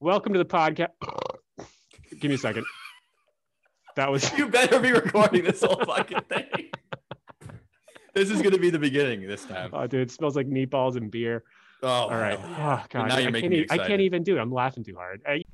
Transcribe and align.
Welcome 0.00 0.32
to 0.32 0.38
the 0.38 0.44
podcast. 0.46 0.88
Give 2.20 2.28
me 2.30 2.34
a 2.34 2.38
second. 2.38 2.64
That 3.96 4.10
was 4.10 4.30
You 4.38 4.48
better 4.48 4.78
be 4.80 4.92
recording 4.92 5.44
this 5.44 5.62
whole 5.62 5.84
fucking 5.84 6.22
thing. 6.22 6.70
This 8.14 8.30
is 8.30 8.40
gonna 8.42 8.58
be 8.58 8.70
the 8.70 8.78
beginning 8.78 9.26
this 9.28 9.44
time. 9.44 9.70
oh, 9.72 9.86
dude. 9.86 10.00
It 10.02 10.10
smells 10.10 10.36
like 10.36 10.46
meatballs 10.48 10.96
and 10.96 11.10
beer. 11.10 11.44
Oh, 11.82 11.88
All 11.88 12.10
right. 12.10 12.38
hell 12.38 12.50
yeah. 12.50 12.82
Oh 12.82 12.86
god, 12.90 13.08
now 13.08 13.14
I, 13.16 13.18
you're 13.18 13.24
can't 13.24 13.32
making 13.32 13.50
me 13.50 13.58
e- 13.60 13.66
I 13.70 13.78
can't 13.78 14.00
even 14.00 14.22
do 14.22 14.36
it. 14.36 14.40
I'm 14.40 14.52
laughing 14.52 14.84
too 14.84 14.96
hard. 14.96 15.22
Hey, 15.26 15.44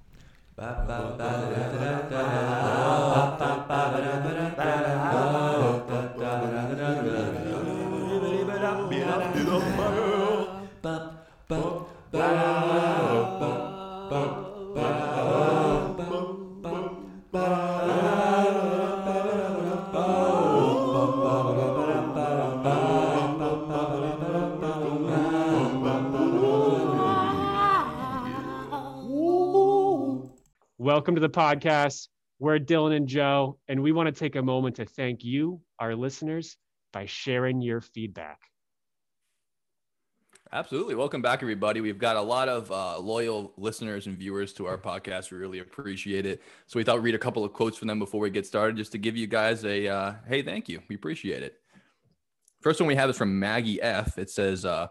Welcome 30.97 31.15
to 31.15 31.21
the 31.21 31.29
podcast. 31.29 32.09
We're 32.39 32.59
Dylan 32.59 32.97
and 32.97 33.07
Joe, 33.07 33.59
and 33.69 33.83
we 33.83 33.93
want 33.93 34.07
to 34.07 34.19
take 34.19 34.35
a 34.35 34.43
moment 34.43 34.77
to 34.77 34.87
thank 34.87 35.23
you, 35.23 35.61
our 35.79 35.95
listeners, 35.95 36.57
by 36.91 37.05
sharing 37.05 37.61
your 37.61 37.83
feedback. 37.83 38.39
Absolutely. 40.55 40.95
Welcome 40.95 41.21
back, 41.21 41.43
everybody. 41.43 41.83
We've 41.83 41.99
got 41.99 42.17
a 42.17 42.23
lot 42.23 42.49
of 42.49 42.73
uh, 42.73 42.99
loyal 42.99 43.53
listeners 43.59 44.07
and 44.07 44.17
viewers 44.17 44.55
to 44.55 44.65
our 44.65 44.79
podcast. 44.79 45.31
We 45.31 45.37
really 45.37 45.59
appreciate 45.59 46.25
it. 46.25 46.41
So 46.67 46.79
we 46.79 46.83
thought 46.83 47.03
read 47.03 47.15
a 47.15 47.19
couple 47.19 47.45
of 47.45 47.53
quotes 47.53 47.77
from 47.77 47.89
them 47.89 47.99
before 47.99 48.23
we 48.23 48.31
get 48.31 48.47
started, 48.47 48.79
just 48.79 48.93
to 48.93 48.99
give 48.99 49.19
you 49.19 49.27
guys 49.27 49.66
a 49.66 49.88
uh, 49.88 50.15
hey, 50.27 50.41
thank 50.41 50.66
you. 50.66 50.81
We 50.88 50.97
appreciate 50.97 51.43
it. 51.43 51.57
First 52.63 52.81
one 52.81 52.87
we 52.87 52.95
have 52.95 53.10
is 53.10 53.19
from 53.19 53.38
Maggie 53.38 53.83
F. 53.83 54.16
It 54.16 54.31
says, 54.31 54.65
uh, 54.65 54.88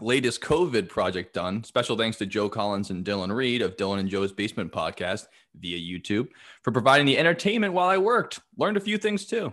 latest 0.00 0.40
COVID 0.40 0.88
project 0.88 1.34
done. 1.34 1.64
Special 1.64 1.96
thanks 1.96 2.18
to 2.18 2.26
Joe 2.26 2.48
Collins 2.48 2.90
and 2.90 3.04
Dylan 3.04 3.34
Reed 3.34 3.62
of 3.62 3.76
Dylan 3.76 3.98
and 3.98 4.08
Joe's 4.08 4.32
Basement 4.32 4.72
Podcast 4.72 5.26
via 5.54 5.78
YouTube 5.78 6.28
for 6.62 6.72
providing 6.72 7.06
the 7.06 7.18
entertainment 7.18 7.72
while 7.72 7.88
I 7.88 7.98
worked. 7.98 8.40
Learned 8.58 8.76
a 8.76 8.80
few 8.80 8.98
things 8.98 9.26
too. 9.26 9.52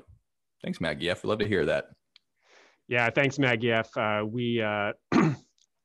Thanks, 0.64 0.80
Maggie 0.80 1.10
F. 1.10 1.24
We'd 1.24 1.30
love 1.30 1.40
to 1.40 1.48
hear 1.48 1.66
that. 1.66 1.86
Yeah, 2.88 3.10
thanks, 3.10 3.40
Maggie 3.40 3.72
F. 3.72 3.96
Uh, 3.96 4.24
we 4.28 4.62
uh, 4.62 4.94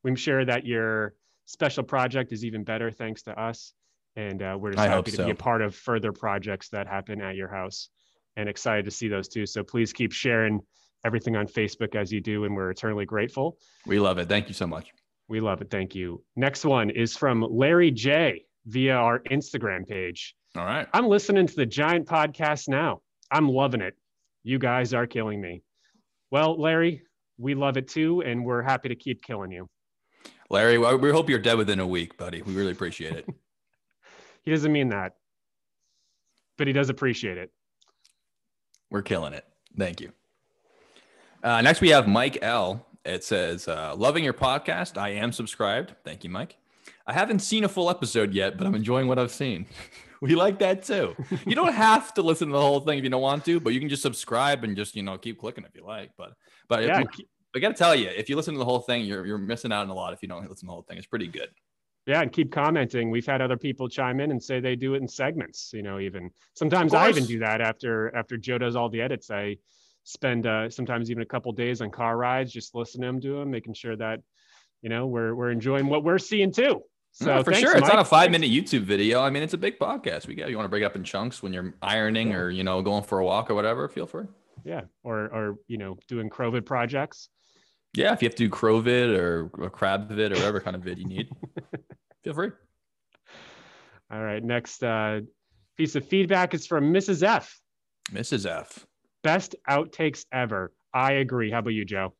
we 0.03 0.15
sure 0.15 0.45
that 0.45 0.65
your 0.65 1.15
special 1.45 1.83
project 1.83 2.31
is 2.31 2.45
even 2.45 2.63
better 2.63 2.91
thanks 2.91 3.23
to 3.23 3.39
us, 3.39 3.73
and 4.15 4.41
uh, 4.41 4.57
we're 4.59 4.71
just 4.71 4.85
I 4.85 4.89
happy 4.89 5.11
to 5.11 5.17
so. 5.17 5.25
be 5.25 5.31
a 5.31 5.35
part 5.35 5.61
of 5.61 5.75
further 5.75 6.11
projects 6.11 6.69
that 6.69 6.87
happen 6.87 7.21
at 7.21 7.35
your 7.35 7.47
house, 7.47 7.89
and 8.35 8.49
excited 8.49 8.85
to 8.85 8.91
see 8.91 9.07
those 9.07 9.27
too. 9.27 9.45
So 9.45 9.63
please 9.63 9.93
keep 9.93 10.11
sharing 10.11 10.61
everything 11.05 11.35
on 11.35 11.47
Facebook 11.47 11.95
as 11.95 12.11
you 12.11 12.21
do, 12.21 12.45
and 12.45 12.55
we're 12.55 12.71
eternally 12.71 13.05
grateful. 13.05 13.57
We 13.85 13.99
love 13.99 14.17
it. 14.17 14.29
Thank 14.29 14.47
you 14.47 14.53
so 14.53 14.67
much. 14.67 14.91
We 15.27 15.39
love 15.39 15.61
it. 15.61 15.69
Thank 15.69 15.95
you. 15.95 16.23
Next 16.35 16.65
one 16.65 16.89
is 16.89 17.15
from 17.15 17.45
Larry 17.49 17.91
J 17.91 18.45
via 18.65 18.95
our 18.95 19.19
Instagram 19.31 19.87
page. 19.87 20.35
All 20.55 20.65
right. 20.65 20.87
I'm 20.93 21.07
listening 21.07 21.47
to 21.47 21.55
the 21.55 21.65
Giant 21.65 22.07
podcast 22.07 22.67
now. 22.67 23.01
I'm 23.31 23.47
loving 23.47 23.81
it. 23.81 23.95
You 24.43 24.57
guys 24.57 24.93
are 24.93 25.05
killing 25.05 25.39
me. 25.39 25.61
Well, 26.31 26.59
Larry, 26.59 27.03
we 27.37 27.55
love 27.55 27.77
it 27.77 27.87
too, 27.87 28.21
and 28.21 28.43
we're 28.43 28.61
happy 28.61 28.89
to 28.89 28.95
keep 28.95 29.21
killing 29.23 29.51
you. 29.51 29.67
Larry, 30.49 30.77
we 30.77 31.11
hope 31.11 31.29
you're 31.29 31.39
dead 31.39 31.57
within 31.57 31.79
a 31.79 31.87
week, 31.87 32.17
buddy. 32.17 32.41
We 32.41 32.53
really 32.55 32.71
appreciate 32.71 33.13
it. 33.13 33.25
He 34.43 34.51
doesn't 34.51 34.71
mean 34.71 34.89
that, 34.89 35.13
but 36.57 36.65
he 36.65 36.73
does 36.73 36.89
appreciate 36.89 37.37
it. 37.37 37.51
We're 38.89 39.01
killing 39.01 39.33
it. 39.33 39.45
Thank 39.77 40.01
you. 40.01 40.11
Uh, 41.43 41.61
next, 41.61 41.81
we 41.81 41.89
have 41.89 42.07
Mike 42.07 42.37
L. 42.41 42.85
It 43.05 43.23
says, 43.23 43.67
uh, 43.67 43.95
Loving 43.95 44.23
your 44.23 44.33
podcast. 44.33 44.97
I 44.97 45.09
am 45.09 45.31
subscribed. 45.31 45.95
Thank 46.03 46.23
you, 46.23 46.29
Mike. 46.29 46.57
I 47.07 47.13
haven't 47.13 47.39
seen 47.39 47.63
a 47.63 47.69
full 47.69 47.89
episode 47.89 48.33
yet, 48.33 48.57
but 48.57 48.67
I'm 48.67 48.75
enjoying 48.75 49.07
what 49.07 49.17
I've 49.17 49.31
seen. 49.31 49.65
we 50.21 50.35
like 50.35 50.59
that 50.59 50.83
too. 50.83 51.15
You 51.45 51.55
don't 51.55 51.73
have 51.87 52.13
to 52.15 52.21
listen 52.21 52.49
to 52.49 52.53
the 52.53 52.61
whole 52.61 52.81
thing 52.81 52.97
if 52.99 53.03
you 53.03 53.09
don't 53.09 53.21
want 53.21 53.45
to, 53.45 53.59
but 53.59 53.73
you 53.73 53.79
can 53.79 53.89
just 53.89 54.01
subscribe 54.01 54.63
and 54.63 54.75
just, 54.75 54.95
you 54.95 55.01
know, 55.03 55.17
keep 55.17 55.39
clicking 55.39 55.63
if 55.63 55.73
you 55.75 55.83
like. 55.85 56.11
But, 56.17 56.33
but 56.67 56.83
Yeah, 56.83 57.01
if- 57.01 57.25
I 57.55 57.59
got 57.59 57.69
to 57.69 57.73
tell 57.73 57.95
you, 57.95 58.09
if 58.09 58.29
you 58.29 58.35
listen 58.35 58.53
to 58.53 58.59
the 58.59 58.65
whole 58.65 58.79
thing, 58.81 59.05
you're, 59.05 59.25
you're 59.25 59.39
missing 59.39 59.71
out 59.71 59.81
on 59.81 59.89
a 59.89 59.93
lot 59.93 60.13
if 60.13 60.21
you 60.21 60.27
don't 60.27 60.41
listen 60.41 60.57
to 60.57 60.65
the 60.67 60.71
whole 60.71 60.83
thing. 60.83 60.97
It's 60.97 61.07
pretty 61.07 61.27
good. 61.27 61.49
Yeah, 62.05 62.21
and 62.21 62.31
keep 62.31 62.51
commenting. 62.51 63.09
We've 63.09 63.25
had 63.25 63.41
other 63.41 63.57
people 63.57 63.89
chime 63.89 64.19
in 64.19 64.29
and 64.31 64.41
say 64.41 64.59
they 64.59 64.75
do 64.75 64.93
it 64.93 65.01
in 65.01 65.07
segments. 65.07 65.71
You 65.73 65.83
know, 65.83 65.99
even 65.99 66.29
sometimes 66.55 66.93
I 66.93 67.09
even 67.09 67.25
do 67.25 67.39
that 67.39 67.61
after 67.61 68.15
after 68.15 68.37
Joe 68.37 68.57
does 68.57 68.75
all 68.75 68.89
the 68.89 69.01
edits. 69.01 69.29
I 69.29 69.57
spend 70.03 70.47
uh, 70.47 70.69
sometimes 70.69 71.11
even 71.11 71.21
a 71.21 71.25
couple 71.25 71.51
days 71.51 71.81
on 71.81 71.91
car 71.91 72.17
rides 72.17 72.51
just 72.51 72.75
listening 72.75 73.21
to 73.21 73.39
them, 73.39 73.51
making 73.51 73.73
sure 73.73 73.95
that 73.95 74.21
you 74.81 74.89
know 74.89 75.07
we're 75.07 75.35
we're 75.35 75.51
enjoying 75.51 75.87
what 75.87 76.03
we're 76.03 76.17
seeing 76.17 76.51
too. 76.51 76.81
So 77.11 77.25
No, 77.25 77.43
for 77.43 77.51
thanks, 77.51 77.67
sure. 77.67 77.77
It's 77.77 77.87
not 77.87 77.99
a 77.99 78.05
five 78.05 78.31
minute 78.31 78.49
YouTube 78.49 78.83
video. 78.83 79.21
I 79.21 79.29
mean, 79.29 79.43
it's 79.43 79.53
a 79.53 79.57
big 79.57 79.79
podcast. 79.79 80.27
We 80.27 80.35
got 80.35 80.49
you 80.49 80.55
want 80.55 80.65
to 80.65 80.69
break 80.69 80.83
it 80.83 80.85
up 80.85 80.95
in 80.95 81.03
chunks 81.03 81.41
when 81.41 81.53
you're 81.53 81.73
ironing 81.81 82.33
or 82.33 82.49
you 82.49 82.63
know 82.63 82.81
going 82.81 83.03
for 83.03 83.19
a 83.19 83.25
walk 83.25 83.49
or 83.49 83.55
whatever. 83.55 83.87
Feel 83.87 84.05
free. 84.05 84.25
Yeah, 84.63 84.81
or 85.03 85.25
or 85.25 85.55
you 85.67 85.77
know 85.77 85.97
doing 86.07 86.29
COVID 86.29 86.65
projects. 86.65 87.29
Yeah, 87.95 88.13
if 88.13 88.21
you 88.21 88.27
have 88.27 88.35
to 88.35 88.43
do 88.43 88.49
crow 88.49 88.79
vid 88.81 89.09
or 89.09 89.49
a 89.61 89.69
crab 89.69 90.09
vid 90.09 90.31
or 90.31 90.35
whatever 90.35 90.59
kind 90.59 90.75
of 90.75 90.83
vid 90.83 90.99
you 90.99 91.05
need, 91.05 91.29
feel 92.23 92.33
free. 92.33 92.51
All 94.11 94.21
right, 94.21 94.43
next 94.43 94.83
uh, 94.83 95.21
piece 95.77 95.95
of 95.95 96.05
feedback 96.07 96.53
is 96.53 96.67
from 96.67 96.93
Mrs. 96.93 97.23
F. 97.23 97.59
Mrs. 98.11 98.49
F. 98.49 98.85
Best 99.23 99.55
outtakes 99.69 100.25
ever. 100.31 100.71
I 100.93 101.13
agree. 101.13 101.51
How 101.51 101.59
about 101.59 101.71
you, 101.73 101.85
Joe? 101.85 102.13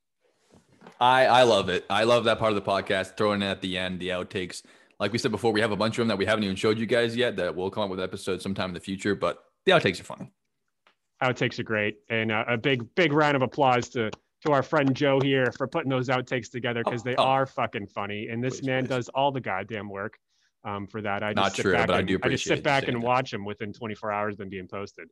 I 1.00 1.26
I 1.26 1.44
love 1.44 1.70
it. 1.70 1.86
I 1.90 2.04
love 2.04 2.26
that 2.26 2.40
part 2.40 2.52
of 2.52 2.56
the 2.56 2.62
podcast. 2.70 3.16
Throwing 3.18 3.42
it 3.42 3.46
at 3.48 3.62
the 3.62 3.78
end, 3.78 4.00
the 4.00 4.10
outtakes. 4.10 4.64
Like 5.00 5.12
we 5.14 5.18
said 5.18 5.32
before, 5.32 5.54
we 5.54 5.62
have 5.62 5.72
a 5.72 5.78
bunch 5.78 5.98
of 5.98 6.02
them 6.02 6.08
that 6.10 6.18
we 6.18 6.26
haven't 6.26 6.44
even 6.44 6.56
showed 6.58 6.78
you 6.78 6.86
guys 6.86 7.16
yet. 7.16 7.38
That 7.38 7.56
will 7.56 7.72
come 7.72 7.84
up 7.84 7.90
with 7.90 8.02
episodes 8.02 8.44
sometime 8.44 8.70
in 8.72 8.74
the 8.74 8.80
future. 8.82 9.16
But 9.16 9.40
the 9.66 9.72
outtakes 9.72 10.00
are 10.02 10.04
funny. 10.04 10.32
outtakes 11.24 11.60
are 11.60 11.64
great 11.64 11.98
and 12.10 12.32
uh, 12.32 12.44
a 12.48 12.58
big 12.58 12.84
big 12.96 13.14
round 13.14 13.36
of 13.36 13.42
applause 13.42 13.90
to 13.90 14.10
to 14.46 14.54
our 14.54 14.64
friend 14.64 14.96
joe 14.96 15.20
here 15.20 15.52
for 15.58 15.68
putting 15.68 15.90
those 15.90 16.08
outtakes 16.08 16.50
together 16.50 16.81
because 16.84 17.02
Oh, 17.02 17.10
they 17.10 17.16
oh. 17.18 17.24
are 17.24 17.46
fucking 17.46 17.88
funny 17.88 18.30
and 18.30 18.42
this 18.42 18.62
Please, 18.62 18.68
man 18.68 18.84
please. 18.86 18.90
does 18.90 19.10
all 19.10 19.31
the 19.34 19.42
goddamn 19.42 19.90
work 19.90 20.18
um, 20.64 20.88
for 20.88 21.02
that 21.02 21.24
i 21.24 21.34
just 21.34 21.36
Not 21.36 21.56
sit 21.56 21.62
true, 21.64 21.74
back 21.74 21.88
but 21.88 21.96
I 21.96 22.00
and, 22.00 22.08
do 22.08 22.20
I 22.22 22.30
just 22.30 22.44
sit 22.44 22.64
back 22.64 22.88
and 22.88 23.02
watch 23.02 23.31
them 23.31 23.46
within 23.46 23.74
24 23.74 24.12
hours 24.12 24.38
them 24.38 24.50
being 24.50 24.68
posted 24.68 25.09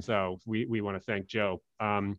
so 0.00 0.38
we 0.46 0.66
we 0.66 0.80
want 0.80 0.96
to 0.96 1.00
thank 1.00 1.26
joe 1.26 1.60
um, 1.80 2.18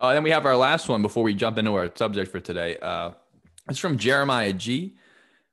Uh, 0.00 0.12
then 0.14 0.24
we 0.24 0.30
have 0.30 0.46
our 0.46 0.56
last 0.56 0.88
one 0.88 1.00
before 1.00 1.22
we 1.22 1.32
jump 1.32 1.58
into 1.58 1.72
our 1.74 1.88
subject 1.94 2.28
for 2.32 2.40
today. 2.40 2.76
Uh, 2.82 3.12
it's 3.70 3.78
from 3.78 3.96
Jeremiah 3.96 4.52
G. 4.52 4.96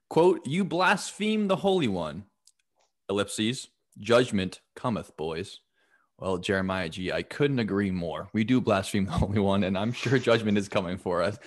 Quote, 0.10 0.42
You 0.48 0.64
blaspheme 0.64 1.48
the 1.48 1.58
Holy 1.58 1.88
One. 1.88 2.24
Ellipses, 3.10 3.68
judgment 4.00 4.62
cometh, 4.76 5.16
boys. 5.16 5.60
Well, 6.18 6.40
Jeremiah 6.40 6.90
G, 6.90 7.12
I 7.12 7.22
couldn't 7.22 7.60
agree 7.60 7.92
more. 7.92 8.28
We 8.34 8.44
do 8.44 8.60
blaspheme 8.60 9.06
the 9.06 9.12
Holy 9.24 9.38
One, 9.40 9.64
and 9.64 9.78
I'm 9.78 9.92
sure 9.92 10.18
judgment 10.18 10.58
is 10.58 10.68
coming 10.68 10.98
for 10.98 11.22
us. 11.22 11.38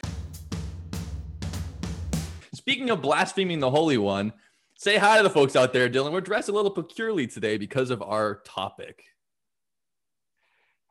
Speaking 2.63 2.91
of 2.91 3.03
blaspheming 3.03 3.59
the 3.59 3.73
Holy 3.73 3.99
One, 3.99 4.33
say 4.77 4.97
hi 4.97 5.17
to 5.17 5.25
the 5.25 5.31
folks 5.31 5.57
out 5.57 5.73
there, 5.73 5.89
Dylan. 5.89 6.13
We're 6.13 6.21
dressed 6.21 6.49
a 6.49 6.53
little 6.53 6.71
peculiarly 6.71 7.27
today 7.27 7.57
because 7.57 7.91
of 7.91 8.01
our 8.03 8.37
topic. 8.45 9.03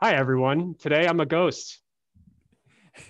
hi 0.01 0.15
everyone 0.15 0.75
today 0.77 1.07
i'm 1.07 1.21
a 1.21 1.25
ghost 1.25 1.79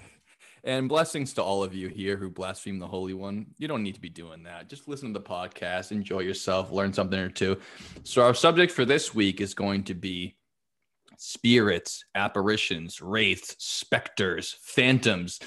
And 0.64 0.88
blessings 0.88 1.34
to 1.34 1.42
all 1.42 1.64
of 1.64 1.74
you 1.74 1.88
here 1.88 2.18
who 2.18 2.30
blaspheme 2.30 2.78
the 2.78 2.86
Holy 2.86 3.16
One. 3.16 3.48
You 3.58 3.68
don't 3.68 3.82
need 3.82 3.96
to 3.96 4.00
be 4.00 4.12
doing 4.12 4.44
that. 4.44 4.70
Just 4.70 4.88
listen 4.88 5.12
to 5.12 5.20
the 5.20 5.26
podcast, 5.26 5.92
enjoy 5.92 6.20
yourself, 6.20 6.72
learn 6.72 6.94
something 6.94 7.18
or 7.18 7.30
two. 7.32 7.58
So, 8.04 8.22
our 8.22 8.36
subject 8.36 8.72
for 8.72 8.86
this 8.86 9.16
week 9.16 9.42
is 9.42 9.56
going 9.56 9.86
to 9.86 9.96
be 9.96 10.36
spirits, 11.24 12.04
apparitions, 12.16 13.00
wraiths, 13.00 13.56
specters, 13.60 14.58
phantoms, 14.64 15.40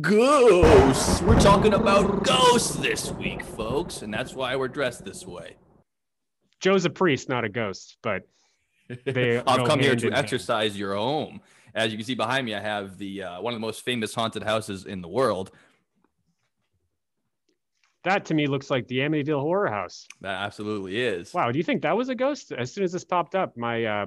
ghosts. 0.00 1.20
We're 1.22 1.40
talking 1.40 1.74
about 1.74 2.22
ghosts 2.22 2.76
this 2.76 3.10
week, 3.10 3.42
folks. 3.42 4.02
And 4.02 4.14
that's 4.14 4.32
why 4.32 4.54
we're 4.54 4.68
dressed 4.68 5.04
this 5.04 5.26
way. 5.26 5.56
joe's 6.60 6.84
a 6.84 6.90
priest 6.90 7.28
not 7.28 7.42
a 7.44 7.48
ghost 7.48 7.96
but 8.00 8.22
They 9.04 9.38
I've 9.46 9.66
come 9.66 9.80
here 9.80 9.96
to 9.96 10.06
in 10.06 10.12
hand. 10.12 10.24
exorcise 10.24 10.78
your 10.78 10.94
home. 10.94 11.40
As 11.74 11.90
you 11.90 11.98
can 11.98 12.06
see 12.06 12.14
behind 12.14 12.46
me, 12.46 12.54
I 12.54 12.60
have 12.60 12.96
the 12.96 13.24
uh, 13.24 13.40
one 13.40 13.52
of 13.54 13.56
the 13.60 13.66
most 13.66 13.82
famous 13.84 14.14
haunted 14.14 14.44
houses 14.44 14.86
in 14.86 15.00
the 15.02 15.08
world. 15.08 15.50
that 18.04 18.24
to 18.26 18.34
me 18.34 18.46
looks 18.46 18.70
like 18.70 18.86
the 18.86 18.98
amityville 18.98 19.40
horror 19.40 19.68
house 19.68 20.06
That 20.20 20.40
absolutely 20.44 21.00
is. 21.00 21.34
Wow, 21.34 21.50
do 21.50 21.58
you 21.58 21.64
think 21.64 21.82
that 21.82 21.96
was 21.96 22.08
a 22.08 22.14
ghost? 22.14 22.52
As 22.52 22.72
soon 22.72 22.84
as 22.84 22.92
this 22.92 23.04
popped 23.04 23.34
up, 23.34 23.56
my 23.56 23.84
uh, 23.84 24.06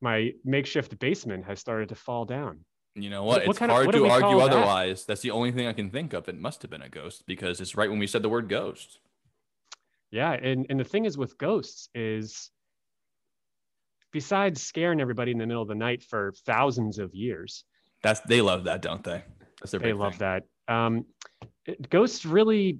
my 0.00 0.32
makeshift 0.44 0.98
basement 0.98 1.44
has 1.46 1.58
started 1.60 1.88
to 1.90 1.94
fall 1.94 2.24
down. 2.24 2.60
You 2.94 3.10
know 3.10 3.24
what? 3.24 3.38
What- 3.40 3.46
what 3.48 3.56
it's 3.56 3.62
of- 3.62 3.70
hard 3.70 3.86
what 3.86 3.92
to 3.92 4.06
argue 4.06 4.20
call 4.38 4.38
that? 4.48 4.56
otherwise. 4.56 5.04
That's 5.04 5.20
the 5.22 5.30
only 5.30 5.52
thing 5.52 5.66
I 5.66 5.72
can 5.72 5.90
think 5.90 6.12
of. 6.12 6.28
It 6.28 6.38
must 6.38 6.62
have 6.62 6.70
been 6.70 6.82
a 6.82 6.88
ghost 6.88 7.24
because 7.26 7.60
it's 7.60 7.74
right 7.76 7.90
when 7.90 7.98
we 7.98 8.06
said 8.06 8.22
the 8.22 8.28
word 8.28 8.48
ghost. 8.48 8.98
Yeah, 10.10 10.32
and 10.32 10.66
and 10.70 10.78
the 10.80 10.84
thing 10.84 11.04
is 11.04 11.18
with 11.18 11.36
ghosts 11.36 11.88
is 11.94 12.50
besides 14.12 14.62
scaring 14.62 15.00
everybody 15.00 15.30
in 15.32 15.38
the 15.38 15.46
middle 15.46 15.62
of 15.62 15.68
the 15.68 15.74
night 15.74 16.02
for 16.02 16.32
thousands 16.46 16.98
of 16.98 17.14
years, 17.14 17.64
That's 18.02 18.20
they 18.20 18.40
love 18.40 18.64
that, 18.64 18.82
don't 18.82 19.02
they? 19.02 19.22
That's 19.60 19.72
their 19.72 19.80
they 19.80 19.92
love 19.92 20.14
thing. 20.16 20.42
that. 20.68 20.72
Um, 20.74 21.06
it- 21.66 21.88
ghosts 21.90 22.24
really 22.24 22.78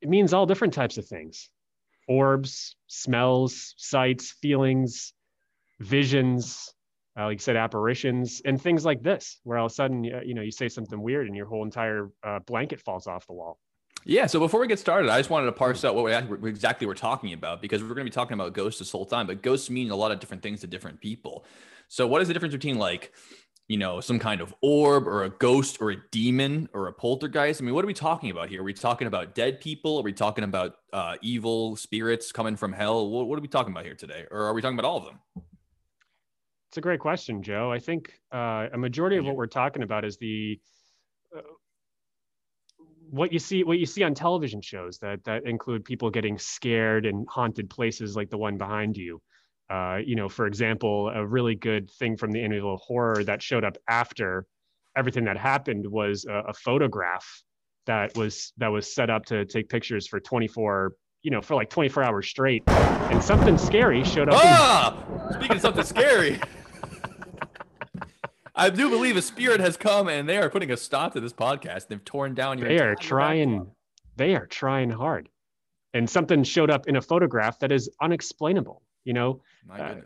it 0.00 0.08
means 0.08 0.32
all 0.32 0.46
different 0.46 0.74
types 0.74 0.98
of 0.98 1.06
things: 1.06 1.50
orbs, 2.08 2.74
smells, 2.88 3.74
sights, 3.76 4.32
feelings, 4.32 5.12
visions. 5.82 6.72
Uh, 7.14 7.26
like 7.26 7.34
you 7.34 7.38
said, 7.40 7.56
apparitions 7.56 8.40
and 8.46 8.58
things 8.58 8.86
like 8.86 9.02
this, 9.02 9.38
where 9.44 9.58
all 9.58 9.66
of 9.66 9.72
a 9.72 9.74
sudden, 9.74 10.02
you 10.02 10.32
know, 10.32 10.40
you 10.40 10.50
say 10.50 10.66
something 10.66 10.98
weird 11.02 11.26
and 11.26 11.36
your 11.36 11.44
whole 11.44 11.62
entire 11.62 12.08
uh, 12.24 12.38
blanket 12.46 12.80
falls 12.80 13.06
off 13.06 13.26
the 13.26 13.34
wall. 13.34 13.58
Yeah. 14.04 14.26
So 14.26 14.40
before 14.40 14.60
we 14.60 14.66
get 14.66 14.78
started, 14.78 15.10
I 15.10 15.18
just 15.18 15.28
wanted 15.28 15.46
to 15.46 15.52
parse 15.52 15.84
out 15.84 15.94
what 15.94 16.04
we 16.04 16.48
exactly 16.48 16.86
we're 16.86 16.94
talking 16.94 17.34
about 17.34 17.60
because 17.60 17.82
we're 17.82 17.88
going 17.88 17.98
to 17.98 18.04
be 18.04 18.10
talking 18.10 18.32
about 18.32 18.54
ghosts 18.54 18.78
this 18.78 18.90
whole 18.90 19.04
time. 19.04 19.26
But 19.26 19.42
ghosts 19.42 19.68
mean 19.70 19.90
a 19.90 19.94
lot 19.94 20.10
of 20.10 20.20
different 20.20 20.42
things 20.42 20.62
to 20.62 20.66
different 20.66 21.00
people. 21.00 21.44
So 21.88 22.06
what 22.06 22.22
is 22.22 22.28
the 22.28 22.34
difference 22.34 22.54
between 22.54 22.78
like, 22.78 23.12
you 23.68 23.76
know, 23.76 24.00
some 24.00 24.18
kind 24.18 24.40
of 24.40 24.54
orb 24.60 25.06
or 25.06 25.24
a 25.24 25.30
ghost 25.30 25.80
or 25.80 25.90
a 25.90 25.96
demon 26.10 26.68
or 26.72 26.88
a 26.88 26.92
poltergeist? 26.92 27.60
I 27.60 27.64
mean, 27.64 27.74
what 27.74 27.84
are 27.84 27.86
we 27.86 27.94
talking 27.94 28.30
about 28.30 28.48
here? 28.48 28.62
Are 28.62 28.64
we 28.64 28.72
talking 28.72 29.06
about 29.06 29.34
dead 29.34 29.60
people? 29.60 29.98
Are 29.98 30.02
we 30.02 30.14
talking 30.14 30.44
about 30.44 30.76
uh, 30.92 31.16
evil 31.20 31.76
spirits 31.76 32.32
coming 32.32 32.56
from 32.56 32.72
hell? 32.72 33.08
What, 33.08 33.28
what 33.28 33.38
are 33.38 33.42
we 33.42 33.48
talking 33.48 33.72
about 33.72 33.84
here 33.84 33.94
today? 33.94 34.24
Or 34.30 34.46
are 34.46 34.54
we 34.54 34.62
talking 34.62 34.78
about 34.78 34.88
all 34.88 34.96
of 34.96 35.04
them? 35.04 35.20
It's 36.72 36.78
a 36.78 36.80
great 36.80 37.00
question, 37.00 37.42
Joe. 37.42 37.70
I 37.70 37.78
think 37.78 38.14
uh, 38.34 38.68
a 38.72 38.78
majority 38.78 39.18
of 39.18 39.26
what 39.26 39.36
we're 39.36 39.46
talking 39.46 39.82
about 39.82 40.06
is 40.06 40.16
the 40.16 40.58
uh, 41.36 41.40
what 43.10 43.30
you 43.30 43.38
see 43.38 43.62
what 43.62 43.78
you 43.78 43.84
see 43.84 44.02
on 44.02 44.14
television 44.14 44.62
shows 44.62 44.96
that 45.00 45.22
that 45.24 45.44
include 45.44 45.84
people 45.84 46.08
getting 46.08 46.38
scared 46.38 47.04
in 47.04 47.26
haunted 47.28 47.68
places 47.68 48.16
like 48.16 48.30
the 48.30 48.38
one 48.38 48.56
behind 48.56 48.96
you. 48.96 49.20
Uh, 49.68 49.98
you 50.02 50.16
know, 50.16 50.30
for 50.30 50.46
example, 50.46 51.10
a 51.10 51.26
really 51.26 51.54
good 51.54 51.90
thing 51.90 52.16
from 52.16 52.32
the 52.32 52.38
Amityville 52.38 52.78
horror 52.80 53.22
that 53.22 53.42
showed 53.42 53.64
up 53.64 53.76
after 53.86 54.46
everything 54.96 55.24
that 55.24 55.36
happened 55.36 55.86
was 55.86 56.24
a, 56.24 56.44
a 56.48 56.54
photograph 56.54 57.42
that 57.84 58.16
was 58.16 58.54
that 58.56 58.68
was 58.68 58.90
set 58.94 59.10
up 59.10 59.26
to 59.26 59.44
take 59.44 59.68
pictures 59.68 60.06
for 60.06 60.20
24 60.20 60.94
you 61.22 61.30
know 61.30 61.42
for 61.42 61.54
like 61.54 61.68
24 61.68 62.02
hours 62.02 62.28
straight 62.28 62.62
and 62.68 63.22
something 63.22 63.58
scary 63.58 64.02
showed 64.04 64.30
up 64.30 64.42
in- 64.42 64.48
Ah, 64.50 65.28
speaking 65.34 65.56
of 65.56 65.60
something 65.62 65.84
scary, 65.84 66.40
I 68.62 68.70
do 68.70 68.88
believe 68.88 69.16
a 69.16 69.22
spirit 69.22 69.60
has 69.60 69.76
come 69.76 70.08
and 70.08 70.28
they 70.28 70.38
are 70.38 70.48
putting 70.48 70.70
a 70.70 70.76
stop 70.76 71.14
to 71.14 71.20
this 71.20 71.32
podcast. 71.32 71.88
They've 71.88 72.04
torn 72.04 72.34
down 72.34 72.58
your. 72.58 72.68
they 72.68 72.78
are 72.78 72.94
trying 72.94 73.66
they 74.16 74.34
are 74.34 74.46
trying 74.46 74.90
hard. 74.90 75.28
And 75.94 76.08
something 76.08 76.42
showed 76.44 76.70
up 76.70 76.86
in 76.86 76.96
a 76.96 77.02
photograph 77.02 77.58
that 77.58 77.72
is 77.72 77.90
unexplainable 78.00 78.82
you 79.04 79.12
know? 79.12 79.40
My 79.66 79.80
uh, 79.80 80.00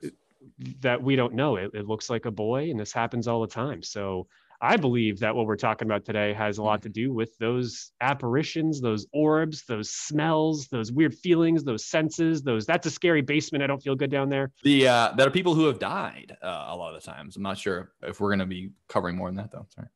that 0.80 1.02
we 1.02 1.16
don't 1.16 1.34
know. 1.34 1.56
It, 1.56 1.72
it 1.74 1.86
looks 1.86 2.08
like 2.08 2.24
a 2.24 2.30
boy 2.30 2.70
and 2.70 2.78
this 2.78 2.92
happens 2.92 3.28
all 3.28 3.40
the 3.40 3.46
time. 3.46 3.82
So 3.82 4.26
i 4.60 4.76
believe 4.76 5.18
that 5.20 5.34
what 5.34 5.46
we're 5.46 5.56
talking 5.56 5.86
about 5.86 6.04
today 6.04 6.32
has 6.32 6.58
a 6.58 6.62
lot 6.62 6.82
to 6.82 6.88
do 6.88 7.12
with 7.12 7.36
those 7.38 7.92
apparitions 8.00 8.80
those 8.80 9.06
orbs 9.12 9.64
those 9.66 9.90
smells 9.90 10.66
those 10.68 10.92
weird 10.92 11.14
feelings 11.14 11.64
those 11.64 11.84
senses 11.86 12.42
those 12.42 12.66
that's 12.66 12.86
a 12.86 12.90
scary 12.90 13.22
basement 13.22 13.62
i 13.62 13.66
don't 13.66 13.82
feel 13.82 13.94
good 13.94 14.10
down 14.10 14.28
there 14.28 14.50
The 14.62 14.88
uh, 14.88 15.12
there 15.16 15.26
are 15.26 15.30
people 15.30 15.54
who 15.54 15.66
have 15.66 15.78
died 15.78 16.36
uh, 16.42 16.66
a 16.68 16.76
lot 16.76 16.94
of 16.94 17.02
the 17.02 17.06
times. 17.10 17.36
I'm 17.36 17.42
not 17.42 17.58
sure 17.58 17.92
if 18.02 18.20
we're 18.20 18.30
going 18.30 18.38
to 18.40 18.46
be 18.46 18.70
covering 18.88 19.16
more 19.16 19.28
than 19.28 19.36
that 19.36 19.50
though. 19.52 19.66
Sorry. 19.74 19.88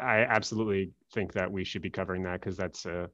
i 0.00 0.18
absolutely 0.20 0.92
think 1.14 1.32
that 1.32 1.50
we 1.50 1.64
should 1.64 1.82
be 1.82 1.90
covering 1.90 2.22
that 2.24 2.40
because 2.40 2.56
that's 2.56 2.86
a 2.86 3.08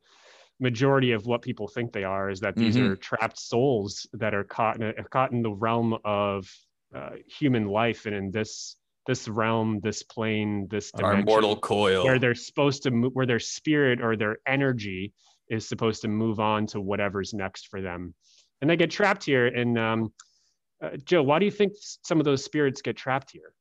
majority 0.60 1.12
of 1.12 1.26
what 1.26 1.40
people 1.42 1.68
think 1.68 1.92
they 1.92 2.04
are 2.04 2.30
is 2.30 2.40
that 2.40 2.56
these 2.56 2.76
Mhm. 2.76 2.84
are 2.90 2.96
trapped 2.96 3.38
souls 3.38 4.06
that 4.14 4.34
are 4.34 4.44
caught 4.44 4.76
in 4.76 4.82
a, 4.82 5.04
caught 5.04 5.30
in 5.32 5.42
the 5.42 5.52
realm 5.52 5.96
of 6.04 6.50
uh, 6.94 7.10
human 7.26 7.66
life 7.66 8.06
and 8.06 8.14
in 8.16 8.30
this 8.30 8.76
this 9.08 9.26
realm 9.26 9.80
this 9.82 10.04
plane 10.04 10.68
this 10.70 10.92
dimension, 10.92 11.18
our 11.18 11.24
mortal 11.24 11.56
coil. 11.56 12.04
where 12.04 12.18
they're 12.20 12.34
supposed 12.34 12.84
to 12.84 12.90
move 12.92 13.10
where 13.14 13.26
their 13.26 13.40
spirit 13.40 14.00
or 14.00 14.14
their 14.16 14.36
energy 14.46 15.12
is 15.48 15.66
supposed 15.66 16.02
to 16.02 16.08
move 16.08 16.38
on 16.38 16.66
to 16.66 16.80
whatever's 16.80 17.32
next 17.34 17.68
for 17.68 17.80
them 17.80 18.14
and 18.60 18.70
they 18.70 18.76
get 18.76 18.90
trapped 18.90 19.24
here 19.24 19.46
and 19.46 19.78
um, 19.78 20.12
uh, 20.84 20.90
joe 21.04 21.22
why 21.22 21.38
do 21.40 21.46
you 21.46 21.50
think 21.50 21.72
some 22.04 22.20
of 22.20 22.24
those 22.24 22.44
spirits 22.44 22.82
get 22.82 22.96
trapped 22.96 23.30
here 23.32 23.52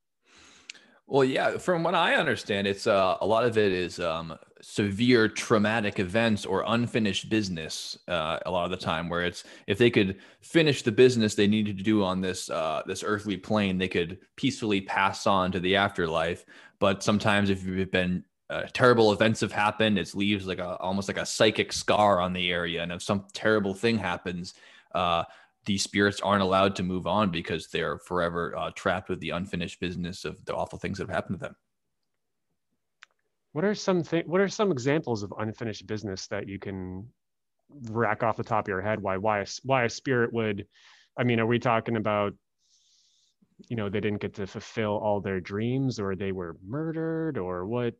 Well, 1.09 1.23
yeah, 1.23 1.57
from 1.57 1.83
what 1.83 1.95
I 1.95 2.15
understand, 2.15 2.67
it's 2.67 2.85
uh, 2.85 3.15
a 3.21 3.25
lot 3.25 3.45
of 3.45 3.57
it 3.57 3.71
is 3.71 3.97
um, 4.01 4.37
severe 4.69 5.29
traumatic 5.29 5.97
events 5.97 6.45
or 6.45 6.61
unfinished 6.67 7.29
business. 7.29 7.97
Uh, 8.05 8.37
a 8.45 8.51
lot 8.51 8.65
of 8.65 8.71
the 8.71 8.75
time, 8.77 9.07
where 9.07 9.23
it's 9.23 9.45
if 9.65 9.77
they 9.77 9.89
could 9.89 10.17
finish 10.41 10.81
the 10.81 10.91
business 10.91 11.35
they 11.35 11.47
needed 11.47 11.77
to 11.77 11.83
do 11.83 12.03
on 12.03 12.19
this 12.19 12.49
uh, 12.49 12.81
this 12.85 13.01
earthly 13.01 13.37
plane, 13.37 13.77
they 13.77 13.87
could 13.87 14.19
peacefully 14.35 14.81
pass 14.81 15.25
on 15.25 15.53
to 15.53 15.61
the 15.61 15.77
afterlife. 15.77 16.45
But 16.79 17.01
sometimes, 17.01 17.49
if 17.49 17.63
you've 17.63 17.91
been 17.91 18.25
uh, 18.49 18.63
terrible 18.73 19.13
events 19.13 19.39
have 19.39 19.53
happened, 19.53 19.97
it 19.97 20.13
leaves 20.13 20.45
like 20.45 20.59
a 20.59 20.75
almost 20.75 21.07
like 21.07 21.17
a 21.17 21.25
psychic 21.25 21.71
scar 21.71 22.19
on 22.19 22.33
the 22.33 22.51
area, 22.51 22.83
and 22.83 22.91
if 22.91 23.01
some 23.01 23.25
terrible 23.33 23.73
thing 23.73 23.97
happens. 23.97 24.53
Uh, 24.93 25.23
these 25.65 25.83
spirits 25.83 26.21
aren't 26.21 26.41
allowed 26.41 26.77
to 26.77 26.83
move 26.83 27.07
on 27.07 27.29
because 27.29 27.67
they're 27.67 27.97
forever 27.99 28.55
uh, 28.57 28.71
trapped 28.73 29.09
with 29.09 29.19
the 29.19 29.31
unfinished 29.31 29.81
business 29.81 30.23
of 30.23 30.43
the 30.45 30.55
awful 30.55 30.79
things 30.79 30.97
that 30.97 31.07
have 31.07 31.15
happened 31.15 31.39
to 31.39 31.45
them. 31.45 31.55
What 33.53 33.63
are 33.65 33.73
some 33.75 34.03
th- 34.03 34.25
What 34.25 34.41
are 34.41 34.47
some 34.47 34.71
examples 34.71 35.23
of 35.23 35.33
unfinished 35.37 35.87
business 35.87 36.27
that 36.27 36.47
you 36.47 36.59
can 36.59 37.07
rack 37.89 38.23
off 38.23 38.37
the 38.37 38.43
top 38.43 38.65
of 38.65 38.69
your 38.69 38.81
head? 38.81 39.01
Why 39.01 39.17
why 39.17 39.45
why 39.63 39.83
a 39.85 39.89
spirit 39.89 40.31
would? 40.33 40.67
I 41.17 41.23
mean, 41.23 41.39
are 41.39 41.45
we 41.47 41.59
talking 41.59 41.95
about? 41.95 42.33
You 43.69 43.75
know, 43.75 43.89
they 43.89 43.99
didn't 43.99 44.21
get 44.21 44.35
to 44.35 44.45
fulfill 44.45 44.97
all 44.97 45.19
their 45.19 45.39
dreams, 45.39 45.99
or 45.99 46.15
they 46.15 46.31
were 46.31 46.57
murdered, 46.63 47.39
or 47.39 47.65
what? 47.65 47.95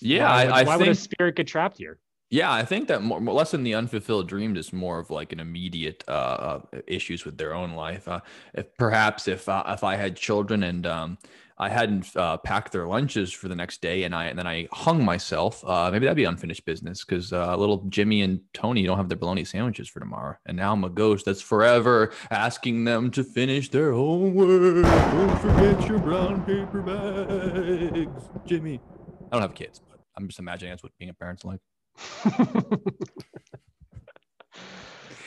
Yeah, 0.00 0.24
why 0.24 0.32
I- 0.32 0.44
would, 0.44 0.52
I 0.54 0.62
why 0.64 0.76
would 0.78 0.88
a 0.88 0.94
spirit 0.94 1.36
get 1.36 1.46
trapped 1.46 1.76
here? 1.76 1.98
Yeah, 2.30 2.52
I 2.52 2.62
think 2.64 2.88
that 2.88 3.02
more, 3.02 3.20
less 3.20 3.52
than 3.52 3.62
the 3.62 3.74
unfulfilled 3.74 4.28
dream 4.28 4.54
is 4.56 4.70
more 4.70 4.98
of 4.98 5.10
like 5.10 5.32
an 5.32 5.40
immediate 5.40 6.04
uh, 6.06 6.10
uh, 6.10 6.60
issues 6.86 7.24
with 7.24 7.38
their 7.38 7.54
own 7.54 7.72
life. 7.72 8.06
Uh, 8.06 8.20
if 8.52 8.76
perhaps 8.76 9.28
if 9.28 9.48
uh, 9.48 9.64
if 9.68 9.82
I 9.82 9.96
had 9.96 10.14
children 10.14 10.62
and 10.62 10.86
um, 10.86 11.18
I 11.56 11.70
hadn't 11.70 12.14
uh, 12.14 12.36
packed 12.36 12.72
their 12.72 12.86
lunches 12.86 13.32
for 13.32 13.48
the 13.48 13.54
next 13.54 13.80
day 13.80 14.02
and 14.02 14.14
I 14.14 14.26
and 14.26 14.38
then 14.38 14.46
I 14.46 14.68
hung 14.72 15.02
myself, 15.02 15.64
uh, 15.66 15.90
maybe 15.90 16.04
that'd 16.04 16.18
be 16.18 16.24
unfinished 16.24 16.66
business 16.66 17.02
because 17.02 17.32
uh, 17.32 17.56
little 17.56 17.84
Jimmy 17.88 18.20
and 18.20 18.40
Tony 18.52 18.84
don't 18.84 18.98
have 18.98 19.08
their 19.08 19.16
bologna 19.16 19.44
sandwiches 19.44 19.88
for 19.88 20.00
tomorrow, 20.00 20.36
and 20.44 20.54
now 20.54 20.74
I'm 20.74 20.84
a 20.84 20.90
ghost 20.90 21.24
that's 21.24 21.40
forever 21.40 22.12
asking 22.30 22.84
them 22.84 23.10
to 23.12 23.24
finish 23.24 23.70
their 23.70 23.92
homework. 23.92 24.84
Don't 24.84 25.38
forget 25.40 25.88
your 25.88 25.98
brown 25.98 26.44
paper 26.44 26.82
bags, 26.82 28.28
Jimmy. 28.44 28.82
I 29.32 29.36
don't 29.36 29.42
have 29.42 29.54
kids, 29.54 29.80
but 29.88 29.98
I'm 30.14 30.28
just 30.28 30.38
imagining 30.38 30.72
that's 30.72 30.82
what 30.82 30.92
being 30.98 31.08
a 31.08 31.14
parent's 31.14 31.46
like. 31.46 31.60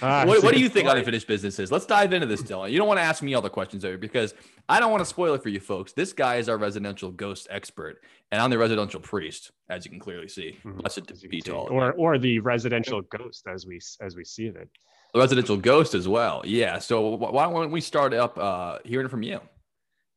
Ah, 0.03 0.25
what, 0.25 0.41
what 0.41 0.55
do 0.55 0.59
you 0.59 0.67
think 0.67 0.87
like- 0.87 0.97
unfinished 0.97 1.27
business 1.27 1.59
is? 1.59 1.71
Let's 1.71 1.85
dive 1.85 2.11
into 2.11 2.25
this, 2.25 2.41
Dylan. 2.41 2.71
You 2.71 2.79
don't 2.79 2.87
want 2.87 2.97
to 2.97 3.03
ask 3.03 3.21
me 3.21 3.35
all 3.35 3.41
the 3.43 3.51
questions 3.51 3.85
over 3.85 3.97
because 3.99 4.33
I 4.67 4.79
don't 4.79 4.89
want 4.89 5.01
to 5.01 5.05
spoil 5.05 5.35
it 5.35 5.43
for 5.43 5.49
you 5.49 5.59
folks. 5.59 5.93
This 5.93 6.11
guy 6.11 6.37
is 6.37 6.49
our 6.49 6.57
residential 6.57 7.11
ghost 7.11 7.47
expert, 7.51 8.01
and 8.31 8.41
I'm 8.41 8.49
the 8.49 8.57
residential 8.57 8.99
priest, 8.99 9.51
as 9.69 9.85
you 9.85 9.91
can 9.91 9.99
clearly 9.99 10.27
see. 10.27 10.57
Mhm, 10.65 10.77
Blessed 10.77 11.11
as 11.11 11.21
you 11.21 11.29
be 11.29 11.41
can 11.41 11.51
to 11.53 11.57
all 11.59 11.67
or 11.69 11.91
or 11.93 12.17
the 12.17 12.39
residential 12.39 13.01
ghost 13.15 13.45
as 13.47 13.67
we 13.67 13.79
as 14.01 14.15
we 14.15 14.23
see 14.25 14.47
it. 14.47 14.69
The 15.13 15.19
residential 15.19 15.57
ghost 15.57 15.93
as 15.93 16.07
well. 16.07 16.41
Yeah. 16.45 16.79
So 16.79 17.15
wh- 17.17 17.31
why 17.31 17.43
don't 17.51 17.69
we 17.69 17.81
start 17.81 18.13
up 18.15 18.39
uh, 18.39 18.79
hearing 18.83 19.07
from 19.09 19.21
you? 19.21 19.39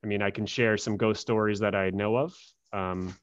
I 0.03 0.07
mean, 0.07 0.23
I 0.23 0.31
can 0.31 0.47
share 0.47 0.79
some 0.79 0.97
ghost 0.97 1.21
stories 1.21 1.59
that 1.61 1.75
I 1.75 1.91
know 1.91 2.17
of, 2.17 2.35
um, 2.73 3.15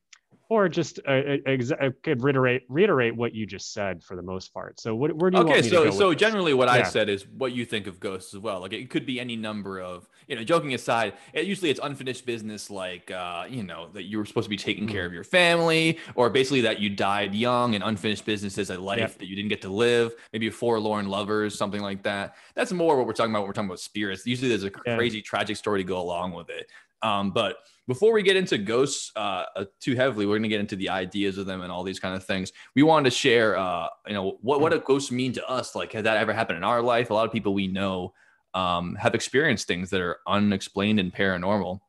or 0.51 0.67
just 0.67 0.99
uh, 1.07 1.11
uh, 1.11 1.37
ex- 1.45 1.71
could 2.03 2.21
reiterate 2.21 2.63
reiterate 2.67 3.15
what 3.15 3.33
you 3.33 3.45
just 3.45 3.71
said 3.71 4.03
for 4.03 4.17
the 4.17 4.21
most 4.21 4.53
part. 4.53 4.81
So, 4.81 4.93
what, 4.93 5.13
where 5.15 5.31
do 5.31 5.37
you 5.37 5.43
Okay, 5.43 5.51
want 5.53 5.63
me 5.63 5.69
so 5.69 5.89
so 5.91 6.13
generally, 6.13 6.53
what 6.53 6.67
I 6.67 6.83
said 6.83 7.07
is 7.07 7.25
what 7.25 7.53
you 7.53 7.63
think 7.63 7.87
of 7.87 8.01
ghosts 8.01 8.33
as 8.33 8.41
well. 8.41 8.59
Like 8.59 8.73
it 8.73 8.89
could 8.89 9.05
be 9.05 9.17
any 9.21 9.37
number 9.37 9.79
of, 9.79 10.09
you 10.27 10.35
know, 10.35 10.43
joking 10.43 10.73
aside, 10.73 11.13
it, 11.31 11.45
usually 11.45 11.69
it's 11.69 11.79
unfinished 11.81 12.25
business, 12.25 12.69
like 12.69 13.09
uh, 13.11 13.45
you 13.49 13.63
know 13.63 13.87
that 13.93 14.03
you 14.03 14.17
were 14.17 14.25
supposed 14.25 14.45
to 14.45 14.49
be 14.49 14.57
taking 14.57 14.83
Mm-hmm. 14.83 14.91
care 14.93 15.05
of 15.05 15.13
your 15.13 15.23
family, 15.23 15.99
or 16.15 16.29
basically 16.29 16.61
that 16.61 16.81
you 16.81 16.89
died 16.89 17.33
young, 17.33 17.73
and 17.75 17.81
unfinished 17.85 18.25
business 18.25 18.57
is 18.57 18.71
a 18.71 18.77
life 18.77 18.99
Yeah. 18.99 19.07
that 19.19 19.27
you 19.27 19.37
didn't 19.37 19.49
get 19.49 19.61
to 19.61 19.69
live. 19.69 20.13
Maybe 20.33 20.49
forlorn 20.49 21.07
lovers, 21.07 21.57
something 21.57 21.81
like 21.81 22.03
that. 22.03 22.35
That's 22.55 22.73
more 22.73 22.97
what 22.97 23.07
we're 23.07 23.13
talking 23.13 23.31
about. 23.31 23.43
When 23.43 23.47
we're 23.47 23.53
talking 23.53 23.69
about 23.69 23.79
spirits. 23.79 24.25
Usually, 24.27 24.49
there's 24.49 24.65
a 24.65 24.71
Yeah. 24.85 24.97
crazy 24.97 25.21
tragic 25.21 25.55
story 25.55 25.79
to 25.79 25.87
go 25.87 26.01
along 26.01 26.33
with 26.33 26.49
it. 26.49 26.69
Um, 27.03 27.31
but 27.31 27.55
before 27.87 28.13
we 28.13 28.23
get 28.23 28.35
into 28.35 28.57
ghosts 28.57 29.11
uh, 29.15 29.45
uh, 29.55 29.65
too 29.79 29.95
heavily, 29.95 30.25
we're 30.25 30.35
going 30.35 30.43
to 30.43 30.49
get 30.49 30.59
into 30.59 30.75
the 30.75 30.89
ideas 30.89 31.37
of 31.37 31.45
them 31.45 31.61
and 31.61 31.71
all 31.71 31.83
these 31.83 31.99
kind 31.99 32.15
of 32.15 32.23
things. 32.23 32.51
We 32.75 32.83
wanted 32.83 33.09
to 33.09 33.15
share, 33.15 33.57
uh, 33.57 33.87
you 34.07 34.13
know, 34.13 34.37
what 34.41 34.61
what 34.61 34.73
a 34.73 34.79
ghost 34.79 35.11
mean 35.11 35.33
to 35.33 35.47
us. 35.49 35.75
Like, 35.75 35.93
has 35.93 36.03
that 36.03 36.17
ever 36.17 36.33
happened 36.33 36.57
in 36.57 36.63
our 36.63 36.81
life? 36.81 37.09
A 37.09 37.13
lot 37.13 37.25
of 37.25 37.31
people 37.31 37.53
we 37.53 37.67
know 37.67 38.13
um, 38.53 38.95
have 38.95 39.15
experienced 39.15 39.67
things 39.67 39.89
that 39.89 40.01
are 40.01 40.19
unexplained 40.27 40.99
and 40.99 41.13
paranormal. 41.13 41.79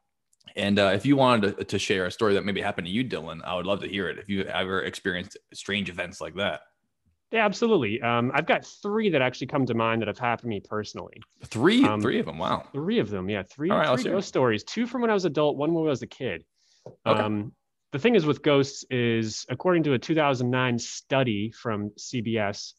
And 0.56 0.78
uh, 0.78 0.92
if 0.94 1.06
you 1.06 1.16
wanted 1.16 1.56
to, 1.56 1.64
to 1.64 1.78
share 1.78 2.06
a 2.06 2.10
story 2.10 2.34
that 2.34 2.44
maybe 2.44 2.60
happened 2.60 2.86
to 2.86 2.92
you, 2.92 3.04
Dylan, 3.04 3.40
I 3.44 3.54
would 3.54 3.66
love 3.66 3.80
to 3.80 3.88
hear 3.88 4.08
it. 4.08 4.18
If 4.18 4.28
you 4.28 4.42
ever 4.44 4.82
experienced 4.82 5.38
strange 5.54 5.88
events 5.88 6.20
like 6.20 6.34
that. 6.36 6.60
Yeah, 7.32 7.44
absolutely. 7.46 8.00
Um, 8.02 8.30
I've 8.34 8.46
got 8.46 8.64
three 8.64 9.08
that 9.10 9.22
actually 9.22 9.46
come 9.46 9.64
to 9.66 9.74
mind 9.74 10.02
that 10.02 10.08
have 10.08 10.18
happened 10.18 10.42
to 10.42 10.48
me 10.48 10.60
personally. 10.60 11.14
Three, 11.46 11.82
Um, 11.84 12.00
three 12.02 12.18
of 12.20 12.26
them. 12.26 12.38
Wow. 12.38 12.68
Three 12.72 12.98
of 12.98 13.08
them, 13.08 13.28
yeah, 13.30 13.42
three, 13.42 13.70
right, 13.70 13.98
three 13.98 14.10
ghost 14.12 14.28
stories. 14.28 14.62
Two 14.64 14.86
from 14.86 15.00
when 15.00 15.10
I 15.10 15.14
was 15.14 15.24
adult, 15.24 15.56
one 15.56 15.72
when 15.72 15.86
I 15.86 15.88
was 15.88 16.02
a 16.02 16.06
kid. 16.06 16.44
Okay. 17.06 17.18
Um, 17.20 17.52
the 17.92 17.98
thing 17.98 18.14
is 18.16 18.26
with 18.26 18.42
ghosts 18.42 18.84
is, 18.90 19.46
according 19.48 19.82
to 19.84 19.94
a 19.94 19.98
2009 19.98 20.78
study 20.78 21.50
from 21.52 21.90
CBS, 21.98 22.74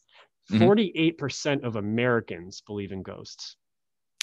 Mhm. 0.52 0.58
48% 0.60 1.64
of 1.64 1.76
Americans 1.76 2.60
believe 2.66 2.92
in 2.92 3.02
ghosts. 3.02 3.56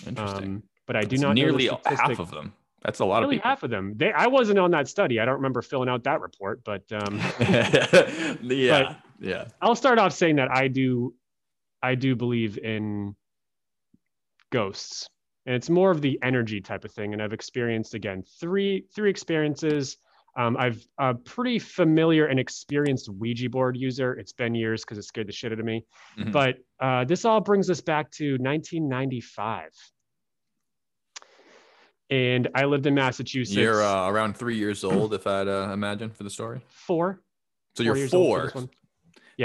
Interesting. 0.06 0.44
Um, 0.44 0.64
but 0.88 0.96
I 0.96 1.04
do 1.04 1.18
not 1.18 1.34
nearly 1.36 1.68
half 1.86 2.20
of 2.20 2.32
them. 2.32 2.54
That's 2.84 3.00
a 3.00 3.06
lot 3.06 3.20
Nearly 3.20 3.36
of 3.36 3.40
people. 3.42 3.50
half 3.50 3.64
of 3.64 3.70
them. 3.70 3.94
They, 3.96 4.12
I 4.12 4.28
wasn't 4.28 4.58
on 4.60 4.72
that 4.72 4.88
study. 4.88 5.20
I 5.20 5.26
don't 5.26 5.36
remember 5.36 5.62
filling 5.62 5.88
out 5.90 6.04
that 6.06 6.20
report, 6.22 6.64
but 6.64 6.84
um, 6.92 7.20
yeah. 8.42 8.96
Yeah. 9.22 9.46
I'll 9.62 9.76
start 9.76 10.00
off 10.00 10.14
saying 10.14 10.36
that 10.38 10.50
I 10.52 10.68
do, 10.68 11.14
I 11.82 11.96
do 11.96 12.16
believe 12.16 12.58
in 12.58 13.16
ghosts, 14.52 15.08
and 15.46 15.56
it's 15.56 15.70
more 15.70 15.92
of 15.92 16.02
the 16.02 16.20
energy 16.24 16.60
type 16.60 16.84
of 16.84 16.92
thing. 16.92 17.14
And 17.14 17.22
I've 17.22 17.34
experienced 17.34 17.94
again 17.94 18.24
three 18.40 18.86
three 18.94 19.10
experiences. 19.10 19.98
Um, 20.38 20.56
I've 20.58 20.86
a 20.98 21.14
pretty 21.14 21.60
familiar 21.60 22.28
and 22.28 22.40
experienced 22.40 23.10
Ouija 23.10 23.50
board 23.50 23.76
user. 23.76 24.14
It's 24.14 24.32
been 24.32 24.56
years 24.56 24.82
because 24.82 24.98
it 24.98 25.04
scared 25.04 25.28
the 25.28 25.34
shit 25.34 25.52
out 25.52 25.60
of 25.60 25.66
me. 25.66 25.86
Mhm. 26.18 26.32
But 26.32 26.58
uh, 26.80 27.04
this 27.04 27.26
all 27.26 27.42
brings 27.42 27.70
us 27.70 27.82
back 27.82 28.12
to 28.12 28.38
1995. 28.38 29.72
And 32.10 32.50
I 32.56 32.66
lived 32.66 32.86
in 32.86 32.94
Massachusetts. 32.94 33.56
You're 33.56 33.84
uh, 33.84 34.10
around 34.10 34.36
three 34.36 34.58
years 34.58 34.84
old, 34.84 35.14
if 35.14 35.26
I'd 35.28 35.48
uh, 35.48 35.70
imagine, 35.74 36.10
for 36.12 36.24
the 36.24 36.30
story. 36.30 36.62
four. 36.68 37.22
So 37.76 37.84
you're 37.84 37.96
years 37.96 38.14
old 38.14 38.42
for 38.42 38.50
four. 38.50 38.70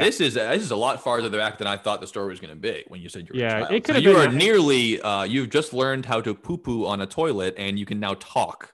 This. 0.05 0.21
Yeah. 0.21 0.27
This 0.27 0.35
is 0.35 0.35
this 0.35 0.63
is 0.63 0.71
a 0.71 0.77
lot 0.77 1.03
farther 1.03 1.31
back 1.31 1.59
than 1.59 1.67
I 1.67 1.77
thought 1.77 2.01
the 2.01 2.07
story 2.07 2.29
was 2.29 2.41
going 2.41 2.51
to 2.55 2.57
be 2.61 2.85
when 2.89 3.01
you 3.01 3.09
said 3.09 3.23
you 3.29 3.35
were 3.35 3.41
Yeah, 3.41 3.57
a 3.57 3.61
child. 3.63 3.73
it 3.73 3.85
could 3.85 3.95
So 3.97 4.01
you 4.01 4.13
been- 4.15 4.29
are 4.29 4.33
nearly 4.33 5.01
uh, 5.01 5.25
you've 5.25 5.51
just 5.51 5.73
learned 5.73 6.07
how 6.07 6.21
to 6.21 6.35
poo 6.35 6.59
poo 6.59 6.87
on 6.87 7.01
a 7.01 7.07
toilet 7.07 7.55
and 7.59 7.79
you 7.79 7.87
can 7.87 7.99
now 8.01 8.15
talk. 8.15 8.73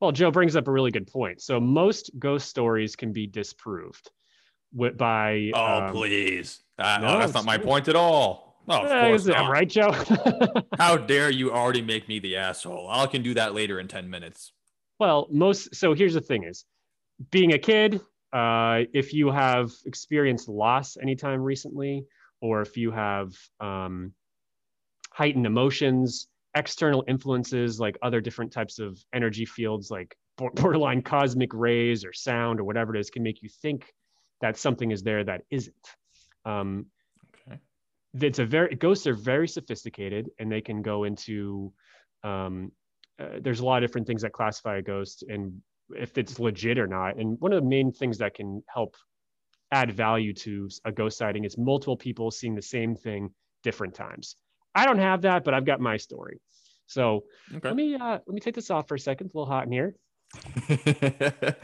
Well, 0.00 0.12
Joe 0.12 0.30
brings 0.30 0.54
up 0.56 0.68
a 0.68 0.70
really 0.70 0.90
good 0.92 1.06
point. 1.08 1.40
So 1.40 1.58
most 1.58 2.10
ghost 2.18 2.48
stories 2.48 2.94
can 2.96 3.12
be 3.12 3.26
disproved 3.26 4.10
by. 4.96 5.50
Oh 5.54 5.84
um, 5.86 5.92
please, 5.92 6.60
Uh, 6.78 6.98
no, 7.00 7.08
oh, 7.16 7.18
that's 7.18 7.34
not 7.34 7.44
my 7.44 7.56
true. 7.56 7.66
point 7.66 7.88
at 7.88 7.96
all. 7.96 8.62
Oh, 8.68 8.82
of 8.82 8.88
course 8.90 9.22
is 9.22 9.28
it- 9.28 9.34
I'm 9.34 9.44
not. 9.46 9.52
right, 9.52 9.68
Joe. 9.68 9.92
How 10.78 10.96
dare 11.12 11.30
you 11.30 11.50
already 11.52 11.80
make 11.82 12.06
me 12.08 12.18
the 12.18 12.36
asshole? 12.36 12.88
I 12.90 13.06
can 13.06 13.22
do 13.22 13.34
that 13.34 13.54
later 13.54 13.80
in 13.80 13.88
ten 13.88 14.10
minutes. 14.10 14.52
well, 14.98 15.26
most. 15.30 15.74
So 15.74 15.94
here's 15.94 16.14
the 16.14 16.20
thing: 16.20 16.44
is 16.44 16.64
being 17.30 17.52
a 17.54 17.58
kid. 17.58 18.00
Uh, 18.32 18.82
if 18.92 19.14
you 19.14 19.30
have 19.30 19.70
experienced 19.86 20.48
loss 20.48 20.96
anytime 20.96 21.40
recently, 21.40 22.04
or 22.40 22.60
if 22.60 22.76
you 22.76 22.90
have 22.90 23.32
um, 23.60 24.12
heightened 25.10 25.46
emotions, 25.46 26.28
external 26.54 27.04
influences 27.08 27.80
like 27.80 27.96
other 28.02 28.20
different 28.20 28.52
types 28.52 28.78
of 28.78 28.98
energy 29.12 29.44
fields, 29.44 29.90
like 29.90 30.16
borderline 30.36 31.02
cosmic 31.02 31.52
rays 31.54 32.04
or 32.04 32.12
sound 32.12 32.60
or 32.60 32.64
whatever 32.64 32.94
it 32.94 33.00
is, 33.00 33.10
can 33.10 33.22
make 33.22 33.42
you 33.42 33.48
think 33.62 33.92
that 34.40 34.56
something 34.56 34.90
is 34.90 35.02
there 35.02 35.24
that 35.24 35.42
isn't. 35.50 35.74
Um, 36.44 36.86
Okay. 37.46 37.58
it's 38.14 38.38
a 38.38 38.44
very 38.44 38.74
ghosts 38.74 39.06
are 39.06 39.14
very 39.14 39.48
sophisticated 39.48 40.30
and 40.38 40.50
they 40.50 40.60
can 40.60 40.82
go 40.82 41.04
into 41.04 41.72
um, 42.24 42.72
uh, 43.20 43.38
there's 43.40 43.60
a 43.60 43.64
lot 43.64 43.82
of 43.82 43.88
different 43.88 44.06
things 44.06 44.22
that 44.22 44.32
classify 44.32 44.78
a 44.78 44.82
ghost 44.82 45.24
and 45.28 45.60
if 45.96 46.18
it's 46.18 46.38
legit 46.38 46.78
or 46.78 46.86
not 46.86 47.16
and 47.16 47.40
one 47.40 47.52
of 47.52 47.62
the 47.62 47.68
main 47.68 47.90
things 47.92 48.18
that 48.18 48.34
can 48.34 48.62
help 48.72 48.96
add 49.72 49.92
value 49.92 50.32
to 50.34 50.68
a 50.84 50.92
ghost 50.92 51.18
sighting 51.18 51.44
is 51.44 51.56
multiple 51.58 51.96
people 51.96 52.30
seeing 52.30 52.54
the 52.54 52.62
same 52.62 52.94
thing 52.94 53.30
different 53.62 53.94
times 53.94 54.36
i 54.74 54.84
don't 54.84 54.98
have 54.98 55.22
that 55.22 55.44
but 55.44 55.54
i've 55.54 55.64
got 55.64 55.80
my 55.80 55.96
story 55.96 56.40
so 56.86 57.24
Okay. 57.54 57.68
let 57.68 57.76
me 57.76 57.94
uh, 57.94 58.18
let 58.26 58.28
me 58.28 58.40
take 58.40 58.54
this 58.54 58.70
off 58.70 58.88
for 58.88 58.94
a 58.94 58.98
second 58.98 59.26
it's 59.26 59.34
a 59.34 59.38
little 59.38 59.52
hot 59.52 59.66
in 59.66 59.72
here 59.72 59.94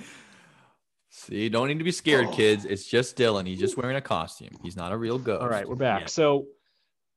See, 1.11 1.49
don't 1.49 1.69
need 1.69 1.79
to 1.79 1.85
be 1.85 1.93
scared, 1.93 2.33
kids. 2.33 2.65
It's 2.65 2.85
just 2.85 3.17
Dylan. 3.17 3.47
He's 3.47 3.61
just 3.61 3.77
wearing 3.77 3.95
a 3.97 4.01
costume. 4.01 4.51
He's 4.65 4.75
not 4.77 4.91
a 4.91 4.97
real 4.97 5.17
ghost. 5.19 5.43
All 5.43 5.49
right, 5.49 5.69
we're 5.69 5.77
back. 5.77 6.01
Yeah. 6.01 6.07
So, 6.07 6.47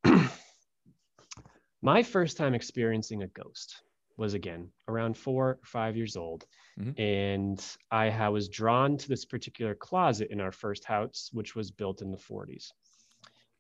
my 1.82 2.04
first 2.04 2.38
time 2.38 2.54
experiencing 2.54 3.24
a 3.24 3.28
ghost 3.28 3.82
was 4.18 4.34
again 4.34 4.70
around 4.88 5.18
four 5.18 5.48
or 5.52 5.60
five 5.64 5.96
years 5.98 6.16
old. 6.16 6.46
Mhm. 6.80 7.00
And 7.00 7.78
I 7.92 8.10
ha- 8.10 8.30
was 8.30 8.50
drawn 8.50 8.98
to 8.98 9.08
this 9.10 9.26
particular 9.26 9.74
closet 9.76 10.30
in 10.30 10.40
our 10.40 10.52
first 10.52 10.86
house, 10.86 11.30
which 11.34 11.56
was 11.56 11.72
built 11.72 12.02
in 12.02 12.12
the 12.12 12.18
40s. 12.18 12.72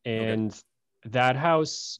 And 0.05 0.53
that 1.05 1.35
house, 1.35 1.99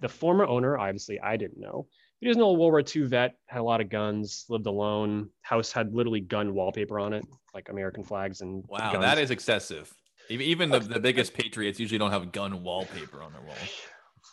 the 0.00 0.08
former 0.08 0.46
owner, 0.46 0.78
obviously, 0.78 1.20
I 1.20 1.36
didn't 1.36 1.58
know. 1.60 1.86
He 2.20 2.28
was 2.28 2.36
an 2.36 2.42
old 2.42 2.58
World 2.58 2.72
War 2.72 2.82
II 2.82 3.02
vet, 3.08 3.36
had 3.46 3.60
a 3.60 3.62
lot 3.62 3.80
of 3.82 3.90
guns, 3.90 4.46
lived 4.48 4.66
alone. 4.66 5.28
House 5.42 5.70
had 5.72 5.94
literally 5.94 6.20
gun 6.20 6.54
wallpaper 6.54 6.98
on 6.98 7.12
it, 7.12 7.24
like 7.52 7.68
American 7.68 8.02
flags 8.02 8.40
and 8.40 8.64
Wow, 8.68 8.92
guns. 8.92 9.04
that 9.04 9.18
is 9.18 9.30
excessive. 9.30 9.92
Even- 10.30 10.46
Even 10.46 10.70
the, 10.70 10.78
the 10.80 11.00
biggest 11.00 11.34
patriots 11.34 11.78
usually 11.78 11.98
don't 11.98 12.12
have 12.12 12.32
gun 12.32 12.62
wallpaper 12.62 13.22
on 13.22 13.32
their 13.32 13.42
walls. 13.42 13.58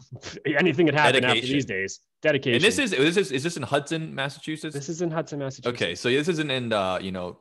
anything 0.45 0.85
could 0.87 0.95
happen 0.95 1.23
after 1.23 1.41
these 1.41 1.65
days. 1.65 1.99
Dedication. 2.21 2.55
And 2.55 2.63
this 2.63 2.77
is 2.79 2.91
this 2.91 3.17
is 3.17 3.31
is 3.31 3.43
this 3.43 3.57
in 3.57 3.63
Hudson, 3.63 4.13
Massachusetts? 4.13 4.75
this 4.75 4.89
is 4.89 5.01
in 5.01 5.11
Hudson, 5.11 5.39
Massachusetts. 5.39 5.67
okay, 5.81 5.95
so 5.95 6.09
this 6.09 6.27
isn't 6.27 6.51
in 6.51 6.71
uh, 6.73 6.99
you 7.01 7.11
know 7.11 7.37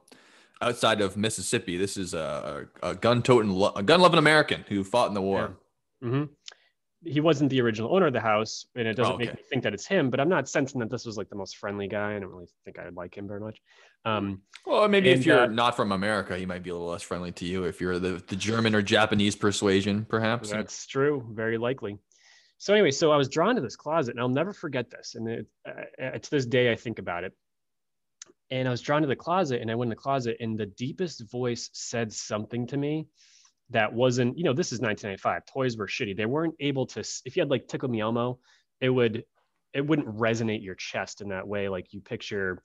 outside 0.62 1.00
of 1.00 1.16
Mississippi. 1.16 1.76
This 1.76 1.96
is 1.96 2.14
a, 2.14 2.66
a 2.82 2.94
gun 2.94 3.22
toting, 3.22 3.50
a 3.76 3.82
gun 3.82 4.00
loving 4.00 4.18
American 4.18 4.64
who 4.68 4.84
fought 4.84 5.08
in 5.08 5.14
the 5.14 5.22
war. 5.22 5.56
hmm 6.02 6.24
He 7.02 7.20
wasn't 7.20 7.48
the 7.50 7.60
original 7.62 7.94
owner 7.94 8.06
of 8.08 8.12
the 8.12 8.20
house, 8.20 8.66
and 8.74 8.86
it 8.86 8.94
doesn't 8.94 9.14
Oh, 9.14 9.18
make 9.18 9.32
me 9.34 9.40
think 9.48 9.62
that 9.62 9.72
it's 9.72 9.86
him. 9.86 10.10
But 10.10 10.20
I'm 10.20 10.28
not 10.28 10.48
sensing 10.48 10.80
that 10.80 10.90
this 10.90 11.06
was 11.06 11.16
like 11.16 11.30
the 11.30 11.36
most 11.36 11.56
friendly 11.56 11.88
guy. 11.88 12.14
I 12.14 12.18
don't 12.18 12.30
really 12.30 12.48
think 12.64 12.78
I 12.78 12.84
would 12.84 12.96
like 12.96 13.16
him 13.16 13.26
very 13.26 13.40
much. 13.40 13.58
Um, 14.04 14.42
Well, 14.66 14.86
maybe 14.88 15.10
And, 15.10 15.20
if 15.20 15.26
you're 15.26 15.44
uh, 15.44 15.46
not 15.46 15.76
from 15.76 15.92
America, 15.92 16.36
he 16.36 16.44
might 16.46 16.62
be 16.62 16.68
a 16.70 16.74
little 16.74 16.88
less 16.88 17.02
friendly 17.02 17.32
to 17.32 17.44
you. 17.46 17.64
If 17.64 17.80
you're 17.80 17.98
the, 17.98 18.22
the 18.28 18.36
German 18.36 18.74
or 18.74 18.82
Japanese 18.82 19.36
persuasion, 19.36 20.04
perhaps. 20.08 20.50
That's 20.50 20.86
true. 20.86 21.26
Very 21.32 21.56
likely. 21.56 21.98
So 22.60 22.74
anyway, 22.74 22.90
so 22.90 23.10
I 23.10 23.16
was 23.16 23.30
drawn 23.30 23.54
to 23.54 23.62
this 23.62 23.74
closet, 23.74 24.10
and 24.10 24.20
I'll 24.20 24.28
never 24.28 24.52
forget 24.52 24.90
this. 24.90 25.14
And 25.14 25.26
it, 25.26 25.46
uh, 25.66 26.18
to 26.18 26.30
this 26.30 26.44
day, 26.44 26.70
I 26.70 26.76
think 26.76 26.98
about 26.98 27.24
it. 27.24 27.32
And 28.50 28.68
I 28.68 28.70
was 28.70 28.82
drawn 28.82 29.00
to 29.00 29.08
the 29.08 29.16
closet, 29.16 29.62
and 29.62 29.70
I 29.70 29.74
went 29.74 29.86
in 29.86 29.96
the 29.96 29.96
closet, 29.96 30.36
and 30.40 30.58
the 30.58 30.66
deepest 30.66 31.22
voice 31.30 31.70
said 31.72 32.12
something 32.12 32.66
to 32.66 32.76
me 32.76 33.08
that 33.70 33.94
wasn't, 33.94 34.36
you 34.36 34.44
know, 34.44 34.52
this 34.52 34.72
is 34.72 34.80
1995. 34.80 35.46
Toys 35.46 35.78
were 35.78 35.86
shitty. 35.86 36.14
They 36.14 36.26
weren't 36.26 36.54
able 36.60 36.84
to. 36.88 37.00
If 37.24 37.34
you 37.34 37.40
had 37.40 37.50
like 37.50 37.66
Tickle 37.66 37.88
Me 37.88 38.00
Elmo, 38.00 38.40
it 38.82 38.90
would, 38.90 39.24
it 39.72 39.86
wouldn't 39.86 40.14
resonate 40.18 40.62
your 40.62 40.74
chest 40.74 41.22
in 41.22 41.30
that 41.30 41.48
way. 41.48 41.70
Like 41.70 41.94
you 41.94 42.02
picture 42.02 42.62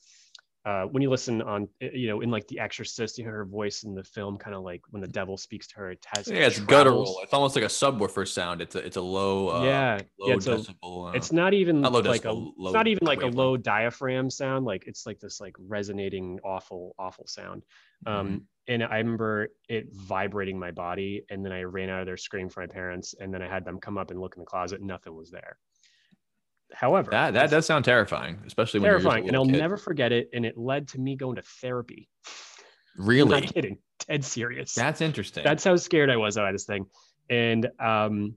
uh, 0.66 0.86
when 0.86 1.04
you 1.04 1.10
listen 1.12 1.42
on, 1.44 1.68
uh, 1.84 1.88
you 1.94 2.08
know, 2.08 2.22
in 2.22 2.32
like 2.32 2.48
The 2.48 2.60
Exorcist, 2.60 3.18
you 3.18 3.24
hear 3.24 3.34
her 3.34 3.46
voice 3.46 3.84
in 3.84 3.94
the 3.94 4.04
film, 4.04 4.36
kind 4.38 4.56
of 4.56 4.64
like 4.64 4.82
when 4.90 5.02
the 5.02 5.08
devil 5.08 5.38
speaks 5.38 5.68
to 5.68 5.76
her. 5.76 5.92
It 5.92 6.04
has 6.16 6.28
Yeah, 6.28 6.48
it's 6.48 6.56
travels. 6.58 6.68
guttural. 6.68 7.20
It's 7.24 7.34
almost 7.34 7.56
like 7.56 7.66
a 7.66 7.68
subwoofer 7.68 8.28
sound. 8.28 8.62
It's 8.62 8.76
a 8.76 8.80
it's 8.80 8.98
a 8.98 9.02
low 9.02 9.50
uh, 9.50 9.64
yeah, 9.64 10.02
low 10.20 10.28
yeah, 10.30 10.34
it's 10.36 10.48
a- 10.48 10.56
decibel. 10.58 11.10
uh, 11.10 11.12
it's 11.18 11.32
not 11.32 11.54
even 11.54 11.82
not 11.82 11.92
low 11.92 12.00
like 12.02 12.26
a 12.26 12.30
decibel, 12.30 12.52
it's 12.58 12.74
not 12.74 12.88
even 12.88 13.06
like 13.06 13.22
a 13.22 13.28
low 13.28 13.56
diaphragm 13.58 14.30
sound 14.30 14.66
like 14.66 14.86
it's 14.88 15.06
like 15.06 15.20
this 15.20 15.40
like 15.40 15.56
resonating 15.60 16.40
awful 16.44 16.96
awful 16.98 17.28
sound 17.28 17.64
um 18.08 18.28
Mm-hmm. 18.28 18.38
and 18.74 18.84
i 18.84 18.98
remember 18.98 19.50
it 19.70 19.88
vibrating 19.94 20.58
my 20.60 20.72
body 20.72 21.24
and 21.30 21.46
then 21.46 21.52
i 21.52 21.62
ran 21.64 21.90
out 21.90 22.02
of 22.02 22.06
there 22.08 22.18
screaming 22.18 22.50
for 22.50 22.62
my 22.62 22.68
parents 22.68 23.14
and 23.20 23.32
then 23.34 23.42
i 23.42 23.48
had 23.48 23.64
them 23.66 23.80
come 23.80 23.98
up 23.98 24.10
and 24.12 24.20
look 24.20 24.36
in 24.36 24.42
the 24.42 24.46
closet 24.46 24.82
nothing 24.82 25.16
was 25.16 25.30
there 25.32 25.58
however 26.74 27.12
that 27.12 27.34
that 27.34 27.50
does 27.50 27.66
sound 27.66 27.86
terrifying, 27.86 28.40
especially 28.46 28.80
when 28.80 28.90
terrifying 28.90 29.24
you're 29.26 29.30
and 29.30 29.36
i'll 29.38 29.44
just 29.44 29.50
a 29.50 29.54
little 29.54 29.60
kid. 29.60 29.62
never 29.62 29.78
forget 29.78 30.12
it 30.12 30.30
and 30.34 30.46
it 30.46 30.58
led 30.58 30.88
to 30.90 31.00
me 31.00 31.16
going 31.16 31.36
to 31.36 31.42
therapy 31.42 32.10
Really? 32.98 33.36
I'm 33.36 33.44
not 33.44 33.54
kidding 33.54 33.78
dead 34.08 34.24
serious 34.26 34.74
That's 34.74 35.02
interesting. 35.02 35.44
that's 35.44 35.64
how 35.64 35.76
scared 35.76 36.10
i 36.10 36.18
was 36.18 36.38
about 36.38 36.52
this 36.54 36.66
thing 36.66 36.86
and 37.30 37.70
um 37.80 38.36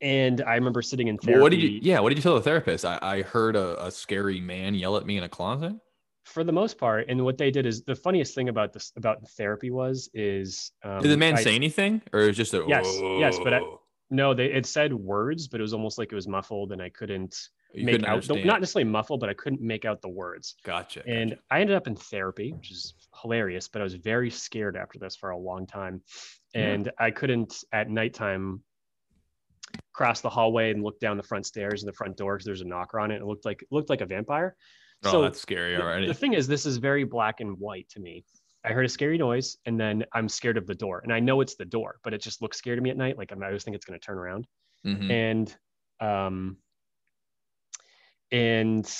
and 0.00 0.42
i 0.42 0.54
remember 0.54 0.82
sitting 0.82 1.08
in 1.08 1.16
therapy 1.18 1.34
well, 1.34 1.42
what 1.42 1.50
did 1.50 1.62
you? 1.62 1.78
Yeah, 1.82 2.00
what 2.00 2.10
did 2.10 2.18
you 2.18 2.22
tell 2.22 2.34
the 2.34 2.42
therapist? 2.42 2.84
I, 2.84 2.98
I 3.00 3.22
heard 3.22 3.56
a, 3.56 3.84
a 3.86 3.90
scary 3.90 4.40
man 4.40 4.74
yell 4.74 4.96
at 4.96 5.06
me 5.06 5.16
in 5.16 5.24
a 5.24 5.28
closet. 5.28 5.72
for 6.24 6.44
the 6.44 6.52
most 6.52 6.78
part 6.78 7.06
and 7.08 7.24
what 7.24 7.38
they 7.38 7.50
did 7.50 7.64
is 7.66 7.82
the 7.84 7.94
funniest 7.94 8.34
thing 8.34 8.48
about 8.48 8.72
this 8.72 8.92
about 8.96 9.26
therapy 9.30 9.70
was 9.70 10.10
is 10.14 10.72
um, 10.84 11.00
Did 11.00 11.10
the 11.10 11.16
man 11.16 11.36
I- 11.36 11.42
say 11.42 11.54
anything, 11.54 12.02
or 12.12 12.20
is 12.20 12.36
just 12.36 12.54
a 12.54 12.64
Yes, 12.68 12.86
yes, 13.18 13.38
but 13.42 13.54
I-? 13.54 13.60
No 14.10 14.34
they 14.34 14.46
it 14.46 14.66
said 14.66 14.92
words 14.92 15.48
but 15.48 15.60
it 15.60 15.62
was 15.62 15.72
almost 15.72 15.98
like 15.98 16.12
it 16.12 16.14
was 16.14 16.28
muffled 16.28 16.72
and 16.72 16.82
i 16.82 16.88
couldn't 16.90 17.36
you 17.72 17.84
make 17.84 17.94
couldn't 17.94 18.06
out 18.06 18.12
understand? 18.14 18.44
not 18.44 18.60
necessarily 18.60 18.88
muffled 18.88 19.20
but 19.20 19.28
i 19.28 19.34
couldn't 19.34 19.60
make 19.62 19.84
out 19.84 20.00
the 20.02 20.08
words 20.08 20.56
gotcha. 20.64 21.02
and 21.06 21.30
gotcha. 21.30 21.42
i 21.50 21.60
ended 21.60 21.74
up 21.76 21.86
in 21.86 21.96
therapy 21.96 22.52
which 22.52 22.70
is 22.70 22.94
hilarious 23.22 23.68
but 23.68 23.80
i 23.80 23.82
was 23.84 23.94
very 23.94 24.30
scared 24.30 24.76
after 24.76 24.98
this 24.98 25.16
for 25.16 25.30
a 25.30 25.38
long 25.38 25.66
time 25.66 26.00
Yeah. 26.54 26.66
and 26.68 26.92
i 26.98 27.10
couldn't 27.10 27.54
at 27.72 27.88
nighttime 27.88 28.62
cross 29.92 30.20
the 30.20 30.30
hallway 30.30 30.70
and 30.70 30.82
look 30.82 31.00
down 31.00 31.16
the 31.16 31.22
front 31.22 31.46
stairs 31.46 31.82
and 31.82 31.88
the 31.88 31.96
front 31.96 32.16
door 32.16 32.34
because 32.36 32.44
there's 32.46 32.60
a 32.60 32.64
knocker 32.66 33.00
on 33.00 33.10
it 33.10 33.16
it 33.22 33.24
looked 33.24 33.44
like 33.44 33.62
it 33.62 33.68
looked 33.70 33.90
like 33.90 34.00
a 34.00 34.06
vampire 34.06 34.54
Oh, 35.06 35.10
so 35.10 35.22
that's 35.22 35.38
scary 35.40 35.76
the- 35.76 35.82
already. 35.82 36.06
The 36.06 36.14
thing 36.14 36.32
is, 36.32 36.46
this 36.46 36.64
is 36.64 36.78
very 36.78 37.04
black 37.04 37.40
and 37.40 37.58
white 37.58 37.86
to 37.90 38.00
me. 38.00 38.24
I 38.64 38.72
heard 38.72 38.86
a 38.86 38.88
scary 38.88 39.18
noise, 39.18 39.58
and 39.66 39.78
then 39.78 40.04
I'm 40.14 40.28
scared 40.28 40.56
of 40.56 40.66
the 40.66 40.74
door, 40.74 41.00
and 41.04 41.12
I 41.12 41.20
know 41.20 41.40
it's 41.42 41.54
the 41.54 41.64
door, 41.66 41.96
but 42.02 42.14
it 42.14 42.22
just 42.22 42.40
looks 42.40 42.56
scary 42.56 42.76
to 42.76 42.82
me 42.82 42.90
at 42.90 42.96
night. 42.96 43.18
Like 43.18 43.30
I'm- 43.30 43.42
I 43.42 43.46
always 43.46 43.62
think 43.64 43.74
it's 43.76 43.84
going 43.84 43.98
to 44.00 44.04
turn 44.04 44.16
around. 44.18 44.46
Mhm. 44.86 45.10
And 45.10 45.56
um, 46.00 46.56
and 48.32 48.90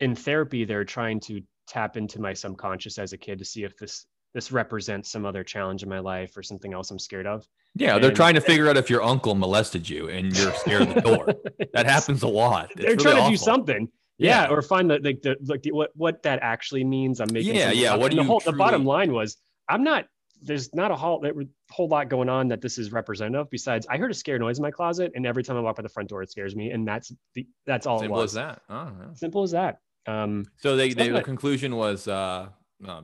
in 0.00 0.14
therapy, 0.14 0.64
they're 0.64 0.84
trying 0.84 1.20
to 1.20 1.40
tap 1.66 1.96
into 1.96 2.20
my 2.20 2.32
subconscious 2.32 2.98
as 2.98 3.12
a 3.12 3.18
kid 3.18 3.38
to 3.38 3.44
see 3.44 3.64
if 3.64 3.76
this 3.76 4.06
this 4.34 4.50
represents 4.50 5.10
some 5.10 5.24
other 5.24 5.44
challenge 5.44 5.82
in 5.84 5.88
my 5.88 6.00
life 6.00 6.36
or 6.36 6.42
something 6.42 6.72
else 6.74 6.90
I'm 6.90 6.98
scared 6.98 7.26
of. 7.26 7.46
Yeah, 7.76 7.98
they're 8.00 8.10
trying 8.12 8.34
to 8.34 8.40
figure 8.40 8.68
out 8.68 8.76
if 8.76 8.90
your 8.90 9.00
uncle 9.02 9.34
molested 9.36 9.88
you 9.88 10.08
and 10.08 10.36
you're 10.36 10.52
scared 10.54 10.82
of 10.82 10.94
the 10.94 11.00
door. 11.00 11.26
That 11.72 11.86
happens 11.86 12.22
a 12.22 12.28
lot. 12.28 12.70
It's 12.72 12.80
they're 12.80 12.90
really 12.90 13.02
trying 13.02 13.24
to 13.24 13.30
do 13.30 13.36
something. 13.36 13.88
Yeah, 14.18 14.48
or 14.48 14.62
find 14.62 14.90
the 14.90 14.98
like 15.00 15.22
the 15.22 15.36
like 15.44 15.62
the, 15.62 15.72
what 15.72 15.90
what 15.94 16.22
that 16.22 16.38
actually 16.42 16.84
means. 16.84 17.20
I'm 17.20 17.28
making 17.32 17.54
Yeah, 17.54 17.72
yeah, 17.72 17.94
up. 17.94 18.00
what 18.00 18.10
And 18.12 18.18
the 18.20 18.24
whole 18.24 18.40
the 18.40 18.52
bottom 18.52 18.84
line 18.84 19.12
was 19.12 19.36
I'm 19.68 19.82
not 19.82 20.06
there's 20.42 20.72
not 20.74 20.90
a 20.90 20.96
whole 20.96 21.20
there 21.20 21.32
whole 21.70 21.88
lot 21.88 22.08
going 22.08 22.28
on 22.28 22.48
that 22.48 22.60
this 22.60 22.78
is 22.78 22.92
representative. 22.92 23.48
Besides, 23.50 23.86
I 23.90 23.96
heard 23.96 24.10
a 24.10 24.14
scare 24.14 24.38
noise 24.38 24.58
in 24.58 24.62
my 24.62 24.70
closet, 24.70 25.12
and 25.14 25.26
every 25.26 25.42
time 25.42 25.56
I 25.56 25.60
walk 25.60 25.76
by 25.76 25.82
the 25.82 25.88
front 25.88 26.08
door, 26.10 26.22
it 26.22 26.30
scares 26.30 26.54
me, 26.54 26.70
and 26.70 26.86
that's 26.86 27.12
the 27.34 27.46
that's 27.66 27.86
all 27.86 27.98
Simple 27.98 28.18
it 28.18 28.20
as 28.20 28.24
was. 28.24 28.32
that. 28.34 28.62
Oh, 28.68 28.92
yeah. 29.00 29.14
Simple 29.14 29.42
as 29.42 29.50
that. 29.52 29.78
Um, 30.06 30.44
So 30.58 30.76
they, 30.76 30.92
they 30.92 31.08
the 31.08 31.22
conclusion 31.22 31.74
was 31.76 32.06
uh, 32.06 32.48
uh 32.86 33.00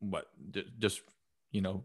what 0.00 0.26
j- 0.50 0.66
just 0.78 1.00
you 1.50 1.62
know 1.62 1.84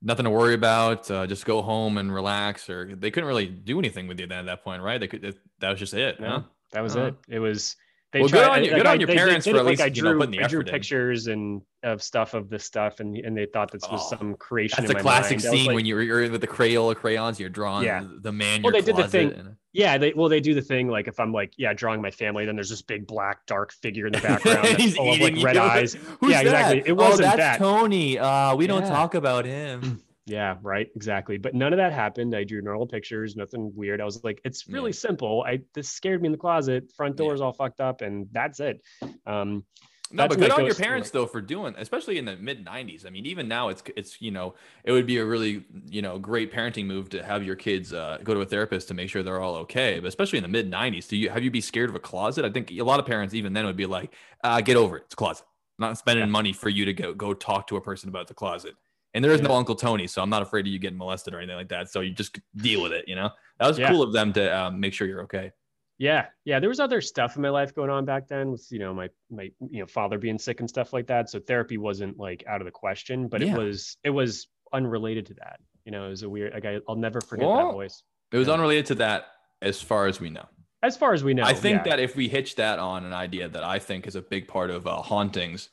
nothing 0.00 0.24
to 0.24 0.30
worry 0.30 0.54
about. 0.54 1.10
Uh, 1.10 1.26
just 1.26 1.44
go 1.44 1.60
home 1.60 1.98
and 1.98 2.14
relax. 2.14 2.70
Or 2.70 2.94
they 2.94 3.10
couldn't 3.10 3.26
really 3.28 3.46
do 3.46 3.78
anything 3.78 4.06
with 4.06 4.20
you 4.20 4.26
then 4.26 4.38
at 4.38 4.46
that 4.46 4.64
point, 4.64 4.82
right? 4.82 4.98
They 5.00 5.08
could. 5.08 5.22
That, 5.22 5.36
that 5.58 5.70
was 5.70 5.78
just 5.80 5.92
it. 5.92 6.20
no, 6.20 6.28
huh? 6.28 6.42
that 6.72 6.82
was 6.82 6.96
Uh-huh. 6.96 7.06
it. 7.06 7.14
It 7.28 7.38
was. 7.40 7.76
They 8.12 8.20
Well, 8.20 8.28
good 8.28 8.44
tried- 8.44 8.48
on 8.58 8.64
you- 8.64 8.70
like, 8.72 8.80
good 8.80 8.86
on 8.86 8.92
I- 8.92 8.94
your 8.98 9.06
they- 9.06 9.12
they 9.14 9.18
parents 9.18 9.44
did 9.44 9.52
for 9.52 9.58
at 9.58 9.64
like 9.64 9.70
least, 9.70 9.82
I 9.82 9.86
you 9.86 10.02
know, 10.02 10.10
drew, 10.10 10.18
putting 10.18 10.30
the 10.32 10.44
I 10.44 10.48
drew 10.48 10.60
effort 10.60 10.68
in. 10.68 10.72
pictures 10.74 11.26
and 11.28 11.62
of 11.84 12.02
stuff 12.02 12.34
of 12.34 12.50
this 12.50 12.64
stuff, 12.64 12.98
and 13.00 13.16
and 13.16 13.36
they 13.36 13.46
thought 13.46 13.70
this 13.70 13.82
was 13.90 14.00
Oh, 14.12 14.16
some 14.16 14.34
creation. 14.34 14.84
That's 14.84 14.98
a 14.98 15.02
classic 15.02 15.38
mind. 15.42 15.42
Scene 15.54 15.66
like- 15.66 15.76
when 15.76 15.86
you're, 15.86 16.02
you're 16.02 16.28
with 16.30 16.40
the 16.40 16.46
Crayola 16.48 16.96
crayons. 16.96 17.38
You're 17.38 17.48
drawing 17.50 17.84
Yeah. 17.84 18.04
the, 18.20 18.32
man. 18.32 18.62
Well, 18.62 18.72
they 18.72 18.80
did 18.82 18.96
the 18.96 19.06
thing- 19.06 19.32
and- 19.32 19.56
Yeah, 19.72 19.96
they 19.98 20.12
well 20.12 20.28
they 20.28 20.40
do 20.40 20.52
the 20.54 20.60
thing 20.62 20.88
like 20.88 21.06
if 21.06 21.20
I'm 21.20 21.32
like 21.32 21.52
yeah 21.56 21.72
drawing 21.72 22.02
my 22.02 22.10
family, 22.10 22.44
then 22.44 22.56
there's 22.56 22.70
this 22.70 22.82
big 22.82 23.06
black 23.06 23.46
dark 23.46 23.72
figure 23.72 24.08
in 24.08 24.12
the 24.12 24.18
background 24.28 24.66
He's 24.66 24.96
full 24.96 25.12
of 25.12 25.20
like 25.20 25.30
eating 25.32 25.44
red 25.44 25.54
you. 25.54 25.60
eyes. 25.62 25.92
Who's 26.20 26.32
Yeah, 26.32 26.40
exactly. 26.40 26.82
It 26.84 26.96
wasn't 26.96 27.20
oh, 27.20 27.22
that's 27.22 27.36
that. 27.36 27.58
Tony. 27.58 28.18
Uh, 28.18 28.56
we 28.56 28.66
don't 28.66 28.84
talk 28.86 29.14
about 29.14 29.44
him. 29.44 30.02
Yeah, 30.30 30.58
right, 30.62 30.88
exactly. 30.94 31.38
But 31.38 31.54
none 31.54 31.72
of 31.72 31.78
that 31.78 31.92
happened. 31.92 32.36
I 32.36 32.44
drew 32.44 32.62
normal 32.62 32.86
pictures, 32.86 33.34
nothing 33.34 33.72
weird. 33.74 34.00
I 34.00 34.04
was 34.04 34.22
like, 34.22 34.40
it's 34.44 34.68
really 34.68 34.92
simple. 34.92 35.42
I 35.44 35.62
this 35.74 35.88
scared 35.88 36.22
me 36.22 36.26
in 36.26 36.32
the 36.32 36.38
closet. 36.38 36.92
Front 36.92 37.14
Yeah. 37.14 37.24
door's 37.24 37.40
all 37.40 37.52
fucked 37.52 37.80
up, 37.80 38.00
and 38.00 38.28
that's 38.30 38.60
it. 38.60 38.80
Um, 39.26 39.64
No, 40.12 40.24
That's 40.24 40.34
but 40.34 40.42
good 40.42 40.50
on 40.50 40.66
your 40.66 40.74
parents 40.74 41.10
though 41.10 41.26
for 41.26 41.40
doing, 41.40 41.72
especially 41.78 42.18
in 42.18 42.24
the 42.24 42.36
mid 42.36 42.64
'90s. 42.64 43.06
I 43.06 43.10
mean, 43.10 43.26
even 43.26 43.46
now, 43.46 43.68
it's 43.68 43.80
it's 43.94 44.20
you 44.20 44.32
know, 44.32 44.54
it 44.82 44.90
would 44.90 45.06
be 45.06 45.18
a 45.18 45.24
really 45.24 45.64
you 45.88 46.02
know 46.02 46.18
great 46.18 46.52
parenting 46.52 46.86
move 46.86 47.08
to 47.10 47.22
have 47.22 47.44
your 47.44 47.54
kids 47.54 47.92
uh, 47.92 48.18
go 48.24 48.34
to 48.34 48.40
a 48.40 48.44
therapist 48.44 48.88
to 48.88 48.94
make 48.94 49.08
sure 49.08 49.22
they're 49.22 49.40
all 49.40 49.54
okay. 49.56 50.00
But 50.00 50.08
especially 50.08 50.38
in 50.38 50.42
the 50.42 50.48
mid 50.48 50.68
'90s, 50.68 51.06
do 51.06 51.16
you 51.16 51.30
have 51.30 51.44
you 51.44 51.50
be 51.52 51.60
scared 51.60 51.90
of 51.90 51.94
a 51.94 52.00
closet? 52.00 52.44
I 52.44 52.50
think 52.50 52.72
a 52.72 52.82
lot 52.82 52.98
of 52.98 53.06
parents 53.06 53.34
even 53.34 53.52
then 53.52 53.66
would 53.66 53.76
be 53.76 53.86
like, 53.86 54.12
uh, 54.42 54.60
"Get 54.60 54.76
over 54.76 54.96
it. 54.96 55.04
It's 55.04 55.14
a 55.14 55.16
closet. 55.16 55.46
I'm 55.78 55.86
not 55.86 55.98
spending 55.98 56.26
Yeah. 56.26 56.30
money 56.32 56.52
for 56.52 56.68
you 56.68 56.84
to 56.86 56.92
go 56.92 57.14
go 57.14 57.32
talk 57.32 57.68
to 57.68 57.76
a 57.76 57.80
person 57.80 58.08
about 58.08 58.26
the 58.26 58.34
closet." 58.34 58.74
And 59.14 59.24
there 59.24 59.32
is 59.32 59.40
no 59.40 59.52
Uncle 59.54 59.74
Tony, 59.74 60.06
so 60.06 60.22
I'm 60.22 60.30
not 60.30 60.42
afraid 60.42 60.66
of 60.66 60.72
you 60.72 60.78
getting 60.78 60.98
molested 60.98 61.34
or 61.34 61.38
anything 61.38 61.56
like 61.56 61.68
that. 61.70 61.90
So 61.90 62.00
you 62.00 62.12
just 62.12 62.38
deal 62.56 62.80
with 62.82 62.92
it. 62.92 63.06
You 63.08 63.16
know, 63.16 63.30
that 63.58 63.66
was 63.66 63.78
Yeah. 63.78 63.88
cool 63.90 64.02
of 64.02 64.12
them 64.12 64.32
to 64.34 64.56
um, 64.56 64.78
make 64.78 64.92
sure 64.94 65.06
you're 65.08 65.22
okay. 65.22 65.50
yeah, 65.98 66.26
yeah. 66.44 66.60
There 66.60 66.68
was 66.68 66.80
other 66.80 67.00
stuff 67.00 67.36
in 67.36 67.42
my 67.42 67.50
life 67.50 67.74
going 67.74 67.90
on 67.90 68.04
back 68.04 68.28
then, 68.28 68.50
with 68.52 68.66
you 68.70 68.78
know 68.78 68.94
my 68.94 69.08
my 69.30 69.50
you 69.68 69.80
know 69.80 69.86
father 69.86 70.16
being 70.18 70.38
sick 70.38 70.60
and 70.60 70.68
stuff 70.68 70.92
like 70.92 71.06
that. 71.08 71.28
So 71.28 71.40
therapy 71.40 71.76
wasn't 71.76 72.18
like 72.18 72.44
out 72.46 72.60
of 72.60 72.64
the 72.66 72.70
question, 72.70 73.26
but 73.28 73.40
Yeah. 73.40 73.54
it 73.54 73.58
was 73.58 73.96
it 74.04 74.10
was 74.10 74.46
unrelated 74.72 75.26
to 75.26 75.34
that. 75.34 75.58
You 75.84 75.92
know, 75.92 76.06
it 76.06 76.10
was 76.10 76.22
a 76.22 76.28
weird. 76.28 76.54
Like 76.54 76.64
I, 76.64 76.78
I'll 76.88 76.94
never 76.96 77.20
forget 77.20 77.48
Well, 77.48 77.66
that 77.66 77.72
voice. 77.72 78.02
It 78.32 78.36
was 78.38 78.46
Yeah. 78.48 78.54
unrelated 78.54 78.86
to 78.86 78.94
that, 78.96 79.26
as 79.60 79.82
far 79.82 80.06
as 80.06 80.20
we 80.20 80.30
know. 80.30 80.46
As 80.82 80.96
far 80.96 81.12
as 81.12 81.22
we 81.24 81.34
know, 81.34 81.42
I 81.42 81.52
think 81.52 81.78
yeah. 81.84 81.90
that 81.96 82.00
if 82.00 82.14
we 82.16 82.28
hitch 82.28 82.54
that 82.56 82.78
on 82.78 83.04
an 83.04 83.12
idea 83.12 83.48
that 83.48 83.64
I 83.64 83.78
think 83.78 84.06
is 84.06 84.14
a 84.14 84.22
big 84.22 84.46
part 84.48 84.70
of 84.70 84.86
uh, 84.86 85.02
hauntings, 85.02 85.68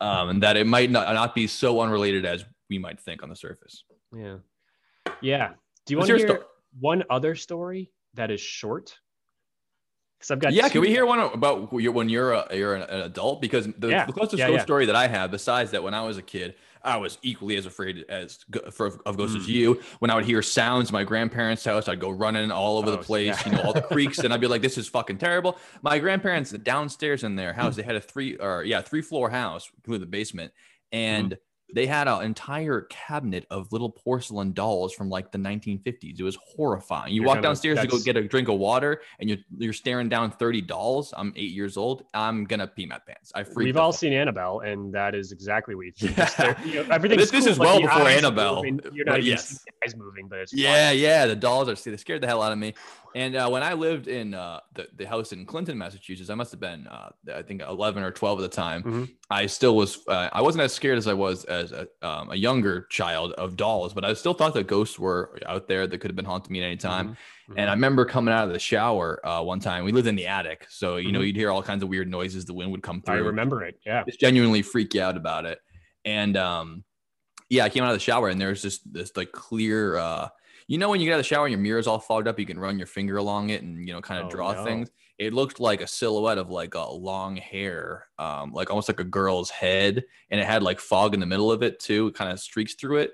um, 0.00 0.28
and 0.28 0.42
that 0.44 0.56
it 0.56 0.66
might 0.66 0.90
not, 0.92 1.12
not 1.12 1.34
be 1.34 1.48
so 1.48 1.80
unrelated 1.80 2.24
as 2.24 2.44
we 2.68 2.78
might 2.78 3.00
think 3.00 3.22
on 3.22 3.28
the 3.28 3.36
surface. 3.36 3.84
Yeah. 4.14 4.36
Yeah. 5.20 5.50
Do 5.86 5.94
you 5.94 5.98
want 5.98 6.08
to 6.10 6.16
hear 6.18 6.42
one 6.80 7.02
other 7.10 7.34
story 7.34 7.90
that 8.14 8.30
is 8.30 8.40
short? 8.40 8.98
Because 10.18 10.32
I've 10.32 10.38
got 10.40 10.52
yeah, 10.52 10.64
two- 10.66 10.72
can 10.72 10.80
we 10.82 10.88
hear 10.88 11.06
one 11.06 11.20
about 11.20 11.72
when 11.72 12.08
you're 12.08 12.32
a, 12.32 12.46
you're 12.54 12.74
an, 12.74 12.82
adult? 13.04 13.40
Because 13.40 13.68
the, 13.78 13.88
Yeah, 13.88 14.04
the 14.04 14.12
closest 14.12 14.38
yeah, 14.38 14.48
ghost 14.48 14.58
yeah. 14.58 14.62
story 14.64 14.86
that 14.86 14.96
I 14.96 15.06
have, 15.06 15.30
besides 15.30 15.70
that, 15.70 15.82
when 15.82 15.94
I 15.94 16.02
was 16.02 16.18
a 16.18 16.22
kid, 16.22 16.56
I 16.82 16.96
was 16.96 17.18
equally 17.22 17.56
as 17.56 17.66
afraid 17.66 18.04
as 18.08 18.38
for, 18.72 18.98
of 19.06 19.16
ghosts 19.16 19.36
as 19.36 19.44
Mm. 19.46 19.48
you. 19.48 19.82
When 20.00 20.10
I 20.10 20.14
would 20.16 20.24
hear 20.24 20.42
sounds 20.42 20.90
in 20.90 20.92
my 20.92 21.04
grandparents' 21.04 21.64
house, 21.64 21.88
I'd 21.88 22.00
go 22.00 22.10
running 22.10 22.50
all 22.50 22.78
over 22.78 22.90
the 22.90 22.98
Oh, 22.98 23.02
place, 23.02 23.36
yeah. 23.46 23.50
you 23.50 23.56
know, 23.56 23.62
all 23.62 23.72
the 23.72 23.82
creaks, 23.92 24.18
and 24.18 24.32
I'd 24.34 24.40
be 24.40 24.46
like, 24.46 24.62
"This 24.62 24.76
is 24.78 24.88
fucking 24.88 25.18
terrible." 25.18 25.56
My 25.82 25.98
grandparents 25.98 26.50
downstairs 26.50 27.24
in 27.24 27.34
their 27.36 27.52
house, 27.52 27.76
they 27.76 27.82
had 27.82 27.96
a 27.96 28.00
three 28.00 28.36
or 28.36 28.62
yeah 28.64 28.80
three 28.80 29.02
floor 29.02 29.30
house, 29.30 29.70
including 29.76 30.00
the 30.00 30.06
basement, 30.10 30.52
and 30.92 31.32
Mm-hmm. 31.32 31.42
They 31.74 31.86
had 31.86 32.08
an 32.08 32.22
entire 32.22 32.82
cabinet 32.82 33.46
of 33.50 33.70
little 33.72 33.90
porcelain 33.90 34.52
dolls 34.52 34.94
from 34.94 35.10
like 35.10 35.30
the 35.32 35.38
1950s. 35.38 36.18
It 36.18 36.22
was 36.22 36.38
horrifying. 36.56 37.12
You 37.12 37.20
You're 37.20 37.26
walk 37.26 37.36
kinda- 37.36 37.48
downstairs 37.48 37.80
to 37.80 37.86
go 37.86 37.98
get 37.98 38.16
a 38.16 38.22
drink 38.26 38.48
of 38.48 38.58
water, 38.58 39.02
and 39.20 39.28
you're 39.28 39.38
you're 39.58 39.72
staring 39.72 40.08
down 40.08 40.30
30 40.30 40.62
dolls. 40.62 41.12
I'm 41.16 41.32
eight 41.36 41.50
years 41.52 41.76
old. 41.76 42.04
I'm 42.14 42.44
gonna 42.44 42.66
pee 42.66 42.86
my 42.86 42.98
pants. 42.98 43.32
I 43.34 43.42
freaked. 43.44 43.56
We've 43.58 43.76
all 43.76 43.92
fuck- 43.92 44.00
seen 44.00 44.12
Annabelle, 44.14 44.60
and 44.60 44.92
that 44.94 45.14
is 45.14 45.32
exactly 45.32 45.74
what 45.74 45.84
you 45.86 45.92
think. 46.08 46.16
Yeah. 46.16 46.64
You 46.64 46.74
know, 46.84 46.90
everything's 46.94 47.22
This- 47.22 47.30
this 47.44 47.46
is 47.46 47.58
well 47.58 47.80
before 47.80 48.08
Annabelle, 48.08 48.56
moving, 48.56 48.80
You're 48.92 49.04
not 49.04 49.12
but 49.12 49.20
even 49.20 49.30
yes. 49.32 49.64
eyes 49.84 49.94
moving, 49.96 50.28
but 50.28 50.38
it's 50.40 50.52
fun. 50.52 50.60
Yeah, 50.60 50.90
yeah. 50.92 51.26
The 51.26 51.36
dolls 51.36 51.68
are 51.68 51.76
see. 51.76 51.90
they 51.90 51.96
scared 51.98 52.22
the 52.22 52.26
hell 52.26 52.42
out 52.42 52.52
of 52.52 52.58
me. 52.58 52.74
And 53.14 53.34
uh, 53.36 53.48
when 53.48 53.62
I 53.62 53.72
lived 53.72 54.06
in 54.08 54.34
uh, 54.34 54.60
the 54.74 54.88
the 54.96 55.04
house 55.06 55.32
in 55.32 55.46
Clinton, 55.46 55.78
Massachusetts, 55.78 56.30
I 56.30 56.34
must 56.34 56.50
have 56.50 56.60
been 56.60 56.86
uh, 56.86 57.10
I 57.34 57.42
think 57.42 57.62
11 57.62 58.02
or 58.02 58.10
12 58.10 58.38
at 58.40 58.42
the 58.50 58.54
time. 58.56 58.82
Mhm. 58.82 59.08
I 59.30 59.46
still 59.46 59.76
was. 59.76 60.06
Uh, 60.06 60.28
I 60.32 60.42
wasn't 60.42 60.62
as 60.62 60.72
scared 60.74 60.98
as 60.98 61.06
I 61.06 61.14
was 61.14 61.44
as 61.46 61.72
a, 61.72 61.88
um, 62.02 62.30
a 62.30 62.36
younger 62.36 62.86
child 62.90 63.32
of 63.32 63.56
dolls, 63.56 63.94
but 63.94 64.04
I 64.04 64.12
still 64.14 64.34
thought 64.34 64.54
that 64.54 64.66
ghosts 64.66 64.98
were 64.98 65.38
out 65.46 65.68
there 65.68 65.86
that 65.86 65.98
could 65.98 66.10
have 66.10 66.16
been 66.16 66.24
haunting 66.24 66.52
me 66.52 66.60
at 66.62 66.66
any 66.66 66.76
time. 66.76 67.16
Mhm. 67.48 67.54
And 67.56 67.70
I 67.70 67.72
remember 67.72 68.04
coming 68.04 68.32
out 68.34 68.46
of 68.46 68.52
the 68.52 68.58
shower 68.58 69.20
uh, 69.26 69.42
one 69.42 69.60
time. 69.60 69.84
We 69.84 69.92
lived 69.92 70.06
in 70.06 70.14
the 70.16 70.26
attic, 70.26 70.66
so 70.68 70.96
you 70.96 71.10
know 71.12 71.20
Mhm. 71.20 71.26
you'd 71.28 71.36
hear 71.36 71.50
all 71.50 71.62
kinds 71.62 71.82
of 71.82 71.88
weird 71.88 72.08
noises. 72.08 72.44
The 72.44 72.54
wind 72.54 72.70
would 72.72 72.82
come 72.82 73.00
through. 73.02 73.14
I 73.14 73.18
remember 73.18 73.64
it. 73.64 73.80
Yeah. 73.86 74.04
just 74.04 74.20
genuinely 74.20 74.62
freak 74.62 74.92
you 74.94 75.02
out 75.02 75.16
about 75.16 75.46
it. 75.46 75.58
And 76.04 76.36
um, 76.36 76.84
yeah, 77.48 77.64
I 77.64 77.70
came 77.70 77.82
out 77.84 77.90
of 77.90 77.96
the 77.96 78.00
shower 78.00 78.28
and 78.28 78.38
there 78.40 78.50
was 78.50 78.60
just 78.60 78.92
this 78.92 79.16
like 79.16 79.32
clear, 79.32 79.96
uh, 79.96 80.28
you 80.68 80.78
know, 80.78 80.90
when 80.90 81.00
you 81.00 81.06
get 81.06 81.14
out 81.14 81.16
of 81.16 81.24
the 81.24 81.28
shower 81.28 81.46
and 81.46 81.52
your 81.52 81.60
mirror's 81.60 81.86
all 81.88 81.98
fogged 81.98 82.28
up, 82.28 82.38
you 82.38 82.46
can 82.46 82.58
run 82.58 82.78
your 82.78 82.86
finger 82.86 83.16
along 83.16 83.50
it 83.50 83.62
and 83.62 83.86
you 83.88 83.92
know 83.94 84.00
kind 84.02 84.20
of 84.20 84.28
Oh, 84.28 84.28
draw 84.28 84.54
no. 84.54 84.54
things. 84.54 84.90
It 85.18 85.34
looked 85.34 85.60
like 85.60 85.80
a 85.80 85.86
silhouette 85.86 86.38
of 86.38 86.50
like 86.50 86.74
a 86.74 86.90
long 86.90 87.36
hair, 87.36 88.08
um, 88.18 88.52
like 88.52 88.70
almost 88.70 88.88
like 88.88 89.00
a 89.00 89.04
girl's 89.04 89.50
head, 89.50 90.04
and 90.30 90.40
it 90.40 90.46
had 90.46 90.62
like 90.62 90.78
fog 90.80 91.14
in 91.14 91.20
the 91.20 91.26
middle 91.26 91.50
of 91.50 91.62
it 91.62 91.80
too. 91.80 92.08
It 92.08 92.14
kind 92.14 92.30
of 92.30 92.38
streaks 92.40 92.74
through 92.74 92.98
it. 92.98 93.12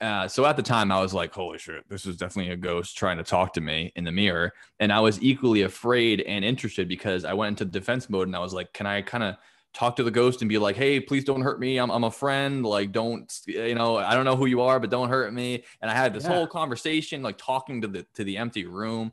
Uh, 0.00 0.28
so 0.28 0.44
at 0.44 0.56
the 0.58 0.62
time, 0.62 0.92
I 0.92 1.00
was 1.00 1.14
like, 1.14 1.32
"Holy 1.32 1.56
shit, 1.58 1.88
this 1.88 2.04
is 2.04 2.18
definitely 2.18 2.52
a 2.52 2.56
ghost 2.56 2.98
trying 2.98 3.16
to 3.16 3.24
talk 3.24 3.54
to 3.54 3.62
me 3.62 3.92
in 3.96 4.04
the 4.04 4.12
mirror." 4.12 4.52
And 4.78 4.92
I 4.92 5.00
was 5.00 5.22
equally 5.22 5.62
afraid 5.62 6.20
and 6.22 6.44
interested 6.44 6.86
because 6.86 7.24
I 7.24 7.32
went 7.32 7.60
into 7.60 7.64
defense 7.78 8.10
mode 8.10 8.28
and 8.28 8.36
I 8.36 8.40
was 8.40 8.52
like, 8.52 8.74
"Can 8.74 8.86
I 8.86 9.00
kind 9.02 9.24
of 9.24 9.36
talk 9.76 9.94
to 9.96 10.02
the 10.02 10.10
ghost 10.10 10.40
and 10.40 10.48
be 10.48 10.56
like, 10.56 10.74
hey, 10.74 10.98
please 10.98 11.22
don't 11.22 11.42
hurt 11.42 11.60
me. 11.60 11.76
I'm, 11.76 11.90
I'm 11.90 12.04
a 12.04 12.10
friend. 12.10 12.64
Like, 12.64 12.92
don't, 12.92 13.30
you 13.46 13.74
know, 13.74 13.98
I 13.98 14.14
don't 14.14 14.24
know 14.24 14.34
who 14.34 14.46
you 14.46 14.62
are, 14.62 14.80
but 14.80 14.88
don't 14.88 15.10
hurt 15.10 15.32
me. 15.34 15.64
And 15.82 15.90
I 15.90 15.94
had 15.94 16.14
this 16.14 16.24
Yeah. 16.24 16.30
whole 16.30 16.46
conversation, 16.46 17.22
like 17.22 17.36
talking 17.36 17.82
to 17.82 17.88
the, 17.88 18.06
to 18.14 18.24
the 18.24 18.38
empty 18.38 18.64
room. 18.64 19.12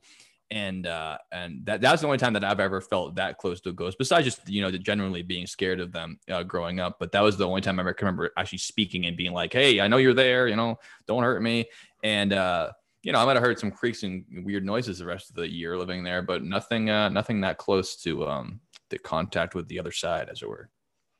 And, 0.52 0.88
uh, 0.88 1.17
and 1.34 1.65
that, 1.65 1.82
that's 1.82 2.02
the 2.02 2.08
only 2.08 2.17
time 2.17 2.32
that 2.34 2.45
I've 2.45 2.62
ever 2.62 2.80
felt 2.80 3.15
that 3.15 3.39
close 3.39 3.60
to 3.62 3.69
a 3.69 3.73
ghost 3.73 3.97
besides 3.97 4.23
just, 4.23 4.47
you 4.47 4.62
know, 4.62 4.71
generally 4.71 5.21
being 5.21 5.47
scared 5.47 5.82
of 5.82 5.91
them 5.91 6.17
uh, 6.30 6.43
growing 6.43 6.80
up. 6.80 6.97
But 6.97 7.12
that 7.12 7.21
was 7.21 7.36
the 7.36 7.47
only 7.47 7.62
time 7.62 7.78
I 7.80 7.82
ever 7.82 7.93
can 7.93 8.06
remember 8.06 8.32
actually 8.38 8.60
speaking 8.60 9.06
and 9.06 9.17
being 9.17 9.34
like, 9.34 9.52
Hey, 9.52 9.82
I 9.82 9.88
know 9.89 9.97
you're 9.97 10.13
there, 10.13 10.47
you 10.47 10.56
know, 10.56 10.80
don't 11.08 11.23
hurt 11.23 11.41
me. 11.41 11.65
And, 12.04 12.32
uh, 12.32 12.71
you 13.02 13.12
know, 13.12 13.19
I 13.19 13.26
might 13.26 13.36
have 13.36 13.43
heard 13.43 13.60
some 13.60 13.71
creaks 13.71 14.04
and 14.04 14.23
weird 14.45 14.63
noises 14.63 14.99
the 14.99 15.06
rest 15.06 15.30
of 15.30 15.36
the 15.36 15.49
year 15.49 15.78
living 15.78 16.04
there, 16.04 16.21
but 16.21 16.41
nothing, 16.41 16.89
uh, 16.89 17.10
nothing 17.10 17.41
that 17.41 17.58
close 17.58 17.97
to, 18.04 18.26
um, 18.28 18.62
the 18.93 18.99
contact 18.99 19.56
with 19.56 19.67
the 19.67 19.79
other 19.79 19.91
side, 19.91 20.29
as 20.29 20.41
it 20.41 20.47
were. 20.49 20.69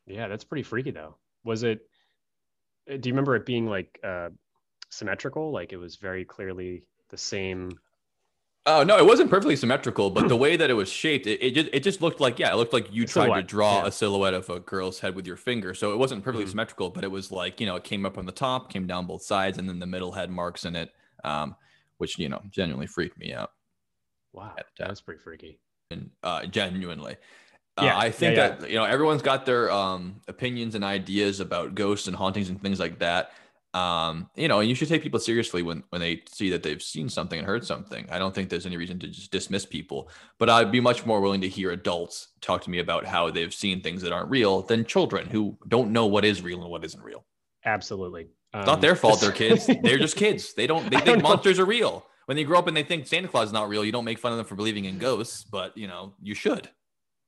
Yeah, 0.06 0.28
that's 0.28 0.44
pretty 0.44 0.62
freaky 0.62 0.90
though. 0.92 1.16
Was 1.44 1.62
it? 1.62 1.80
uh, 2.90 2.96
Do 2.96 3.08
you 3.08 3.12
remember 3.14 3.36
it 3.36 3.44
being 3.46 3.66
like 3.66 3.98
uh, 4.04 4.30
symmetrical? 4.90 5.50
Like 5.52 5.72
it 5.72 5.76
was 5.78 5.96
very 5.96 6.24
clearly 6.24 6.84
the 7.10 7.16
same. 7.18 7.72
Oh 8.66 8.82
no, 8.82 8.96
it 8.96 9.04
wasn't 9.04 9.28
perfectly 9.28 9.56
symmetrical, 9.56 10.08
but 10.08 10.28
the 10.28 10.36
way 10.36 10.56
that 10.56 10.70
it 10.70 10.74
was 10.74 10.88
shaped, 10.88 11.26
it, 11.26 11.42
it 11.42 11.50
just 11.54 11.68
it 11.72 11.80
just 11.82 12.00
looked 12.00 12.18
like 12.20 12.38
yeah, 12.38 12.50
it 12.52 12.56
looked 12.56 12.72
like 12.72 12.90
you 12.90 13.06
tried 13.06 13.34
to 13.34 13.42
draw 13.42 13.82
yeah. 13.82 13.88
a 13.88 13.92
silhouette 13.92 14.32
of 14.32 14.48
a 14.48 14.58
girl's 14.60 15.00
head 15.00 15.14
with 15.14 15.26
your 15.26 15.36
finger. 15.36 15.74
So 15.74 15.92
it 15.92 15.96
wasn't 15.98 16.24
perfectly 16.24 16.46
Mhm. 16.46 16.50
symmetrical, 16.50 16.88
but 16.90 17.04
it 17.04 17.10
was 17.10 17.30
like 17.30 17.60
you 17.60 17.66
know 17.66 17.76
it 17.76 17.84
came 17.84 18.06
up 18.06 18.16
on 18.16 18.24
the 18.24 18.32
top, 18.32 18.72
came 18.72 18.86
down 18.86 19.06
both 19.06 19.22
sides, 19.22 19.58
and 19.58 19.68
then 19.68 19.80
the 19.80 19.86
middle 19.86 20.12
had 20.12 20.30
marks 20.30 20.64
in 20.64 20.76
it, 20.76 20.92
um, 21.24 21.56
which 21.98 22.18
you 22.18 22.28
know 22.30 22.40
genuinely 22.50 22.86
freaked 22.86 23.18
me 23.18 23.34
out 23.34 23.50
Wow, 24.32 24.54
At 24.58 24.66
the 24.76 24.82
time. 24.84 24.88
that's 24.88 25.02
pretty 25.02 25.20
freaky. 25.20 25.60
and 25.90 26.10
uh, 26.22 26.46
genuinely. 26.46 27.16
Uh, 27.76 27.90
I 27.92 28.10
think 28.10 28.36
yeah, 28.36 28.48
that 28.50 28.70
you 28.70 28.76
know 28.76 28.84
everyone's 28.84 29.22
got 29.22 29.46
their 29.46 29.70
um, 29.70 30.20
opinions 30.28 30.74
and 30.74 30.84
ideas 30.84 31.40
about 31.40 31.74
ghosts 31.74 32.06
and 32.06 32.16
hauntings 32.16 32.48
and 32.48 32.60
things 32.60 32.78
like 32.78 33.00
that. 33.00 33.32
Um, 33.74 34.30
you 34.36 34.46
know, 34.46 34.60
and 34.60 34.68
you 34.68 34.76
should 34.76 34.86
take 34.88 35.02
people 35.02 35.18
seriously 35.18 35.62
when 35.62 35.82
when 35.88 36.00
they 36.00 36.22
see 36.30 36.50
that 36.50 36.62
they've 36.62 36.80
seen 36.80 37.08
something 37.08 37.36
and 37.36 37.46
heard 37.46 37.66
something. 37.66 38.06
I 38.10 38.20
don't 38.20 38.32
think 38.32 38.48
there's 38.48 38.66
any 38.66 38.76
reason 38.76 39.00
to 39.00 39.08
just 39.08 39.32
dismiss 39.32 39.66
people, 39.66 40.08
but 40.38 40.48
I'd 40.48 40.70
be 40.70 40.78
much 40.78 41.04
more 41.04 41.20
willing 41.20 41.40
to 41.40 41.48
hear 41.48 41.72
adults 41.72 42.28
talk 42.40 42.62
to 42.62 42.70
me 42.70 42.78
about 42.78 43.04
how 43.04 43.30
they've 43.30 43.52
seen 43.52 43.80
things 43.80 44.02
that 44.02 44.12
aren't 44.12 44.30
real 44.30 44.62
than 44.62 44.84
children 44.84 45.26
who 45.26 45.58
don't 45.66 45.90
know 45.90 46.06
what 46.06 46.24
is 46.24 46.42
real 46.42 46.62
and 46.62 46.70
what 46.70 46.84
isn't 46.84 47.02
real. 47.02 47.24
Absolutely. 47.64 48.28
It's 48.54 48.66
not 48.66 48.80
their 48.80 48.94
fault. 48.94 49.20
They're 49.20 49.32
kids. 49.32 49.66
They're 49.82 49.98
just 49.98 50.16
kids. 50.16 50.54
They 50.54 50.68
don't. 50.68 50.84
They 50.84 50.96
think 50.98 51.06
don't 51.06 51.22
monsters 51.22 51.58
are 51.58 51.64
real. 51.64 52.06
When 52.26 52.36
they 52.36 52.44
grow 52.44 52.60
up 52.60 52.68
and 52.68 52.76
they 52.76 52.84
think 52.84 53.08
Santa 53.08 53.26
Claus 53.26 53.48
is 53.48 53.52
not 53.52 53.68
real, 53.68 53.84
you 53.84 53.90
don't 53.92 54.04
make 54.04 54.18
fun 54.18 54.30
of 54.30 54.38
them 54.38 54.46
for 54.46 54.54
believing 54.54 54.84
in 54.84 54.98
ghosts, 54.98 55.42
but 55.42 55.76
you 55.76 55.88
know 55.88 56.14
you 56.22 56.34
should. 56.34 56.70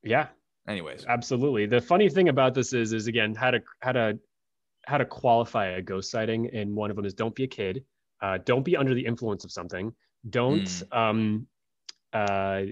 Yeah, 0.03 0.29
Anyways, 0.69 1.07
absolutely. 1.07 1.67
The 1.67 1.81
funny 1.81 2.09
thing 2.09 2.29
about 2.29 2.53
this 2.55 2.73
is, 2.73 2.93
is 2.93 3.07
again, 3.07 3.35
how 3.35 3.53
to 3.53 3.61
how 3.81 3.93
to 3.93 4.19
how 4.87 4.99
to 4.99 5.05
qualify 5.05 5.67
a 5.67 5.83
ghost 5.83 6.11
sighting, 6.11 6.51
and 6.53 6.75
one 6.75 6.91
of 6.91 6.97
them 6.97 7.05
is 7.05 7.15
don't 7.15 7.35
be 7.35 7.45
a 7.45 7.49
kid, 7.49 7.85
uh, 8.21 8.39
don't 8.45 8.65
be 8.65 8.77
under 8.77 8.95
the 8.95 9.05
influence 9.05 9.45
of 9.45 9.53
something, 9.53 9.93
don't, 10.31 10.65
Mm. 10.65 10.97
um, 10.97 11.47
uh, 12.13 12.63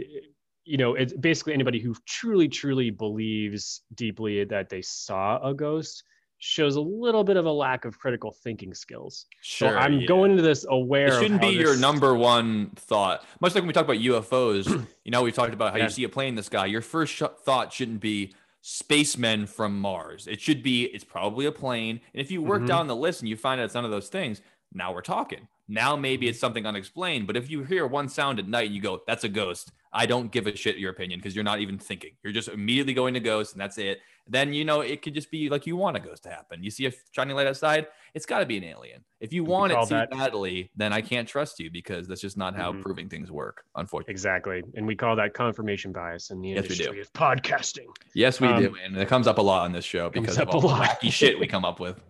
you 0.64 0.76
know, 0.76 0.94
it's 0.94 1.12
basically 1.12 1.52
anybody 1.54 1.78
who 1.80 1.94
truly, 2.06 2.48
truly 2.48 2.90
believes 2.90 3.82
deeply 3.94 4.44
that 4.44 4.68
they 4.70 4.82
saw 4.82 5.38
a 5.46 5.52
ghost 5.54 6.02
shows 6.46 6.76
a 6.76 6.80
little 6.80 7.24
bit 7.24 7.36
of 7.38 7.46
a 7.46 7.50
lack 7.50 7.86
of 7.86 7.98
critical 7.98 8.30
thinking 8.30 8.74
skills. 8.74 9.24
sure. 9.40 9.70
so 9.70 9.76
I'm 9.76 10.00
yeah. 10.00 10.06
going 10.06 10.32
into 10.32 10.42
this 10.42 10.66
aware. 10.68 11.06
It 11.06 11.20
shouldn't 11.22 11.40
be 11.40 11.48
your 11.48 11.72
this- 11.72 11.80
number 11.80 12.14
one 12.14 12.70
thought. 12.76 13.24
Much 13.40 13.54
like 13.54 13.62
when 13.62 13.68
we 13.68 13.72
talk 13.72 13.84
about 13.84 13.96
UFOs, 13.96 14.66
you 15.04 15.10
know, 15.10 15.22
we've 15.22 15.34
talked 15.34 15.54
about 15.54 15.72
how 15.72 15.78
Yeah. 15.78 15.84
you 15.84 15.90
see 15.90 16.04
a 16.04 16.08
plane 16.08 16.28
in 16.28 16.34
the 16.34 16.42
sky. 16.42 16.66
Your 16.66 16.82
first 16.82 17.14
sh- 17.14 17.22
thought 17.44 17.72
shouldn't 17.72 18.00
be 18.00 18.34
spacemen 18.60 19.46
from 19.46 19.78
Mars. 19.80 20.26
It 20.26 20.40
should 20.40 20.62
be 20.62 20.84
it's 20.84 21.04
probably 21.04 21.46
a 21.46 21.52
plane. 21.52 22.00
And 22.12 22.20
if 22.20 22.30
you 22.30 22.42
work 22.42 22.62
Mhm. 22.62 22.66
down 22.66 22.86
the 22.88 22.96
list 22.96 23.20
and 23.20 23.28
you 23.28 23.36
find 23.36 23.60
out 23.60 23.64
it's 23.64 23.74
none 23.74 23.84
of 23.84 23.90
those 23.90 24.08
things, 24.08 24.40
now 24.74 24.92
we're 24.92 25.00
talking. 25.02 25.48
Now 25.66 25.96
maybe 25.96 26.28
it's 26.28 26.38
something 26.38 26.66
unexplained. 26.66 27.26
But 27.26 27.36
if 27.38 27.48
you 27.50 27.62
hear 27.64 27.86
one 27.86 28.08
sound 28.08 28.38
at 28.38 28.46
night 28.46 28.66
and 28.66 28.74
you 28.74 28.82
go, 28.82 29.00
"That's 29.06 29.24
a 29.24 29.28
ghost," 29.30 29.72
I 29.92 30.04
don't 30.06 30.30
give 30.30 30.46
a 30.46 30.54
shit 30.56 30.76
your 30.76 30.90
opinion 30.90 31.20
because 31.20 31.34
you're 31.34 31.44
not 31.44 31.60
even 31.60 31.78
thinking. 31.78 32.10
You're 32.22 32.32
just 32.34 32.48
immediately 32.48 32.92
going 32.92 33.14
to 33.14 33.20
ghost, 33.20 33.52
and 33.52 33.60
that's 33.60 33.78
it. 33.78 34.00
Then 34.26 34.52
you 34.54 34.64
know 34.64 34.80
it 34.80 35.00
could 35.02 35.14
just 35.14 35.30
be 35.30 35.48
like 35.48 35.66
you 35.66 35.76
want 35.76 35.96
a 35.96 36.00
ghost 36.00 36.22
to 36.24 36.30
happen. 36.30 36.62
You 36.62 36.70
see 36.70 36.86
a 36.86 36.92
shining 37.12 37.36
light 37.36 37.46
outside, 37.46 37.86
it's 38.14 38.24
got 38.26 38.40
to 38.40 38.46
be 38.46 38.56
an 38.56 38.64
alien. 38.64 39.04
If 39.20 39.32
you 39.34 39.44
want 39.44 39.72
it 39.72 39.78
too 39.82 39.94
that- 39.94 40.10
badly, 40.10 40.70
then 40.76 40.92
I 40.94 41.00
can't 41.02 41.28
trust 41.28 41.58
you 41.60 41.70
because 41.70 42.08
that's 42.08 42.20
just 42.22 42.36
not 42.36 42.54
how 42.56 42.72
Mhm. 42.72 42.82
proving 42.82 43.08
things 43.08 43.30
work. 43.30 43.64
Unfortunately, 43.76 44.12
Exactly. 44.12 44.62
And 44.76 44.86
we 44.86 44.96
call 44.96 45.14
that 45.16 45.34
confirmation 45.34 45.92
bias 45.92 46.30
in 46.30 46.40
the 46.40 46.50
Yes, 46.50 46.64
industry 46.64 47.00
of 47.00 47.12
podcasting. 47.12 47.86
yes, 48.14 48.40
we 48.40 48.48
Um, 48.48 48.62
do, 48.62 48.76
and 48.82 48.96
it 48.96 49.08
comes 49.08 49.26
up 49.26 49.36
a 49.38 49.42
lot 49.42 49.62
on 49.64 49.72
this 49.72 49.84
show 49.84 50.08
because 50.10 50.38
of 50.38 50.48
all 50.48 50.60
the 50.60 50.68
wacky 50.68 51.12
shit 51.12 51.38
we 51.38 51.46
come 51.54 51.64
up 51.64 51.78
with. 51.80 52.00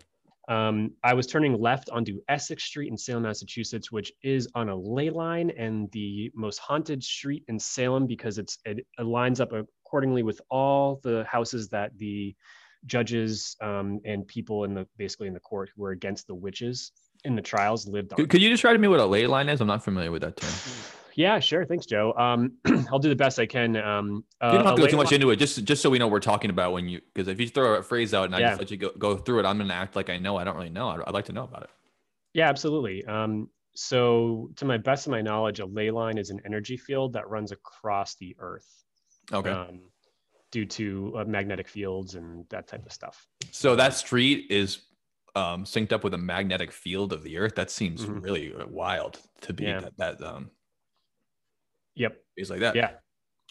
Um, 0.47 0.91
I 1.03 1.13
was 1.13 1.25
turning 1.25 1.59
left 1.59 1.89
onto 1.89 2.19
Essex 2.29 2.63
Street 2.63 2.91
in 2.91 2.97
Salem, 2.97 3.23
Massachusetts, 3.23 3.91
which 3.91 4.11
is 4.23 4.47
on 4.53 4.69
a 4.69 4.75
ley 4.75 5.09
line 5.09 5.51
and 5.57 5.91
the 5.91 6.31
most 6.35 6.59
haunted 6.59 7.03
street 7.03 7.43
in 7.47 7.59
Salem 7.59 8.05
because 8.05 8.37
it's 8.37 8.59
it, 8.65 8.85
it 8.99 9.03
lines 9.03 9.41
up 9.41 9.51
accordingly 9.85 10.23
with 10.23 10.39
all 10.49 10.99
the 11.03 11.25
houses 11.27 11.69
that 11.69 11.97
the 11.97 12.35
judges 12.85 13.55
um, 13.61 13.99
and 14.05 14.27
people 14.27 14.63
in 14.63 14.75
the 14.75 14.87
basically 14.97 15.27
in 15.27 15.33
the 15.33 15.39
court 15.39 15.69
who 15.75 15.81
were 15.81 15.91
against 15.91 16.27
the 16.27 16.35
witches 16.35 16.91
in 17.23 17.35
the 17.35 17.41
trials 17.41 17.87
lived 17.87 18.13
on. 18.13 18.17
Could, 18.17 18.29
could 18.29 18.41
you 18.41 18.49
describe 18.49 18.75
to 18.75 18.79
me 18.79 18.87
what 18.87 18.99
a 18.99 19.05
ley 19.05 19.25
line 19.25 19.49
is? 19.49 19.61
I'm 19.61 19.67
not 19.67 19.83
familiar 19.83 20.11
with 20.11 20.21
that 20.21 20.37
term. 20.37 20.51
Yeah, 21.15 21.39
sure. 21.39 21.65
Thanks, 21.65 21.85
Joe. 21.85 22.13
Um, 22.17 22.57
I'll 22.91 22.99
do 22.99 23.09
the 23.09 23.15
best 23.15 23.39
I 23.39 23.45
can. 23.45 23.75
Um, 23.77 24.25
You 24.41 24.51
don't 24.51 24.61
uh, 24.61 24.63
have 24.65 24.75
to 24.75 24.81
go 24.81 24.87
too 24.87 24.97
much 24.97 25.11
into 25.13 25.29
it, 25.31 25.37
just 25.37 25.63
just 25.63 25.81
so 25.81 25.89
we 25.89 25.97
know 25.97 26.07
what 26.07 26.11
we're 26.11 26.19
talking 26.19 26.49
about 26.49 26.73
when 26.73 26.89
you 26.89 27.01
because 27.13 27.27
if 27.29 27.39
you 27.39 27.47
throw 27.47 27.75
a 27.75 27.83
phrase 27.83 28.13
out 28.13 28.25
and 28.25 28.35
I 28.35 28.39
Yeah. 28.39 28.49
just 28.49 28.59
let 28.59 28.71
you 28.71 28.77
go, 28.77 28.89
go 28.97 29.15
through 29.17 29.39
it, 29.39 29.45
I'm 29.45 29.57
gonna 29.57 29.73
act 29.73 29.95
like 29.95 30.09
I 30.09 30.17
know. 30.17 30.35
I 30.37 30.43
don't 30.43 30.55
really 30.55 30.69
know. 30.69 30.89
I'd, 30.89 30.99
I'd 31.07 31.13
like 31.13 31.25
to 31.25 31.33
know 31.33 31.43
about 31.45 31.63
it. 31.63 31.69
Yeah, 32.33 32.49
absolutely. 32.49 33.05
Um, 33.05 33.49
so, 33.77 34.49
to 34.57 34.65
my 34.65 34.77
best 34.77 35.07
of 35.07 35.11
my 35.11 35.21
knowledge, 35.21 35.59
a 35.59 35.65
ley 35.65 35.89
line 35.91 36.17
is 36.17 36.29
an 36.29 36.41
energy 36.45 36.77
field 36.77 37.13
that 37.13 37.29
runs 37.29 37.51
across 37.51 38.15
the 38.15 38.35
Earth 38.39 38.67
Okay. 39.33 39.49
um, 39.49 39.89
due 40.51 40.65
to 40.65 41.13
uh, 41.17 41.23
magnetic 41.25 41.67
fields 41.67 42.15
and 42.15 42.45
that 42.49 42.67
type 42.67 42.85
of 42.85 42.91
stuff. 42.93 43.25
So 43.51 43.75
that 43.77 43.93
street 43.93 44.47
is 44.49 44.81
um, 45.35 45.65
synced 45.65 45.91
up 45.91 46.03
with 46.05 46.13
a 46.13 46.17
magnetic 46.17 46.71
field 46.71 47.11
of 47.11 47.23
the 47.23 47.37
Earth. 47.37 47.55
That 47.55 47.69
seems 47.71 48.05
Mhm. 48.05 48.23
really 48.23 48.53
uh, 48.53 48.65
wild 48.67 49.19
to 49.41 49.53
be 49.53 49.65
Yeah. 49.65 49.81
that, 49.81 49.97
that 49.97 50.21
um 50.23 50.51
Yep. 51.95 52.17
is 52.37 52.49
like 52.49 52.59
that. 52.59 52.75
Yeah, 52.75 52.91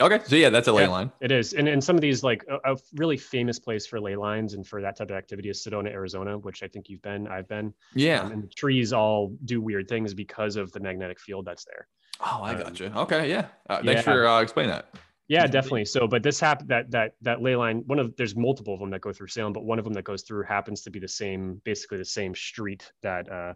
Okay. 0.00 0.20
So 0.26 0.35
yeah, 0.37 0.50
that's 0.50 0.66
a 0.66 0.72
ley 0.72 0.83
Yeah. 0.83 0.88
line. 0.88 1.12
it 1.20 1.30
is. 1.30 1.52
And 1.52 1.68
and 1.68 1.83
some 1.83 1.94
of 1.96 2.02
these 2.02 2.22
like 2.24 2.44
a, 2.48 2.72
a 2.72 2.76
really 2.94 3.16
famous 3.16 3.59
place 3.61 3.87
for 3.87 4.00
ley 4.00 4.16
lines 4.16 4.54
and 4.54 4.66
for 4.66 4.83
that 4.83 4.96
type 4.96 5.11
of 5.11 5.16
activity 5.16 5.50
is 5.50 5.64
Sedona, 5.64 5.90
Arizona, 5.90 6.37
which 6.37 6.62
I 6.62 6.68
think 6.68 6.88
you've 6.88 7.02
been. 7.02 7.28
I've 7.28 7.48
been. 7.48 7.72
Yeah. 7.94 8.22
Um, 8.22 8.33
and 8.33 8.42
the 8.42 8.48
trees 8.48 8.92
all 8.92 9.37
do 9.44 9.61
weird 9.61 9.88
things 9.88 10.12
because 10.12 10.57
of 10.57 10.72
the 10.72 10.80
magnetic 10.80 11.20
field 11.20 11.44
that's 11.44 11.64
there. 11.64 11.87
oh, 12.20 12.40
I 12.42 12.54
um, 12.54 12.62
gotcha. 12.62 12.98
Okay. 12.98 13.30
Yeah. 13.30 13.46
Uh, 13.70 13.80
yeah. 13.83 13.92
Thanks 13.92 14.02
for 14.04 14.26
uh, 14.26 14.40
explaining 14.40 14.70
that. 14.72 14.88
Yeah, 15.28 15.46
definitely. 15.46 15.87
So, 15.87 16.07
but 16.07 16.22
this 16.22 16.38
happened 16.38 16.68
that 16.68 16.90
that 16.90 17.12
that 17.22 17.40
ley 17.40 17.57
line. 17.57 17.83
One 17.87 17.98
of 17.98 18.14
there's 18.16 18.37
multiple 18.37 18.74
of 18.74 18.80
them 18.80 18.90
that 18.90 19.00
go 19.00 19.12
through 19.12 19.28
Salem, 19.28 19.52
but 19.52 19.64
one 19.64 19.78
of 19.78 19.85
them 19.85 19.94
that 19.94 20.04
goes 20.04 20.22
through 20.22 20.42
happens 20.42 20.83
to 20.83 20.90
be 20.90 20.98
the 20.98 21.09
same, 21.09 21.62
basically 21.64 21.98
the 21.98 22.04
same 22.04 22.35
street 22.35 22.90
that 23.02 23.30
uh, 23.33 23.54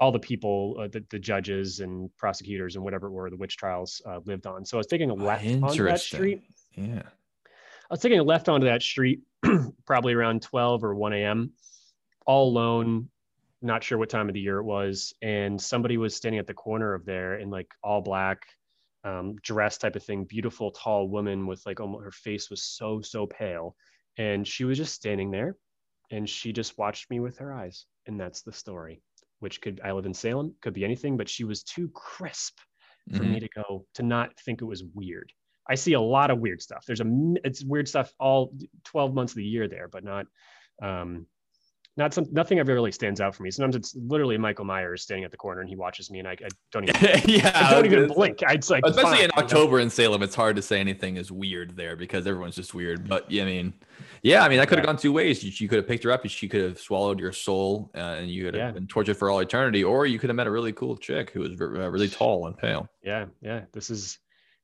all 0.00 0.10
the 0.10 0.18
people, 0.18 0.76
uh, 0.80 0.88
the, 0.88 1.04
the 1.10 1.18
judges 1.18 1.80
and 1.80 2.10
prosecutors 2.16 2.74
and 2.74 2.84
whatever 2.84 3.06
it 3.06 3.12
were, 3.12 3.30
the 3.30 3.36
witch 3.36 3.56
trials 3.56 4.02
uh, 4.06 4.18
lived 4.24 4.46
on. 4.46 4.64
So 4.64 4.76
I 4.76 4.78
was 4.78 4.86
taking 4.86 5.10
a 5.10 5.14
left 5.14 5.44
onto 5.44 5.84
that 5.84 6.00
street. 6.00 6.42
Yeah. 6.74 7.02
I 7.04 7.94
was 7.94 8.00
taking 8.00 8.18
a 8.18 8.24
left 8.24 8.48
onto 8.48 8.66
that 8.66 8.82
street, 8.82 9.20
probably 9.86 10.14
around 10.14 10.42
12 10.42 10.82
or 10.82 10.94
1 10.94 11.12
a.m. 11.12 11.52
All 12.26 12.48
alone, 12.48 13.08
not 13.60 13.84
sure 13.84 13.98
what 13.98 14.08
time 14.08 14.28
of 14.28 14.34
the 14.34 14.40
year 14.40 14.58
it 14.58 14.64
was, 14.64 15.14
and 15.22 15.60
somebody 15.60 15.98
was 15.98 16.16
standing 16.16 16.38
at 16.38 16.46
the 16.46 16.54
corner 16.54 16.94
of 16.94 17.04
there 17.04 17.38
in 17.38 17.50
like 17.50 17.68
all 17.82 18.00
black 18.00 18.46
um, 19.04 19.36
dress 19.42 19.78
type 19.78 19.96
of 19.96 20.02
thing, 20.02 20.24
beautiful 20.24 20.70
tall 20.70 21.08
woman 21.08 21.46
with 21.46 21.64
like 21.66 21.80
almost 21.80 22.04
her 22.04 22.10
face 22.10 22.50
was 22.50 22.62
so 22.62 23.00
so 23.00 23.26
pale, 23.26 23.76
and 24.16 24.46
she 24.46 24.64
was 24.64 24.78
just 24.78 24.94
standing 24.94 25.30
there, 25.30 25.56
and 26.10 26.28
she 26.28 26.52
just 26.52 26.78
watched 26.78 27.10
me 27.10 27.20
with 27.20 27.38
her 27.38 27.52
eyes, 27.52 27.86
and 28.06 28.18
that's 28.18 28.42
the 28.42 28.52
story. 28.52 29.02
Which 29.42 29.60
could 29.60 29.80
I 29.82 29.90
live 29.90 30.06
in 30.06 30.14
Salem, 30.14 30.54
could 30.62 30.72
be 30.72 30.84
anything, 30.84 31.16
but 31.16 31.28
she 31.28 31.42
was 31.42 31.64
too 31.64 31.88
crisp 31.92 32.58
for 33.10 33.24
Mhm. 33.24 33.32
me 33.32 33.40
to 33.40 33.48
go 33.48 33.86
to 33.94 34.04
not 34.04 34.38
think 34.38 34.62
it 34.62 34.66
was 34.66 34.84
weird. 34.84 35.32
I 35.68 35.74
see 35.74 35.94
a 35.94 36.00
lot 36.00 36.30
of 36.30 36.38
weird 36.38 36.62
stuff. 36.62 36.84
There's 36.86 37.00
a 37.00 37.34
it's 37.44 37.64
weird 37.64 37.88
stuff 37.88 38.12
all 38.20 38.54
12 38.84 39.12
months 39.14 39.32
of 39.32 39.38
the 39.38 39.44
year 39.44 39.66
there, 39.66 39.88
but 39.88 40.04
not 40.04 40.26
um 40.80 41.26
not 41.96 42.14
some 42.14 42.26
nothing 42.32 42.58
ever 42.58 42.72
really 42.72 42.92
stands 42.92 43.20
out 43.20 43.34
for 43.34 43.42
me. 43.42 43.50
Sometimes 43.50 43.76
it's 43.76 43.94
literally 43.94 44.38
Michael 44.38 44.64
Myers 44.64 45.02
standing 45.02 45.24
at 45.24 45.30
the 45.30 45.36
corner 45.36 45.60
and 45.60 45.68
he 45.68 45.76
watches 45.76 46.10
me 46.10 46.20
and 46.20 46.28
I, 46.28 46.32
I 46.32 46.48
don't 46.70 46.88
even 46.88 47.20
yeah. 47.26 47.52
I 47.54 47.74
don't 47.74 47.84
even 47.84 48.08
blink. 48.08 48.40
I'd 48.46 48.68
like 48.70 48.82
Especially 48.86 49.02
fine, 49.10 49.16
in 49.16 49.20
you 49.22 49.26
know? 49.36 49.42
October 49.42 49.80
in 49.80 49.90
Salem, 49.90 50.22
it's 50.22 50.34
hard 50.34 50.56
to 50.56 50.62
say 50.62 50.80
anything 50.80 51.16
is 51.18 51.30
weird 51.30 51.76
there 51.76 51.94
because 51.96 52.26
everyone's 52.26 52.56
just 52.56 52.72
weird. 52.72 53.06
But 53.08 53.30
yeah, 53.30 53.42
I 53.42 53.46
mean, 53.46 53.74
yeah, 54.22 54.42
I 54.42 54.48
mean, 54.48 54.58
that 54.58 54.68
could 54.68 54.78
have 54.78 54.84
Yeah. 54.84 54.92
gone 54.92 54.96
two 54.96 55.12
ways. 55.12 55.44
You, 55.44 55.52
you 55.54 55.68
could 55.68 55.76
have 55.76 55.86
picked 55.86 56.04
her 56.04 56.12
up, 56.12 56.22
and 56.22 56.30
she 56.30 56.48
could 56.48 56.62
have 56.62 56.78
swallowed 56.78 57.20
your 57.20 57.32
soul, 57.32 57.90
uh, 57.94 57.98
and 57.98 58.30
you 58.30 58.44
could 58.44 58.54
have 58.54 58.68
Yeah. 58.68 58.72
been 58.72 58.86
tortured 58.86 59.16
for 59.16 59.30
all 59.30 59.40
eternity, 59.40 59.84
or 59.84 60.06
you 60.06 60.18
could 60.18 60.30
have 60.30 60.36
met 60.36 60.46
a 60.46 60.50
really 60.50 60.72
cool 60.72 60.96
chick 60.96 61.30
who 61.30 61.40
was 61.40 61.50
uh, 61.60 61.64
really 61.90 62.08
tall 62.08 62.46
and 62.46 62.56
pale. 62.56 62.88
Yeah, 63.02 63.26
yeah. 63.42 63.62
This 63.72 63.90
is 63.90 64.18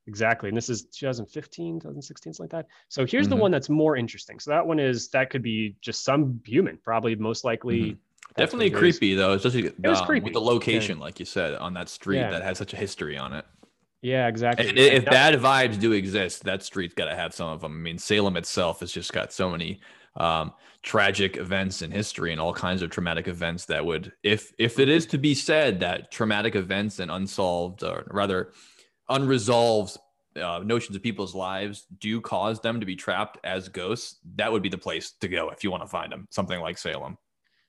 exactly. 0.09 0.49
And 0.49 0.57
this 0.57 0.68
is 0.68 0.85
2015, 0.87 1.79
2016, 1.79 2.33
something 2.33 2.44
like 2.57 2.64
that. 2.66 2.68
So 2.88 3.07
here's 3.07 3.29
the 3.29 3.37
Mhm. 3.37 3.40
one 3.40 3.51
that's 3.53 3.68
more 3.68 3.97
interesting. 3.97 4.40
So 4.40 4.51
that 4.51 4.66
one 4.66 4.81
is 4.81 5.09
that 5.11 5.31
could 5.31 5.42
be 5.42 5.77
just 5.81 6.03
some 6.03 6.40
human, 6.44 6.79
probably 6.79 7.14
most 7.14 7.44
likely. 7.44 7.81
Mhm. 7.92 7.99
what 8.35 8.44
Definitely 8.44 8.66
it 8.66 8.73
is. 8.75 8.79
creepy 8.79 9.14
though, 9.14 9.33
especially 9.33 9.73
was 9.79 10.01
um, 10.01 10.07
creepy, 10.07 10.25
with 10.25 10.33
the 10.35 10.40
location, 10.40 10.99
like 10.99 11.18
you 11.18 11.25
said, 11.25 11.55
on 11.55 11.75
that 11.75 11.88
street 11.88 12.18
Yeah. 12.18 12.31
that 12.31 12.42
has 12.42 12.59
such 12.59 12.73
a 12.73 12.77
history 12.77 13.16
on 13.16 13.33
it. 13.33 13.44
Yeah, 14.03 14.29
exactly. 14.29 14.68
And 14.68 14.79
if 14.79 15.05
bad 15.07 15.35
vibes 15.40 15.81
do 15.81 15.92
exist, 15.92 16.44
that 16.44 16.62
street's 16.62 16.94
got 16.94 17.07
to 17.07 17.16
have 17.16 17.35
some 17.35 17.49
of 17.49 17.61
them. 17.62 17.73
I 17.73 17.77
mean, 17.77 17.99
Salem 17.99 18.37
itself 18.37 18.81
has 18.81 18.92
just 18.92 19.12
got 19.12 19.33
so 19.33 19.51
many 19.51 19.81
um, 20.16 20.53
tragic 20.83 21.37
events 21.37 21.81
in 21.83 21.90
history 21.90 22.33
and 22.33 22.40
all 22.40 22.53
kinds 22.53 22.83
of 22.83 22.90
traumatic 22.90 23.29
events 23.29 23.64
that 23.66 23.85
would, 23.85 24.12
if 24.23 24.53
if 24.59 24.79
it 24.79 24.88
is 24.88 25.07
to 25.07 25.18
be 25.18 25.35
said 25.35 25.81
that 25.81 26.11
traumatic 26.12 26.55
events 26.55 26.99
and 26.99 27.11
unsolved, 27.11 27.83
or 27.83 28.07
rather 28.11 28.53
unresolved 29.09 29.97
uh, 30.40 30.61
notions 30.64 30.94
of 30.97 31.03
people's 31.03 31.35
lives 31.35 31.87
do 31.99 32.21
cause 32.21 32.61
them 32.61 32.81
to 32.81 32.87
be 32.87 32.94
trapped 32.94 33.38
as 33.44 33.68
ghosts, 33.68 34.18
that 34.37 34.51
would 34.53 34.62
be 34.62 34.68
the 34.68 34.79
place 34.79 35.12
to 35.21 35.29
go 35.29 35.51
if 35.51 35.64
you 35.64 35.71
want 35.71 35.83
to 35.83 35.88
find 35.88 36.12
them. 36.12 36.27
Something 36.31 36.61
like 36.61 36.79
Salem, 36.79 37.16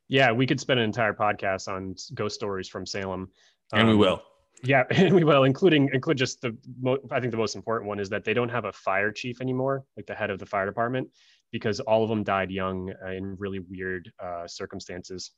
Yeah, 0.07 0.31
we 0.31 0.45
could 0.45 0.59
spend 0.59 0.79
an 0.79 0.85
entire 0.85 1.13
podcast 1.13 1.67
on 1.67 1.95
ghost 2.13 2.35
stories 2.35 2.67
from 2.69 2.85
Salem. 2.85 3.29
and 3.73 3.87
we 3.87 3.93
Um, 3.93 3.99
will. 3.99 4.21
Yeah, 4.63 4.83
and 4.91 5.15
we 5.15 5.23
will, 5.23 5.45
including 5.45 5.89
include 5.93 6.17
just 6.17 6.41
the. 6.41 6.55
Mo- 6.81 6.99
I 7.11 7.19
think 7.21 7.31
the 7.31 7.37
most 7.37 7.55
important 7.55 7.87
one 7.87 7.99
is 7.99 8.09
that 8.09 8.25
they 8.25 8.33
don't 8.33 8.49
have 8.49 8.65
a 8.65 8.73
fire 8.73 9.11
chief 9.11 9.39
anymore, 9.41 9.85
like 9.95 10.05
the 10.05 10.15
head 10.15 10.29
of 10.29 10.37
the 10.39 10.45
fire 10.45 10.65
department, 10.65 11.07
because 11.51 11.79
all 11.79 12.03
of 12.03 12.09
them 12.09 12.23
died 12.23 12.51
young 12.51 12.91
uh, 13.03 13.11
in 13.11 13.35
really 13.39 13.59
weird 13.59 14.11
uh, 14.21 14.45
circumstances. 14.47 15.31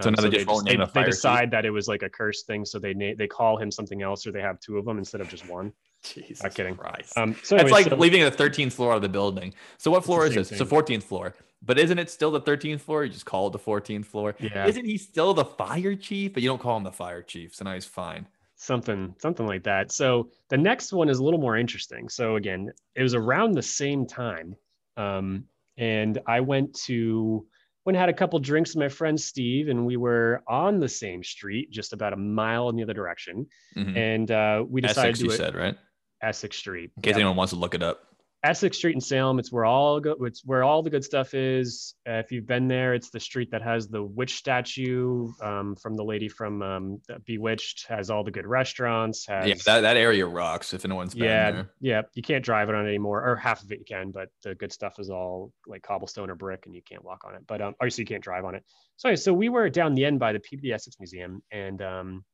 So 0.00 0.08
Um, 0.08 0.14
now 0.14 0.22
they 0.22 0.28
they, 0.30 0.44
just 0.44 0.64
they, 0.64 0.76
they 0.76 1.04
decide 1.04 1.50
that 1.50 1.64
it 1.64 1.70
was 1.70 1.88
like 1.88 2.02
a 2.02 2.08
curse 2.08 2.42
thing, 2.44 2.64
so 2.64 2.78
they 2.78 2.94
na- 2.94 3.14
they 3.18 3.26
call 3.26 3.56
him 3.58 3.70
something 3.70 4.02
else, 4.02 4.26
or 4.26 4.32
they 4.32 4.40
have 4.40 4.58
two 4.60 4.78
of 4.78 4.84
them 4.84 4.98
instead 4.98 5.20
of 5.20 5.28
just 5.28 5.46
one. 5.48 5.72
Jesus 6.04 6.42
Not 6.42 6.54
kidding. 6.54 6.76
Christ. 6.76 7.16
Um, 7.18 7.36
so 7.42 7.56
it's 7.56 7.70
like 7.70 7.86
so- 7.88 7.96
leaving 7.96 8.22
the 8.22 8.30
13th 8.30 8.72
floor 8.72 8.94
of 8.94 9.02
the 9.02 9.08
building. 9.08 9.52
So 9.78 9.90
what 9.90 10.04
floor 10.04 10.26
is 10.26 10.34
this? 10.34 10.50
It's 10.50 10.58
the 10.60 10.64
14th 10.66 11.02
floor. 11.02 11.34
But 11.62 11.78
isn't 11.78 11.98
it 11.98 12.08
still 12.10 12.30
the 12.30 12.40
13th 12.40 12.80
floor? 12.80 13.04
You 13.04 13.10
just 13.12 13.26
call 13.26 13.48
it 13.48 13.52
the 13.52 13.58
14th 13.58 14.06
floor. 14.06 14.34
Yeah. 14.38 14.66
Isn't 14.66 14.86
he 14.86 14.96
still 14.96 15.34
the 15.34 15.44
fire 15.44 15.94
chief? 15.94 16.32
But 16.32 16.42
you 16.42 16.48
don't 16.48 16.60
call 16.62 16.78
him 16.78 16.84
the 16.84 16.92
fire 16.92 17.20
chief. 17.22 17.54
So 17.54 17.64
now 17.64 17.74
he's 17.74 17.84
fine. 17.84 18.26
something 18.56 19.14
something 19.18 19.46
like 19.46 19.62
that 19.64 19.90
so 19.90 20.28
the 20.50 20.56
next 20.56 20.92
one 20.92 21.08
is 21.08 21.18
a 21.18 21.24
little 21.24 21.40
more 21.40 21.56
interesting 21.56 22.10
so 22.10 22.36
again 22.36 22.70
it 22.94 23.02
was 23.02 23.14
around 23.14 23.52
the 23.52 23.62
same 23.62 24.06
time 24.06 24.54
um, 24.98 25.44
and 25.78 26.18
i 26.26 26.40
went 26.40 26.74
to 26.74 27.46
went 27.90 27.98
had 28.00 28.08
a 28.08 28.12
couple 28.12 28.38
drinks 28.38 28.70
with 28.70 28.80
my 28.80 28.88
friend 28.88 29.20
steve 29.20 29.68
and 29.68 29.84
we 29.84 29.96
were 29.96 30.42
on 30.48 30.78
the 30.78 30.88
same 30.88 31.22
street 31.24 31.70
just 31.72 31.92
about 31.92 32.12
a 32.12 32.16
mile 32.16 32.68
in 32.68 32.76
the 32.76 32.82
other 32.84 32.94
direction 32.94 33.44
Mhm. 33.76 33.96
and 33.96 34.30
uh, 34.30 34.64
we 34.68 34.80
decided 34.80 35.10
Essex, 35.10 35.18
to 35.18 35.24
you 35.26 35.30
it 35.32 35.36
said, 35.36 35.54
right? 35.56 35.76
essex 36.22 36.56
street 36.56 36.92
In 36.96 37.02
case 37.02 37.10
Yep. 37.12 37.16
anyone 37.16 37.36
wants 37.36 37.52
to 37.52 37.58
look 37.58 37.74
it 37.74 37.82
up. 37.82 38.09
Essex 38.42 38.78
Street 38.78 38.94
in 38.94 39.00
Salem. 39.00 39.38
It's 39.38 39.52
where 39.52 39.66
all 39.66 40.00
go. 40.00 40.16
It's 40.22 40.42
where 40.44 40.64
all 40.64 40.82
the 40.82 40.88
good 40.88 41.04
stuff 41.04 41.34
is. 41.34 41.94
Uh, 42.08 42.14
if 42.14 42.32
you've 42.32 42.46
been 42.46 42.68
there, 42.68 42.94
it's 42.94 43.10
the 43.10 43.20
street 43.20 43.50
that 43.50 43.60
has 43.60 43.88
the 43.88 44.02
witch 44.02 44.36
statue 44.36 45.30
um, 45.42 45.76
from 45.76 45.94
the 45.94 46.02
lady 46.02 46.28
from 46.28 46.62
um, 46.62 47.02
Bewitched. 47.26 47.86
Has 47.88 48.08
all 48.08 48.24
the 48.24 48.30
good 48.30 48.46
restaurants. 48.46 49.26
Has, 49.26 49.46
Yeah, 49.46 49.54
that, 49.66 49.80
that 49.82 49.98
area 49.98 50.26
rocks 50.26 50.72
if 50.72 50.86
anyone's 50.86 51.14
been 51.14 51.24
yeah, 51.24 51.50
there. 51.50 51.70
yeah. 51.80 52.02
You 52.14 52.22
can't 52.22 52.42
drive 52.42 52.70
it 52.70 52.74
on 52.74 52.86
anymore, 52.86 53.28
or 53.28 53.36
half 53.36 53.62
of 53.62 53.70
it 53.72 53.80
you 53.80 53.84
can, 53.84 54.10
but 54.10 54.28
the 54.42 54.54
good 54.54 54.72
stuff 54.72 54.98
is 54.98 55.10
all 55.10 55.52
like 55.66 55.82
cobblestone 55.82 56.30
or 56.30 56.34
brick, 56.34 56.64
and 56.64 56.74
you 56.74 56.82
can't 56.82 57.04
walk 57.04 57.24
on 57.26 57.34
it. 57.34 57.42
But 57.46 57.60
um, 57.60 57.74
obviously 57.80 58.02
you 58.02 58.08
can't 58.08 58.24
drive 58.24 58.46
on 58.46 58.54
it. 58.54 58.64
So, 58.96 59.14
so 59.16 59.34
we 59.34 59.50
were 59.50 59.68
down 59.68 59.94
the 59.94 60.06
end 60.06 60.18
by 60.18 60.32
the 60.32 60.40
Peabody 60.40 60.72
Essex 60.72 60.96
Museum, 60.98 61.42
and 61.52 61.82
um, 61.82 62.24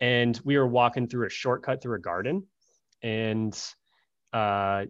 and 0.00 0.40
we 0.42 0.56
were 0.56 0.66
walking 0.66 1.06
through 1.06 1.26
a 1.26 1.30
shortcut 1.30 1.82
through 1.82 1.96
a 1.96 2.00
garden, 2.00 2.46
and 3.02 3.54
uh, 4.32 4.86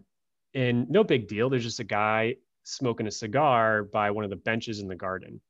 and 0.53 0.89
no 0.89 1.03
big 1.03 1.27
deal. 1.27 1.49
There's 1.49 1.63
just 1.63 1.79
a 1.79 1.85
guy 1.85 2.35
smoking 2.63 3.07
a 3.07 3.11
cigar 3.11 3.83
by 3.83 4.11
one 4.11 4.23
of 4.23 4.29
the 4.29 4.35
benches 4.35 4.79
in 4.79 4.87
the 4.87 4.95
garden, 4.95 5.41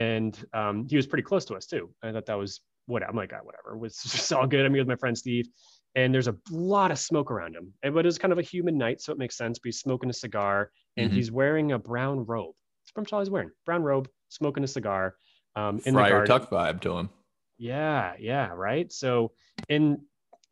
and 0.00 0.38
um, 0.52 0.86
he 0.88 0.96
was 0.96 1.06
pretty 1.06 1.22
close 1.22 1.44
to 1.46 1.54
us 1.54 1.66
too. 1.66 1.90
I 2.02 2.12
thought 2.12 2.26
that 2.26 2.38
was 2.38 2.60
what 2.86 3.02
I'm 3.02 3.16
like, 3.16 3.32
ah, 3.34 3.40
whatever. 3.42 3.74
It 3.74 3.78
was 3.78 3.96
just 4.02 4.32
all 4.32 4.46
good. 4.46 4.64
I'm 4.64 4.72
here 4.72 4.82
with 4.82 4.88
my 4.88 4.96
friend 4.96 5.16
Steve, 5.16 5.48
and 5.94 6.12
there's 6.14 6.28
a 6.28 6.36
lot 6.50 6.90
of 6.90 6.98
smoke 6.98 7.30
around 7.30 7.54
him. 7.54 7.72
And 7.82 7.94
but 7.94 8.06
it's 8.06 8.18
kind 8.18 8.32
of 8.32 8.38
a 8.38 8.42
humid 8.42 8.74
night, 8.74 9.00
so 9.00 9.12
it 9.12 9.18
makes 9.18 9.36
sense. 9.36 9.58
But 9.58 9.66
he's 9.66 9.80
smoking 9.80 10.10
a 10.10 10.14
cigar, 10.14 10.70
and 10.96 11.10
Mhm. 11.10 11.14
he's 11.14 11.30
wearing 11.30 11.72
a 11.72 11.78
brown 11.78 12.24
robe. 12.26 12.54
That's 12.96 13.12
all 13.12 13.20
he's 13.20 13.30
wearing. 13.30 13.50
Brown 13.66 13.82
robe, 13.82 14.08
smoking 14.28 14.64
a 14.64 14.68
cigar. 14.68 15.16
Um, 15.56 15.80
in 15.84 15.94
the 15.94 16.00
garden. 16.00 16.26
Tuck 16.26 16.50
vibe 16.50 16.80
to 16.82 16.96
him. 16.96 17.10
Yeah, 17.58 18.14
yeah, 18.18 18.50
right. 18.54 18.90
So 18.92 19.32
in 19.68 20.00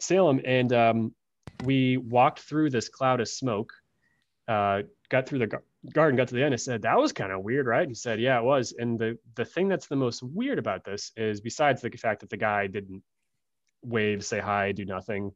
Salem, 0.01 0.41
and 0.45 0.73
um, 0.73 1.15
we 1.65 1.97
walked 1.97 2.41
through 2.41 2.71
this 2.71 2.89
cloud 2.89 3.21
of 3.21 3.29
smoke, 3.29 3.73
uh, 4.47 4.83
got 5.09 5.29
through 5.29 5.41
the 5.41 5.47
gar- 5.47 5.65
garden, 5.93 6.17
got 6.17 6.29
to 6.29 6.35
the 6.35 6.43
end. 6.43 6.55
I 6.55 6.57
said, 6.57 6.83
"That 6.83 6.99
was 6.99 7.13
kind 7.13 7.33
of 7.33 7.43
weird, 7.43 7.67
right?" 7.67 7.89
He 7.89 7.95
said, 7.95 8.21
"Yeah, 8.21 8.39
it 8.39 8.45
was." 8.45 8.75
And 8.79 8.99
the 8.99 9.19
the 9.35 9.45
thing 9.45 9.69
that's 9.69 9.87
the 9.87 9.97
most 9.97 10.23
weird 10.23 10.59
about 10.59 10.85
this 10.85 11.13
is, 11.17 11.41
besides 11.41 11.83
the 11.83 11.91
fact 11.91 12.21
that 12.21 12.31
the 12.31 12.37
guy 12.37 12.67
didn't 12.67 13.03
wave, 13.83 14.25
say 14.25 14.41
hi, 14.41 14.73
do 14.73 14.85
nothing, 14.85 15.33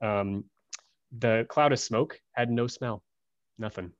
um, 0.00 0.44
the 1.18 1.46
cloud 1.48 1.72
of 1.72 1.78
smoke 1.78 2.20
had 2.32 2.50
no 2.50 2.66
smell, 2.66 3.02
nothing. 3.58 3.92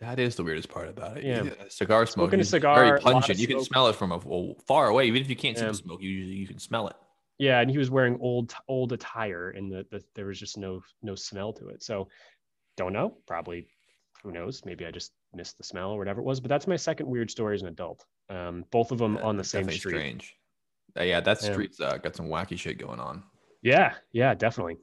That 0.00 0.18
is 0.18 0.34
the 0.34 0.42
weirdest 0.42 0.68
part 0.68 0.88
about 0.88 1.18
it. 1.18 1.24
Yeah. 1.24 1.44
Cigar 1.68 2.06
smoke. 2.06 2.24
Smoking 2.24 2.40
a 2.40 2.42
is 2.42 2.50
cigar, 2.50 2.84
Very 2.84 3.00
pungent. 3.00 3.38
You 3.38 3.46
can 3.46 3.62
smell 3.62 3.86
it 3.86 3.94
from 3.94 4.10
a, 4.10 4.54
far 4.66 4.88
away. 4.88 5.06
Even 5.06 5.22
if 5.22 5.30
you 5.30 5.36
can't 5.36 5.56
see 5.56 5.64
the 5.64 5.74
smoke, 5.74 6.02
you 6.02 6.10
you 6.10 6.46
can 6.46 6.58
smell 6.58 6.88
it. 6.88 6.96
Yeah, 7.42 7.58
and 7.58 7.68
he 7.68 7.76
was 7.76 7.90
wearing 7.90 8.18
old 8.20 8.54
old 8.68 8.92
attire, 8.92 9.50
and 9.50 9.68
the, 9.68 9.84
the 9.90 10.00
there 10.14 10.26
was 10.26 10.38
just 10.38 10.56
no 10.56 10.80
no 11.02 11.16
smell 11.16 11.52
to 11.54 11.70
it. 11.70 11.82
So, 11.82 12.06
don't 12.76 12.92
know. 12.92 13.16
Probably, 13.26 13.66
who 14.22 14.30
knows? 14.30 14.62
Maybe 14.64 14.86
I 14.86 14.92
just 14.92 15.10
missed 15.34 15.58
the 15.58 15.64
smell 15.64 15.90
or 15.90 15.98
whatever 15.98 16.20
it 16.20 16.24
was. 16.24 16.38
But 16.38 16.50
that's 16.50 16.68
my 16.68 16.76
second 16.76 17.08
weird 17.08 17.32
story 17.32 17.56
as 17.56 17.62
an 17.62 17.66
adult. 17.68 18.04
Um, 18.30 18.64
both 18.70 18.92
of 18.92 18.98
them 18.98 19.14
That- 19.14 19.24
on 19.24 19.36
the 19.36 19.42
same 19.42 19.64
street. 19.64 19.80
Strange. 19.96 20.36
Uh, 20.96 21.02
yeah, 21.02 21.18
that 21.20 21.42
Yeah. 21.42 21.50
street's 21.52 21.80
uh, 21.80 21.96
got 21.96 22.14
some 22.14 22.28
wacky 22.28 22.56
shit 22.56 22.78
going 22.78 23.00
on. 23.00 23.24
Yeah, 23.60 23.94
yeah, 24.12 24.34
definitely. 24.34 24.76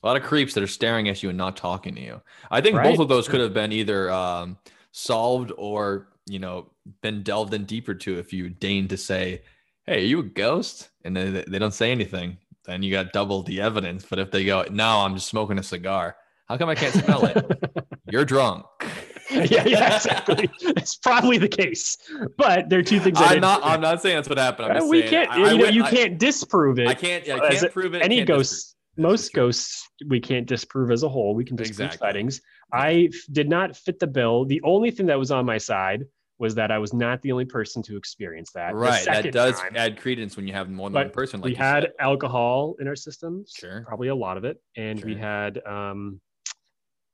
A 0.00 0.06
lot 0.06 0.16
of 0.16 0.22
creeps 0.22 0.54
that 0.54 0.62
are 0.62 0.68
staring 0.68 1.08
at 1.08 1.24
you 1.24 1.28
and 1.30 1.38
not 1.38 1.56
talking 1.56 1.96
to 1.96 2.00
you. 2.00 2.22
I 2.52 2.60
think 2.60 2.76
Right. 2.76 2.84
both 2.88 3.00
of 3.00 3.08
those 3.08 3.26
could 3.26 3.40
have 3.40 3.52
been 3.52 3.72
either 3.72 4.12
um, 4.12 4.58
solved 4.92 5.50
or 5.58 6.12
you 6.28 6.38
know 6.38 6.70
been 7.02 7.24
delved 7.24 7.52
in 7.52 7.64
deeper 7.64 7.94
to 7.94 8.16
if 8.20 8.32
you 8.32 8.48
deigned 8.48 8.90
to 8.90 8.96
say, 8.96 9.42
"Hey, 9.86 10.02
are 10.02 10.06
you 10.06 10.20
a 10.20 10.24
ghost?" 10.24 10.90
and 11.04 11.16
they- 11.16 11.44
they 11.46 11.58
don't 11.58 11.74
say 11.74 11.90
anything. 11.92 12.38
Then 12.64 12.82
you 12.82 12.90
got 12.90 13.12
double 13.12 13.42
the 13.42 13.60
evidence. 13.60 14.04
But 14.08 14.18
if 14.18 14.30
they 14.30 14.44
go, 14.44 14.64
"No, 14.70 15.00
I'm 15.00 15.14
just 15.14 15.28
smoking 15.28 15.58
a 15.58 15.62
cigar," 15.62 16.16
how 16.48 16.56
come 16.56 16.68
I 16.68 16.74
can't 16.74 16.94
smell 16.94 17.24
it? 17.26 17.36
You're 18.10 18.24
drunk. 18.24 18.64
yeah, 19.30 19.64
yeah, 19.66 19.96
exactly. 19.96 20.48
It's 20.60 20.96
probably 20.96 21.38
the 21.38 21.48
case, 21.48 21.96
but 22.36 22.68
there 22.68 22.78
are 22.78 22.82
two 22.82 23.00
things. 23.00 23.18
I 23.20 23.24
I'm 23.24 23.28
didn't- 23.34 23.44
I'm 23.64 23.80
not 23.80 24.00
saying 24.02 24.16
that's 24.16 24.28
what 24.28 24.38
happened. 24.38 24.66
I'm 24.66 24.76
Uh, 24.76 24.80
just 24.80 24.90
we 24.90 25.00
saying, 25.00 25.10
can't. 25.10 25.30
I- 25.30 25.36
you 25.38 25.44
I 25.46 25.50
know, 25.50 25.56
went- 25.62 25.74
you 25.74 25.84
can't 25.84 26.18
disprove 26.18 26.78
it. 26.78 26.86
I 26.88 26.94
can't. 26.94 27.28
I 27.28 27.48
can't 27.50 27.72
prove 27.72 27.94
it. 27.94 28.02
any 28.02 28.24
ghosts 28.24 28.74
most 28.98 29.34
ghosts 29.34 29.86
we 30.08 30.18
can't 30.18 30.46
disprove 30.46 30.90
as 30.90 31.02
a 31.02 31.08
whole 31.08 31.34
we 31.34 31.44
can 31.44 31.54
disprove 31.54 31.80
Exactly. 31.88 31.98
sightings 32.08 32.40
i 32.72 33.10
f- 33.12 33.20
did 33.30 33.46
not 33.46 33.76
fit 33.76 33.98
the 33.98 34.06
bill 34.06 34.46
the 34.46 34.58
only 34.64 34.90
thing 34.90 35.04
that 35.04 35.18
was 35.18 35.30
on 35.30 35.44
my 35.44 35.58
side 35.58 36.04
was 36.38 36.54
that 36.54 36.70
i 36.70 36.78
was 36.78 36.92
not 36.92 37.20
the 37.22 37.32
only 37.32 37.44
person 37.44 37.82
to 37.82 37.96
experience 37.96 38.50
that 38.52 38.74
Right. 38.74 39.04
That 39.04 39.32
does 39.32 39.58
time, 39.60 39.72
add 39.76 40.00
credence 40.00 40.36
when 40.36 40.46
you 40.46 40.52
have 40.52 40.68
more 40.68 40.88
than 40.88 40.94
But 40.94 41.06
one 41.06 41.10
person. 41.12 41.40
Like 41.40 41.50
we 41.50 41.54
had 41.54 41.84
said. 41.84 41.92
alcohol 42.00 42.76
in 42.80 42.88
our 42.88 42.96
systems 42.96 43.54
Sure. 43.56 43.82
probably 43.86 44.08
a 44.08 44.14
lot 44.14 44.36
of 44.36 44.44
it 44.44 44.60
and 44.76 45.02
we 45.04 45.14
had 45.14 45.64
um 45.66 46.20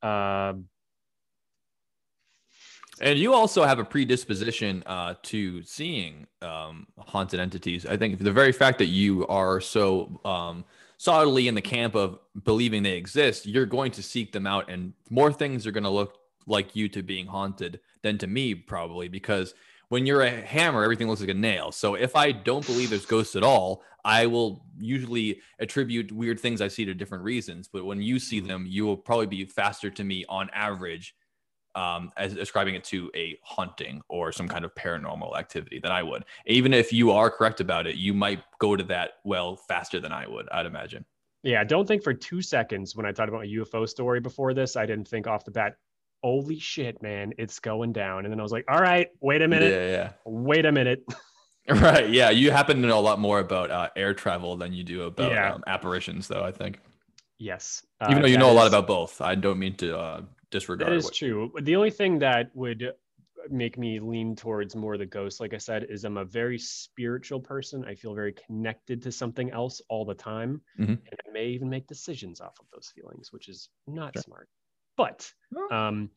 uh 0.02 0.54
And 3.00 3.18
you 3.18 3.32
also 3.32 3.64
have 3.64 3.78
a 3.78 3.84
predisposition 3.84 4.82
uh, 4.86 5.14
to 5.24 5.62
seeing 5.62 6.26
um, 6.42 6.86
haunted 6.98 7.40
entities. 7.40 7.86
I 7.86 7.96
think 7.96 8.18
the 8.18 8.32
very 8.32 8.52
fact 8.52 8.78
that 8.78 8.86
you 8.86 9.26
are 9.28 9.60
so 9.60 10.20
um, 10.24 10.64
solidly 10.98 11.48
in 11.48 11.54
the 11.54 11.62
camp 11.62 11.94
of 11.94 12.18
believing 12.44 12.82
they 12.82 12.92
exist, 12.92 13.46
you're 13.46 13.66
going 13.66 13.92
to 13.92 14.02
seek 14.02 14.30
them 14.30 14.46
out, 14.46 14.70
and 14.70 14.92
more 15.10 15.32
things 15.32 15.66
are 15.66 15.72
going 15.72 15.82
to 15.84 15.90
look 15.90 16.18
like 16.46 16.76
you 16.76 16.88
to 16.90 17.02
being 17.02 17.26
haunted 17.26 17.80
than 18.02 18.18
to 18.18 18.26
me, 18.26 18.54
probably, 18.54 19.08
because 19.08 19.54
when 19.88 20.06
you're 20.06 20.22
a 20.22 20.30
hammer, 20.30 20.82
everything 20.82 21.08
looks 21.08 21.20
like 21.20 21.30
a 21.30 21.34
nail. 21.34 21.70
So 21.70 21.94
if 21.94 22.16
I 22.16 22.32
don't 22.32 22.64
believe 22.66 22.90
there's 22.90 23.06
ghosts 23.06 23.36
at 23.36 23.42
all, 23.42 23.82
I 24.04 24.26
will 24.26 24.64
usually 24.78 25.40
attribute 25.58 26.10
weird 26.10 26.40
things 26.40 26.60
I 26.60 26.68
see 26.68 26.84
to 26.86 26.94
different 26.94 27.24
reasons. 27.24 27.68
But 27.68 27.84
when 27.84 28.00
you 28.00 28.18
see 28.18 28.40
them, 28.40 28.66
you 28.66 28.84
will 28.84 28.96
probably 28.96 29.26
be 29.26 29.44
faster 29.44 29.90
to 29.90 30.02
me 30.02 30.24
on 30.28 30.48
average 30.54 31.14
um, 31.74 32.10
as 32.16 32.34
ascribing 32.36 32.74
it 32.74 32.84
to 32.84 33.10
a 33.14 33.38
haunting 33.42 34.02
or 34.08 34.32
some 34.32 34.48
kind 34.48 34.64
of 34.64 34.74
paranormal 34.74 35.38
activity 35.38 35.78
than 35.78 35.92
I 35.92 36.02
would. 36.02 36.24
Even 36.46 36.74
if 36.74 36.92
you 36.92 37.10
are 37.12 37.30
correct 37.30 37.60
about 37.60 37.86
it, 37.86 37.96
you 37.96 38.12
might 38.14 38.42
go 38.58 38.76
to 38.76 38.84
that 38.84 39.12
well 39.24 39.56
faster 39.56 40.00
than 40.00 40.12
I 40.12 40.26
would. 40.26 40.48
I'd 40.50 40.66
imagine. 40.66 41.04
yeah 41.42 41.64
don't 41.64 41.86
think 41.86 42.02
for 42.02 42.14
two 42.14 42.40
seconds 42.40 42.94
when 42.94 43.04
i 43.04 43.12
talked 43.12 43.28
about 43.28 43.44
a 43.44 43.48
ufo 43.48 43.88
story 43.88 44.20
before 44.20 44.54
this 44.54 44.76
i 44.76 44.86
didn't 44.86 45.08
think 45.08 45.26
off 45.26 45.44
the 45.44 45.50
bat 45.50 45.74
holy 46.22 46.58
shit 46.58 47.02
man 47.02 47.32
it's 47.38 47.58
going 47.58 47.92
down 47.92 48.24
and 48.24 48.32
then 48.32 48.38
i 48.38 48.42
was 48.42 48.52
like 48.52 48.64
all 48.68 48.80
right 48.80 49.08
wait 49.20 49.42
a 49.42 49.48
minute 49.48 49.72
Yeah, 49.72 50.12
wait 50.24 50.64
a 50.66 50.72
minute 50.72 51.04
right. 51.68 52.10
Yeah, 52.10 52.30
you 52.30 52.50
happen 52.50 52.82
to 52.82 52.88
know 52.88 52.98
a 52.98 53.00
lot 53.00 53.20
more 53.20 53.38
about 53.38 53.70
uh, 53.70 53.88
air 53.94 54.14
travel 54.14 54.56
than 54.56 54.72
you 54.72 54.82
do 54.82 55.02
about 55.04 55.30
Yeah. 55.30 55.54
um, 55.54 55.62
apparitions, 55.68 56.26
though. 56.26 56.42
I 56.42 56.50
think, 56.50 56.80
yes 57.38 57.84
even 58.02 58.18
Uh, 58.18 58.20
though 58.22 58.26
you 58.26 58.36
know 58.38 58.50
a 58.50 58.58
lot 58.60 58.66
about 58.66 58.88
both, 58.88 59.20
I 59.20 59.36
don't 59.36 59.60
mean 59.60 59.76
to 59.76 59.96
uh, 59.96 60.22
disregard. 60.50 60.90
That 60.90 60.96
is 60.96 61.04
what- 61.04 61.14
true. 61.14 61.52
The 61.62 61.76
only 61.76 61.92
thing 61.92 62.18
that 62.18 62.50
would 62.54 62.92
make 63.48 63.78
me 63.78 64.00
lean 64.00 64.34
towards 64.34 64.74
more 64.74 64.98
the 64.98 65.06
ghost, 65.06 65.38
like 65.40 65.54
I 65.54 65.58
said, 65.58 65.86
is 65.88 66.04
I'm 66.04 66.16
a 66.16 66.24
very 66.24 66.58
spiritual 66.58 67.38
person. 67.40 67.84
I 67.84 67.94
feel 67.94 68.12
very 68.14 68.32
connected 68.32 69.00
to 69.02 69.12
something 69.12 69.50
else 69.52 69.80
all 69.88 70.04
the 70.04 70.14
time. 70.14 70.60
Mhm. 70.80 70.88
And 71.10 71.16
I 71.28 71.30
may 71.32 71.46
even 71.46 71.68
make 71.70 71.86
decisions 71.86 72.40
off 72.40 72.58
of 72.58 72.66
those 72.72 72.92
feelings, 72.94 73.32
which 73.32 73.48
is 73.48 73.68
not 73.86 74.14
Sure. 74.14 74.22
smart. 74.22 74.48
But 74.96 75.32
um, 75.70 76.10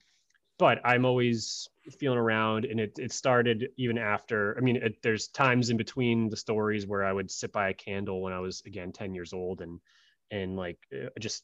but 0.58 0.80
I'm 0.86 1.06
always 1.06 1.68
feeling 2.00 2.18
around 2.18 2.66
and 2.66 2.80
it 2.80 2.98
it 2.98 3.12
started 3.12 3.70
even 3.78 3.98
after 3.98 4.58
I 4.58 4.62
mean 4.62 4.78
it, 4.78 5.02
there's 5.04 5.28
times 5.28 5.70
in 5.70 5.78
between 5.78 6.30
the 6.30 6.38
stories 6.38 6.88
where 6.88 7.04
I 7.04 7.14
would 7.14 7.30
sit 7.30 7.52
by 7.52 7.70
a 7.70 7.74
candle 7.74 8.22
when 8.22 8.34
I 8.34 8.40
was 8.40 8.62
again 8.66 8.92
10 8.92 9.14
years 9.14 9.34
old 9.34 9.62
and 9.62 9.80
and 10.32 10.56
like 10.56 10.80
uh, 10.94 11.10
just 11.20 11.44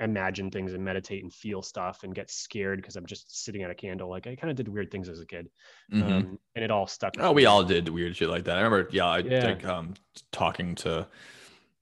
imagine 0.00 0.50
things 0.50 0.72
and 0.72 0.84
meditate 0.84 1.22
and 1.22 1.32
feel 1.32 1.60
stuff 1.60 2.04
and 2.04 2.14
get 2.14 2.30
scared 2.30 2.80
because 2.80 2.96
I'm 2.96 3.06
just 3.06 3.44
sitting 3.44 3.62
at 3.62 3.70
a 3.70 3.74
candle. 3.74 4.08
Like 4.08 4.26
I 4.26 4.36
kind 4.36 4.50
of 4.50 4.56
did 4.56 4.68
weird 4.68 4.90
things 4.90 5.08
as 5.08 5.20
a 5.20 5.26
kid, 5.26 5.50
Mhm. 5.90 6.02
um, 6.02 6.38
and 6.54 6.64
it 6.64 6.70
all 6.70 6.86
stuck. 6.86 7.16
with 7.16 7.24
Oh, 7.24 7.32
we 7.32 7.46
all 7.46 7.64
did 7.64 7.88
weird 7.88 8.16
shit 8.16 8.28
like 8.30 8.44
that. 8.44 8.58
I 8.58 8.62
remember, 8.62 8.88
yeah, 8.92 9.06
I 9.08 9.18
Yeah. 9.18 9.40
think 9.40 9.64
um, 9.64 9.94
talking 10.30 10.74
to, 10.76 11.08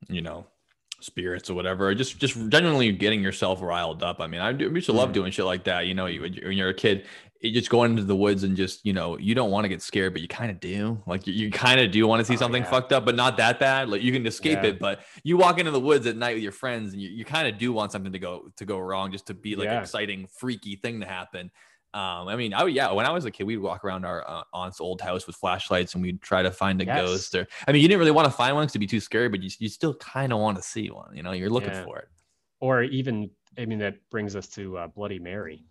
you 0.09 0.23
know, 0.23 0.47
spirits 1.03 1.49
or 1.51 1.55
whatever, 1.55 1.95
just 1.95 2.19
just 2.19 2.35
genuinely 2.51 2.93
getting 2.93 3.23
yourself 3.23 3.61
riled 3.63 4.03
up. 4.03 4.21
I 4.21 4.27
mean, 4.27 4.41
I, 4.41 4.53
do, 4.53 4.69
I 4.69 4.73
used 4.73 4.87
to 4.87 4.93
love 4.93 5.11
Mm. 5.11 5.15
doing 5.15 5.33
shit 5.33 5.45
like 5.45 5.65
that. 5.65 5.87
You 5.87 5.95
know, 5.95 6.07
you 6.07 6.21
when 6.23 6.35
you're 6.35 6.69
a 6.71 6.75
kid, 6.75 7.07
you 7.41 7.53
just 7.53 7.71
going 7.71 7.93
into 7.93 8.05
the 8.05 8.15
woods 8.17 8.43
and 8.45 8.55
just 8.57 8.85
you 8.85 8.93
know 8.93 9.17
you 9.19 9.35
don't 9.35 9.51
want 9.51 9.65
to 9.65 9.69
get 9.69 9.81
scared, 9.83 10.13
but 10.13 10.21
you 10.23 10.29
kind 10.29 10.51
of 10.51 10.61
do. 10.61 11.03
Like 11.07 11.27
you, 11.27 11.33
you 11.33 11.51
kind 11.51 11.81
of 11.81 11.91
do 11.91 12.07
want 12.07 12.21
to 12.21 12.25
see 12.25 12.35
Oh, 12.35 12.37
something 12.39 12.63
yeah. 12.63 12.71
fucked 12.71 12.93
up, 12.93 13.05
but 13.05 13.15
not 13.17 13.37
that 13.39 13.59
bad. 13.59 13.89
Like 13.89 14.03
you 14.03 14.13
can 14.13 14.27
escape 14.27 14.63
Yeah. 14.63 14.71
it, 14.71 14.79
but 14.79 15.01
you 15.25 15.37
walk 15.37 15.59
into 15.59 15.71
the 15.71 15.81
woods 15.81 16.07
at 16.07 16.17
night 16.17 16.35
with 16.35 16.43
your 16.43 16.53
friends, 16.53 16.93
and 16.93 17.01
you, 17.01 17.09
you 17.09 17.25
kind 17.25 17.49
of 17.49 17.59
do 17.59 17.73
want 17.73 17.93
something 17.93 18.13
to 18.13 18.19
go 18.19 18.51
to 18.57 18.65
go 18.65 18.79
wrong, 18.79 19.11
just 19.11 19.27
to 19.29 19.35
be 19.35 19.57
like 19.57 19.69
an 19.69 19.75
Yeah. 19.75 19.81
exciting, 19.81 20.27
freaky 20.39 20.77
thing 20.77 21.01
to 21.01 21.07
happen. 21.07 21.51
Um, 21.93 22.29
I 22.29 22.37
mean, 22.37 22.55
I 22.55 22.63
would- 22.65 22.73
yeah, 22.75 22.93
when 22.93 23.05
I 23.07 23.11
was 23.11 23.25
a 23.25 23.31
kid, 23.31 23.45
we'd 23.45 23.59
walk 23.59 23.85
around 23.85 24.05
our 24.05 24.29
uh, 24.29 24.43
aunt's 24.55 24.81
old 24.81 25.01
house 25.01 25.27
with 25.27 25.35
flashlights 25.37 25.95
and 25.95 26.03
we'd 26.03 26.23
try 26.23 26.43
to 26.43 26.51
find 26.53 26.81
a 26.81 26.85
Yes. 26.85 27.01
ghost. 27.01 27.35
Or 27.35 27.47
I 27.67 27.73
mean, 27.73 27.83
you 27.83 27.89
didn't 27.89 27.99
really 27.99 28.13
want 28.13 28.27
to 28.27 28.31
find 28.33 28.55
one 28.55 28.63
because 28.65 28.73
it'd 28.73 28.81
be 28.81 28.87
too 28.87 29.01
scary, 29.01 29.29
but 29.29 29.43
you, 29.43 29.51
you 29.59 29.69
still 29.69 29.95
kind 29.97 30.33
of 30.33 30.39
want 30.39 30.57
to 30.57 30.63
see 30.63 30.89
one. 30.91 31.17
You 31.17 31.23
know, 31.25 31.33
you're 31.33 31.51
looking 31.51 31.71
Yeah. 31.73 31.85
for 31.85 31.99
it. 31.99 32.09
Or 32.61 32.83
even, 32.85 33.31
I 33.59 33.65
mean, 33.67 33.79
that 33.81 33.97
brings 34.11 34.37
us 34.37 34.47
to 34.51 34.77
uh, 34.79 34.87
Bloody 34.87 35.19
Mary. 35.19 35.65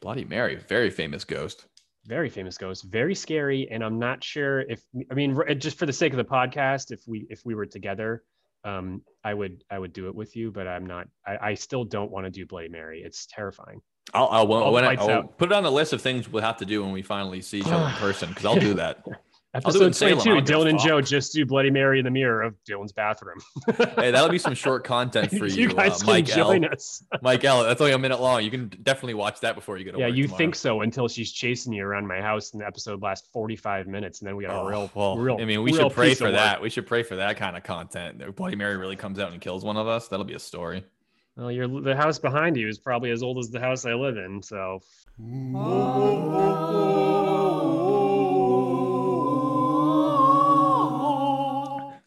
Bloody 0.00 0.24
Mary, 0.24 0.56
very 0.56 0.90
famous 0.90 1.24
ghost. 1.24 1.66
very 2.06 2.30
famous 2.30 2.56
ghost 2.56 2.84
very 2.84 3.14
scary 3.14 3.68
and 3.70 3.84
i'm 3.84 3.98
not 3.98 4.24
sure 4.24 4.60
if 4.60 4.80
i 5.10 5.14
mean 5.14 5.36
just 5.58 5.76
for 5.78 5.84
the 5.84 5.92
sake 5.92 6.12
of 6.14 6.16
the 6.16 6.24
podcast 6.24 6.90
if 6.90 7.00
we 7.06 7.26
if 7.28 7.42
we 7.44 7.54
were 7.54 7.66
together 7.66 8.22
um 8.64 9.02
i 9.24 9.34
would 9.34 9.62
i 9.70 9.78
would 9.78 9.92
do 9.92 10.06
it 10.08 10.14
with 10.14 10.34
you 10.34 10.50
but 10.50 10.66
i'm 10.66 10.86
not 10.86 11.06
i, 11.26 11.50
I 11.50 11.54
still 11.54 11.84
don't 11.84 12.10
want 12.10 12.24
to 12.24 12.30
do 12.30 12.46
bloody 12.46 12.70
mary 12.70 13.02
it's 13.04 13.26
terrifying 13.26 13.82
I'll, 14.14 14.28
I'll, 14.28 14.52
All 14.52 14.72
when 14.72 14.84
I, 14.84 14.94
I'll 14.94 15.24
put 15.24 15.50
it 15.50 15.54
on 15.54 15.62
the 15.62 15.72
list 15.72 15.92
of 15.92 16.00
things 16.00 16.28
we'll 16.28 16.42
have 16.42 16.56
to 16.58 16.64
do 16.66 16.82
when 16.82 16.92
we 16.92 17.02
finally 17.02 17.42
see 17.42 17.58
each 17.58 17.66
other 17.66 17.86
in 17.86 17.92
person 17.96 18.28
because 18.30 18.44
I'll 18.44 18.58
do 18.58 18.74
that. 18.74 19.02
in 19.06 19.14
episode 19.54 19.96
I 19.96 20.14
22 20.14 20.14
don't 20.14 20.24
give 20.24 20.36
a 20.36 20.58
dylan 20.58 20.68
and 20.68 20.78
joe 20.78 21.00
just 21.00 21.32
do 21.32 21.46
bloody 21.46 21.70
mary 21.70 21.98
in 21.98 22.04
the 22.04 22.10
mirror 22.10 22.42
of 22.42 22.54
dylan's 22.68 22.92
bathroom 22.92 23.38
hey, 23.96 24.10
that'll 24.10 24.28
be 24.28 24.38
some 24.38 24.54
short 24.54 24.84
content 24.94 25.30
for 25.30 25.46
you, 25.46 25.68
guys 25.68 26.02
uh, 26.02 26.04
can 26.04 26.06
Mike 26.06 26.36
L. 26.36 26.64
us 26.70 27.02
Mike 27.22 27.44
L. 27.44 27.64
That's 27.64 27.80
only 27.80 27.94
a 27.94 27.98
minute 27.98 28.20
long. 28.20 28.44
You 28.44 28.50
can 28.50 28.68
definitely 28.82 29.14
watch 29.14 29.40
that 29.40 29.54
before 29.54 29.78
you 29.78 29.84
get 29.84 29.98
yeah 29.98 30.06
you 30.06 30.24
tomorrow. 30.24 30.38
think 30.38 30.54
so 30.54 30.82
until 30.82 31.08
she's 31.08 31.32
chasing 31.32 31.72
you 31.72 31.84
around 31.84 32.06
my 32.06 32.20
house 32.20 32.52
and 32.52 32.60
the 32.60 32.66
episode 32.66 33.00
lasts 33.02 33.30
45 33.32 33.86
minutes 33.86 34.20
and 34.20 34.28
then 34.28 34.36
we 34.36 34.44
got 34.44 34.54
Oh, 34.54 34.66
a 34.66 34.70
real 34.70 34.90
well, 34.94 35.16
real 35.16 35.38
I 35.40 35.44
mean, 35.46 35.62
we 35.62 35.72
should 35.72 35.92
pray 35.92 36.14
for 36.14 36.30
that. 36.30 36.60
We 36.60 36.68
should 36.68 36.86
pray 36.86 37.02
for 37.02 37.16
that 37.16 37.38
kind 37.38 37.56
of 37.56 37.62
content. 37.62 38.20
If 38.20 38.36
Bloody 38.36 38.56
Mary 38.56 38.76
really 38.76 38.96
comes 38.96 39.18
out 39.18 39.32
and 39.32 39.40
kills 39.40 39.64
one 39.64 39.76
of 39.76 39.86
us. 39.88 40.08
That'll 40.08 40.26
be 40.26 40.34
a 40.34 40.38
story. 40.38 40.84
Well 41.38 41.50
you're 41.50 41.80
the 41.80 41.96
house 41.96 42.18
behind 42.18 42.56
you 42.56 42.68
is 42.68 42.78
probably 42.78 43.10
as 43.10 43.22
old 43.22 43.38
as 43.38 43.50
the 43.50 43.60
house 43.60 43.86
i 43.86 43.94
live 43.94 44.18
in 44.18 44.42
so 44.42 44.80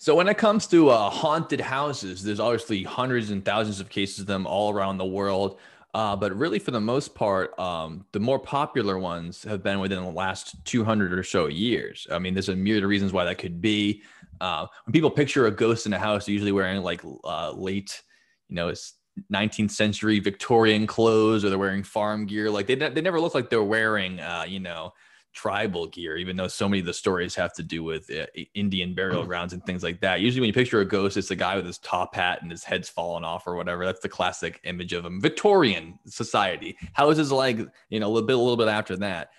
So 0.01 0.15
when 0.15 0.27
it 0.27 0.39
comes 0.39 0.65
to 0.69 0.89
uh, 0.89 1.11
haunted 1.11 1.61
houses, 1.61 2.23
there's 2.23 2.39
obviously 2.39 2.81
hundreds 2.81 3.29
and 3.29 3.45
thousands 3.45 3.79
of 3.79 3.89
cases 3.89 4.21
of 4.21 4.25
them 4.25 4.47
all 4.47 4.73
around 4.73 4.97
the 4.97 5.05
world. 5.05 5.59
Uh, 5.93 6.15
but 6.15 6.35
really, 6.35 6.57
for 6.57 6.71
the 6.71 6.81
most 6.81 7.13
part, 7.13 7.57
um, 7.59 8.03
the 8.11 8.19
more 8.19 8.39
popular 8.39 8.97
ones 8.97 9.43
have 9.43 9.61
been 9.61 9.79
within 9.79 10.01
the 10.01 10.09
last 10.09 10.55
200 10.65 11.13
or 11.13 11.21
so 11.21 11.45
years. 11.45 12.07
I 12.09 12.17
mean, 12.17 12.33
there's 12.33 12.49
a 12.49 12.55
myriad 12.55 12.83
of 12.83 12.89
reasons 12.89 13.13
why 13.13 13.25
that 13.25 13.37
could 13.37 13.61
be. 13.61 14.01
Uh, 14.39 14.65
when 14.85 14.91
people 14.91 15.11
picture 15.11 15.45
a 15.45 15.51
ghost 15.51 15.85
in 15.85 15.93
a 15.93 15.99
house, 15.99 16.25
they're 16.25 16.33
usually 16.33 16.51
wearing 16.51 16.81
like 16.81 17.03
uh, 17.23 17.51
late, 17.51 18.01
you 18.49 18.55
know, 18.55 18.69
it's 18.69 18.95
19th 19.31 19.71
century 19.71 20.19
Victorian 20.19 20.87
clothes, 20.87 21.43
or 21.43 21.49
they're 21.49 21.57
wearing 21.57 21.83
farm 21.83 22.25
gear. 22.25 22.49
Like 22.49 22.67
they, 22.67 22.75
they 22.75 23.01
never 23.01 23.19
look 23.19 23.35
like 23.35 23.49
they're 23.49 23.63
wearing, 23.63 24.19
uh, 24.19 24.45
you 24.47 24.59
know, 24.59 24.93
tribal 25.33 25.87
gear, 25.87 26.17
even 26.17 26.35
though 26.35 26.47
so 26.47 26.67
many 26.67 26.81
of 26.81 26.85
the 26.85 26.93
stories 26.93 27.35
have 27.35 27.53
to 27.53 27.63
do 27.63 27.83
with 27.83 28.09
uh, 28.11 28.25
Indian 28.53 28.93
burial 28.93 29.25
grounds 29.25 29.53
and 29.53 29.65
things 29.65 29.83
like 29.83 30.01
that. 30.01 30.21
Usually, 30.21 30.41
when 30.41 30.47
you 30.47 30.53
picture 30.53 30.81
a 30.81 30.85
ghost, 30.85 31.17
it's 31.17 31.31
a 31.31 31.35
guy 31.35 31.55
with 31.55 31.65
his 31.65 31.77
top 31.79 32.15
hat 32.15 32.41
and 32.41 32.51
his 32.51 32.63
head's 32.63 32.89
fallen 32.89 33.23
off 33.23 33.47
or 33.47 33.55
whatever. 33.55 33.85
That's 33.85 34.01
the 34.01 34.09
classic 34.09 34.59
image 34.63 34.93
of 34.93 35.05
a 35.05 35.09
Victorian 35.19 35.99
society. 36.05 36.77
Houses 36.93 37.31
like 37.31 37.59
you 37.89 37.99
know 37.99 38.07
a 38.07 38.11
little 38.11 38.27
bit, 38.27 38.35
a 38.35 38.39
little 38.39 38.57
bit 38.57 38.67
after 38.67 38.97
that. 38.97 39.29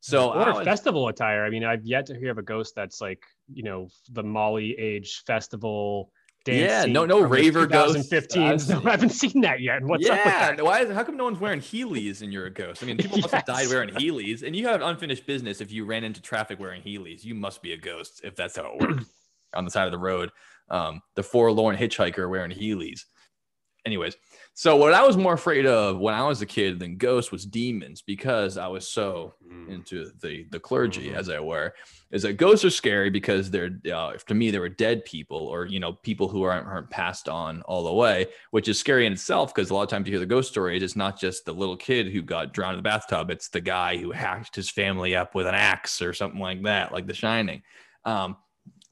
So 0.00 0.32
or 0.32 0.54
was- 0.54 0.64
festival 0.64 1.08
attire. 1.08 1.44
I 1.44 1.50
mean, 1.50 1.64
I've 1.64 1.84
yet 1.84 2.06
to 2.06 2.18
hear 2.18 2.30
of 2.30 2.38
a 2.38 2.42
ghost 2.42 2.74
that's 2.74 3.00
like, 3.00 3.22
you 3.52 3.62
know, 3.62 3.88
the 4.10 4.22
Molly 4.22 4.76
Age 4.78 5.22
festival. 5.26 6.10
Yeah, 6.46 6.86
no- 6.86 7.04
no 7.04 7.20
raver 7.20 7.66
ghosts. 7.66 8.08
2015. 8.08 8.42
I've 8.42 8.68
No, 8.68 8.88
I 8.88 8.92
haven't 8.92 9.10
seen 9.10 9.42
that 9.42 9.60
yet. 9.60 9.82
What's 9.82 10.08
up 10.08 10.12
with 10.12 10.24
yeah, 10.26 10.52
that? 10.56 10.64
why? 10.64 10.80
Is, 10.80 10.90
how 10.92 11.04
come 11.04 11.16
no 11.16 11.24
one's 11.24 11.38
wearing 11.38 11.60
Heelys 11.60 12.22
and 12.22 12.32
you're 12.32 12.46
a 12.46 12.50
ghost? 12.50 12.82
I 12.82 12.86
mean, 12.86 12.96
people 12.96 13.18
must 13.18 13.34
have 13.34 13.44
died 13.44 13.68
wearing 13.68 13.90
Heelys, 13.90 14.42
and 14.42 14.56
you 14.56 14.66
have 14.68 14.80
unfinished 14.80 15.26
business 15.26 15.60
if 15.60 15.70
you 15.70 15.84
ran 15.84 16.02
into 16.02 16.22
traffic 16.22 16.58
wearing 16.58 16.82
Heelys. 16.82 17.24
You 17.24 17.34
must 17.34 17.60
be 17.62 17.72
a 17.72 17.76
ghost 17.76 18.22
if 18.24 18.36
that's 18.36 18.56
how 18.56 18.72
it 18.72 18.80
works 18.80 19.04
on 19.54 19.64
the 19.66 19.70
side 19.70 19.84
of 19.86 19.92
the 19.92 19.98
road. 19.98 20.30
Um, 20.70 21.02
the 21.14 21.22
forlorn 21.22 21.76
hitchhiker 21.76 22.28
wearing 22.30 22.52
Heelys. 22.52 23.02
Anyways, 23.84 24.16
so 24.54 24.76
what 24.76 24.92
I 24.92 25.06
was 25.06 25.16
more 25.16 25.32
afraid 25.34 25.64
of 25.66 25.98
when 25.98 26.12
I 26.12 26.26
was 26.26 26.42
a 26.42 26.46
kid 26.46 26.78
than 26.80 26.96
ghosts 26.98 27.32
was 27.32 27.46
demons 27.46 28.02
because 28.02 28.58
I 28.58 28.66
was 28.66 28.86
so 28.88 29.34
into 29.68 30.10
the 30.20 30.44
the 30.50 30.60
clergy 30.60 31.10
Mhm. 31.10 31.14
as 31.16 31.28
I 31.30 31.40
were 31.40 31.74
is 32.10 32.22
that 32.22 32.34
ghosts 32.34 32.64
are 32.64 32.70
scary 32.70 33.10
because 33.10 33.50
they're 33.50 33.70
uh, 33.92 34.12
to 34.14 34.34
me 34.34 34.50
they 34.50 34.58
were 34.58 34.68
dead 34.68 35.04
people 35.04 35.38
or 35.46 35.66
you 35.66 35.80
know 35.80 35.92
people 35.92 36.28
who 36.28 36.42
aren't, 36.42 36.66
aren't 36.66 36.90
passed 36.90 37.28
on 37.28 37.62
all 37.62 37.84
the 37.84 37.92
way 37.92 38.26
which 38.50 38.68
is 38.68 38.78
scary 38.78 39.06
in 39.06 39.12
itself 39.12 39.54
because 39.54 39.70
a 39.70 39.74
lot 39.74 39.82
of 39.82 39.88
times 39.88 40.06
you 40.06 40.12
hear 40.12 40.20
the 40.20 40.26
ghost 40.26 40.50
stories 40.50 40.82
it's 40.82 40.96
not 40.96 41.18
just 41.18 41.44
the 41.44 41.52
little 41.54 41.76
kid 41.76 42.08
who 42.08 42.20
got 42.22 42.52
drowned 42.52 42.74
in 42.74 42.78
the 42.78 42.82
bathtub 42.88 43.30
it's 43.30 43.48
the 43.48 43.60
guy 43.60 43.96
who 43.96 44.10
hacked 44.10 44.54
his 44.56 44.70
family 44.70 45.14
up 45.16 45.34
with 45.34 45.46
an 45.46 45.54
axe 45.54 46.02
or 46.02 46.12
something 46.12 46.40
like 46.40 46.62
that 46.62 46.92
like 46.92 47.06
the 47.06 47.14
shining 47.14 47.62
um, 48.04 48.36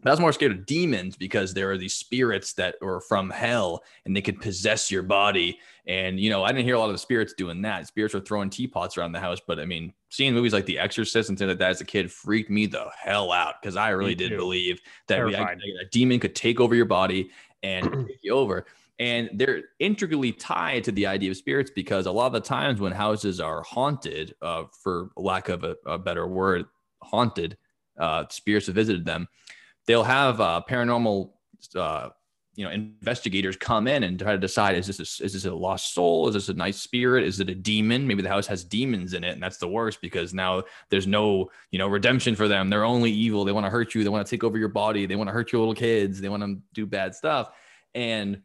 but 0.01 0.11
I 0.11 0.13
was 0.13 0.21
more 0.21 0.33
scared 0.33 0.53
of 0.53 0.65
demons 0.65 1.17
because 1.17 1.53
there 1.53 1.71
are 1.73 1.77
these 1.77 1.95
spirits 1.95 2.53
that 2.55 2.77
are 2.83 3.01
from 3.01 3.31
hell 3.31 3.83
and 4.05 4.15
they 4.15 4.23
could 4.23 4.41
possess 4.41 4.93
your 4.93 5.03
body. 5.03 5.59
And, 5.87 6.21
you 6.21 6.31
know, 6.31 6.45
I 6.45 6.53
didn't 6.53 6.67
hear 6.67 6.77
a 6.77 6.79
lot 6.79 6.87
of 6.87 6.93
the 6.95 6.99
spirits 6.99 7.33
doing 7.33 7.63
that. 7.63 7.89
Spirits 7.89 8.15
were 8.15 8.21
throwing 8.21 8.49
teapots 8.49 8.97
around 8.97 9.11
the 9.11 9.19
house. 9.19 9.41
But 9.45 9.59
I 9.59 9.65
mean, 9.65 9.93
seeing 10.09 10.35
movies 10.35 10.53
like 10.53 10.67
The 10.67 10.79
Exorcist 10.79 11.31
and 11.31 11.37
things 11.37 11.49
like 11.49 11.59
that 11.59 11.71
as 11.71 11.81
a 11.81 11.85
kid 11.85 12.13
freaked 12.13 12.49
me 12.49 12.67
the 12.67 12.87
hell 12.97 13.33
out 13.33 13.61
because 13.61 13.75
I 13.75 13.89
really 13.91 14.15
did 14.15 14.31
too. 14.31 14.37
believe 14.37 14.81
that 15.09 15.25
we, 15.25 15.33
Terrified. 15.33 15.59
a 15.83 15.85
demon 15.87 16.21
could 16.21 16.37
take 16.37 16.61
over 16.61 16.77
your 16.77 16.85
body 16.85 17.31
and 17.65 17.85
take 18.07 18.21
you 18.23 18.35
over. 18.35 18.67
And 19.01 19.31
they're 19.35 19.63
intricately 19.81 20.31
tied 20.31 20.85
to 20.85 20.93
the 20.93 21.07
idea 21.07 21.33
of 21.33 21.37
spirits 21.37 21.73
because 21.75 22.07
a 22.07 22.13
lot 22.13 22.27
of 22.27 22.33
the 22.35 22.41
times 22.41 22.81
when 22.81 22.93
houses 22.93 23.41
are 23.41 23.63
haunted, 23.63 24.35
uh, 24.43 24.65
for 24.83 25.11
lack 25.17 25.49
of 25.49 25.65
a, 25.65 25.77
a 25.87 25.99
better 25.99 26.29
word, 26.29 26.67
haunted, 27.03 27.57
uh, 27.99 28.25
spirits 28.29 28.67
have 28.67 28.77
visited 28.77 29.05
them 29.05 29.27
they'll 29.89 30.05
have 30.05 30.41
uh, 30.41 30.63
paranormal 30.69 31.31
uh, 31.75 32.11
you 32.55 32.65
know 32.65 32.71
investigators 32.71 33.57
come 33.57 33.89
in 33.89 34.05
and 34.05 34.19
try 34.19 34.33
to 34.33 34.39
decide 34.39 34.77
is 34.77 34.87
this 34.87 34.99
a, 34.99 35.25
is 35.25 35.33
this 35.33 35.45
a 35.47 35.55
lost 35.55 35.95
soul? 35.95 36.29
Is 36.29 36.35
this 36.35 36.49
a 36.51 36.55
nice 36.55 36.81
spirit? 36.81 37.25
Is 37.25 37.41
it 37.41 37.49
a 37.49 37.55
demon? 37.55 38.07
Maybe 38.07 38.23
the 38.23 38.29
house 38.29 38.47
has 38.47 38.63
demons 38.63 39.15
in 39.15 39.25
it 39.25 39.33
and 39.33 39.43
that's 39.43 39.59
the 39.59 39.67
worst 39.67 40.01
because 40.01 40.35
now 40.35 40.63
there's 40.91 41.07
no 41.07 41.51
you 41.73 41.79
know 41.79 41.89
redemption 41.89 42.37
for 42.37 42.47
them. 42.47 42.69
They're 42.69 42.85
only 42.85 43.11
evil. 43.11 43.45
They 43.45 43.53
want 43.53 43.67
to 43.67 43.71
hurt 43.71 43.95
you. 43.95 44.05
They 44.05 44.11
want 44.11 44.25
to 44.25 44.31
take 44.31 44.45
over 44.45 44.59
your 44.59 44.69
body. 44.69 45.07
They 45.07 45.17
want 45.17 45.29
to 45.29 45.33
hurt 45.33 45.51
your 45.51 45.61
little 45.61 45.75
kids. 45.75 46.21
They 46.21 46.29
want 46.29 46.43
to 46.43 46.59
do 46.75 46.87
bad 46.87 47.15
stuff. 47.15 47.51
And 47.95 48.43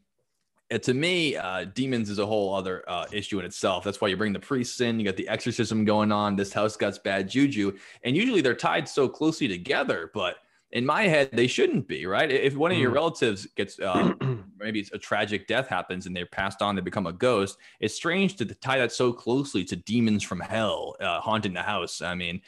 to 0.71 0.93
me, 0.93 1.36
uh, 1.36 1.65
demons 1.65 2.10
is 2.10 2.19
a 2.19 2.25
whole 2.25 2.56
other 2.56 2.84
uh, 2.88 3.06
issue 3.12 3.38
in 3.39 3.45
itself. 3.45 3.84
That's 3.84 4.01
why 4.01 4.08
you 4.08 4.17
bring 4.17 4.34
the 4.34 4.39
priests 4.39 4.82
in. 4.82 4.97
You 4.97 5.06
got 5.06 5.17
the 5.17 5.27
exorcism 5.27 5.86
going 5.86 6.12
on. 6.12 6.36
This 6.36 6.51
house 6.53 6.75
got 6.75 7.03
bad 7.03 7.29
juju, 7.29 7.77
and 8.03 8.15
usually 8.15 8.41
they're 8.41 8.56
tied 8.56 8.89
so 8.89 9.08
closely 9.08 9.47
together. 9.47 10.10
But 10.15 10.38
in 10.73 10.86
my 10.86 11.03
head, 11.03 11.29
they 11.31 11.47
shouldn't 11.47 11.88
be, 11.88 12.05
right? 12.05 12.29
If 12.29 12.55
one 12.57 12.71
of 12.71 12.77
your 12.77 12.91
Mm. 12.91 12.95
relatives 12.95 13.45
gets 13.55 13.79
uh, 13.79 14.13
maybe 14.59 14.79
it's 14.79 14.91
a 14.91 14.97
tragic 14.97 15.47
death 15.47 15.67
happens 15.67 16.05
and 16.07 16.15
they're 16.15 16.25
passed 16.25 16.62
on, 16.62 16.75
they 16.75 16.81
become 16.81 17.07
a 17.07 17.13
ghost. 17.13 17.57
It's 17.79 17.93
strange 17.95 18.36
to 18.38 18.45
tie 18.45 18.79
that 18.79 18.91
so 18.91 19.13
closely 19.13 19.63
to 19.65 19.75
demons 19.75 20.23
from 20.23 20.39
hell 20.41 20.95
uh, 20.99 21.19
haunting 21.21 21.53
the 21.53 21.62
house. 21.62 22.01
I 22.01 22.15
mean, 22.15 22.41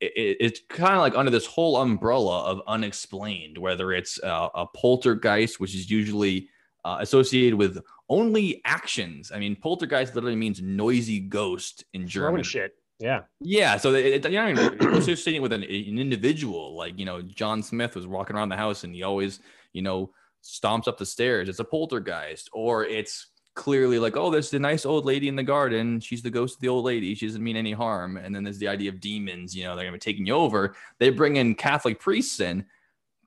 it, 0.00 0.12
it- 0.14 0.36
it's 0.40 0.60
kind 0.68 0.94
of 0.94 1.00
like 1.00 1.16
under 1.16 1.30
this 1.30 1.46
whole 1.46 1.78
umbrella 1.78 2.44
of 2.44 2.60
unexplained, 2.66 3.56
whether 3.58 3.92
it's 3.92 4.22
uh, 4.22 4.48
a 4.54 4.66
poltergeist, 4.66 5.58
which 5.60 5.74
is 5.74 5.90
usually 5.90 6.48
uh, 6.84 6.98
associated 7.00 7.54
with 7.58 7.78
only 8.08 8.60
actions. 8.64 9.30
I 9.34 9.38
mean, 9.38 9.56
poltergeist 9.56 10.14
literally 10.14 10.36
means 10.36 10.60
noisy 10.60 11.20
ghost 11.20 11.84
in 11.94 12.02
Throwing 12.08 12.08
German. 12.36 12.42
shit. 12.42 12.74
Yeah. 13.00 13.22
Yeah, 13.40 13.78
so 13.78 13.94
it, 13.94 14.24
it- 14.26 14.30
you're 14.30 14.42
not 14.54 14.78
even 14.78 14.94
associating 14.94 15.42
with 15.42 15.52
an, 15.52 15.62
an 15.64 15.98
individual. 15.98 16.76
Like 16.76 16.98
you 16.98 17.04
know, 17.06 17.22
John 17.22 17.62
Smith 17.62 17.96
was 17.96 18.06
walking 18.06 18.36
around 18.36 18.50
the 18.50 18.56
house 18.56 18.84
and 18.84 18.94
he 18.94 19.02
always, 19.02 19.40
you 19.72 19.82
know, 19.82 20.12
stomps 20.44 20.86
up 20.86 20.98
the 20.98 21.06
stairs. 21.06 21.48
It's 21.48 21.58
a 21.60 21.64
poltergeist, 21.64 22.50
or 22.52 22.84
it's 22.84 23.28
clearly 23.54 23.98
like, 23.98 24.16
oh, 24.16 24.30
there's 24.30 24.50
the 24.50 24.58
nice 24.58 24.86
old 24.86 25.04
lady 25.06 25.28
in 25.28 25.36
the 25.36 25.42
garden. 25.42 25.98
She's 26.00 26.22
the 26.22 26.30
ghost 26.30 26.56
of 26.56 26.60
the 26.60 26.68
old 26.68 26.84
lady. 26.84 27.14
She 27.14 27.26
doesn't 27.26 27.42
mean 27.42 27.56
any 27.56 27.72
harm. 27.72 28.16
And 28.16 28.34
then 28.34 28.44
there's 28.44 28.58
the 28.58 28.68
idea 28.68 28.90
of 28.90 29.00
demons. 29.00 29.56
You 29.56 29.64
know, 29.64 29.74
they're 29.76 29.84
gonna 29.86 29.96
be 29.96 29.98
taking 30.00 30.26
you 30.26 30.34
over. 30.34 30.74
They 30.98 31.10
bring 31.10 31.36
in 31.36 31.54
Catholic 31.54 31.98
priests 32.00 32.38
in. 32.40 32.66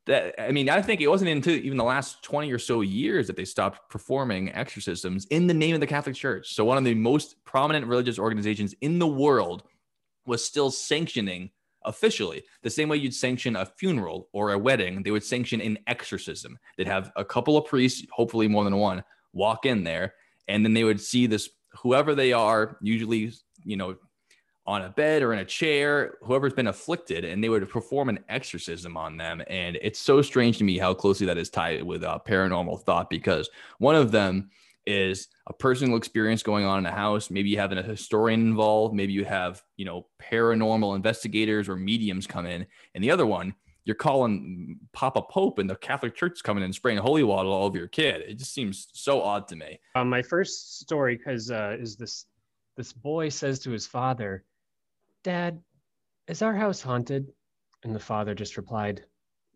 That 0.05 0.35
I 0.41 0.51
mean, 0.51 0.67
I 0.69 0.81
think 0.81 0.99
it 0.99 1.07
wasn't 1.07 1.31
until 1.31 1.53
even 1.55 1.77
the 1.77 1.83
last 1.85 2.23
20 2.23 2.51
or 2.51 2.59
so 2.59 2.81
years 2.81 3.25
that 3.27 3.37
they 3.37 3.45
stopped 3.45 3.89
performing 3.89 4.51
exorcisms 4.53 5.25
in 5.27 5.47
the 5.47 5.53
name 5.53 5.75
of 5.75 5.79
the 5.79 5.87
Catholic 5.87 6.15
Church. 6.15 6.53
So 6.53 6.65
one 6.65 6.77
of 6.77 6.83
the 6.83 6.93
most 6.93 7.41
prominent 7.45 7.87
religious 7.87 8.19
organizations 8.19 8.75
in 8.81 8.99
the 8.99 9.07
world 9.07 9.63
was 10.25 10.45
still 10.45 10.71
sanctioning 10.71 11.51
officially. 11.85 12.43
The 12.61 12.69
same 12.69 12.89
way 12.89 12.97
you'd 12.97 13.13
sanction 13.13 13.55
a 13.55 13.65
funeral 13.65 14.29
or 14.31 14.53
a 14.53 14.57
wedding, 14.57 15.03
they 15.03 15.11
would 15.11 15.23
sanction 15.23 15.61
an 15.61 15.77
exorcism. 15.87 16.57
They'd 16.77 16.87
have 16.87 17.11
a 17.15 17.25
couple 17.25 17.57
of 17.57 17.65
priests, 17.65 18.05
hopefully 18.11 18.47
more 18.47 18.63
than 18.63 18.77
one, 18.77 19.03
walk 19.33 19.65
in 19.65 19.83
there, 19.83 20.13
and 20.47 20.63
then 20.63 20.73
they 20.73 20.83
would 20.83 21.01
see 21.01 21.27
this 21.27 21.49
whoever 21.73 22.15
they 22.15 22.33
are, 22.33 22.77
usually, 22.81 23.31
you 23.63 23.77
know, 23.77 23.95
on 24.65 24.83
a 24.83 24.89
bed 24.89 25.21
or 25.21 25.33
in 25.33 25.39
a 25.39 25.45
chair, 25.45 26.15
whoever's 26.21 26.53
been 26.53 26.67
afflicted, 26.67 27.25
and 27.25 27.43
they 27.43 27.49
would 27.49 27.67
perform 27.69 28.07
an 28.07 28.19
exorcism 28.29 28.95
on 28.95 29.17
them. 29.17 29.41
And 29.47 29.77
it's 29.81 29.99
so 29.99 30.21
strange 30.21 30.57
to 30.59 30.63
me 30.63 30.77
how 30.77 30.93
closely 30.93 31.25
that 31.25 31.37
is 31.37 31.49
tied 31.49 31.83
with 31.83 32.03
uh, 32.03 32.19
paranormal 32.25 32.81
thought 32.83 33.09
because 33.09 33.49
one 33.79 33.95
of 33.95 34.11
them 34.11 34.49
is 34.85 35.27
a 35.47 35.53
personal 35.53 35.97
experience 35.97 36.43
going 36.43 36.65
on 36.65 36.79
in 36.79 36.85
a 36.85 36.91
house. 36.91 37.29
Maybe 37.29 37.49
you 37.49 37.57
have 37.57 37.71
a 37.71 37.81
historian 37.81 38.41
involved. 38.41 38.93
Maybe 38.93 39.13
you 39.13 39.25
have, 39.25 39.61
you 39.77 39.85
know, 39.85 40.07
paranormal 40.21 40.95
investigators 40.95 41.69
or 41.69 41.75
mediums 41.75 42.27
come 42.27 42.45
in. 42.45 42.65
And 42.95 43.03
the 43.03 43.11
other 43.11 43.25
one, 43.25 43.55
you're 43.85 43.95
calling 43.95 44.79
Papa 44.93 45.21
Pope 45.23 45.59
and 45.59 45.69
the 45.69 45.75
Catholic 45.75 46.15
Church 46.15 46.41
coming 46.43 46.63
and 46.63 46.73
spraying 46.73 46.99
holy 46.99 47.23
water 47.23 47.49
all 47.49 47.65
over 47.65 47.77
your 47.77 47.87
kid. 47.87 48.21
It 48.21 48.35
just 48.35 48.53
seems 48.53 48.87
so 48.93 49.21
odd 49.21 49.47
to 49.49 49.55
me. 49.55 49.79
Um, 49.95 50.09
my 50.09 50.21
first 50.21 50.79
story, 50.79 51.17
because 51.17 51.51
uh, 51.51 51.75
is 51.79 51.95
this 51.97 52.25
this 52.77 52.93
boy 52.93 53.29
says 53.29 53.59
to 53.59 53.71
his 53.71 53.85
father, 53.85 54.45
"Dad, 55.23 55.61
is 56.27 56.41
our 56.41 56.55
house 56.55 56.81
haunted?" 56.81 57.31
And 57.83 57.93
the 57.93 57.99
father 57.99 58.33
just 58.33 58.55
replied, 58.55 59.05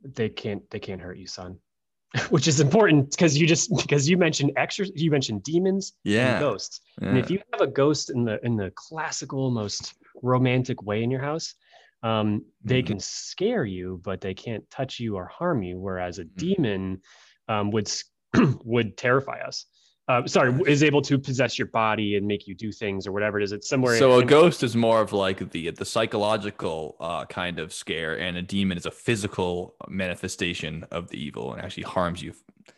"They 0.04 0.30
can't 0.30 0.70
they 0.70 0.80
can't 0.80 1.02
hurt 1.02 1.18
you, 1.18 1.28
son." 1.28 1.60
which 2.30 2.47
is 2.47 2.60
important 2.60 3.12
because 3.12 3.38
you 3.38 3.45
just 3.45 3.70
because 3.82 4.10
you 4.10 4.18
mentioned 4.18 4.51
extra 4.55 4.86
you 4.95 5.12
mentioned 5.12 5.43
demons 5.43 5.93
yeah 6.03 6.32
and 6.32 6.39
ghosts 6.39 6.82
yeah. 7.01 7.10
and 7.10 7.18
if 7.18 7.30
you 7.30 7.39
have 7.51 7.62
a 7.62 7.68
ghost 7.68 8.10
in 8.10 8.24
the 8.24 8.43
in 8.45 8.55
the 8.55 8.72
classical 8.76 9.51
most 9.51 9.93
romantic 10.24 10.82
way 10.84 11.03
in 11.03 11.12
your 11.12 11.22
house 11.22 11.53
um, 12.03 12.45
they 12.64 12.82
Mhm. 12.82 12.88
can 12.88 12.99
scare 12.99 13.66
you 13.66 13.99
but 14.03 14.22
they 14.22 14.34
can't 14.34 14.68
touch 14.70 14.99
you 14.99 15.16
or 15.16 15.26
harm 15.28 15.64
you 15.64 15.80
whereas 15.80 16.20
a 16.20 16.24
Mhm. 16.24 16.38
demon 16.38 17.01
um, 17.49 17.72
would 17.72 17.91
would 18.64 18.97
terrify 18.97 19.39
us 19.41 19.66
uh, 20.08 20.26
sorry 20.26 20.53
is 20.68 20.84
able 20.84 21.01
to 21.01 21.18
possess 21.18 21.60
your 21.60 21.68
body 21.68 22.16
and 22.16 22.26
make 22.26 22.47
you 22.47 22.55
do 22.55 22.72
things 22.72 23.05
or 23.08 23.12
whatever 23.12 23.39
it 23.39 23.43
is 23.43 23.51
it's 23.51 23.68
somewhere 23.70 23.97
so 23.97 24.14
a 24.20 24.26
ghost 24.26 24.64
is 24.64 24.76
more 24.76 25.01
of 25.01 25.12
like 25.14 25.51
the 25.51 25.70
the 25.72 25.86
psychological 25.86 26.95
uh, 26.99 27.26
kind 27.26 27.60
of 27.60 27.74
scare, 27.74 28.18
and 28.20 28.38
a 28.38 28.41
demon 28.41 28.78
is 28.78 28.86
a 28.86 28.91
physical 28.91 29.76
manifestation 29.89 30.86
of 30.91 31.10
the 31.10 31.18
evil 31.22 31.53
and 31.53 31.62
actually 31.62 31.84
harms 31.84 32.22
you. 32.22 32.34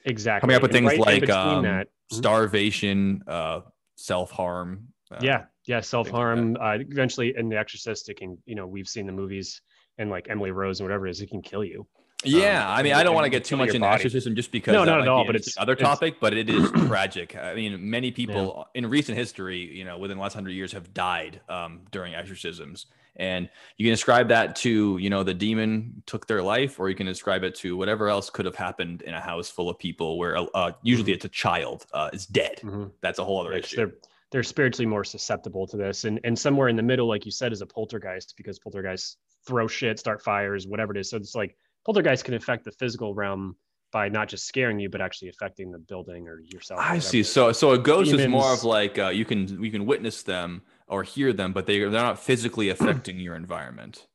exactly 0.05 0.41
Coming 0.41 0.55
up 0.55 0.61
with 0.61 0.71
And 0.75 0.88
things 0.89 0.99
right 0.99 1.21
like 1.21 1.30
um, 1.30 1.63
that 1.63 1.88
Mhm. 2.11 2.17
starvation, 2.17 3.21
uh, 3.27 3.61
self 3.95 4.32
harm. 4.32 4.88
Uh, 5.11 5.17
yeah 5.21 5.45
yeah 5.65 5.80
self 5.82 6.07
like 6.07 6.13
harm 6.15 6.55
uh, 6.61 6.77
eventually 6.80 7.34
in 7.36 7.49
the 7.49 7.57
exorcist 7.57 8.09
it 8.09 8.17
can 8.17 8.38
you 8.45 8.55
know 8.55 8.67
we've 8.67 8.88
seen 8.88 9.05
the 9.07 9.11
movies 9.11 9.61
and 9.97 10.09
like 10.11 10.27
emily 10.30 10.51
rose 10.51 10.80
and 10.80 10.88
whatever 10.88 11.07
it 11.07 11.09
is 11.11 11.19
it 11.21 11.30
can 11.32 11.41
kill 11.41 11.63
you 11.63 11.88
Yeah, 12.26 12.65
Um, 12.70 12.78
I 12.80 12.84
mean, 12.84 12.93
I 12.93 13.03
don't 13.03 13.15
want 13.15 13.26
to 13.26 13.30
get 13.30 13.45
too 13.45 13.55
much 13.55 13.70
into 13.70 13.80
body. 13.80 13.95
exorcism 13.95 14.36
just 14.36 14.51
because 14.51 14.74
No, 14.74 14.84
that 14.84 14.91
not 14.91 15.01
at 15.01 15.07
all, 15.07 15.24
but 15.26 15.36
interesting 15.36 15.51
it's- 15.51 15.61
other 15.61 15.74
it's- 15.74 15.88
topic. 15.88 16.15
But 16.20 16.34
it 16.34 16.49
is 16.49 16.70
tragic. 16.88 17.36
I 17.38 17.53
mean, 17.55 17.89
many 17.89 18.11
people 18.11 18.67
in 18.74 18.88
recent 18.89 19.17
history, 19.17 19.59
you 19.78 19.86
know, 19.86 19.97
within 19.97 20.17
the 20.17 20.22
last 20.24 20.34
hundred 20.34 20.51
years, 20.51 20.74
have 20.74 20.93
died 20.93 21.39
um, 21.47 21.82
during 21.91 22.13
exorcisms, 22.15 22.88
and 23.15 23.49
you 23.78 23.86
can 23.86 23.93
ascribe 23.93 24.28
that 24.30 24.57
to 24.57 24.97
you 24.97 25.09
know 25.09 25.24
the 25.24 25.34
demon 25.34 26.03
took 26.07 26.28
their 26.28 26.43
life, 26.43 26.78
or 26.80 26.89
you 26.89 26.95
can 26.95 27.07
ascribe 27.07 27.43
it 27.43 27.55
to 27.55 27.78
whatever 27.78 28.09
else 28.09 28.30
could 28.30 28.45
have 28.45 28.55
happened 28.55 29.01
in 29.03 29.13
a 29.13 29.22
house 29.22 29.49
full 29.49 29.70
of 29.70 29.80
people 29.80 30.17
where 30.17 30.38
uh, 30.53 30.74
usually 30.84 31.13
it's 31.13 31.24
a 31.26 31.30
child 31.30 31.86
uh, 31.93 32.09
is 32.11 32.26
dead. 32.26 32.59
Mhm. 32.63 32.91
That's 33.01 33.20
a 33.20 33.24
whole 33.24 33.39
other 33.39 33.51
Right, 33.51 33.61
'cause 33.63 33.72
issue. 33.74 33.78
they're 33.78 33.93
they're 34.32 34.43
spiritually 34.43 34.86
more 34.86 35.03
susceptible 35.05 35.65
to 35.67 35.76
this 35.78 36.03
and 36.03 36.20
and 36.26 36.38
somewhere 36.38 36.67
in 36.67 36.76
the 36.76 36.84
middle 36.84 37.07
like 37.07 37.26
you 37.26 37.32
said 37.32 37.51
is 37.51 37.61
a 37.61 37.65
poltergeist 37.65 38.36
because 38.38 38.59
poltergeists 38.59 39.17
throw 39.47 39.67
shit 39.67 39.97
start 39.97 40.22
fires 40.22 40.67
whatever 40.67 40.95
it 40.95 40.99
is 40.99 41.09
so 41.09 41.17
it's 41.17 41.34
like 41.34 41.57
poltergeist 41.86 42.25
can 42.25 42.34
affect 42.34 42.65
the 42.65 42.71
physical 42.71 43.13
realm 43.13 43.55
by 43.91 44.07
not 44.07 44.27
just 44.27 44.45
scaring 44.45 44.80
you 44.80 44.89
but 44.89 45.01
actually 45.01 45.30
affecting 45.30 45.71
the 45.71 45.80
building 45.80 46.27
or 46.27 46.41
yourself 46.41 46.80
or 46.80 46.84
I 46.84 46.99
see. 46.99 47.23
So, 47.23 47.51
so 47.51 47.71
a 47.71 47.77
ghost 47.77 48.13
is 48.13 48.27
more 48.27 48.53
of 48.53 48.63
like 48.63 48.99
uh, 48.99 49.09
you 49.09 49.25
can 49.25 49.63
you 49.63 49.71
can 49.71 49.86
witness 49.86 50.23
them 50.23 50.61
or 50.88 51.03
hear 51.03 51.34
them, 51.34 51.53
but 51.53 51.65
they 51.65 51.80
they're 51.80 51.89
not 51.89 52.19
physically 52.19 52.69
affecting 52.75 53.19
your 53.19 53.36
environment. 53.36 54.07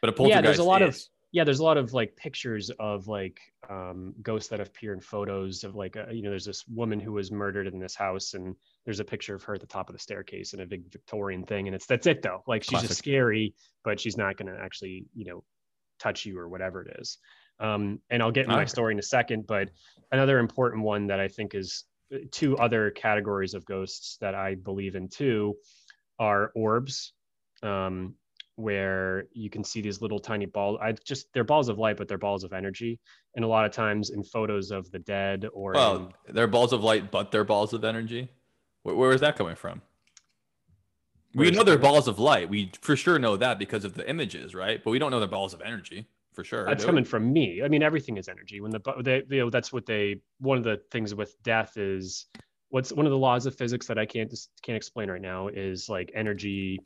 But 0.00 0.10
a 0.10 0.12
poltergeist 0.12 0.36
Yeah, 0.36 0.40
there's 0.42 0.58
a 0.58 0.64
lot 0.64 0.82
of- 0.82 0.98
yeah 1.32 1.44
there's 1.44 1.60
a 1.60 1.64
lot 1.64 1.76
of 1.76 1.92
like 1.92 2.16
pictures 2.16 2.70
of 2.80 3.06
like 3.06 3.38
um, 3.68 4.14
ghosts 4.22 4.48
that 4.48 4.60
appear 4.60 4.92
in 4.92 5.00
photos 5.00 5.62
of 5.62 5.76
like 5.76 5.96
uh, 5.96 6.10
you 6.10 6.22
know 6.22 6.30
there's 6.30 6.44
this 6.44 6.66
woman 6.66 6.98
who 6.98 7.12
was 7.12 7.30
murdered 7.30 7.66
in 7.66 7.78
this 7.78 7.94
house 7.94 8.34
and 8.34 8.56
there's 8.84 8.98
a 9.00 9.04
picture 9.04 9.34
of 9.34 9.42
her 9.44 9.54
at 9.54 9.60
the 9.60 9.66
top 9.66 9.88
of 9.88 9.94
the 9.94 9.98
staircase 9.98 10.54
in 10.54 10.60
a 10.60 10.66
big 10.66 10.90
victorian 10.90 11.44
thing 11.44 11.68
and 11.68 11.74
it's 11.74 11.86
that's 11.86 12.06
it 12.06 12.20
though 12.22 12.42
like 12.48 12.64
she's 12.64 12.70
Classic. 12.70 12.88
just 12.88 12.98
scary 12.98 13.54
but 13.84 14.00
she's 14.00 14.16
not 14.16 14.36
going 14.36 14.52
to 14.52 14.60
actually 14.60 15.04
you 15.14 15.24
know 15.24 15.44
touch 16.00 16.26
you 16.26 16.38
or 16.38 16.48
whatever 16.48 16.82
it 16.82 16.96
is 16.98 17.18
um, 17.60 18.00
and 18.10 18.22
i'll 18.22 18.32
get 18.32 18.44
into 18.44 18.56
my 18.56 18.64
story 18.64 18.92
in 18.92 18.98
a 18.98 19.02
second 19.02 19.46
but 19.46 19.70
another 20.12 20.38
important 20.38 20.82
one 20.82 21.06
that 21.06 21.20
i 21.20 21.28
think 21.28 21.54
is 21.54 21.84
uh, 22.12 22.18
two 22.30 22.56
other 22.58 22.90
categories 22.90 23.54
of 23.54 23.64
ghosts 23.64 24.16
that 24.20 24.34
i 24.34 24.54
believe 24.54 24.94
in 24.96 25.08
too 25.08 25.54
are 26.18 26.50
orbs 26.54 27.12
um, 27.62 28.14
where 28.60 29.24
you 29.32 29.50
can 29.50 29.64
see 29.64 29.80
these 29.80 30.02
little 30.02 30.18
tiny 30.18 30.46
balls. 30.46 30.78
I 30.80 30.92
just 30.92 31.32
they're 31.32 31.44
balls 31.44 31.68
of 31.68 31.78
light, 31.78 31.96
but 31.96 32.08
they're 32.08 32.18
balls 32.18 32.44
of 32.44 32.52
energy. 32.52 33.00
And 33.34 33.44
a 33.44 33.48
lot 33.48 33.64
of 33.64 33.72
times 33.72 34.10
in 34.10 34.22
photos 34.22 34.70
of 34.70 34.90
the 34.90 34.98
dead 34.98 35.46
or 35.52 35.72
Well, 35.72 36.12
they're 36.28 36.46
balls 36.46 36.72
of 36.72 36.82
light, 36.82 37.10
but 37.10 37.30
they're 37.30 37.44
balls 37.44 37.72
of 37.72 37.84
energy. 37.84 38.28
Where, 38.82 38.94
where 38.94 39.12
is 39.12 39.20
that 39.20 39.36
coming 39.36 39.56
from? 39.56 39.82
We 41.34 41.50
know 41.50 41.62
they're 41.62 41.78
balls 41.78 42.08
of 42.08 42.18
light. 42.18 42.48
We 42.48 42.72
for 42.80 42.96
sure 42.96 43.18
know 43.18 43.36
that 43.36 43.58
because 43.58 43.84
of 43.84 43.94
the 43.94 44.08
images, 44.08 44.54
right? 44.54 44.82
But 44.82 44.90
we 44.90 44.98
don't 44.98 45.10
know 45.10 45.20
they're 45.20 45.28
balls 45.28 45.54
of 45.54 45.60
energy 45.62 46.06
for 46.32 46.44
sure. 46.44 46.64
that's 46.64 46.84
we? 46.84 46.86
coming 46.86 47.04
from 47.04 47.32
me. 47.32 47.62
I 47.62 47.68
mean, 47.68 47.82
everything 47.82 48.16
is 48.16 48.28
energy. 48.28 48.60
When 48.60 48.70
the 48.70 48.80
they, 49.02 49.22
you 49.28 49.40
know, 49.40 49.50
that's 49.50 49.72
what 49.72 49.86
they. 49.86 50.20
One 50.38 50.58
of 50.58 50.64
the 50.64 50.80
things 50.90 51.14
with 51.14 51.40
death 51.42 51.76
is 51.76 52.26
what's 52.70 52.92
one 52.92 53.06
of 53.06 53.10
the 53.10 53.18
laws 53.18 53.46
of 53.46 53.54
physics 53.54 53.86
that 53.86 53.98
I 53.98 54.06
can't 54.06 54.30
just 54.30 54.50
can't 54.62 54.76
explain 54.76 55.10
right 55.10 55.20
now 55.20 55.48
is 55.48 55.88
like 55.88 56.10
energy. 56.14 56.80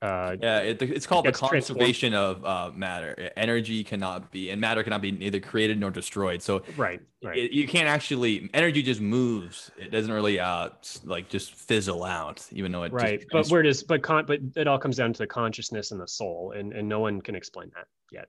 Uh, 0.00 0.36
Yeah, 0.40 0.58
it, 0.60 0.80
it's 0.80 1.06
called 1.06 1.26
the 1.26 1.32
conservation 1.32 2.14
of 2.14 2.44
uh, 2.44 2.70
matter. 2.74 3.30
Energy 3.36 3.82
cannot 3.82 4.30
be, 4.30 4.50
and 4.50 4.60
matter 4.60 4.82
cannot 4.82 5.02
be 5.02 5.10
neither 5.10 5.40
created 5.40 5.80
nor 5.80 5.90
destroyed. 5.90 6.40
So 6.40 6.62
right, 6.76 7.00
right. 7.22 7.36
it, 7.36 7.52
you 7.52 7.66
can't 7.66 7.88
actually 7.88 8.48
energy 8.54 8.82
just 8.82 9.00
moves. 9.00 9.70
It 9.76 9.90
doesn't 9.90 10.12
really 10.12 10.38
uh 10.38 10.70
like 11.04 11.28
just 11.28 11.54
fizzle 11.54 12.04
out, 12.04 12.46
even 12.52 12.70
though 12.70 12.84
it 12.84 12.92
just 12.92 13.02
right 13.02 13.20
but 13.20 13.38
trans- 13.38 13.50
where 13.50 13.62
does 13.62 13.82
but 13.82 14.02
con 14.02 14.24
but 14.26 14.40
it 14.56 14.68
all 14.68 14.78
comes 14.78 14.96
down 14.96 15.12
to 15.12 15.18
the 15.18 15.26
consciousness 15.26 15.90
and 15.90 16.00
the 16.00 16.08
soul 16.08 16.52
and 16.56 16.72
and 16.72 16.88
no 16.88 17.00
one 17.00 17.20
can 17.20 17.34
explain 17.34 17.70
that 17.74 17.86
yet 18.12 18.28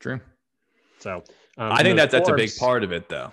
true. 0.00 0.20
so 0.98 1.22
um, 1.58 1.72
I 1.72 1.82
think 1.82 1.98
those 1.98 2.10
that's 2.10 2.28
a 2.28 2.34
big 2.34 2.56
part 2.56 2.84
of 2.84 2.92
it, 2.92 3.08
though. 3.08 3.32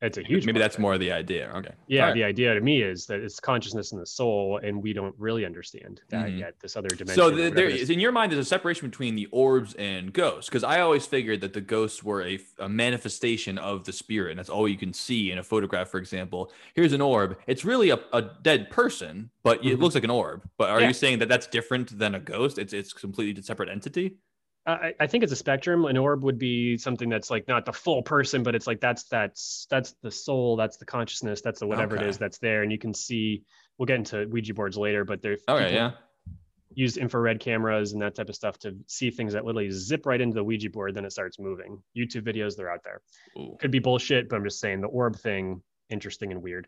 It's 0.00 0.16
a 0.16 0.22
huge 0.22 0.46
Maybe 0.46 0.58
that's 0.60 0.76
of 0.76 0.80
more 0.80 0.96
the 0.96 1.10
idea. 1.10 1.50
Okay. 1.56 1.72
yeah 1.88 2.02
Alright. 2.02 2.14
the 2.14 2.24
idea 2.24 2.54
to 2.54 2.60
me 2.60 2.82
is 2.82 3.06
that 3.06 3.20
it's 3.20 3.40
consciousness 3.40 3.90
and 3.92 4.00
the 4.00 4.06
soul 4.06 4.60
and 4.62 4.80
we 4.80 4.92
don't 4.92 5.14
really 5.18 5.44
understand 5.44 6.00
that 6.10 6.26
Mhm. 6.28 6.38
yet 6.38 6.54
this 6.60 6.76
other 6.76 6.88
dimension 6.88 7.16
So 7.16 7.30
the, 7.30 7.50
there 7.50 7.68
is. 7.68 7.90
in 7.90 7.98
your 7.98 8.12
mind 8.12 8.30
there's 8.30 8.38
a 8.46 8.48
separation 8.48 8.88
between 8.88 9.16
the 9.16 9.26
orbs 9.32 9.74
and 9.74 10.12
ghosts 10.12 10.48
because 10.48 10.62
I 10.64 10.80
always 10.80 11.04
figured 11.06 11.40
that 11.40 11.52
the 11.52 11.60
ghosts 11.60 12.02
were 12.04 12.22
a, 12.22 12.38
a 12.60 12.68
manifestation 12.68 13.58
of 13.58 13.84
the 13.84 13.92
spirit 13.92 14.30
and 14.30 14.38
that's 14.38 14.48
all 14.50 14.68
you 14.68 14.76
can 14.78 14.92
see 14.92 15.30
in 15.32 15.38
a 15.38 15.42
photograph. 15.42 15.88
For 15.88 15.98
example, 15.98 16.52
here's 16.74 16.92
an 16.92 17.00
orb. 17.00 17.36
It's 17.46 17.64
really 17.64 17.90
a, 17.90 17.98
a 18.12 18.22
dead 18.42 18.70
person, 18.70 19.30
but 19.42 19.64
it 19.64 19.76
Mhm. 19.78 19.80
looks 19.82 19.94
like 19.96 20.04
an 20.04 20.10
orb. 20.10 20.42
But 20.58 20.70
are 20.70 20.80
Yeah. 20.80 20.88
you 20.88 20.94
saying 20.94 21.18
that 21.20 21.28
that's 21.28 21.46
different 21.48 21.98
than 21.98 22.14
a 22.14 22.20
ghost? 22.20 22.58
It's 22.58 22.72
it's 22.72 22.92
completely 22.92 23.42
separate 23.42 23.68
entity. 23.68 24.16
I, 24.68 24.94
I 25.00 25.06
think 25.06 25.24
it's 25.24 25.32
a 25.32 25.36
spectrum. 25.36 25.84
An 25.86 25.96
orb 25.96 26.22
would 26.24 26.38
be 26.38 26.76
something 26.76 27.08
that's 27.08 27.30
like 27.30 27.48
not 27.48 27.64
the 27.64 27.72
full 27.72 28.02
person, 28.02 28.42
but 28.42 28.54
it's 28.54 28.66
like 28.66 28.80
that's 28.80 29.04
that's 29.04 29.66
that's 29.70 29.94
the 30.02 30.10
soul, 30.10 30.56
that's 30.56 30.76
the 30.76 30.84
consciousness, 30.84 31.40
that's 31.40 31.60
the 31.60 31.66
whatever 31.66 31.96
it 31.96 32.00
Okay. 32.00 32.08
is 32.10 32.18
that's 32.18 32.38
there, 32.38 32.62
and 32.62 32.70
you 32.70 32.78
can 32.78 32.92
see. 32.94 33.44
We'll 33.78 33.86
get 33.86 33.96
into 33.96 34.26
Ouija 34.28 34.54
boards 34.54 34.76
later, 34.76 35.04
but 35.04 35.22
there's 35.22 35.40
Okay, 35.48 35.72
yeah. 35.72 35.92
use 36.74 36.96
infrared 36.96 37.40
cameras 37.40 37.92
and 37.92 38.02
that 38.02 38.14
type 38.16 38.28
of 38.28 38.34
stuff 38.34 38.58
to 38.60 38.76
see 38.88 39.10
things 39.10 39.32
that 39.32 39.44
literally 39.44 39.70
zip 39.70 40.04
right 40.04 40.20
into 40.20 40.34
the 40.34 40.44
Ouija 40.44 40.68
board, 40.70 40.94
then 40.94 41.04
it 41.04 41.12
starts 41.12 41.38
moving. 41.38 41.82
YouTube 41.96 42.22
videos, 42.22 42.56
they're 42.56 42.70
out 42.70 42.82
there. 42.84 43.00
Ooh. 43.38 43.56
Could 43.60 43.70
be 43.70 43.78
bullshit, 43.78 44.28
but 44.28 44.36
I'm 44.36 44.44
just 44.44 44.60
saying 44.60 44.80
the 44.80 44.88
orb 44.88 45.16
thing, 45.16 45.62
interesting 45.90 46.32
and 46.32 46.42
weird. 46.42 46.66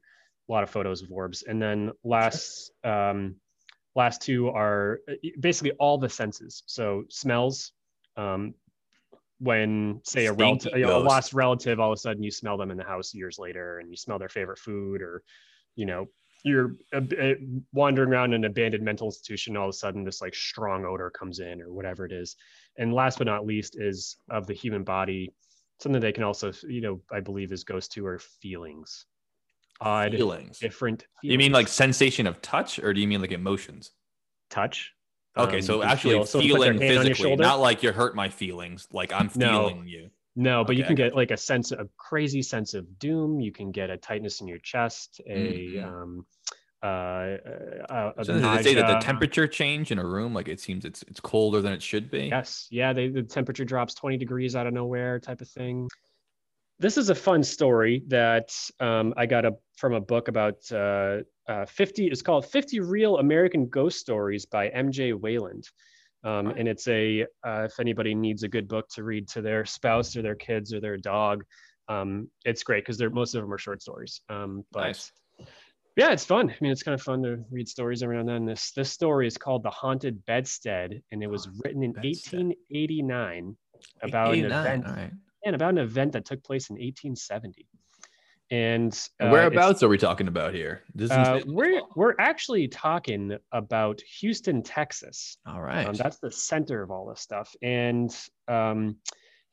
A 0.48 0.53
lot 0.53 0.62
of 0.62 0.70
photos 0.70 1.03
of 1.03 1.11
orbs, 1.12 1.42
and 1.42 1.61
then 1.61 1.90
last 2.03 2.70
um, 2.82 3.36
last 3.94 4.22
two 4.22 4.48
are 4.48 5.01
uh, 5.09 5.14
basically 5.38 5.72
all 5.72 5.98
the 5.98 6.09
senses. 6.09 6.62
So 6.66 7.05
smells. 7.11 7.72
Um, 8.17 8.55
when 9.39 10.01
say 10.05 10.27
a 10.27 10.35
Stinky 10.35 10.43
relative, 10.43 10.73
you 10.79 10.87
know, 10.87 10.99
a 10.99 11.01
lost 11.01 11.33
relative, 11.33 11.81
all 11.81 11.93
of 11.93 11.97
a 11.97 12.01
sudden 12.01 12.23
you 12.23 12.31
smell 12.31 12.59
them 12.59 12.71
in 12.71 12.77
the 12.77 12.85
house 12.85 13.15
years 13.15 13.39
later, 13.39 13.79
and 13.79 13.89
you 13.89 13.97
smell 13.97 14.19
their 14.19 14.29
favorite 14.29 14.59
food, 14.59 15.01
or 15.01 15.23
you 15.77 15.87
know 15.87 16.07
you're 16.45 16.77
uh, 16.95 17.01
wandering 17.73 18.11
around 18.11 18.33
an 18.33 18.45
abandoned 18.45 18.83
mental 18.83 19.09
institution 19.09 19.59
all 19.59 19.67
of 19.67 19.71
a 19.71 19.73
sudden 19.75 20.05
this 20.05 20.23
like 20.23 20.35
strong 20.35 20.87
odor 20.87 21.11
comes 21.11 21.39
in 21.39 21.61
or 21.61 21.73
whatever 21.73 22.07
it 22.07 22.13
is. 22.13 22.37
And 22.79 22.95
last 22.95 23.19
but 23.19 23.27
not 23.27 23.45
least 23.45 23.77
is 23.79 24.17
of 24.31 24.47
the 24.47 24.55
human 24.55 24.83
body 24.85 25.33
something 25.81 26.01
they 26.01 26.13
can 26.13 26.25
also 26.25 26.53
you 26.69 26.83
know 26.83 27.01
i 27.11 27.21
believe 27.21 27.53
is 27.53 27.65
goes 27.65 27.89
to 27.89 28.07
are 28.07 28.19
feelings. 28.19 29.07
Odd 29.83 30.13
Feelings. 30.13 30.59
different 30.59 31.07
You 31.23 31.39
mean 31.39 31.53
like 31.53 31.67
sensation 31.67 32.27
of 32.27 32.43
touch, 32.43 32.79
or 32.79 32.93
do 32.93 33.01
you 33.01 33.09
mean 33.09 33.23
like 33.23 33.33
emotions? 33.33 33.93
touch 34.51 34.93
Okay, 35.37 35.57
Um, 35.57 35.62
so 35.62 35.83
actually 35.83 36.24
feel- 36.24 36.24
their 36.24 36.43
feeling 36.43 36.81
hand 36.81 36.99
on 36.99 37.07
your 37.07 37.14
physically, 37.14 37.37
not 37.37 37.61
like 37.61 37.83
you 37.83 37.93
hurt 37.93 38.16
my 38.16 38.28
feelings. 38.28 38.89
Like 38.93 39.12
I'm 39.12 39.31
No. 39.37 39.68
feeling 39.68 39.87
you. 39.87 40.11
No, 40.37 40.64
but 40.64 40.76
you 40.76 40.85
can 40.85 40.95
get 40.95 41.14
like 41.14 41.31
a 41.31 41.37
sense, 41.37 41.70
of 41.72 41.81
a 41.81 41.89
crazy 41.97 42.43
sense 42.43 42.74
of 42.74 42.99
doom. 42.99 43.41
You 43.41 43.53
can 43.53 43.70
get 43.72 43.91
a 43.91 43.97
tightness 43.97 44.41
in 44.41 44.49
your 44.49 44.59
chest, 44.59 45.20
a 45.26 45.74
Mhm. 45.74 45.85
um, 45.85 46.26
uh, 46.83 46.87
uh, 46.87 48.12
a 48.16 48.24
So 48.24 48.39
they 48.39 48.62
say 48.62 48.74
that 48.74 48.87
the 48.87 48.99
temperature 49.05 49.47
change 49.47 49.93
in 49.93 49.99
a 49.99 50.05
room? 50.05 50.33
Like 50.33 50.49
it 50.49 50.61
seems 50.61 50.85
it's 50.85 51.03
it's 51.03 51.20
colder 51.20 51.61
than 51.61 51.72
it 51.72 51.83
should 51.83 52.11
be. 52.11 52.26
Yes, 52.28 52.68
yeah, 52.70 52.93
they, 52.93 53.09
the 53.09 53.22
temperature 53.22 53.64
drops 53.66 53.95
20 53.95 54.16
degrees 54.16 54.57
out 54.57 54.66
of 54.66 54.72
nowhere, 54.72 55.20
type 55.20 55.41
of 55.43 55.49
thing. 55.49 55.89
This 56.81 56.97
is 56.97 57.11
a 57.11 57.14
fun 57.14 57.43
story 57.43 58.03
that 58.09 58.51
um, 58.81 59.12
I 59.14 59.26
got 59.26 59.45
a, 59.45 59.55
from 59.76 59.93
a 59.93 60.01
book 60.01 60.28
about 60.28 60.61
uh, 60.72 61.18
uh, 61.47 61.66
50. 61.66 62.07
It's 62.07 62.22
called 62.22 62.47
50 62.47 62.81
Real 62.81 63.18
American 63.18 63.68
Ghost 63.68 63.99
Stories 63.99 64.47
by 64.47 64.70
MJ 64.70 65.14
Wayland. 65.14 65.68
Um, 66.24 66.47
and 66.47 66.66
it's 66.66 66.89
a, 66.89 67.26
uh, 67.47 67.64
if 67.64 67.78
anybody 67.81 68.14
needs 68.14 68.45
a 68.45 68.49
good 68.49 68.66
book 68.66 68.89
to 68.95 69.03
read 69.03 69.28
to 69.28 69.43
their 69.43 69.66
spouse 69.66 70.16
or 70.16 70.22
their 70.22 70.35
kids 70.35 70.72
or 70.72 70.81
their 70.81 70.97
dog, 70.97 71.45
um, 71.89 72.31
it's 72.47 72.62
great 72.62 72.83
because 72.83 72.97
they're 72.97 73.11
most 73.11 73.35
of 73.35 73.43
them 73.43 73.53
are 73.53 73.59
short 73.59 73.83
stories. 73.83 74.22
Um, 74.31 74.64
but 74.72 74.85
Nice. 74.85 75.12
yeah, 75.97 76.12
it's 76.12 76.24
fun. 76.24 76.49
I 76.49 76.57
mean, 76.62 76.72
it's 76.72 76.83
kind 76.83 76.95
of 76.95 77.03
fun 77.03 77.22
to 77.24 77.45
read 77.51 77.68
stories 77.68 78.03
every 78.03 78.14
now 78.14 78.20
and 78.20 78.28
then. 78.28 78.47
This 78.47 78.72
this 78.72 78.91
story 78.91 79.26
is 79.26 79.37
called 79.37 79.64
The 79.64 79.70
Haunted 79.70 80.24
Bedstead, 80.24 81.03
and 81.12 81.22
it 81.22 81.26
was 81.26 81.47
written 81.62 81.83
in 81.83 81.93
Bedstead. 81.93 82.45
1889 82.45 83.57
about 84.03 84.28
an 84.28 84.47
89, 84.47 84.81
event 84.81 85.12
And 85.45 85.55
about 85.55 85.70
an 85.70 85.78
event 85.78 86.12
that 86.12 86.24
took 86.24 86.43
place 86.45 86.70
in 86.70 86.74
1870. 86.74 87.66
And, 88.51 88.93
uh, 89.20 89.24
And 89.24 89.32
whereabouts 89.32 89.82
are 89.82 89.88
we 89.88 89.97
talking 89.97 90.26
about 90.26 90.53
here? 90.53 90.82
This 90.95 91.11
is 91.11 91.16
Uh, 91.16 91.41
we're 91.47 91.82
we're 91.95 92.16
actually 92.18 92.66
talking 92.66 93.38
about 93.53 94.01
Houston, 94.20 94.62
Texas. 94.62 95.38
all 95.47 95.62
right. 95.62 95.86
Um, 95.86 95.95
that's 95.95 96.18
the 96.18 96.32
center 96.32 96.82
of 96.82 96.91
all 96.91 97.07
this 97.07 97.20
stuff. 97.20 97.55
And 97.62 98.11
um, 98.49 98.97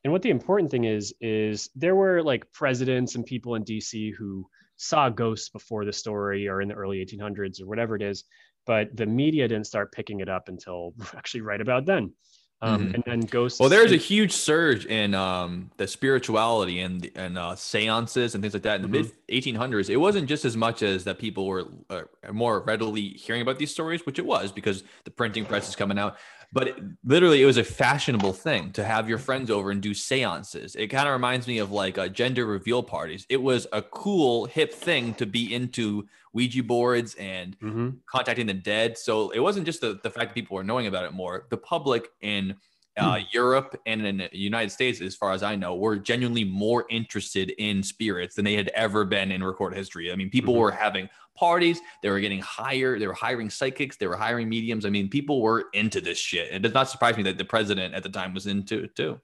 and 0.04 0.12
what 0.12 0.24
the 0.24 0.32
important 0.32 0.72
thing 0.72 0.86
is 0.86 1.14
is 1.22 1.70
there 1.76 1.96
were 1.96 2.24
like 2.24 2.52
presidents 2.54 3.16
and 3.16 3.26
people 3.26 3.56
in 3.56 3.64
DC 3.64 4.14
who 4.18 4.48
saw 4.78 5.10
ghosts 5.10 5.50
before 5.50 5.86
the 5.86 5.94
story 5.94 6.48
or 6.48 6.62
in 6.62 6.68
the 6.68 6.74
early 6.76 7.04
1800s 7.06 7.62
or 7.62 7.68
whatever 7.68 7.96
it 7.96 8.02
is, 8.02 8.24
but 8.66 8.96
the 8.96 9.06
media 9.06 9.48
didn't 9.48 9.68
start 9.68 9.92
picking 9.92 10.22
it 10.22 10.30
up 10.30 10.50
until 10.50 10.94
actually 11.16 11.42
right 11.42 11.62
about 11.62 11.86
then. 11.86 12.14
Um, 12.60 12.88
Mhm. 12.90 12.94
And 12.96 13.04
then 13.06 13.20
ghosts. 13.22 13.60
Well, 13.60 13.70
there's 13.70 13.92
a 13.92 13.98
huge 13.98 14.32
surge 14.32 14.86
in 14.88 15.14
um, 15.14 15.70
the 15.78 15.86
spirituality 15.88 16.80
and 16.80 17.08
and 17.16 17.38
uh, 17.38 17.56
seances 17.56 18.34
and 18.34 18.44
things 18.44 18.56
like 18.56 18.64
that 18.64 18.78
in 18.78 18.82
the 18.82 18.88
Mhm. 18.88 19.04
mid 19.04 19.12
1800s. 19.30 19.90
It 19.90 19.98
wasn't 19.98 20.28
just 20.28 20.44
as 20.44 20.58
much 20.58 20.82
as 20.82 21.04
that 21.04 21.20
people 21.20 21.46
were 21.46 21.66
uh, 21.92 22.02
more 22.32 22.62
readily 22.62 23.10
hearing 23.10 23.44
about 23.44 23.60
these 23.60 23.70
stories, 23.72 24.06
which 24.08 24.18
it 24.18 24.26
was 24.26 24.52
because 24.52 24.84
the 25.04 25.12
printing 25.12 25.46
press 25.46 25.70
is 25.70 25.76
coming 25.76 26.00
out. 26.00 26.18
But 26.54 26.80
literally, 27.04 27.42
it 27.42 27.46
was 27.46 27.58
a 27.58 27.64
fashionable 27.64 28.34
thing 28.34 28.72
to 28.72 28.84
have 28.84 29.10
your 29.10 29.18
friends 29.18 29.52
over 29.52 29.70
and 29.70 29.82
do 29.82 29.94
seances. 29.94 30.76
It 30.76 30.88
kind 30.88 31.08
of 31.08 31.12
reminds 31.14 31.46
me 31.48 31.58
of 31.58 31.72
like 31.72 31.98
uh, 31.98 32.08
gender 32.08 32.46
reveal 32.46 32.82
parties. 32.84 33.26
It 33.30 33.42
was 33.42 33.68
a 33.74 33.82
cool, 33.82 34.46
hip 34.46 34.74
thing 34.74 35.14
to 35.16 35.26
be 35.26 35.54
into 35.54 36.08
Ouija 36.34 36.64
boards 36.64 37.16
and 37.16 37.58
Mhm. 37.60 37.98
contacting 38.10 38.46
the 38.48 38.54
dead. 38.54 38.98
So 38.98 39.30
it 39.32 39.40
wasn't 39.40 39.66
just 39.66 39.82
the, 39.82 40.00
the 40.04 40.10
fact 40.10 40.30
that 40.30 40.36
people 40.36 40.56
were 40.56 40.64
knowing 40.64 40.88
about 40.88 41.04
it 41.04 41.12
more. 41.14 41.48
The 41.50 41.58
public 41.58 42.08
in 42.22 42.56
uh, 42.98 43.20
Europe 43.32 43.80
and 43.86 44.06
in 44.06 44.18
the 44.18 44.30
United 44.34 44.72
States, 44.72 45.02
as 45.02 45.16
far 45.16 45.32
as 45.32 45.44
I 45.44 45.56
know, 45.56 45.76
were 45.76 45.98
genuinely 45.98 46.44
more 46.44 46.86
interested 46.90 47.52
in 47.58 47.84
spirits 47.84 48.36
than 48.36 48.46
they 48.46 48.56
had 48.56 48.70
ever 48.70 49.06
been 49.06 49.32
in 49.32 49.44
record 49.44 49.76
history. 49.76 50.12
I 50.12 50.16
mean, 50.16 50.30
people 50.30 50.54
Mhm. 50.54 50.60
were 50.60 50.72
having 50.72 51.10
parties, 51.36 51.80
they 52.02 52.10
were 52.10 52.20
getting 52.20 52.42
hired, 52.42 53.00
they 53.00 53.08
were 53.08 53.14
hiring 53.14 53.50
psychics, 53.50 53.98
they 53.98 54.08
were 54.08 54.18
hiring 54.18 54.50
mediums. 54.50 54.86
I 54.86 54.90
mean, 54.90 55.10
people 55.10 55.42
were 55.42 55.66
into 55.74 56.02
this 56.02 56.18
shit. 56.18 56.52
It 56.52 56.64
does 56.64 56.74
not 56.74 56.90
surprise 56.90 57.16
me 57.16 57.24
that 57.24 57.38
the 57.38 57.46
president 57.46 57.94
at 57.94 58.04
the 58.04 58.10
time 58.10 58.34
was 58.34 58.48
into 58.48 58.86
it 58.86 58.96
too. 58.96 59.22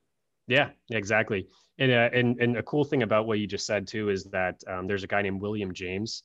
Yeah, 0.48 0.70
exactly. 0.92 1.48
And, 1.80 1.92
uh, 1.92 2.10
and 2.14 2.40
and 2.40 2.58
a 2.58 2.64
cool 2.64 2.84
thing 2.84 3.02
about 3.02 3.26
what 3.26 3.40
you 3.40 3.48
just 3.48 3.66
said 3.66 3.88
too 3.88 4.10
is 4.10 4.26
that 4.26 4.62
um, 4.68 4.86
there's 4.86 5.04
a 5.04 5.08
guy 5.08 5.24
named 5.24 5.42
William 5.42 5.74
James, 5.74 6.24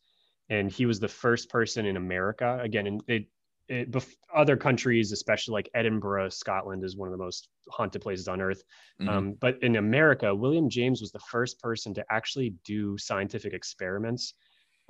and 0.50 0.70
he 0.70 0.84
was 0.84 1.00
the 1.00 1.08
first 1.08 1.48
person 1.48 1.86
in 1.86 1.96
America. 1.96 2.58
Again, 2.62 2.86
and 2.86 3.02
it, 3.06 3.26
it, 3.68 3.90
bef- 3.90 4.14
other 4.34 4.56
countries, 4.56 5.12
especially 5.12 5.52
like 5.52 5.68
Edinburgh, 5.74 6.30
Scotland, 6.30 6.84
is 6.84 6.96
one 6.96 7.08
of 7.08 7.12
the 7.12 7.22
most 7.22 7.48
haunted 7.70 8.02
places 8.02 8.28
on 8.28 8.40
earth. 8.40 8.62
Mhm. 9.00 9.08
Um, 9.08 9.32
but 9.40 9.62
in 9.62 9.76
America, 9.76 10.34
William 10.34 10.68
James 10.68 11.00
was 11.00 11.12
the 11.12 11.18
first 11.20 11.60
person 11.60 11.92
to 11.94 12.04
actually 12.10 12.54
do 12.64 12.96
scientific 12.98 13.52
experiments 13.52 14.34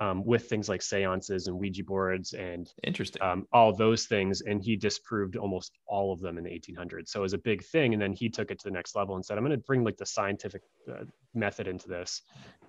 um, 0.01 0.23
with 0.23 0.47
things 0.47 0.69
like 0.69 0.81
seances 0.81 1.47
and 1.47 1.59
Ouija 1.59 1.83
boards 1.83 2.33
and 2.33 2.71
Interesting. 2.83 3.21
um, 3.21 3.45
all 3.51 3.73
those 3.73 4.05
things, 4.05 4.41
and 4.41 4.63
he 4.63 4.77
disproved 4.77 5.35
almost 5.35 5.77
all 5.87 6.13
of 6.13 6.21
them 6.21 6.37
in 6.37 6.45
the 6.45 6.49
1800s. 6.49 7.09
So 7.09 7.19
it 7.19 7.23
was 7.23 7.33
a 7.33 7.39
big 7.39 7.63
thing, 7.65 7.93
and 7.93 8.01
then 8.01 8.13
he 8.13 8.29
took 8.29 8.49
it 8.49 8.59
to 8.59 8.63
the 8.63 8.71
next 8.71 8.95
level 8.95 9.15
and 9.15 9.25
said, 9.25 9.37
"I'm 9.37 9.43
going 9.43 9.57
to 9.57 9.65
bring 9.65 9.83
like 9.83 9.97
the 9.97 10.05
scientific 10.05 10.61
uh, 10.89 11.03
method 11.33 11.67
into 11.67 11.89
this." 11.89 12.21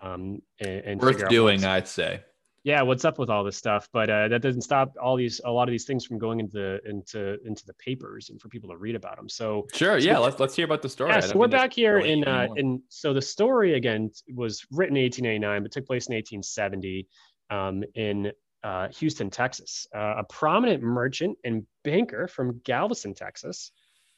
Um, 0.03 0.43
and, 0.59 0.85
and 0.85 1.01
Worth 1.01 1.29
doing, 1.29 1.65
I'd 1.65 1.87
say. 1.87 2.23
Yeah, 2.63 2.83
what's 2.83 3.05
up 3.05 3.19
with 3.19 3.31
all 3.31 3.43
this 3.45 3.57
stuff? 3.57 3.89
But 3.93 4.11
uh, 4.11 4.29
that 4.29 4.43
doesn't 4.43 4.63
stop 4.63 4.93
all 5.03 5.17
these 5.17 5.41
a 5.45 5.51
lot 5.51 5.69
of 5.69 5.73
these 5.73 5.85
things 5.85 6.05
from 6.05 6.19
going 6.19 6.41
into 6.41 6.79
into 6.89 7.39
into 7.47 7.65
the 7.67 7.75
papers 7.75 8.29
and 8.31 8.41
for 8.41 8.49
people 8.49 8.69
to 8.71 8.77
read 8.77 8.95
about 8.95 9.17
them. 9.17 9.29
So 9.29 9.67
Sure. 9.73 9.99
So- 10.01 10.07
Yeah. 10.07 10.19
Let's 10.19 10.39
let's 10.41 10.55
hear 10.55 10.67
about 10.67 10.83
the 10.83 10.89
story. 10.89 11.11
yeah, 11.11 11.21
so 11.21 11.39
we're 11.39 11.49
back 11.49 11.73
here 11.73 11.99
in 11.99 12.25
uh, 12.25 12.47
in 12.57 12.83
so 12.89 13.13
the 13.15 13.23
story 13.23 13.75
again 13.75 14.11
was 14.35 14.67
written 14.71 14.97
in 14.97 15.05
1889 15.05 15.63
but 15.63 15.73
took 15.73 15.87
place 15.87 16.07
in 16.09 16.15
1870 16.15 17.09
um, 17.51 17.83
in 17.95 18.31
uh, 18.63 18.89
Houston, 18.89 19.31
Texas. 19.31 19.87
Uh, 19.95 20.17
a 20.19 20.25
prominent 20.25 20.83
merchant 20.83 21.39
and 21.45 21.67
banker 21.83 22.29
from 22.29 22.61
Galveston, 22.65 23.15
Texas, 23.15 23.73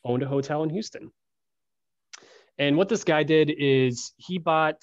owned 0.05 0.25
a 0.25 0.27
hotel 0.27 0.65
in 0.65 0.71
Houston. 0.71 1.13
And 2.59 2.77
what 2.77 2.89
this 2.89 3.05
guy 3.05 3.23
did 3.23 3.53
is 3.57 4.13
he 4.17 4.39
bought 4.39 4.83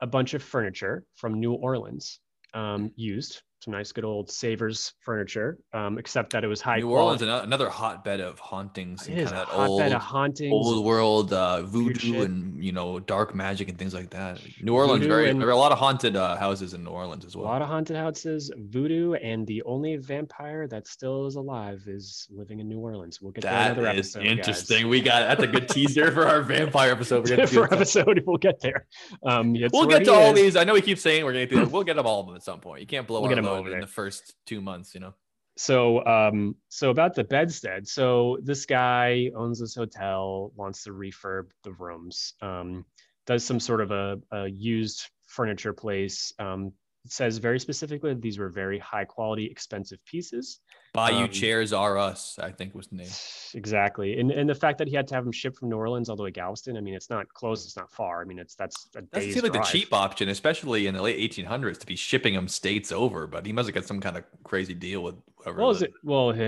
a 0.00 0.06
bunch 0.06 0.34
of 0.34 0.42
furniture 0.42 1.04
from 1.16 1.40
New 1.40 1.52
Orleans, 1.54 2.20
um, 2.54 2.92
used 2.96 3.42
some 3.62 3.72
nice, 3.72 3.92
good 3.92 4.04
old 4.04 4.30
Savers 4.30 4.94
furniture, 5.00 5.58
um, 5.72 5.98
except 5.98 6.32
that 6.32 6.42
it 6.44 6.48
was 6.48 6.60
high 6.60 6.78
New 6.78 6.88
quality. 6.88 7.04
Orleans, 7.04 7.22
ano- 7.22 7.42
another 7.44 7.68
hotbed 7.68 8.20
of 8.20 8.38
hauntings 8.38 9.06
It 9.06 9.12
and 9.12 9.20
is 9.20 9.30
kind 9.32 9.38
a 9.38 9.42
of 9.42 9.48
that 9.48 9.56
old, 9.68 9.80
hotbed 9.80 9.92
of 9.96 10.02
hauntings. 10.02 10.52
old 10.52 10.84
world 10.84 11.32
uh, 11.32 11.62
voodoo 11.62 12.22
and 12.22 12.62
you 12.62 12.72
know 12.72 12.98
dark 13.00 13.34
magic 13.34 13.68
and 13.68 13.78
things 13.78 13.94
like 13.94 14.10
that. 14.10 14.40
New 14.60 14.74
Orleans, 14.74 15.02
Voodoo 15.02 15.08
very 15.14 15.30
and- 15.30 15.40
there 15.40 15.48
are 15.48 15.52
a 15.52 15.56
lot 15.56 15.72
of 15.72 15.78
haunted 15.78 16.16
uh, 16.16 16.36
houses 16.36 16.74
in 16.74 16.84
New 16.84 16.90
Orleans 16.90 17.24
as 17.24 17.36
well. 17.36 17.46
A 17.46 17.48
lot 17.48 17.62
of 17.62 17.68
haunted 17.68 17.96
houses, 17.96 18.50
voodoo, 18.56 19.14
and 19.14 19.46
the 19.46 19.62
only 19.62 19.96
vampire 19.96 20.66
that 20.68 20.86
still 20.86 21.26
is 21.26 21.36
alive 21.36 21.82
is 21.86 22.26
living 22.30 22.60
in 22.60 22.68
New 22.68 22.78
Orleans. 22.80 23.20
We'll 23.22 23.32
get 23.32 23.42
That 23.44 23.72
another 23.78 23.90
is 23.90 24.14
episode. 24.16 24.26
interesting. 24.26 24.88
We 24.88 25.00
got 25.00 25.20
that's 25.28 25.42
a 25.42 25.46
good 25.46 25.68
teaser 25.68 26.10
for 26.12 26.26
our 26.26 26.42
vampire 26.42 26.90
episode. 26.92 27.28
We're 27.28 27.36
Guys. 27.36 27.52
For 27.52 27.72
episode, 27.72 28.22
we'll 28.26 28.36
get 28.38 28.60
there. 28.60 28.86
Um, 29.24 29.52
We'll 29.72 29.86
get 29.86 30.04
to 30.04 30.12
all 30.12 30.30
is. 30.30 30.34
these. 30.34 30.56
I 30.56 30.64
know 30.64 30.74
we 30.74 30.80
keep 30.82 30.98
saying 30.98 31.24
we're 31.24 31.32
gonna 31.32 31.46
do. 31.46 31.64
We'll 31.66 31.84
get 31.84 31.96
them 31.96 32.06
all 32.06 32.20
of 32.20 32.26
them 32.26 32.36
at 32.36 32.42
some 32.42 32.60
point. 32.60 32.80
You 32.80 32.86
can't 32.86 33.06
blow 33.06 33.20
We'll 33.20 33.30
our 33.52 33.60
get 33.60 33.64
'em 33.64 33.64
load 33.64 33.66
over 33.66 33.70
in 33.70 33.72
there. 33.72 33.80
the 33.80 33.86
first 33.86 34.34
two 34.46 34.60
months. 34.60 34.94
You 34.94 35.00
know. 35.00 35.14
So, 35.56 36.04
um, 36.06 36.56
so 36.68 36.90
about 36.90 37.14
the 37.14 37.24
bedstead. 37.24 37.86
So 37.86 38.38
this 38.42 38.66
guy 38.66 39.30
owns 39.36 39.60
this 39.60 39.74
hotel, 39.74 40.52
wants 40.56 40.84
to 40.84 40.90
refurb 40.90 41.50
the 41.62 41.72
rooms. 41.72 42.34
Um, 42.40 42.86
does 43.26 43.44
some 43.44 43.60
sort 43.60 43.80
of 43.80 43.90
a, 43.90 44.18
a 44.32 44.48
used 44.48 45.08
furniture 45.26 45.72
place. 45.72 46.32
Um, 46.38 46.72
says 47.06 47.38
very 47.38 47.58
specifically 47.60 48.14
these 48.14 48.38
were 48.38 48.48
very 48.48 48.78
high 48.78 49.04
quality, 49.04 49.46
expensive 49.46 49.98
pieces. 50.06 50.60
Bayou 50.94 51.24
Um, 51.24 51.30
chairs 51.30 51.72
are 51.72 51.96
us. 51.96 52.38
I 52.38 52.50
think 52.50 52.74
was 52.74 52.88
the 52.88 52.96
name. 52.96 53.08
Exactly, 53.54 54.20
and 54.20 54.30
and 54.30 54.48
the 54.48 54.54
fact 54.54 54.76
that 54.78 54.88
he 54.88 54.94
had 54.94 55.08
to 55.08 55.14
have 55.14 55.24
them 55.24 55.32
shipped 55.32 55.56
from 55.58 55.70
New 55.70 55.76
Orleans 55.76 56.10
all 56.10 56.16
the 56.16 56.22
way 56.22 56.28
to 56.30 56.32
Galveston. 56.32 56.76
I 56.76 56.80
mean, 56.80 56.94
it's 56.94 57.08
not 57.08 57.32
close, 57.32 57.64
it's 57.64 57.76
not 57.76 57.90
far. 57.90 58.20
I 58.20 58.24
mean, 58.24 58.38
it's 58.38 58.54
that's 58.54 58.88
a 58.96 59.02
That 59.12 59.22
seems 59.22 59.42
like 59.42 59.52
the 59.52 59.60
cheap 59.60 59.94
option, 59.94 60.28
especially 60.28 60.86
in 60.86 60.94
the 60.94 61.00
late 61.00 61.18
1800s, 61.32 61.78
to 61.78 61.86
be 61.86 61.96
shipping 61.96 62.34
them 62.34 62.46
states 62.46 62.92
over. 62.92 63.26
But 63.26 63.46
he 63.46 63.52
must 63.52 63.68
have 63.68 63.74
got 63.74 63.86
some 63.86 64.00
kind 64.00 64.18
of 64.18 64.24
crazy 64.44 64.74
deal 64.74 65.02
with 65.02 65.14
whoever. 65.44 65.60
Well, 65.60 65.70
is 65.70 65.82
it? 65.82 65.92
Well, 66.02 66.34
you 66.36 66.42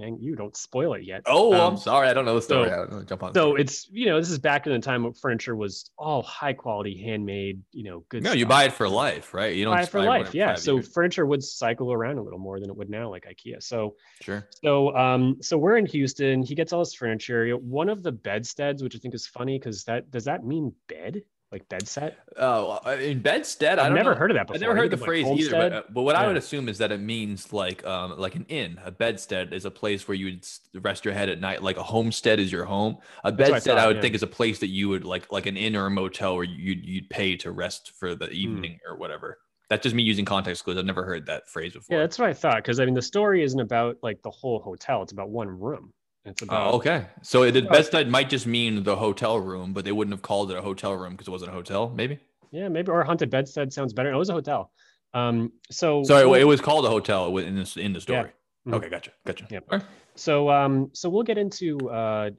hang, 0.00 0.18
you 0.20 0.36
don't 0.36 0.56
spoil 0.56 0.94
it 0.94 1.04
yet. 1.04 1.22
Oh, 1.26 1.52
Um, 1.54 1.72
I'm 1.72 1.76
sorry. 1.76 2.08
I 2.08 2.14
don't 2.14 2.24
know 2.24 2.34
the 2.34 2.42
story. 2.42 2.68
so- 2.68 2.72
I 2.74 2.76
don't 2.76 2.92
know. 2.92 3.02
Jump 3.02 3.22
on. 3.22 3.34
So 3.34 3.56
it's 3.56 3.88
you 3.90 4.06
know 4.06 4.18
this 4.18 4.30
is 4.30 4.38
back 4.38 4.66
in 4.66 4.72
the 4.72 4.78
time 4.78 5.04
when 5.04 5.12
furniture 5.12 5.56
was 5.56 5.90
all 5.98 6.22
high 6.22 6.52
quality, 6.52 7.02
handmade, 7.02 7.62
you 7.72 7.84
know, 7.84 8.04
good. 8.08 8.22
no, 8.22 8.32
you 8.32 8.46
buy 8.46 8.64
it 8.64 8.72
for 8.72 8.88
life, 8.88 9.34
right? 9.34 9.54
You 9.54 9.64
don't 9.64 9.74
buy 9.74 9.82
it 9.82 9.88
for 9.88 10.02
life, 10.02 10.34
yeah. 10.34 10.54
So 10.54 10.76
years. 10.76 10.92
furniture 10.92 11.26
would 11.26 11.42
cycle 11.42 11.92
around 11.92 12.18
a 12.18 12.22
little 12.22 12.38
more 12.38 12.60
than 12.60 12.70
it 12.70 12.76
would 12.76 12.90
now, 12.90 13.10
like 13.10 13.24
IKEA. 13.26 13.62
So 13.62 13.96
sure. 14.22 14.46
so 14.62 14.96
um 14.96 15.38
so 15.40 15.56
we're 15.58 15.76
in 15.76 15.86
Houston. 15.86 16.42
He 16.42 16.54
gets 16.54 16.72
all 16.72 16.80
his 16.80 16.94
furniture. 16.94 17.50
One 17.56 17.88
of 17.88 18.02
the 18.02 18.12
bedsteads, 18.12 18.82
which 18.82 18.94
I 18.94 18.98
think 18.98 19.14
is 19.14 19.26
funny, 19.26 19.58
because 19.58 19.84
that 19.84 20.10
does 20.10 20.24
that 20.24 20.44
mean 20.44 20.72
bed 20.88 21.22
like 21.52 21.68
bedstead? 21.68 22.14
Oh, 22.36 22.78
uh, 22.86 22.90
in 23.00 23.20
Bedstead, 23.20 23.78
I 23.78 23.82
I've 23.82 23.88
don't 23.88 23.96
never 23.96 24.10
know. 24.12 24.16
heard 24.16 24.30
of 24.30 24.36
that 24.36 24.46
before. 24.46 24.54
I've 24.54 24.60
never 24.60 24.76
heard 24.76 24.90
the 24.90 24.96
like, 24.96 25.04
phrase 25.04 25.26
either, 25.26 25.50
but, 25.50 25.72
uh, 25.72 25.82
but 25.90 26.02
what 26.02 26.14
I 26.16 26.26
would 26.26 26.36
assume 26.36 26.68
is 26.68 26.78
that 26.78 26.92
it 26.92 27.00
means 27.00 27.52
like 27.52 27.84
um 27.84 28.18
like 28.18 28.36
an 28.36 28.46
inn. 28.48 28.78
A 28.84 28.90
bedstead 28.92 29.52
is 29.52 29.64
a 29.64 29.70
place 29.70 30.06
where 30.06 30.14
you 30.14 30.26
would 30.26 30.84
rest 30.84 31.04
your 31.04 31.12
head 31.14 31.28
at 31.28 31.40
night. 31.40 31.62
Like 31.62 31.76
a 31.76 31.82
homestead 31.82 32.38
is 32.38 32.52
your 32.52 32.64
home. 32.64 32.98
A 33.24 33.32
That's 33.32 33.50
what 33.50 33.54
I 33.54 33.58
bedstead, 33.58 33.78
I, 33.78 33.86
would 33.88 33.96
yeah. 33.96 34.02
think, 34.02 34.14
is 34.14 34.22
a 34.22 34.28
place 34.28 34.58
that 34.60 34.68
you 34.68 34.88
would 34.88 35.04
like 35.04 35.30
like 35.32 35.46
an 35.46 35.56
inn 35.56 35.74
or 35.74 35.86
a 35.86 35.90
motel 35.90 36.36
where 36.36 36.44
you'd 36.44 36.84
you'd 36.86 37.10
pay 37.10 37.36
to 37.38 37.50
rest 37.50 37.92
for 37.98 38.12
Hmm. 38.12 38.18
the 38.18 38.30
evening 38.30 38.78
or 38.88 38.96
whatever. 38.96 39.38
That's 39.68 39.82
just 39.84 39.94
me 39.94 40.02
using 40.02 40.24
context 40.24 40.64
clues. 40.64 40.76
I've 40.78 40.84
never 40.84 41.04
heard 41.04 41.26
that 41.26 41.48
phrase 41.48 41.74
before. 41.74 41.96
Yeah, 41.96 42.02
that's 42.02 42.18
what 42.18 42.28
I 42.28 42.32
thought. 42.34 42.56
Because 42.56 42.80
I 42.80 42.84
mean, 42.84 42.94
the 42.94 43.02
story 43.02 43.42
isn't 43.44 43.60
about 43.60 43.96
like 44.02 44.20
the 44.22 44.30
whole 44.30 44.58
hotel. 44.60 45.02
It's 45.02 45.12
about 45.12 45.30
one 45.30 45.48
room. 45.48 45.92
It's 46.24 46.42
about 46.42 46.72
Oh, 46.72 46.76
okay. 46.76 47.06
So 47.22 47.42
it, 47.44 47.52
the 47.52 47.66
Uh, 47.66 47.72
bedstead 47.72 48.08
might 48.08 48.28
just 48.28 48.46
mean 48.46 48.82
the 48.82 48.96
hotel 48.96 49.38
room, 49.40 49.72
but 49.72 49.84
they 49.84 49.92
wouldn't 49.92 50.12
have 50.12 50.22
called 50.22 50.50
it 50.50 50.56
a 50.58 50.62
hotel 50.62 50.94
room 50.94 51.12
because 51.12 51.28
it 51.28 51.30
wasn't 51.30 51.50
a 51.50 51.54
hotel. 51.54 51.88
Maybe. 51.90 52.18
yeah, 52.52 52.68
maybe 52.68 52.90
or 52.90 53.02
haunted 53.04 53.30
bedstead 53.30 53.72
sounds 53.72 53.92
better. 53.92 54.10
No, 54.10 54.16
it 54.16 54.18
was 54.18 54.28
a 54.28 54.34
hotel. 54.34 54.72
Um, 55.14 55.52
so 55.70 56.02
Sorry, 56.04 56.24
we'll- 56.26 56.40
it 56.40 56.44
was 56.44 56.60
called 56.60 56.84
a 56.84 56.88
hotel 56.88 57.36
in 57.38 57.56
the 57.56 57.80
in 57.80 57.92
the 57.92 58.00
story. 58.00 58.30
Mhm. 58.66 58.74
Okay, 58.74 58.88
gotcha, 58.90 59.12
gotcha. 59.24 59.46
Yep. 59.50 59.64
All 59.70 59.78
right. 59.78 59.86
So 60.16 60.50
um, 60.50 60.90
so 60.92 61.08
we'll 61.08 61.22
get 61.22 61.38
into 61.38 61.78
uh, 61.90 62.30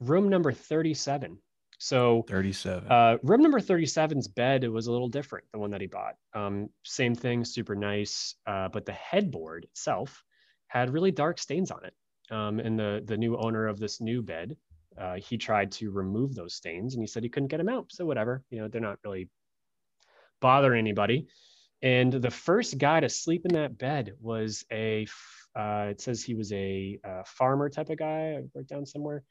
room 0.00 0.28
number 0.28 0.52
thirty-seven. 0.52 1.38
So 1.78 2.24
Thirty-seven. 2.28 2.90
uh, 2.90 3.18
room 3.22 3.42
number 3.42 3.60
37's 3.60 4.28
bed 4.28 4.64
it 4.64 4.68
was 4.70 4.86
a 4.86 4.92
little 4.92 5.08
different 5.10 5.44
the 5.52 5.58
one 5.58 5.70
that 5.72 5.82
he 5.82 5.86
bought. 5.86 6.14
Um, 6.32 6.70
same 6.84 7.14
thing, 7.14 7.44
super 7.44 7.74
nice, 7.74 8.34
uh, 8.46 8.68
but 8.68 8.86
the 8.86 8.92
headboard 8.92 9.64
itself 9.64 10.22
had 10.68 10.88
really 10.90 11.10
dark 11.10 11.38
stains 11.38 11.70
on 11.70 11.84
it. 11.84 11.92
Um, 12.30 12.58
and 12.60 12.78
the 12.78 13.02
the 13.06 13.16
new 13.16 13.36
owner 13.36 13.68
of 13.68 13.78
this 13.78 14.00
new 14.00 14.22
bed, 14.22 14.56
uh, 14.98 15.16
he 15.16 15.36
tried 15.38 15.70
to 15.72 15.90
remove 15.90 16.34
those 16.34 16.54
stains, 16.54 16.94
and 16.94 17.02
he 17.02 17.06
said 17.06 17.22
he 17.22 17.28
couldn't 17.28 17.48
get 17.48 17.58
them 17.58 17.68
out. 17.68 17.86
So 17.90 18.04
whatever, 18.04 18.42
you 18.50 18.60
know, 18.60 18.68
they're 18.68 18.80
not 18.80 18.98
really 19.04 19.28
bothering 20.40 20.78
anybody. 20.78 21.26
And 21.82 22.12
the 22.12 22.30
first 22.30 22.78
guy 22.78 23.00
to 23.00 23.08
sleep 23.08 23.44
in 23.44 23.52
that 23.54 23.78
bed 23.78 24.14
was 24.20 24.64
a, 24.72 25.06
uh, 25.54 25.88
it 25.90 26.00
says 26.00 26.22
he 26.22 26.34
was 26.34 26.52
a, 26.52 26.98
uh 27.04 27.22
farmer 27.26 27.68
type 27.68 27.90
of 27.90 27.98
guy. 27.98 28.36
I 28.36 28.42
wrote 28.54 28.66
down 28.66 28.86
somewhere. 28.86 29.22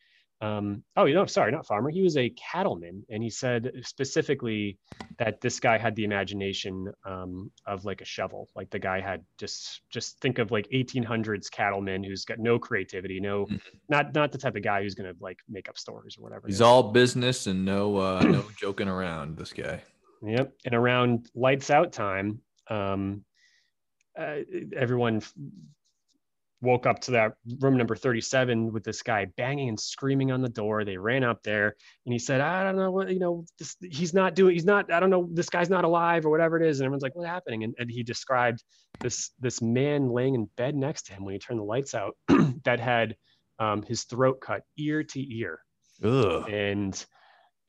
Um, 0.45 0.83
oh, 0.95 1.05
you 1.05 1.15
know, 1.15 1.25
sorry, 1.25 1.51
not 1.51 1.65
farmer. 1.65 1.89
He 1.89 2.01
was 2.01 2.17
a 2.17 2.29
cattleman. 2.51 3.03
And 3.09 3.23
he 3.23 3.29
said 3.29 3.71
specifically 3.83 4.77
that 5.17 5.41
this 5.41 5.59
guy 5.59 5.77
had 5.77 5.95
the 5.95 6.03
imagination 6.03 6.91
um, 7.05 7.51
of 7.65 7.85
like 7.85 8.01
a 8.01 8.05
shovel. 8.05 8.47
Like 8.55 8.69
the 8.69 8.79
guy 8.79 8.99
had 9.01 9.23
just, 9.39 9.81
just 9.89 10.19
think 10.19 10.37
of 10.39 10.51
like 10.51 10.67
1800s 10.73 11.49
cattleman 11.51 12.03
who's 12.03 12.25
got 12.25 12.39
no 12.39 12.59
creativity, 12.59 13.19
no, 13.19 13.45
Mhm. 13.45 13.59
not, 13.89 14.13
not 14.13 14.31
the 14.31 14.37
type 14.37 14.55
of 14.55 14.63
guy 14.63 14.81
who's 14.83 14.95
going 14.95 15.11
to 15.11 15.17
like 15.21 15.39
make 15.49 15.67
up 15.69 15.77
stories 15.77 16.17
or 16.17 16.21
whatever. 16.23 16.47
He's 16.47 16.61
all 16.61 16.83
business 16.91 17.47
and 17.47 17.65
no 17.65 17.97
uh 17.97 18.21
no 18.23 18.45
joking 18.57 18.87
around. 18.87 19.37
This 19.37 19.53
guy. 19.53 19.81
Yep. 20.21 20.53
And 20.65 20.75
around 20.75 21.29
lights 21.35 21.69
out 21.69 21.91
time, 21.93 22.39
um, 22.69 23.23
uh, 24.17 24.37
everyone 24.75 25.21
woke 26.65 26.85
up 26.85 26.99
to 27.01 27.11
that 27.11 27.33
room 27.59 27.77
number 27.77 27.95
37 27.95 28.73
with 28.73 28.83
this 28.83 29.01
guy 29.01 29.25
banging 29.37 29.69
and 29.69 29.79
screaming 29.79 30.31
on 30.31 30.41
the 30.41 30.49
door. 30.49 30.83
They 30.83 30.97
ran 30.97 31.23
up 31.23 31.43
there 31.43 31.75
and 32.05 32.13
he 32.13 32.19
said, 32.19 32.41
I 32.41 32.63
don't 32.63 32.75
know 32.75 32.91
what, 32.91 33.09
you 33.09 33.19
know, 33.19 33.45
this, 33.57 33.75
he's 33.81 34.13
not 34.13 34.35
doing, 34.35 34.53
he's 34.53 34.65
not, 34.65 34.91
I 34.91 34.99
don't 34.99 35.09
know, 35.09 35.29
this 35.31 35.49
guy's 35.49 35.69
not 35.69 35.85
alive 35.85 36.25
or 36.25 36.29
whatever 36.29 36.61
it 36.61 36.67
is. 36.67 36.79
And 36.79 36.85
everyone's 36.85 37.03
like, 37.03 37.15
what's 37.15 37.27
happening? 37.27 37.63
And, 37.63 37.75
and 37.77 37.89
he 37.89 38.03
described 38.03 38.63
this, 39.01 39.31
this 39.39 39.61
man 39.61 40.09
laying 40.09 40.35
in 40.35 40.49
bed 40.57 40.75
next 40.75 41.03
to 41.03 41.13
him 41.13 41.23
when 41.23 41.33
he 41.33 41.39
turned 41.39 41.59
the 41.59 41.63
lights 41.63 41.93
out 41.93 42.17
that 42.65 42.79
had 42.79 43.15
um, 43.59 43.83
his 43.83 44.03
throat 44.03 44.41
cut 44.41 44.63
ear 44.77 45.03
to 45.03 45.35
ear 45.35 45.59
Ugh. 46.03 46.49
and 46.49 47.05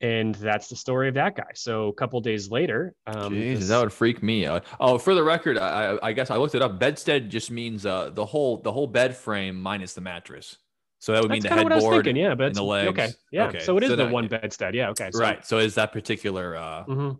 and 0.01 0.35
that's 0.35 0.67
the 0.67 0.75
story 0.75 1.07
of 1.07 1.15
that 1.15 1.35
guy. 1.35 1.51
So 1.55 1.87
a 1.87 1.93
couple 1.93 2.19
days 2.21 2.49
later, 2.51 2.93
um, 3.07 3.33
Jesus, 3.33 3.59
this- 3.61 3.69
that 3.69 3.79
would 3.81 3.93
freak 3.93 4.21
me 4.21 4.45
out. 4.45 4.63
Oh, 4.79 4.97
for 4.97 5.15
the 5.15 5.23
record, 5.23 5.57
I, 5.57 5.97
I 6.03 6.13
guess 6.13 6.29
I 6.29 6.37
looked 6.37 6.55
it 6.55 6.61
up. 6.61 6.79
Bedstead 6.79 7.29
just 7.29 7.49
means 7.51 7.85
uh 7.85 8.09
the 8.11 8.25
whole 8.25 8.57
the 8.57 8.71
whole 8.71 8.87
bed 8.87 9.15
frame 9.15 9.59
minus 9.61 9.93
the 9.93 10.01
mattress. 10.01 10.57
So 10.99 11.13
that 11.13 11.21
would 11.21 11.31
mean 11.31 11.41
the 11.41 11.49
kind 11.49 11.63
what 11.63 11.71
I 11.71 11.75
was 11.75 11.83
headboard. 11.83 12.05
thinking. 12.05 12.23
Yeah, 12.23 12.35
but 12.35 12.47
and 12.47 12.55
the 12.55 12.63
it's- 12.63 12.87
okay, 12.89 13.09
yeah. 13.31 13.47
Okay, 13.47 13.59
So 13.59 13.77
it 13.77 13.83
is 13.83 13.89
so 13.89 13.95
the 13.95 14.07
one 14.07 14.27
bedstead. 14.27 14.73
Yeah, 14.75 14.89
okay. 14.89 15.09
So, 15.11 15.19
Right. 15.19 15.45
So 15.45 15.59
is 15.59 15.75
that 15.75 15.91
particular 15.91 16.55
uh 16.55 16.85
mhm. 16.85 17.19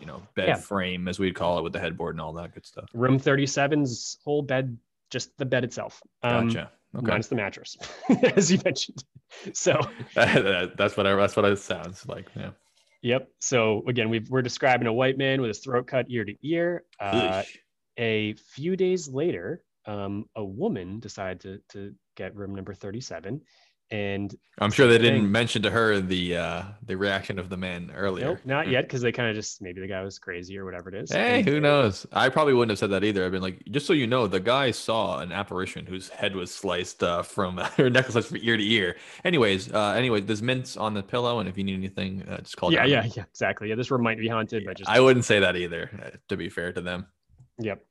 you 0.00 0.06
know 0.06 0.22
bed 0.34 0.48
Yeah. 0.48 0.54
frame 0.56 1.08
as 1.08 1.18
we'd 1.18 1.34
call 1.34 1.58
it 1.58 1.62
with 1.62 1.72
the 1.72 1.80
headboard 1.80 2.14
and 2.14 2.20
all 2.20 2.32
that 2.34 2.54
good 2.54 2.66
stuff. 2.66 2.88
Room 2.94 3.18
37's 3.18 4.18
whole 4.24 4.42
bed, 4.42 4.76
just 5.10 5.36
the 5.38 5.44
bed 5.44 5.64
itself, 5.64 6.00
um, 6.22 6.48
Gotcha. 6.48 6.70
Okay. 6.96 7.06
minus 7.06 7.28
the 7.28 7.34
mattress, 7.34 7.76
as 8.36 8.52
you 8.52 8.60
mentioned. 8.64 9.02
So 9.52 9.80
that's 10.14 10.96
what 10.96 11.06
I, 11.06 11.14
that's 11.14 11.36
what 11.36 11.44
it 11.44 11.58
sounds 11.58 12.06
like. 12.06 12.28
Yeah. 12.36 12.50
Yep. 13.02 13.28
So 13.40 13.82
again, 13.88 14.08
we've, 14.08 14.28
we're 14.30 14.42
describing 14.42 14.86
a 14.86 14.92
white 14.92 15.18
man 15.18 15.40
with 15.40 15.48
his 15.48 15.58
throat 15.58 15.86
cut 15.86 16.06
ear 16.08 16.24
to 16.24 16.34
ear. 16.42 16.84
Uh, 16.98 17.42
a 17.98 18.34
few 18.54 18.76
days 18.76 19.08
later, 19.08 19.62
um, 19.86 20.24
a 20.36 20.44
woman 20.44 21.00
decided 21.00 21.40
to, 21.40 21.60
to 21.70 21.94
get 22.16 22.34
room 22.34 22.54
number 22.54 22.72
37. 22.72 23.40
And 23.90 24.34
I'm 24.58 24.70
sure 24.70 24.86
they 24.88 24.96
didn't 24.98 25.22
thing. 25.24 25.30
mention 25.32 25.62
to 25.62 25.70
her 25.70 26.00
the 26.00 26.36
uh 26.36 26.62
the 26.86 26.96
reaction 26.96 27.38
of 27.38 27.48
the 27.50 27.56
man 27.58 27.92
earlier. 27.94 28.24
nope, 28.28 28.38
not 28.44 28.64
Hmm. 28.66 28.72
yet, 28.72 28.84
because 28.84 29.02
they 29.02 29.12
kind 29.12 29.28
of 29.28 29.36
just 29.36 29.60
maybe 29.60 29.80
the 29.80 29.86
guy 29.86 30.02
was 30.02 30.18
crazy 30.18 30.56
or 30.58 30.64
whatever 30.64 30.88
it 30.88 30.94
is. 30.94 31.12
Hey, 31.12 31.40
And- 31.40 31.48
who 31.48 31.60
knows? 31.60 32.06
I 32.12 32.28
probably 32.30 32.54
wouldn't 32.54 32.70
have 32.70 32.78
said 32.78 32.90
that 32.90 33.04
either. 33.04 33.24
I've 33.24 33.30
been 33.32 33.42
like, 33.42 33.62
just 33.70 33.86
so 33.86 33.92
you 33.92 34.06
know, 34.06 34.26
the 34.26 34.40
guy 34.40 34.70
saw 34.70 35.18
an 35.20 35.32
apparition 35.32 35.84
whose 35.86 36.08
head 36.08 36.34
was 36.34 36.52
sliced 36.52 37.02
uh, 37.02 37.22
from 37.22 37.58
her 37.76 37.90
necklace 37.90 38.14
sliced 38.14 38.28
from 38.28 38.38
ear 38.40 38.56
to 38.56 38.64
ear. 38.72 38.96
Anyways, 39.24 39.72
uh, 39.72 39.90
anyway, 39.96 40.20
there's 40.22 40.42
mints 40.42 40.76
on 40.78 40.94
the 40.94 41.02
pillow, 41.02 41.38
and 41.40 41.48
if 41.48 41.58
you 41.58 41.62
need 41.64 41.74
anything, 41.74 42.22
uh, 42.28 42.38
just 42.38 42.56
call. 42.56 42.72
Yeah, 42.72 42.80
down. 42.80 42.88
yeah, 42.90 43.04
yeah, 43.16 43.24
exactly. 43.30 43.68
Yeah, 43.68 43.74
this 43.74 43.90
room 43.90 44.02
might 44.02 44.18
be 44.18 44.28
haunted, 44.28 44.64
but 44.64 44.78
just 44.78 44.90
I 44.90 45.00
wouldn't 45.00 45.26
say 45.26 45.40
that 45.40 45.56
either. 45.56 45.90
uh, 46.04 46.10
To 46.30 46.36
be 46.36 46.48
fair 46.48 46.72
to 46.72 46.80
them, 46.80 47.06
Yep. 47.58 47.84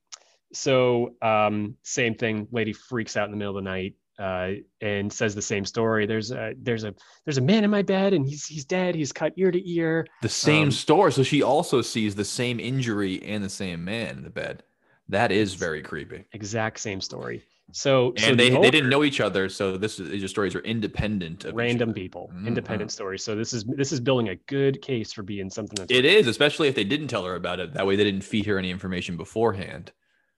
So 0.54 1.16
um, 1.22 1.78
same 1.84 2.16
thing. 2.16 2.48
Lady 2.52 2.74
freaks 2.74 3.16
out 3.18 3.26
in 3.26 3.32
the 3.32 3.38
middle 3.38 3.58
of 3.58 3.64
the 3.64 3.70
night 3.70 3.94
uh, 4.20 4.52
and 4.82 5.12
says 5.12 5.36
the 5.36 5.42
same 5.42 5.66
story. 5.66 6.06
There's 6.06 6.32
a 6.32 6.54
there's 6.62 6.84
a 6.84 6.94
there's 7.26 7.38
a 7.38 7.42
man 7.42 7.64
in 7.64 7.70
my 7.70 7.82
bed 7.82 8.14
and 8.14 8.26
he's 8.26 8.46
he's 8.46 8.66
dead. 8.66 8.96
He's 8.96 9.12
cut 9.12 9.34
ear 9.38 9.52
to 9.52 9.70
ear. 9.70 10.08
the 10.22 10.30
same 10.30 10.66
Um, 10.66 10.72
store, 10.72 11.12
so 11.12 11.24
she 11.24 11.42
also 11.42 11.82
sees 11.82 12.16
the 12.16 12.26
same 12.26 12.60
injury 12.60 13.22
and 13.24 13.44
the 13.44 13.50
same 13.50 13.84
man 13.84 14.18
in 14.18 14.24
the 14.24 14.30
bed. 14.30 14.64
That 15.10 15.32
is 15.32 15.56
very 15.56 15.82
creepy. 15.82 16.26
Exact 16.32 16.80
same 16.80 17.02
story. 17.02 17.44
So 17.72 18.14
so 18.18 18.28
And 18.32 18.40
they, 18.40 18.50
the 18.50 18.60
they 18.60 18.72
didn't 18.72 18.90
know 18.90 19.04
each 19.04 19.20
other, 19.20 19.50
so 19.50 19.78
this 19.78 20.00
is 20.00 20.10
these 20.10 20.30
stories 20.30 20.54
are 20.54 20.60
independent 20.60 21.46
of 21.46 21.56
random 21.56 21.94
people, 21.94 22.30
Mhm. 22.34 22.48
independent 22.48 22.92
stories. 22.92 23.24
So 23.24 23.36
this 23.36 23.54
is 23.54 23.64
this 23.64 23.92
is 23.92 24.00
building 24.00 24.30
a 24.30 24.36
good 24.36 24.82
case 24.82 25.12
for 25.12 25.24
being 25.24 25.50
something 25.50 25.76
that's 25.76 25.92
It 25.92 26.06
is, 26.06 26.28
especially 26.28 26.68
if 26.68 26.76
they 26.76 26.84
didn't 26.84 27.08
tell 27.08 27.26
her 27.26 27.36
about 27.36 27.60
it. 27.60 27.74
That 27.74 27.88
way, 27.88 27.96
they 27.96 28.04
didn't 28.04 28.24
feed 28.24 28.46
her 28.46 28.60
any 28.60 28.70
information 28.70 29.18
beforehand. 29.18 29.92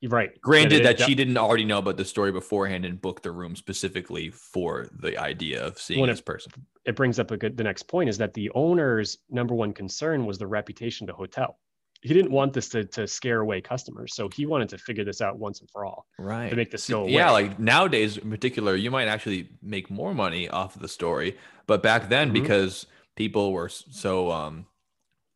Right. 0.03 0.39
Granted 0.41 0.85
that 0.85 0.99
she 0.99 1.15
didn't 1.15 1.37
already 1.37 1.65
know 1.65 1.77
about 1.79 1.97
the 1.97 2.05
story 2.05 2.31
beforehand 2.31 2.85
and 2.85 3.01
booked 3.01 3.23
the 3.23 3.31
room 3.31 3.55
specifically 3.55 4.29
for 4.29 4.87
the 4.99 5.17
idea 5.17 5.63
of 5.65 5.79
seeing 5.79 5.99
When 6.01 6.09
this 6.09 6.19
it- 6.19 6.25
person. 6.25 6.51
it 6.85 6.95
brings 6.95 7.19
up 7.19 7.31
a 7.31 7.37
good 7.37 7.57
the 7.57 7.63
next 7.63 7.83
point 7.87 8.09
is 8.09 8.17
that 8.19 8.33
the 8.33 8.51
owner's 8.55 9.17
number 9.29 9.55
one 9.55 9.73
concern 9.73 10.25
was 10.25 10.37
the 10.37 10.47
reputation 10.47 11.05
of 11.09 11.15
the 11.15 11.17
hotel. 11.17 11.57
He 12.01 12.13
didn't 12.13 12.31
want 12.31 12.53
this 12.53 12.69
to, 12.69 12.83
to 12.85 13.07
scare 13.07 13.39
away 13.41 13.61
customers, 13.61 14.13
so 14.13 14.29
he 14.29 14.45
wanted 14.45 14.69
to 14.69 14.77
figure 14.77 15.03
this 15.03 15.21
out 15.21 15.39
once 15.39 15.61
and 15.61 15.69
for 15.71 15.85
all. 15.85 16.05
Right. 16.19 16.49
To 16.49 16.55
make 16.55 16.69
this 16.69 16.87
go 16.87 17.07
Yeah, 17.07 17.31
like 17.31 17.57
nowadays 17.57 18.17
in 18.17 18.29
particular, 18.29 18.75
you 18.75 18.91
might 18.91 19.07
actually 19.07 19.49
make 19.63 19.89
more 19.89 20.13
money 20.13 20.47
off 20.47 20.75
of 20.75 20.83
the 20.83 20.87
story. 20.87 21.35
But 21.65 21.81
back 21.81 22.09
then, 22.09 22.29
Mhm. 22.29 22.33
because 22.33 22.85
people 23.15 23.53
were 23.53 23.69
so 23.69 24.29
um, 24.29 24.67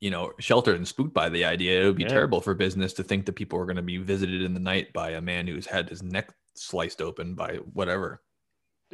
you 0.02 0.10
know, 0.10 0.32
sheltered 0.39 0.76
and 0.78 0.88
spooked 0.88 1.14
by 1.14 1.30
the 1.30 1.43
idea, 1.45 1.82
it 1.82 1.86
would 1.86 1.95
be 1.97 2.04
Yeah. 2.04 2.10
terrible 2.10 2.41
for 2.41 2.54
business 2.54 2.93
to 2.93 3.04
think 3.04 3.26
that 3.26 3.34
people 3.34 3.60
were 3.60 3.66
going 3.66 3.76
to 3.76 3.82
be 3.82 3.97
visited 3.97 4.41
in 4.41 4.54
the 4.54 4.60
night 4.60 4.93
by 4.93 5.12
a 5.12 5.22
man 5.22 5.45
who's 5.47 5.66
had 5.66 5.89
his 5.89 6.02
neck 6.02 6.34
sliced 6.56 7.02
open 7.02 7.36
by 7.36 7.56
whatever. 7.74 8.22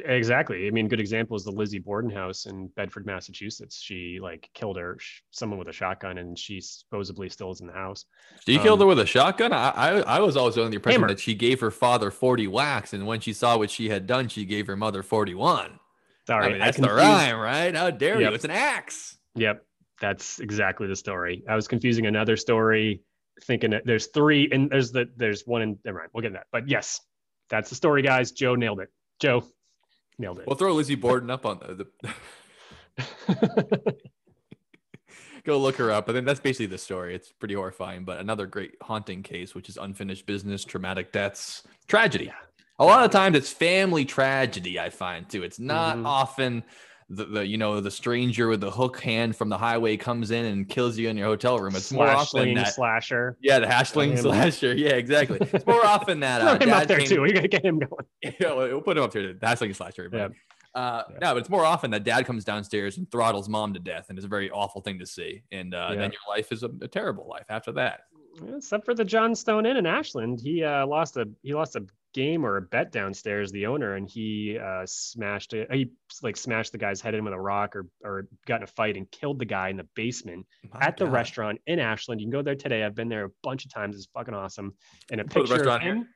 Exactly. 0.04 0.66
I 0.66 0.70
mean, 0.72 0.88
good 0.88 1.00
example 1.00 1.36
is 1.38 1.44
the 1.44 1.50
Lizzie 1.52 1.78
Borden 1.78 2.10
house 2.10 2.44
in 2.44 2.66
Bedford, 2.76 3.06
Massachusetts. 3.06 3.80
She 3.80 4.18
like 4.20 4.50
killed 4.52 4.76
her 4.76 4.98
sh- 5.00 5.22
someone 5.30 5.58
with 5.58 5.68
a 5.68 5.72
shotgun, 5.72 6.18
and 6.18 6.38
she 6.38 6.60
supposedly 6.60 7.30
still 7.30 7.50
is 7.50 7.62
in 7.62 7.66
the 7.66 7.72
house. 7.72 8.04
Kill 8.44 8.74
Um, 8.74 8.80
her 8.80 8.86
with 8.86 8.98
a 8.98 9.06
shotgun? 9.06 9.54
I, 9.54 9.70
I 9.70 10.00
I 10.00 10.20
was 10.20 10.36
always 10.36 10.58
under 10.58 10.68
the 10.68 10.76
impression 10.76 11.00
Hammer. 11.00 11.08
that 11.14 11.20
she 11.20 11.34
gave 11.34 11.60
her 11.60 11.70
father 11.70 12.10
40 12.10 12.46
whacks, 12.46 12.92
and 12.92 13.06
when 13.06 13.20
she 13.20 13.32
saw 13.32 13.56
what 13.56 13.70
she 13.70 13.88
had 13.88 14.06
done, 14.06 14.28
she 14.28 14.44
gave 14.44 14.66
her 14.66 14.76
mother 14.76 15.02
41. 15.02 15.78
Sorry, 16.26 16.44
I 16.46 16.48
mean, 16.50 16.58
that's 16.58 16.76
the 16.76 16.88
confused- 16.88 17.02
rhyme, 17.08 17.38
right? 17.38 17.74
How 17.74 17.88
dare 17.90 18.20
Yep. 18.20 18.28
you? 18.30 18.34
It's 18.34 18.44
an 18.44 18.50
axe. 18.50 19.16
Yep, 19.34 19.64
that's 20.00 20.38
exactly 20.40 20.86
the 20.86 20.96
story. 20.96 21.42
I 21.48 21.54
was 21.54 21.68
confusing 21.68 22.06
another 22.06 22.36
story, 22.36 23.02
thinking 23.44 23.70
that 23.70 23.84
there's 23.86 24.06
three, 24.08 24.48
and 24.52 24.70
there's 24.70 24.92
the 24.92 25.08
there's 25.16 25.42
one 25.46 25.62
in. 25.62 25.78
Never 25.84 25.98
mind, 25.98 26.10
we'll 26.12 26.22
get 26.22 26.28
to 26.28 26.34
that. 26.34 26.46
But 26.52 26.68
yes, 26.68 27.00
that's 27.50 27.68
the 27.70 27.76
story, 27.76 28.02
guys. 28.02 28.32
Joe 28.32 28.54
nailed 28.54 28.80
it. 28.80 28.88
Joe 29.20 29.44
nailed 30.18 30.38
it. 30.40 30.46
We'll 30.46 30.56
throw 30.56 30.72
Lizzie 30.74 30.94
Borden 30.94 31.30
up 31.30 31.46
on 31.46 31.58
the. 31.60 31.86
the 32.02 33.94
Go 35.44 35.58
look 35.58 35.76
her 35.76 35.92
up. 35.92 36.06
But 36.06 36.14
then 36.14 36.24
that's 36.24 36.40
basically 36.40 36.66
the 36.66 36.78
story. 36.78 37.14
It's 37.14 37.30
pretty 37.30 37.54
horrifying, 37.54 38.04
but 38.04 38.18
another 38.18 38.46
great 38.46 38.72
haunting 38.82 39.22
case, 39.22 39.54
which 39.54 39.68
is 39.68 39.76
unfinished 39.76 40.26
business, 40.26 40.64
traumatic 40.64 41.12
deaths, 41.12 41.62
tragedy. 41.86 42.32
A 42.80 42.84
lot 42.84 43.04
of 43.04 43.12
times 43.12 43.36
it's 43.36 43.52
family 43.52 44.04
tragedy, 44.04 44.80
I 44.80 44.90
find 44.90 45.28
too. 45.28 45.44
It's 45.44 45.60
not 45.60 45.98
Mhm. 45.98 46.04
often 46.04 46.64
the, 47.08 47.24
the 47.24 47.46
you 47.46 47.56
know 47.56 47.80
the 47.80 47.90
stranger 47.90 48.48
with 48.48 48.60
the 48.60 48.70
hook 48.70 49.00
hand 49.00 49.36
from 49.36 49.48
the 49.48 49.56
highway 49.58 49.96
comes 49.96 50.30
in 50.32 50.44
and 50.46 50.68
kills 50.68 50.98
you 50.98 51.08
in 51.08 51.16
your 51.16 51.26
hotel 51.28 51.58
room. 51.58 51.76
It's 51.76 51.92
more 51.92 52.08
often 52.08 52.54
that 52.54 52.74
slasher. 52.74 53.36
yeah, 53.40 53.58
the 53.60 53.66
hashling 53.66 54.18
slasher. 54.18 54.74
Yeah, 54.74 54.94
exactly. 54.94 55.38
It's 55.40 55.64
more 55.66 55.84
often 55.94 56.20
that 56.20 56.40
uh, 56.42 56.58
him 56.58 56.70
up 56.72 56.86
there 56.88 56.98
came- 56.98 57.06
too. 57.08 57.20
We 57.22 57.32
gotta 57.32 57.48
get 57.48 57.64
him 57.64 57.78
going. 57.78 58.06
yeah, 58.40 58.52
we'll 58.52 58.68
we'll 58.68 58.80
put 58.80 58.96
him 58.96 59.04
up 59.04 59.12
here. 59.12 59.34
That's 59.40 59.60
like 59.60 59.70
a 59.70 59.74
slasher. 59.74 60.08
But, 60.10 60.18
Yeah. 60.74 60.80
uh, 60.80 61.02
Yeah. 61.10 61.18
No, 61.20 61.34
but 61.34 61.38
it's 61.38 61.50
more 61.50 61.64
often 61.64 61.90
that 61.92 62.02
dad 62.02 62.26
comes 62.26 62.44
downstairs 62.44 62.98
and 62.98 63.08
throttles 63.10 63.48
mom 63.48 63.72
to 63.74 63.80
death, 63.80 64.06
and 64.08 64.18
it's 64.18 64.24
a 64.24 64.28
very 64.28 64.50
awful 64.50 64.80
thing 64.80 64.98
to 64.98 65.06
see. 65.06 65.42
And 65.52 65.74
uh, 65.74 65.90
Yeah. 65.92 65.96
then 66.00 66.10
your 66.10 66.36
life 66.36 66.50
is 66.50 66.64
a, 66.64 66.70
a 66.82 66.88
terrible 66.88 67.28
life 67.28 67.46
after 67.50 67.70
that. 67.72 68.00
Except 68.54 68.84
for 68.84 68.94
the 68.94 69.04
John 69.04 69.34
Stone 69.34 69.64
Inn 69.64 69.76
in 69.78 69.86
Ashland, 69.86 70.40
he 70.42 70.62
uh, 70.64 70.86
lost 70.86 71.16
a 71.16 71.26
he 71.42 71.54
lost 71.54 71.76
a 71.76 71.86
game 72.16 72.44
or 72.44 72.56
a 72.56 72.62
bet 72.62 72.90
downstairs. 72.90 73.52
The 73.52 73.66
owner 73.66 73.94
and 73.94 74.08
he 74.10 74.58
uh, 74.58 74.84
smashed 74.86 75.52
it. 75.52 75.70
He 75.70 75.92
like 76.22 76.36
smashed 76.36 76.72
the 76.72 76.78
guy's 76.78 77.00
head 77.00 77.14
in 77.14 77.24
with 77.24 77.34
a 77.34 77.40
rock 77.40 77.76
or 77.76 77.86
or 78.02 78.26
got 78.46 78.56
in 78.56 78.62
a 78.64 78.66
fight 78.66 78.96
and 78.96 79.08
killed 79.12 79.38
the 79.38 79.44
guy 79.44 79.68
in 79.68 79.76
the 79.76 79.86
basement 79.94 80.46
My 80.72 80.80
at 80.86 80.96
the 80.96 81.06
restaurant 81.06 81.60
in 81.66 81.78
Ashland. 81.78 82.20
You 82.20 82.26
can 82.26 82.32
go 82.32 82.42
there 82.42 82.56
today. 82.56 82.82
I've 82.82 82.96
been 82.96 83.08
there 83.08 83.26
a 83.26 83.30
bunch 83.44 83.64
of 83.64 83.72
times. 83.72 83.94
It's 83.94 84.06
fucking 84.06 84.34
awesome. 84.34 84.74
And 85.12 85.20
a 85.20 85.24
Put 85.24 85.34
picture 85.34 85.54
of 85.54 85.60
restaurant 85.60 85.82
here. 85.82 85.94
him, 85.94 86.08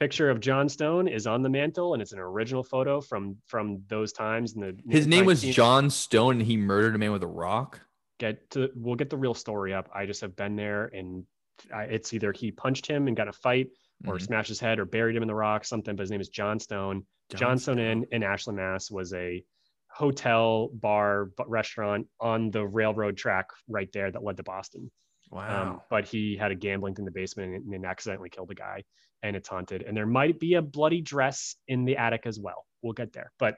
picture 0.00 0.30
of 0.30 0.40
John 0.40 0.68
Stone 0.68 1.06
is 1.06 1.26
on 1.28 1.42
the 1.42 1.48
mantle, 1.48 1.92
and 1.92 2.02
it's 2.02 2.12
an 2.12 2.18
original 2.18 2.64
photo 2.64 3.00
from 3.00 3.36
from 3.46 3.82
those 3.88 4.12
times. 4.12 4.54
And 4.54 4.62
the 4.62 4.76
His 4.90 5.06
name 5.06 5.26
was 5.26 5.42
John 5.42 5.90
Stone, 5.90 6.38
and 6.38 6.42
he 6.42 6.56
murdered 6.56 6.94
a 6.94 6.98
man 6.98 7.12
with 7.12 7.22
a 7.22 7.28
rock. 7.28 7.80
Get 8.18 8.50
to 8.50 8.70
we'll 8.74 8.96
get 8.96 9.10
the 9.10 9.16
real 9.16 9.34
story 9.34 9.72
up. 9.74 9.88
I 9.94 10.06
just 10.06 10.20
have 10.22 10.34
been 10.34 10.56
there, 10.56 10.86
and 10.86 11.24
I, 11.72 11.84
it's 11.84 12.12
either 12.12 12.32
he 12.32 12.50
punched 12.50 12.86
him 12.86 13.06
and 13.06 13.16
got 13.16 13.28
a 13.28 13.32
fight, 13.32 13.68
or 14.06 14.16
Mhm. 14.16 14.22
smashed 14.22 14.48
his 14.48 14.60
head, 14.60 14.78
or 14.78 14.84
buried 14.84 15.16
him 15.16 15.22
in 15.22 15.28
the 15.28 15.34
rock, 15.34 15.64
something. 15.64 15.94
But 15.96 16.02
his 16.02 16.10
name 16.10 16.20
is 16.20 16.28
John 16.28 16.58
Stone. 16.58 17.06
John 17.34 17.58
Stone 17.58 17.78
Inn 17.78 18.06
in 18.12 18.22
Ashland, 18.22 18.58
Mass, 18.58 18.90
was 18.90 19.14
a 19.14 19.42
hotel, 19.88 20.68
bar, 20.68 21.30
restaurant 21.46 22.06
on 22.20 22.50
the 22.50 22.66
railroad 22.66 23.16
track 23.16 23.48
right 23.68 23.90
there 23.92 24.10
that 24.10 24.22
led 24.22 24.36
to 24.38 24.42
Boston. 24.42 24.90
Wow. 25.30 25.62
Um, 25.62 25.80
but 25.88 26.06
he 26.06 26.36
had 26.36 26.50
a 26.50 26.54
gambling 26.54 26.96
in 26.98 27.04
the 27.04 27.10
basement 27.10 27.54
and, 27.54 27.74
and 27.74 27.86
accidentally 27.86 28.28
killed 28.28 28.50
a 28.50 28.54
guy, 28.54 28.84
and 29.22 29.34
it's 29.34 29.48
haunted. 29.48 29.82
And 29.82 29.96
there 29.96 30.06
might 30.06 30.38
be 30.38 30.54
a 30.54 30.62
bloody 30.62 31.00
dress 31.00 31.56
in 31.68 31.84
the 31.84 31.96
attic 31.96 32.26
as 32.26 32.38
well. 32.38 32.66
We'll 32.82 32.92
get 32.92 33.12
there, 33.12 33.32
but 33.38 33.56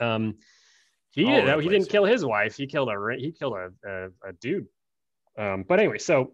um, 0.00 0.38
he 1.12 1.24
the 1.24 1.60
he 1.60 1.68
didn't 1.68 1.88
kill 1.88 2.04
his 2.04 2.24
wife. 2.24 2.56
He 2.56 2.66
killed 2.66 2.90
a 2.90 3.16
he 3.16 3.32
killed 3.32 3.54
a 3.54 3.70
a, 3.88 4.28
a 4.28 4.32
dude. 4.40 4.66
Um, 5.38 5.64
but 5.66 5.78
anyway, 5.78 5.98
so 5.98 6.32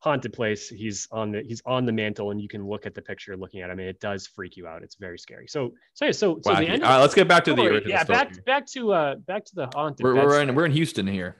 haunted 0.00 0.32
place. 0.32 0.68
He's 0.68 1.06
on 1.12 1.30
the 1.30 1.42
he's 1.42 1.62
on 1.66 1.84
the 1.86 1.92
mantle, 1.92 2.30
and 2.30 2.40
you 2.40 2.48
can 2.48 2.66
look 2.66 2.86
at 2.86 2.94
the 2.94 3.02
picture, 3.02 3.36
looking 3.36 3.60
at 3.60 3.70
him, 3.70 3.78
and 3.78 3.88
it 3.88 4.00
does 4.00 4.26
freak 4.26 4.56
you 4.56 4.66
out. 4.66 4.82
It's 4.82 4.96
very 4.96 5.18
scary. 5.18 5.46
So 5.46 5.72
so 5.94 6.04
yeah, 6.06 6.12
so 6.12 6.40
so 6.42 6.54
the 6.54 6.66
end. 6.68 6.82
All 6.84 6.90
right, 6.90 7.00
let's 7.00 7.14
get 7.14 7.28
back 7.28 7.44
to 7.44 7.54
the 7.54 7.62
original 7.62 7.90
yeah, 7.90 8.04
story. 8.04 8.18
back 8.18 8.44
back 8.44 8.66
to 8.68 8.92
uh 8.92 9.14
back 9.16 9.44
to 9.46 9.54
the 9.54 9.68
haunted. 9.74 10.04
we're, 10.04 10.14
we're 10.14 10.40
in 10.42 10.54
we're 10.54 10.66
in 10.66 10.72
Houston 10.72 11.06
here. 11.06 11.36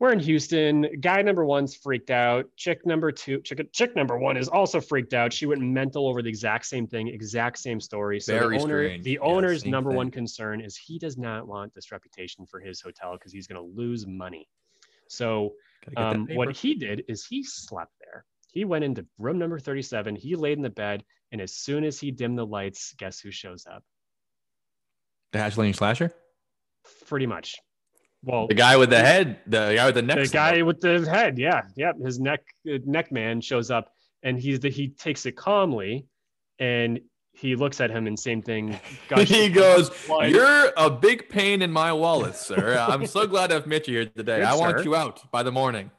we're 0.00 0.12
in 0.12 0.18
Houston. 0.20 0.86
Guy 1.00 1.22
number 1.22 1.44
one's 1.46 1.74
freaked 1.76 2.10
out. 2.10 2.44
Chick 2.56 2.84
number 2.84 3.10
two, 3.10 3.40
chick, 3.40 3.72
chick 3.72 3.96
number 3.96 4.18
one 4.18 4.36
is 4.36 4.48
also 4.48 4.80
freaked 4.80 5.14
out. 5.14 5.32
She 5.32 5.46
went 5.46 5.62
mental 5.62 6.06
over 6.08 6.20
the 6.20 6.28
exact 6.28 6.66
same 6.66 6.86
thing, 6.86 7.08
exact 7.08 7.58
same 7.58 7.80
story. 7.80 8.20
So 8.20 8.34
Very 8.38 8.58
the 8.58 8.64
owner, 8.64 8.84
strange. 8.84 9.04
the 9.04 9.12
Yeah, 9.12 9.18
owner's 9.20 9.64
number 9.64 9.90
one 9.90 10.10
concern 10.10 10.60
is 10.60 10.76
he 10.76 10.98
does 10.98 11.16
not 11.16 11.46
want 11.46 11.72
this 11.74 11.90
reputation 11.90 12.44
for 12.44 12.60
his 12.60 12.80
hotel 12.82 13.12
because 13.12 13.32
he's 13.32 13.46
going 13.46 13.60
to 13.62 13.76
lose 13.76 14.06
money. 14.06 14.48
So 15.08 15.22
Gotta 15.22 15.42
get 15.42 15.52
that 15.52 15.63
um, 15.96 16.26
what 16.32 16.56
he 16.56 16.74
did 16.74 17.04
is 17.08 17.26
he 17.26 17.42
slept 17.42 17.92
there. 18.00 18.24
He 18.52 18.64
went 18.64 18.84
into 18.84 19.06
room 19.18 19.38
number 19.38 19.58
37. 19.58 20.16
He 20.16 20.36
laid 20.36 20.56
in 20.56 20.62
the 20.62 20.70
bed, 20.70 21.04
and 21.32 21.40
as 21.40 21.54
soon 21.54 21.84
as 21.84 21.98
he 21.98 22.10
dimmed 22.10 22.38
the 22.38 22.46
lights, 22.46 22.94
guess 22.98 23.18
who 23.20 23.30
shows 23.30 23.66
up? 23.66 23.82
the 25.32 25.38
Hatch 25.40 25.56
Lane 25.56 25.74
slasher, 25.74 26.12
Pretty 27.06 27.26
much. 27.26 27.56
Well, 28.22 28.46
the 28.46 28.54
guy 28.54 28.76
with 28.76 28.90
the 28.90 29.00
head, 29.00 29.40
the 29.46 29.74
guy 29.74 29.86
with 29.86 29.96
the 29.96 30.02
neck. 30.02 30.16
the 30.16 30.26
snap. 30.26 30.54
guy 30.54 30.62
with 30.62 30.80
the 30.80 31.00
head 31.10 31.38
yeah 31.38 31.62
yep 31.76 31.96
his 32.02 32.18
neck 32.20 32.40
uh, 32.72 32.78
neck 32.86 33.12
man 33.12 33.40
shows 33.42 33.70
up 33.70 33.90
and 34.22 34.38
he's 34.38 34.60
the 34.60 34.70
he 34.70 34.88
takes 34.88 35.26
it 35.26 35.32
calmly 35.36 36.06
and 36.58 37.00
he 37.34 37.56
looks 37.56 37.80
at 37.80 37.90
him 37.90 38.06
and 38.06 38.18
same 38.18 38.40
thing 38.42 38.78
gush- 39.08 39.28
he 39.28 39.48
goes, 39.48 39.90
blood. 40.06 40.30
"You're 40.30 40.72
a 40.76 40.88
big 40.90 41.28
pain 41.28 41.62
in 41.62 41.70
my 41.72 41.92
wallet, 41.92 42.36
sir. 42.36 42.76
I'm 42.88 43.06
so 43.06 43.26
glad 43.26 43.48
to 43.48 43.54
have 43.54 43.66
met 43.66 43.86
you 43.88 43.94
here 43.98 44.06
today. 44.06 44.36
Good, 44.38 44.44
I 44.46 44.54
want 44.54 44.84
you 44.84 44.94
out 44.96 45.30
by 45.30 45.42
the 45.42 45.52
morning." 45.52 45.90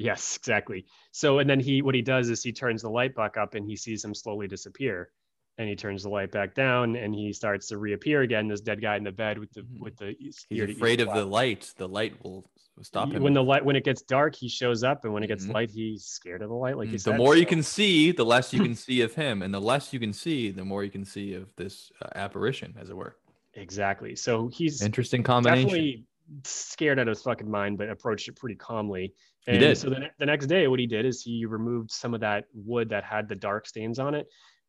yes 0.00 0.36
exactly 0.36 0.86
so 1.10 1.40
and 1.40 1.50
then 1.50 1.58
he 1.58 1.82
what 1.82 1.92
he 1.92 2.02
does 2.02 2.30
is 2.30 2.40
he 2.40 2.52
turns 2.52 2.82
the 2.82 2.88
light 2.88 3.16
back 3.16 3.36
up 3.36 3.54
and 3.54 3.66
he 3.66 3.74
sees 3.74 4.04
him 4.04 4.14
slowly 4.14 4.46
disappear 4.46 5.10
and 5.58 5.68
he 5.68 5.74
turns 5.74 6.04
the 6.04 6.08
light 6.08 6.30
back 6.30 6.54
down 6.54 6.94
and 6.94 7.12
he 7.12 7.32
starts 7.32 7.66
to 7.66 7.78
reappear 7.78 8.22
again 8.22 8.46
this 8.46 8.60
dead 8.60 8.80
guy 8.80 8.96
in 8.96 9.02
the 9.02 9.10
bed 9.10 9.38
with 9.40 9.50
the 9.54 9.62
Mhm. 9.62 9.80
with 9.80 9.96
the 9.96 10.14
He's 10.20 10.46
afraid 10.76 11.00
of 11.00 11.12
the 11.12 11.24
light. 11.24 11.74
The 11.78 11.88
light 11.88 12.14
will 12.22 12.48
stop 12.84 13.12
him. 13.12 13.22
when 13.22 13.32
the 13.34 13.42
light 13.42 13.64
when 13.64 13.76
it 13.76 13.84
gets 13.84 14.02
dark 14.02 14.34
he 14.34 14.48
shows 14.48 14.82
up 14.84 15.04
and 15.04 15.12
when 15.12 15.22
it 15.22 15.26
gets 15.26 15.46
Mhm. 15.46 15.54
light 15.54 15.70
he's 15.70 16.04
scared 16.04 16.42
of 16.42 16.48
the 16.48 16.54
light 16.54 16.76
like 16.76 16.88
you 16.88 16.94
Mm, 16.98 17.04
the 17.04 17.10
said 17.12 17.16
more 17.18 17.36
you 17.36 17.46
can 17.46 17.62
see, 17.62 18.12
the 18.12 18.24
less 18.24 18.52
you 18.52 18.60
can 18.60 18.74
see 18.86 19.00
of 19.02 19.14
him, 19.14 19.42
and 19.42 19.52
the 19.52 19.60
less 19.60 19.92
you 19.92 20.00
can 20.00 20.12
see, 20.12 20.50
the 20.50 20.64
more 20.64 20.84
you 20.84 20.90
can 20.90 21.04
see 21.04 21.34
of 21.34 21.54
this 21.56 21.90
uh, 22.02 22.08
apparition, 22.14 22.74
as 22.80 22.90
it 22.90 22.96
were. 22.96 23.16
exactly 23.54 24.14
so 24.14 24.48
he's 24.48 24.82
Interesting 24.82 25.22
combination. 25.22 25.66
definitely 25.68 26.04
scared 26.44 26.98
out 26.98 27.08
of 27.08 27.12
his 27.16 27.22
fucking 27.22 27.50
mind, 27.50 27.78
but 27.78 27.88
approached 27.88 28.28
it 28.28 28.36
pretty 28.36 28.54
calmly. 28.54 29.14
He 29.46 29.52
And 29.52 29.60
did. 29.60 29.78
So 29.78 29.88
the, 29.88 30.00
ne- 30.00 30.10
the 30.18 30.26
next 30.26 30.46
day, 30.46 30.68
what 30.68 30.78
he 30.78 30.86
did 30.86 31.06
is 31.06 31.22
he 31.22 31.46
removed 31.46 31.90
some 31.90 32.12
of 32.12 32.20
that 32.20 32.44
wood 32.52 32.90
that 32.90 33.02
had 33.02 33.28
the 33.28 33.34
dark 33.34 33.66
stains 33.66 33.98
on 33.98 34.14
it 34.14 34.26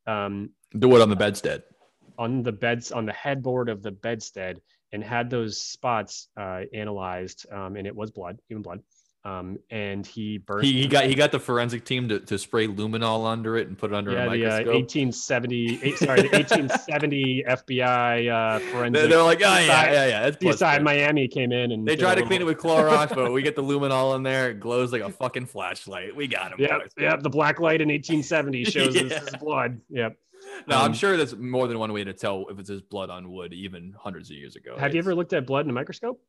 um, 0.07 0.51
The 0.73 0.87
wood 0.87 1.01
on 1.01 1.09
the 1.09 1.15
bedstead. 1.17 1.63
on 2.17 2.43
the 2.43 2.51
beds 2.53 2.91
on 2.91 3.05
the 3.05 3.13
headboard 3.13 3.67
of 3.69 3.83
the 3.83 3.91
bedstead 3.91 4.61
and 4.91 5.03
had 5.03 5.29
those 5.29 5.61
spots 5.61 6.27
uh, 6.39 6.61
analyzed, 6.73 7.45
um, 7.51 7.75
and 7.75 7.85
it 7.87 7.95
was 7.95 8.11
blood, 8.11 8.39
human 8.47 8.63
blood. 8.63 8.79
Um, 9.25 9.57
and 9.69 10.07
he 10.07 10.37
burst. 10.37 10.65
He, 10.65 10.81
he 10.81 10.87
got 10.87 11.03
he 11.03 11.13
got 11.13 11.33
the 11.33 11.41
forensic 11.41 11.83
team 11.83 12.07
to, 12.07 12.21
to 12.21 12.39
spray 12.39 12.67
luminol 12.67 13.29
under 13.29 13.57
it 13.57 13.67
and 13.67 13.77
put 13.77 13.91
it 13.91 13.95
under 13.95 14.11
yeah, 14.13 14.25
a 14.25 14.29
the 14.29 14.45
uh, 14.45 14.49
microscope. 14.49 14.73
1870, 14.75 15.79
eight, 15.83 15.97
sorry, 15.97 16.21
the 16.21 16.29
1870 16.29 17.43
FBI 17.49 18.31
uh, 18.31 18.59
forensic. 18.71 19.09
They're 19.09 19.21
like, 19.21 19.41
oh 19.41 19.43
yeah, 19.43 19.59
Decide- 19.59 19.91
yeah, 19.91 20.05
yeah. 20.05 20.29
That's 20.29 20.83
Miami 20.83 21.27
came 21.27 21.51
in 21.51 21.73
and 21.73 21.85
They 21.85 21.97
tried 21.97 22.15
to 22.15 22.25
clean 22.25 22.39
it 22.41 22.45
with 22.45 22.59
Clorox, 22.59 23.13
but 23.13 23.33
we 23.33 23.41
get 23.41 23.57
the 23.57 23.63
luminol 23.69 24.15
in 24.15 24.23
there. 24.23 24.51
It 24.51 24.61
glows 24.61 24.93
like 24.93 25.01
a 25.01 25.09
fucking 25.09 25.47
flashlight. 25.47 26.15
We 26.15 26.27
got 26.27 26.53
him. 26.53 26.59
Boys. 26.59 26.89
yep. 26.97 27.21
The 27.21 27.29
black 27.29 27.59
light 27.59 27.81
in 27.81 27.89
1870 27.89 28.63
shows 28.63 28.95
Yeah. 28.95 29.03
this 29.03 29.23
is 29.23 29.35
blood. 29.35 29.81
Yep. 29.89 30.15
No, 30.67 30.77
I'm 30.77 30.85
Um, 30.87 30.93
sure 30.93 31.17
there's 31.17 31.35
more 31.35 31.67
than 31.67 31.79
one 31.79 31.91
way 31.93 32.03
to 32.03 32.13
tell 32.13 32.45
if 32.49 32.59
it's 32.59 32.69
his 32.69 32.81
blood 32.81 33.09
on 33.09 33.31
wood, 33.31 33.53
even 33.53 33.93
hundreds 33.97 34.29
of 34.29 34.37
years 34.37 34.55
ago. 34.55 34.75
Have 34.77 34.93
you 34.93 34.99
ever 34.99 35.15
looked 35.15 35.33
at 35.33 35.45
blood 35.45 35.65
in 35.65 35.69
a 35.69 35.73
microscope? 35.73 36.21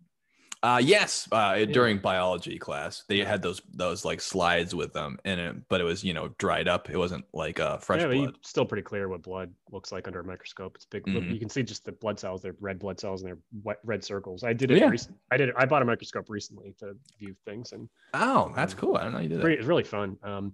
Uh, 0.63 0.79
yes, 0.85 1.27
uh, 1.33 1.65
during 1.65 1.97
biology 1.97 2.59
class, 2.59 3.03
they 3.09 3.21
had 3.21 3.41
those 3.41 3.63
those 3.73 4.05
like 4.05 4.21
slides 4.21 4.75
with 4.75 4.93
them 4.93 5.17
in 5.25 5.39
it, 5.39 5.57
but 5.71 5.81
it 5.81 5.85
was 5.85 6.05
you 6.05 6.13
know 6.13 6.29
dried 6.37 6.69
up. 6.69 6.91
It 6.91 6.99
wasn't 6.99 7.25
like 7.33 7.59
uh, 7.59 7.79
fresh 7.79 8.03
yeah, 8.03 8.09
blood. 8.09 8.35
still 8.43 8.67
pretty 8.67 8.83
clear 8.83 9.09
what 9.09 9.23
blood 9.23 9.55
looks 9.73 9.91
like 9.91 10.07
under 10.07 10.21
a 10.21 10.25
microscope. 10.25 10.77
It's 10.77 10.85
big. 10.85 11.07
Mhm. 11.07 11.33
You 11.33 11.39
can 11.41 11.49
see 11.49 11.63
just 11.63 11.87
the 11.87 11.93
blood 11.93 12.21
cells. 12.21 12.43
They're 12.43 12.57
red 12.61 12.79
blood 12.79 13.01
cells 13.01 13.23
and 13.23 13.31
they're 13.31 13.39
wet, 13.63 13.79
red 13.85 14.05
circles. 14.05 14.45
I 14.45 14.53
did 14.53 14.71
it. 14.71 14.77
Yeah. 14.77 14.91
recent- 14.91 15.17
I 15.31 15.39
did. 15.39 15.49
It, 15.49 15.55
I 15.57 15.65
bought 15.65 15.81
a 15.81 15.87
microscope 15.87 16.29
recently 16.29 16.75
to 16.81 16.95
view 17.19 17.35
things, 17.47 17.73
and 17.73 17.89
Oh, 18.13 18.53
that's 18.55 18.75
cool. 18.75 18.99
I 18.99 19.05
don't 19.05 19.13
know 19.13 19.21
you 19.21 19.31
did 19.31 19.39
that. 19.39 19.43
pretty, 19.43 19.57
it's 19.61 19.67
really 19.67 19.85
fun. 19.85 20.19
Um, 20.23 20.53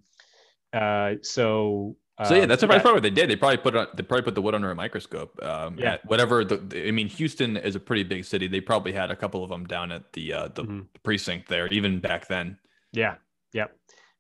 uh, 0.73 1.15
so. 1.23 1.97
So 2.25 2.35
yeah, 2.35 2.47
that's 2.47 2.63
um, 2.63 2.71
that's 2.71 2.81
probably 2.83 2.95
what 2.95 3.03
they 3.03 3.11
did. 3.11 3.29
They 3.29 3.37
probably 3.37 3.59
put 3.59 3.75
it 3.75 3.79
on, 3.79 3.87
they 3.95 4.03
probably 4.03 4.23
put 4.23 4.35
the 4.35 4.41
wood 4.41 4.55
under 4.55 4.71
a 4.71 4.75
microscope. 4.75 5.39
Um, 5.43 5.77
Yeah. 5.79 5.99
whatever 6.07 6.45
the, 6.47 6.87
I 6.89 6.91
mean, 6.91 7.09
Houston 7.09 7.59
is 7.59 7.75
a 7.75 7.81
pretty 7.81 8.05
big 8.05 8.25
city. 8.25 8.49
They 8.49 8.63
probably 8.63 8.93
had 8.93 9.11
a 9.11 9.17
couple 9.17 9.45
of 9.45 9.51
them 9.51 9.67
down 9.67 9.93
at 9.93 10.13
the 10.15 10.33
uh, 10.33 10.49
the 10.49 10.65
Mhm. 10.65 10.87
precinct 11.03 11.49
there, 11.49 11.67
even 11.69 12.01
back 12.01 12.27
then. 12.27 12.59
Yeah. 12.93 13.17
Yep. 13.53 13.77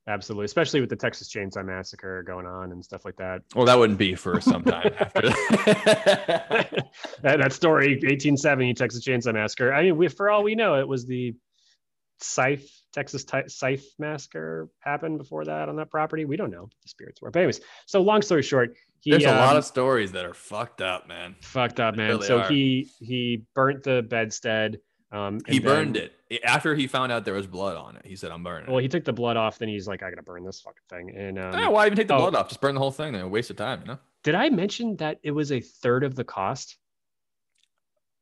Absolutely. 0.09 0.44
Especially 0.44 0.80
with 0.80 0.90
the 0.90 0.94
Texas 0.97 1.28
Chainsaw 1.32 1.64
Massacre 1.64 2.22
going 2.22 2.47
on 2.47 2.70
and 2.70 2.84
stuff 2.84 3.05
like 3.05 3.16
that. 3.16 3.42
Well, 3.57 3.64
that 3.64 3.76
wouldn't 3.78 3.99
be 3.99 4.14
for 4.14 4.40
some 4.40 4.62
time 4.62 4.92
after. 5.01 5.20
that, 7.22 7.38
that 7.38 7.53
story, 7.53 7.88
1870 7.94 8.74
Texas 8.74 9.05
Chainsaw 9.05 9.34
Massacre. 9.34 9.72
I 9.72 9.82
mean, 9.82 9.97
we, 9.97 10.09
for 10.09 10.30
all 10.30 10.42
we 10.42 10.55
know, 10.55 10.78
it 10.78 10.86
was 10.86 11.07
the 11.07 11.34
Scythe 12.20 12.70
Texas 12.97 13.24
Ti- 13.24 13.47
Scythe 13.49 13.84
Massacre 13.99 14.70
happened 14.80 15.18
before 15.18 15.44
that 15.44 15.68
on 15.68 15.76
that 15.76 15.90
property. 15.90 16.24
We 16.24 16.38
don't 16.38 16.51
know 16.51 16.70
the 16.82 16.88
spirits 16.88 17.20
were. 17.20 17.30
But 17.30 17.40
anyways, 17.40 17.61
so 17.84 18.01
long 18.01 18.22
story 18.22 18.42
short, 18.42 18.74
he 19.01 19.11
There's 19.11 19.24
a 19.24 19.32
lot 19.32 19.51
um, 19.51 19.59
of 19.59 19.64
stories 19.66 20.12
that 20.12 20.24
are 20.24 20.32
fucked 20.32 20.80
up, 20.80 21.07
man. 21.07 21.36
fucked 21.42 21.78
up, 21.78 21.94
man. 21.94 22.09
really 22.09 22.26
so 22.26 22.38
are. 22.40 22.49
he 22.49 22.88
he 22.99 23.42
burnt 23.55 23.82
the 23.82 24.03
bedstead. 24.03 24.80
Um, 25.12 25.40
He 25.47 25.59
and 25.59 25.64
then- 25.66 25.74
burned 25.74 25.97
it 25.99 26.12
after 26.42 26.74
he 26.74 26.86
found 26.86 27.12
out 27.12 27.24
there 27.26 27.34
was 27.34 27.47
blood 27.47 27.76
on 27.76 27.97
it. 27.97 28.07
He 28.07 28.16
said, 28.16 28.32
"I'm 28.32 28.42
burning." 28.42 28.68
Well, 28.68 28.78
it. 28.78 28.82
he 28.82 28.88
took 28.88 29.05
the 29.05 29.12
blood 29.12 29.36
off. 29.36 29.59
Then 29.59 29.68
he's 29.68 29.86
like, 29.86 30.03
I 30.03 30.09
gotta 30.11 30.22
burn 30.22 30.44
this 30.44 30.62
fucking 30.62 30.82
thing. 30.88 31.16
And 31.16 31.38
um, 31.38 31.72
why 31.72 31.84
even 31.86 31.97
take 31.97 32.09
the 32.09 32.14
oh. 32.14 32.18
blood 32.18 32.34
off? 32.34 32.49
Just 32.49 32.61
burn 32.62 32.74
the 32.74 32.80
whole 32.80 32.90
thing. 32.90 33.12
Then 33.12 33.20
a 33.22 33.28
waste 33.28 33.51
of 33.51 33.57
time, 33.57 33.82
you 33.82 33.86
know. 33.86 33.99
did 34.24 34.34
I 34.34 34.49
mention 34.49 34.97
that 34.97 35.18
it 35.22 35.30
was 35.32 35.53
a 35.53 35.61
third 35.61 36.03
of 36.03 36.14
the 36.16 36.24
cost? 36.24 36.78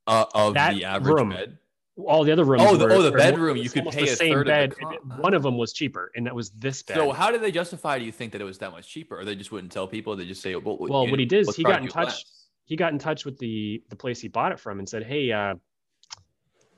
Uh, 0.06 0.26
of 0.34 0.54
That 0.54 0.74
the 0.74 0.84
average 0.84 1.14
room. 1.14 1.30
bed. 1.30 1.58
All 1.96 2.24
the 2.24 2.32
other 2.32 2.44
rooms. 2.44 2.62
Oh, 2.66 2.76
the- 2.76 2.86
were- 2.86 2.92
oh, 2.92 3.02
the 3.02 3.12
bedroom, 3.12 3.56
you 3.56 3.70
could 3.70 3.84
pay 3.86 4.04
the 4.06 4.12
a 4.12 4.16
same 4.16 4.42
bed. 4.44 4.74
the 4.78 4.98
One 5.22 5.32
of 5.32 5.42
them 5.42 5.56
was 5.56 5.72
cheaper, 5.72 6.10
and 6.16 6.26
that 6.26 6.34
was 6.34 6.50
this 6.50 6.82
bed. 6.82 6.96
So 6.96 7.12
how 7.12 7.30
did 7.30 7.40
they 7.40 7.52
justify? 7.52 7.98
Do 8.00 8.04
you 8.04 8.10
think 8.12 8.32
that 8.32 8.40
it 8.40 8.44
was 8.44 8.58
that 8.58 8.72
much 8.72 8.88
cheaper, 8.88 9.18
or 9.18 9.24
they 9.24 9.36
just 9.36 9.52
wouldn't 9.52 9.72
tell 9.72 9.86
people? 9.86 10.16
They 10.16 10.26
just 10.26 10.42
say, 10.42 10.56
"Well, 10.56 10.76
Well, 10.80 11.08
what 11.08 11.18
he 11.20 11.24
did 11.24 11.48
is 11.48 11.54
he 11.54 11.62
got 11.62 11.82
in 11.82 11.88
touch- 11.88 12.06
less." 12.06 12.24
he 12.64 12.76
got 12.76 12.92
in 12.92 12.98
touch 12.98 13.24
with 13.24 13.38
the 13.38 13.82
the 13.90 13.96
place 13.96 14.20
he 14.20 14.28
bought 14.28 14.50
it 14.50 14.58
from 14.58 14.78
and 14.80 14.88
said, 14.88 15.04
"Hey, 15.04 15.30
uh, 15.30 15.54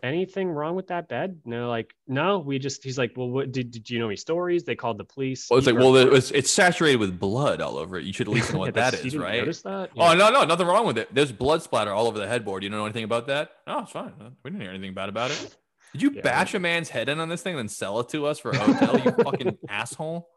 anything 0.07 0.49
wrong 0.49 0.75
with 0.77 0.87
that 0.89 1.09
bed?" 1.09 1.41
And 1.45 1.53
they're 1.53 1.67
like, 1.67 1.95
"No, 2.07 2.39
we 2.39 2.59
just." 2.59 2.83
He's 2.85 2.97
like, 2.99 3.13
"Well, 3.17 3.29
what 3.29 3.53
did, 3.53 3.71
did 3.71 3.91
you 3.91 3.99
know 3.99 4.07
any 4.07 4.17
stories?" 4.17 4.65
They 4.65 4.75
called 4.77 4.99
the 4.99 5.05
police. 5.05 5.49
Well, 5.51 5.59
it's 5.59 5.67
like, 5.67 5.77
well, 5.77 5.93
drove- 5.93 6.07
it 6.07 6.11
was, 6.13 6.31
it's 6.33 6.51
saturated 6.51 6.97
with 6.99 7.19
blood 7.19 7.61
all 7.61 7.77
over 7.77 7.99
it. 7.99 8.05
You 8.05 8.13
should 8.13 8.29
at 8.29 8.35
least 8.35 8.53
know 8.53 8.59
Yeah, 8.61 8.67
what 8.67 8.75
that's- 8.75 9.03
that 9.03 9.07
is, 9.07 9.17
right? 9.17 9.39
Notice 9.41 9.63
that? 9.63 9.91
Oh 9.97 10.13
Yeah. 10.13 10.15
no, 10.15 10.31
no, 10.31 10.45
nothing 10.45 10.67
wrong 10.67 10.87
with 10.87 10.99
it. 10.99 11.15
There's 11.15 11.33
blood 11.33 11.63
splatter 11.63 11.93
all 11.93 12.07
over 12.07 12.19
the 12.19 12.27
headboard. 12.29 12.63
You 12.63 12.71
don't 12.71 12.79
know 12.79 12.85
anything 12.87 13.05
about 13.05 13.27
that? 13.27 13.51
No, 13.67 13.81
it's 13.81 13.93
fine. 13.93 14.13
Uh, 14.21 14.31
we 14.43 14.51
didn't 14.51 14.63
hear 14.63 14.71
anything 14.71 14.95
bad 14.95 15.09
about 15.09 15.31
it. 15.31 15.57
Did 15.93 16.03
you 16.03 16.11
Yeah, 16.15 16.23
bash 16.23 16.55
a 16.55 16.59
man's 16.59 16.89
head 16.91 17.09
in 17.09 17.21
on 17.21 17.29
this 17.29 17.43
thing 17.43 17.55
and 17.55 17.61
then 17.61 17.69
sell 17.69 18.01
it 18.01 18.09
to 18.11 18.27
us 18.27 18.39
for 18.39 18.51
a 18.51 18.59
hotel? 18.59 18.99
you 18.99 19.11
fucking 19.25 19.59
asshole. 19.69 20.29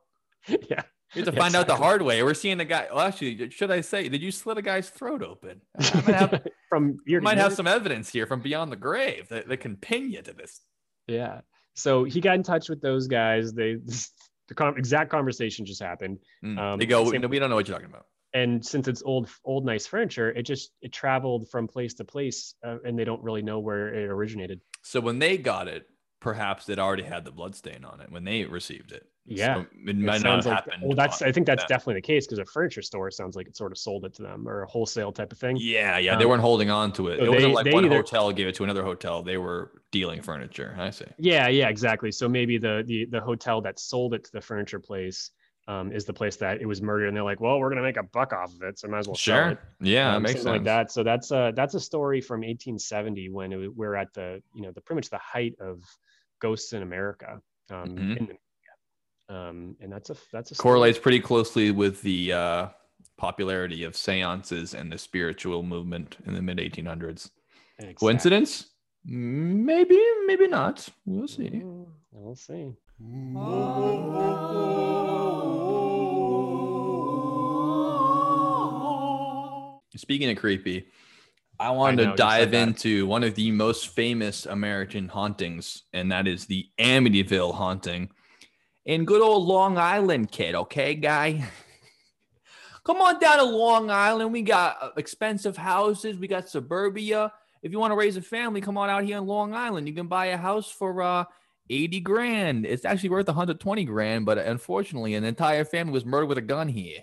yeah. 0.70 0.84
You 1.16 1.24
have 1.24 1.34
to 1.34 1.40
find 1.40 1.56
out 1.56 1.68
the 1.68 1.76
hard 1.76 2.02
way. 2.02 2.22
We're 2.24 2.34
seeing 2.34 2.58
the 2.58 2.66
guy. 2.66 2.88
Well, 2.92 3.00
actually, 3.02 3.50
should 3.50 3.72
I 3.72 3.82
say, 3.82 4.10
did 4.10 4.22
you 4.22 4.32
slit 4.32 4.58
a 4.58 4.62
guy's 4.62 4.90
throat 4.90 5.24
open? 5.24 5.62
I 5.80 5.96
might 5.96 6.06
have, 6.16 6.48
From 6.70 6.98
to 7.08 7.22
might 7.22 7.38
have 7.38 7.54
some 7.54 7.68
evidence 7.68 8.10
here 8.10 8.26
from 8.28 8.42
beyond 8.42 8.72
the 8.72 8.76
grave 8.76 9.28
that, 9.30 9.48
that 9.48 9.58
can 9.58 9.76
pin 9.76 10.12
you 10.12 10.22
to 10.22 10.34
this. 10.34 10.62
Yeah. 11.08 11.42
So 11.74 12.04
he 12.04 12.22
got 12.22 12.36
in 12.36 12.44
touch 12.44 12.70
with 12.70 12.82
those 12.82 13.08
guys. 13.08 13.54
They 13.54 13.76
the 14.48 14.54
con- 14.56 14.78
exact 14.78 15.10
conversation 15.10 15.66
just 15.66 15.82
happened. 15.82 16.20
Mm. 16.46 16.60
Um, 16.60 16.80
they 16.80 16.86
go, 16.86 17.10
same- 17.10 17.28
we 17.30 17.40
don't 17.40 17.50
know 17.50 17.56
what 17.56 17.68
you're 17.68 17.78
talking 17.78 17.90
about. 17.90 18.06
and 18.34 18.64
since 18.64 18.88
it's 18.88 19.02
old 19.04 19.28
old 19.44 19.66
nice 19.66 19.88
furniture 19.88 20.30
it 20.32 20.44
just 20.44 20.70
it 20.84 20.92
traveled 20.92 21.50
from 21.50 21.68
place 21.68 21.96
to 21.96 22.04
place 22.04 22.54
uh, 22.64 22.78
and 22.86 22.98
they 22.98 23.04
don't 23.04 23.24
really 23.24 23.42
know 23.42 23.58
where 23.60 23.92
it 23.94 24.08
originated 24.08 24.62
So 24.84 25.00
when 25.00 25.18
they 25.18 25.36
got 25.38 25.68
it, 25.68 25.88
perhaps 26.20 26.70
it 26.70 26.78
already 26.78 27.02
had 27.04 27.26
the 27.26 27.32
blood 27.32 27.56
stain 27.56 27.84
on 27.84 28.02
it 28.02 28.12
when 28.12 28.24
they 28.26 28.46
received 28.46 28.92
it. 28.92 29.08
Yeah. 29.30 29.56
So 29.56 29.60
it 29.62 29.68
It 29.90 29.96
might 29.98 30.06
not 30.06 30.22
sounds 30.22 30.46
like 30.46 30.56
happened. 30.56 30.84
well 30.84 30.96
that's 30.96 31.22
i 31.22 31.32
think 31.32 31.46
that's 31.46 31.64
that. 31.64 31.70
definitely 31.70 31.96
the 31.96 32.02
case 32.02 32.26
because 32.26 32.40
a 32.40 32.46
furniture 32.46 32.82
store 32.82 33.10
sounds 33.12 33.36
like 33.36 33.48
it 33.48 33.56
sort 33.56 33.72
of 33.72 33.78
sold 33.78 34.06
it 34.06 34.14
to 34.16 34.22
them 34.24 34.48
or 34.48 34.64
a 34.64 34.68
wholesale 34.68 35.12
type 35.12 35.32
of 35.32 35.38
thing 35.38 35.58
Yeah, 35.60 35.98
yeah, 35.98 36.16
they 36.18 36.24
Um, 36.26 36.30
weren't 36.32 36.42
holding 36.42 36.70
on 36.70 36.92
to 36.94 37.08
it. 37.10 37.20
so 37.20 37.26
it 37.26 37.30
wasn't 37.32 37.54
like 37.54 37.72
one 37.74 37.86
either- 37.86 37.96
hotel 37.98 38.32
gave 38.32 38.48
it 38.48 38.56
to 38.56 38.64
another 38.64 38.84
hotel. 38.84 39.22
They 39.24 39.38
were 39.38 39.82
dealing 39.92 40.22
furniture. 40.22 40.76
I 40.80 40.90
see. 40.90 41.06
yeah 41.18 41.48
yeah 41.48 41.70
exactly 41.70 42.12
so 42.12 42.28
maybe 42.30 42.58
the 42.58 42.84
the, 42.86 43.06
the 43.06 43.22
hotel 43.22 43.62
that 43.62 43.80
sold 43.80 44.14
it 44.14 44.24
to 44.26 44.32
the 44.32 44.42
furniture 44.42 44.80
place 44.80 45.32
um, 45.68 45.92
is 45.92 46.04
the 46.06 46.14
place 46.14 46.36
that 46.38 46.62
it 46.62 46.66
was 46.66 46.82
murdered 46.82 47.08
and 47.10 47.16
they're 47.16 47.24
like 47.24 47.40
well 47.40 47.60
we're 47.60 47.70
gonna 47.70 47.84
make 47.84 47.98
a 47.98 48.04
buck 48.18 48.34
off 48.34 48.52
of 48.56 48.62
it 48.64 48.80
so 48.80 48.88
I 48.88 48.92
might 48.92 49.00
as 49.00 49.08
well 49.08 49.16
sell 49.16 49.36
Sure. 49.44 49.50
it 49.52 49.60
Yeah, 49.82 50.16
um, 50.16 50.24
makes 50.24 50.36
sense. 50.42 50.46
like 50.46 50.64
that. 50.64 50.92
So 50.92 51.04
that's 51.04 51.30
a 51.32 51.54
that's 51.56 51.76
a 51.76 51.80
story 51.80 52.22
from 52.22 52.40
1870 52.42 53.30
when 53.30 53.54
it, 53.54 53.76
we're 53.76 53.94
at 53.96 54.12
the 54.14 54.42
you 54.56 54.64
know 54.64 54.72
the 54.72 54.82
pretty 54.82 54.98
much 54.98 55.10
the 55.12 55.20
height 55.20 55.56
of 55.60 55.84
ghosts 56.40 56.74
in 56.74 56.82
America. 56.82 57.40
Um, 57.72 57.90
Mhm. 57.96 58.18
in 58.18 58.38
um, 59.30 59.76
and 59.80 59.92
that's 59.92 60.10
a 60.10 60.16
that's 60.32 60.52
a 60.52 60.56
story. 60.56 60.64
Correlates 60.64 61.00
pretty 61.00 61.20
closely 61.20 61.72
with 61.72 62.02
the 62.02 62.34
uh, 62.34 62.68
popularity 63.18 63.84
of 63.84 63.96
seances 63.96 64.74
and 64.74 64.92
the 64.92 64.98
spiritual 64.98 65.64
movement 65.64 66.18
in 66.26 66.34
the 66.34 66.42
mid 66.42 66.58
1800s. 66.58 67.30
Exactly. 67.78 67.94
Coincidence? 67.94 68.68
Maybe, 69.06 70.00
maybe 70.26 70.48
not. 70.48 70.88
We'll 71.06 71.28
see. 71.28 71.50
Mm, 71.50 71.86
We'll 72.12 72.36
see. 72.36 72.74
Speaking 79.96 80.30
of 80.30 80.38
creepy, 80.38 80.88
I 81.60 81.68
I 81.68 81.70
wanted 81.72 82.06
know, 82.06 82.12
to 82.12 82.16
dive 82.18 82.54
into 82.54 83.06
one 83.06 83.24
of 83.24 83.36
the 83.36 83.52
most 83.52 83.90
famous 83.90 84.46
American 84.46 85.08
hauntings, 85.10 85.84
and 85.94 86.12
that 86.12 86.28
is 86.28 86.46
the 86.46 86.68
Amityville 86.80 87.54
haunting 87.54 88.10
in 88.90 89.06
good 89.06 89.22
old 89.22 89.48
Long 89.48 89.78
Island, 89.78 90.32
kid. 90.32 90.56
Okay, 90.56 90.96
guy? 90.96 91.48
Come 92.84 92.98
on 93.04 93.20
down 93.20 93.38
to 93.38 93.44
Long 93.44 93.92
Island. 93.92 94.34
We 94.34 94.42
got 94.42 94.78
uh, 94.82 94.90
expensive 94.98 95.56
houses, 95.56 96.18
we 96.18 96.28
got 96.28 96.50
suburbia. 96.50 97.32
If 97.62 97.72
you 97.72 97.78
want 97.78 97.92
to 97.92 97.96
raise 97.96 98.18
a 98.18 98.22
family, 98.22 98.62
come 98.62 98.78
on 98.78 98.90
out 98.90 99.04
here 99.04 99.18
in 99.18 99.28
Long 99.28 99.54
Island. 99.54 99.88
You 99.88 99.94
can 99.94 100.08
buy 100.08 100.28
a 100.28 100.38
house 100.38 100.72
for 100.72 101.02
uh, 101.02 101.26
80 101.70 102.00
grand. 102.00 102.66
It's 102.66 102.86
actually 102.86 103.10
worth 103.10 103.28
120 103.28 103.84
grand, 103.84 104.26
but 104.26 104.38
unfortunately, 104.38 105.14
an 105.14 105.26
entire 105.26 105.66
family 105.66 105.92
was 105.92 106.06
murdered 106.06 106.28
with 106.28 106.38
a 106.38 106.42
gun 106.42 106.70
here. 106.70 107.00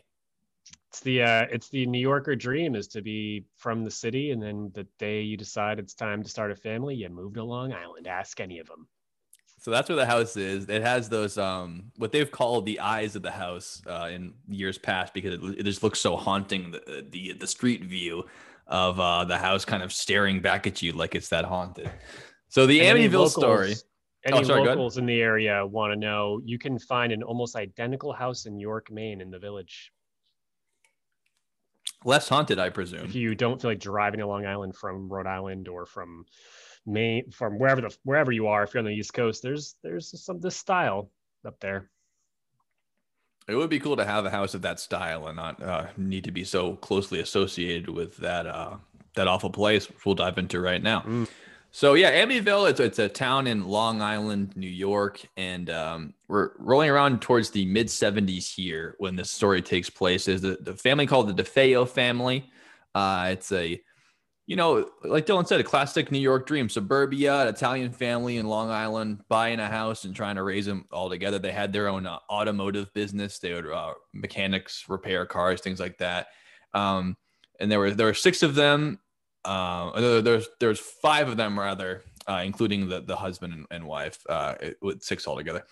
It's 0.89 1.01
the 1.01 1.23
uh, 1.23 1.47
it's 1.53 1.69
the 1.69 1.87
New 1.87 2.01
Yorker 2.01 2.35
dream 2.35 2.75
is 2.75 2.89
to 2.89 3.03
be 3.03 3.45
from 3.59 3.85
the 3.85 3.91
city, 3.91 4.31
and 4.33 4.43
then 4.43 4.73
the 4.75 4.89
day 4.99 5.21
you 5.21 5.37
decide 5.37 5.79
it's 5.79 5.95
time 5.95 6.23
to 6.23 6.29
start 6.29 6.51
a 6.51 6.57
family, 6.57 6.97
you 6.97 7.11
move 7.11 7.35
to 7.35 7.45
Long 7.45 7.73
Island. 7.73 8.09
Ask 8.09 8.41
any 8.41 8.59
of 8.59 8.67
them. 8.67 8.89
So 9.67 9.73
that's 9.73 9.89
where 9.89 9.97
the 9.97 10.07
house 10.07 10.37
is. 10.37 10.69
It 10.69 10.83
has 10.83 11.09
those 11.09 11.37
um 11.37 11.91
what 11.97 12.13
they've 12.13 12.31
called 12.31 12.67
the 12.67 12.79
eyes 12.79 13.17
of 13.17 13.23
the 13.23 13.33
house 13.33 13.83
uh, 13.89 14.09
in 14.13 14.33
years 14.47 14.79
past 14.79 15.13
because 15.13 15.35
it, 15.35 15.59
it 15.59 15.63
just 15.65 15.83
looks 15.83 15.99
so 15.99 16.17
haunting 16.17 16.71
the 16.71 17.05
the 17.11 17.33
the 17.33 17.49
street 17.49 17.83
view 17.83 18.25
of 18.69 19.01
uh, 19.01 19.25
the 19.25 19.37
house 19.37 19.65
kind 19.65 19.83
of 19.83 19.93
staring 19.93 20.41
back 20.41 20.69
at 20.69 20.83
you 20.83 20.93
like 20.93 21.17
it's 21.17 21.31
that 21.31 21.45
haunted. 21.45 21.91
So 22.49 22.65
the 22.65 22.81
And 22.81 22.97
Amityville 22.97 23.13
locals- 23.13 23.33
story. 23.33 23.75
Any 24.25 24.39
Oh, 24.39 24.43
sorry, 24.45 24.63
locals 24.63 24.99
in 24.99 25.07
the 25.07 25.21
area 25.21 25.67
want 25.67 25.93
to 25.93 25.97
know? 25.97 26.41
You 26.45 26.61
can 26.61 26.79
find 26.79 27.13
an 27.13 27.25
almost 27.25 27.57
identical 27.57 28.13
house 28.13 28.47
in 28.47 28.61
York, 28.61 28.89
Maine, 28.93 29.21
in 29.21 29.33
the 29.33 29.39
village. 29.41 29.93
Less 32.05 32.29
haunted, 32.29 32.61
I 32.61 32.71
presume. 32.71 33.05
If 33.07 33.17
you 33.17 33.35
don't 33.35 33.61
feel 33.61 33.73
like 33.73 33.81
driving 33.81 34.21
to 34.21 34.29
Long 34.29 34.47
Island 34.47 34.77
from 34.77 35.09
Rhode 35.09 35.27
Island 35.27 35.67
or 35.67 35.87
from 35.87 36.25
Maine, 36.87 37.31
from 37.31 37.59
wherever 37.59 37.81
the 37.81 37.97
wherever 38.05 38.33
you 38.33 38.47
are, 38.47 38.63
if 38.63 38.75
you're 38.75 38.81
on 38.81 38.87
the 38.87 38.93
East 38.93 39.15
Coast, 39.15 39.43
there's 39.43 39.77
there's 39.83 40.23
some 40.23 40.41
this 40.41 40.57
style 40.57 41.11
up 41.47 41.59
there. 41.61 41.91
It 43.49 43.55
would 43.55 43.71
be 43.71 43.79
cool 43.79 43.97
to 43.97 44.05
have 44.05 44.25
a 44.27 44.31
house 44.31 44.55
of 44.55 44.63
that 44.63 44.81
style 44.81 45.29
and 45.29 45.37
not 45.37 45.63
uh, 45.63 45.87
need 45.97 46.25
to 46.25 46.33
be 46.33 46.43
so 46.43 46.75
closely 46.77 47.21
associated 47.21 47.89
with 47.89 48.17
that 48.19 48.47
uh, 48.47 48.77
that 49.15 49.29
awful 49.29 49.51
place, 49.51 49.89
which 49.89 50.05
we'll 50.05 50.15
dive 50.15 50.39
into 50.39 50.61
right 50.61 50.83
now. 50.83 51.01
Mm. 51.01 51.29
So 51.73 51.93
yeah, 51.93 52.25
Amityville, 52.25 52.71
it's, 52.71 52.81
it's 52.81 52.99
a 52.99 53.09
town 53.09 53.47
in 53.47 53.69
Long 53.69 54.01
Island, 54.01 54.57
New 54.57 54.67
York, 54.67 55.21
and 55.37 55.69
um, 55.69 56.15
we're 56.27 56.53
rolling 56.59 56.89
around 56.89 57.21
towards 57.21 57.51
the 57.51 57.67
mid 57.67 57.89
70s 57.89 58.55
here 58.55 58.95
when 58.99 59.15
this 59.15 59.31
story 59.31 59.61
takes 59.61 59.91
place. 59.91 60.27
Is 60.27 60.41
the, 60.41 60.57
the 60.61 60.75
family 60.75 61.07
called 61.07 61.29
the 61.29 61.43
DeFeo 61.43 61.87
family. 61.87 62.51
Uh, 62.95 63.29
it's 63.33 63.53
a, 63.53 63.79
you 64.47 64.55
know, 64.57 64.89
like 65.03 65.27
Dylan 65.27 65.47
said, 65.47 65.59
a 65.61 65.65
classic 65.65 66.13
New 66.13 66.21
York 66.21 66.47
dream. 66.47 66.69
Suburbia, 66.69 67.43
an 67.43 67.49
Italian 67.49 67.91
family 67.93 68.37
in 68.37 68.47
Long 68.47 68.71
Island, 68.71 69.23
buying 69.29 69.59
a 69.59 69.67
house 69.67 70.05
and 70.05 70.15
trying 70.15 70.37
to 70.37 70.43
raise 70.45 70.67
them 70.67 70.87
all 70.93 71.11
together. 71.11 71.39
They 71.39 71.53
had 71.53 71.73
their 71.73 71.89
own 71.89 72.07
uh, 72.07 72.19
automotive 72.31 72.93
business. 72.95 73.39
They 73.39 73.53
would 73.55 73.67
uh, 73.67 73.95
mechanics, 74.15 74.85
repair 74.89 75.27
cars, 75.27 75.61
things 75.61 75.81
like 75.81 75.99
that. 75.99 76.29
Um, 76.75 77.17
and 77.59 77.71
there 77.71 77.79
were 77.81 77.91
there 77.91 78.07
were 78.07 78.15
six 78.15 78.43
of 78.43 78.55
them. 78.55 79.01
Uh, 79.45 79.99
there- 80.01 80.23
there's 80.23 80.49
there's 80.61 80.79
five 80.81 81.29
of 81.29 81.37
them 81.37 81.59
rather, 81.59 82.03
uh, 82.29 82.43
including 82.45 82.89
the 82.89 83.01
the 83.01 83.17
husband 83.17 83.53
and, 83.53 83.67
and 83.71 83.85
wife, 83.85 84.19
uh, 84.29 84.55
with 84.81 85.03
six 85.03 85.27
altogether. 85.27 85.65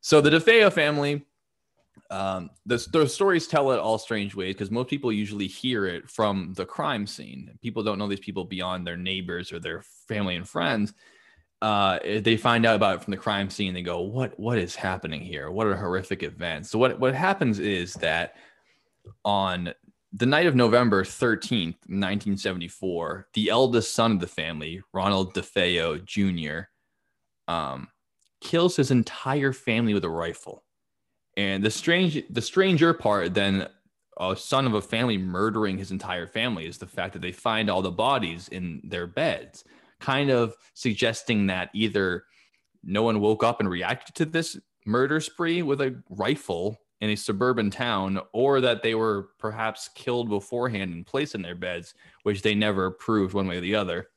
So 0.00 0.20
the 0.20 0.30
DeFeo 0.30 0.72
family, 0.72 1.24
um, 2.10 2.50
the, 2.64 2.84
the 2.92 3.08
stories 3.08 3.46
tell 3.46 3.72
it 3.72 3.78
all 3.78 3.98
strange 3.98 4.34
ways 4.34 4.54
because 4.54 4.70
most 4.70 4.88
people 4.88 5.12
usually 5.12 5.46
hear 5.46 5.86
it 5.86 6.08
from 6.08 6.52
the 6.54 6.64
crime 6.64 7.06
scene. 7.06 7.58
People 7.62 7.82
don't 7.82 7.98
know 7.98 8.08
these 8.08 8.20
people 8.20 8.44
beyond 8.44 8.86
their 8.86 8.96
neighbors 8.96 9.52
or 9.52 9.58
their 9.58 9.82
family 10.08 10.36
and 10.36 10.48
friends. 10.48 10.94
Uh, 11.62 11.98
they 12.20 12.36
find 12.36 12.66
out 12.66 12.76
about 12.76 12.96
it 12.96 13.02
from 13.02 13.10
the 13.10 13.16
crime 13.16 13.48
scene. 13.48 13.72
They 13.72 13.82
go, 13.82 14.02
"What? 14.02 14.38
What 14.38 14.58
is 14.58 14.76
happening 14.76 15.22
here? 15.22 15.50
What 15.50 15.66
are 15.66 15.74
horrific 15.74 16.22
events?" 16.22 16.70
So 16.70 16.78
what 16.78 17.00
what 17.00 17.14
happens 17.14 17.58
is 17.58 17.94
that 17.94 18.34
on 19.24 19.72
the 20.12 20.26
night 20.26 20.46
of 20.46 20.54
November 20.54 21.02
13th, 21.02 21.76
1974, 21.88 23.28
the 23.34 23.48
eldest 23.48 23.94
son 23.94 24.12
of 24.12 24.20
the 24.20 24.26
family, 24.26 24.82
Ronald 24.92 25.34
DeFeo 25.34 26.04
Jr., 26.04 26.68
um, 27.52 27.88
kills 28.40 28.76
his 28.76 28.90
entire 28.90 29.52
family 29.52 29.94
with 29.94 30.04
a 30.04 30.10
rifle. 30.10 30.62
And 31.36 31.62
the 31.62 31.70
strange, 31.70 32.22
the 32.30 32.42
stranger 32.42 32.94
part 32.94 33.34
than 33.34 33.68
a 34.18 34.34
son 34.34 34.66
of 34.66 34.74
a 34.74 34.80
family 34.80 35.18
murdering 35.18 35.76
his 35.76 35.90
entire 35.90 36.26
family 36.26 36.66
is 36.66 36.78
the 36.78 36.86
fact 36.86 37.12
that 37.12 37.22
they 37.22 37.32
find 37.32 37.68
all 37.68 37.82
the 37.82 37.90
bodies 37.90 38.48
in 38.48 38.80
their 38.84 39.06
beds, 39.06 39.64
kind 40.00 40.30
of 40.30 40.54
suggesting 40.74 41.46
that 41.46 41.70
either 41.74 42.24
no 42.82 43.02
one 43.02 43.20
woke 43.20 43.44
up 43.44 43.60
and 43.60 43.68
reacted 43.68 44.14
to 44.14 44.24
this 44.24 44.58
murder 44.86 45.20
spree 45.20 45.62
with 45.62 45.80
a 45.80 46.02
rifle 46.08 46.78
in 47.02 47.10
a 47.10 47.16
suburban 47.16 47.70
town, 47.70 48.18
or 48.32 48.62
that 48.62 48.82
they 48.82 48.94
were 48.94 49.28
perhaps 49.38 49.90
killed 49.94 50.30
beforehand 50.30 50.94
and 50.94 51.04
placed 51.04 51.34
in 51.34 51.42
their 51.42 51.54
beds, 51.54 51.92
which 52.22 52.40
they 52.40 52.54
never 52.54 52.90
proved 52.90 53.34
one 53.34 53.46
way 53.46 53.58
or 53.58 53.60
the 53.60 53.74
other. 53.74 54.08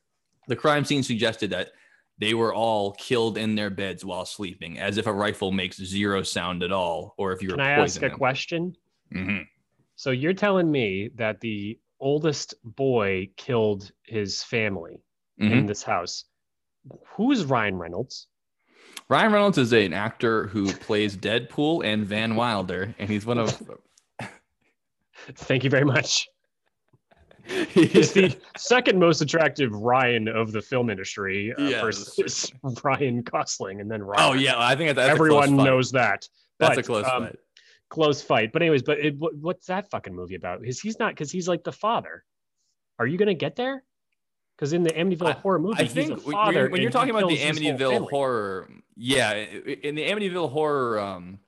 The 0.48 0.56
crime 0.56 0.86
scene 0.86 1.02
suggested 1.02 1.50
that 1.50 1.72
they 2.20 2.34
were 2.34 2.54
all 2.54 2.92
killed 2.92 3.38
in 3.38 3.54
their 3.54 3.70
beds 3.70 4.04
while 4.04 4.26
sleeping, 4.26 4.78
as 4.78 4.98
if 4.98 5.06
a 5.06 5.12
rifle 5.12 5.50
makes 5.50 5.82
zero 5.82 6.22
sound 6.22 6.62
at 6.62 6.70
all, 6.70 7.14
or 7.16 7.32
if 7.32 7.42
you 7.42 7.48
were 7.48 7.56
Can 7.56 7.66
I 7.66 7.70
ask 7.70 8.02
a 8.02 8.10
question? 8.10 8.76
Mhm. 9.12 9.46
So 9.96 10.10
you're 10.10 10.34
telling 10.34 10.70
me 10.70 11.08
that 11.16 11.40
the 11.40 11.78
oldest 11.98 12.54
boy 12.62 13.30
killed 13.36 13.90
his 14.04 14.42
family 14.42 15.02
Mhm. 15.40 15.50
in 15.52 15.66
this 15.66 15.82
house. 15.82 16.24
Who 17.16 17.32
is 17.32 17.44
Ryan 17.44 17.76
Reynolds? 17.76 18.28
Ryan 19.08 19.32
Reynolds 19.32 19.58
is 19.58 19.72
an 19.72 19.92
actor 19.92 20.46
who 20.48 20.72
plays 20.72 21.16
Deadpool 21.16 21.84
and 21.84 22.06
Van 22.06 22.36
Wilder, 22.36 22.94
and 22.98 23.08
he's 23.10 23.24
one 23.26 23.38
of 23.38 23.62
Thank 25.34 25.64
you 25.64 25.70
very 25.70 25.84
much. 25.84 26.28
He's 27.70 28.12
the 28.12 28.36
second 28.56 28.98
most 28.98 29.20
attractive 29.20 29.72
Ryan 29.72 30.28
of 30.28 30.52
the 30.52 30.60
film 30.62 30.88
industry 30.90 31.52
uh, 31.58 31.62
Yeah, 31.62 31.80
versus 31.80 32.52
Ryan 32.84 33.22
Gosling, 33.22 33.80
and 33.80 33.90
then 33.90 34.02
Ryan. 34.02 34.30
Oh 34.30 34.34
yeah, 34.34 34.54
I 34.56 34.76
think 34.76 34.94
that's, 34.94 35.08
everyone 35.10 35.42
a 35.42 35.46
close 35.46 35.56
fight. 35.58 35.64
knows 35.64 35.92
that. 35.92 36.28
that's 36.58 36.76
But, 36.76 36.78
a 36.78 36.82
close 36.82 37.06
um, 37.06 37.24
fight. 37.24 37.36
Close 37.88 38.22
fight. 38.22 38.52
But 38.52 38.62
anyways, 38.62 38.82
but 38.82 38.98
it, 39.00 39.16
what's 39.18 39.66
that 39.66 39.90
fucking 39.90 40.14
movie 40.14 40.36
about? 40.36 40.64
Is 40.64 40.80
he's 40.80 40.98
not 40.98 41.12
because 41.12 41.30
he's 41.32 41.48
like 41.48 41.64
the 41.64 41.72
father. 41.72 42.24
Are 42.98 43.06
you 43.06 43.18
gonna 43.18 43.34
get 43.34 43.56
there? 43.56 43.82
Because 44.56 44.72
in 44.72 44.82
the 44.82 44.90
Amityville 44.90 45.26
I- 45.26 45.32
horror 45.32 45.58
movie, 45.58 45.82
I 45.82 45.86
think 45.86 46.10
when 46.24 46.32
father. 46.34 46.52
you're, 46.52 46.70
when 46.70 46.82
you're 46.82 46.90
talking 46.90 47.10
about 47.10 47.28
the 47.28 47.36
kills 47.36 47.58
his 47.58 47.80
whole 47.80 47.90
Amityville 48.00 48.10
horror, 48.10 48.70
yeah, 48.94 49.32
in 49.32 49.94
the 49.94 50.02
Amityville 50.02 50.50
horror, 50.52 51.00
um, 51.00 51.38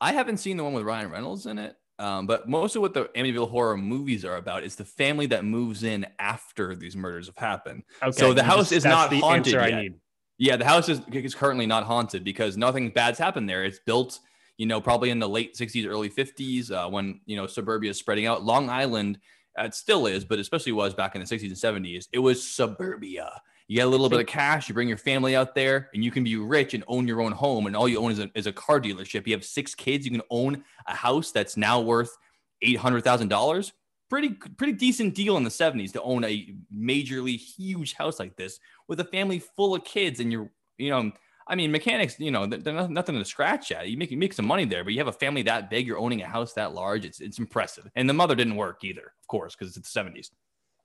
I 0.00 0.12
haven't 0.12 0.38
seen 0.38 0.56
the 0.56 0.64
one 0.64 0.72
with 0.72 0.84
Ryan 0.84 1.10
Reynolds 1.10 1.46
in 1.46 1.58
it. 1.58 1.76
Um, 1.98 2.26
but 2.26 2.48
most 2.48 2.74
of 2.74 2.82
what 2.82 2.94
the 2.94 3.04
Amityville 3.16 3.50
horror 3.50 3.76
movies 3.76 4.24
are 4.24 4.36
about 4.36 4.64
is 4.64 4.76
the 4.76 4.84
family 4.84 5.26
that 5.26 5.44
moves 5.44 5.84
in 5.84 6.06
after 6.18 6.74
these 6.74 6.96
murders 6.96 7.26
have 7.26 7.36
happened. 7.36 7.82
Okay, 8.02 8.12
so 8.12 8.32
the 8.32 8.42
house 8.42 8.70
just, 8.70 8.72
is 8.72 8.84
not 8.84 9.12
haunted 9.12 9.52
yet. 9.52 9.92
Yeah, 10.38 10.56
the 10.56 10.64
house 10.64 10.88
is, 10.88 11.00
is 11.12 11.34
currently 11.34 11.66
not 11.66 11.84
haunted 11.84 12.24
because 12.24 12.56
nothing 12.56 12.90
bad's 12.90 13.18
happened 13.18 13.48
there. 13.48 13.64
It's 13.64 13.78
built, 13.78 14.18
you 14.56 14.66
know, 14.66 14.80
probably 14.80 15.10
in 15.10 15.20
the 15.20 15.28
late 15.28 15.54
60s, 15.54 15.86
early 15.86 16.10
50s 16.10 16.72
uh, 16.72 16.88
when, 16.88 17.20
you 17.26 17.36
know, 17.36 17.46
suburbia 17.46 17.90
is 17.90 17.98
spreading 17.98 18.26
out. 18.26 18.42
Long 18.42 18.68
Island, 18.68 19.18
uh, 19.56 19.64
it 19.64 19.74
still 19.74 20.06
is, 20.06 20.24
but 20.24 20.40
especially 20.40 20.72
was 20.72 20.94
back 20.94 21.14
in 21.14 21.20
the 21.20 21.26
60s 21.26 21.42
and 21.42 21.84
70s. 21.84 22.08
It 22.12 22.18
was 22.18 22.42
suburbia. 22.42 23.40
You 23.68 23.76
get 23.76 23.86
a 23.86 23.90
little 23.90 24.08
bit 24.08 24.20
of 24.20 24.26
cash, 24.26 24.68
you 24.68 24.74
bring 24.74 24.88
your 24.88 24.98
family 24.98 25.36
out 25.36 25.54
there, 25.54 25.88
and 25.94 26.04
you 26.04 26.10
can 26.10 26.24
be 26.24 26.36
rich 26.36 26.74
and 26.74 26.84
own 26.88 27.06
your 27.06 27.20
own 27.20 27.32
home. 27.32 27.66
And 27.66 27.76
all 27.76 27.88
you 27.88 27.98
own 27.98 28.12
is 28.12 28.18
a, 28.18 28.30
is 28.34 28.46
a 28.46 28.52
car 28.52 28.80
dealership. 28.80 29.26
You 29.26 29.34
have 29.34 29.44
six 29.44 29.74
kids, 29.74 30.04
you 30.04 30.10
can 30.10 30.22
own 30.30 30.64
a 30.86 30.94
house 30.94 31.32
that's 31.32 31.56
now 31.56 31.80
worth 31.80 32.16
$800,000. 32.64 33.72
Pretty, 34.10 34.30
pretty 34.30 34.74
decent 34.74 35.14
deal 35.14 35.38
in 35.38 35.44
the 35.44 35.50
70s 35.50 35.92
to 35.92 36.02
own 36.02 36.24
a 36.24 36.54
majorly 36.74 37.36
huge 37.36 37.94
house 37.94 38.18
like 38.18 38.36
this 38.36 38.58
with 38.86 39.00
a 39.00 39.04
family 39.04 39.38
full 39.38 39.74
of 39.74 39.84
kids. 39.84 40.20
And 40.20 40.30
you're, 40.30 40.50
you 40.76 40.90
know, 40.90 41.12
I 41.46 41.54
mean, 41.54 41.72
mechanics, 41.72 42.18
you 42.18 42.30
know, 42.30 42.46
they're 42.46 42.88
nothing 42.88 43.18
to 43.18 43.24
scratch 43.24 43.72
at. 43.72 43.88
You 43.88 43.96
make 43.96 44.10
you 44.10 44.16
make 44.16 44.32
some 44.32 44.46
money 44.46 44.64
there, 44.64 44.84
but 44.84 44.92
you 44.92 44.98
have 45.00 45.08
a 45.08 45.12
family 45.12 45.42
that 45.42 45.70
big, 45.70 45.86
you're 45.86 45.98
owning 45.98 46.22
a 46.22 46.26
house 46.26 46.52
that 46.54 46.74
large. 46.74 47.04
It's 47.04 47.20
it's 47.20 47.38
impressive. 47.38 47.90
And 47.96 48.08
the 48.08 48.14
mother 48.14 48.34
didn't 48.34 48.56
work 48.56 48.84
either, 48.84 49.12
of 49.20 49.26
course, 49.28 49.56
because 49.56 49.76
it's 49.76 49.92
the 49.92 50.00
70s. 50.00 50.30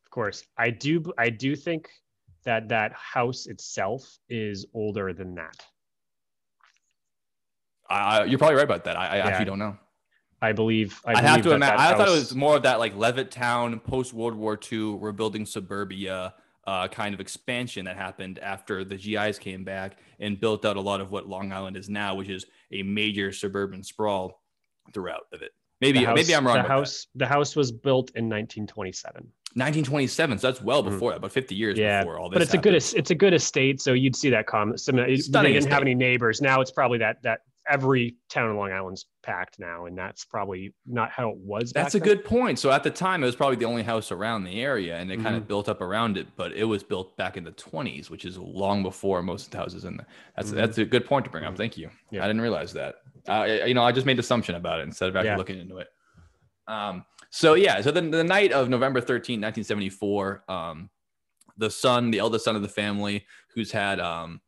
Of 0.05 0.11
course, 0.11 0.43
I 0.57 0.71
do. 0.71 1.03
I 1.17 1.29
do 1.29 1.55
think 1.55 1.89
that 2.47 2.69
that 2.69 2.93
house 2.93 3.45
itself 3.45 4.19
is 4.29 4.65
older 4.73 5.13
than 5.13 5.35
that. 5.35 5.65
Uh, 7.89 8.25
you're 8.25 8.39
probably 8.39 8.55
right 8.55 8.63
about 8.63 8.85
that. 8.85 8.95
I, 8.95 9.07
I 9.07 9.17
yeah. 9.17 9.27
actually 9.27 9.45
don't 9.45 9.59
know. 9.59 9.77
I 10.41 10.53
believe. 10.53 11.01
I, 11.05 11.15
I 11.15 11.21
have 11.21 11.41
to 11.41 11.51
imagine. 11.51 11.77
I 11.77 11.83
house... 11.83 11.97
thought 11.97 12.07
it 12.07 12.11
was 12.11 12.33
more 12.33 12.55
of 12.55 12.63
that 12.63 12.79
like 12.79 12.95
Levittown 12.95 13.83
post 13.83 14.13
World 14.13 14.35
War 14.35 14.57
II, 14.71 14.97
rebuilding 14.97 15.45
suburbia 15.45 16.33
uh, 16.65 16.87
kind 16.87 17.13
of 17.13 17.19
expansion 17.19 17.83
that 17.85 17.97
happened 17.97 18.39
after 18.39 18.85
the 18.85 18.95
GIs 18.95 19.37
came 19.39 19.65
back 19.65 19.97
and 20.21 20.39
built 20.39 20.63
out 20.63 20.77
a 20.77 20.81
lot 20.81 21.01
of 21.01 21.11
what 21.11 21.27
Long 21.27 21.51
Island 21.51 21.75
is 21.75 21.89
now, 21.89 22.15
which 22.15 22.29
is 22.29 22.45
a 22.71 22.81
major 22.81 23.33
suburban 23.33 23.83
sprawl 23.83 24.41
throughout 24.93 25.23
of 25.33 25.41
it. 25.41 25.51
Maybe 25.81 26.03
house, 26.03 26.15
maybe 26.15 26.33
I'm 26.33 26.47
wrong. 26.47 26.57
The 26.57 26.63
house 26.63 27.07
that. 27.13 27.25
the 27.25 27.27
house 27.27 27.57
was 27.57 27.73
built 27.73 28.11
in 28.11 28.25
1927. 28.25 29.27
1927. 29.53 30.37
So 30.37 30.47
that's 30.47 30.61
well 30.61 30.83
mm-hmm. 30.83 30.91
before, 30.91 31.13
mm. 31.13 31.17
about 31.17 31.31
50 31.31 31.55
years 31.55 31.77
yeah, 31.77 32.01
before 32.01 32.19
all 32.19 32.29
this. 32.29 32.35
But 32.35 32.41
it's 32.43 32.51
happened. 32.51 32.75
a 32.75 32.79
good 32.79 32.97
it's 32.97 33.11
a 33.11 33.15
good 33.15 33.33
estate, 33.33 33.81
so 33.81 33.93
you'd 33.93 34.15
see 34.15 34.29
that 34.29 34.45
comment. 34.45 34.81
They 34.85 34.91
didn't 34.91 35.11
estate. 35.11 35.71
have 35.71 35.81
any 35.81 35.95
neighbors. 35.95 36.41
Now 36.41 36.61
it's 36.61 36.71
probably 36.71 36.99
that 36.99 37.21
that 37.23 37.39
every 37.69 38.15
town 38.29 38.49
in 38.49 38.55
Long 38.55 38.71
Island's 38.71 39.05
packed 39.23 39.59
now, 39.59 39.85
and 39.85 39.97
that's 39.97 40.25
probably 40.25 40.73
not 40.85 41.11
how 41.11 41.29
it 41.29 41.37
was. 41.37 41.71
That's 41.71 41.95
a 41.95 41.99
then. 41.99 42.07
good 42.07 42.25
point. 42.25 42.59
So 42.59 42.71
at 42.71 42.83
the 42.83 42.89
time, 42.89 43.23
it 43.23 43.25
was 43.25 43.35
probably 43.35 43.57
the 43.57 43.65
only 43.65 43.83
house 43.83 44.11
around 44.11 44.43
the 44.43 44.61
area, 44.61 44.97
and 44.97 45.11
it 45.11 45.15
mm-hmm. 45.15 45.23
kind 45.23 45.35
of 45.35 45.47
built 45.47 45.69
up 45.69 45.81
around 45.81 46.17
it. 46.17 46.27
But 46.35 46.53
it 46.53 46.63
was 46.63 46.83
built 46.83 47.17
back 47.17 47.37
in 47.37 47.43
the 47.43 47.51
20s, 47.51 48.09
which 48.09 48.25
is 48.25 48.37
long 48.37 48.83
before 48.83 49.21
most 49.21 49.45
of 49.45 49.51
the 49.51 49.57
houses 49.57 49.85
in 49.85 49.97
there. 49.97 50.07
That's 50.35 50.49
mm-hmm. 50.49 50.57
that's 50.57 50.77
a 50.77 50.85
good 50.85 51.05
point 51.05 51.25
to 51.25 51.31
bring 51.31 51.43
up. 51.43 51.51
Mm-hmm. 51.51 51.57
Thank 51.57 51.77
you. 51.77 51.89
Yeah. 52.11 52.23
I 52.23 52.27
didn't 52.27 52.41
realize 52.41 52.73
that. 52.73 52.95
Uh, 53.27 53.43
you 53.65 53.73
know, 53.73 53.83
I 53.83 53.91
just 53.91 54.05
made 54.05 54.13
an 54.13 54.19
assumption 54.19 54.55
about 54.55 54.79
it 54.79 54.83
instead 54.83 55.09
of 55.09 55.15
actually 55.15 55.29
yeah. 55.29 55.37
looking 55.37 55.59
into 55.59 55.77
it. 55.77 55.87
Um, 56.67 57.05
so 57.37 57.53
yeah, 57.53 57.79
so 57.81 57.91
then 57.91 58.09
the 58.09 58.23
night 58.23 58.51
of 58.51 58.67
November 58.67 58.99
13, 58.99 59.39
1974, 59.39 60.43
um, 60.49 60.89
the 61.55 61.69
son, 61.69 62.09
the 62.09 62.17
eldest 62.17 62.45
son 62.45 62.55
of 62.55 62.63
the 62.63 62.67
family, 62.67 63.27
who's 63.53 63.71
had 63.71 63.99
um, 63.99 64.41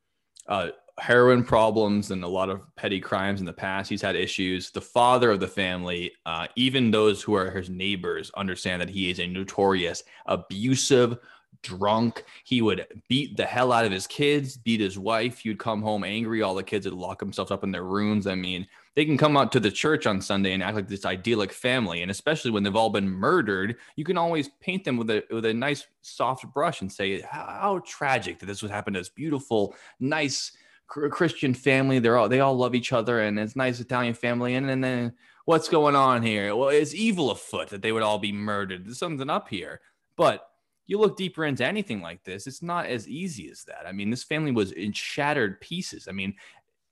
uh, 0.48 0.70
heroin 0.98 1.44
problems 1.44 2.10
and 2.10 2.24
a 2.24 2.28
lot 2.28 2.50
of 2.50 2.62
petty 2.76 3.00
crimes 3.00 3.42
in 3.42 3.46
the 3.46 3.54
past. 3.54 3.92
He's 3.92 4.02
had 4.02 4.16
issues. 4.16 4.72
The 4.72 4.82
father 4.82 5.30
of 5.30 5.40
the 5.40 5.48
family, 5.48 6.14
uh, 6.26 6.48
even 6.56 6.90
those 6.90 7.22
who 7.22 7.36
are 7.36 7.52
his 7.52 7.70
neighbors, 7.70 8.32
understand 8.36 8.82
that 8.82 8.90
he 8.90 9.12
is 9.12 9.20
a 9.20 9.28
notorious, 9.28 10.02
abusive, 10.26 11.20
drunk. 11.62 12.24
He 12.44 12.64
would 12.64 12.88
beat 13.08 13.38
the 13.38 13.46
hell 13.46 13.72
out 13.72 13.86
of 13.86 13.92
his 13.92 14.08
kids, 14.08 14.58
beat 14.58 14.80
his 14.80 14.98
wife. 14.98 15.38
He 15.38 15.50
would 15.50 15.60
come 15.60 15.84
home 15.84 16.04
angry. 16.04 16.42
All 16.42 16.56
the 16.56 16.64
kids 16.64 16.88
would 16.88 16.96
lock 16.96 17.20
themselves 17.20 17.52
up 17.52 17.64
in 17.64 17.72
their 17.72 17.84
rooms. 17.84 18.26
I 18.26 18.34
mean, 18.34 18.66
they 19.00 19.06
can 19.06 19.18
come 19.18 19.38
out 19.38 19.50
to 19.54 19.62
the 19.62 19.72
church 19.72 20.06
on 20.06 20.20
Sunday 20.20 20.52
and 20.52 20.62
act 20.62 20.76
like 20.76 20.90
this 20.90 21.06
idyllic 21.06 21.54
family. 21.54 22.02
And 22.02 22.12
especially 22.12 22.52
when 22.52 22.64
they've 22.64 22.76
all 22.76 22.90
been 22.90 23.10
murdered, 23.10 23.78
you 23.96 24.04
can 24.04 24.18
always 24.18 24.50
paint 24.60 24.84
them 24.84 24.98
with 24.98 25.10
a 25.10 25.24
with 25.32 25.46
a 25.46 25.54
nice 25.54 25.88
soft 26.02 26.46
brush 26.54 26.82
and 26.82 26.92
say 26.92 27.22
how, 27.22 27.82
tragic 27.86 28.40
that 28.40 28.46
this 28.46 28.62
would 28.62 28.72
happen 28.72 28.94
to 28.94 29.00
this 29.00 29.08
beautiful, 29.08 29.74
nice 30.02 30.52
Christian 30.88 31.54
family. 31.54 32.00
They're 32.00 32.18
all 32.18 32.28
they 32.28 32.42
all 32.42 32.58
love 32.58 32.76
each 32.76 32.92
other, 32.92 33.22
and 33.22 33.40
it's 33.40 33.56
nice 33.56 33.80
Italian 33.80 34.16
family. 34.16 34.56
And, 34.56 34.70
and 34.70 34.84
then 34.84 35.14
what's 35.46 35.70
going 35.70 35.96
on 35.96 36.22
here? 36.22 36.54
Well, 36.54 36.68
it's 36.68 36.94
evil 36.94 37.32
afoot 37.32 37.70
that 37.70 37.82
they 37.82 37.94
would 37.94 38.04
all 38.04 38.20
be 38.20 38.34
murdered. 38.34 38.86
There's 38.86 39.00
something 39.00 39.30
up 39.30 39.48
here. 39.48 39.80
But 40.18 40.46
you 40.88 40.98
look 40.98 41.16
deeper 41.16 41.46
into 41.46 41.64
anything 41.64 42.02
like 42.02 42.24
this, 42.24 42.48
it's 42.48 42.64
not 42.64 42.88
as 42.88 43.08
easy 43.08 43.50
as 43.50 43.64
that. 43.64 43.86
I 43.88 43.92
mean, 43.92 44.10
this 44.10 44.24
family 44.24 44.52
was 44.52 44.72
in 44.72 44.92
shattered 44.92 45.62
pieces. 45.62 46.08
I 46.10 46.12
mean, 46.12 46.34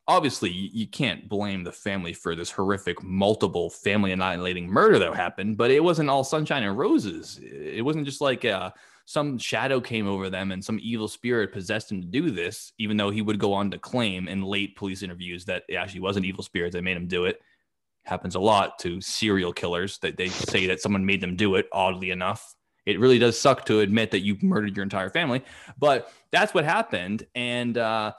obviously 0.07 0.49
you 0.49 0.87
can't 0.87 1.27
blame 1.27 1.63
the 1.63 1.71
family 1.71 2.13
for 2.13 2.35
this 2.35 2.49
horrific 2.49 3.03
multiple 3.03 3.69
family 3.69 4.13
annihilating 4.13 4.67
murder 4.67 4.97
that 4.97 5.13
happened 5.15 5.57
but 5.57 5.69
it 5.69 5.83
wasn't 5.83 6.09
all 6.09 6.23
sunshine 6.23 6.63
and 6.63 6.77
roses. 6.77 7.39
It 7.43 7.83
wasn't 7.83 8.05
just 8.05 8.21
like 8.21 8.45
uh, 8.45 8.71
some 9.05 9.37
shadow 9.37 9.81
came 9.81 10.07
over 10.07 10.29
them 10.29 10.51
and 10.51 10.63
some 10.63 10.79
evil 10.81 11.07
spirit 11.07 11.51
possessed 11.51 11.91
him 11.91 12.01
to 12.01 12.07
do 12.07 12.31
this 12.31 12.71
even 12.77 12.95
though 12.95 13.09
he 13.09 13.21
would 13.21 13.39
go 13.39 13.53
on 13.53 13.69
to 13.71 13.77
claim 13.77 14.27
in 14.27 14.41
late 14.41 14.75
police 14.75 15.03
interviews 15.03 15.45
that 15.45 15.63
it 15.67 15.75
actually 15.75 16.01
was 16.01 16.15
an 16.15 16.25
evil 16.25 16.43
spirit 16.43 16.71
that 16.71 16.83
made 16.83 16.97
him 16.97 17.07
do 17.07 17.25
it. 17.25 17.41
Happens 18.03 18.35
a 18.35 18.39
lot 18.39 18.79
to 18.79 19.01
serial 19.01 19.51
killers 19.51 19.97
that 19.99 20.15
they 20.15 20.29
say 20.29 20.67
that 20.67 20.79
someone 20.79 21.05
made 21.05 21.19
them 21.19 21.35
do 21.35 21.55
it 21.55 21.67
oddly 21.73 22.11
enough. 22.11 22.55
It 22.85 23.01
really 23.01 23.19
does 23.19 23.37
suck 23.37 23.65
to 23.65 23.81
admit 23.81 24.11
that 24.11 24.21
you 24.21 24.37
murdered 24.41 24.77
your 24.77 24.83
entire 24.83 25.09
family 25.09 25.43
but 25.77 26.11
that's 26.31 26.53
what 26.53 26.63
happened. 26.63 27.25
And 27.35 27.77
uh, 27.77 28.13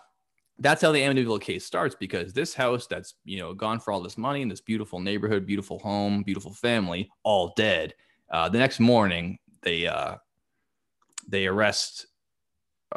that's 0.59 0.83
how 0.83 0.93
the 0.93 1.01
Amityville 1.01 1.41
case 1.41 1.65
starts 1.65 1.95
because 1.95 2.33
this 2.33 2.55
house 2.55 2.87
that's 2.87 3.15
you 3.25 3.39
know 3.39 3.55
gone 3.55 3.79
for 3.79 3.93
all 3.93 4.03
this 4.03 4.19
money 4.19 4.43
in 4.43 4.49
this 4.49 4.61
beautiful 4.61 5.01
neighborhood, 5.01 5.47
beautiful 5.47 5.79
home, 5.79 6.23
beautiful 6.23 6.53
family, 6.53 7.11
all 7.23 7.53
dead. 7.57 7.95
Uh, 8.31 8.49
the 8.49 8.59
next 8.59 8.81
morning, 8.81 9.39
they 9.63 9.87
uh, 9.87 10.17
they 11.29 11.47
arrest 11.47 12.07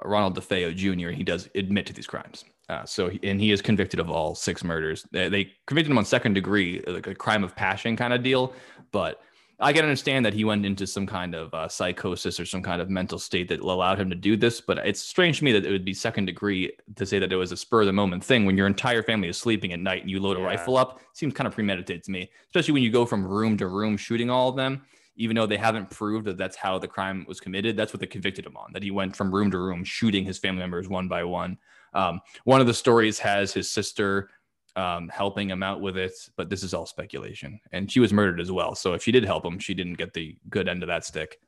Ronald 0.04 0.38
DeFeo 0.38 0.76
Jr. 0.76 1.10
He 1.10 1.24
does 1.24 1.50
admit 1.56 1.86
to 1.88 1.94
these 1.94 2.08
crimes. 2.08 2.46
Uh, 2.70 2.86
so 2.86 3.12
and 3.24 3.42
he 3.42 3.52
is 3.52 3.62
convicted 3.62 4.00
of 4.00 4.10
all 4.10 4.34
six 4.34 4.64
murders. 4.64 5.06
They, 5.12 5.28
they 5.30 5.52
convicted 5.68 5.92
him 5.92 5.98
on 5.98 6.06
second 6.06 6.34
degree, 6.34 6.82
like 6.88 7.08
a 7.08 7.16
crime 7.16 7.44
of 7.44 7.56
passion 7.56 7.98
kind 7.98 8.14
of 8.14 8.24
deal, 8.24 8.54
but 8.92 9.22
I 9.62 9.74
can 9.74 9.84
understand 9.84 10.26
that 10.26 10.34
he 10.34 10.44
went 10.44 10.66
into 10.66 10.88
some 10.88 11.06
kind 11.06 11.36
of 11.36 11.54
uh, 11.54 11.68
psychosis 11.68 12.40
or 12.40 12.46
some 12.46 12.64
kind 12.64 12.82
of 12.82 12.90
mental 12.90 13.20
state 13.20 13.48
that 13.50 13.60
allowed 13.60 14.00
him 14.00 14.10
to 14.10 14.16
do 14.16 14.36
this. 14.36 14.60
But 14.60 14.80
it's 14.80 15.00
strange 15.00 15.38
to 15.38 15.44
me 15.44 15.52
that 15.52 15.66
it 15.66 15.72
would 15.72 15.86
be 15.86 15.94
second 15.94 16.26
degree 16.26 16.72
to 16.96 17.06
say 17.06 17.20
that 17.20 17.32
it 17.32 17.36
was 17.36 17.52
a 17.52 17.58
spur 17.58 17.82
of 17.82 17.86
the 17.86 17.94
moment 17.94 18.24
thing 18.24 18.46
when 18.46 18.58
your 18.58 18.66
entire 18.66 19.04
family 19.04 19.28
is 19.28 19.38
sleeping 19.38 19.72
at 19.72 19.80
night 19.80 20.02
and 20.02 20.10
you 20.10 20.20
load 20.20 20.38
a 20.38 20.42
rifle 20.42 20.78
up. 20.78 21.00
Seems 21.14 21.36
kind 21.36 21.48
of 21.48 21.54
premeditated 21.54 22.04
to 22.06 22.12
me, 22.12 22.32
especially 22.48 22.74
when 22.74 22.84
you 22.84 22.92
go 22.92 23.06
from 23.06 23.26
room 23.26 23.56
to 23.58 23.68
room 23.68 23.98
shooting 23.98 24.32
all 24.32 24.50
of 24.50 24.56
them. 24.56 24.82
Even 25.16 25.36
though 25.36 25.46
they 25.46 25.58
haven't 25.58 25.90
proved 25.92 26.26
that 26.26 26.38
that's 26.38 26.56
how 26.56 26.80
the 26.80 26.88
crime 26.88 27.24
was 27.28 27.40
committed, 27.40 27.78
that's 27.78 27.94
what 27.94 28.00
they 28.00 28.08
convicted 28.08 28.46
him 28.46 28.58
on. 28.58 28.72
That 28.74 28.82
he 28.82 28.90
went 28.90 29.16
from 29.16 29.34
room 29.34 29.52
to 29.52 29.60
room 29.60 29.84
shooting 29.84 30.26
his 30.26 30.40
family 30.40 30.62
members 30.62 30.90
one 30.90 31.08
by 31.08 31.24
one. 31.24 31.58
Um, 31.94 32.22
one 32.46 32.62
of 32.62 32.68
the 32.68 32.74
stories 32.74 33.20
has 33.20 33.54
his 33.54 33.72
sister 33.72 34.30
um, 34.76 35.10
helping 35.10 35.50
him 35.50 35.64
out 35.64 35.82
with 35.82 35.98
it, 35.98 36.14
but 36.36 36.50
this 36.50 36.64
is 36.64 36.74
all 36.74 36.86
speculation. 36.86 37.60
And 37.72 37.92
she 37.92 38.00
was 38.00 38.14
murdered 38.14 38.40
as 38.40 38.52
well. 38.52 38.76
So 38.76 38.94
if 38.94 39.04
she 39.04 39.12
did 39.12 39.26
help 39.26 39.46
him, 39.46 39.60
she 39.60 39.74
didn't 39.74 39.96
get 39.96 40.14
the 40.14 40.38
good 40.50 40.68
end 40.68 40.84
of 40.84 40.88
that 40.88 41.06
stick. 41.06 41.40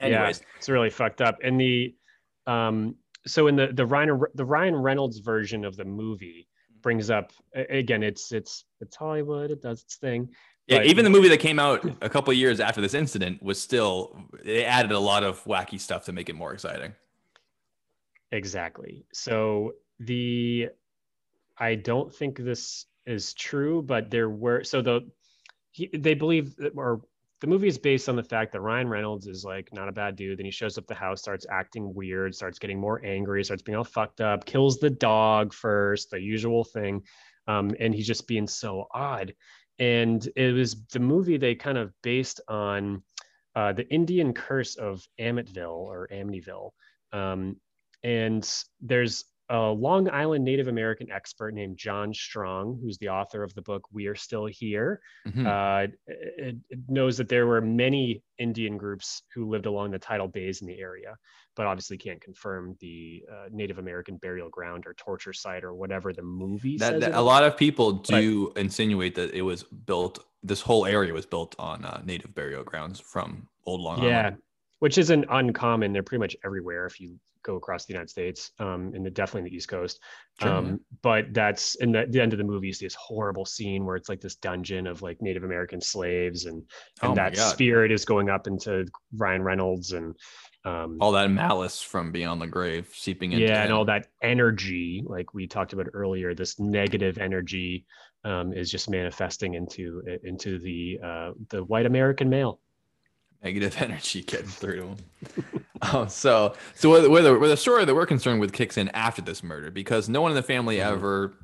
Anyways, 0.00 0.40
yeah, 0.40 0.46
it's 0.56 0.68
really 0.68 0.90
fucked 0.90 1.20
up. 1.20 1.38
And 1.42 1.60
the 1.60 1.94
um, 2.46 2.96
so 3.26 3.46
in 3.48 3.56
the 3.56 3.68
the 3.72 3.84
Ryan 3.84 4.20
the 4.34 4.44
Ryan 4.44 4.76
Reynolds 4.76 5.18
version 5.18 5.64
of 5.64 5.76
the 5.76 5.84
movie 5.84 6.48
brings 6.80 7.10
up 7.10 7.32
again, 7.54 8.02
it's 8.02 8.32
it's 8.32 8.64
it's 8.80 8.96
Hollywood, 8.96 9.50
it 9.50 9.60
does 9.60 9.82
its 9.82 9.96
thing. 9.96 10.30
Yeah, 10.66 10.82
even 10.82 11.02
the 11.02 11.10
movie 11.10 11.30
that 11.30 11.40
came 11.40 11.58
out 11.58 11.82
a 12.02 12.10
couple 12.10 12.32
years 12.34 12.60
after 12.60 12.82
this 12.82 12.92
incident 12.92 13.42
was 13.42 13.60
still 13.60 14.22
it 14.44 14.64
added 14.64 14.92
a 14.92 14.98
lot 14.98 15.24
of 15.24 15.42
wacky 15.44 15.80
stuff 15.80 16.04
to 16.04 16.12
make 16.12 16.28
it 16.28 16.34
more 16.34 16.52
exciting. 16.52 16.92
Exactly. 18.32 19.06
So 19.12 19.72
the 19.98 20.68
I 21.58 21.74
don't 21.74 22.14
think 22.14 22.38
this 22.38 22.86
is 23.06 23.34
true, 23.34 23.82
but 23.82 24.10
there 24.10 24.28
were 24.30 24.64
so 24.64 24.82
the 24.82 25.10
he, 25.72 25.90
they 25.92 26.14
believe 26.14 26.56
that, 26.56 26.72
or 26.76 27.02
the 27.40 27.46
movie 27.46 27.68
is 27.68 27.78
based 27.78 28.08
on 28.08 28.16
the 28.16 28.22
fact 28.22 28.52
that 28.52 28.60
Ryan 28.60 28.88
Reynolds 28.88 29.26
is 29.26 29.44
like 29.44 29.72
not 29.72 29.88
a 29.88 29.92
bad 29.92 30.16
dude. 30.16 30.38
Then 30.38 30.46
he 30.46 30.50
shows 30.50 30.76
up 30.76 30.86
the 30.86 30.94
house, 30.94 31.20
starts 31.20 31.46
acting 31.50 31.94
weird, 31.94 32.34
starts 32.34 32.58
getting 32.58 32.80
more 32.80 33.04
angry, 33.04 33.44
starts 33.44 33.62
being 33.62 33.76
all 33.76 33.84
fucked 33.84 34.20
up, 34.20 34.44
kills 34.44 34.78
the 34.78 34.90
dog 34.90 35.52
first, 35.52 36.10
the 36.10 36.20
usual 36.20 36.64
thing, 36.64 37.02
um, 37.46 37.74
and 37.78 37.94
he's 37.94 38.06
just 38.06 38.26
being 38.26 38.46
so 38.46 38.86
odd. 38.92 39.34
And 39.78 40.28
it 40.34 40.52
was 40.52 40.84
the 40.86 40.98
movie 40.98 41.36
they 41.36 41.54
kind 41.54 41.78
of 41.78 41.92
based 42.02 42.40
on 42.48 43.02
uh, 43.54 43.72
the 43.72 43.88
Indian 43.88 44.32
curse 44.32 44.74
of 44.76 45.06
Amityville 45.20 45.68
or 45.68 46.08
Amityville. 46.12 46.70
Um, 47.12 47.56
and 48.02 48.48
there's 48.80 49.24
a 49.50 49.70
Long 49.70 50.10
Island 50.10 50.44
Native 50.44 50.68
American 50.68 51.10
expert 51.10 51.54
named 51.54 51.76
John 51.78 52.12
Strong, 52.12 52.78
who's 52.82 52.98
the 52.98 53.08
author 53.08 53.42
of 53.42 53.54
the 53.54 53.62
book 53.62 53.86
We 53.92 54.06
Are 54.06 54.14
Still 54.14 54.46
Here, 54.46 55.00
Mhm. 55.26 55.46
uh, 55.46 55.88
it, 56.06 56.56
it 56.68 56.78
knows 56.88 57.16
that 57.16 57.28
there 57.28 57.46
were 57.46 57.60
many 57.60 58.22
Indian 58.38 58.76
groups 58.76 59.22
who 59.34 59.48
lived 59.48 59.66
along 59.66 59.90
the 59.90 59.98
tidal 59.98 60.28
bays 60.28 60.60
in 60.60 60.66
the 60.68 60.78
area, 60.78 61.16
but 61.56 61.66
obviously 61.66 61.96
can't 61.96 62.20
confirm 62.20 62.76
the 62.80 63.24
uh, 63.32 63.48
Native 63.50 63.78
American 63.78 64.16
burial 64.18 64.48
ground 64.50 64.84
or 64.86 64.94
torture 64.94 65.32
site 65.32 65.64
or 65.64 65.74
whatever 65.74 66.12
the 66.12 66.22
movie 66.22 66.76
that, 66.76 67.00
that- 67.00 67.14
a 67.14 67.20
lot 67.20 67.42
of 67.42 67.56
people 67.56 67.92
do 67.92 68.52
insinuate 68.56 69.14
that 69.14 69.32
it 69.32 69.42
was 69.42 69.62
built. 69.62 70.24
This 70.42 70.60
whole 70.60 70.84
area 70.86 71.12
was 71.12 71.26
built 71.26 71.56
on 71.58 71.84
uh, 71.84 72.00
native 72.04 72.34
burial 72.34 72.62
grounds 72.64 73.00
from 73.00 73.48
old 73.66 73.80
Long 73.80 74.02
yeah, 74.04 74.20
Island. 74.20 74.36
which 74.78 74.98
isn't 74.98 75.24
uncommon. 75.30 75.92
They're 75.92 76.02
pretty 76.04 76.20
much 76.20 76.36
everywhere 76.44 76.86
if 76.86 77.00
you 77.00 77.18
go 77.42 77.56
across 77.56 77.86
the 77.86 77.92
United 77.92 78.10
States, 78.10 78.52
um, 78.58 78.92
and 78.94 79.04
the, 79.04 79.10
definitely 79.10 79.40
in 79.40 79.44
the 79.52 79.56
East 79.56 79.68
Coast. 79.68 80.00
Sure, 80.40 80.50
um, 80.50 80.80
But 81.02 81.32
that's 81.32 81.74
in 81.76 81.92
the, 81.92 82.06
the 82.08 82.20
end 82.20 82.32
of 82.32 82.38
the 82.38 82.44
movie 82.44 82.70
is 82.70 82.78
this 82.78 82.94
horrible 82.94 83.44
scene 83.44 83.84
where 83.84 83.96
it's 83.96 84.08
like 84.08 84.20
this 84.20 84.36
dungeon 84.36 84.86
of 84.86 85.02
like 85.02 85.20
Native 85.20 85.44
American 85.44 85.80
slaves, 85.80 86.46
and 86.46 86.62
and 87.02 87.12
Oh 87.12 87.14
that 87.14 87.34
God. 87.34 87.52
spirit 87.52 87.92
is 87.92 88.04
going 88.04 88.28
up 88.30 88.46
into 88.46 88.86
Ryan 89.16 89.42
Reynolds 89.42 89.92
and 89.92 90.14
um, 90.64 90.98
all 91.00 91.12
that 91.12 91.30
malice 91.30 91.80
from 91.80 92.12
beyond 92.12 92.42
the 92.42 92.46
grave 92.46 92.90
seeping 92.92 93.32
into 93.32 93.46
yeah, 93.46 93.62
and 93.62 93.72
all 93.72 93.84
that 93.86 94.08
energy, 94.22 95.02
like 95.06 95.32
we 95.32 95.46
talked 95.46 95.72
about 95.72 95.86
earlier, 95.94 96.34
this 96.34 96.58
negative 96.58 97.18
energy 97.18 97.86
um, 98.24 98.52
is 98.52 98.70
just 98.70 98.90
manifesting 98.90 99.54
into 99.54 100.02
into 100.24 100.58
the 100.58 100.98
uh, 101.02 101.30
the 101.50 101.62
white 101.64 101.86
American 101.86 102.28
male. 102.28 102.60
Negative 103.42 103.76
energy 103.80 104.22
getting 104.22 104.46
through 104.46 104.76
to 104.76 104.86
him. 104.86 104.96
um, 105.92 106.08
so, 106.08 106.54
so 106.74 106.90
where, 106.90 107.00
the- 107.02 107.10
where, 107.10 107.22
the, 107.22 107.38
where 107.38 107.48
the 107.48 107.56
story 107.56 107.84
that 107.84 107.94
we're 107.94 108.06
concerned 108.06 108.40
with 108.40 108.52
kicks 108.52 108.76
in 108.76 108.88
after 108.90 109.22
this 109.22 109.42
murder, 109.42 109.70
because 109.70 110.08
no 110.08 110.20
one 110.20 110.30
in 110.30 110.36
the 110.36 110.42
family 110.42 110.76
Mhm. 110.78 110.86
ever, 110.86 111.34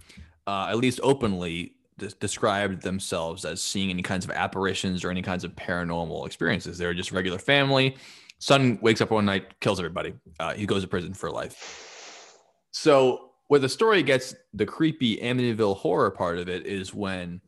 uh, 0.46 0.66
at 0.70 0.76
least 0.76 1.00
openly, 1.02 1.72
des- 1.98 2.10
described 2.20 2.82
themselves 2.82 3.44
as 3.44 3.62
seeing 3.62 3.90
any 3.90 4.02
kinds 4.02 4.24
of 4.24 4.30
apparitions 4.32 5.04
or 5.04 5.10
any 5.10 5.22
kinds 5.22 5.44
of 5.44 5.52
paranormal 5.54 6.26
experiences. 6.26 6.78
They 6.78 6.86
were 6.86 6.94
just 6.94 7.12
regular 7.12 7.38
family. 7.38 7.96
Son 8.40 8.78
wakes 8.82 9.00
up 9.00 9.10
one 9.10 9.24
night, 9.24 9.58
kills 9.60 9.78
everybody. 9.78 10.12
Uh, 10.40 10.52
he 10.54 10.66
goes 10.66 10.82
to 10.82 10.88
prison 10.88 11.14
for 11.14 11.30
life. 11.30 12.36
So, 12.72 13.30
where 13.48 13.60
the 13.60 13.68
story 13.68 14.02
gets 14.02 14.34
the 14.52 14.66
creepy 14.66 15.18
Amityville 15.18 15.76
horror 15.76 16.10
part 16.10 16.38
of 16.38 16.48
it 16.48 16.66
is 16.66 16.92
when 16.92 17.40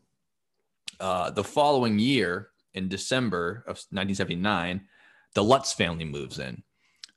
uh, 1.01 1.31
the 1.31 1.43
following 1.43 1.99
year, 1.99 2.51
in 2.77 2.89
December 2.89 3.65
of 3.67 3.77
1979, 3.91 4.83
the 5.35 5.43
Lutz 5.43 5.73
family 5.73 6.05
moves 6.05 6.39
in. 6.39 6.63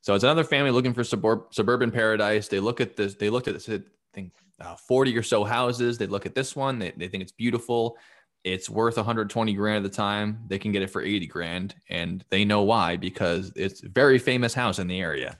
So 0.01 0.15
it's 0.15 0.23
another 0.23 0.43
family 0.43 0.71
looking 0.71 0.93
for 0.93 1.03
suburb- 1.03 1.53
suburban 1.53 1.91
paradise. 1.91 2.47
They 2.47 2.59
look 2.59 2.81
at 2.81 2.95
this. 2.95 3.15
They 3.15 3.29
looked 3.29 3.47
at 3.47 3.53
this. 3.53 3.69
I 3.69 3.81
think 4.13 4.31
uh, 4.59 4.75
40 4.75 5.17
or 5.17 5.23
so 5.23 5.43
houses. 5.43 5.97
They 5.97 6.07
look 6.07 6.25
at 6.25 6.35
this 6.35 6.55
one. 6.55 6.79
They, 6.79 6.91
they 6.91 7.07
think 7.07 7.21
it's 7.21 7.31
beautiful. 7.31 7.97
It's 8.45 8.69
worth 8.69 8.95
120 8.95 9.53
grand 9.53 9.85
at 9.85 9.91
the 9.91 9.95
time. 9.95 10.39
They 10.47 10.57
can 10.57 10.71
get 10.71 10.81
it 10.81 10.89
for 10.89 11.01
80 11.01 11.27
grand, 11.27 11.75
and 11.89 12.23
they 12.29 12.45
know 12.45 12.61
why 12.61 12.95
because 12.95 13.51
it's 13.57 13.83
a 13.83 13.89
very 13.89 14.17
famous 14.17 14.53
house 14.53 14.79
in 14.79 14.87
the 14.87 15.01
area. 15.01 15.37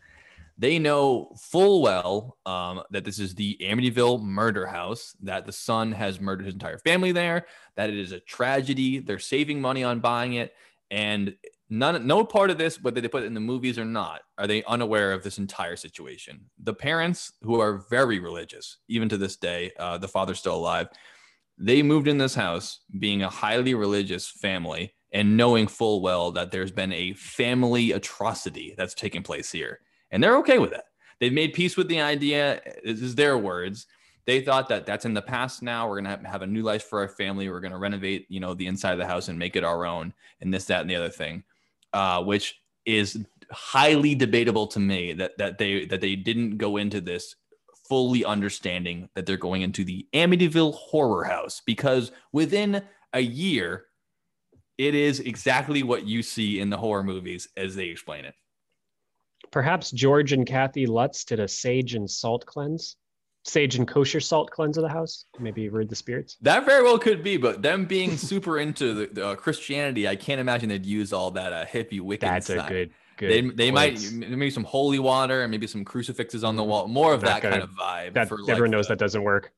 They 0.60 0.78
know 0.78 1.34
full 1.40 1.82
well 1.82 2.38
um, 2.46 2.84
that 2.92 3.06
this 3.06 3.18
is 3.18 3.34
the 3.34 3.58
Amityville 3.62 4.22
murder 4.22 4.68
house. 4.68 5.16
That 5.22 5.46
the 5.46 5.54
son 5.54 5.94
has 5.94 6.20
murdered 6.20 6.46
his 6.46 6.54
entire 6.54 6.78
family 6.80 7.14
there. 7.14 7.46
That 7.78 7.90
it 7.90 7.98
is 7.98 8.12
a 8.12 8.20
tragedy. 8.20 9.00
They're 9.00 9.20
saving 9.20 9.62
money 9.62 9.86
on 9.86 10.02
buying 10.02 10.34
it, 10.34 10.54
and 10.92 11.34
none 11.70 12.06
no 12.06 12.26
part 12.26 12.50
of 12.50 12.58
this 12.58 12.82
whether 12.82 13.00
they 13.00 13.08
put 13.08 13.24
it 13.24 13.28
in 13.28 13.34
the 13.34 13.40
movies 13.40 13.78
or 13.78 13.86
not 13.86 14.22
are 14.38 14.48
they 14.48 14.64
unaware 14.64 15.12
of 15.12 15.24
this 15.24 15.38
entire 15.38 15.76
situation 15.76 16.40
the 16.64 16.74
parents 16.74 17.34
who 17.44 17.60
are 17.60 17.86
very 17.90 18.20
religious 18.20 18.78
even 18.88 19.08
to 19.08 19.18
this 19.18 19.36
day 19.36 19.72
uh, 19.80 19.98
the 19.98 20.08
father's 20.08 20.40
still 20.40 20.56
alive 20.56 20.88
they 21.60 21.84
moved 21.84 22.08
in 22.08 22.18
this 22.18 22.34
house 22.34 22.80
being 22.98 23.22
a 23.22 23.30
highly 23.30 23.76
religious 23.76 24.30
family 24.30 24.96
and 25.12 25.38
knowing 25.38 25.68
full 25.68 26.02
well 26.02 26.32
that 26.32 26.52
there's 26.52 26.72
been 26.72 26.94
a 26.94 27.14
family 27.14 27.92
atrocity 27.92 28.74
that's 28.76 28.96
taking 28.96 29.22
place 29.22 29.52
here 29.52 29.80
and 30.12 30.24
they're 30.24 30.38
okay 30.38 30.60
with 30.60 30.72
that. 30.72 30.86
they've 31.20 31.34
made 31.34 31.54
peace 31.54 31.78
with 31.78 31.88
the 31.88 32.02
idea 32.02 32.62
this 32.84 33.02
is 33.02 33.16
their 33.16 33.38
words 33.38 33.88
they 34.26 34.42
thought 34.42 34.70
that 34.70 34.86
that's 34.86 35.06
in 35.06 35.14
the 35.14 35.22
past 35.22 35.62
now 35.64 35.88
we're 35.88 36.00
going 36.02 36.22
to 36.22 36.30
have 36.30 36.42
a 36.42 36.48
new 36.48 36.62
life 36.62 36.84
for 36.84 37.00
our 37.00 37.08
family 37.08 37.50
we're 37.50 37.60
going 37.60 37.72
to 37.72 37.78
renovate 37.78 38.26
you 38.30 38.40
know 38.40 38.54
the 38.54 38.68
inside 38.68 38.94
of 38.94 39.00
the 39.00 39.06
house 39.08 39.28
and 39.28 39.38
make 39.38 39.56
it 39.56 39.64
our 39.64 39.86
own 39.86 40.14
and 40.42 40.54
this 40.54 40.66
that 40.66 40.82
and 40.82 40.90
the 40.90 40.96
other 40.96 41.10
thing 41.10 41.44
uh, 41.94 42.24
which 42.24 42.62
is 42.86 43.26
highly 43.52 44.14
debatable 44.16 44.68
to 44.68 44.80
me 44.80 45.14
that 45.14 45.38
that 45.38 45.58
they 45.58 45.86
that 45.86 46.02
they 46.02 46.16
didn't 46.16 46.58
go 46.58 46.78
into 46.78 47.02
this 47.02 47.36
fully 47.88 48.24
understanding 48.24 49.10
that 49.16 49.26
they're 49.26 49.36
going 49.36 49.64
into 49.64 49.84
the 49.84 50.08
Amityville 50.14 50.76
horror 50.76 51.24
house 51.24 51.62
because 51.66 52.12
within 52.32 52.84
a 53.14 53.20
year 53.20 53.86
it 54.78 54.94
is 54.96 55.20
exactly 55.20 55.82
what 55.84 56.06
you 56.06 56.22
see 56.22 56.60
in 56.60 56.70
the 56.70 56.78
horror 56.78 57.04
movies 57.04 57.50
as 57.58 57.76
they 57.76 57.88
explain 57.88 58.26
it. 58.26 58.36
Perhaps 59.52 59.92
George 59.92 60.34
and 60.34 60.46
Kathy 60.46 60.86
Lutz 60.86 61.24
did 61.24 61.40
a 61.40 61.48
sage 61.48 61.96
and 61.96 62.10
salt 62.10 62.46
cleanse, 62.46 62.96
sage 63.46 63.76
and 63.76 63.88
kosher 63.88 64.20
salt 64.20 64.52
cleanse 64.52 64.78
of 64.78 64.84
the 64.84 64.90
house. 64.90 65.26
Maybe 65.40 65.70
rid 65.70 65.90
the 65.90 65.96
spirits. 65.96 66.38
That 66.42 66.66
very 66.66 66.84
well 66.84 67.00
could 67.00 67.24
be, 67.24 67.38
but 67.38 67.62
them 67.62 67.86
being 67.86 68.18
super 68.18 68.60
into 68.60 68.94
the, 68.94 69.06
the 69.08 69.28
uh, 69.30 69.36
Christianity, 69.36 70.08
I 70.08 70.16
can't 70.16 70.40
imagine 70.40 70.70
they'd 70.70 70.86
use 70.86 71.14
all 71.14 71.32
that 71.32 71.54
uh, 71.54 71.66
hippie 71.66 72.02
wicked. 72.02 72.28
That's 72.28 72.50
a 72.50 72.66
good, 72.68 72.92
good. 73.18 73.30
They, 73.32 73.42
they 73.42 73.72
might 73.72 74.00
maybe 74.12 74.50
some 74.52 74.66
holy 74.66 75.00
water 75.00 75.42
and 75.42 75.52
maybe 75.52 75.68
some 75.68 75.84
crucifixes 75.84 76.44
on 76.44 76.56
the 76.56 76.64
wall. 76.64 76.88
More 76.88 77.14
of 77.14 77.22
That 77.22 77.42
that, 77.42 77.42
kind 77.42 77.54
kind 77.54 77.64
of 77.64 77.70
vibe. 77.72 78.14
That 78.14 78.32
everyone 78.32 78.48
like 78.62 78.72
knows 78.72 78.88
the- 78.88 78.94
that 78.94 79.00
doesn't 79.00 79.24
work. 79.24 79.52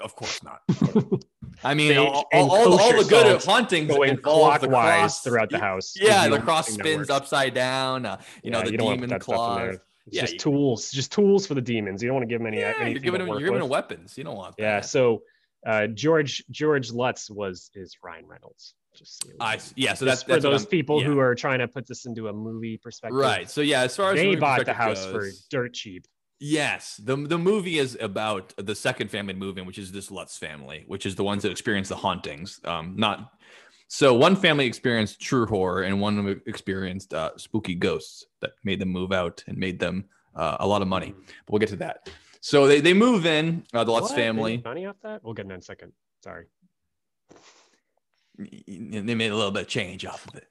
Of 0.00 0.14
course 0.16 0.42
not. 0.42 0.60
I 1.64 1.74
mean, 1.74 1.88
Sage 1.88 1.98
all, 1.98 2.24
all, 2.32 2.50
all 2.50 2.92
the 3.02 3.08
good 3.08 3.40
salt 3.40 3.44
haunting 3.44 3.86
Going 3.86 4.10
involve 4.10 4.60
the 4.60 4.66
clockwise 4.68 4.98
cross. 5.00 5.20
throughout 5.22 5.50
the 5.50 5.58
house. 5.58 5.94
Yeah, 5.96 6.28
the 6.28 6.36
the 6.38 6.42
cross 6.42 6.68
spins 6.72 7.10
upside 7.10 7.54
down. 7.54 8.06
Uh, 8.06 8.20
you 8.42 8.50
know, 8.50 8.62
the 8.62 8.76
don't 8.76 8.94
demon 8.94 9.12
in 9.12 9.18
claws. 9.20 9.58
there. 9.58 9.70
It's 10.06 10.16
Yeah, 10.16 10.20
just 10.22 10.32
you- 10.34 10.38
tools, 10.40 10.90
just 10.90 11.12
tools 11.12 11.46
for 11.46 11.54
the 11.54 11.60
demons. 11.60 12.02
You 12.02 12.08
don't 12.08 12.16
want 12.16 12.24
to 12.28 12.32
give 12.32 12.40
them 12.40 12.46
any. 12.48 12.58
Yeah, 12.60 12.72
anything 12.78 12.92
you're 12.92 13.00
giving 13.00 13.18
to 13.20 13.24
them, 13.24 13.28
work 13.28 13.40
you're 13.40 13.48
giving 13.50 13.60
with. 13.60 13.62
them 13.62 13.70
weapons. 13.70 14.18
You 14.18 14.24
don't 14.24 14.36
want 14.36 14.56
that. 14.56 14.62
Yeah. 14.62 14.80
So 14.80 15.22
uh, 15.66 15.86
George 15.88 16.42
George 16.50 16.90
Lutz 16.90 17.30
was 17.30 17.70
is 17.74 17.96
Ryan 18.02 18.26
Reynolds. 18.26 18.74
Just 18.96 19.22
so. 19.24 19.30
I 19.40 19.58
yeah. 19.76 19.94
So 19.94 20.04
Just 20.06 20.26
that's, 20.26 20.42
for 20.44 20.50
those 20.50 20.66
people 20.66 21.00
yeah. 21.00 21.06
who 21.06 21.18
are 21.18 21.34
trying 21.34 21.60
to 21.60 21.68
put 21.68 21.86
this 21.86 22.04
into 22.06 22.28
a 22.28 22.32
movie 22.32 22.76
perspective. 22.78 23.16
right. 23.18 23.48
So 23.48 23.60
yeah, 23.60 23.82
as 23.82 23.96
far 23.96 24.12
as 24.12 24.18
They 24.20 24.34
bought 24.36 24.58
the 24.58 24.64
perspective 24.66 24.96
house 24.98 25.06
for 25.06 25.28
dirt 25.50 25.72
cheap. 25.74 26.04
Yes, 26.44 26.96
the 26.96 27.14
the 27.14 27.38
movie 27.38 27.78
is 27.78 27.96
about 28.00 28.52
the 28.56 28.74
second 28.74 29.12
family 29.12 29.32
in, 29.32 29.64
which 29.64 29.78
is 29.78 29.92
this 29.92 30.10
Lutz 30.10 30.36
family, 30.36 30.82
which 30.88 31.06
is 31.06 31.14
the 31.14 31.22
ones 31.22 31.44
that 31.44 31.52
experience 31.52 31.88
the 31.88 31.94
hauntings. 31.94 32.60
Um, 32.64 32.94
not 32.96 33.34
so 33.86 34.12
one 34.12 34.34
family 34.34 34.66
experienced 34.66 35.20
true 35.20 35.46
horror, 35.46 35.82
and 35.82 36.00
one 36.00 36.40
experienced 36.46 37.14
uh, 37.14 37.30
spooky 37.36 37.76
ghosts 37.76 38.26
that 38.40 38.54
made 38.64 38.80
them 38.80 38.88
move 38.88 39.12
out 39.12 39.44
and 39.46 39.56
made 39.56 39.78
them 39.78 40.06
uh, 40.34 40.56
a 40.58 40.66
lot 40.66 40.82
of 40.82 40.88
money. 40.88 41.14
But 41.46 41.52
we'll 41.52 41.60
get 41.60 41.68
to 41.68 41.76
that. 41.76 42.10
So 42.40 42.66
they, 42.66 42.80
they 42.80 42.92
move 42.92 43.24
in 43.24 43.64
uh, 43.72 43.84
the 43.84 43.92
Lutz 43.92 44.08
What? 44.10 44.16
Family. 44.16 44.60
money 44.64 44.86
off 44.86 44.96
that? 45.04 45.22
We'll 45.22 45.34
get 45.34 45.46
in 45.46 45.52
a 45.52 45.62
second. 45.62 45.92
Sorry. 46.24 46.46
they 48.36 49.14
made 49.14 49.30
a 49.30 49.36
little 49.36 49.52
bit 49.52 49.62
of 49.62 49.68
change 49.68 50.04
off 50.04 50.26
of 50.26 50.34
it. 50.34 50.48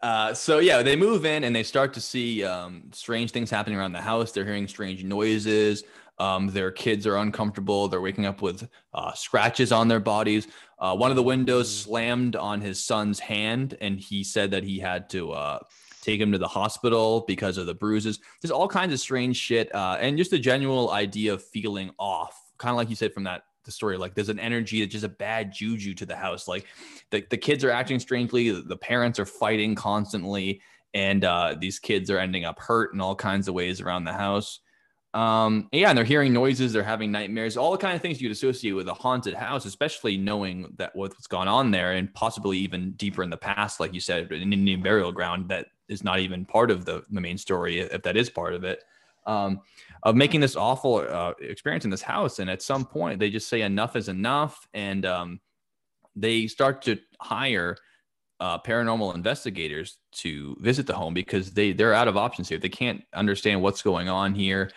Uh, 0.00 0.34
so 0.34 0.58
yeah, 0.58 0.82
they 0.82 0.96
move 0.96 1.24
in 1.24 1.44
and 1.44 1.56
they 1.56 1.62
start 1.62 1.94
to 1.94 2.00
see 2.00 2.44
um, 2.44 2.84
strange 2.92 3.30
things 3.30 3.50
happening 3.50 3.78
around 3.78 3.92
the 3.92 4.00
house. 4.00 4.32
They're 4.32 4.44
hearing 4.44 4.68
strange 4.68 5.02
noises. 5.02 5.82
Um, 6.18 6.48
their 6.48 6.70
kids 6.70 7.06
are 7.06 7.16
uncomfortable. 7.16 7.88
They're 7.88 8.00
waking 8.00 8.26
up 8.26 8.42
with 8.42 8.68
uh, 8.92 9.12
scratches 9.14 9.72
on 9.72 9.88
their 9.88 10.00
bodies. 10.00 10.46
Uh, 10.78 10.94
one 10.94 11.10
of 11.10 11.16
the 11.16 11.22
windows 11.22 11.68
Mm. 11.68 11.84
slammed 11.84 12.36
on 12.36 12.60
his 12.60 12.82
son's 12.82 13.18
hand, 13.18 13.76
and 13.80 13.98
he 13.98 14.22
said 14.22 14.50
that 14.50 14.62
he 14.62 14.78
had 14.78 15.08
to 15.10 15.32
uh, 15.32 15.58
take 16.02 16.20
him 16.20 16.30
to 16.32 16.38
the 16.38 16.46
hospital 16.48 17.24
because 17.26 17.56
of 17.56 17.66
the 17.66 17.74
bruises. 17.74 18.20
There's 18.42 18.52
all 18.52 18.68
kinds 18.68 18.92
of 18.92 19.00
strange 19.00 19.36
shit, 19.36 19.74
uh, 19.74 19.96
and 19.98 20.18
just 20.18 20.32
a 20.32 20.38
general 20.38 20.90
idea 20.90 21.32
of 21.32 21.42
feeling 21.42 21.90
off, 21.98 22.38
kind 22.58 22.70
of 22.70 22.76
like 22.76 22.90
you 22.90 22.96
said 22.96 23.14
from 23.14 23.24
that 23.24 23.42
the 23.64 23.72
story. 23.72 23.96
Like 23.96 24.14
there's 24.14 24.28
an 24.28 24.38
energy 24.38 24.80
that's 24.80 24.92
just 24.92 25.04
a 25.04 25.08
bad 25.08 25.52
juju 25.52 25.94
to 25.94 26.06
the 26.06 26.16
house. 26.16 26.46
Like 26.48 26.66
the, 27.10 27.24
the 27.30 27.36
kids 27.36 27.64
are 27.64 27.70
acting 27.70 27.98
strangely, 27.98 28.50
the, 28.50 28.76
parents 28.76 29.18
are 29.18 29.26
fighting 29.26 29.74
constantly, 29.74 30.60
and 30.92 31.24
uh, 31.24 31.56
these 31.58 31.78
kids 31.78 32.10
are 32.10 32.18
ending 32.18 32.44
up 32.44 32.60
hurt 32.60 32.92
in 32.94 33.00
all 33.00 33.14
kinds 33.14 33.48
of 33.48 33.54
ways 33.54 33.80
around 33.80 34.04
the 34.04 34.12
house. 34.12 34.60
Um, 35.14 35.68
yeah, 35.70 35.90
and 35.90 35.96
they're 35.96 36.04
hearing 36.04 36.32
noises, 36.32 36.72
they're 36.72 36.82
having 36.82 37.12
nightmares, 37.12 37.56
all 37.56 37.70
the 37.70 37.78
kind 37.78 37.94
of 37.94 38.02
things 38.02 38.20
you'd 38.20 38.32
associate 38.32 38.72
with 38.72 38.88
a 38.88 38.94
haunted 38.94 39.34
house, 39.34 39.64
especially 39.64 40.16
knowing 40.16 40.72
that 40.76 40.94
what's 40.96 41.28
gone 41.28 41.46
on 41.46 41.70
there, 41.70 41.92
and 41.92 42.12
possibly 42.14 42.58
even 42.58 42.92
deeper 42.92 43.22
in 43.22 43.30
the 43.30 43.36
past, 43.36 43.78
like 43.78 43.94
you 43.94 44.00
said, 44.00 44.30
an 44.32 44.52
Indian 44.52 44.82
burial 44.82 45.12
ground 45.12 45.48
that 45.50 45.66
is 45.88 46.02
not 46.02 46.18
even 46.18 46.44
part 46.44 46.70
of 46.70 46.84
the, 46.84 47.04
the 47.10 47.20
main 47.20 47.38
story, 47.38 47.78
if 47.78 48.02
that 48.02 48.16
is 48.16 48.28
part 48.28 48.54
of 48.54 48.64
it. 48.64 48.82
Um, 49.24 49.60
of 50.04 50.14
making 50.14 50.40
this 50.40 50.56
awful 50.56 50.96
uh, 50.96 51.32
experience 51.40 51.84
in 51.84 51.90
this 51.90 52.02
house, 52.02 52.38
and 52.38 52.50
at 52.50 52.62
some 52.62 52.84
point 52.84 53.18
they 53.18 53.30
just 53.30 53.48
say 53.48 53.62
enough 53.62 53.96
is 53.96 54.08
enough, 54.08 54.66
and 54.74 55.06
um, 55.06 55.40
they 56.14 56.46
start 56.46 56.82
to 56.82 56.98
hire 57.20 57.76
uh, 58.40 58.58
paranormal 58.58 59.14
investigators 59.14 59.98
to 60.12 60.56
visit 60.60 60.86
the 60.86 60.94
home 60.94 61.14
because 61.14 61.52
they 61.52 61.72
they're 61.72 61.94
out 61.94 62.08
of 62.08 62.16
options 62.16 62.48
here. 62.48 62.58
They 62.58 62.68
can't 62.68 63.02
understand 63.14 63.62
what's 63.62 63.82
going 63.82 64.08
on 64.08 64.34
here, 64.34 64.70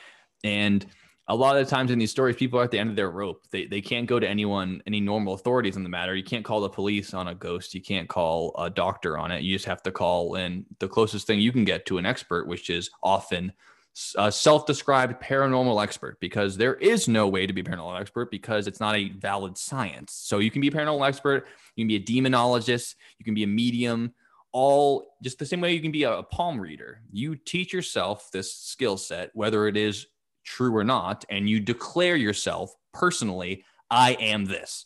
and 0.43 0.85
a 1.29 1.35
lot 1.35 1.57
of 1.57 1.65
the 1.65 1.69
times 1.69 1.91
in 1.91 1.99
these 1.99 2.11
stories, 2.11 2.37
people 2.37 2.57
are 2.59 2.63
at 2.63 2.71
the 2.71 2.79
end 2.79 2.89
of 2.89 2.95
their 2.95 3.11
rope. 3.11 3.45
They, 3.51 3.65
they 3.65 3.81
can't 3.81 4.07
go 4.07 4.17
to 4.17 4.27
anyone, 4.27 4.81
any 4.87 5.01
normal 5.01 5.33
authorities 5.33 5.75
on 5.75 5.83
the 5.83 5.89
matter. 5.89 6.15
You 6.15 6.23
can't 6.23 6.45
call 6.45 6.61
the 6.61 6.69
police 6.69 7.13
on 7.13 7.27
a 7.27 7.35
ghost. 7.35 7.73
You 7.73 7.81
can't 7.81 8.07
call 8.07 8.55
a 8.57 8.69
doctor 8.69 9.17
on 9.17 9.31
it. 9.31 9.43
You 9.43 9.53
just 9.53 9.65
have 9.65 9.83
to 9.83 9.91
call 9.91 10.35
in 10.35 10.65
the 10.79 10.87
closest 10.87 11.27
thing 11.27 11.39
you 11.39 11.51
can 11.51 11.65
get 11.65 11.85
to 11.87 11.97
an 11.97 12.05
expert, 12.05 12.47
which 12.47 12.69
is 12.69 12.89
often 13.03 13.51
a 14.18 14.32
self-described 14.32 15.22
paranormal 15.22 15.82
expert 15.82 16.19
because 16.19 16.57
there 16.57 16.76
is 16.76 17.07
no 17.07 17.28
way 17.28 17.48
to 17.48 17.53
be 17.53 17.61
a 17.61 17.64
paranormal 17.64 17.99
expert 17.99 18.30
because 18.30 18.68
it's 18.68 18.80
not 18.80 18.95
a 18.95 19.10
valid 19.10 19.57
science. 19.57 20.14
So 20.14 20.40
you 20.40 20.52
can 20.52 20.61
be 20.61 20.68
a 20.68 20.72
paranormal 20.72 21.07
expert, 21.07 21.48
you 21.76 21.84
can 21.84 21.88
be 21.88 21.95
a 21.95 21.99
demonologist, 21.99 22.95
you 23.18 23.26
can 23.26 23.34
be 23.34 23.44
a 23.44 23.48
medium, 23.48 24.14
all 24.52 25.15
just 25.24 25.40
the 25.40 25.45
same 25.45 25.61
way 25.61 25.74
you 25.74 25.82
can 25.82 25.91
be 25.91 26.03
a, 26.03 26.18
a 26.18 26.24
palm 26.24 26.60
reader. 26.60 27.02
You 27.11 27.36
teach 27.36 27.74
yourself 27.74 28.30
this 28.32 28.53
skill 28.53 28.98
set, 28.98 29.32
whether 29.34 29.68
it 29.68 29.78
is 29.78 30.07
true 30.45 30.76
or 30.76 30.84
not, 30.84 31.26
and 31.30 31.49
you 31.49 31.60
declare 31.60 32.15
yourself 32.15 32.74
personally, 32.94 33.64
I 33.90 34.14
am 34.14 34.45
this. 34.45 34.86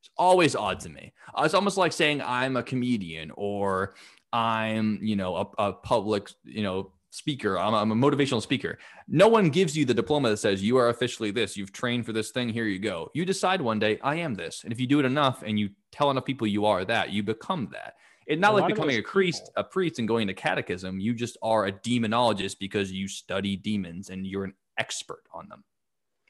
It's 0.00 0.10
always 0.16 0.56
odd 0.56 0.80
to 0.80 0.88
me. 0.88 1.12
Uh, 1.34 1.42
it's 1.44 1.54
almost 1.54 1.76
like 1.76 1.92
saying 1.92 2.22
I'm 2.22 2.56
a 2.56 2.62
comedian 2.62 3.32
or 3.34 3.94
I'm, 4.32 4.98
you 5.02 5.16
know, 5.16 5.36
a, 5.36 5.68
a 5.68 5.72
public, 5.72 6.30
you 6.44 6.62
know, 6.62 6.92
speaker. 7.10 7.58
I'm, 7.58 7.74
I'm, 7.74 7.90
a 7.90 7.94
motivational 7.94 8.40
speaker. 8.40 8.78
No 9.08 9.28
one 9.28 9.50
gives 9.50 9.76
you 9.76 9.84
the 9.84 9.94
diploma 9.94 10.30
that 10.30 10.38
says 10.38 10.62
you 10.62 10.76
are 10.76 10.88
officially 10.88 11.30
this. 11.30 11.56
You've 11.56 11.72
trained 11.72 12.06
for 12.06 12.12
this 12.12 12.30
thing. 12.30 12.48
Here 12.48 12.64
you 12.64 12.78
go. 12.78 13.10
You 13.14 13.24
decide 13.24 13.60
one 13.60 13.78
day, 13.78 13.98
I 14.02 14.16
am 14.16 14.34
this. 14.34 14.62
And 14.64 14.72
if 14.72 14.80
you 14.80 14.86
do 14.86 15.00
it 15.00 15.04
enough 15.04 15.42
and 15.44 15.58
you 15.58 15.70
tell 15.92 16.10
enough 16.10 16.24
people 16.24 16.46
you 16.46 16.66
are 16.66 16.84
that, 16.84 17.10
you 17.10 17.22
become 17.22 17.68
that. 17.72 17.94
It's 18.26 18.40
not 18.40 18.52
a 18.52 18.58
like 18.58 18.68
becoming 18.68 18.98
a 18.98 19.02
priest, 19.02 19.50
a 19.56 19.64
priest 19.64 19.98
and 19.98 20.06
going 20.06 20.28
to 20.28 20.34
catechism. 20.34 21.00
You 21.00 21.14
just 21.14 21.36
are 21.42 21.66
a 21.66 21.72
demonologist 21.72 22.58
because 22.60 22.92
you 22.92 23.08
study 23.08 23.56
demons 23.56 24.10
and 24.10 24.24
you're 24.24 24.44
an 24.44 24.54
expert 24.78 25.24
on 25.34 25.48
them. 25.48 25.64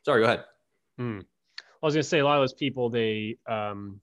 Sorry, 0.04 0.22
go 0.22 0.26
ahead. 0.26 0.44
Hmm. 0.96 1.20
I 1.58 1.86
was 1.86 1.94
going 1.94 2.02
to 2.02 2.08
say 2.08 2.20
a 2.20 2.24
lot 2.24 2.36
of 2.36 2.42
those 2.42 2.54
people 2.54 2.88
they 2.88 3.36
um, 3.46 4.00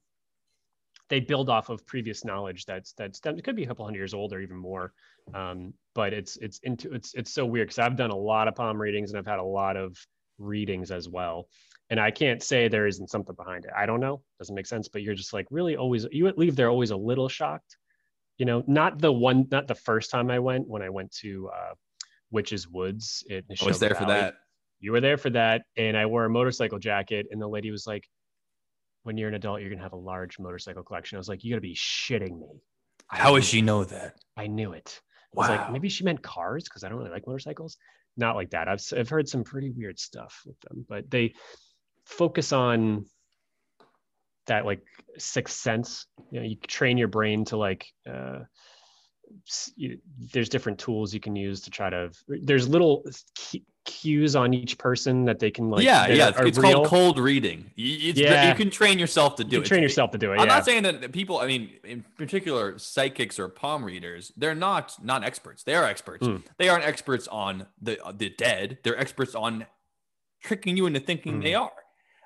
they 1.08 1.20
build 1.20 1.48
off 1.48 1.68
of 1.70 1.86
previous 1.86 2.24
knowledge 2.24 2.66
that's 2.66 2.92
that's 2.92 3.20
that 3.20 3.42
could 3.42 3.56
be 3.56 3.64
a 3.64 3.66
couple 3.66 3.84
hundred 3.84 3.98
years 3.98 4.14
old 4.14 4.32
or 4.32 4.40
even 4.40 4.56
more. 4.56 4.92
Um, 5.34 5.74
but 5.98 6.12
it's 6.12 6.36
it's 6.36 6.60
into 6.62 6.94
it's 6.94 7.12
it's 7.14 7.32
so 7.32 7.44
weird 7.44 7.66
because 7.66 7.80
I've 7.80 7.96
done 7.96 8.12
a 8.12 8.16
lot 8.16 8.46
of 8.46 8.54
palm 8.54 8.80
readings 8.80 9.10
and 9.10 9.18
I've 9.18 9.26
had 9.26 9.40
a 9.40 9.42
lot 9.42 9.76
of 9.76 9.96
readings 10.38 10.92
as 10.92 11.08
well. 11.08 11.48
And 11.90 11.98
I 11.98 12.12
can't 12.12 12.40
say 12.40 12.68
there 12.68 12.86
isn't 12.86 13.10
something 13.10 13.34
behind 13.34 13.64
it. 13.64 13.72
I 13.76 13.84
don't 13.84 13.98
know. 13.98 14.22
Doesn't 14.38 14.54
make 14.54 14.66
sense. 14.66 14.86
But 14.86 15.02
you're 15.02 15.16
just 15.16 15.32
like 15.32 15.48
really 15.50 15.76
always 15.76 16.06
you 16.12 16.32
leave 16.36 16.54
there 16.54 16.68
always 16.68 16.92
a 16.92 16.96
little 16.96 17.28
shocked. 17.28 17.76
You 18.36 18.46
know, 18.46 18.62
not 18.68 19.00
the 19.00 19.12
one, 19.12 19.48
not 19.50 19.66
the 19.66 19.74
first 19.74 20.12
time 20.12 20.30
I 20.30 20.38
went 20.38 20.68
when 20.68 20.82
I 20.82 20.88
went 20.88 21.10
to 21.22 21.50
uh, 21.52 21.74
Witches 22.30 22.68
Woods. 22.68 23.24
It 23.26 23.46
I 23.60 23.64
was 23.64 23.80
there 23.80 23.88
Valley. 23.94 24.04
for 24.04 24.08
that. 24.12 24.34
You 24.78 24.92
were 24.92 25.00
there 25.00 25.16
for 25.18 25.30
that, 25.30 25.62
and 25.76 25.96
I 25.96 26.06
wore 26.06 26.26
a 26.26 26.30
motorcycle 26.30 26.78
jacket, 26.78 27.26
and 27.32 27.42
the 27.42 27.48
lady 27.48 27.72
was 27.72 27.88
like, 27.88 28.04
"When 29.02 29.16
you're 29.16 29.30
an 29.30 29.34
adult, 29.34 29.62
you're 29.62 29.70
gonna 29.70 29.82
have 29.82 29.94
a 29.94 30.04
large 30.12 30.38
motorcycle 30.38 30.84
collection." 30.84 31.16
I 31.16 31.18
was 31.18 31.28
like, 31.28 31.42
"You 31.42 31.50
gotta 31.50 31.60
be 31.60 31.74
shitting 31.74 32.38
me." 32.38 32.62
How 33.08 33.34
does 33.34 33.48
she 33.48 33.62
know 33.62 33.82
that? 33.82 34.14
I 34.36 34.46
knew 34.46 34.74
it. 34.74 35.00
I 35.34 35.40
was 35.40 35.48
wow. 35.48 35.56
like, 35.56 35.72
maybe 35.72 35.88
she 35.88 36.04
meant 36.04 36.22
cars 36.22 36.64
because 36.64 36.84
I 36.84 36.88
don't 36.88 36.98
really 36.98 37.10
like 37.10 37.26
motorcycles. 37.26 37.76
Not 38.16 38.34
like 38.34 38.50
that. 38.50 38.68
I've 38.68 38.82
I've 38.96 39.08
heard 39.08 39.28
some 39.28 39.44
pretty 39.44 39.70
weird 39.70 39.98
stuff 39.98 40.42
with 40.44 40.58
them, 40.60 40.84
but 40.88 41.10
they 41.10 41.34
focus 42.04 42.52
on 42.52 43.06
that 44.46 44.64
like 44.64 44.82
sixth 45.18 45.56
sense. 45.56 46.06
You 46.30 46.40
know, 46.40 46.46
you 46.46 46.56
train 46.56 46.98
your 46.98 47.08
brain 47.08 47.44
to 47.46 47.56
like. 47.56 47.86
Uh, 48.08 48.40
you, 49.76 49.98
there's 50.32 50.48
different 50.48 50.78
tools 50.78 51.12
you 51.12 51.20
can 51.20 51.36
use 51.36 51.60
to 51.62 51.70
try 51.70 51.90
to. 51.90 52.10
There's 52.42 52.66
little 52.66 53.04
cues 53.88 54.36
on 54.36 54.52
each 54.52 54.76
person 54.76 55.24
that 55.24 55.38
they 55.38 55.50
can 55.50 55.70
like. 55.70 55.82
Yeah, 55.82 56.06
yeah. 56.08 56.32
It's 56.36 56.58
called 56.58 56.86
cold 56.86 57.18
reading. 57.18 57.70
It's, 57.76 58.18
yeah. 58.18 58.48
you 58.48 58.54
can 58.54 58.70
train 58.70 58.98
yourself 58.98 59.36
to 59.36 59.44
do 59.44 59.56
you 59.56 59.62
it. 59.62 59.64
Train 59.64 59.82
yourself 59.82 60.10
to 60.10 60.18
do 60.18 60.32
it. 60.32 60.34
I'm 60.34 60.40
yeah. 60.40 60.54
not 60.54 60.64
saying 60.66 60.82
that 60.82 61.10
people. 61.12 61.38
I 61.38 61.46
mean, 61.46 61.70
in 61.82 62.04
particular, 62.18 62.78
psychics 62.78 63.38
or 63.38 63.48
palm 63.48 63.82
readers, 63.82 64.30
they're 64.36 64.54
not 64.54 65.02
not 65.02 65.24
experts. 65.24 65.62
They 65.62 65.74
are 65.74 65.84
experts. 65.84 66.26
Mm. 66.26 66.42
They 66.58 66.68
aren't 66.68 66.84
experts 66.84 67.26
on 67.28 67.66
the 67.80 67.98
the 68.14 68.28
dead. 68.28 68.78
They're 68.82 68.98
experts 68.98 69.34
on 69.34 69.66
tricking 70.42 70.76
you 70.76 70.86
into 70.86 71.00
thinking 71.00 71.40
mm. 71.40 71.42
they 71.42 71.54
are. 71.54 71.72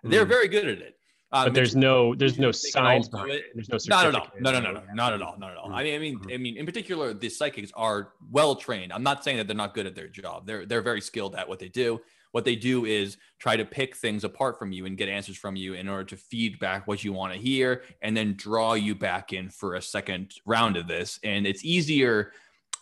They're 0.03 0.27
mm. 0.27 0.29
very 0.29 0.49
good 0.49 0.67
at 0.67 0.79
it. 0.79 0.97
Um, 1.35 1.47
but 1.47 1.55
there's 1.55 1.75
no 1.75 2.15
there's 2.15 2.39
no 2.39 2.53
science 2.53 3.09
behind 3.09 3.31
it. 3.31 3.45
There's 3.55 3.69
no 3.71 3.79
not 3.89 4.07
at 4.07 4.15
all. 4.15 4.29
No, 4.39 4.53
no, 4.53 4.61
no, 4.61 4.73
no, 4.73 4.83
not 4.93 5.15
at 5.15 5.23
all. 5.23 5.37
Not 5.39 5.53
at 5.53 5.57
all. 5.57 5.73
I 5.73 5.83
mean, 5.83 5.95
I 5.95 5.99
mean, 5.99 6.19
mm-hmm. 6.19 6.31
I 6.33 6.37
mean, 6.37 6.57
in 6.59 6.67
particular, 6.67 7.15
the 7.15 7.31
psychics 7.31 7.73
are 7.75 8.13
well 8.31 8.55
trained. 8.55 8.93
I'm 8.93 9.03
not 9.03 9.25
saying 9.25 9.39
that 9.39 9.47
they're 9.47 9.57
not 9.57 9.73
good 9.73 9.87
at 9.87 9.95
their 9.95 10.09
job. 10.09 10.47
They're 10.47 10.67
they're 10.67 10.83
very 10.83 11.01
skilled 11.01 11.35
at 11.35 11.49
what 11.49 11.59
they 11.59 11.69
do. 11.69 12.01
What 12.33 12.45
they 12.45 12.57
do 12.57 12.87
is 12.87 13.19
try 13.39 13.57
to 13.57 13.65
pick 13.65 13.97
things 13.97 14.25
apart 14.25 14.59
from 14.59 14.73
you 14.73 14.87
and 14.87 14.97
get 14.97 15.09
answers 15.09 15.37
from 15.37 15.55
you 15.55 15.75
in 15.75 15.89
order 15.89 16.05
to 16.05 16.17
feed 16.17 16.59
back 16.59 16.87
what 16.87 17.05
you 17.05 17.13
want 17.13 17.35
to 17.35 17.39
hear 17.39 17.83
and 18.01 18.17
then 18.17 18.35
draw 18.37 18.73
you 18.75 18.95
back 18.95 19.33
in 19.35 19.51
for 19.51 19.75
a 19.75 19.83
second 19.83 20.35
round 20.47 20.77
of 20.79 20.89
this. 20.89 21.19
And 21.23 21.47
it's 21.47 21.65
easier 21.65 22.33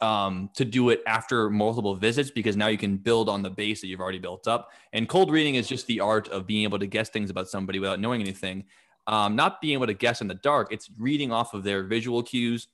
um, 0.00 0.50
to 0.54 0.64
do 0.64 0.90
it 0.90 1.02
after 1.06 1.50
multiple 1.50 1.94
visits 1.94 2.30
because 2.30 2.56
now 2.56 2.68
you 2.68 2.78
can 2.78 2.96
build 2.96 3.28
on 3.28 3.42
the 3.42 3.50
base 3.50 3.80
that 3.80 3.88
you've 3.88 4.00
already 4.00 4.18
built 4.18 4.48
up. 4.48 4.70
And 4.92 5.08
cold 5.08 5.30
reading 5.30 5.56
is 5.56 5.68
just 5.68 5.86
the 5.86 6.00
art 6.00 6.28
of 6.28 6.46
being 6.46 6.64
able 6.64 6.78
to 6.78 6.86
guess 6.86 7.10
things 7.10 7.30
about 7.30 7.48
somebody 7.48 7.78
without 7.78 8.00
knowing 8.00 8.20
anything. 8.20 8.64
Um, 9.06 9.34
not 9.34 9.60
being 9.60 9.74
able 9.74 9.86
to 9.86 9.94
guess 9.94 10.20
in 10.20 10.28
the 10.28 10.34
dark, 10.34 10.72
it's 10.72 10.88
reading 10.98 11.32
off 11.32 11.54
of 11.54 11.64
their 11.64 11.84
visual 11.84 12.22
cues, 12.22 12.68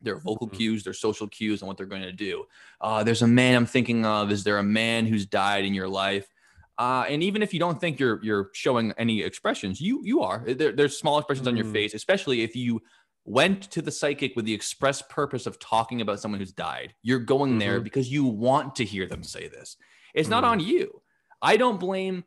their 0.00 0.18
vocal 0.18 0.46
mm-hmm. 0.46 0.56
cues, 0.56 0.84
their 0.84 0.92
social 0.92 1.28
cues, 1.28 1.62
and 1.62 1.68
what 1.68 1.76
they're 1.76 1.86
going 1.86 2.02
to 2.02 2.12
do. 2.12 2.44
Uh, 2.80 3.04
there's 3.04 3.22
a 3.22 3.26
man 3.26 3.54
I'm 3.54 3.66
thinking 3.66 4.04
of. 4.06 4.30
Is 4.30 4.44
there 4.44 4.58
a 4.58 4.62
man 4.62 5.06
who's 5.06 5.26
died 5.26 5.64
in 5.64 5.74
your 5.74 5.88
life? 5.88 6.26
Uh, 6.76 7.04
and 7.08 7.22
even 7.22 7.42
if 7.42 7.54
you 7.54 7.60
don't 7.60 7.80
think 7.80 8.00
you're 8.00 8.20
you're 8.24 8.50
showing 8.52 8.92
any 8.98 9.22
expressions, 9.22 9.80
you 9.80 10.00
you 10.04 10.22
are. 10.22 10.42
There, 10.46 10.72
there's 10.72 10.98
small 10.98 11.18
expressions 11.18 11.46
mm-hmm. 11.46 11.56
on 11.56 11.64
your 11.64 11.66
mm. 11.66 11.72
face, 11.72 11.94
especially 11.94 12.42
if 12.42 12.56
you 12.56 12.80
went 13.24 13.62
to 13.70 13.82
the 13.82 13.90
psychic 13.90 14.36
with 14.36 14.44
the 14.44 14.54
express 14.54 15.02
purpose 15.02 15.46
of 15.46 15.58
talking 15.58 16.00
about 16.00 16.20
someone 16.20 16.40
who's 16.40 16.52
died. 16.52 16.94
You're 17.02 17.18
going 17.18 17.52
mm-hmm. 17.52 17.60
there 17.60 17.80
because 17.80 18.10
you 18.10 18.24
want 18.24 18.76
to 18.76 18.84
hear 18.84 19.06
them 19.06 19.22
say 19.22 19.48
this. 19.48 19.76
It's 20.14 20.26
mm-hmm. 20.26 20.30
not 20.30 20.44
on 20.44 20.60
you. 20.60 21.00
I 21.40 21.56
don't 21.56 21.80
blame 21.80 22.24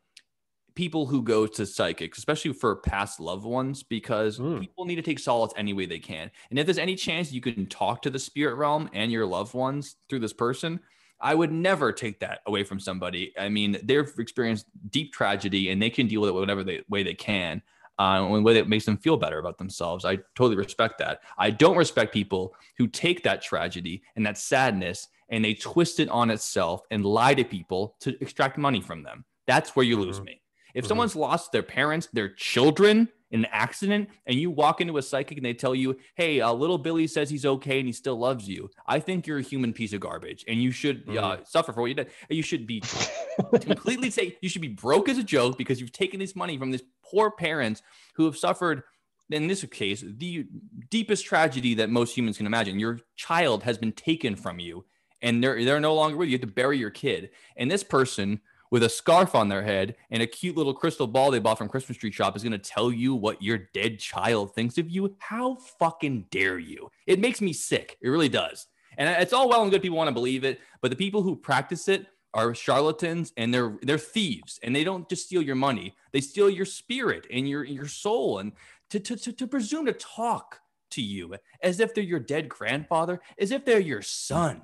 people 0.74 1.06
who 1.06 1.22
go 1.22 1.44
to 1.44 1.66
psychics, 1.66 2.18
especially 2.18 2.52
for 2.52 2.76
past 2.76 3.18
loved 3.18 3.44
ones, 3.44 3.82
because 3.82 4.38
mm. 4.38 4.60
people 4.60 4.84
need 4.84 4.94
to 4.94 5.02
take 5.02 5.18
solace 5.18 5.52
any 5.56 5.72
way 5.72 5.86
they 5.86 5.98
can. 5.98 6.30
And 6.50 6.58
if 6.58 6.66
there's 6.66 6.78
any 6.78 6.94
chance 6.94 7.32
you 7.32 7.40
can 7.40 7.66
talk 7.66 8.00
to 8.02 8.10
the 8.10 8.18
spirit 8.18 8.54
realm 8.54 8.88
and 8.92 9.10
your 9.10 9.26
loved 9.26 9.54
ones 9.54 9.96
through 10.08 10.20
this 10.20 10.32
person, 10.32 10.78
I 11.20 11.34
would 11.34 11.50
never 11.50 11.92
take 11.92 12.20
that 12.20 12.42
away 12.46 12.62
from 12.62 12.78
somebody. 12.78 13.32
I 13.36 13.48
mean, 13.48 13.78
they've 13.82 14.08
experienced 14.18 14.66
deep 14.88 15.12
tragedy 15.12 15.70
and 15.70 15.82
they 15.82 15.90
can 15.90 16.06
deal 16.06 16.20
with 16.20 16.30
it 16.30 16.34
whatever 16.34 16.62
they, 16.62 16.84
way 16.88 17.02
they 17.02 17.14
can 17.14 17.60
uh, 17.98 18.26
in 18.28 18.34
a 18.36 18.42
way 18.42 18.54
that 18.54 18.68
makes 18.68 18.84
them 18.84 18.96
feel 18.96 19.16
better 19.16 19.38
about 19.38 19.58
themselves. 19.58 20.04
I 20.04 20.16
totally 20.36 20.56
respect 20.56 20.98
that. 20.98 21.20
I 21.36 21.50
don't 21.50 21.76
respect 21.76 22.12
people 22.12 22.54
who 22.76 22.86
take 22.86 23.22
that 23.24 23.42
tragedy 23.42 24.02
and 24.16 24.24
that 24.26 24.38
sadness 24.38 25.08
and 25.30 25.44
they 25.44 25.54
twist 25.54 26.00
it 26.00 26.08
on 26.08 26.30
itself 26.30 26.82
and 26.90 27.04
lie 27.04 27.34
to 27.34 27.44
people 27.44 27.96
to 28.00 28.16
extract 28.22 28.56
money 28.56 28.80
from 28.80 29.02
them. 29.02 29.24
That's 29.46 29.74
where 29.74 29.84
you 29.84 29.96
mm-hmm. 29.96 30.06
lose 30.06 30.20
me. 30.20 30.40
If 30.74 30.84
mm-hmm. 30.84 30.88
someone's 30.88 31.16
lost 31.16 31.52
their 31.52 31.62
parents, 31.62 32.08
their 32.12 32.30
children 32.34 33.08
an 33.30 33.46
accident, 33.50 34.08
and 34.26 34.38
you 34.38 34.50
walk 34.50 34.80
into 34.80 34.96
a 34.96 35.02
psychic 35.02 35.36
and 35.36 35.44
they 35.44 35.54
tell 35.54 35.74
you, 35.74 35.96
hey, 36.14 36.40
uh, 36.40 36.52
little 36.52 36.78
Billy 36.78 37.06
says 37.06 37.28
he's 37.28 37.44
okay 37.44 37.78
and 37.78 37.86
he 37.86 37.92
still 37.92 38.18
loves 38.18 38.48
you, 38.48 38.70
I 38.86 39.00
think 39.00 39.26
you're 39.26 39.38
a 39.38 39.42
human 39.42 39.72
piece 39.72 39.92
of 39.92 40.00
garbage 40.00 40.44
and 40.48 40.62
you 40.62 40.70
should 40.70 41.06
mm-hmm. 41.06 41.18
uh, 41.18 41.36
suffer 41.44 41.72
for 41.72 41.82
what 41.82 41.88
you 41.88 41.94
did. 41.94 42.10
You 42.28 42.42
should 42.42 42.66
be 42.66 42.82
completely 43.60 44.10
say 44.10 44.36
you 44.40 44.48
should 44.48 44.62
be 44.62 44.68
broke 44.68 45.08
as 45.08 45.18
a 45.18 45.22
joke 45.22 45.58
because 45.58 45.80
you've 45.80 45.92
taken 45.92 46.20
this 46.20 46.34
money 46.34 46.58
from 46.58 46.70
these 46.70 46.82
poor 47.02 47.30
parents 47.30 47.82
who 48.14 48.24
have 48.24 48.36
suffered 48.36 48.82
in 49.30 49.46
this 49.46 49.64
case 49.64 50.02
the 50.06 50.46
deepest 50.90 51.24
tragedy 51.24 51.74
that 51.74 51.90
most 51.90 52.16
humans 52.16 52.36
can 52.36 52.46
imagine 52.46 52.78
your 52.78 53.00
child 53.16 53.62
has 53.62 53.78
been 53.78 53.92
taken 53.92 54.34
from 54.34 54.58
you 54.58 54.84
and 55.22 55.42
they're 55.42 55.62
they're 55.64 55.80
no 55.80 55.94
longer 55.94 56.16
with 56.16 56.28
you 56.28 56.32
you 56.32 56.38
have 56.38 56.48
to 56.48 56.54
bury 56.54 56.78
your 56.78 56.90
kid 56.90 57.30
and 57.56 57.70
this 57.70 57.84
person 57.84 58.40
with 58.70 58.82
a 58.82 58.88
scarf 58.88 59.34
on 59.34 59.48
their 59.48 59.62
head 59.62 59.96
and 60.10 60.22
a 60.22 60.26
cute 60.26 60.56
little 60.56 60.74
crystal 60.74 61.06
ball 61.06 61.30
they 61.30 61.38
bought 61.38 61.58
from 61.58 61.68
Christmas 61.68 61.98
tree 61.98 62.12
shop 62.12 62.36
is 62.36 62.42
going 62.42 62.52
to 62.52 62.58
tell 62.58 62.92
you 62.92 63.14
what 63.14 63.42
your 63.42 63.58
dead 63.72 63.98
child 63.98 64.54
thinks 64.54 64.78
of 64.78 64.88
you. 64.88 65.14
How 65.18 65.56
fucking 65.78 66.26
dare 66.30 66.58
you? 66.58 66.90
It 67.06 67.20
makes 67.20 67.40
me 67.40 67.52
sick. 67.52 67.96
It 68.00 68.08
really 68.08 68.28
does. 68.28 68.66
And 68.96 69.08
it's 69.22 69.32
all 69.32 69.48
well 69.48 69.62
and 69.62 69.70
good 69.70 69.82
people 69.82 69.96
want 69.96 70.08
to 70.08 70.14
believe 70.14 70.44
it, 70.44 70.60
but 70.80 70.90
the 70.90 70.96
people 70.96 71.22
who 71.22 71.36
practice 71.36 71.88
it 71.88 72.06
are 72.34 72.54
charlatans 72.54 73.32
and 73.36 73.52
they're 73.52 73.78
they're 73.82 73.98
thieves 73.98 74.60
and 74.62 74.74
they 74.74 74.84
don't 74.84 75.08
just 75.08 75.26
steal 75.26 75.42
your 75.42 75.56
money 75.56 75.94
they 76.12 76.20
steal 76.20 76.50
your 76.50 76.66
spirit 76.66 77.26
and 77.32 77.48
your 77.48 77.64
your 77.64 77.88
soul 77.88 78.38
and 78.38 78.52
to 78.90 79.00
to, 79.00 79.16
to, 79.16 79.32
to 79.32 79.46
presume 79.46 79.86
to 79.86 79.92
talk 79.94 80.60
to 80.90 81.02
you 81.02 81.34
as 81.62 81.80
if 81.80 81.94
they're 81.94 82.04
your 82.04 82.20
dead 82.20 82.48
grandfather 82.48 83.20
as 83.40 83.50
if 83.50 83.64
they're 83.64 83.80
your 83.80 84.02
son 84.02 84.62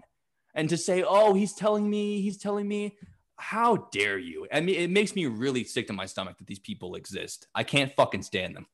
and 0.54 0.68
to 0.68 0.76
say 0.76 1.02
oh 1.02 1.32
he's 1.34 1.54
telling 1.54 1.88
me 1.88 2.20
he's 2.20 2.36
telling 2.36 2.68
me 2.68 2.96
how 3.36 3.88
dare 3.92 4.18
you 4.18 4.46
i 4.52 4.60
mean 4.60 4.76
it 4.76 4.90
makes 4.90 5.14
me 5.14 5.26
really 5.26 5.64
sick 5.64 5.86
to 5.86 5.92
my 5.92 6.06
stomach 6.06 6.38
that 6.38 6.46
these 6.46 6.58
people 6.58 6.94
exist 6.94 7.48
i 7.54 7.62
can't 7.62 7.92
fucking 7.96 8.22
stand 8.22 8.54
them 8.56 8.66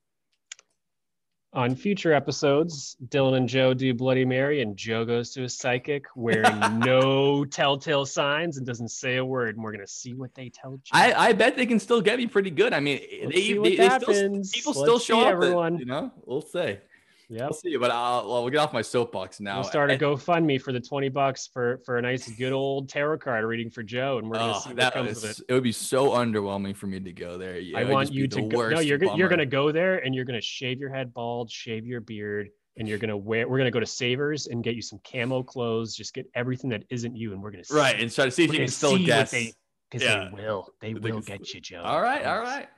On 1.53 1.75
future 1.75 2.13
episodes, 2.13 2.97
Dylan 3.09 3.37
and 3.37 3.49
Joe 3.49 3.75
do 3.75 3.93
Bloody 3.93 4.25
Mary, 4.25 4.63
and 4.63 4.77
Joe 4.77 5.05
goes 5.05 5.31
to 5.31 5.43
a 5.43 5.49
psychic 5.49 6.05
wearing 6.15 6.61
no 6.79 7.45
telltale 7.45 8.07
signs 8.07 8.57
and 8.57 8.65
doesn't 8.65 8.91
say 8.91 9.17
a 9.17 9.25
word. 9.25 9.57
And 9.57 9.65
we're 9.65 9.73
gonna 9.73 9.85
see 9.89 10.15
what 10.15 10.33
they 10.37 10.49
tell 10.49 10.77
Joe. 10.77 10.93
I, 10.93 11.13
I 11.13 11.33
bet 11.33 11.57
they 11.57 11.67
can 11.67 11.81
still 11.81 12.01
get 12.01 12.19
me 12.19 12.29
pretty 12.29 12.51
good. 12.51 12.73
I 12.73 12.79
mean, 12.79 13.01
Let's 13.25 13.35
they, 13.35 13.53
they, 13.55 13.77
they 13.77 13.89
still, 13.89 14.13
people 14.13 14.41
Let's 14.45 14.79
still 14.79 14.99
show 15.01 15.23
up. 15.23 15.27
everyone. 15.27 15.79
You 15.79 15.87
know, 15.87 16.13
we'll 16.25 16.43
see. 16.43 16.79
Yep. 17.31 17.43
We'll 17.51 17.53
see. 17.53 17.77
But 17.77 17.91
I'll, 17.91 18.29
well, 18.29 18.43
we'll 18.43 18.51
get 18.51 18.59
off 18.59 18.73
my 18.73 18.83
soapbox 18.83 19.41
now. 19.41 19.57
We'll 19.57 19.65
start 19.65 19.91
a 19.91 19.97
GoFundMe 19.97 20.61
for 20.61 20.73
the 20.73 20.81
20 20.81 21.09
bucks 21.09 21.49
for 21.53 21.81
for 21.87 21.97
a 21.99 22.03
nice 22.03 22.29
good 22.29 22.53
old 22.53 22.89
tarot 22.89 23.19
card 23.19 23.45
reading 23.45 23.71
for 23.71 23.83
Joe, 23.83 24.19
and 24.19 24.29
we're 24.29 24.37
gonna 24.39 24.53
Oh, 24.57 24.61
see 24.61 24.75
what 24.75 24.93
comes 24.93 25.09
was- 25.09 25.25
of 25.25 25.31
it. 25.31 25.41
it 25.49 25.53
would 25.55 25.63
be 25.63 25.73
so 25.73 26.11
underwhelming 26.11 26.77
for 26.77 26.87
me 26.87 27.01
to 27.01 27.13
go 27.13 27.39
there. 27.39 27.59
Yeah, 27.59 27.79
I 27.79 27.85
want 27.85 28.13
you 28.13 28.27
to 28.29 28.43
go. 28.43 28.69
No, 28.69 28.81
you're 28.81 29.03
you're 29.17 29.29
gonna 29.29 29.47
go 29.47 29.73
there 29.73 29.99
and 30.05 30.15
you're 30.15 30.25
gonna 30.27 30.41
shave 30.41 30.79
your 30.81 30.93
head 30.93 31.15
bald, 31.15 31.51
shave 31.51 31.87
your 31.87 32.01
beard, 32.01 32.51
and 32.77 32.89
you're 32.89 32.99
gonna 32.99 33.17
wear. 33.17 33.49
We're 33.49 33.59
gonna 33.59 33.71
go 33.71 33.81
to 33.81 33.87
Savers 33.87 34.47
and 34.49 34.63
get 34.65 34.75
you 34.75 34.83
some 34.83 35.01
camo 35.11 35.43
clothes. 35.43 35.95
Just 35.97 36.15
get 36.15 36.27
everything 36.35 36.71
that 36.71 36.85
isn't 36.91 37.17
you, 37.17 37.33
and 37.33 37.43
we're 37.43 37.51
gonna 37.53 37.65
see, 37.65 37.75
right 37.75 37.99
and 38.01 38.13
try 38.13 38.25
to 38.27 38.31
see 38.31 38.45
if 38.45 38.53
you 38.53 38.59
can 38.59 38.69
still 38.69 38.99
guess. 38.99 39.31
they 39.31 39.53
because 39.91 40.05
Yeah. 40.07 40.29
they 40.29 40.43
will. 40.43 40.69
They 40.81 40.93
They 40.93 41.11
will 41.13 41.21
get 41.21 41.53
you, 41.53 41.61
Joe. 41.61 41.83
all 41.83 42.01
right, 42.01 42.25
all 42.25 42.39
right. 42.41 42.69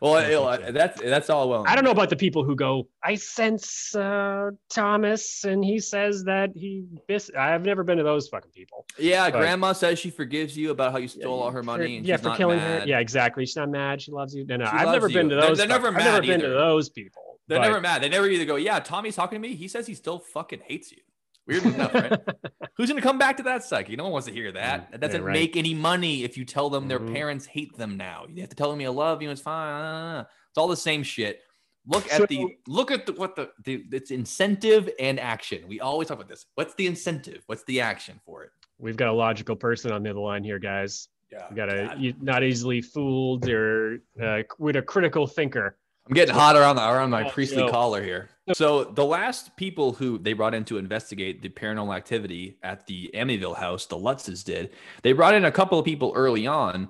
Well, 0.00 0.14
I'll 0.14 0.30
it'll- 0.30 0.56
get 0.58 0.66
you. 0.66 0.72
that's 0.72 1.00
that's 1.02 1.30
all 1.30 1.48
well. 1.48 1.64
I 1.66 1.74
don't 1.74 1.84
know 1.84 1.90
about 1.90 2.10
the 2.10 2.16
people 2.16 2.44
who 2.44 2.54
go. 2.56 2.88
I 3.02 3.14
sense 3.16 3.94
uh, 3.94 4.50
Thomas, 4.70 5.44
and 5.44 5.64
he 5.64 5.78
says 5.78 6.24
that 6.24 6.50
he. 6.54 6.84
Bis-. 7.06 7.30
I've 7.36 7.62
never 7.64 7.82
been 7.84 7.98
to 7.98 8.04
those 8.04 8.28
fucking 8.28 8.50
people. 8.52 8.86
Yeah, 8.98 9.30
but- 9.30 9.38
grandma 9.40 9.72
says 9.72 9.98
she 9.98 10.10
forgives 10.10 10.56
you 10.56 10.70
about 10.70 10.92
how 10.92 10.98
you 10.98 11.08
stole 11.08 11.40
all 11.42 11.50
her 11.50 11.60
For- 11.60 11.66
money. 11.66 11.96
And 11.98 12.06
yeah, 12.06 12.16
for 12.16 12.28
not 12.28 12.36
killing 12.36 12.58
mad. 12.58 12.82
her. 12.82 12.88
Yeah, 12.88 12.98
exactly. 13.00 13.44
She's 13.46 13.56
not 13.56 13.70
mad. 13.70 14.00
She 14.02 14.12
loves 14.12 14.34
you. 14.34 14.44
No, 14.46 14.56
no. 14.56 14.64
She 14.66 14.70
I've 14.72 14.86
loves 14.86 14.92
never 14.96 15.08
been 15.08 15.16
you. 15.30 15.30
to 15.30 15.34
They're- 15.36 15.48
those. 15.48 15.58
they're 15.58 15.66
fuck- 15.68 15.82
never 15.82 15.88
I've 15.88 16.04
never 16.04 16.20
mad 16.22 16.26
been 16.26 16.40
to 16.40 16.48
those 16.48 16.88
people. 16.90 17.22
They're 17.48 17.58
but- 17.58 17.64
never 17.66 17.80
mad. 17.80 18.02
They 18.02 18.08
never 18.08 18.28
either 18.28 18.44
go, 18.44 18.56
yeah, 18.56 18.78
Tommy's 18.80 19.16
talking 19.16 19.40
to 19.40 19.48
me. 19.48 19.54
He 19.54 19.68
says 19.68 19.86
he 19.86 19.94
still 19.94 20.18
fucking 20.18 20.60
hates 20.66 20.92
you. 20.92 20.98
Weird 21.46 21.64
enough, 21.64 21.94
right? 21.94 22.12
Who's 22.78 22.88
gonna 22.88 23.02
come 23.02 23.18
back 23.18 23.36
to 23.38 23.42
that 23.42 23.64
psyche? 23.64 23.96
No 23.96 24.04
one 24.04 24.12
wants 24.12 24.28
to 24.28 24.32
hear 24.32 24.52
that. 24.52 24.92
That 24.92 25.00
doesn't 25.00 25.24
right. 25.24 25.32
make 25.32 25.56
any 25.56 25.74
money 25.74 26.22
if 26.22 26.38
you 26.38 26.44
tell 26.44 26.70
them 26.70 26.86
their 26.86 27.00
Mhm. 27.00 27.12
parents 27.12 27.44
hate 27.44 27.76
them 27.76 27.96
now. 27.96 28.24
You 28.32 28.40
have 28.40 28.50
to 28.50 28.56
tell 28.56 28.70
them 28.70 28.80
you 28.80 28.90
love 28.90 29.20
you. 29.20 29.30
It's 29.30 29.40
fine. 29.40 30.20
It's 30.50 30.56
all 30.56 30.68
the 30.68 30.76
same 30.76 31.02
shit. 31.02 31.42
Look 31.88 32.08
So- 32.08 32.22
at 32.22 32.28
the 32.28 32.56
look 32.68 32.92
at 32.92 33.04
the, 33.06 33.14
what 33.14 33.34
the, 33.34 33.50
the 33.64 33.84
it's 33.90 34.12
incentive 34.12 34.88
and 35.00 35.18
action. 35.18 35.66
We 35.66 35.80
always 35.80 36.06
talk 36.06 36.18
about 36.18 36.28
this. 36.28 36.46
What's 36.54 36.74
the 36.74 36.86
incentive? 36.86 37.42
What's 37.46 37.64
the 37.64 37.80
action 37.80 38.20
for 38.24 38.44
it? 38.44 38.50
We've 38.78 38.96
got 38.96 39.08
a 39.08 39.12
logical 39.12 39.56
person 39.56 39.90
on 39.90 40.04
the 40.04 40.10
other 40.10 40.20
line 40.20 40.44
here, 40.44 40.60
guys. 40.60 41.08
Yeah, 41.32 41.46
We 41.50 41.56
got 41.56 41.68
a 41.70 41.96
you, 41.98 42.14
not 42.20 42.44
easily 42.44 42.80
fooled 42.80 43.48
or 43.48 44.00
uh, 44.22 44.42
with 44.60 44.76
a 44.76 44.82
critical 44.82 45.26
thinker. 45.26 45.76
I'm 46.08 46.14
getting 46.14 46.34
hot 46.34 46.56
around 46.56 46.76
the, 46.76 46.88
around 46.88 47.10
my 47.10 47.26
Oh, 47.26 47.30
priestly 47.30 47.68
collar 47.68 48.02
here. 48.02 48.30
So 48.54 48.84
the 48.84 49.04
last 49.04 49.54
people 49.56 49.92
who 49.92 50.18
they 50.18 50.32
brought 50.32 50.54
in 50.54 50.64
to 50.66 50.78
investigate 50.78 51.42
the 51.42 51.50
paranormal 51.50 51.94
activity 51.94 52.58
at 52.62 52.86
the 52.86 53.10
Amityville 53.14 53.56
house, 53.56 53.84
the 53.84 53.96
Lutzes 53.96 54.42
did. 54.42 54.70
They 55.02 55.12
brought 55.12 55.34
in 55.34 55.44
a 55.44 55.52
couple 55.52 55.78
of 55.78 55.84
people 55.84 56.12
early 56.16 56.46
on 56.46 56.88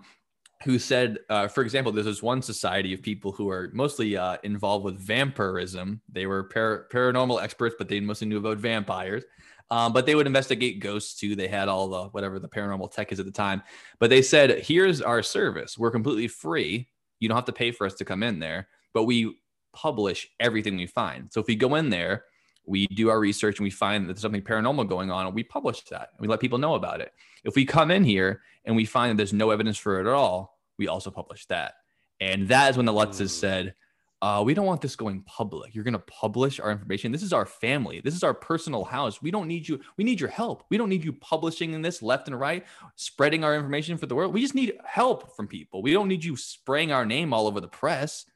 who 0.65 0.79
said, 0.79 1.19
uh, 1.31 1.49
for 1.49 1.63
example, 1.63 1.91
there's 1.93 2.07
this 2.07 2.23
one 2.23 2.43
society 2.43 2.95
of 2.95 3.03
people 3.03 3.33
who 3.33 3.49
are 3.49 3.71
mostly 3.75 4.17
uh, 4.17 4.37
involved 4.45 4.85
with 4.85 4.99
vampirism. 4.99 6.01
They 6.11 6.27
were 6.27 6.45
par- 6.45 6.87
paranormal 6.93 7.43
experts, 7.43 7.75
but 7.77 7.89
they 7.89 8.01
mostly 8.01 8.29
knew 8.29 8.39
about 8.39 8.59
vampires. 8.59 9.25
Um, 9.71 9.93
but 9.93 10.07
they 10.07 10.15
would 10.15 10.27
investigate 10.27 10.81
ghosts 10.81 11.19
too. 11.19 11.37
They 11.37 11.49
had 11.49 11.69
all 11.69 11.89
the 11.89 12.05
whatever 12.09 12.39
the 12.39 12.49
paranormal 12.49 12.91
tech 12.93 13.13
is 13.13 13.21
at 13.21 13.27
the 13.27 13.33
time. 13.33 13.63
But 13.99 14.11
they 14.11 14.23
said, 14.23 14.61
here's 14.61 15.03
our 15.03 15.23
service. 15.23 15.77
We're 15.77 15.91
completely 15.91 16.29
free. 16.29 16.89
You 17.21 17.29
don't 17.29 17.37
have 17.37 17.45
to 17.47 17.53
pay 17.53 17.73
for 17.73 17.87
us 17.87 17.95
to 17.95 18.05
come 18.05 18.23
in 18.23 18.39
there, 18.39 18.69
but 18.99 19.05
we 19.05 19.39
publish 19.73 20.29
everything 20.41 20.77
we 20.77 20.89
find. 20.89 21.33
So 21.33 21.41
if 21.41 21.47
we 21.47 21.55
go 21.55 21.77
in 21.77 21.89
there, 21.89 22.25
we 22.67 22.89
do 22.89 23.11
our 23.11 23.21
research 23.21 23.61
and 23.61 23.65
we 23.65 23.71
find 23.71 24.03
that 24.03 24.15
there's 24.15 24.23
something 24.23 24.43
paranormal 24.43 24.89
going 24.89 25.13
on, 25.13 25.27
and 25.27 25.35
we 25.37 25.45
publish 25.45 25.85
that 25.85 26.11
and 26.17 26.21
we 26.21 26.27
let 26.27 26.41
people 26.41 26.59
know 26.59 26.75
about 26.75 27.01
it. 27.01 27.13
If 27.45 27.55
we 27.55 27.65
come 27.65 27.93
in 27.93 28.03
here 28.03 28.43
and 28.65 28.75
we 28.75 28.85
find 28.85 29.13
that 29.13 29.17
there's 29.17 29.33
no 29.33 29.51
evidence 29.51 29.79
for 29.79 30.01
it 30.01 30.09
at 30.09 30.13
all, 30.13 30.59
we 30.79 30.89
also 30.89 31.13
publish 31.13 31.47
that. 31.47 31.75
And 32.19 32.49
that 32.49 32.71
is 32.71 32.77
when 32.77 32.87
the 32.87 32.93
Lutzes 32.93 33.27
Mm. 33.27 33.41
said, 33.45 33.75
uh, 34.21 34.43
we 34.45 34.53
don't 34.53 34.67
want 34.67 34.81
this 34.81 34.97
going 34.97 35.23
public. 35.23 35.77
You're 35.77 35.85
going 35.85 35.93
to 35.93 36.01
publish 36.01 36.59
our 36.59 36.73
information. 36.73 37.13
This 37.13 37.23
is 37.23 37.33
our 37.33 37.47
family. 37.47 38.01
This 38.01 38.17
is 38.17 38.25
our 38.25 38.35
personal 38.35 38.83
house. 38.83 39.23
We 39.23 39.31
don't 39.31 39.47
need 39.47 39.69
you. 39.69 39.79
We 39.97 40.03
need 40.03 40.19
your 40.19 40.29
help. 40.29 40.65
We 40.71 40.77
don't 40.77 40.89
need 40.89 41.05
you 41.05 41.13
publishing 41.13 41.73
in 41.73 41.83
this 41.83 42.03
left 42.03 42.27
and 42.27 42.39
right, 42.39 42.67
spreading 42.97 43.45
our 43.45 43.55
information 43.55 43.97
for 43.97 44.07
the 44.07 44.17
world. 44.17 44.35
We 44.35 44.41
just 44.41 44.57
need 44.57 44.73
help 44.85 45.37
from 45.37 45.47
people. 45.47 45.83
We 45.83 45.93
don't 45.93 46.09
need 46.09 46.25
you 46.25 46.37
spraying 46.37 46.91
our 46.91 47.07
name 47.07 47.33
all 47.33 47.47
over 47.47 47.61
the 47.61 47.69
press. 47.69 48.27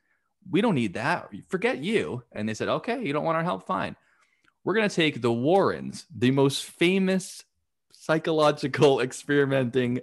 We 0.51 0.60
don't 0.60 0.74
need 0.74 0.94
that. 0.94 1.31
Forget 1.48 1.78
you. 1.78 2.23
And 2.32 2.48
they 2.48 2.55
said, 2.55 2.69
okay, 2.69 3.05
you 3.05 3.12
don't 3.12 3.24
want 3.24 3.36
our 3.36 3.44
help? 3.44 3.66
Fine. 3.66 3.97
We're 4.64 4.74
going 4.74 4.89
to 4.89 4.94
take 4.94 5.20
the 5.20 5.32
Warrens, 5.32 6.06
the 6.16 6.31
most 6.31 6.64
famous 6.64 7.44
psychological 7.93 9.01
experimenting 9.02 10.01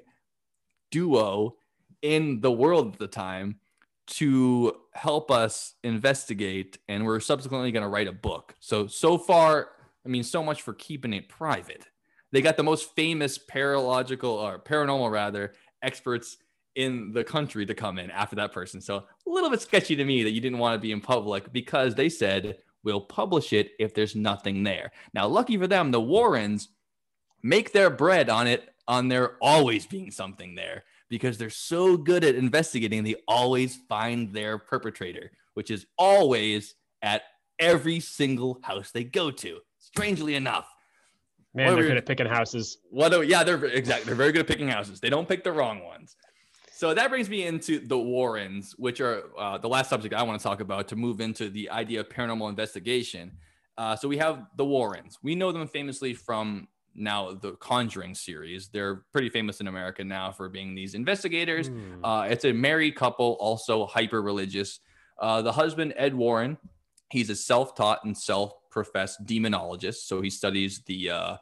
duo 0.91 1.55
in 2.01 2.41
the 2.41 2.51
world 2.51 2.93
at 2.93 2.99
the 2.99 3.07
time 3.07 3.59
to 4.07 4.75
help 4.93 5.29
us 5.29 5.75
investigate 5.83 6.79
and 6.87 7.05
we're 7.05 7.19
subsequently 7.19 7.71
going 7.71 7.83
to 7.83 7.89
write 7.89 8.07
a 8.07 8.11
book 8.11 8.55
so 8.59 8.87
so 8.87 9.17
far 9.17 9.69
i 10.03 10.09
mean 10.09 10.23
so 10.23 10.41
much 10.41 10.63
for 10.63 10.73
keeping 10.73 11.13
it 11.13 11.29
private 11.29 11.85
they 12.31 12.41
got 12.41 12.57
the 12.57 12.63
most 12.63 12.95
famous 12.95 13.37
paralogical 13.37 14.31
or 14.31 14.57
paranormal 14.57 15.11
rather 15.11 15.53
experts 15.83 16.37
in 16.75 17.11
the 17.11 17.23
country 17.23 17.65
to 17.65 17.73
come 17.73 17.99
in 17.99 18.11
after 18.11 18.35
that 18.37 18.53
person. 18.53 18.81
So 18.81 18.97
a 18.97 19.29
little 19.29 19.49
bit 19.49 19.61
sketchy 19.61 19.95
to 19.95 20.05
me 20.05 20.23
that 20.23 20.31
you 20.31 20.41
didn't 20.41 20.59
want 20.59 20.75
to 20.75 20.79
be 20.79 20.91
in 20.91 21.01
public 21.01 21.51
because 21.51 21.95
they 21.95 22.09
said 22.09 22.57
we'll 22.83 23.01
publish 23.01 23.53
it 23.53 23.71
if 23.79 23.93
there's 23.93 24.15
nothing 24.15 24.63
there. 24.63 24.91
Now 25.13 25.27
lucky 25.27 25.57
for 25.57 25.67
them 25.67 25.91
the 25.91 26.01
warrens 26.01 26.69
make 27.43 27.71
their 27.71 27.89
bread 27.89 28.29
on 28.29 28.47
it 28.47 28.69
on 28.87 29.07
there 29.07 29.37
always 29.41 29.85
being 29.85 30.11
something 30.11 30.55
there 30.55 30.83
because 31.09 31.37
they're 31.37 31.49
so 31.49 31.97
good 31.97 32.23
at 32.23 32.35
investigating 32.35 33.03
they 33.03 33.15
always 33.27 33.77
find 33.87 34.33
their 34.33 34.57
perpetrator 34.57 35.31
which 35.53 35.71
is 35.71 35.85
always 35.97 36.75
at 37.01 37.23
every 37.59 37.99
single 37.99 38.59
house 38.63 38.91
they 38.91 39.03
go 39.03 39.31
to 39.31 39.59
strangely 39.79 40.35
enough. 40.35 40.67
Man, 41.53 41.73
they're 41.73 41.83
good 41.83 41.97
at 41.97 42.05
picking 42.05 42.27
houses. 42.27 42.77
what 42.89 43.09
do, 43.09 43.23
yeah 43.23 43.43
they're 43.43 43.65
exactly 43.65 44.05
they're 44.05 44.15
very 44.15 44.31
good 44.31 44.41
at 44.41 44.47
picking 44.47 44.67
houses. 44.67 44.99
They 44.99 45.09
don't 45.09 45.27
pick 45.27 45.43
the 45.43 45.51
wrong 45.51 45.83
ones 45.83 46.15
so 46.79 46.85
that 46.93 47.07
brings 47.13 47.29
me 47.29 47.39
into 47.51 47.73
the 47.93 47.97
warrens 48.15 48.65
which 48.85 48.99
are 49.01 49.17
uh, 49.43 49.57
the 49.65 49.67
last 49.75 49.89
subject 49.93 50.13
i 50.13 50.23
want 50.27 50.39
to 50.39 50.43
talk 50.49 50.59
about 50.67 50.87
to 50.91 50.95
move 51.05 51.17
into 51.27 51.49
the 51.57 51.65
idea 51.81 51.99
of 51.99 52.07
paranormal 52.17 52.49
investigation 52.55 53.25
uh, 53.81 53.95
so 53.99 54.07
we 54.13 54.17
have 54.25 54.35
the 54.55 54.65
warrens 54.75 55.17
we 55.27 55.33
know 55.35 55.51
them 55.51 55.67
famously 55.67 56.13
from 56.13 56.67
now 56.95 57.21
the 57.45 57.51
conjuring 57.71 58.13
series 58.15 58.61
they're 58.73 58.95
pretty 59.13 59.29
famous 59.29 59.61
in 59.61 59.67
america 59.67 60.03
now 60.03 60.31
for 60.31 60.49
being 60.57 60.73
these 60.75 60.93
investigators 60.95 61.67
Hmm. 61.69 62.03
uh, 62.09 62.23
it's 62.33 62.45
a 62.45 62.53
married 62.67 62.95
couple, 62.95 63.37
also 63.39 63.85
hyper 63.85 64.21
religious. 64.31 64.79
Uh, 65.25 65.41
the 65.41 65.51
husband, 65.51 65.93
Ed 65.97 66.13
Warren, 66.15 66.57
he's 67.11 67.29
a 67.29 67.35
self 67.35 67.75
taught 67.75 67.99
and 68.05 68.17
self 68.17 68.53
professed 68.75 69.17
demonologist. 69.25 69.99
So 70.09 70.21
he 70.21 70.29
studies 70.29 70.81
the 70.85 70.99
uh, 71.09 71.37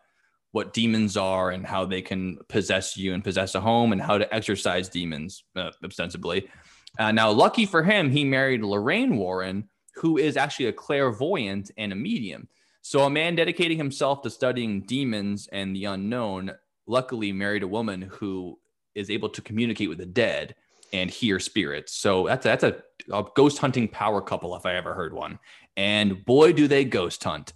what 0.52 0.74
demons 0.74 1.18
are 1.18 1.52
and 1.52 1.66
how 1.66 1.86
they 1.86 2.02
can 2.02 2.38
possess 2.48 2.98
you 2.98 3.14
and 3.14 3.24
possess 3.24 3.56
a 3.56 3.60
home 3.60 3.92
and 3.92 4.02
how 4.02 4.18
to 4.18 4.34
exorcise 4.34 4.90
demons 4.90 5.44
uh, 5.56 5.72
ostensibly. 5.84 6.50
Uh, 6.98 7.12
now, 7.12 7.30
lucky 7.30 7.66
for 7.66 7.84
him, 7.84 8.10
he 8.10 8.24
married 8.24 8.64
Lorraine 8.64 9.18
Warren, 9.18 9.70
who 9.96 10.18
is 10.18 10.38
actually 10.38 10.68
a 10.68 10.74
clairvoyant 10.74 11.72
and 11.78 11.92
a 11.92 11.96
medium. 11.96 12.48
So 12.82 13.02
a 13.02 13.10
man 13.10 13.36
dedicating 13.36 13.78
himself 13.78 14.22
to 14.22 14.30
studying 14.30 14.82
demons 14.82 15.50
and 15.52 15.76
the 15.76 15.86
unknown, 15.86 16.54
luckily 16.88 17.34
married 17.34 17.64
a 17.64 17.68
woman 17.68 18.02
who 18.02 18.58
is 18.96 19.10
able 19.10 19.30
to 19.30 19.42
communicate 19.42 19.90
with 19.90 19.98
the 19.98 20.06
dead 20.06 20.56
and 20.94 21.10
hear 21.10 21.40
spirits. 21.40 21.94
So 21.94 22.28
that's 22.28 22.46
a, 22.46 22.50
that's 22.50 22.64
a, 22.64 22.82
a 23.12 23.26
ghost 23.36 23.58
hunting 23.58 23.90
power 23.90 24.22
couple 24.22 24.56
if 24.56 24.66
I 24.66 24.76
ever 24.76 24.94
heard 24.94 25.14
one. 25.14 25.38
And 25.76 26.26
boy, 26.26 26.54
do 26.54 26.68
they 26.68 26.86
ghost 26.86 27.24
hunt. 27.24 27.54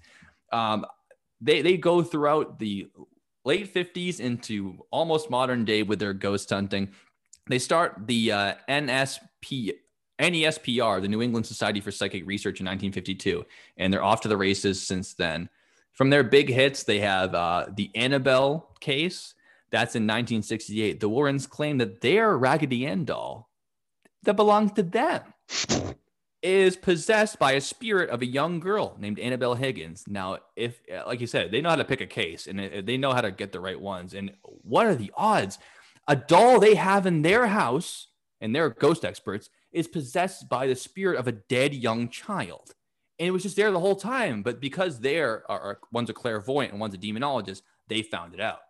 Um, 0.51 0.85
they 1.41 1.61
they 1.61 1.77
go 1.77 2.03
throughout 2.03 2.59
the 2.59 2.87
late 3.43 3.73
50s 3.73 4.19
into 4.19 4.85
almost 4.91 5.29
modern 5.29 5.65
day 5.65 5.83
with 5.83 5.99
their 5.99 6.13
ghost 6.13 6.49
hunting. 6.49 6.89
They 7.47 7.59
start 7.59 8.03
the 8.05 8.31
uh, 8.31 8.53
NSP 8.69 9.73
NESPR, 10.19 11.01
the 11.01 11.07
New 11.07 11.21
England 11.21 11.47
Society 11.47 11.81
for 11.81 11.91
Psychic 11.91 12.25
Research, 12.27 12.59
in 12.59 12.65
1952, 12.67 13.43
and 13.77 13.91
they're 13.91 14.03
off 14.03 14.21
to 14.21 14.27
the 14.27 14.37
races 14.37 14.85
since 14.85 15.15
then. 15.15 15.49
From 15.93 16.11
their 16.11 16.23
big 16.23 16.49
hits, 16.49 16.83
they 16.83 16.99
have 16.99 17.33
uh, 17.33 17.65
the 17.75 17.89
Annabelle 17.95 18.75
case. 18.79 19.33
That's 19.71 19.95
in 19.95 20.03
1968. 20.03 20.99
The 20.99 21.09
Warrens 21.09 21.47
claim 21.47 21.79
that 21.79 22.01
their 22.01 22.37
Raggedy 22.37 22.85
Ann 22.85 23.05
doll 23.05 23.49
that 24.23 24.35
belongs 24.35 24.73
to 24.73 24.83
them 24.83 25.21
is 26.41 26.75
possessed 26.75 27.37
by 27.37 27.53
a 27.53 27.61
spirit 27.61 28.09
of 28.09 28.21
a 28.21 28.25
young 28.25 28.59
girl 28.59 28.95
named 28.99 29.19
Annabelle 29.19 29.53
Higgins. 29.53 30.05
Now, 30.07 30.39
if, 30.55 30.81
like 31.05 31.21
you 31.21 31.27
said, 31.27 31.51
they 31.51 31.61
know 31.61 31.69
how 31.69 31.75
to 31.75 31.85
pick 31.85 32.01
a 32.01 32.07
case 32.07 32.47
and 32.47 32.59
uh, 32.59 32.81
they 32.83 32.97
know 32.97 33.13
how 33.13 33.21
to 33.21 33.31
get 33.31 33.51
the 33.51 33.59
right 33.59 33.79
ones. 33.79 34.13
And 34.13 34.33
what 34.43 34.87
are 34.87 34.95
the 34.95 35.11
odds? 35.15 35.59
A 36.07 36.15
doll 36.15 36.59
they 36.59 36.75
have 36.75 37.05
in 37.05 37.21
their 37.21 37.47
house, 37.47 38.07
and 38.39 38.55
they're 38.55 38.69
ghost 38.69 39.05
experts, 39.05 39.49
is 39.71 39.87
possessed 39.87 40.49
by 40.49 40.65
the 40.65 40.75
spirit 40.75 41.19
of 41.19 41.27
a 41.27 41.31
dead 41.31 41.75
young 41.75 42.09
child. 42.09 42.73
And 43.19 43.27
it 43.27 43.31
was 43.31 43.43
just 43.43 43.55
there 43.55 43.71
the 43.71 43.79
whole 43.79 43.95
time. 43.95 44.41
But 44.41 44.59
because 44.59 44.99
they're 44.99 45.43
are, 45.49 45.59
are 45.59 45.79
one's 45.91 46.09
a 46.09 46.13
clairvoyant 46.13 46.71
and 46.71 46.81
one's 46.81 46.95
a 46.95 46.97
demonologist, 46.97 47.61
they 47.87 48.01
found 48.01 48.33
it 48.33 48.39
out. 48.39 48.61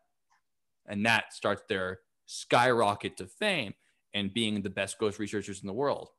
And 0.86 1.06
that 1.06 1.34
starts 1.34 1.64
their 1.70 2.00
skyrocket 2.26 3.16
to 3.18 3.28
fame 3.28 3.74
and 4.14 4.34
being 4.34 4.62
the 4.62 4.70
best 4.70 5.00
ghost 5.00 5.20
researchers 5.20 5.62
in 5.62 5.68
the 5.68 5.74
world. 5.74 6.10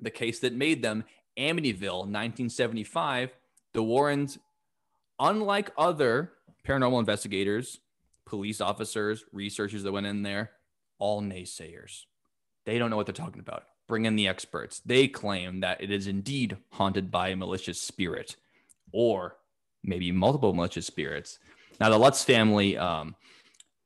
The 0.00 0.10
case 0.10 0.40
that 0.40 0.54
made 0.54 0.82
them 0.82 1.04
Amityville, 1.38 2.06
1975, 2.06 3.30
the 3.72 3.82
Warrens, 3.82 4.38
unlike 5.18 5.72
other 5.76 6.32
paranormal 6.66 7.00
investigators, 7.00 7.80
police 8.26 8.60
officers, 8.60 9.24
researchers 9.32 9.82
that 9.82 9.92
went 9.92 10.06
in 10.06 10.22
there, 10.22 10.52
all 10.98 11.22
naysayers. 11.22 12.04
They 12.64 12.78
don't 12.78 12.90
know 12.90 12.96
what 12.96 13.06
they're 13.06 13.12
talking 13.12 13.40
about. 13.40 13.64
Bring 13.86 14.06
in 14.06 14.16
the 14.16 14.28
experts. 14.28 14.80
They 14.84 15.08
claim 15.08 15.60
that 15.60 15.82
it 15.82 15.90
is 15.90 16.06
indeed 16.06 16.56
haunted 16.72 17.10
by 17.10 17.28
a 17.28 17.36
malicious 17.36 17.80
spirit 17.80 18.36
or 18.92 19.36
maybe 19.82 20.10
multiple 20.12 20.54
malicious 20.54 20.86
spirits. 20.86 21.38
Now, 21.80 21.90
the 21.90 21.98
Lutz 21.98 22.24
family 22.24 22.78
um, 22.78 23.16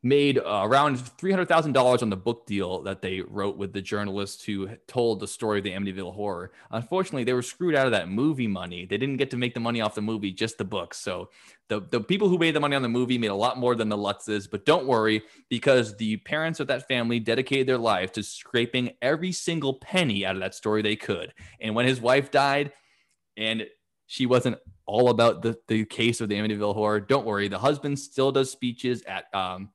made 0.02 0.38
uh, 0.38 0.62
around 0.62 0.96
$300,000 0.96 2.02
on 2.02 2.10
the 2.10 2.16
book 2.16 2.46
deal 2.46 2.82
that 2.82 3.02
they 3.02 3.20
wrote 3.20 3.56
with 3.56 3.72
the 3.72 3.82
journalist 3.82 4.44
who 4.46 4.68
told 4.86 5.18
the 5.18 5.26
story 5.26 5.58
of 5.58 5.64
the 5.64 5.72
Amityville 5.72 6.14
horror. 6.14 6.52
Unfortunately, 6.70 7.24
they 7.24 7.32
were 7.32 7.42
screwed 7.42 7.74
out 7.74 7.86
of 7.86 7.92
that 7.92 8.08
movie 8.08 8.46
money. 8.46 8.86
They 8.86 8.96
didn't 8.96 9.16
get 9.16 9.30
to 9.32 9.36
make 9.36 9.54
the 9.54 9.60
money 9.60 9.80
off 9.80 9.96
the 9.96 10.02
movie, 10.02 10.30
just 10.30 10.56
the 10.56 10.64
book. 10.64 10.94
So 10.94 11.30
the, 11.68 11.80
the 11.80 12.00
people 12.00 12.28
who 12.28 12.38
made 12.38 12.54
the 12.54 12.60
money 12.60 12.76
on 12.76 12.82
the 12.82 12.88
movie 12.88 13.18
made 13.18 13.32
a 13.32 13.34
lot 13.34 13.58
more 13.58 13.74
than 13.74 13.88
the 13.88 13.96
Lutzes, 13.96 14.48
but 14.48 14.64
don't 14.64 14.86
worry 14.86 15.22
because 15.48 15.96
the 15.96 16.18
parents 16.18 16.60
of 16.60 16.68
that 16.68 16.86
family 16.86 17.18
dedicated 17.18 17.66
their 17.66 17.78
life 17.78 18.12
to 18.12 18.22
scraping 18.22 18.92
every 19.02 19.32
single 19.32 19.74
penny 19.74 20.24
out 20.24 20.36
of 20.36 20.40
that 20.40 20.54
story 20.54 20.80
they 20.80 20.96
could. 20.96 21.34
And 21.60 21.74
when 21.74 21.86
his 21.86 22.00
wife 22.00 22.30
died 22.30 22.72
and 23.36 23.66
she 24.06 24.26
wasn't 24.26 24.58
all 24.86 25.10
about 25.10 25.42
the, 25.42 25.58
the 25.68 25.84
case 25.84 26.20
of 26.20 26.30
the 26.30 26.34
Amityville 26.36 26.74
horror. 26.74 26.98
Don't 26.98 27.26
worry. 27.26 27.46
The 27.48 27.58
husband 27.58 27.98
still 27.98 28.32
does 28.32 28.50
speeches 28.50 29.02
at 29.02 29.32
um, 29.34 29.68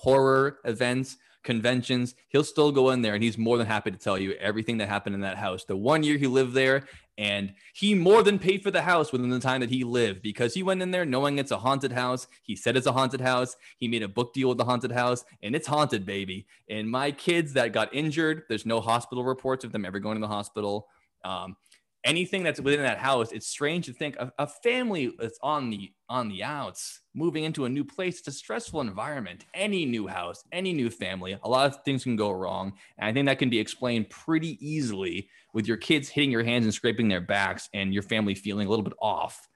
horror 0.00 0.58
events, 0.64 1.18
conventions, 1.42 2.14
he'll 2.28 2.44
still 2.44 2.72
go 2.72 2.90
in 2.90 3.02
there 3.02 3.14
and 3.14 3.22
he's 3.22 3.36
more 3.36 3.58
than 3.58 3.66
happy 3.66 3.90
to 3.90 3.98
tell 3.98 4.18
you 4.18 4.32
everything 4.32 4.78
that 4.78 4.88
happened 4.88 5.14
in 5.14 5.20
that 5.20 5.36
house. 5.36 5.64
The 5.64 5.76
one 5.76 6.02
year 6.02 6.16
he 6.16 6.26
lived 6.26 6.54
there, 6.54 6.84
and 7.18 7.52
he 7.74 7.94
more 7.94 8.22
than 8.22 8.38
paid 8.38 8.62
for 8.62 8.70
the 8.70 8.80
house 8.80 9.12
within 9.12 9.28
the 9.28 9.40
time 9.40 9.60
that 9.60 9.68
he 9.68 9.84
lived 9.84 10.22
because 10.22 10.54
he 10.54 10.62
went 10.62 10.80
in 10.80 10.90
there 10.90 11.04
knowing 11.04 11.38
it's 11.38 11.50
a 11.50 11.58
haunted 11.58 11.92
house. 11.92 12.26
He 12.42 12.56
said 12.56 12.78
it's 12.78 12.86
a 12.86 12.92
haunted 12.92 13.20
house. 13.20 13.56
He 13.76 13.88
made 13.88 14.02
a 14.02 14.08
book 14.08 14.32
deal 14.32 14.48
with 14.48 14.56
the 14.56 14.64
haunted 14.64 14.92
house, 14.92 15.22
and 15.42 15.54
it's 15.54 15.66
haunted, 15.66 16.06
baby. 16.06 16.46
And 16.70 16.90
my 16.90 17.10
kids 17.10 17.52
that 17.52 17.74
got 17.74 17.94
injured, 17.94 18.44
there's 18.48 18.64
no 18.64 18.80
hospital 18.80 19.22
reports 19.22 19.64
of 19.64 19.72
them 19.72 19.84
ever 19.84 19.98
going 19.98 20.16
to 20.16 20.20
the 20.22 20.28
hospital. 20.28 20.88
Um, 21.22 21.56
anything 22.04 22.42
that's 22.42 22.60
within 22.60 22.82
that 22.82 22.98
house 22.98 23.32
it's 23.32 23.46
strange 23.46 23.86
to 23.86 23.92
think 23.92 24.16
a, 24.16 24.32
a, 24.38 24.46
family 24.46 25.12
that's 25.18 25.38
on 25.42 25.70
the 25.70 25.90
on 26.08 26.28
the 26.28 26.42
outs 26.42 27.00
moving 27.14 27.44
into 27.44 27.66
a 27.66 27.68
new 27.68 27.84
place 27.84 28.18
it's 28.20 28.28
a 28.28 28.32
stressful 28.32 28.80
environment. 28.80 29.44
Any 29.54 29.84
new 29.84 30.06
house 30.06 30.42
any 30.52 30.72
new 30.72 30.90
family 30.90 31.38
a 31.42 31.48
lot 31.48 31.66
of 31.66 31.84
things 31.84 32.04
can 32.04 32.16
go 32.16 32.30
wrong. 32.30 32.72
And 32.98 33.08
i 33.08 33.12
think 33.12 33.26
that 33.26 33.38
can 33.38 33.50
be 33.50 33.58
explained 33.58 34.08
pretty 34.08 34.58
easily 34.66 35.28
with 35.52 35.66
your 35.66 35.76
kids 35.76 36.08
hitting 36.08 36.30
your 36.30 36.44
hands 36.44 36.64
and 36.64 36.72
scraping 36.72 37.08
their 37.08 37.20
backs 37.20 37.68
and 37.74 37.92
your 37.92 38.02
family 38.02 38.34
feeling 38.34 38.66
a 38.66 38.70
little 38.70 38.84
bit 38.84 38.94
off 39.00 39.46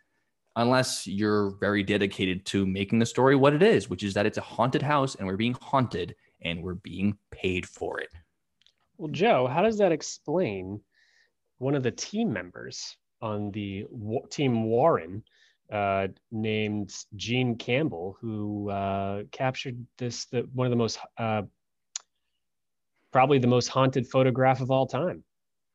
unless 0.56 1.06
you're 1.06 1.50
very 1.58 1.82
dedicated 1.82 2.44
to 2.46 2.66
making 2.66 2.98
the 2.98 3.06
story 3.06 3.36
what 3.36 3.54
it 3.54 3.62
is 3.62 3.88
which 3.88 4.02
is 4.02 4.14
that 4.14 4.26
it's 4.26 4.38
a 4.38 4.42
haunted 4.42 4.82
house 4.82 5.14
and 5.14 5.26
we're 5.26 5.36
being 5.36 5.56
haunted 5.62 6.14
and 6.42 6.62
we're 6.62 6.74
being 6.74 7.16
paid 7.30 7.66
for 7.66 8.00
it. 8.00 8.10
Well 8.98 9.10
joe 9.10 9.46
how 9.46 9.62
does 9.62 9.78
that 9.78 9.92
explain 9.92 10.80
one 11.64 11.74
of 11.74 11.82
the 11.82 11.90
team 11.90 12.30
members 12.30 12.94
on 13.22 13.50
the 13.52 13.86
team 14.28 14.64
Warren, 14.64 15.22
uh, 15.72 16.08
named 16.30 16.94
Gene 17.16 17.56
Campbell, 17.56 18.18
who 18.20 18.68
uh, 18.68 19.22
captured 19.32 19.78
this 19.96 20.26
the 20.26 20.46
one 20.52 20.66
of 20.66 20.70
the 20.70 20.76
most 20.76 20.98
uh, 21.16 21.42
probably 23.12 23.38
the 23.38 23.46
most 23.46 23.68
haunted 23.68 24.06
photograph 24.06 24.60
of 24.60 24.70
all 24.70 24.86
time. 24.86 25.24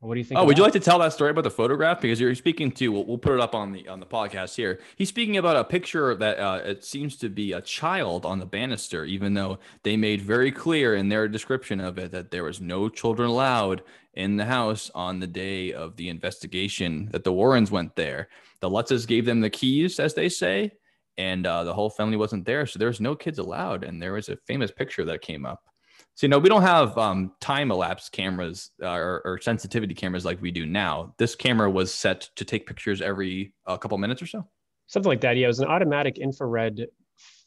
What 0.01 0.13
do 0.13 0.19
you 0.19 0.23
think? 0.23 0.39
Oh, 0.39 0.45
would 0.45 0.57
you 0.57 0.63
like 0.63 0.73
to 0.73 0.79
tell 0.79 0.99
that 0.99 1.11
story 1.11 1.31
about 1.31 1.43
the 1.43 1.51
photograph? 1.51 1.99
Because 1.99 2.21
you're 2.21 2.33
speaking 2.33 2.71
to, 2.71 2.87
we'll, 2.89 3.05
we'll 3.05 3.17
put 3.17 3.33
it 3.33 3.41
up 3.41 3.53
on 3.53 3.73
the 3.73 3.85
on 3.89 3.99
the 3.99 4.05
podcast 4.05 4.55
here. 4.55 4.79
He's 4.95 5.09
speaking 5.09 5.35
about 5.35 5.57
a 5.57 5.63
picture 5.65 6.15
that 6.15 6.39
uh, 6.39 6.61
it 6.63 6.85
seems 6.85 7.17
to 7.17 7.27
be 7.27 7.51
a 7.51 7.61
child 7.61 8.25
on 8.25 8.39
the 8.39 8.45
banister, 8.45 9.03
even 9.03 9.33
though 9.33 9.59
they 9.83 9.97
made 9.97 10.21
very 10.21 10.53
clear 10.53 10.95
in 10.95 11.09
their 11.09 11.27
description 11.27 11.81
of 11.81 11.97
it 11.97 12.11
that 12.11 12.31
there 12.31 12.45
was 12.45 12.61
no 12.61 12.87
children 12.87 13.29
allowed 13.29 13.83
in 14.13 14.37
the 14.37 14.45
house 14.45 14.89
on 14.95 15.19
the 15.19 15.27
day 15.27 15.73
of 15.73 15.97
the 15.97 16.07
investigation. 16.07 17.09
That 17.11 17.25
the 17.25 17.33
Warrens 17.33 17.69
went 17.69 17.97
there. 17.97 18.29
The 18.61 18.69
Lutzes 18.69 19.05
gave 19.05 19.25
them 19.25 19.41
the 19.41 19.49
keys, 19.49 19.99
as 19.99 20.13
they 20.13 20.29
say, 20.29 20.71
and 21.17 21.45
uh, 21.45 21.65
the 21.65 21.73
whole 21.73 21.89
family 21.89 22.15
wasn't 22.15 22.45
there, 22.45 22.65
so 22.65 22.79
there's 22.79 23.01
no 23.01 23.15
kids 23.15 23.37
allowed. 23.37 23.83
And 23.83 24.01
there 24.01 24.13
was 24.13 24.29
a 24.29 24.37
famous 24.47 24.71
picture 24.71 25.03
that 25.05 25.21
came 25.21 25.45
up 25.45 25.61
so, 26.19 26.27
you 26.27 26.31
know, 26.31 26.39
we 26.39 26.49
don't 26.49 26.63
have 26.63 26.97
um, 26.97 27.31
time 27.39 27.71
elapse 27.71 28.09
cameras 28.09 28.71
uh, 28.83 28.89
or, 28.89 29.21
or, 29.23 29.39
sensitivity 29.39 29.93
cameras 29.93 30.25
like 30.25 30.41
we 30.41 30.51
do 30.51 30.65
now. 30.65 31.15
This 31.17 31.33
camera 31.33 31.71
was 31.71 31.93
set 31.93 32.29
to 32.35 32.43
take 32.43 32.67
pictures 32.67 33.01
every 33.01 33.53
a 33.65 33.71
uh, 33.71 33.77
couple 33.77 33.97
minutes 33.97 34.21
or 34.21 34.25
so. 34.25 34.45
Something 34.87 35.07
like 35.07 35.21
that. 35.21 35.37
Yeah, 35.37 35.45
it 35.45 35.47
was 35.47 35.61
an 35.61 35.69
automatic 35.69 36.17
infrared 36.17 36.87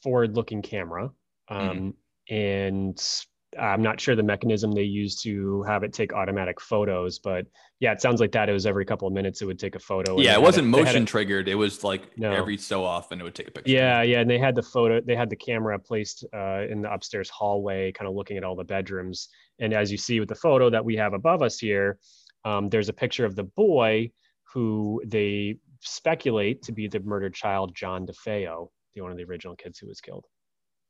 forward 0.03 0.37
looking 0.37 0.63
camera. 0.63 1.11
Mm-hmm. 1.51 1.69
Um, 1.69 1.77
mm-hmm. 1.77 2.35
And 2.35 3.25
I'm 3.61 3.83
not 3.83 4.01
sure 4.01 4.17
the 4.17 4.23
mechanism 4.23 4.73
they 4.73 4.83
use 4.83 5.21
to 5.23 5.63
have 5.65 5.83
it 5.83 5.93
take 5.93 6.13
automatic 6.13 6.61
photos, 6.61 7.19
but 7.19 7.47
yeah, 7.81 7.93
it 7.93 8.01
sounds 8.01 8.21
like 8.21 8.33
that. 8.33 8.49
It 8.49 8.53
was 8.53 8.65
every 8.65 8.85
couple 8.85 9.07
of 9.07 9.15
minutes 9.15 9.43
it 9.43 9.47
would 9.47 9.59
take 9.59 9.75
a 9.75 9.79
photo. 9.79 10.19
Yeah, 10.19 10.35
it 10.35 10.43
wasn't 10.43 10.69
motion 10.69 11.05
triggered. 11.05 11.49
It 11.49 11.55
was 11.55 11.85
like 11.85 12.17
no. 12.17 12.33
every 12.33 12.57
so 12.57 12.85
often 12.85 13.21
it 13.21 13.25
would 13.25 13.35
take 13.35 13.49
a 13.49 13.51
picture. 13.51 13.71
Yeah, 13.71 14.03
yeah, 14.03 14.21
and 14.21 14.31
they 14.31 14.39
had 14.39 14.55
the 14.55 14.63
photo. 14.63 15.01
They 15.01 15.17
had 15.17 15.29
the 15.29 15.37
camera 15.37 15.79
placed 15.79 16.25
uh, 16.35 16.63
in 16.71 16.83
the 16.83 16.93
upstairs 16.93 17.29
hallway, 17.29 17.93
kind 17.93 18.09
of 18.09 18.15
looking 18.15 18.37
at 18.37 18.45
all 18.45 18.57
the 18.57 18.65
bedrooms. 18.65 19.29
And 19.59 19.75
as 19.75 19.91
you 19.93 19.99
see 19.99 20.21
with 20.21 20.29
the 20.29 20.35
photo 20.35 20.71
that 20.71 20.85
we 20.85 20.97
have 20.97 21.13
above 21.13 21.43
us 21.43 21.59
here, 21.59 21.99
um, 22.45 22.69
there's 22.69 22.89
a 22.89 22.95
picture 22.95 23.25
of 23.25 23.37
the 23.37 23.45
boy 23.45 24.11
who 24.53 25.03
they 25.07 25.57
speculate 25.81 26.63
to 26.63 26.73
be 26.73 26.89
the 26.89 27.01
murdered 27.01 27.35
child, 27.35 27.75
John 27.75 28.07
DeFeo, 28.07 28.69
the 28.95 29.01
one 29.01 29.11
of 29.11 29.17
the 29.17 29.25
original 29.25 29.57
kids 29.57 29.79
who 29.79 29.89
was 29.89 30.01
killed. 30.01 30.27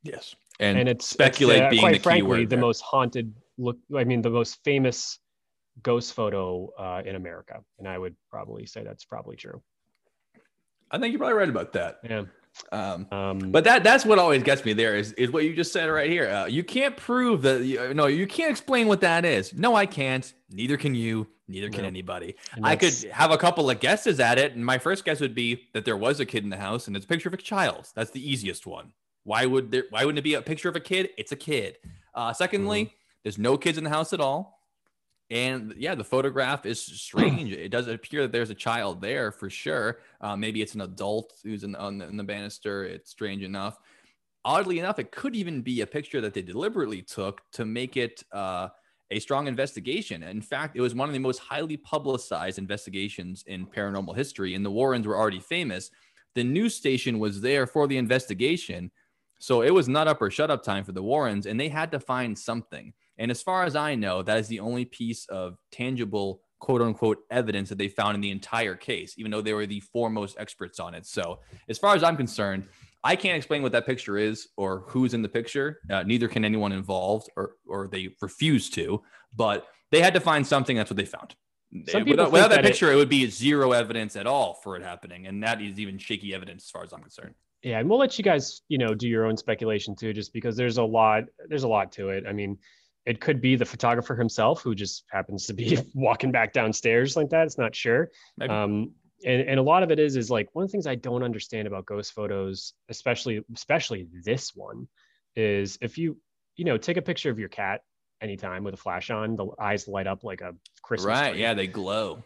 Yes, 0.03 0.35
and, 0.63 0.79
and 0.79 0.89
it's 0.89 1.07
speculate 1.07 1.59
it's, 1.59 1.67
uh, 1.67 1.71
being 1.71 1.83
quite 1.83 1.93
the 1.95 1.99
frankly 1.99 2.47
the 2.47 2.57
most 2.57 2.81
haunted 2.81 3.35
look. 3.59 3.79
I 3.97 4.05
mean, 4.05 4.23
the 4.23 4.31
most 4.31 4.59
famous 4.65 5.19
ghost 5.83 6.15
photo 6.15 6.71
uh, 6.79 7.03
in 7.05 7.17
America, 7.17 7.61
and 7.79 7.89
I 7.89 7.99
would 7.99 8.15
probably 8.31 8.67
say 8.67 8.83
that's 8.83 9.05
probably 9.05 9.37
true. 9.37 9.63
I 10.91 10.99
think 10.99 11.13
you're 11.13 11.19
probably 11.19 11.39
right 11.39 11.49
about 11.49 11.73
that. 11.73 12.01
Yeah. 12.03 12.25
Um, 12.71 13.07
um, 13.11 13.39
but 13.51 13.65
that 13.65 13.83
that's 13.83 14.05
what 14.05 14.19
always 14.19 14.43
gets 14.43 14.63
me 14.65 14.75
there 14.75 14.95
is, 14.95 15.13
is 15.15 15.31
what 15.31 15.45
you 15.45 15.57
just 15.57 15.73
said 15.73 15.87
right 15.87 16.11
here. 16.11 16.29
Uh, 16.29 16.47
you 16.47 16.63
can't 16.63 16.97
prove 16.97 17.41
that 17.43 17.65
you, 17.65 17.95
no, 17.95 18.07
you 18.07 18.27
can't 18.27 18.51
explain 18.51 18.89
what 18.89 19.01
that 19.01 19.25
is. 19.25 19.55
No, 19.55 19.75
I 19.75 19.87
can't. 19.87 20.33
Neither 20.51 20.77
can 20.77 20.95
you. 20.95 21.27
Neither 21.49 21.71
can 21.71 21.83
no. 21.83 21.89
anybody. 21.89 22.37
I 22.63 22.77
could 22.77 22.95
have 23.11 23.31
a 23.31 23.39
couple 23.39 23.69
of 23.69 23.81
guesses 23.81 24.21
at 24.21 24.39
it, 24.39 24.55
and 24.55 24.65
my 24.65 24.79
first 24.79 25.05
guess 25.05 25.21
would 25.21 25.35
be 25.35 25.63
that 25.73 25.85
there 25.85 25.97
was 25.97 26.21
a 26.21 26.27
kid 26.27 26.45
in 26.45 26.51
the 26.51 26.57
house, 26.57 26.87
and 26.87 26.97
it's 26.97 27.05
a 27.05 27.09
picture 27.09 27.29
of 27.29 27.35
a 27.35 27.39
child. 27.39 27.89
That's 27.95 28.11
the 28.11 28.31
easiest 28.31 28.67
one. 28.67 28.93
Why 29.25 29.47
would 29.47 29.71
there? 29.71 29.85
Why 29.91 30.05
wouldn't 30.05 30.19
it 30.19 30.23
be 30.23 30.35
a 30.35 30.43
picture 30.43 30.69
of 30.69 30.77
a 30.77 30.81
kid? 30.81 31.11
It's 31.17 31.33
a 31.33 31.37
kid. 31.37 31.79
Uh, 32.15 32.33
secondly, 32.33 32.87
mm-hmm. 32.87 32.95
there's 33.23 33.39
no 33.39 33.57
kids 33.57 33.79
in 33.79 33.85
the 33.85 33.91
house 33.91 34.13
at 34.13 34.21
all, 34.21 34.63
and 35.31 35.75
yeah, 35.79 35.95
the 35.95 36.05
photograph 36.05 36.67
is 36.67 36.81
strange. 36.81 37.53
it 37.53 37.71
does 37.71 37.89
appear 37.89 38.23
that 38.23 38.33
there's 38.33 38.51
a 38.51 38.55
child 38.55 39.01
there 39.01 39.33
for 39.33 39.49
sure. 39.49 40.01
Uh, 40.21 40.37
maybe 40.37 40.61
it's 40.61 40.75
an 40.75 40.83
adult 40.83 41.33
who's 41.43 41.65
in, 41.65 41.75
on 41.77 41.99
the, 41.99 42.07
in 42.07 42.17
the 42.17 42.25
banister. 42.25 42.85
It's 42.85 43.11
strange 43.11 43.43
enough. 43.43 43.79
Oddly 44.45 44.79
enough, 44.79 44.99
it 44.99 45.11
could 45.11 45.35
even 45.35 45.63
be 45.63 45.81
a 45.81 45.87
picture 45.87 46.21
that 46.21 46.35
they 46.35 46.43
deliberately 46.43 47.01
took 47.01 47.41
to 47.53 47.65
make 47.65 47.97
it 47.97 48.25
uh, 48.33 48.69
a 49.11 49.21
strong 49.21 49.47
investigation. 49.47 50.23
In 50.23 50.43
fact, 50.43 50.77
it 50.77 50.81
was 50.81 50.95
one 50.95 51.09
of 51.09 51.13
the 51.13 51.21
most 51.21 51.39
highly 51.39 51.77
publicized 51.77 52.59
investigations 52.59 53.45
in 53.47 53.67
paranormal 53.67 54.17
history, 54.17 54.55
and 54.55 54.67
the 54.67 54.71
Warrens 54.71 55.07
were 55.07 55.17
already 55.17 55.41
famous. 55.41 55.91
The 56.35 56.45
news 56.45 56.75
station 56.75 57.19
was 57.19 57.41
there 57.41 57.67
for 57.67 57.87
the 57.87 57.97
investigation 57.97 58.91
so 59.43 59.63
it 59.63 59.75
was 59.75 59.89
not 59.89 60.07
up 60.07 60.23
or 60.23 60.31
shut 60.31 60.53
up 60.53 60.63
time 60.63 60.85
for 60.85 60.93
the 60.93 61.03
Warrens, 61.03 61.47
and 61.47 61.59
they 61.59 61.69
had 61.69 61.91
to 61.91 61.99
find 61.99 62.39
something. 62.39 62.93
And 63.19 63.29
as 63.29 63.43
far 63.43 63.65
as 63.65 63.75
I 63.75 63.97
know, 63.97 64.23
that 64.23 64.39
is 64.39 64.47
the 64.47 64.61
only 64.61 64.85
piece 64.85 65.27
of 65.27 65.59
tangible 65.73 66.43
quote 66.61 66.81
unquote 66.81 67.19
evidence 67.29 67.69
that 67.71 67.77
they 67.77 67.89
found 67.89 68.15
in 68.15 68.21
the 68.21 68.31
entire 68.31 68.77
case, 68.77 69.15
even 69.19 69.33
though 69.33 69.41
they 69.41 69.53
were 69.53 69.67
the 69.67 69.81
foremost 69.81 70.37
experts 70.39 70.79
on 70.79 70.95
it. 70.95 71.07
So, 71.07 71.41
as 71.69 71.77
far 71.77 71.97
as 71.97 72.05
I'm 72.05 72.17
concerned, 72.17 72.69
I 73.03 73.17
can't 73.17 73.37
explain 73.37 73.63
what 73.63 73.73
that 73.73 73.85
picture 73.85 74.17
is 74.17 74.47
or 74.57 74.85
who's 74.87 75.13
in 75.13 75.23
the 75.23 75.29
picture. 75.29 75.81
Uh, 75.91 76.05
neither 76.05 76.29
can 76.29 76.45
anyone 76.45 76.71
involved, 76.71 77.29
or 77.37 77.57
or 77.67 77.89
they 77.89 78.11
refuse 78.21 78.71
to. 78.71 79.03
But 79.35 79.67
they 79.91 80.03
had 80.03 80.15
to 80.15 80.21
find 80.21 80.47
something. 80.47 80.77
That's 80.77 80.89
what 80.89 80.99
they 80.99 81.05
found. 81.05 81.35
Some 81.89 82.05
without, 82.05 82.31
without 82.31 82.51
that, 82.51 82.63
that 82.63 82.65
picture, 82.65 82.93
it, 82.93 82.95
it 82.95 82.97
would 82.99 83.09
be 83.09 83.29
zero 83.29 83.73
evidence 83.73 84.15
at 84.15 84.29
all 84.29 84.61
for 84.63 84.77
it 84.77 84.85
happening, 84.85 85.27
and 85.27 85.43
that 85.43 85.61
is 85.61 85.81
even 85.81 85.99
shaky 85.99 86.33
evidence 86.33 86.63
as 86.67 86.71
far 86.71 86.85
as 86.85 86.93
I'm 86.93 87.01
concerned 87.01 87.35
yeah 87.63 87.79
and 87.79 87.89
we'll 87.89 87.99
let 87.99 88.19
you 88.19 88.25
guys 88.25 88.63
you 88.69 88.79
know 88.79 88.95
do 88.95 89.09
your 89.09 89.27
own 89.27 89.37
speculation 89.37 89.95
too 89.95 90.13
just 90.13 90.33
because 90.33 90.57
there's 90.57 90.79
a 90.79 90.85
lot 90.85 91.25
there's 91.49 91.65
a 91.65 91.69
lot 91.69 91.93
to 91.93 92.09
it 92.11 92.25
i 92.29 92.33
mean 92.33 92.59
it 93.05 93.21
could 93.21 93.41
be 93.41 93.57
the 93.57 93.65
photographer 93.65 94.15
himself 94.15 94.63
who 94.63 94.75
just 94.75 95.05
happens 95.11 95.47
to 95.47 95.53
be 95.53 95.79
walking 95.95 96.31
back 96.31 96.53
downstairs 96.53 97.17
like 97.17 97.31
that 97.31 97.47
it's 97.47 97.59
not 97.59 97.75
sure 97.75 98.11
um, 98.49 98.93
and 99.25 99.49
and 99.49 99.61
a 99.61 99.63
lot 99.63 99.83
of 99.83 99.91
it 99.91 99.99
is 99.99 100.17
is 100.17 100.31
like 100.31 100.49
one 100.53 100.65
of 100.65 100.69
the 100.69 100.73
things 100.73 100.87
I 100.87 100.95
don't 100.95 101.23
understand 101.23 101.67
about 101.67 101.87
ghost 101.87 102.13
photos, 102.13 102.75
especially 102.89 103.43
especially 103.55 104.09
this 104.25 104.55
one, 104.55 104.89
is 105.37 105.79
if 105.81 105.99
you 105.99 106.17
you 106.57 106.65
know 106.65 106.77
take 106.77 106.97
a 106.97 107.03
picture 107.03 107.31
of 107.31 107.39
your 107.39 107.49
cat 107.49 107.83
anytime 108.21 108.65
with 108.65 108.75
a 108.75 108.79
flash 108.79 109.11
on, 109.11 109.37
the 109.37 109.47
eyes 109.61 109.89
light 109.89 110.07
up 110.07 110.25
like 110.25 110.41
a 110.41 110.55
Christmas 110.83 111.07
right. 111.07 111.33
tree. 111.33 111.41
Yeah, 111.41 111.55
they 111.55 111.67
glow. 111.67 112.23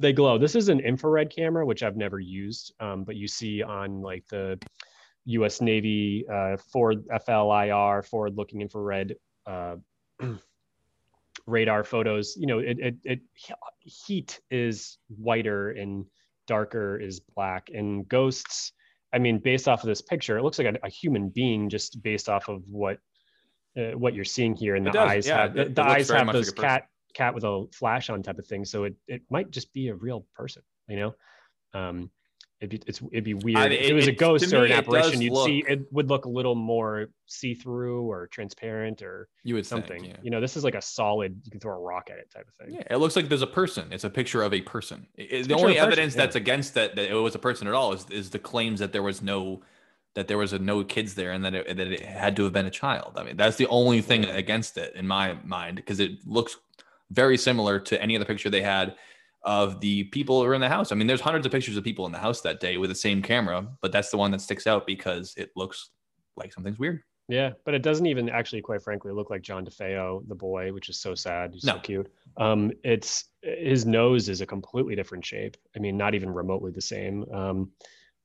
They 0.00 0.12
glow. 0.12 0.38
This 0.38 0.54
is 0.54 0.68
an 0.68 0.80
infrared 0.80 1.30
camera, 1.30 1.66
which 1.66 1.82
I've 1.82 1.96
never 1.96 2.20
used, 2.20 2.72
um, 2.80 3.04
but 3.04 3.16
you 3.16 3.26
see 3.28 3.62
on 3.62 4.00
like 4.00 4.26
the 4.28 4.58
U.S. 5.26 5.60
Navy 5.60 6.24
uh, 6.32 6.56
forward 6.56 7.06
FLIR 7.08 8.04
forward-looking 8.06 8.62
infrared 8.62 9.16
uh, 9.46 9.76
radar 11.46 11.84
photos. 11.84 12.36
You 12.36 12.46
know, 12.46 12.58
it, 12.60 12.78
it 12.78 12.96
it 13.04 13.20
heat 13.80 14.40
is 14.50 14.98
whiter 15.08 15.70
and 15.70 16.06
darker 16.46 16.98
is 16.98 17.20
black, 17.20 17.70
and 17.72 18.08
ghosts. 18.08 18.72
I 19.12 19.18
mean, 19.18 19.38
based 19.38 19.68
off 19.68 19.82
of 19.82 19.88
this 19.88 20.02
picture, 20.02 20.38
it 20.38 20.42
looks 20.42 20.58
like 20.58 20.68
a, 20.68 20.86
a 20.86 20.90
human 20.90 21.28
being 21.30 21.68
just 21.68 22.02
based 22.02 22.28
off 22.28 22.48
of 22.48 22.62
what 22.70 22.98
uh, 23.76 23.98
what 23.98 24.14
you're 24.14 24.24
seeing 24.24 24.54
here, 24.54 24.76
and 24.76 24.86
It 24.86 24.92
the 24.92 24.98
does, 24.98 25.10
eyes 25.10 25.26
yeah, 25.26 25.42
have 25.42 25.54
the 25.54 25.64
looks 25.64 25.78
eyes 25.78 26.10
have 26.10 26.32
those 26.32 26.56
like 26.56 26.68
cat 26.68 26.88
cat 27.14 27.34
with 27.34 27.44
a 27.44 27.66
flash 27.72 28.10
on 28.10 28.22
type 28.22 28.38
of 28.38 28.46
thing. 28.46 28.64
So 28.64 28.84
it 28.84 28.94
it 29.06 29.22
might 29.30 29.50
just 29.50 29.72
be 29.72 29.88
a 29.88 29.94
real 29.94 30.26
person, 30.34 30.62
you 30.88 30.96
know. 30.96 31.14
Um, 31.74 32.10
it'd 32.60 32.70
be 32.70 32.82
it's 32.88 33.00
it'd 33.12 33.24
be 33.24 33.34
weird 33.34 33.70
mean, 33.70 33.72
if 33.72 33.90
it 33.90 33.94
was 33.94 34.06
it- 34.08 34.10
a 34.14 34.16
ghost 34.16 34.52
or 34.52 34.62
me, 34.62 34.72
an 34.72 34.78
apparition. 34.78 35.20
You'd 35.20 35.36
see 35.44 35.58
look- 35.62 35.70
it 35.70 35.92
would 35.92 36.08
look 36.08 36.24
a 36.24 36.28
little 36.28 36.54
more 36.54 37.08
see 37.26 37.54
through 37.54 38.02
or 38.10 38.26
transparent 38.28 39.02
or 39.02 39.28
You 39.44 39.54
would 39.54 39.66
something. 39.66 40.02
Think, 40.02 40.14
yeah. 40.14 40.20
You 40.22 40.30
know, 40.30 40.40
this 40.40 40.56
is 40.56 40.64
like 40.64 40.74
a 40.74 40.82
solid. 40.82 41.40
You 41.44 41.50
can 41.50 41.60
throw 41.60 41.74
a 41.76 41.80
rock 41.80 42.08
at 42.10 42.18
it 42.18 42.30
type 42.30 42.48
of 42.48 42.54
thing. 42.54 42.74
Yeah, 42.74 42.84
it 42.90 42.96
looks 42.96 43.16
like 43.16 43.28
there's 43.28 43.42
a 43.42 43.46
person. 43.46 43.92
It's 43.92 44.04
a 44.04 44.10
picture 44.10 44.42
of 44.42 44.52
a 44.54 44.60
person. 44.60 45.06
It- 45.14 45.32
it- 45.32 45.48
the 45.48 45.54
only 45.54 45.74
person, 45.74 45.86
evidence 45.86 46.14
yeah. 46.14 46.22
that's 46.22 46.36
against 46.36 46.74
that 46.74 46.96
that 46.96 47.10
it 47.10 47.14
was 47.14 47.34
a 47.34 47.38
person 47.38 47.68
at 47.68 47.74
all 47.74 47.92
is, 47.92 48.06
is 48.10 48.30
the 48.30 48.38
claims 48.38 48.80
that 48.80 48.92
there 48.92 49.02
was 49.02 49.22
no 49.22 49.62
that 50.14 50.26
there 50.26 50.38
was 50.38 50.52
a 50.52 50.58
no 50.58 50.82
kids 50.82 51.14
there 51.14 51.30
and 51.30 51.44
that 51.44 51.54
it, 51.54 51.76
that 51.76 51.86
it 51.92 52.00
had 52.00 52.34
to 52.34 52.42
have 52.42 52.52
been 52.52 52.66
a 52.66 52.70
child. 52.70 53.12
I 53.16 53.22
mean, 53.22 53.36
that's 53.36 53.56
the 53.56 53.68
only 53.68 54.00
thing 54.00 54.24
Yeah. 54.24 54.30
against 54.30 54.76
it 54.76 54.96
in 54.96 55.06
my 55.06 55.34
mind 55.44 55.76
because 55.76 56.00
it 56.00 56.26
looks 56.26 56.56
very 57.10 57.36
similar 57.38 57.78
to 57.80 58.00
any 58.02 58.16
other 58.16 58.24
picture 58.24 58.50
they 58.50 58.62
had 58.62 58.94
of 59.42 59.80
the 59.80 60.04
people 60.04 60.40
who 60.40 60.46
were 60.46 60.54
in 60.54 60.60
the 60.60 60.68
house. 60.68 60.92
I 60.92 60.94
mean, 60.94 61.06
there's 61.06 61.20
hundreds 61.20 61.46
of 61.46 61.52
pictures 61.52 61.76
of 61.76 61.84
people 61.84 62.06
in 62.06 62.12
the 62.12 62.18
house 62.18 62.40
that 62.42 62.60
day 62.60 62.76
with 62.76 62.90
the 62.90 62.96
same 62.96 63.22
camera, 63.22 63.66
but 63.80 63.92
that's 63.92 64.10
the 64.10 64.16
one 64.16 64.30
that 64.32 64.40
sticks 64.40 64.66
out 64.66 64.86
because 64.86 65.32
it 65.36 65.50
looks 65.56 65.90
like 66.36 66.52
something's 66.52 66.78
weird. 66.78 67.02
Yeah, 67.30 67.52
but 67.64 67.74
it 67.74 67.82
doesn't 67.82 68.06
even 68.06 68.30
actually, 68.30 68.62
quite 68.62 68.82
frankly, 68.82 69.12
look 69.12 69.28
like 69.28 69.42
John 69.42 69.64
DeFeo, 69.64 70.26
the 70.28 70.34
boy, 70.34 70.72
which 70.72 70.88
is 70.88 70.98
so 70.98 71.14
sad. 71.14 71.52
He's 71.52 71.62
so 71.62 71.74
No. 71.74 71.80
cute. 71.80 72.10
Um, 72.38 72.72
it's 72.84 73.26
his 73.42 73.84
nose 73.84 74.28
is 74.30 74.40
a 74.40 74.46
completely 74.46 74.96
different 74.96 75.24
shape. 75.24 75.56
I 75.76 75.78
mean, 75.78 75.96
not 75.98 76.14
even 76.14 76.30
remotely 76.30 76.70
the 76.72 76.80
same. 76.80 77.30
Um, 77.32 77.70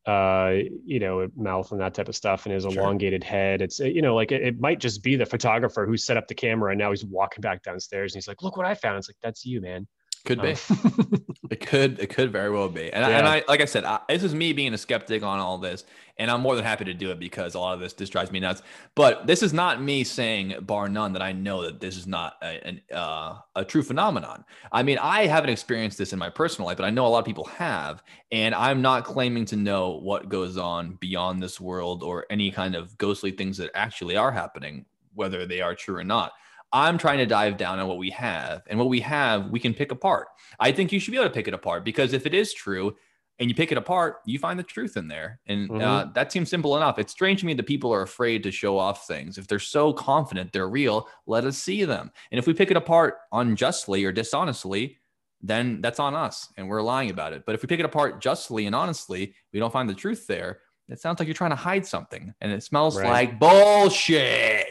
uh, 0.05 0.55
you 0.85 0.99
know, 0.99 1.29
mouth 1.35 1.71
and 1.71 1.79
that 1.81 1.93
type 1.93 2.09
of 2.09 2.15
stuff, 2.15 2.45
and 2.45 2.53
his 2.53 2.63
Sure. 2.63 2.73
elongated 2.81 3.23
head. 3.23 3.61
It's 3.61 3.79
you 3.79 4.01
know, 4.01 4.15
like 4.15 4.31
it, 4.31 4.41
it 4.41 4.59
might 4.59 4.79
just 4.79 5.01
be 5.03 5.15
the 5.15 5.25
photographer 5.25 5.85
who 5.85 5.97
set 5.97 6.17
up 6.17 6.27
the 6.27 6.35
camera, 6.35 6.71
and 6.71 6.79
now 6.79 6.89
he's 6.91 7.05
walking 7.05 7.41
back 7.41 7.63
downstairs, 7.63 8.13
and 8.13 8.17
he's 8.17 8.27
like, 8.27 8.41
"Look 8.41 8.57
what 8.57 8.65
I 8.65 8.75
found." 8.75 8.97
It's 8.97 9.09
like 9.09 9.17
that's 9.21 9.45
you, 9.45 9.61
man. 9.61 9.87
Could 10.25 10.41
be. 10.41 10.55
Um, 10.69 11.25
It 11.53 11.59
could, 11.59 11.99
it 11.99 12.07
could 12.07 12.31
very 12.31 12.49
well 12.49 12.67
be. 12.67 12.91
And, 12.91 13.05
I, 13.05 13.11
and 13.11 13.27
I, 13.27 13.43
like 13.47 13.61
I 13.61 13.65
said, 13.65 13.83
I, 13.83 13.99
this 14.09 14.23
is 14.23 14.33
me 14.33 14.53
being 14.53 14.73
a 14.73 14.77
skeptic 14.77 15.21
on 15.21 15.37
all 15.37 15.59
this, 15.59 15.85
and 16.17 16.31
I'm 16.31 16.41
more 16.41 16.55
than 16.55 16.65
happy 16.65 16.85
to 16.85 16.95
do 16.95 17.11
it 17.11 17.19
because 17.19 17.53
a 17.53 17.59
lot 17.59 17.75
of 17.75 17.79
this 17.79 17.93
this 17.93 18.09
drives 18.09 18.31
me 18.31 18.39
nuts. 18.39 18.63
But 18.95 19.27
this 19.27 19.43
is 19.43 19.53
not 19.53 19.79
me 19.79 20.03
saying, 20.03 20.55
bar 20.61 20.89
none, 20.89 21.13
that 21.13 21.21
I 21.21 21.31
know 21.31 21.61
that 21.61 21.79
this 21.79 21.95
is 21.95 22.07
not 22.07 22.37
a, 22.41 22.67
an, 22.67 22.81
uh, 22.91 23.35
a 23.55 23.63
true 23.63 23.83
phenomenon. 23.83 24.45
I 24.71 24.81
mean, 24.81 24.97
I 24.97 25.27
haven't 25.27 25.51
experienced 25.51 25.99
this 25.99 26.11
in 26.11 26.17
my 26.17 26.31
personal 26.31 26.65
life, 26.65 26.77
but 26.77 26.85
I 26.85 26.89
know 26.89 27.05
a 27.05 27.09
lot 27.09 27.19
of 27.19 27.25
people 27.25 27.45
have, 27.45 28.01
and 28.31 28.55
I'm 28.55 28.81
not 28.81 29.05
claiming 29.05 29.45
to 29.45 29.55
know 29.55 29.99
what 29.99 30.29
goes 30.29 30.57
on 30.57 30.95
beyond 30.95 31.43
this 31.43 31.61
world 31.61 32.01
or 32.01 32.25
any 32.31 32.49
kind 32.49 32.73
of 32.73 32.97
ghostly 32.97 33.29
things 33.29 33.57
that 33.57 33.69
actually 33.75 34.15
are 34.15 34.31
happening, 34.31 34.85
whether 35.13 35.45
they 35.45 35.61
are 35.61 35.75
true 35.75 35.97
or 35.97 36.03
not. 36.03 36.31
I'm 36.73 36.97
trying 36.97 37.19
to 37.19 37.25
dive 37.25 37.55
down 37.57 37.79
on 37.79 37.87
what 37.87 37.97
we 37.99 38.09
have, 38.09 38.63
and 38.67 38.77
what 38.79 38.89
we 38.89 38.99
have, 39.01 39.49
we 39.51 39.59
can 39.59 39.73
pick 39.73 39.91
apart. 39.91 40.27
I 40.59 40.71
think 40.71 40.91
you 40.91 40.99
should 40.99 41.11
be 41.11 41.17
able 41.17 41.29
to 41.29 41.33
pick 41.33 41.47
it 41.47 41.53
apart 41.53 41.85
because 41.85 42.13
if 42.13 42.25
it 42.25 42.33
is 42.33 42.53
true 42.53 42.95
and 43.39 43.49
you 43.49 43.55
pick 43.55 43.71
it 43.71 43.77
apart, 43.77 44.17
you 44.25 44.37
find 44.39 44.57
the 44.59 44.63
truth 44.63 44.95
in 44.97 45.07
there. 45.07 45.39
And 45.47 45.69
uh, 45.81 46.07
that 46.15 46.31
seems 46.31 46.49
simple 46.49 46.75
enough. 46.77 46.99
It's 46.99 47.11
strange 47.11 47.39
to 47.41 47.45
me 47.45 47.53
that 47.55 47.65
people 47.65 47.93
are 47.93 48.01
afraid 48.03 48.43
to 48.43 48.51
show 48.51 48.77
off 48.77 49.07
things. 49.07 49.37
If 49.37 49.47
they're 49.47 49.59
so 49.59 49.93
confident 49.93 50.51
they're 50.51 50.69
real, 50.69 51.07
let 51.25 51.43
us 51.45 51.57
see 51.57 51.83
them. 51.85 52.11
And 52.31 52.39
if 52.39 52.47
we 52.47 52.53
pick 52.53 52.69
it 52.71 52.77
apart 52.77 53.15
unjustly 53.31 54.03
or 54.05 54.11
dishonestly, 54.11 54.97
then 55.41 55.81
that's 55.81 55.99
on 55.99 56.15
us 56.15 56.47
and 56.57 56.69
we're 56.69 56.81
lying 56.81 57.09
about 57.09 57.33
it. 57.33 57.43
But 57.45 57.53
if 57.55 57.61
we 57.61 57.67
pick 57.67 57.79
it 57.79 57.85
apart 57.85 58.21
justly 58.21 58.65
and 58.65 58.75
honestly, 58.75 59.35
we 59.51 59.59
don't 59.59 59.73
find 59.73 59.89
the 59.89 59.93
truth 59.95 60.25
there. 60.27 60.59
It 60.89 60.99
sounds 61.01 61.19
like 61.19 61.27
you're 61.27 61.35
trying 61.35 61.49
to 61.51 61.55
hide 61.55 61.85
something 61.85 62.33
and 62.39 62.51
it 62.51 62.63
smells 62.63 62.97
Right. 62.97 63.09
like 63.09 63.39
bullshit. 63.39 64.62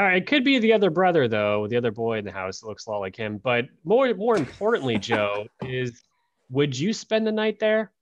Right, 0.00 0.16
it 0.16 0.26
could 0.26 0.44
be 0.44 0.58
the 0.58 0.72
other 0.72 0.90
brother 0.90 1.28
though, 1.28 1.66
the 1.68 1.76
other 1.76 1.90
boy 1.90 2.18
in 2.18 2.24
the 2.24 2.32
house 2.32 2.60
that 2.60 2.66
looks 2.66 2.86
a 2.86 2.90
lot 2.90 2.98
like 2.98 3.16
him. 3.16 3.38
But 3.38 3.66
more 3.84 4.12
more 4.14 4.36
importantly, 4.36 4.98
Joe, 5.00 5.46
is 5.62 6.02
would 6.50 6.78
you 6.78 6.92
spend 6.92 7.26
the 7.26 7.32
night 7.32 7.58
there? 7.58 7.92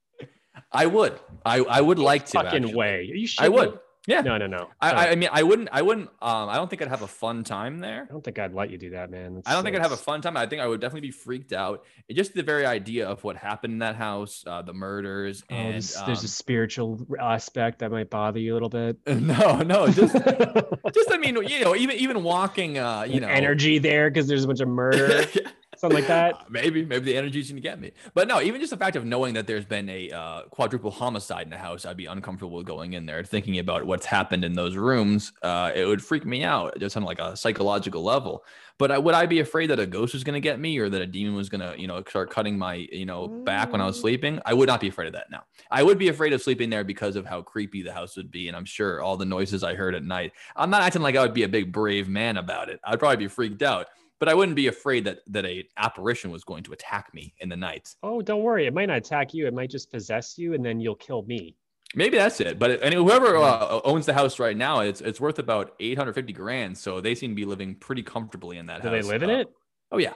I 0.71 0.85
would. 0.85 1.19
I, 1.45 1.59
I 1.59 1.81
would 1.81 1.99
like 1.99 2.25
to. 2.27 2.31
Fucking 2.33 2.63
actually. 2.63 2.75
way. 2.75 3.09
Are 3.11 3.15
you 3.15 3.27
sure? 3.27 3.45
I 3.45 3.49
would. 3.49 3.79
Yeah. 4.07 4.21
No, 4.21 4.37
no, 4.37 4.47
no. 4.47 4.69
I. 4.81 5.09
I, 5.09 5.15
mean, 5.15 5.29
I 5.31 5.43
wouldn't, 5.43 5.69
I 5.71 5.81
wouldn't, 5.81 6.09
um, 6.21 6.49
I 6.49 6.55
don't 6.55 6.69
think 6.69 6.81
I'd 6.81 6.87
have 6.89 7.01
a 7.01 7.07
fun 7.07 7.43
time 7.43 7.79
there. 7.79 8.05
I 8.09 8.11
don't 8.11 8.23
think 8.23 8.37
I'd 8.39 8.53
let 8.53 8.69
you 8.69 8.77
do 8.77 8.91
that, 8.91 9.09
man. 9.09 9.41
I 9.45 9.53
don't 9.53 9.63
think 9.63 9.75
I'd 9.75 9.81
have 9.81 9.91
a 9.91 9.97
fun 9.97 10.21
time. 10.21 10.37
I 10.37 10.45
think 10.45 10.61
I 10.61 10.67
would 10.67 10.79
definitely 10.79 11.07
be 11.07 11.11
freaked 11.11 11.53
out. 11.53 11.83
It- 12.07 12.15
just 12.15 12.33
the 12.33 12.43
very 12.43 12.65
idea 12.65 13.07
of 13.07 13.23
what 13.23 13.35
happened 13.35 13.73
in 13.73 13.79
that 13.79 13.95
house, 13.95 14.43
uh, 14.47 14.61
the 14.61 14.73
murders, 14.73 15.43
Oh, 15.51 15.55
and 15.55 15.73
there's, 15.73 15.93
there's 16.05 16.19
um, 16.19 16.25
a 16.25 16.29
spiritual 16.29 17.05
aspect 17.19 17.79
that 17.79 17.91
might 17.91 18.09
bother 18.09 18.39
you 18.39 18.53
a 18.53 18.55
little 18.55 18.69
bit. 18.69 18.97
no, 19.07 19.57
no, 19.61 19.87
just, 19.87 20.13
just 20.93 21.11
I 21.11 21.17
mean, 21.17 21.35
you 21.47 21.61
know, 21.61 21.75
even 21.75 21.97
even 21.97 22.23
walking, 22.23 22.77
uh, 22.77 23.03
you 23.03 23.19
know, 23.19 23.27
energy 23.27 23.79
there 23.79 24.09
because 24.09 24.27
there's 24.27 24.43
a 24.43 24.47
bunch 24.47 24.61
of 24.61 24.67
murder, 24.67 25.25
something 25.77 25.95
like 25.99 26.07
that. 26.07 26.33
Uh, 26.35 26.37
Maybe, 26.49 26.85
maybe 26.85 27.05
the 27.05 27.17
energy's 27.17 27.49
gonna 27.49 27.61
get 27.61 27.79
me. 27.79 27.91
But 28.13 28.27
no, 28.27 28.41
even 28.41 28.61
just 28.61 28.71
the 28.71 28.77
fact 28.77 28.95
of 28.95 29.05
knowing 29.05 29.33
that 29.33 29.45
there's 29.47 29.65
been 29.65 29.89
a 29.89 30.09
uh, 30.11 30.41
quadruple 30.43 30.91
homicide 30.91 31.43
in 31.43 31.49
the 31.49 31.57
house, 31.57 31.85
I'd 31.85 31.97
be 31.97 32.05
uncomfortable 32.05 32.61
going 32.63 32.93
in 32.93 33.05
there, 33.05 33.23
thinking 33.23 33.59
about 33.59 33.85
what's 33.85 34.05
happened 34.05 34.45
in 34.45 34.53
those 34.53 34.75
rooms. 34.75 35.33
Uh, 35.41 35.71
it 35.75 35.85
would 35.85 36.03
freak 36.03 36.25
me 36.25 36.43
out 36.43 36.77
just 36.79 36.95
on 36.97 37.03
like 37.03 37.19
a 37.19 37.35
psychological 37.35 38.03
level. 38.03 38.43
But 38.77 38.91
I, 38.91 38.97
would 38.97 39.13
I 39.15 39.25
be 39.25 39.39
afraid 39.39 39.69
that 39.69 39.79
a 39.79 39.85
ghost 39.85 40.13
was 40.13 40.23
gonna 40.23 40.39
get 40.41 40.59
me, 40.59 40.77
or 40.79 40.89
that 40.89 41.01
a 41.01 41.05
demon 41.07 41.35
was 41.35 41.47
gonna, 41.49 41.75
you 41.77 41.87
know, 41.87 42.03
start 42.07 42.29
cutting 42.29 42.57
my, 42.57 42.75
you 42.91 43.05
know, 43.05 43.27
back 43.27 43.71
when 43.71 43.81
I 43.81 43.85
was 43.85 43.97
Mm. 43.97 44.01
sleeping? 44.01 44.39
I 44.45 44.53
would 44.53 44.67
not 44.67 44.81
be 44.81 44.89
afraid 44.89 45.07
of 45.07 45.13
that. 45.13 45.31
Now, 45.31 45.43
I 45.71 45.81
would 45.83 45.97
be 45.97 46.09
afraid 46.09 46.33
of 46.33 46.41
sleeping 46.41 46.69
there 46.69 46.83
because 46.83 47.15
of 47.15 47.25
how 47.25 47.41
creepy 47.41 47.81
the 47.83 47.93
house 47.93 48.17
would 48.17 48.31
be, 48.31 48.47
and 48.49 48.55
I'm 48.57 48.65
sure 48.65 49.01
all 49.01 49.15
the 49.17 49.25
noises 49.25 49.63
I 49.63 49.75
heard 49.75 49.95
at 49.95 50.03
night. 50.03 50.33
I'm 50.55 50.69
not 50.69 50.81
acting 50.81 51.01
like 51.01 51.15
I 51.15 51.21
would 51.21 51.33
be 51.33 51.43
a 51.43 51.49
big 51.49 51.71
brave 51.71 52.07
man 52.09 52.37
about 52.37 52.69
it. 52.69 52.79
I'd 52.83 52.99
probably 52.99 53.17
be 53.17 53.27
freaked 53.29 53.61
out 53.63 53.87
but 54.19 54.29
I 54.29 54.33
wouldn't 54.33 54.55
be 54.55 54.67
afraid 54.67 55.03
that 55.05 55.19
that 55.27 55.45
a 55.45 55.67
apparition 55.77 56.31
was 56.31 56.43
going 56.43 56.63
to 56.63 56.73
attack 56.73 57.13
me 57.13 57.33
in 57.39 57.49
the 57.49 57.55
night. 57.57 57.95
Oh, 58.03 58.21
don't 58.21 58.43
worry. 58.43 58.65
It 58.67 58.73
might 58.73 58.87
not 58.87 58.97
attack 58.97 59.33
you. 59.33 59.47
It 59.47 59.53
might 59.53 59.69
just 59.69 59.91
possess 59.91 60.37
you, 60.37 60.53
and 60.53 60.63
then 60.65 60.79
you'll 60.79 60.95
kill 60.95 61.23
me. 61.23 61.55
Maybe 61.93 62.17
that's 62.17 62.41
it. 62.41 62.59
But 62.59 62.81
and 62.81 62.93
whoever 62.93 63.37
uh, 63.37 63.79
owns 63.85 64.05
the 64.05 64.13
house 64.13 64.39
right 64.39 64.57
now, 64.57 64.79
it's 64.81 65.01
it's 65.01 65.21
worth 65.21 65.39
about 65.39 65.73
850 65.79 66.33
grand. 66.33 66.77
So 66.77 66.99
they 66.99 67.15
seem 67.15 67.31
to 67.31 67.35
be 67.35 67.45
living 67.45 67.75
pretty 67.75 68.03
comfortably 68.03 68.57
in 68.57 68.65
that 68.65 68.81
Do 68.81 68.89
house. 68.89 69.03
they 69.05 69.11
live 69.13 69.23
in 69.23 69.29
Uh, 69.29 69.39
it? 69.39 69.47
Oh 69.91 69.97
yeah. 69.97 70.13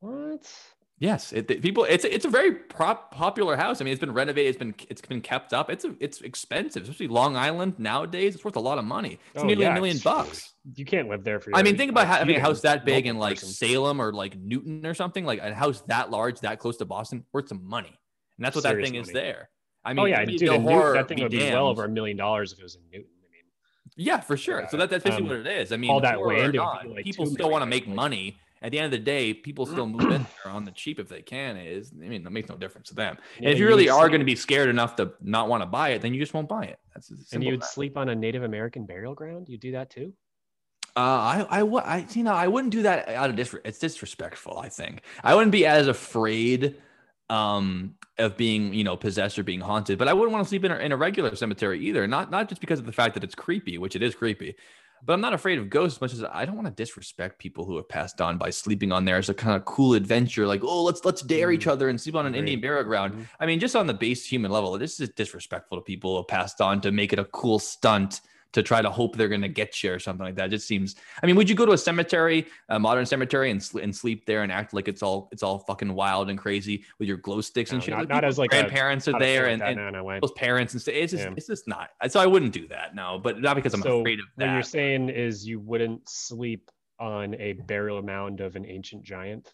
What? 0.00 0.50
Yes, 1.00 1.32
it, 1.32 1.48
people. 1.62 1.84
It's 1.84 2.04
it's 2.04 2.26
a 2.26 2.28
very 2.28 2.52
prop, 2.52 3.10
popular 3.10 3.56
house. 3.56 3.80
I 3.80 3.84
mean, 3.84 3.92
it's 3.92 4.00
been 4.00 4.12
renovated. 4.12 4.50
It's 4.50 4.58
been 4.58 4.74
it's 4.90 5.00
been 5.00 5.22
kept 5.22 5.54
up. 5.54 5.70
It's 5.70 5.86
a, 5.86 5.94
it's 5.98 6.20
expensive, 6.20 6.82
especially 6.82 7.08
Long 7.08 7.36
Island 7.36 7.78
nowadays. 7.78 8.34
It's 8.34 8.44
worth 8.44 8.56
a 8.56 8.60
lot 8.60 8.76
of 8.76 8.84
money. 8.84 9.18
It's 9.32 9.42
Oh, 9.42 9.46
nearly 9.46 9.62
yeah, 9.62 9.70
a 9.70 9.74
million 9.74 9.96
bucks. 10.04 10.52
You 10.74 10.84
can't 10.84 11.08
live 11.08 11.24
there 11.24 11.40
for. 11.40 11.56
I 11.56 11.62
mean, 11.62 11.78
think 11.78 11.90
about 11.90 12.04
uh, 12.04 12.18
having 12.18 12.36
a 12.36 12.40
house 12.40 12.60
that 12.60 12.84
big 12.84 13.06
in 13.06 13.16
like 13.18 13.36
person. 13.36 13.48
Salem 13.48 13.98
or 14.00 14.12
like 14.12 14.36
Newton 14.36 14.84
or 14.84 14.92
something, 14.92 15.24
like 15.24 15.40
a 15.40 15.54
house 15.54 15.80
that 15.86 16.10
large, 16.10 16.40
that 16.40 16.58
close 16.58 16.76
to 16.76 16.84
Boston, 16.84 17.24
worth 17.32 17.48
some 17.48 17.66
money. 17.66 17.98
And 18.36 18.44
that's 18.44 18.54
what 18.54 18.64
that 18.64 18.72
Serious 18.72 18.90
thing 18.90 19.00
is 19.00 19.08
there. 19.08 19.48
I 19.82 19.94
mean, 19.94 20.02
Oh 20.02 20.04
yeah, 20.04 20.22
dude, 20.26 20.42
Newton, 20.42 20.62
horror 20.62 20.92
that 20.92 21.08
thing 21.08 21.22
would 21.22 21.30
be 21.30 21.38
well 21.38 21.68
over 21.68 21.86
a 21.86 21.88
million 21.88 22.18
dollars 22.18 22.52
if 22.52 22.58
it 22.58 22.62
was 22.62 22.74
in 22.74 22.82
Newton. 22.92 23.08
I 23.22 23.32
mean, 23.32 23.42
Yeah, 23.96 24.20
for 24.20 24.36
sure. 24.36 24.66
So 24.70 24.76
that, 24.76 24.90
that's 24.90 25.02
basically 25.02 25.30
Um, 25.30 25.38
what 25.38 25.46
it 25.46 25.60
is. 25.60 25.72
I 25.72 25.78
mean, 25.78 25.90
all 25.90 26.02
that 26.02 26.20
land, 26.20 26.40
it 26.40 26.46
would 26.46 26.54
not, 26.56 26.82
be 26.82 26.88
like 26.90 27.04
people 27.04 27.24
still 27.24 27.48
want 27.48 27.62
to 27.62 27.66
make 27.66 27.88
money. 27.88 28.36
At 28.62 28.72
the 28.72 28.78
end 28.78 28.86
of 28.86 28.90
the 28.92 28.98
day, 28.98 29.32
people 29.32 29.64
still 29.64 29.86
move 29.86 30.10
in 30.10 30.26
there 30.44 30.52
on 30.52 30.64
the 30.64 30.70
cheap 30.70 30.98
if 30.98 31.08
they 31.08 31.22
can. 31.22 31.56
Is 31.56 31.92
I 31.92 32.08
mean, 32.08 32.22
that 32.24 32.30
makes 32.30 32.48
no 32.48 32.56
difference 32.56 32.88
to 32.88 32.94
them. 32.94 33.16
And 33.36 33.46
Yeah, 33.46 33.50
if 33.52 33.58
you 33.58 33.66
really 33.66 33.88
are 33.88 34.08
going 34.08 34.20
to 34.20 34.26
be 34.26 34.36
scared 34.36 34.68
enough 34.68 34.96
to 34.96 35.12
not 35.22 35.48
want 35.48 35.62
to 35.62 35.66
buy 35.66 35.90
it, 35.90 36.02
then 36.02 36.12
you 36.12 36.20
just 36.20 36.34
won't 36.34 36.48
buy 36.48 36.64
it. 36.64 36.78
That's 36.94 37.10
and 37.32 37.42
you'd 37.42 37.62
that. 37.62 37.66
sleep 37.66 37.96
on 37.96 38.10
a 38.10 38.14
Native 38.14 38.42
American 38.42 38.84
burial 38.84 39.14
ground. 39.14 39.48
You 39.48 39.56
do 39.56 39.72
that 39.72 39.90
too? 39.90 40.12
Uh, 40.96 41.00
I, 41.00 41.46
I, 41.60 41.62
I, 41.62 42.06
you 42.12 42.24
know, 42.24 42.32
I 42.32 42.48
wouldn't 42.48 42.72
do 42.72 42.82
that 42.82 43.08
out 43.08 43.30
of 43.30 43.36
disrespect. 43.36 43.66
It's 43.66 43.78
disrespectful. 43.78 44.58
I 44.58 44.68
think 44.68 45.02
I 45.22 45.34
wouldn't 45.34 45.52
be 45.52 45.64
as 45.64 45.86
afraid, 45.86 46.76
um, 47.30 47.94
of 48.18 48.36
being, 48.36 48.74
you 48.74 48.82
know, 48.82 48.96
possessed 48.96 49.38
or 49.38 49.44
being 49.44 49.60
haunted. 49.60 49.98
But 49.98 50.08
I 50.08 50.12
wouldn't 50.12 50.32
want 50.32 50.44
to 50.44 50.48
sleep 50.48 50.64
in 50.64 50.72
a, 50.72 50.76
in 50.78 50.90
a 50.92 50.96
regular 50.96 51.34
cemetery 51.36 51.80
either. 51.86 52.06
Not, 52.08 52.30
not 52.30 52.48
just 52.48 52.60
because 52.60 52.80
of 52.80 52.86
the 52.86 52.92
fact 52.92 53.14
that 53.14 53.24
it's 53.24 53.36
creepy, 53.36 53.78
which 53.78 53.94
it 53.94 54.02
is 54.02 54.16
creepy, 54.16 54.56
but 55.04 55.12
I'm 55.12 55.20
not 55.20 55.32
afraid 55.32 55.58
of 55.58 55.70
ghosts 55.70 55.96
as 55.98 56.00
much 56.00 56.12
as 56.12 56.22
I 56.24 56.44
don't 56.44 56.56
want 56.56 56.66
to 56.68 56.72
disrespect 56.74 57.38
people 57.38 57.64
who 57.64 57.76
have 57.76 57.88
passed 57.88 58.20
on 58.20 58.38
by 58.38 58.50
sleeping 58.50 58.92
on 58.92 59.04
there 59.04 59.16
as 59.16 59.28
a 59.28 59.34
kind 59.34 59.56
of 59.56 59.64
cool 59.64 59.94
adventure. 59.94 60.46
Like, 60.46 60.62
oh, 60.62 60.82
let's 60.82 61.04
let's 61.04 61.22
dare 61.22 61.50
each 61.52 61.66
Mm. 61.66 61.72
other 61.72 61.88
and 61.88 62.00
sleep 62.00 62.14
on 62.16 62.26
an 62.26 62.32
Agreed. 62.34 62.38
Indian 62.40 62.60
burial 62.60 62.84
ground. 62.84 63.14
Mhm. 63.14 63.26
I 63.40 63.46
mean, 63.46 63.60
just 63.60 63.76
on 63.76 63.86
the 63.86 63.94
base 63.94 64.26
human 64.26 64.50
level, 64.50 64.76
this 64.78 65.00
is 65.00 65.08
disrespectful 65.10 65.78
to 65.78 65.82
people 65.82 66.12
who 66.12 66.16
have 66.18 66.28
passed 66.28 66.60
on 66.60 66.80
to 66.82 66.92
make 66.92 67.12
it 67.12 67.18
a 67.18 67.24
cool 67.26 67.58
stunt 67.58 68.20
to 68.52 68.62
try 68.62 68.82
to 68.82 68.90
hope 68.90 69.16
they're 69.16 69.28
going 69.28 69.40
to 69.42 69.48
get 69.48 69.82
you 69.82 69.92
or 69.92 69.98
something 69.98 70.24
like 70.26 70.34
that. 70.34 70.46
It 70.46 70.50
just 70.50 70.66
seems. 70.66 70.96
I 71.22 71.26
mean, 71.26 71.36
would 71.36 71.48
you 71.48 71.54
go 71.54 71.64
to 71.66 71.72
a 71.72 71.78
cemetery, 71.78 72.46
a 72.68 72.78
modern 72.80 73.06
cemetery, 73.06 73.50
and, 73.50 73.62
sl- 73.62 73.78
and 73.78 73.94
sleep 73.94 74.26
there 74.26 74.42
and 74.42 74.50
act 74.50 74.74
like 74.74 74.88
it's 74.88 75.02
all 75.02 75.28
it's 75.30 75.42
all 75.42 75.60
fucking 75.60 75.94
wild 75.94 76.30
and 76.30 76.38
crazy 76.38 76.84
with 76.98 77.06
your 77.08 77.16
glow 77.18 77.40
sticks 77.40 77.70
and 77.70 77.78
No, 77.80 77.84
shit? 77.84 77.92
not- 77.92 78.00
Like, 78.00 78.08
not 78.08 78.24
as 78.24 78.38
like 78.38 78.52
a- 78.52 78.56
grandparents 78.62 79.06
are 79.08 79.18
there 79.18 79.46
and, 79.46 79.60
like 79.60 79.70
and 79.70 79.78
that, 79.78 79.84
no, 79.92 79.98
no 79.98 80.04
way. 80.04 80.16
people's 80.16 80.32
parents 80.32 80.72
and 80.72 80.82
stuff. 80.82 80.94
It's 80.94 81.12
just 81.12 81.24
Yeah. 81.24 81.34
it's 81.36 81.46
just 81.46 81.68
not. 81.68 81.90
So 82.08 82.18
I 82.18 82.26
wouldn't 82.26 82.52
do 82.52 82.66
that. 82.68 82.94
No, 82.94 83.20
but 83.22 83.40
not 83.40 83.54
because 83.56 83.72
I'm 83.74 83.82
so 83.82 84.00
afraid 84.00 84.18
of 84.18 84.26
that. 84.36 84.46
what 84.48 84.52
you're 84.54 84.62
saying 84.62 85.08
is 85.10 85.46
you 85.46 85.60
wouldn't 85.60 86.08
sleep 86.08 86.70
on 86.98 87.34
a 87.36 87.52
burial 87.52 88.02
mound 88.02 88.40
of 88.40 88.56
an 88.56 88.66
ancient 88.66 89.02
giant. 89.04 89.52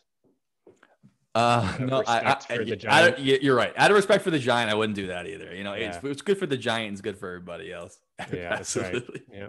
Uh, 1.34 1.76
no, 1.80 2.02
I, 2.06 2.20
I, 2.20 2.36
I- 2.48 3.14
you're 3.18 3.54
right. 3.54 3.72
Out 3.76 3.90
of 3.90 3.94
respect 3.96 4.24
for 4.24 4.30
the 4.30 4.38
giant, 4.38 4.70
I 4.70 4.74
wouldn't 4.74 4.96
do 4.96 5.08
that 5.08 5.26
either. 5.26 5.54
You 5.54 5.64
know, 5.64 5.74
it's, 5.74 5.98
it's 6.02 6.22
good 6.22 6.38
for 6.38 6.46
the 6.46 6.56
giant, 6.56 6.92
it's 6.92 7.02
good 7.02 7.18
for 7.18 7.28
everybody 7.28 7.70
else. 7.70 7.98
Yeah, 8.32 8.56
that's 8.56 8.76
right. 8.76 8.94
Absolutely. 8.94 9.22
Yeah. 9.32 9.48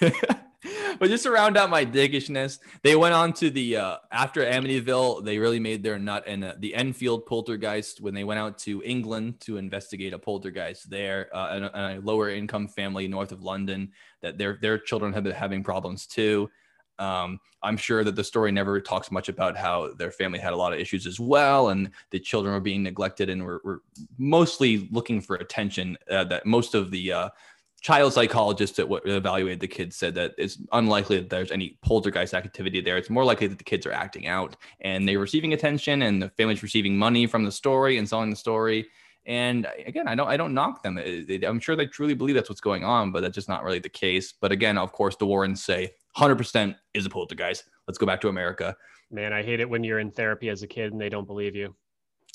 but 0.98 1.08
just 1.08 1.24
to 1.24 1.30
round 1.30 1.56
out 1.56 1.70
my 1.70 1.84
diggishness, 1.84 2.58
they 2.82 2.94
went 2.94 3.14
on 3.14 3.32
to 3.34 3.50
the 3.50 3.76
uh, 3.76 3.96
after 4.10 4.44
Amityville. 4.44 5.24
They 5.24 5.38
really 5.38 5.58
made 5.60 5.82
their 5.82 5.98
nut 5.98 6.26
in 6.26 6.44
uh, 6.44 6.54
the 6.58 6.74
Enfield 6.74 7.26
poltergeist 7.26 8.00
when 8.00 8.14
they 8.14 8.24
went 8.24 8.38
out 8.38 8.58
to 8.58 8.82
England 8.84 9.40
to 9.40 9.56
investigate 9.56 10.12
a 10.12 10.18
poltergeist 10.18 10.90
there, 10.90 11.34
uh, 11.36 11.56
in, 11.56 11.64
a, 11.64 11.66
in 11.66 11.98
a 11.98 12.00
lower 12.00 12.30
income 12.30 12.68
family 12.68 13.08
north 13.08 13.32
of 13.32 13.42
London. 13.42 13.90
That 14.20 14.38
their 14.38 14.58
their 14.60 14.78
children 14.78 15.12
have 15.12 15.24
been 15.24 15.32
having 15.32 15.64
problems 15.64 16.06
too. 16.06 16.48
Um, 16.98 17.40
I'm 17.64 17.76
sure 17.76 18.04
that 18.04 18.14
the 18.14 18.22
story 18.22 18.52
never 18.52 18.80
talks 18.80 19.10
much 19.10 19.28
about 19.28 19.56
how 19.56 19.94
their 19.94 20.12
family 20.12 20.38
had 20.38 20.52
a 20.52 20.56
lot 20.56 20.72
of 20.72 20.78
issues 20.78 21.06
as 21.06 21.18
well, 21.18 21.70
and 21.70 21.90
the 22.10 22.20
children 22.20 22.54
were 22.54 22.60
being 22.60 22.82
neglected 22.82 23.28
and 23.28 23.44
were, 23.44 23.60
were 23.64 23.82
mostly 24.18 24.88
looking 24.92 25.20
for 25.20 25.36
attention. 25.36 25.96
Uh, 26.08 26.24
that 26.24 26.46
most 26.46 26.74
of 26.74 26.90
the 26.92 27.12
uh, 27.12 27.28
child 27.82 28.12
psychologists 28.12 28.76
that 28.76 28.88
what 28.88 29.06
evaluated 29.06 29.60
the 29.60 29.68
kids 29.68 29.96
said 29.96 30.14
that 30.14 30.32
it's 30.38 30.58
unlikely 30.70 31.18
that 31.18 31.28
there's 31.28 31.50
any 31.50 31.76
poltergeist 31.82 32.32
activity 32.32 32.80
there. 32.80 32.96
It's 32.96 33.10
more 33.10 33.24
likely 33.24 33.48
that 33.48 33.58
the 33.58 33.64
kids 33.64 33.84
are 33.86 33.92
acting 33.92 34.28
out 34.28 34.56
and 34.80 35.06
they're 35.06 35.18
receiving 35.18 35.52
attention, 35.52 36.02
and 36.02 36.22
the 36.22 36.30
family's 36.30 36.62
receiving 36.62 36.96
money 36.96 37.26
from 37.26 37.44
the 37.44 37.52
story 37.52 37.98
and 37.98 38.08
selling 38.08 38.30
the 38.30 38.36
story. 38.36 38.88
And 39.26 39.68
again, 39.86 40.08
I 40.08 40.14
don't 40.14 40.28
I 40.28 40.36
don't 40.36 40.54
knock 40.54 40.82
them. 40.82 40.98
I'm 41.46 41.60
sure 41.60 41.76
they 41.76 41.86
truly 41.86 42.14
believe 42.14 42.34
that's 42.34 42.48
what's 42.48 42.60
going 42.60 42.84
on, 42.84 43.12
but 43.12 43.20
that's 43.20 43.34
just 43.34 43.48
not 43.48 43.62
really 43.62 43.78
the 43.78 43.88
case. 43.88 44.32
But 44.40 44.52
again, 44.52 44.78
of 44.78 44.92
course, 44.92 45.16
the 45.16 45.26
Warrens 45.26 45.62
say 45.62 45.92
100% 46.16 46.74
is 46.94 47.06
a 47.06 47.10
poltergeist. 47.10 47.64
Let's 47.86 47.98
go 47.98 48.06
back 48.06 48.20
to 48.22 48.28
America. 48.28 48.76
Man, 49.10 49.32
I 49.32 49.42
hate 49.42 49.60
it 49.60 49.68
when 49.68 49.84
you're 49.84 49.98
in 49.98 50.10
therapy 50.10 50.48
as 50.48 50.62
a 50.62 50.66
kid 50.66 50.92
and 50.92 51.00
they 51.00 51.08
don't 51.08 51.26
believe 51.26 51.54
you. 51.54 51.74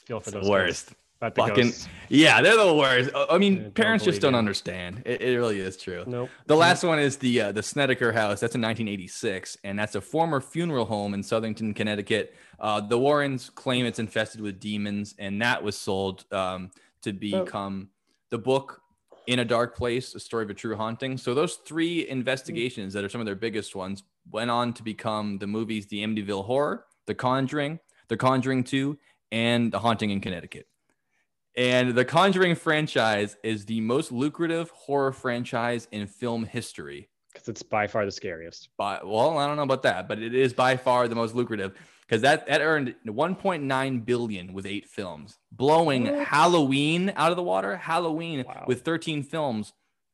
Feel 0.05 0.19
for 0.19 0.29
It's 0.29 0.33
those 0.39 0.49
worst. 0.49 0.87
kids 0.87 0.97
about 1.17 1.35
the 1.35 1.41
Fucking- 1.41 1.63
ghosts. 1.65 1.87
Yeah, 2.09 2.41
they're 2.41 2.55
the 2.57 2.73
worst. 2.73 3.09
I- 3.15 3.25
I 3.31 3.37
mean, 3.37 3.63
don't 3.63 3.75
parents 3.75 4.05
just 4.05 4.21
don't 4.21 4.33
you. 4.33 4.39
understand. 4.39 5.03
It, 5.05 5.21
it 5.21 5.35
really 5.37 5.59
is 5.59 5.75
true. 5.77 6.03
Nope. 6.07 6.29
The 6.45 6.55
last 6.55 6.83
one 6.83 6.99
is 6.99 7.17
the 7.17 7.41
uh, 7.41 7.51
the 7.51 7.63
Snedeker 7.63 8.11
House. 8.11 8.39
That's 8.39 8.55
in 8.55 8.61
1986, 8.61 9.57
and 9.63 9.77
that's 9.77 9.95
a 9.95 10.01
former 10.01 10.39
funeral 10.39 10.85
home 10.85 11.13
in 11.13 11.21
Southington, 11.21 11.75
Connecticut. 11.75 12.35
Uh, 12.59 12.81
the 12.81 12.97
Warrens 12.97 13.49
claim 13.49 13.85
it's 13.85 13.99
infested 13.99 14.41
with 14.41 14.59
demons, 14.59 15.15
and 15.19 15.41
that 15.41 15.61
was 15.63 15.77
sold 15.77 16.25
um, 16.31 16.71
to 17.01 17.13
become 17.13 17.89
the 18.29 18.37
book 18.37 18.81
"In 19.27 19.39
a 19.39 19.45
Dark 19.45 19.75
Place: 19.75 20.15
A 20.15 20.19
Story 20.19 20.43
of 20.45 20.49
a 20.49 20.53
True 20.53 20.75
Haunting." 20.75 21.17
So 21.17 21.33
those 21.33 21.55
three 21.65 22.07
investigations 22.07 22.93
that 22.93 23.03
are 23.03 23.09
some 23.09 23.21
of 23.21 23.25
their 23.25 23.35
biggest 23.35 23.75
ones 23.75 24.03
went 24.31 24.51
on 24.51 24.73
to 24.73 24.83
become 24.83 25.37
the 25.39 25.47
movies 25.47 25.87
"The 25.87 26.03
Amityville 26.03 26.45
Horror," 26.45 26.85
"The 27.05 27.15
Conjuring," 27.15 27.79
"The 28.07 28.17
Conjuring 28.17 28.63
2," 28.63 28.97
and 29.31 29.71
"The 29.71 29.79
Haunting 29.79 30.11
in 30.11 30.21
Connecticut." 30.21 30.67
And 31.57 31.95
the 31.95 32.05
Conjuring 32.05 32.53
franchise 32.55 33.35
is 33.43 33.65
the 33.65 33.81
most 33.81 34.11
lucrative 34.11 34.69
horror 34.69 35.11
franchise 35.11 35.87
in 35.91 36.05
film 36.05 36.45
history. 36.45 37.09
Because 37.33 37.49
it's 37.49 37.63
by 37.63 37.87
far 37.87 38.05
the 38.05 38.11
scariest. 38.11 38.69
By 38.77 38.99
well, 39.03 39.37
I 39.37 39.47
don't 39.47 39.57
know 39.57 39.63
about 39.63 39.83
that, 39.83 40.07
but 40.07 40.19
it 40.19 40.33
is 40.35 40.53
by 40.53 40.77
far 40.77 41.07
the 41.07 41.15
most 41.15 41.35
lucrative 41.35 41.73
because 42.01 42.21
that 42.21 42.47
that 42.47 42.61
earned 42.61 42.95
1.9 43.05 44.05
billion 44.05 44.53
with 44.53 44.65
eight 44.65 44.87
films, 44.87 45.37
blowing 45.51 46.05
What? 46.05 46.27
Halloween 46.27 47.11
out 47.15 47.31
of 47.31 47.37
the 47.37 47.43
water. 47.43 47.75
Halloween 47.75 48.45
Wow. 48.47 48.65
with 48.67 48.81
13 48.83 49.23
films, 49.23 49.73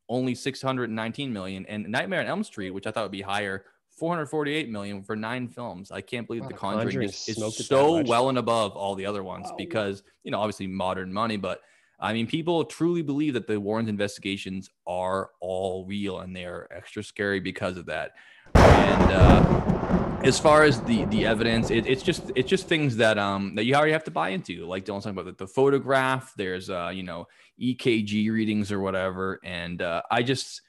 only 0.10 0.36
619 0.36 1.32
million, 1.32 1.66
and 1.68 1.88
Nightmare 1.90 2.22
on 2.22 2.26
Elm 2.28 2.44
Street, 2.44 2.72
which 2.72 2.88
I 2.88 2.92
thought 2.92 3.04
would 3.04 3.12
be 3.12 3.22
higher, 3.22 3.66
448 4.04 4.70
million 4.70 5.02
for 5.02 5.16
nine 5.16 5.48
films. 5.48 5.90
I 5.90 6.02
can't 6.02 6.28
believe 6.28 6.42
Wow, 6.42 6.50
The 6.50 6.54
Conjuring, 6.56 7.08
is, 7.08 7.26
is 7.30 7.38
smoked 7.38 7.56
it 7.56 7.58
that 7.60 7.64
so 7.68 8.04
well 8.04 8.28
and 8.28 8.38
above 8.38 8.74
all 8.74 8.96
the 8.96 9.06
other 9.06 9.24
ones 9.24 9.48
Wow. 9.50 9.56
because 9.58 10.04
you 10.26 10.32
know 10.32 10.42
obviously 10.42 10.68
modern 10.68 11.14
money, 11.14 11.38
but 11.38 11.62
I 12.02 12.12
mean, 12.12 12.28
people 12.28 12.66
truly 12.66 13.02
believe 13.02 13.34
that 13.36 13.48
the 13.48 13.58
Warrens 13.62 13.88
investigations 13.88 14.70
are 14.86 15.30
all 15.40 15.86
real 15.86 16.20
and 16.20 16.36
they 16.36 16.44
are 16.44 16.68
extra 16.70 17.02
scary 17.02 17.40
because 17.40 17.78
of 17.78 17.86
that. 17.86 18.12
And 18.56 19.12
uh, 19.14 20.20
as 20.26 20.38
far 20.38 20.64
as 20.64 20.82
the 20.82 21.06
the 21.06 21.26
evidence, 21.26 21.72
it, 21.72 21.88
it's 21.88 22.04
just 22.04 22.30
it's 22.36 22.50
just 22.50 22.68
things 22.68 22.98
that 22.98 23.18
um 23.18 23.56
that 23.56 23.64
you 23.64 23.74
already 23.74 23.94
have 23.94 24.04
to 24.04 24.12
buy 24.12 24.30
into. 24.30 24.66
Like 24.66 24.84
Dylan's 24.84 25.06
talking 25.06 25.18
about 25.18 25.38
the, 25.38 25.46
the 25.46 25.48
photograph. 25.48 26.34
There's 26.36 26.70
uh 26.70 26.92
you 26.94 27.04
know 27.04 27.28
EKG 27.58 28.30
readings 28.34 28.70
or 28.70 28.82
whatever, 28.82 29.40
and 29.46 29.82
uh, 29.82 30.02
I 30.12 30.24
just 30.24 30.62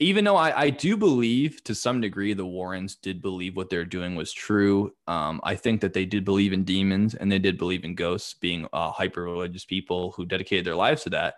even 0.00 0.24
though 0.24 0.36
I, 0.36 0.62
I 0.62 0.70
do 0.70 0.96
believe 0.96 1.62
to 1.64 1.74
some 1.74 2.00
degree 2.00 2.34
the 2.34 2.46
Warrens 2.46 2.96
did 2.96 3.22
believe 3.22 3.56
what 3.56 3.70
they're 3.70 3.84
doing 3.84 4.16
was 4.16 4.32
true, 4.32 4.92
um, 5.06 5.40
I 5.44 5.54
think 5.54 5.80
that 5.82 5.92
they 5.92 6.04
did 6.04 6.24
believe 6.24 6.52
in 6.52 6.64
demons 6.64 7.14
and 7.14 7.30
they 7.30 7.38
did 7.38 7.58
believe 7.58 7.84
in 7.84 7.94
ghosts, 7.94 8.34
being 8.34 8.66
uh, 8.72 8.90
hyper 8.90 9.22
religious 9.22 9.64
people 9.64 10.12
who 10.12 10.26
dedicated 10.26 10.66
their 10.66 10.74
lives 10.74 11.04
to 11.04 11.10
that. 11.10 11.34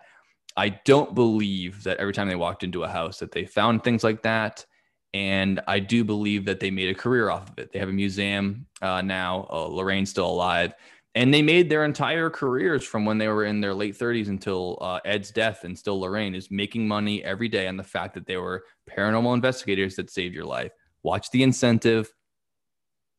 I 0.55 0.69
don't 0.85 1.13
believe 1.13 1.83
that 1.83 1.97
every 1.97 2.13
time 2.13 2.27
they 2.27 2.35
walked 2.35 2.63
into 2.63 2.83
a 2.83 2.89
house 2.89 3.19
that 3.19 3.31
they 3.31 3.45
found 3.45 3.83
things 3.83 4.03
like 4.03 4.23
that. 4.23 4.65
And 5.13 5.61
I 5.67 5.79
do 5.79 6.03
believe 6.03 6.45
that 6.45 6.59
they 6.59 6.71
made 6.71 6.89
a 6.89 6.95
career 6.95 7.29
off 7.29 7.49
of 7.49 7.59
it. 7.59 7.71
They 7.71 7.79
have 7.79 7.89
a 7.89 7.93
museum 7.93 8.65
uh, 8.81 9.01
now. 9.01 9.47
Uh, 9.51 9.67
Lorraine's 9.67 10.09
still 10.09 10.27
alive, 10.27 10.73
and 11.17 11.33
they 11.33 11.41
made 11.41 11.67
their 11.67 11.83
entire 11.83 12.29
careers 12.29 12.83
from 12.83 13.03
when 13.03 13.17
they 13.17 13.27
were 13.27 13.45
in 13.45 13.59
their 13.59 13.73
late 13.73 13.97
30s 13.97 14.27
until 14.27 14.77
uh, 14.81 14.99
Ed's 15.03 15.31
death, 15.31 15.63
and 15.63 15.75
still 15.75 15.99
Lorraine 15.99 16.35
is 16.35 16.51
making 16.51 16.87
money 16.87 17.23
every 17.23 17.49
day 17.49 17.67
on 17.67 17.75
the 17.75 17.83
fact 17.83 18.13
that 18.13 18.27
they 18.27 18.37
were 18.37 18.63
paranormal 18.87 19.33
investigators 19.33 19.95
that 19.95 20.11
saved 20.11 20.35
your 20.35 20.45
life. 20.45 20.71
Watch 21.01 21.31
the 21.31 21.41
incentive. 21.41 22.13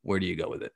Where 0.03 0.21
do 0.21 0.27
you 0.27 0.37
go 0.37 0.49
with 0.49 0.63
it? 0.63 0.73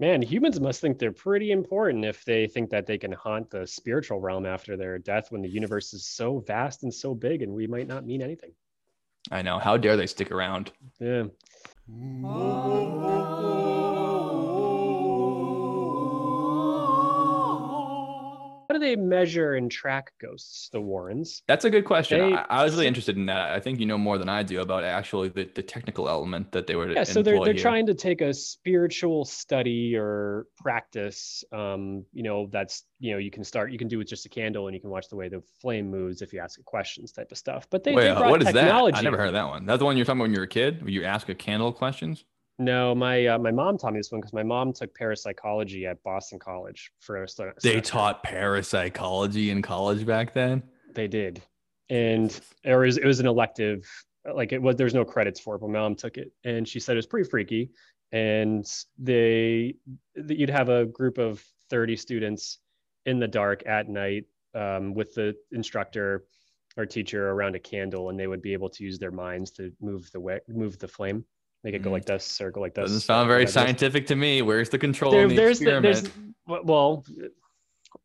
Man, 0.00 0.20
humans 0.20 0.58
must 0.60 0.80
think 0.80 0.98
they're 0.98 1.12
pretty 1.12 1.52
important 1.52 2.04
if 2.04 2.24
they 2.24 2.48
think 2.48 2.70
that 2.70 2.86
they 2.86 2.98
can 2.98 3.12
haunt 3.12 3.50
the 3.50 3.64
spiritual 3.68 4.18
realm 4.18 4.44
after 4.44 4.76
their 4.76 4.98
death 4.98 5.30
when 5.30 5.42
the 5.42 5.48
universe 5.48 5.94
is 5.94 6.08
so 6.08 6.40
vast 6.40 6.82
and 6.82 6.92
so 6.92 7.14
big 7.14 7.42
and 7.42 7.52
we 7.52 7.68
might 7.68 7.86
not 7.86 8.04
mean 8.04 8.20
anything. 8.20 8.50
I 9.30 9.42
know. 9.42 9.60
How 9.60 9.76
dare 9.76 9.96
they 9.96 10.08
stick 10.08 10.32
around? 10.32 10.72
Yeah. 10.98 11.26
How 12.24 12.84
do 18.74 18.78
they 18.80 18.96
measure 18.96 19.54
and 19.54 19.70
track 19.70 20.12
ghosts, 20.20 20.68
the 20.72 20.80
Warrens? 20.80 21.42
That's 21.48 21.64
a 21.64 21.70
good 21.70 21.84
question. 21.86 22.18
They- 22.30 22.36
I, 22.36 22.44
I 22.60 22.64
was 22.64 22.74
really 22.74 22.86
interested 22.86 23.16
in 23.16 23.26
that. 23.26 23.52
I 23.52 23.60
think 23.60 23.80
you 23.80 23.86
know 23.86 23.96
more 23.96 24.18
than 24.18 24.28
I 24.28 24.42
do 24.42 24.60
about 24.60 24.84
actually 24.84 25.28
the, 25.30 25.48
the 25.54 25.62
technical 25.62 26.08
element 26.08 26.52
that 26.52 26.66
they 26.66 26.76
would 26.76 26.92
Yeah, 26.92 27.04
so 27.04 27.22
they're 27.22 27.42
they're 27.44 27.54
here. 27.54 27.62
trying 27.62 27.86
to 27.86 27.94
take 27.94 28.20
a 28.20 28.34
spiritual 28.34 29.24
study 29.24 29.96
or 29.96 30.46
practice. 30.58 31.42
Um, 31.52 32.04
you 32.12 32.22
know, 32.22 32.48
that's 32.50 32.84
you 33.00 33.12
know 33.12 33.18
you 33.18 33.30
can 33.30 33.44
start 33.44 33.72
you 33.72 33.78
can 33.78 33.88
do 33.88 33.98
with 33.98 34.08
just 34.08 34.26
a 34.26 34.28
candle 34.28 34.66
and 34.66 34.74
you 34.74 34.80
can 34.80 34.90
watch 34.90 35.08
the 35.08 35.16
way 35.16 35.28
the 35.28 35.42
flame 35.60 35.90
moves 35.90 36.22
if 36.22 36.32
you 36.32 36.40
ask 36.40 36.62
questions 36.64 37.12
type 37.12 37.30
of 37.32 37.38
stuff. 37.38 37.66
But 37.70 37.84
they, 37.84 37.94
Wait, 37.94 38.08
they 38.08 38.14
brought 38.14 38.30
what 38.30 38.42
is 38.42 38.46
that? 38.52 38.52
technology. 38.52 38.96
I 38.98 39.02
never 39.02 39.16
heard 39.16 39.28
of 39.28 39.32
that 39.34 39.46
one. 39.48 39.66
That's 39.66 39.78
the 39.78 39.84
one 39.84 39.96
you're 39.96 40.04
talking 40.04 40.20
about 40.20 40.24
when 40.24 40.32
you 40.34 40.38
were 40.40 40.44
a 40.44 40.48
kid. 40.48 40.82
Where 40.82 40.90
you 40.90 41.04
ask 41.04 41.28
a 41.28 41.34
candle 41.34 41.72
questions. 41.72 42.24
No, 42.58 42.94
my 42.94 43.26
uh, 43.26 43.38
my 43.38 43.50
mom 43.50 43.78
taught 43.78 43.92
me 43.92 43.98
this 43.98 44.12
one 44.12 44.20
because 44.20 44.32
my 44.32 44.44
mom 44.44 44.72
took 44.72 44.94
parapsychology 44.94 45.86
at 45.86 46.02
Boston 46.04 46.38
College 46.38 46.92
for 47.00 47.26
They 47.62 47.80
taught 47.80 48.22
parapsychology 48.22 49.50
in 49.50 49.60
college 49.60 50.06
back 50.06 50.32
then. 50.32 50.62
They 50.94 51.08
did, 51.08 51.42
and 51.90 52.30
it 52.62 52.76
was 52.76 52.96
it 52.96 53.04
was 53.04 53.18
an 53.18 53.26
elective. 53.26 53.88
Like 54.32 54.52
it 54.52 54.62
was, 54.62 54.76
there's 54.76 54.94
no 54.94 55.04
credits 55.04 55.40
for 55.40 55.56
it, 55.56 55.58
but 55.58 55.68
my 55.68 55.80
mom 55.80 55.96
took 55.96 56.16
it, 56.16 56.32
and 56.44 56.66
she 56.66 56.78
said 56.78 56.92
it 56.92 56.96
was 56.98 57.06
pretty 57.06 57.28
freaky. 57.28 57.70
And 58.12 58.64
they, 58.96 59.74
that 60.14 60.38
you'd 60.38 60.48
have 60.48 60.68
a 60.68 60.86
group 60.86 61.18
of 61.18 61.44
30 61.68 61.96
students 61.96 62.60
in 63.06 63.18
the 63.18 63.26
dark 63.26 63.66
at 63.66 63.88
night 63.88 64.24
um, 64.54 64.94
with 64.94 65.14
the 65.14 65.34
instructor 65.50 66.24
or 66.76 66.86
teacher 66.86 67.30
around 67.30 67.56
a 67.56 67.58
candle, 67.58 68.08
and 68.08 68.18
they 68.18 68.28
would 68.28 68.40
be 68.40 68.52
able 68.52 68.70
to 68.70 68.84
use 68.84 68.98
their 68.98 69.10
minds 69.10 69.50
to 69.52 69.72
move 69.80 70.10
the 70.12 70.20
wick, 70.20 70.42
move 70.48 70.78
the 70.78 70.88
flame, 70.88 71.24
make 71.64 71.74
it 71.74 71.82
go 71.82 71.90
like 71.90 72.04
this 72.04 72.40
or 72.40 72.50
go 72.50 72.60
like 72.60 72.74
this. 72.74 72.82
Doesn't 72.84 73.00
sound 73.00 73.26
very 73.28 73.46
scientific 73.46 74.06
to 74.08 74.16
me. 74.16 74.42
Where's 74.42 74.68
the 74.68 74.78
control 74.78 75.10
There, 75.12 75.26
the 75.26 75.34
there's, 75.36 75.58
the, 75.58 75.80
there's, 75.80 76.10
well, 76.46 77.04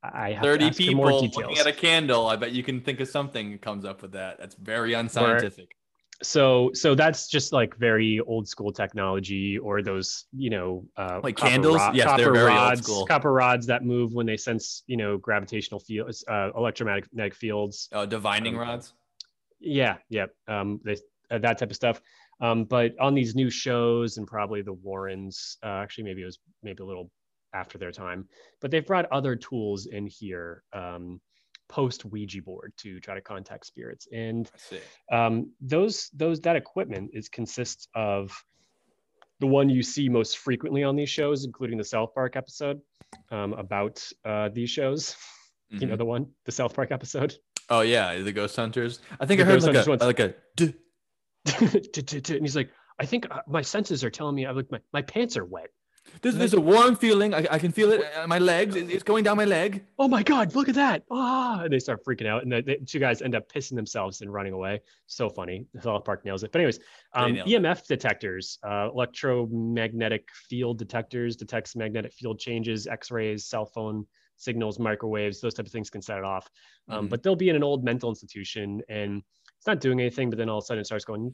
I 0.02 0.32
have 0.32 0.42
to 0.44 0.48
30 0.50 0.66
ask 0.66 0.78
people 0.78 1.04
looking 1.04 1.58
at 1.58 1.68
a 1.68 1.74
candle. 1.74 2.28
I 2.28 2.38
bet 2.38 2.54
you 2.54 2.64
can 2.64 2.80
think 2.82 3.02
of 3.02 3.10
something 3.10 3.52
that 3.52 3.62
comes 3.62 3.84
up 3.86 4.02
with 4.02 4.14
that. 4.14 4.40
That's 4.40 4.56
very 4.56 4.94
unscientific. 4.94 5.76
so 6.24 6.70
so 6.74 6.96
that's 6.96 7.28
just 7.28 7.52
like 7.54 7.76
very 7.78 8.20
old 8.22 8.48
school 8.48 8.72
technology 8.72 9.58
or 9.58 9.82
those 9.82 10.26
you 10.38 10.50
know 10.50 10.86
uh 10.98 11.20
Like 11.24 11.36
candles? 11.38 11.76
rod- 11.78 11.96
Yes, 11.96 12.06
they're 12.06 12.26
copper 12.28 12.32
very 12.34 12.52
old 12.52 12.58
rods 12.60 12.82
school. 12.82 13.06
copper 13.06 13.32
rods 13.34 13.66
that 13.68 13.84
move 13.86 14.14
when 14.14 14.26
they 14.26 14.36
sense 14.38 14.84
you 14.88 14.98
know 14.98 15.18
gravitational 15.18 15.80
fields 15.80 16.24
uh 16.28 16.50
electromagnetic 16.56 17.36
fields 17.36 17.88
Uh, 17.94 18.06
divining 18.06 18.56
Um, 18.56 18.62
rods. 18.62 18.94
yeah 19.62 19.96
yeah 20.10 20.26
um 20.50 20.80
they, 20.86 20.98
uh, 21.32 21.38
that 21.40 21.58
type 21.58 21.70
of 21.70 21.76
stuff 21.78 22.02
um 22.42 22.64
but 22.66 22.94
on 23.00 23.14
these 23.14 23.36
new 23.36 23.50
shows 23.50 24.18
and 24.18 24.28
probably 24.28 24.62
the 24.62 24.74
warrens 24.74 25.58
uh, 25.64 25.68
actually 25.84 26.04
maybe 26.04 26.22
it 26.22 26.26
was 26.26 26.40
maybe 26.64 26.82
a 26.84 26.86
little 26.86 27.10
after 27.54 27.78
their 27.78 27.92
time 27.92 28.28
but 28.62 28.70
they've 28.72 28.86
brought 28.86 29.06
other 29.12 29.36
tools 29.36 29.88
in 29.88 30.06
here 30.08 30.64
um 30.74 31.20
post 31.68 32.06
ouija 32.06 32.42
board 32.42 32.72
to 32.78 33.00
try 33.00 33.14
to 33.16 33.22
contact 33.22 33.66
spirits 33.66 34.08
and 34.12 34.50
um, 35.12 35.52
those 35.62 36.10
those 36.14 36.40
that 36.42 36.56
equipment 36.56 37.12
is 37.14 37.30
consists 37.30 37.88
of 37.96 38.32
the 39.40 39.48
one 39.48 39.70
you 39.70 39.82
see 39.84 40.10
most 40.10 40.38
frequently 40.40 40.84
on 40.84 40.96
these 40.98 41.10
shows, 41.10 41.46
including 41.46 41.78
the 41.78 41.84
South 41.84 42.14
Park 42.14 42.36
episode 42.36 42.82
um, 43.32 43.54
about 43.54 44.06
uh, 44.26 44.50
these 44.50 44.70
shows. 44.70 45.16
You 45.72 45.86
know 45.86 45.94
Mhm. 45.94 45.98
the 46.00 46.06
one, 46.06 46.26
the 46.46 46.52
South 46.52 46.74
Park 46.74 46.92
episode. 46.92 47.36
Oh 47.70 47.82
yeah, 47.82 48.18
the 48.18 48.32
ghost 48.32 48.56
hunters. 48.56 49.02
I 49.20 49.28
think 49.28 49.38
The 49.38 49.46
I 49.46 49.48
heard 49.52 49.62
like 49.62 49.76
a, 50.02 50.06
like 50.06 50.20
a 50.20 50.34
d- 50.56 50.74
and 51.60 52.42
he's 52.42 52.56
like, 52.56 52.70
I 53.00 53.06
think 53.06 53.28
uh, 53.32 53.42
my 53.48 53.62
senses 53.62 54.04
are 54.04 54.10
telling 54.10 54.36
me 54.36 54.46
I 54.46 54.52
look 54.52 54.72
my, 54.72 54.80
my 54.94 55.02
pants 55.02 55.38
are 55.38 55.46
wet. 55.46 55.70
There's, 56.22 56.36
there's 56.36 56.54
a 56.54 56.62
warm 56.62 56.96
feeling. 56.96 57.34
I, 57.34 57.46
I 57.52 57.60
can 57.60 57.72
feel 57.72 57.92
it. 57.92 58.02
Uh, 58.18 58.26
my 58.26 58.40
legs. 58.40 58.76
It's 58.76 59.04
going 59.04 59.24
down 59.24 59.38
my 59.38 59.46
leg. 59.46 59.86
Oh 60.00 60.08
my 60.08 60.24
god, 60.24 60.56
look 60.56 60.68
at 60.68 60.76
that! 60.76 61.04
Ah, 61.12 61.62
and 61.62 61.72
they 61.72 61.78
start 61.80 62.04
freaking 62.04 62.26
out, 62.26 62.42
and 62.42 62.52
the, 62.52 62.62
the 62.62 62.78
two 62.86 63.00
guys 63.00 63.22
end 63.22 63.36
up 63.36 63.52
pissing 63.52 63.76
themselves 63.76 64.22
and 64.22 64.34
running 64.34 64.54
away. 64.54 64.82
So 65.06 65.30
funny. 65.30 65.66
South 65.82 66.06
Park 66.06 66.26
nails 66.26 66.44
it. 66.44 66.52
But 66.52 66.60
anyways, 66.60 66.80
um, 67.14 67.36
it. 67.36 67.46
EMF 67.46 67.86
detectors, 67.86 68.58
uh, 68.64 68.90
electromagnetic 68.92 70.30
field 70.50 70.80
detectors, 70.80 71.36
detects 71.36 71.76
magnetic 71.76 72.14
field 72.14 72.40
changes, 72.40 72.88
X-rays, 72.88 73.46
cell 73.46 73.66
phone 73.66 74.06
signals, 74.38 74.80
microwaves, 74.80 75.42
those 75.42 75.54
type 75.54 75.66
of 75.66 75.72
things 75.72 75.90
can 75.90 76.02
set 76.02 76.18
it 76.18 76.24
off. 76.24 76.50
Um, 76.88 77.06
Mhm. 77.06 77.10
But 77.10 77.24
they'll 77.24 77.36
be 77.36 77.50
in 77.50 77.56
an 77.56 77.64
old 77.64 77.84
mental 77.84 78.10
institution 78.10 78.82
and 78.88 79.22
it's 79.60 79.68
not 79.68 79.80
doing 79.82 80.00
anything, 80.00 80.30
but 80.30 80.38
then 80.38 80.50
all 80.50 80.60
of 80.60 80.64
a 80.64 80.66
sudden 80.68 80.82
it 80.82 80.86
starts 80.86 81.04
going 81.06 81.32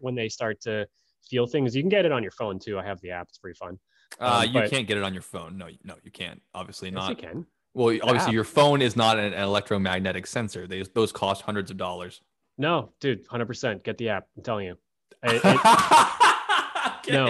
when 0.00 0.14
they 0.14 0.28
start 0.28 0.60
to 0.62 0.86
feel 1.28 1.46
things. 1.46 1.74
You 1.74 1.82
can 1.82 1.88
get 1.88 2.04
it 2.04 2.12
on 2.12 2.22
your 2.22 2.32
phone 2.32 2.58
too. 2.58 2.78
I 2.78 2.84
have 2.84 3.00
the 3.00 3.10
app; 3.10 3.28
it's 3.28 3.38
pretty 3.38 3.56
fun. 3.56 3.78
Uh, 4.20 4.42
Um, 4.42 4.46
you 4.48 4.52
but- 4.60 4.70
can't 4.70 4.86
get 4.86 4.98
it 4.98 5.02
on 5.02 5.12
your 5.14 5.22
phone. 5.22 5.56
No, 5.58 5.66
you- 5.66 5.78
no, 5.84 5.94
you 6.02 6.10
can't. 6.10 6.40
Obviously 6.54 6.88
Yes, 6.90 6.94
not. 6.94 7.10
you 7.10 7.16
can. 7.16 7.46
Well, 7.72 7.96
obviously 8.02 8.28
app. 8.28 8.32
your 8.34 8.44
phone 8.44 8.82
is 8.82 8.94
not 8.94 9.18
an 9.18 9.32
electromagnetic 9.34 10.26
sensor. 10.28 10.66
They, 10.68 10.82
those 10.94 11.10
cost 11.12 11.42
hundreds 11.42 11.70
of 11.72 11.76
dollars. 11.76 12.20
No, 12.58 12.92
dude, 13.00 13.26
hundred 13.28 13.46
percent. 13.46 13.82
Get 13.82 13.98
the 13.98 14.10
app. 14.10 14.28
I'm 14.36 14.42
telling 14.42 14.66
you. 14.66 14.76
It- 15.24 15.40
it- 15.44 17.12
No. 17.12 17.26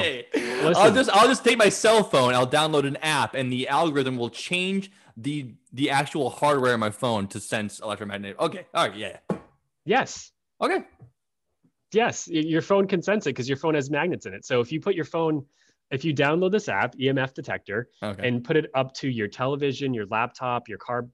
Okay. 0.68 0.80
I'll 0.80 0.92
just 0.94 1.10
I'll 1.10 1.28
just 1.28 1.44
take 1.44 1.58
my 1.58 1.68
cell 1.68 2.02
phone. 2.02 2.34
I'll 2.34 2.46
download 2.46 2.86
an 2.86 2.96
app, 2.98 3.34
and 3.34 3.52
the 3.52 3.68
algorithm 3.68 4.16
will 4.16 4.30
change 4.30 4.90
the 5.16 5.54
the 5.72 5.90
actual 5.90 6.30
hardware 6.30 6.74
in 6.74 6.80
my 6.80 6.90
phone 6.90 7.26
to 7.28 7.40
sense 7.40 7.80
electromagnetic. 7.80 8.38
Okay. 8.40 8.66
All 8.74 8.88
right. 8.88 8.96
Yeah. 8.96 9.16
yeah. 9.30 9.38
yes, 9.84 10.32
Okay. 10.60 10.84
yes. 11.92 12.28
Your 12.28 12.62
phone 12.62 12.86
can 12.86 13.02
sense 13.02 13.26
it 13.26 13.30
because 13.30 13.48
your 13.48 13.58
phone 13.58 13.74
has 13.74 13.90
magnets 13.90 14.26
in 14.26 14.34
it. 14.34 14.44
So 14.44 14.60
if 14.60 14.72
you 14.72 14.80
put 14.80 14.94
your 14.94 15.04
phone, 15.04 15.44
if 15.90 16.04
you 16.04 16.14
download 16.14 16.50
this 16.52 16.68
app, 16.68 16.94
EMF 16.96 17.34
detector, 17.34 17.88
Okay. 18.02 18.26
and 18.26 18.42
put 18.42 18.56
it 18.56 18.70
up 18.74 18.92
to 18.94 19.08
your 19.08 19.28
television, 19.28 19.94
your 19.94 20.06
laptop, 20.06 20.68
your 20.68 20.78
car 20.78 21.06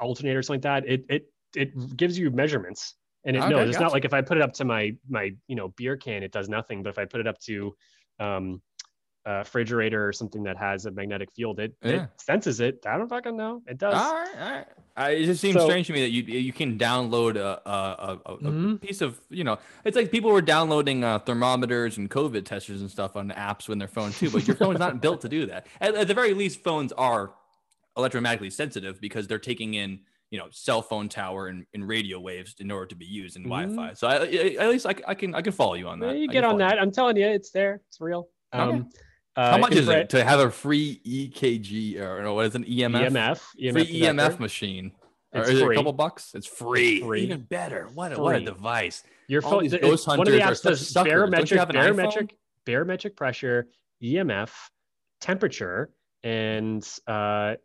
alternator, 0.00 0.42
something 0.42 0.60
like 0.68 0.84
that, 0.84 0.90
it 0.92 1.04
it 1.08 1.30
it 1.54 1.96
gives 1.96 2.18
you 2.18 2.30
measurements. 2.30 2.94
And 3.24 3.34
it 3.36 3.40
Okay, 3.40 3.48
knows. 3.50 3.68
It's 3.68 3.76
gotcha. 3.76 3.84
not 3.84 3.92
like 3.92 4.04
if 4.04 4.14
I 4.14 4.20
put 4.20 4.36
it 4.36 4.42
up 4.42 4.52
to 4.54 4.64
my 4.64 4.94
my 5.08 5.32
you 5.48 5.56
know 5.56 5.68
beer 5.76 5.96
can, 5.96 6.22
it 6.22 6.30
does 6.32 6.48
nothing. 6.48 6.82
But 6.82 6.90
if 6.90 6.98
I 6.98 7.06
put 7.06 7.20
it 7.20 7.26
up 7.26 7.38
to 7.40 7.74
um, 8.20 8.62
a 9.26 9.38
refrigerator 9.38 10.06
or 10.06 10.12
something 10.12 10.42
that 10.44 10.56
has 10.56 10.86
a 10.86 10.90
magnetic 10.90 11.28
field, 11.34 11.58
it, 11.60 11.74
Yeah. 11.82 12.04
it 12.04 12.08
senses 12.20 12.60
it. 12.60 12.84
I 12.86 12.96
don't 12.96 13.08
fucking 13.08 13.36
know. 13.36 13.60
It 13.66 13.76
does. 13.78 13.92
all 13.94 14.14
right. 14.14 14.28
All 14.40 14.50
right. 14.52 14.66
I, 14.96 15.10
it 15.10 15.24
just 15.26 15.40
seems 15.42 15.56
So- 15.56 15.66
strange 15.66 15.88
to 15.88 15.92
me 15.92 16.00
that 16.02 16.10
you 16.10 16.22
you 16.22 16.52
can 16.52 16.78
download 16.78 17.36
a 17.36 17.60
a, 17.68 18.18
a, 18.24 18.36
Mhm. 18.38 18.80
piece 18.80 19.00
of 19.02 19.20
you 19.28 19.44
know 19.44 19.58
it's 19.84 19.96
like 19.96 20.10
people 20.10 20.30
were 20.30 20.40
downloading 20.40 21.04
uh, 21.04 21.18
thermometers 21.18 21.98
and 21.98 22.08
COVID 22.10 22.44
testers 22.46 22.80
and 22.80 22.90
stuff 22.90 23.14
on 23.16 23.30
apps 23.30 23.68
on 23.68 23.78
their 23.78 23.88
phone 23.88 24.12
too, 24.12 24.30
but 24.30 24.46
your 24.46 24.56
phone's 24.56 24.78
not 24.78 25.02
built 25.02 25.20
to 25.22 25.28
do 25.28 25.44
that. 25.46 25.66
At, 25.82 25.94
at 25.96 26.08
the 26.08 26.14
very 26.14 26.32
least, 26.32 26.62
phones 26.62 26.92
are 26.92 27.34
electromagnetically 27.98 28.52
sensitive 28.52 29.00
because 29.00 29.26
they're 29.26 29.38
taking 29.38 29.74
in 29.74 30.00
you 30.30 30.38
know 30.38 30.46
cell 30.50 30.82
phone 30.82 31.08
tower 31.08 31.48
and, 31.48 31.66
and 31.74 31.86
radio 31.86 32.18
waves 32.20 32.54
in 32.58 32.70
order 32.70 32.86
to 32.86 32.94
be 32.96 33.06
used 33.06 33.36
in 33.36 33.42
Mhm. 33.44 33.48
Wi-Fi. 33.76 33.94
So 33.94 34.06
I, 34.08 34.14
I- 34.16 34.56
at 34.64 34.68
least 34.70 34.86
I, 34.86 34.94
I 35.06 35.14
can 35.14 35.34
I 35.34 35.42
can 35.42 35.52
follow 35.52 35.74
you 35.74 35.88
on 35.88 36.00
Yeah, 36.00 36.08
that. 36.08 36.16
you 36.18 36.28
I 36.30 36.32
get 36.32 36.44
on 36.44 36.52
follow 36.52 36.64
you. 36.64 36.68
that. 36.70 36.78
I'm 36.80 36.90
telling 36.92 37.16
you, 37.16 37.26
it's 37.26 37.50
there. 37.50 37.80
It's 37.88 38.00
real. 38.00 38.28
Okay. 38.54 38.82
Um, 39.38 39.44
How 39.44 39.54
uh, 39.56 39.58
much 39.58 39.74
is 39.74 39.88
it 39.88 40.08
to 40.10 40.24
have 40.24 40.40
a 40.40 40.50
free 40.50 41.00
EKG 41.04 42.00
or 42.00 42.22
no, 42.22 42.34
what 42.34 42.46
is 42.46 42.54
an 42.54 42.64
EMF? 42.64 43.10
EMF, 43.10 43.40
EMF 43.60 43.72
free 43.72 44.00
EMF 44.00 44.38
machine. 44.40 44.92
Or 45.34 45.42
It's 45.42 45.50
is 45.50 45.58
it 45.58 45.62
a 45.62 45.66
free. 45.66 45.76
couple 45.76 45.92
bucks? 45.92 46.30
It's 46.34 46.46
free. 46.46 47.02
free. 47.02 47.22
Even 47.22 47.42
better. 47.42 47.88
What 47.92 48.12
a, 48.12 48.22
what 48.22 48.36
a 48.36 48.40
device. 48.40 49.02
Your 49.28 49.42
phone. 49.42 49.64
these 49.64 49.72
th- 49.72 49.82
ghost 49.82 50.04
it's- 50.04 50.18
one 50.18 50.26
of 50.26 50.32
the 50.32 50.40
hunters 50.40 50.60
apps 50.62 50.64
are 50.64 50.68
does 50.70 50.80
such 50.80 50.88
suckers. 50.88 51.10
You 51.12 51.16
barometric, 51.18 51.58
have 51.58 51.70
an 51.70 51.76
iPhone? 51.76 51.96
barometric, 51.96 52.36
barometric 52.64 53.16
pressure, 53.16 53.68
EMF, 54.02 54.50
temperature, 55.20 55.90
and 56.22 56.88
uh, 57.06 57.10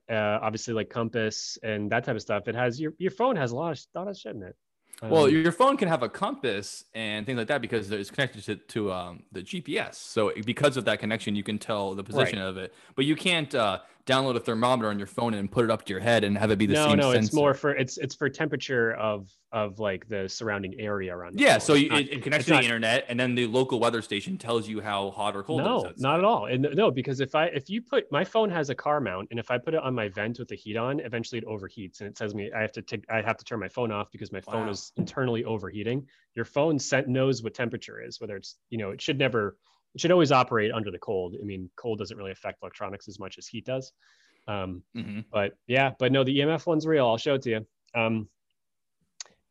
uh, 0.09 0.39
obviously 0.41 0.73
like 0.73 0.89
compass 0.89 1.57
and 1.63 1.89
that 1.91 2.03
type 2.03 2.15
of 2.15 2.21
stuff. 2.21 2.49
It 2.49 2.55
has 2.55 2.81
your 2.81 2.93
your 2.97 3.11
phone 3.11 3.37
has 3.37 3.51
a 3.51 3.55
lot 3.55 3.71
of 3.71 3.79
lot 3.95 4.09
of 4.09 4.17
shit 4.17 4.35
in 4.35 4.43
it. 4.43 4.55
Well, 5.01 5.25
Um, 5.25 5.31
your 5.31 5.51
phone 5.51 5.77
can 5.77 5.87
have 5.87 6.03
a 6.03 6.09
compass 6.09 6.85
and 6.93 7.25
things 7.25 7.37
like 7.37 7.47
that 7.47 7.61
because 7.61 7.89
it's 7.91 8.11
connected 8.11 8.43
to, 8.43 8.55
to 8.55 8.91
um, 8.91 9.23
the 9.31 9.41
GPS. 9.41 9.95
So 9.95 10.31
because 10.45 10.77
of 10.77 10.85
that 10.85 10.99
connection, 10.99 11.35
you 11.35 11.43
can 11.43 11.57
tell 11.57 11.95
the 11.95 12.03
position 12.03 12.37
of 12.39 12.57
it. 12.57 12.73
But 12.95 13.05
you 13.05 13.15
can't 13.15 13.53
uh, 13.55 13.79
download 14.05 14.35
a 14.35 14.39
thermometer 14.39 14.89
on 14.89 14.97
your 14.97 15.07
phone 15.07 15.33
and 15.33 15.51
put 15.51 15.63
it 15.65 15.71
up 15.71 15.85
to 15.85 15.93
your 15.93 15.99
head 15.99 16.23
and 16.23 16.37
have 16.37 16.51
it 16.51 16.57
be 16.57 16.65
the 16.65 16.73
no, 16.73 16.87
same 16.89 16.97
no, 16.97 17.11
no, 17.11 17.17
it's 17.17 17.33
more 17.33 17.53
for 17.53 17.71
it's 17.75 17.97
it's 17.97 18.15
for 18.15 18.29
temperature 18.29 18.93
of 18.93 19.29
of 19.51 19.79
like 19.79 20.07
the 20.07 20.27
surrounding 20.29 20.79
area 20.79 21.15
around. 21.15 21.39
Yeah, 21.39 21.53
phone. 21.53 21.59
so 21.61 21.73
you, 21.73 21.89
not- 21.89 22.01
it, 22.01 22.23
connects 22.23 22.45
to 22.45 22.51
the 22.51 22.55
not- 22.55 22.63
internet, 22.63 23.05
and 23.09 23.19
then 23.19 23.35
the 23.35 23.47
local 23.47 23.79
weather 23.79 24.01
station 24.01 24.37
tells 24.37 24.67
you 24.67 24.81
how 24.81 25.11
hot 25.11 25.35
or 25.35 25.43
cold 25.43 25.61
it 25.61 25.63
no, 25.65 25.85
is. 25.85 26.01
not 26.01 26.19
at 26.19 26.25
all. 26.25 26.45
And 26.45 26.67
no, 26.73 26.89
because 26.89 27.19
if 27.19 27.35
I 27.35 27.45
if 27.47 27.69
you 27.69 27.81
put 27.81 28.11
my 28.11 28.23
phone 28.23 28.49
has 28.49 28.69
a 28.69 28.75
car 28.75 28.99
mount, 28.99 29.27
and 29.31 29.39
if 29.39 29.51
I 29.51 29.57
put 29.57 29.73
it 29.73 29.81
on 29.81 29.93
my 29.93 30.09
vent 30.09 30.39
with 30.39 30.47
the 30.47 30.55
heat 30.55 30.77
on, 30.77 30.99
eventually 31.01 31.39
it 31.39 31.45
overheats, 31.45 31.99
and 31.99 32.09
it 32.09 32.17
says 32.17 32.33
me 32.33 32.51
I 32.55 32.61
have 32.61 32.71
to 32.73 32.81
take 32.81 33.05
I 33.09 33.21
have 33.21 33.37
to 33.37 33.45
turn 33.45 33.59
my 33.59 33.69
phone 33.69 33.91
off 33.91 34.11
because 34.11 34.31
my 34.31 34.41
phone 34.41 34.65
Wow. 34.65 34.71
is 34.71 34.91
internally 34.97 35.43
overheating. 35.43 36.07
Your 36.35 36.45
phone 36.45 36.79
set, 36.79 37.07
knows 37.09 37.43
what 37.43 37.53
temperature 37.53 38.01
is, 38.01 38.21
whether 38.21 38.35
it's 38.37 38.57
you 38.69 38.77
know 38.77 38.91
it 38.91 39.01
should 39.01 39.17
never 39.19 39.57
it 39.93 40.01
should 40.01 40.11
always 40.11 40.31
operate 40.31 40.71
under 40.71 40.91
the 40.91 40.99
cold. 40.99 41.35
I 41.41 41.43
mean, 41.43 41.69
cold 41.75 41.99
doesn't 41.99 42.17
really 42.17 42.31
affect 42.31 42.59
electronics 42.61 43.07
as 43.07 43.19
much 43.19 43.37
as 43.37 43.47
heat 43.47 43.65
does. 43.65 43.91
Um, 44.47 44.83
Mhm. 44.95 45.25
but 45.31 45.53
yeah, 45.67 45.91
but 45.99 46.11
no, 46.11 46.23
the 46.23 46.39
EMF 46.39 46.65
one's 46.65 46.85
real. 46.87 47.05
I'll 47.07 47.17
show 47.17 47.35
it 47.35 47.41
to 47.43 47.49
you. 47.49 47.67
Um, 47.93 48.29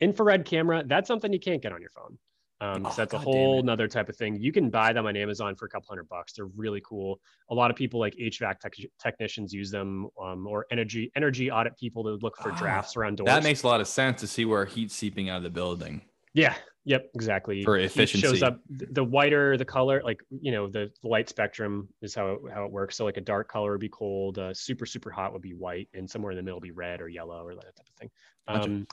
infrared 0.00 0.44
camera, 0.44 0.82
that's 0.86 1.08
something 1.08 1.32
you 1.32 1.40
can't 1.40 1.62
get 1.62 1.72
on 1.72 1.80
your 1.80 1.90
phone. 1.90 2.18
Um, 2.62 2.84
Oh, 2.84 2.92
that's 2.94 2.98
a 2.98 3.16
God 3.16 3.18
damn 3.18 3.20
whole 3.24 3.58
it. 3.60 3.64
nother 3.64 3.88
type 3.88 4.08
of 4.10 4.16
thing. 4.16 4.36
You 4.40 4.52
can 4.52 4.68
buy 4.68 4.92
them 4.92 5.06
on 5.06 5.16
Amazon 5.16 5.56
for 5.56 5.64
a 5.64 5.68
couple 5.68 5.88
hundred 5.88 6.08
bucks. 6.10 6.34
They're 6.34 6.44
really 6.46 6.82
cool. 6.84 7.18
A 7.50 7.54
lot 7.54 7.70
of 7.70 7.76
people 7.76 7.98
like 8.00 8.14
HVAC 8.16 8.60
tech 8.60 8.74
technicians 9.02 9.52
use 9.54 9.70
them, 9.70 10.08
um, 10.20 10.46
or 10.46 10.66
energy 10.70 11.10
energy 11.16 11.50
audit 11.50 11.76
people 11.78 12.02
to 12.04 12.10
look 12.22 12.36
for 12.36 12.52
Ah, 12.52 12.56
drafts 12.58 12.96
around 12.96 13.16
doors. 13.16 13.26
That 13.28 13.42
makes 13.42 13.62
a 13.62 13.66
lot 13.66 13.80
of 13.80 13.88
sense 13.88 14.20
to 14.20 14.26
see 14.26 14.44
where 14.44 14.66
heat's 14.66 14.94
seeping 14.94 15.30
out 15.30 15.38
of 15.38 15.42
the 15.42 15.50
building. 15.50 16.02
yeah, 16.34 16.54
yep, 16.84 17.10
exactly. 17.14 17.62
For 17.62 17.78
efficiency. 17.78 18.26
shows 18.26 18.42
up. 18.42 18.60
The 18.68 19.04
whiter 19.04 19.56
the 19.56 19.64
color, 19.64 20.02
like 20.04 20.22
you 20.30 20.52
know, 20.52 20.68
the 20.68 20.90
light 21.02 21.28
spectrum 21.28 21.88
is 22.02 22.14
how 22.14 22.32
it, 22.32 22.40
how 22.52 22.64
it 22.64 22.72
works. 22.72 22.96
So 22.96 23.04
like 23.04 23.16
a 23.16 23.22
dark 23.22 23.48
color 23.48 23.72
would 23.72 23.80
be 23.80 23.88
cold, 23.88 24.38
uh, 24.38 24.54
super 24.54 24.86
super 24.86 25.10
hot 25.10 25.32
would 25.32 25.42
be 25.42 25.54
white, 25.54 25.88
and 25.94 26.08
somewhere 26.08 26.32
in 26.32 26.36
the 26.36 26.42
middle 26.42 26.58
would 26.58 26.64
be 26.64 26.70
red 26.70 27.00
or 27.00 27.08
yellow 27.08 27.44
or 27.44 27.54
that 27.54 27.76
type 27.76 27.88
of 27.88 27.94
thing. 27.96 28.10
Um, 28.48 28.86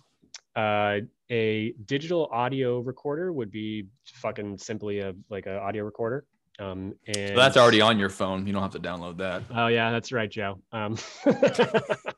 uh, 0.56 1.00
a 1.30 1.74
digital 1.86 2.28
audio 2.32 2.80
recorder 2.80 3.32
would 3.32 3.52
be 3.52 3.88
fucking 4.16 4.58
simply 4.58 5.00
a 5.00 5.14
like 5.30 5.46
an 5.46 5.56
audio 5.56 5.84
recorder. 5.84 6.26
Um, 6.60 6.96
and 7.06 7.30
So 7.30 7.36
that's 7.36 7.58
already 7.58 7.82
on 7.82 8.00
your 8.00 8.10
phone. 8.10 8.48
You 8.48 8.54
don't 8.54 8.64
have 8.64 8.72
to 8.72 8.80
download 8.80 9.18
that. 9.18 9.44
Oh 9.54 9.68
yeah, 9.68 9.92
that's 9.92 10.12
right, 10.12 10.30
Joe. 10.30 10.60
Um, 10.72 10.98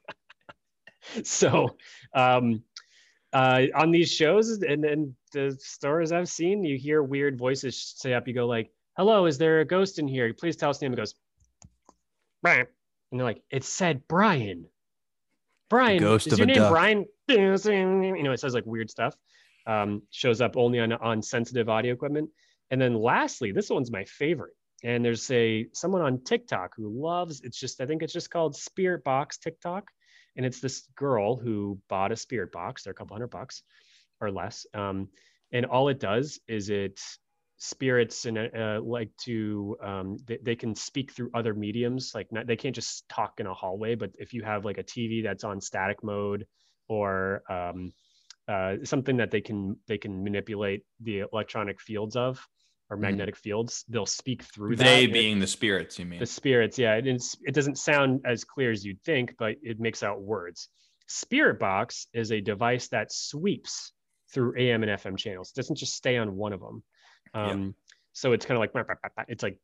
so, 1.24 1.76
um, 2.14 2.64
uh, 3.34 3.64
on 3.76 3.92
these 3.92 4.12
shows 4.12 4.50
and, 4.62 4.86
and 4.86 5.16
the 5.32 5.58
stories 5.60 6.12
I've 6.12 6.30
seen, 6.30 6.64
you 6.64 6.78
hear 6.78 7.02
weird 7.04 7.38
voices 7.38 7.96
say 7.98 8.14
up. 8.14 8.28
You 8.28 8.34
go 8.34 8.46
like, 8.46 8.72
"Hello, 8.98 9.26
is 9.26 9.38
there 9.38 9.62
a 9.62 9.66
ghost 9.66 10.00
in 10.00 10.08
here? 10.08 10.34
Please 10.34 10.56
tell 10.56 10.70
us 10.70 10.80
the 10.80 10.86
name." 10.86 10.94
It 10.94 10.98
goes, 10.98 11.16
Brian, 12.42 12.68
and 13.12 13.20
they're 13.20 13.28
like, 13.28 13.44
"It 13.50 13.64
said 13.64 14.08
Brian." 14.08 14.68
Brian, 15.70 16.00
ghost 16.00 16.28
is 16.28 16.34
of 16.34 16.40
your 16.40 16.44
a 16.46 16.48
name 16.48 16.56
duck. 16.56 16.72
Brian? 16.72 17.06
You 17.30 18.24
know, 18.24 18.32
it 18.32 18.40
says 18.40 18.56
like 18.56 18.66
weird 18.66 18.90
stuff. 18.90 19.16
Um, 19.68 20.02
shows 20.10 20.42
up 20.42 20.58
only 20.58 20.80
on 20.80 20.94
on 20.94 21.22
sensitive 21.22 21.70
audio 21.70 21.94
equipment. 21.94 22.32
And 22.72 22.82
then 22.82 22.96
lastly, 22.96 23.52
this 23.52 23.70
one's 23.70 23.92
my 23.92 24.04
favorite. 24.06 24.54
And 24.84 25.04
there's 25.04 25.30
a 25.30 25.68
someone 25.74 26.02
on 26.02 26.24
TikTok 26.24 26.74
who 26.76 26.90
loves 26.90 27.42
it's 27.42 27.60
just 27.60 27.82
I 27.82 27.86
think 27.86 28.02
it's 28.02 28.14
just 28.14 28.32
called 28.32 28.56
Spirit 28.56 29.04
Box 29.04 29.38
TikTok. 29.38 29.92
And 30.38 30.46
it's 30.46 30.60
this 30.60 30.88
girl 30.96 31.36
who 31.36 31.80
bought 31.90 32.12
a 32.12 32.16
spirit 32.16 32.52
box, 32.52 32.84
they're 32.84 32.92
a 32.92 32.96
couple 32.96 33.16
hundred 33.16 33.30
bucks. 33.30 33.62
Or 34.22 34.32
less. 34.32 34.66
Um, 34.74 35.08
and 35.52 35.66
all 35.66 35.90
it 35.90 36.00
does 36.00 36.40
is 36.48 36.70
it 36.70 37.00
spirits 37.58 38.26
and 38.26 38.38
uh, 38.38 38.80
like 38.84 39.10
to 39.26 39.76
um, 39.84 40.18
they, 40.26 40.38
they 40.42 40.56
can 40.56 40.74
speak 40.76 41.12
through 41.12 41.30
other 41.34 41.54
mediums 41.54 42.14
like 42.16 42.32
not, 42.32 42.48
they 42.48 42.56
can't 42.56 42.74
just 42.76 43.08
talk 43.10 43.34
in 43.42 43.48
a 43.48 43.54
hallway 43.54 43.96
but 43.96 44.12
if 44.18 44.34
you 44.34 44.42
have 44.44 44.64
like 44.64 44.78
a 44.78 44.84
tv 44.84 45.22
that's 45.22 45.44
on 45.44 45.60
static 45.60 46.02
mode 46.02 46.46
or 46.88 47.44
um, 47.50 47.92
uh, 48.48 48.76
something 48.86 49.18
that 49.18 49.30
they 49.30 49.42
can 49.42 49.76
they 49.90 49.98
can 49.98 50.24
manipulate 50.24 50.84
the 51.02 51.26
electronic 51.34 51.82
fields 51.82 52.16
of 52.16 52.40
or 52.90 52.96
Mhm. 52.96 53.02
magnetic 53.02 53.36
fields 53.36 53.84
they'll 53.90 54.06
speak 54.06 54.44
through 54.44 54.78
that 54.78 54.86
They 54.86 55.04
It- 55.04 55.12
being 55.12 55.40
the 55.40 55.46
spirits, 55.48 56.00
you 56.00 56.06
mean? 56.06 56.20
the 56.20 56.26
spirits 56.26 56.80
yeah 56.80 56.96
it, 56.96 57.06
it 57.44 57.54
doesn't 57.54 57.78
sound 57.78 58.22
as 58.26 58.46
clear 58.46 58.72
as 58.72 58.86
you'd 58.86 59.02
think 59.04 59.36
but 59.38 59.58
it 59.62 59.82
makes 59.82 60.02
out 60.02 60.22
words 60.22 60.70
spirit 61.08 61.60
box 61.60 62.08
is 62.14 62.32
a 62.32 62.40
device 62.40 62.88
that 62.88 63.12
sweeps 63.12 63.92
through 64.34 64.58
am 64.58 64.84
and 64.84 64.92
fm 65.00 65.18
channels 65.18 65.50
it 65.50 65.56
doesn't 65.56 65.78
just 65.78 65.96
stay 65.96 66.18
on 66.18 66.36
one 66.36 66.54
of 66.54 66.60
them 66.60 66.84
Yeah. 67.34 67.52
um, 67.52 67.76
so 68.12 68.34
it's 68.34 68.46
kind 68.46 68.58
of 68.58 68.60
like 68.76 69.06
it's 69.28 69.44
like 69.44 69.58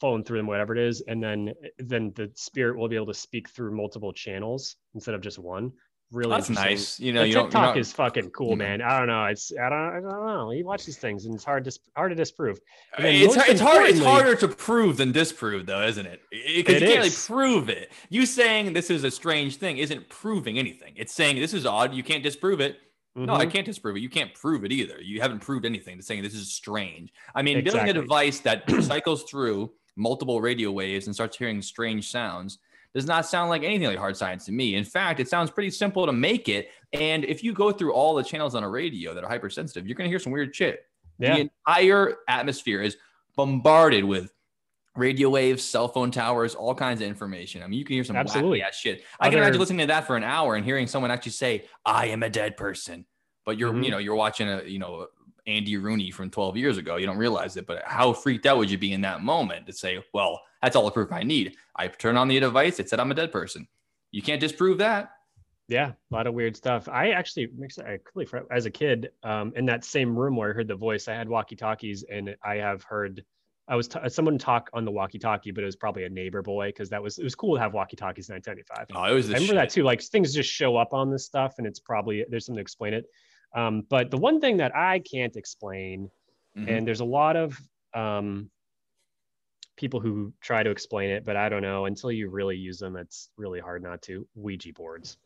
flowing 0.00 0.24
through 0.24 0.38
them 0.38 0.46
whatever 0.46 0.74
it 0.76 0.80
is 0.80 1.02
and 1.06 1.22
then 1.22 1.52
then 1.78 2.12
the 2.14 2.30
spirit 2.34 2.76
will 2.76 2.88
be 2.88 2.96
able 2.96 3.06
to 3.06 3.14
speak 3.14 3.48
through 3.50 3.76
multiple 3.76 4.12
channels 4.12 4.76
instead 4.94 5.14
of 5.14 5.20
just 5.20 5.38
one 5.38 5.72
really 6.14 6.30
That's 6.30 6.50
nice. 6.50 7.00
You 7.00 7.12
know, 7.12 7.22
you. 7.22 7.34
TikTok 7.34 7.52
not, 7.52 7.78
is 7.78 7.92
fucking 7.92 8.30
cool, 8.30 8.56
man. 8.56 8.80
I 8.80 8.98
don't 8.98 9.08
know. 9.08 9.24
It's 9.24 9.52
I 9.52 9.68
don't 9.68 9.78
I 9.78 10.00
don't 10.00 10.26
know. 10.26 10.50
You 10.52 10.64
watch 10.64 10.86
these 10.86 10.96
things 10.96 11.26
and 11.26 11.34
it's 11.34 11.44
hard 11.44 11.64
to 11.64 11.78
hard 11.96 12.12
to 12.12 12.14
disprove. 12.14 12.58
It's, 12.98 13.36
it's 13.36 13.60
hard. 13.60 13.90
It's 13.90 14.00
harder 14.00 14.36
to 14.36 14.48
prove 14.48 14.96
than 14.96 15.12
disprove, 15.12 15.66
though, 15.66 15.82
isn't 15.82 16.06
it? 16.06 16.20
Because 16.30 16.80
you 16.80 16.86
can't 16.88 16.98
really 16.98 17.10
prove 17.10 17.68
it. 17.68 17.92
You 18.08 18.26
saying 18.26 18.72
this 18.72 18.90
is 18.90 19.04
a 19.04 19.10
strange 19.10 19.56
thing 19.56 19.78
isn't 19.78 20.08
proving 20.08 20.58
anything. 20.58 20.94
It's 20.96 21.12
saying 21.12 21.36
this 21.36 21.54
is 21.54 21.66
odd. 21.66 21.94
You 21.94 22.02
can't 22.02 22.22
disprove 22.22 22.60
it. 22.60 22.78
No, 23.16 23.34
I 23.34 23.46
Mhm. 23.46 23.52
can't 23.52 23.66
disprove 23.66 23.96
it. 23.96 24.00
You 24.00 24.08
can't 24.08 24.34
prove 24.34 24.64
it 24.64 24.72
either. 24.72 25.00
You 25.00 25.20
haven't 25.20 25.38
proved 25.40 25.64
anything 25.64 25.96
to 25.96 26.02
saying 26.02 26.22
this 26.22 26.34
is 26.34 26.52
strange. 26.52 27.12
I 27.34 27.42
mean, 27.42 27.62
building 27.62 27.88
a 27.88 27.92
device 27.92 28.40
that 28.40 28.68
cycles 28.82 29.22
through 29.24 29.72
multiple 29.96 30.40
radio 30.40 30.72
waves 30.72 31.06
and 31.06 31.14
starts 31.14 31.36
hearing 31.36 31.62
strange 31.62 32.10
sounds 32.10 32.58
does 32.92 33.06
not 33.06 33.24
sound 33.26 33.50
like 33.50 33.62
anything 33.62 33.86
like 33.86 33.98
hard 33.98 34.16
science 34.16 34.44
to 34.46 34.52
me. 34.52 34.74
In 34.74 34.84
fact, 34.84 35.20
it 35.20 35.28
sounds 35.28 35.50
pretty 35.50 35.70
simple 35.70 36.06
to 36.06 36.12
make 36.12 36.48
it. 36.48 36.70
And 36.92 37.24
if 37.24 37.42
you 37.44 37.52
go 37.52 37.70
through 37.70 37.92
all 37.92 38.14
the 38.14 38.22
channels 38.24 38.54
on 38.56 38.64
a 38.64 38.68
radio 38.68 39.14
that 39.14 39.22
are 39.22 39.28
hypersensitive, 39.30 39.86
you're 39.86 39.96
going 39.96 40.06
to 40.08 40.10
hear 40.12 40.18
some 40.18 40.32
weird 40.32 40.54
shit. 40.54 40.86
Yeah. 41.20 41.34
The 41.36 41.40
entire 41.68 42.16
atmosphere 42.28 42.82
is 42.82 42.96
bombarded 43.36 44.04
with 44.04 44.32
radio 44.96 45.28
waves, 45.28 45.64
cell 45.64 45.88
phone 45.88 46.10
towers, 46.10 46.54
all 46.54 46.74
kinds 46.74 47.00
of 47.00 47.08
information. 47.08 47.62
I 47.62 47.66
mean, 47.66 47.78
you 47.78 47.84
can 47.84 47.94
hear 47.94 48.04
some 48.04 48.16
Absolutely. 48.16 48.60
wacky 48.60 48.64
ass 48.68 48.76
shit. 48.76 49.04
I 49.18 49.28
can 49.28 49.34
Other- 49.38 49.42
imagine 49.44 49.60
listening 49.60 49.78
to 49.80 49.86
that 49.88 50.06
for 50.06 50.16
an 50.16 50.24
hour 50.24 50.54
and 50.54 50.64
hearing 50.64 50.86
someone 50.86 51.10
actually 51.10 51.32
say, 51.32 51.64
"I 51.84 52.06
am 52.06 52.22
a 52.22 52.30
dead 52.30 52.56
person," 52.56 53.06
but 53.44 53.58
you're, 53.58 53.72
Mhm. 53.72 53.84
you 53.84 53.90
know, 53.90 53.98
you're 53.98 54.14
watching 54.14 54.48
a, 54.48 54.62
you 54.62 54.78
know, 54.78 55.08
Andy 55.46 55.76
Rooney 55.76 56.10
from 56.10 56.30
12 56.30 56.56
years 56.56 56.78
ago. 56.78 56.96
You 56.96 57.06
don't 57.06 57.18
realize 57.18 57.56
it, 57.56 57.66
but 57.66 57.82
how 57.84 58.12
freaked 58.12 58.46
out 58.46 58.56
would 58.58 58.70
you 58.70 58.78
be 58.78 58.92
in 58.92 59.02
that 59.02 59.20
moment 59.20 59.66
to 59.66 59.72
say, 59.72 60.02
"Well, 60.14 60.40
that's 60.62 60.74
all 60.76 60.84
the 60.84 60.90
proof 60.90 61.12
I 61.12 61.22
need." 61.22 61.56
I 61.76 61.88
turn 61.88 62.16
on 62.16 62.28
the 62.28 62.38
device; 62.40 62.78
it 62.80 62.88
said 62.88 63.00
I'm 63.00 63.10
a 63.10 63.14
dead 63.14 63.30
person. 63.32 63.68
You 64.10 64.22
can't 64.22 64.40
disprove 64.40 64.78
that. 64.78 65.10
Yeah, 65.68 65.88
a 66.10 66.14
lot 66.14 66.26
of 66.26 66.34
weird 66.34 66.56
stuff. 66.56 66.88
I 66.88 67.10
actually, 67.10 67.48
as 68.50 68.66
a 68.66 68.70
kid, 68.70 69.10
um, 69.22 69.52
in 69.56 69.66
that 69.66 69.82
same 69.84 70.16
room 70.16 70.36
where 70.36 70.50
I 70.50 70.52
heard 70.54 70.68
the 70.68 70.76
voice, 70.76 71.08
I 71.08 71.14
had 71.14 71.28
walkie 71.28 71.56
talkies, 71.56 72.04
and 72.04 72.36
I 72.42 72.56
have 72.56 72.82
heard, 72.84 73.24
I 73.66 73.76
was 73.76 73.88
t- 73.88 73.98
someone 74.08 74.36
talk 74.36 74.68
on 74.74 74.84
the 74.84 74.90
walkie 74.90 75.18
talkie, 75.18 75.50
but 75.50 75.62
it 75.62 75.66
was 75.66 75.76
probably 75.76 76.04
a 76.04 76.08
neighbor 76.10 76.42
boy 76.42 76.68
because 76.68 76.90
that 76.90 77.02
was 77.02 77.18
it 77.18 77.24
was 77.24 77.34
cool 77.34 77.54
to 77.54 77.60
have 77.60 77.72
walkie 77.72 77.96
talkies 77.96 78.28
in 78.28 78.34
1995. 78.34 78.86
Oh, 78.94 79.10
it 79.10 79.14
was. 79.14 79.30
I 79.30 79.34
remember 79.34 79.54
that 79.54 79.70
too. 79.70 79.82
Like 79.84 80.02
things 80.02 80.34
just 80.34 80.50
show 80.50 80.76
up 80.76 80.92
on 80.92 81.10
this 81.10 81.24
stuff, 81.24 81.54
and 81.58 81.66
it's 81.66 81.80
probably 81.80 82.24
there's 82.28 82.46
something 82.46 82.58
to 82.58 82.62
explain 82.62 82.92
it. 82.94 83.06
Um, 83.54 83.82
but 83.88 84.10
the 84.10 84.18
one 84.18 84.40
thing 84.40 84.58
that 84.58 84.74
I 84.76 84.98
can't 85.00 85.34
explain, 85.36 86.10
Mhm. 86.58 86.68
and 86.68 86.86
there's 86.86 87.00
a 87.00 87.04
lot 87.04 87.36
of 87.36 87.58
um, 87.94 88.50
people 89.76 90.00
who 90.00 90.32
try 90.40 90.62
to 90.62 90.70
explain 90.70 91.10
it, 91.10 91.24
but 91.24 91.36
I 91.36 91.48
don't 91.48 91.62
know 91.62 91.86
until 91.86 92.12
you 92.12 92.28
really 92.28 92.56
use 92.56 92.78
them. 92.78 92.96
It's 92.96 93.30
really 93.36 93.60
hard 93.60 93.82
not 93.82 94.02
to. 94.02 94.26
Ouija 94.34 94.72
boards, 94.72 95.16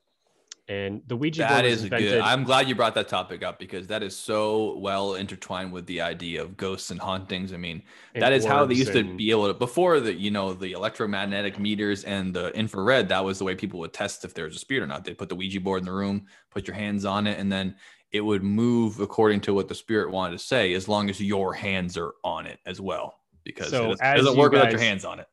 and 0.69 1.01
the 1.07 1.17
Ouija 1.17 1.41
That 1.43 1.63
board 1.63 1.65
is 1.65 1.85
invented. 1.85 2.11
good. 2.11 2.21
I'm 2.21 2.45
glad 2.45 2.69
you 2.69 2.75
brought 2.75 2.95
that 2.95 3.09
topic 3.09 3.43
up 3.43 3.59
because 3.59 3.87
that 3.87 4.03
is 4.03 4.15
so 4.15 4.77
well 4.79 5.15
intertwined 5.15 5.73
with 5.73 5.87
the 5.87 6.03
idea 6.03 6.43
of 6.43 6.59
ghosts 6.59 6.91
and 6.91 7.01
hauntings. 7.01 7.55
I 7.55 7.57
mean, 7.57 7.83
and 8.15 8.23
that 8.23 8.35
is 8.35 8.45
how 8.45 8.67
they 8.67 8.75
used 8.75 8.93
to 8.93 9.17
be 9.17 9.31
able 9.31 9.47
to 9.49 9.55
before 9.55 9.99
the 10.01 10.13
you 10.13 10.31
know 10.31 10.53
the 10.53 10.73
electromagnetic 10.73 11.59
meters 11.59 12.05
and 12.05 12.35
the 12.35 12.55
infrared. 12.55 13.09
That 13.09 13.25
was 13.25 13.39
the 13.39 13.45
way 13.45 13.55
people 13.55 13.81
would 13.81 13.95
test 13.95 14.25
if 14.25 14.35
there 14.35 14.45
was 14.45 14.57
a 14.57 14.59
spirit 14.59 14.83
or 14.83 14.87
not. 14.87 15.05
They'd 15.05 15.17
put 15.17 15.31
the 15.31 15.37
Ouija 15.37 15.61
board 15.61 15.81
in 15.81 15.87
the 15.87 15.93
room, 15.93 16.27
put 16.51 16.67
your 16.67 16.77
hands 16.77 17.07
on 17.07 17.27
it, 17.27 17.39
and 17.39 17.51
then 17.51 17.75
it 18.13 18.21
would 18.21 18.43
move 18.43 19.01
according 19.01 19.41
to 19.43 19.55
what 19.55 19.69
the 19.69 19.75
spirit 19.75 20.11
wanted 20.11 20.39
to 20.39 20.45
say, 20.45 20.75
as 20.75 20.87
long 20.87 21.09
as 21.09 21.21
your 21.21 21.55
hands 21.55 21.97
are 21.97 22.13
on 22.25 22.47
it 22.47 22.59
as 22.67 22.81
well. 22.81 23.15
Because 23.45 23.71
So 23.71 23.93
it 23.93 23.99
doesn't, 23.99 24.17
doesn't 24.25 24.39
work 24.39 24.53
without 24.53 24.71
your 24.71 24.81
hands 24.81 25.07
on 25.07 25.21
it. 25.21 25.27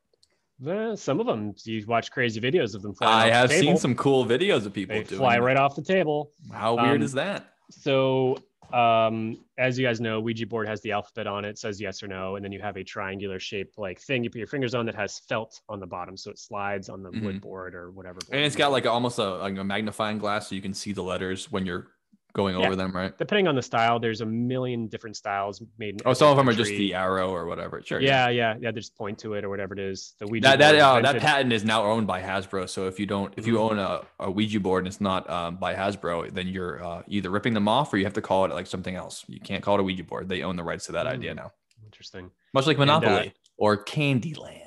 Eh, 0.66 0.96
some 0.96 1.20
of 1.20 1.26
them 1.26 1.54
you 1.64 1.84
watch 1.88 2.12
crazy 2.12 2.40
videos 2.40 2.76
of 2.76 2.82
them 2.82 2.94
flying. 2.96 3.32
I 3.32 3.34
have 3.36 3.52
seen 3.52 3.78
some 3.78 3.96
cool 3.96 4.26
videos 4.26 4.66
of 4.66 4.74
people 4.74 4.96
They 4.96 5.04
doing 5.04 5.20
fly 5.20 5.36
that. 5.36 5.42
right 5.44 5.58
off 5.58 5.76
the 5.76 5.82
table. 5.84 6.32
How 6.52 6.76
weird 6.76 6.98
Um, 6.98 7.02
is 7.02 7.14
that? 7.14 7.52
So, 7.72 8.38
um, 8.72 9.38
as 9.58 9.78
you 9.78 9.86
guys 9.86 10.00
know, 10.00 10.20
Ouija 10.22 10.48
board 10.48 10.68
has 10.68 10.82
the 10.82 10.92
alphabet 10.92 11.28
on 11.28 11.44
it, 11.46 11.58
says 11.58 11.80
yes 11.82 12.02
or 12.02 12.08
no, 12.08 12.36
and 12.36 12.44
then 12.46 12.52
you 12.52 12.62
have 12.62 12.78
a 12.78 12.84
triangular 12.84 13.38
shaped 13.40 13.78
like 13.78 14.00
thing 14.00 14.24
you 14.24 14.30
put 14.30 14.38
your 14.38 14.48
fingers 14.48 14.74
on 14.74 14.86
that 14.86 14.96
has 14.96 15.20
felt 15.28 15.60
on 15.68 15.80
the 15.80 15.88
bottom, 15.88 16.16
so 16.16 16.32
it 16.32 16.40
slides 16.40 16.90
on 16.90 17.04
the 17.04 17.12
wood 17.12 17.36
Mhm. 17.38 17.42
board 17.42 17.76
or 17.76 17.92
whatever. 17.92 18.16
board 18.26 18.34
And 18.36 18.46
it's 18.46 18.56
got 18.56 18.72
like 18.72 18.86
almost 18.86 19.20
a, 19.20 19.36
like 19.36 19.58
a 19.58 19.64
magnifying 19.64 20.18
glass 20.20 20.48
so 20.50 20.56
you 20.56 20.62
can 20.62 20.74
see 20.74 20.94
the 20.94 21.04
letters 21.04 21.52
when 21.52 21.66
you're 21.66 21.88
going 22.36 22.60
Yeah. 22.60 22.66
over 22.68 22.76
them, 22.76 22.92
right? 22.92 23.18
depending 23.18 23.48
on 23.48 23.56
the 23.56 23.62
style. 23.62 23.98
There's 23.98 24.20
a 24.22 24.26
million 24.26 24.88
different 24.88 25.16
styles 25.16 25.64
made. 25.80 25.96
in 25.96 25.98
Oh, 26.06 26.14
some 26.14 26.30
of 26.30 26.38
them 26.38 26.48
are 26.50 26.54
just 26.54 26.70
the 26.70 26.94
arrow 26.94 27.30
or 27.30 27.46
whatever. 27.48 27.82
Sure. 27.84 28.00
Yeah, 28.02 28.28
yeah, 28.30 28.56
yeah. 28.60 28.72
They 28.72 28.80
just 28.80 28.96
point 28.96 29.18
to 29.20 29.34
it 29.36 29.44
or 29.46 29.50
whatever 29.50 29.74
it 29.74 29.80
is. 29.80 30.14
The 30.20 30.28
Ouija 30.28 30.44
That 30.50 30.60
that 30.60 30.76
uh, 30.76 31.02
that 31.02 31.22
patent 31.22 31.54
is 31.54 31.64
now 31.64 31.84
owned 31.84 32.06
by 32.08 32.22
Hasbro. 32.22 32.70
So 32.70 32.88
if 32.88 33.00
you 33.00 33.06
don't, 33.06 33.34
if 33.38 33.48
you 33.48 33.56
Mhm. 33.56 33.72
own 33.72 33.80
a, 33.80 34.02
a 34.20 34.30
Ouija 34.30 34.60
board 34.60 34.84
and 34.84 34.88
it's 34.88 35.00
not 35.02 35.28
um, 35.30 35.56
by 35.56 35.74
Hasbro, 35.74 36.32
then 36.34 36.48
you're 36.48 36.84
uh, 36.84 37.04
either 37.08 37.30
ripping 37.30 37.54
them 37.54 37.68
off 37.68 37.92
or 37.94 37.98
you 37.98 38.04
have 38.04 38.14
to 38.14 38.22
call 38.22 38.44
it 38.46 38.52
like 38.52 38.68
something 38.68 38.96
else. 38.96 39.24
You 39.28 39.40
can't 39.40 39.64
call 39.64 39.76
it 39.76 39.80
a 39.80 39.84
Ouija 39.84 40.04
board. 40.04 40.28
They 40.30 40.44
own 40.44 40.58
the 40.58 40.64
rights 40.64 40.86
to 40.88 40.92
that 40.92 41.08
idea 41.08 41.32
Mm. 41.32 41.38
now, 41.38 41.52
Interesting. 41.86 42.32
much 42.54 42.68
like 42.68 42.78
And, 42.78 42.90
uh, 42.92 43.00
Monopoly 43.00 43.34
or 43.58 43.82
Candyland. 43.84 44.65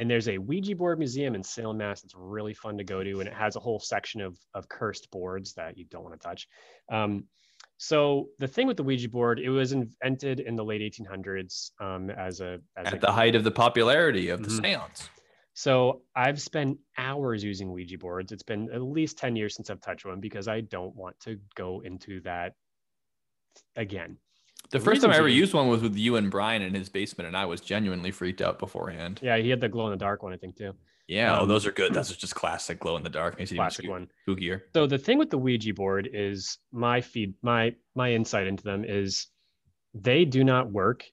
And 0.00 0.10
there's 0.10 0.28
a 0.28 0.38
Ouija 0.38 0.74
board 0.74 0.98
museum 0.98 1.34
in 1.34 1.42
Salem, 1.42 1.76
Mass. 1.76 2.02
It's 2.02 2.14
really 2.16 2.54
fun 2.54 2.78
to 2.78 2.84
go 2.84 3.04
to, 3.04 3.20
and 3.20 3.28
it 3.28 3.34
has 3.34 3.54
a 3.56 3.60
whole 3.60 3.78
section 3.78 4.22
of 4.22 4.38
of 4.54 4.66
cursed 4.66 5.10
boards 5.10 5.52
that 5.54 5.76
you 5.76 5.84
don't 5.84 6.02
want 6.02 6.18
to 6.18 6.26
touch. 6.26 6.48
Um, 6.90 7.28
so 7.76 8.30
the 8.38 8.48
thing 8.48 8.66
with 8.66 8.78
the 8.78 8.82
Ouija 8.82 9.10
board, 9.10 9.38
it 9.38 9.50
was 9.50 9.72
invented 9.72 10.40
in 10.40 10.56
the 10.56 10.64
late 10.64 10.80
1800s 10.80 11.72
um, 11.80 12.08
as 12.08 12.40
a 12.40 12.60
as 12.78 12.90
a 12.92 12.94
At 12.94 13.02
the 13.02 13.12
height 13.12 13.34
of 13.34 13.44
the 13.44 13.50
popularity 13.50 14.30
of 14.30 14.42
the 14.42 14.48
Mhm. 14.48 14.62
seance. 14.62 15.10
So 15.52 16.02
I've 16.16 16.40
spent 16.40 16.78
hours 16.96 17.44
using 17.44 17.70
Ouija 17.70 17.98
boards. 17.98 18.32
It's 18.32 18.42
been 18.42 18.72
at 18.72 18.80
least 18.80 19.18
10 19.18 19.36
years 19.36 19.54
since 19.54 19.68
I've 19.68 19.82
touched 19.82 20.06
one 20.06 20.20
because 20.20 20.48
I 20.48 20.62
don't 20.62 20.96
want 20.96 21.20
to 21.20 21.38
go 21.54 21.80
into 21.80 22.20
that 22.22 22.54
again. 23.76 24.18
The 24.70 24.78
The 24.78 24.84
first 24.84 25.02
time 25.02 25.10
I 25.10 25.16
ever 25.16 25.28
used 25.28 25.52
one 25.54 25.68
was 25.68 25.82
with 25.82 25.96
you 25.96 26.16
and 26.16 26.30
Brian 26.30 26.62
in 26.62 26.74
his 26.74 26.88
basement, 26.88 27.26
and 27.26 27.36
I 27.36 27.44
was 27.46 27.60
genuinely 27.60 28.10
freaked 28.10 28.40
out 28.40 28.58
beforehand. 28.58 29.18
Yeah, 29.22 29.36
he 29.38 29.50
had 29.50 29.60
the 29.60 29.68
glow 29.68 29.86
in 29.86 29.90
the 29.90 29.96
dark 29.96 30.22
one, 30.22 30.32
I 30.32 30.36
think, 30.36 30.56
too. 30.56 30.74
Yeah, 31.08 31.38
oh, 31.38 31.42
Um, 31.42 31.48
those 31.48 31.66
are 31.66 31.72
good. 31.72 31.92
That's 31.92 32.14
just 32.14 32.36
classic 32.36 32.78
glow 32.78 32.96
in 32.96 33.02
the 33.02 33.10
dark. 33.10 33.36
Makes 33.36 33.52
Classic 33.52 33.88
one. 33.88 34.08
spookier. 34.28 34.60
So 34.74 34.86
the 34.86 34.98
thing 34.98 35.18
with 35.18 35.30
the 35.30 35.38
Ouija 35.38 35.74
board 35.74 36.08
is 36.12 36.58
my 36.70 37.00
feed 37.00 37.34
my 37.42 37.74
my 37.96 38.12
insight 38.12 38.46
into 38.46 38.62
them 38.62 38.84
is 38.84 39.26
they 39.92 40.24
do 40.24 40.44
not 40.44 40.70
work 40.70 41.04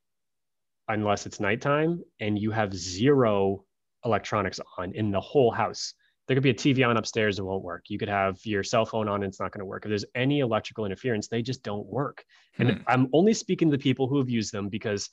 unless 0.88 1.26
it's 1.26 1.40
nighttime 1.40 2.04
and 2.20 2.38
you 2.38 2.52
have 2.52 2.76
zero 2.76 3.66
electronics 4.06 4.60
on 4.78 4.94
in 4.94 5.10
the 5.10 5.20
whole 5.20 5.50
house. 5.50 5.96
There 6.28 6.36
could 6.36 6.44
be 6.44 6.50
a 6.50 6.54
TV 6.54 6.88
on 6.88 6.98
upstairs, 6.98 7.40
it 7.40 7.44
won't 7.44 7.64
work. 7.64 7.86
You 7.88 7.98
could 7.98 8.10
have 8.10 8.38
your 8.44 8.64
cell 8.64 8.86
phone 8.86 9.08
on, 9.08 9.24
it's 9.24 9.40
not 9.40 9.52
going 9.52 9.60
to 9.60 9.66
work. 9.66 9.86
If 9.86 9.90
there's 9.90 10.06
any 10.14 10.40
electrical 10.40 10.86
interference, 10.86 11.28
they 11.28 11.42
just 11.42 11.64
don't 11.64 11.86
work. 11.86 12.24
Hmm. 12.58 12.62
And 12.62 12.84
I'm 12.88 13.08
only 13.14 13.34
speaking 13.34 13.72
to 13.72 13.78
the 13.78 13.82
people 13.82 14.08
who 14.08 14.18
have 14.18 14.30
used 14.30 14.52
them 14.52 14.68
because 14.68 15.10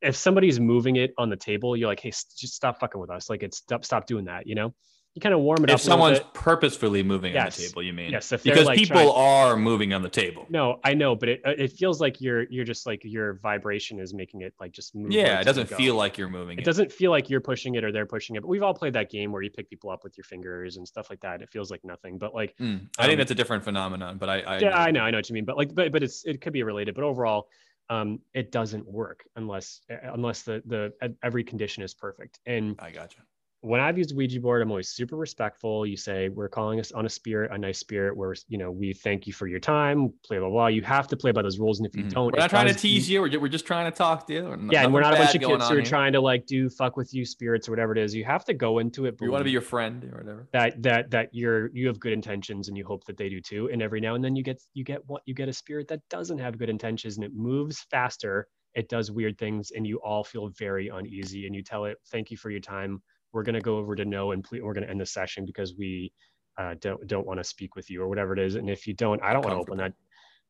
if 0.00 0.16
somebody's 0.16 0.60
moving 0.60 0.96
it 0.96 1.12
on 1.18 1.30
the 1.30 1.36
table, 1.36 1.76
you're 1.76 1.88
like, 1.88 2.00
hey, 2.00 2.10
just 2.10 2.54
stop 2.54 2.80
fucking 2.80 3.00
with 3.00 3.10
us. 3.10 3.30
Like, 3.30 3.42
it's 3.42 3.58
stop, 3.58 3.84
stop 3.84 4.06
doing 4.06 4.24
that. 4.26 4.46
You 4.46 4.54
know, 4.54 4.74
you 5.14 5.20
kind 5.20 5.32
of 5.32 5.40
warm 5.40 5.62
it 5.62 5.70
up. 5.70 5.76
If 5.76 5.80
someone's 5.80 6.18
purposefully 6.32 7.04
moving 7.04 7.36
on 7.36 7.44
the 7.46 7.50
table, 7.52 7.82
you 7.84 7.92
mean? 7.92 8.10
yes, 8.10 8.32
if 8.32 8.42
Because 8.42 8.66
like, 8.66 8.76
people 8.78 8.96
trying- 8.96 9.10
are 9.14 9.56
moving 9.56 9.92
on 9.94 10.02
the 10.02 10.08
table. 10.08 10.44
No, 10.50 10.80
I 10.82 10.94
know, 10.94 11.14
but 11.14 11.28
it 11.28 11.40
uh, 11.46 11.50
it 11.56 11.72
feels 11.72 12.00
like 12.00 12.20
you're 12.20 12.42
you're 12.50 12.64
just 12.64 12.84
like 12.84 13.00
your 13.04 13.34
vibration 13.34 14.00
is 14.00 14.12
making 14.12 14.40
it 14.42 14.54
like 14.58 14.72
just 14.72 14.94
move. 14.94 15.12
Yeah, 15.12 15.40
it 15.40 15.44
doesn't 15.44 15.68
feel 15.68 15.94
like 15.94 16.18
you're 16.18 16.28
moving. 16.28 16.58
It 16.58 16.62
It, 16.62 16.64
doesn't 16.64 16.90
feel 16.90 17.12
like 17.12 17.30
you're 17.30 17.40
pushing 17.40 17.76
it 17.76 17.84
or 17.84 17.92
they're 17.92 18.06
pushing 18.06 18.34
it. 18.34 18.40
But 18.42 18.48
we've 18.48 18.64
all 18.64 18.74
played 18.74 18.94
that 18.94 19.08
game 19.08 19.30
where 19.30 19.42
you 19.42 19.50
pick 19.50 19.70
people 19.70 19.90
up 19.90 20.02
with 20.02 20.18
your 20.18 20.24
fingers 20.24 20.78
and 20.78 20.86
stuff 20.86 21.08
like 21.10 21.20
that. 21.20 21.42
It 21.42 21.50
feels 21.50 21.70
like 21.70 21.84
nothing, 21.84 22.18
but 22.18 22.34
like 22.34 22.54
Mm, 22.60 22.88
I 22.98 23.02
think 23.04 23.12
um, 23.12 23.18
that's 23.18 23.30
a 23.30 23.34
different 23.36 23.62
phenomenon, 23.62 24.18
but 24.18 24.28
I, 24.28 24.40
I 24.40 24.58
yeah, 24.58 24.76
I 24.76 24.90
know, 24.90 25.00
I 25.02 25.10
know 25.12 25.18
what 25.18 25.28
you 25.28 25.34
mean. 25.34 25.44
But 25.44 25.56
like, 25.56 25.72
but 25.74 25.92
but 25.92 26.02
it's 26.02 26.24
it 26.24 26.40
could 26.40 26.52
be 26.52 26.64
related. 26.64 26.96
But 26.96 27.04
overall, 27.04 27.48
um, 27.88 28.18
it 28.32 28.50
doesn't 28.50 28.84
work 28.86 29.24
unless 29.36 29.80
uh, 29.90 30.12
unless 30.12 30.42
the 30.42 30.60
the 30.66 31.14
every 31.22 31.44
condition 31.44 31.84
is 31.84 31.94
perfect. 31.94 32.40
And 32.46 32.74
I 32.80 32.90
gotcha. 32.90 33.18
When 33.64 33.80
I've 33.80 33.96
used 33.96 34.14
Ouija 34.14 34.40
board, 34.40 34.60
I'm 34.62 34.70
always 34.70 34.90
super 34.90 35.16
respectful. 35.16 35.86
You 35.86 35.96
say 35.96 36.28
we're 36.28 36.48
calling 36.48 36.78
us 36.80 36.92
on 36.92 37.06
a 37.06 37.08
spirit, 37.08 37.50
a 37.52 37.58
nice 37.58 37.78
spirit. 37.78 38.16
Where 38.16 38.34
you 38.48 38.58
know 38.58 38.70
we 38.70 38.92
thank 38.92 39.26
you 39.26 39.32
for 39.32 39.46
your 39.46 39.58
time. 39.60 40.12
Play 40.24 40.38
blah 40.38 40.50
blah. 40.50 40.66
You 40.66 40.82
have 40.82 41.08
to 41.08 41.16
play 41.16 41.32
by 41.32 41.42
those 41.42 41.58
rules, 41.58 41.78
and 41.80 41.86
if 41.86 41.96
you 41.96 42.04
Mhm. 42.04 42.10
don't, 42.10 42.32
we're 42.32 42.38
not 42.40 42.50
trying 42.50 42.66
to 42.72 42.74
tease 42.74 43.08
you. 43.08 43.20
We're 43.22 43.28
just, 43.28 43.42
we're 43.42 43.48
just 43.48 43.66
trying 43.66 43.90
to 43.90 43.96
talk 43.96 44.26
to 44.26 44.32
you. 44.34 44.68
Yeah, 44.70 44.84
and 44.84 44.92
we're 44.92 45.00
not 45.00 45.14
a 45.14 45.16
bunch 45.16 45.34
of 45.34 45.40
kids 45.40 45.68
who 45.68 45.74
are 45.74 45.76
here. 45.76 45.84
trying 45.84 46.12
to 46.12 46.20
like 46.20 46.46
do 46.46 46.68
fuck 46.68 46.96
with 46.96 47.12
you 47.14 47.24
spirits 47.24 47.68
or 47.68 47.72
whatever 47.72 47.92
it 47.92 47.98
is. 47.98 48.14
You 48.14 48.24
have 48.24 48.44
to 48.46 48.54
go 48.54 48.78
into 48.78 49.06
it. 49.06 49.16
You 49.20 49.30
want 49.30 49.40
to 49.40 49.44
be 49.44 49.50
your 49.50 49.60
friend 49.62 50.04
or 50.04 50.18
whatever. 50.18 50.48
that 50.52 50.82
that 50.82 51.10
that 51.10 51.28
you're 51.32 51.70
you 51.72 51.86
have 51.86 51.98
good 51.98 52.12
intentions 52.12 52.68
and 52.68 52.76
you 52.76 52.84
hope 52.84 53.04
that 53.06 53.16
they 53.16 53.28
do 53.28 53.40
too. 53.40 53.70
And 53.72 53.80
every 53.82 54.00
now 54.00 54.14
and 54.14 54.22
then 54.22 54.36
you 54.36 54.42
get 54.42 54.60
you 54.74 54.84
get 54.84 55.00
what 55.06 55.22
you 55.26 55.34
get 55.34 55.48
a 55.48 55.52
spirit 55.52 55.88
that 55.88 56.00
doesn't 56.10 56.38
have 56.38 56.58
good 56.58 56.68
intentions 56.68 57.16
and 57.16 57.24
it 57.24 57.32
moves 57.34 57.80
faster. 57.90 58.46
It 58.74 58.88
does 58.88 59.10
weird 59.12 59.38
things, 59.38 59.70
and 59.70 59.86
you 59.86 59.98
all 60.02 60.24
feel 60.24 60.48
very 60.58 60.88
uneasy. 60.88 61.46
And 61.46 61.54
you 61.54 61.62
tell 61.62 61.84
it, 61.84 61.96
"Thank 62.10 62.32
you 62.32 62.36
for 62.36 62.50
your 62.50 62.58
time. 62.60 63.00
We're 63.34 63.42
gonna 63.42 63.60
go 63.60 63.76
over 63.76 63.94
to 63.94 64.04
no, 64.04 64.32
and 64.32 64.42
ple- 64.42 64.62
we're 64.62 64.72
gonna 64.72 64.86
end 64.86 65.00
the 65.00 65.06
session 65.06 65.44
because 65.44 65.74
we 65.76 66.12
uh, 66.56 66.74
don't 66.80 67.06
don't 67.06 67.26
want 67.26 67.40
to 67.40 67.44
speak 67.44 67.74
with 67.76 67.90
you 67.90 68.00
or 68.00 68.08
whatever 68.08 68.32
it 68.32 68.38
is. 68.38 68.54
And 68.54 68.70
if 68.70 68.86
you 68.86 68.94
don't, 68.94 69.22
I 69.22 69.32
don't 69.32 69.44
want 69.44 69.56
to 69.56 69.60
open 69.60 69.78
that. 69.78 69.92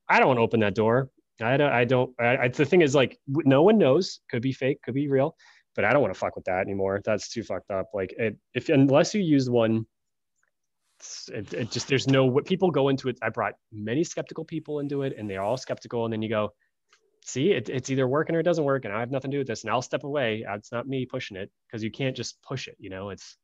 I 0.09 0.19
don't 0.19 0.29
want 0.29 0.39
to 0.39 0.43
open 0.43 0.61
that 0.61 0.75
door. 0.75 1.09
I 1.43 1.57
don't. 1.57 1.73
I 1.73 1.85
don't. 1.85 2.15
I, 2.21 2.37
I, 2.37 2.49
the 2.49 2.65
thing 2.65 2.83
is, 2.83 2.95
like, 2.95 3.19
no 3.27 3.63
one 3.63 3.79
knows. 3.79 4.21
Could 4.31 4.43
be 4.43 4.53
fake. 4.53 4.83
Could 4.83 4.95
be 4.95 5.09
real. 5.09 5.37
But 5.75 5.85
I 5.85 5.93
don't 5.93 6.03
want 6.03 6.15
to 6.15 6.19
fuck 6.19 6.37
with 6.37 6.45
that 6.45 6.61
anymore. 6.61 7.01
That's 7.05 7.29
too 7.29 7.43
fucked 7.43 7.71
up. 7.71 7.87
Like, 7.93 8.15
it, 8.17 8.37
if 8.55 8.69
unless 8.69 9.15
you 9.15 9.23
use 9.23 9.51
one, 9.51 9.87
it, 11.33 11.53
it 11.53 11.71
just 11.73 11.89
there's 11.89 12.07
no 12.07 12.27
what 12.27 12.45
people 12.45 12.71
go 12.71 12.89
into 12.89 13.09
it. 13.09 13.19
I 13.23 13.31
brought 13.31 13.55
many 13.73 14.05
skeptical 14.05 14.45
people 14.45 14.79
into 14.79 15.03
it, 15.03 15.15
and 15.19 15.29
they're 15.29 15.43
all 15.43 15.57
skeptical. 15.57 16.05
And 16.05 16.13
then 16.13 16.23
you 16.23 16.29
go, 16.29 16.53
see, 17.25 17.51
it, 17.53 17.69
it's 17.69 17.91
either 17.91 18.07
working 18.07 18.37
or 18.37 18.41
it 18.41 18.45
doesn't 18.45 18.65
work, 18.65 18.85
and 18.85 18.95
I 18.95 19.01
have 19.01 19.11
nothing 19.11 19.31
to 19.33 19.35
do 19.37 19.39
with 19.41 19.49
this. 19.49 19.63
And 19.65 19.71
I'll 19.71 19.83
step 19.83 20.05
away. 20.05 20.45
Uh, 20.45 20.55
It's 20.57 20.71
not 20.71 20.87
me 20.87 21.07
pushing 21.07 21.37
it 21.37 21.51
because 21.67 21.83
you 21.83 21.91
can't 21.91 22.15
just 22.17 22.41
push 22.43 22.69
it. 22.69 22.77
You 22.79 22.91
know, 22.91 23.11
it's 23.11 23.37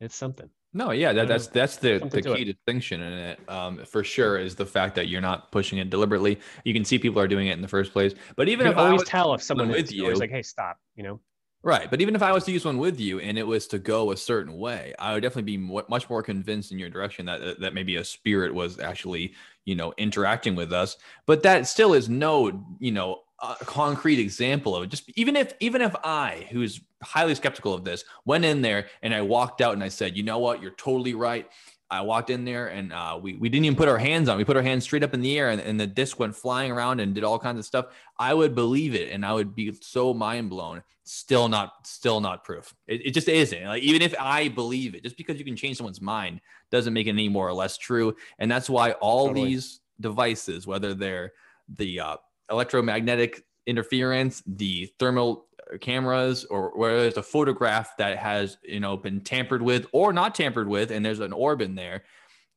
it's 0.00 0.14
something. 0.14 0.48
No, 0.74 0.90
yeah, 0.92 1.12
that, 1.14 1.26
that's 1.28 1.46
that's 1.48 1.76
the, 1.78 1.98
something 1.98 2.22
the 2.22 2.30
to 2.30 2.36
key 2.36 2.44
distinction 2.44 3.00
in 3.00 3.12
it, 3.14 3.40
um, 3.48 3.84
for 3.86 4.04
sure, 4.04 4.38
is 4.38 4.54
the 4.54 4.66
fact 4.66 4.94
that 4.96 5.08
you're 5.08 5.22
not 5.22 5.50
pushing 5.50 5.78
it 5.78 5.88
deliberately. 5.90 6.38
You 6.64 6.74
can 6.74 6.84
see 6.84 6.98
people 6.98 7.20
are 7.20 7.26
doing 7.26 7.46
it 7.48 7.54
in 7.54 7.62
the 7.62 7.68
first 7.68 7.92
place. 7.92 8.14
But 8.36 8.48
even 8.48 8.66
You 8.66 8.72
if 8.72 8.76
can 8.76 8.84
I 8.84 8.86
always 8.88 9.00
was, 9.00 9.08
tell 9.08 9.34
if 9.34 9.42
someone 9.42 9.68
with 9.68 9.90
is 9.90 9.98
always 10.00 10.14
you- 10.16 10.20
like, 10.20 10.30
hey, 10.30 10.42
stop. 10.42 10.76
You 10.94 11.04
know. 11.04 11.20
Right, 11.68 11.90
but 11.90 12.00
even 12.00 12.16
if 12.16 12.22
I 12.22 12.32
was 12.32 12.44
to 12.44 12.52
use 12.52 12.64
one 12.64 12.78
with 12.78 12.98
you 12.98 13.20
and 13.20 13.38
it 13.38 13.46
was 13.46 13.66
to 13.68 13.78
go 13.78 14.10
a 14.10 14.16
certain 14.16 14.56
way, 14.56 14.94
I 14.98 15.12
would 15.12 15.22
definitely 15.22 15.56
be 15.56 15.82
much 15.88 16.08
more 16.10 16.22
convinced 16.22 16.72
in 16.72 16.78
your 16.78 16.88
direction 16.88 17.26
that 17.26 17.40
that- 17.40 17.60
that 17.60 17.74
maybe 17.74 17.96
a 17.96 18.04
spirit 18.04 18.54
was 18.54 18.80
actually, 18.80 19.34
you 19.64 19.74
know, 19.76 19.92
interacting 19.98 20.56
with 20.56 20.72
us. 20.72 20.96
But 21.26 21.42
that 21.42 21.66
still 21.66 21.92
is 21.92 22.08
no, 22.08 22.64
you 22.80 22.92
know, 22.92 23.22
a 23.40 23.54
concrete 23.64 24.18
example 24.18 24.74
of 24.74 24.82
it. 24.82 24.88
Just 24.88 25.10
even 25.16 25.36
if 25.36 25.52
even 25.60 25.82
if 25.82 25.94
I, 26.02 26.48
who's 26.50 26.80
highly 27.02 27.34
skeptical 27.34 27.74
of 27.74 27.84
this, 27.84 28.04
went 28.24 28.44
in 28.44 28.62
there 28.62 28.88
and 29.02 29.14
I 29.14 29.22
walked 29.22 29.60
out 29.60 29.74
and 29.74 29.84
I 29.84 29.88
said, 29.88 30.16
you 30.16 30.22
know 30.24 30.38
what, 30.38 30.60
you're 30.60 30.72
totally 30.72 31.14
right. 31.14 31.48
I 31.90 32.02
walked 32.02 32.28
in 32.28 32.44
there 32.44 32.66
and 32.68 32.92
uh, 32.92 33.18
we, 33.20 33.34
we 33.36 33.48
didn't 33.48 33.64
even 33.64 33.76
put 33.76 33.88
our 33.88 33.98
hands 33.98 34.28
on. 34.28 34.36
We 34.36 34.44
put 34.44 34.56
our 34.56 34.62
hands 34.62 34.84
straight 34.84 35.02
up 35.02 35.14
in 35.14 35.22
the 35.22 35.38
air 35.38 35.48
and, 35.48 35.60
and 35.60 35.80
the 35.80 35.86
disc 35.86 36.18
went 36.18 36.36
flying 36.36 36.70
around 36.70 37.00
and 37.00 37.14
did 37.14 37.24
all 37.24 37.38
kinds 37.38 37.58
of 37.58 37.64
stuff. 37.64 37.86
I 38.18 38.34
would 38.34 38.54
believe 38.54 38.94
it 38.94 39.10
and 39.10 39.24
I 39.24 39.32
would 39.32 39.54
be 39.54 39.72
so 39.80 40.12
mind 40.12 40.50
blown. 40.50 40.82
Still 41.04 41.48
not, 41.48 41.86
still 41.86 42.20
not 42.20 42.44
proof. 42.44 42.74
It, 42.86 43.06
it 43.06 43.10
just 43.12 43.28
isn't. 43.28 43.64
Like 43.64 43.82
even 43.82 44.02
if 44.02 44.14
I 44.20 44.48
believe 44.48 44.94
it, 44.94 45.02
just 45.02 45.16
because 45.16 45.38
you 45.38 45.44
can 45.44 45.56
change 45.56 45.78
someone's 45.78 46.02
mind 46.02 46.42
doesn't 46.70 46.92
make 46.92 47.06
it 47.06 47.10
any 47.10 47.30
more 47.30 47.48
or 47.48 47.54
less 47.54 47.78
true. 47.78 48.14
And 48.38 48.50
that's 48.50 48.68
why 48.68 48.92
all 48.92 49.28
Totally. 49.28 49.48
these 49.48 49.80
devices, 49.98 50.66
whether 50.66 50.92
they're 50.92 51.32
the 51.74 52.00
uh, 52.00 52.16
electromagnetic 52.50 53.44
interference, 53.66 54.42
the 54.46 54.92
thermal 54.98 55.47
cameras, 55.80 56.44
or 56.44 56.72
whether 56.78 56.98
it's 57.06 57.16
a 57.16 57.22
photograph 57.22 57.96
that 57.98 58.18
has 58.18 58.58
you 58.62 58.80
know 58.80 58.96
been 58.96 59.20
tampered 59.20 59.62
with 59.62 59.86
or 59.92 60.12
not 60.12 60.34
tampered 60.34 60.68
with, 60.68 60.90
and 60.90 61.04
there's 61.04 61.20
an 61.20 61.32
orb 61.32 61.60
in 61.60 61.74
there, 61.74 62.04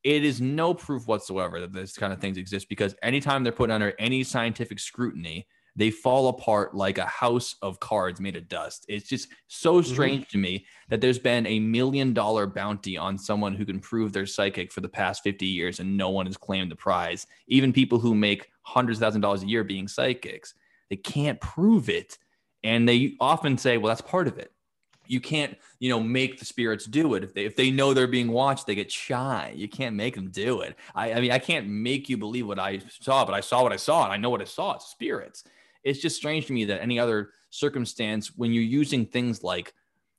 it 0.04 0.24
is 0.24 0.42
no 0.42 0.74
proof 0.74 1.08
whatsoever 1.08 1.60
that 1.60 1.74
this 1.74 1.98
kind 1.98 2.12
of 2.12 2.20
things 2.20 2.38
exist 2.38 2.70
because 2.70 2.96
anytime 3.04 3.44
they're 3.44 3.52
put 3.52 3.72
under 3.72 3.94
any 4.00 4.24
scientific 4.24 4.80
scrutiny, 4.80 5.48
they 5.76 5.90
fall 5.90 6.28
apart 6.28 6.76
like 6.76 6.98
a 6.98 7.06
house 7.06 7.56
of 7.62 7.80
cards 7.80 8.20
made 8.20 8.36
of 8.36 8.50
dust. 8.50 8.86
It's 8.90 9.08
just 9.08 9.30
so 9.48 9.76
mm-hmm. 9.76 9.92
strange 9.92 10.28
to 10.30 10.38
me 10.38 10.66
that 10.90 11.02
there's 11.02 11.20
been 11.20 11.46
a 11.48 11.60
million 11.60 12.14
dollar 12.14 12.48
bounty 12.48 12.98
on 12.98 13.18
someone 13.18 13.56
who 13.56 13.66
can 13.66 13.80
prove 13.80 14.12
they're 14.12 14.26
psychic 14.26 14.72
for 14.72 14.82
the 14.82 14.90
past 14.90 15.24
50 15.24 15.46
years 15.46 15.80
and 15.80 15.96
no 15.96 16.10
one 16.10 16.26
has 16.26 16.38
claimed 16.38 16.72
the 16.72 16.76
prize. 16.76 17.26
Even 17.48 17.72
people 17.72 18.00
who 18.00 18.14
make 18.14 18.50
hundreds 18.64 19.00
of 19.00 19.04
thousand 19.04 19.22
dollars 19.22 19.44
a 19.44 19.48
year 19.48 19.64
being 19.64 19.88
psychics, 19.88 20.54
they 20.90 20.98
can't 20.98 21.40
prove 21.40 21.90
it. 21.90 22.18
And 22.64 22.88
they 22.88 23.16
often 23.20 23.58
say, 23.58 23.78
well, 23.78 23.90
that's 23.90 24.02
part 24.02 24.28
of 24.28 24.38
it. 24.38 24.52
You 25.08 25.20
can't, 25.20 25.58
you 25.80 25.90
know, 25.90 26.00
make 26.00 26.40
the 26.40 26.46
spirits 26.46 26.86
do 26.86 27.16
it. 27.16 27.24
If 27.24 27.34
they 27.34 27.46
if 27.46 27.56
they 27.56 27.70
know 27.70 27.94
they're 27.94 28.08
being 28.08 28.32
watched, 28.32 28.66
they 28.66 28.76
get 28.76 28.92
shy. 28.92 29.52
You 29.56 29.68
can't 29.68 29.96
make 29.96 30.16
them 30.16 30.30
do 30.30 30.62
it. 30.62 30.78
I, 30.96 31.14
I 31.14 31.22
mean, 31.22 31.32
I 31.32 31.40
can't 31.40 31.68
make 31.68 32.08
you 32.08 32.18
believe 32.18 32.48
what 32.48 32.60
I 32.60 32.80
saw, 33.02 33.26
but 33.26 33.34
I 33.34 33.42
saw 33.42 33.64
what 33.64 33.74
I 33.74 33.78
saw, 33.78 34.06
and 34.06 34.14
I 34.14 34.18
know 34.18 34.30
what 34.30 34.42
I 34.42 34.46
saw. 34.46 34.76
It's 34.76 34.86
spirits. 34.86 35.44
It's 35.84 36.00
just 36.00 36.16
strange 36.16 36.46
to 36.46 36.54
me 36.54 36.66
that 36.66 36.82
any 36.82 36.98
other 37.00 37.32
circumstance, 37.50 38.38
when 38.38 38.54
you're 38.54 38.64
using 38.64 39.06
things 39.06 39.44
like, 39.44 39.74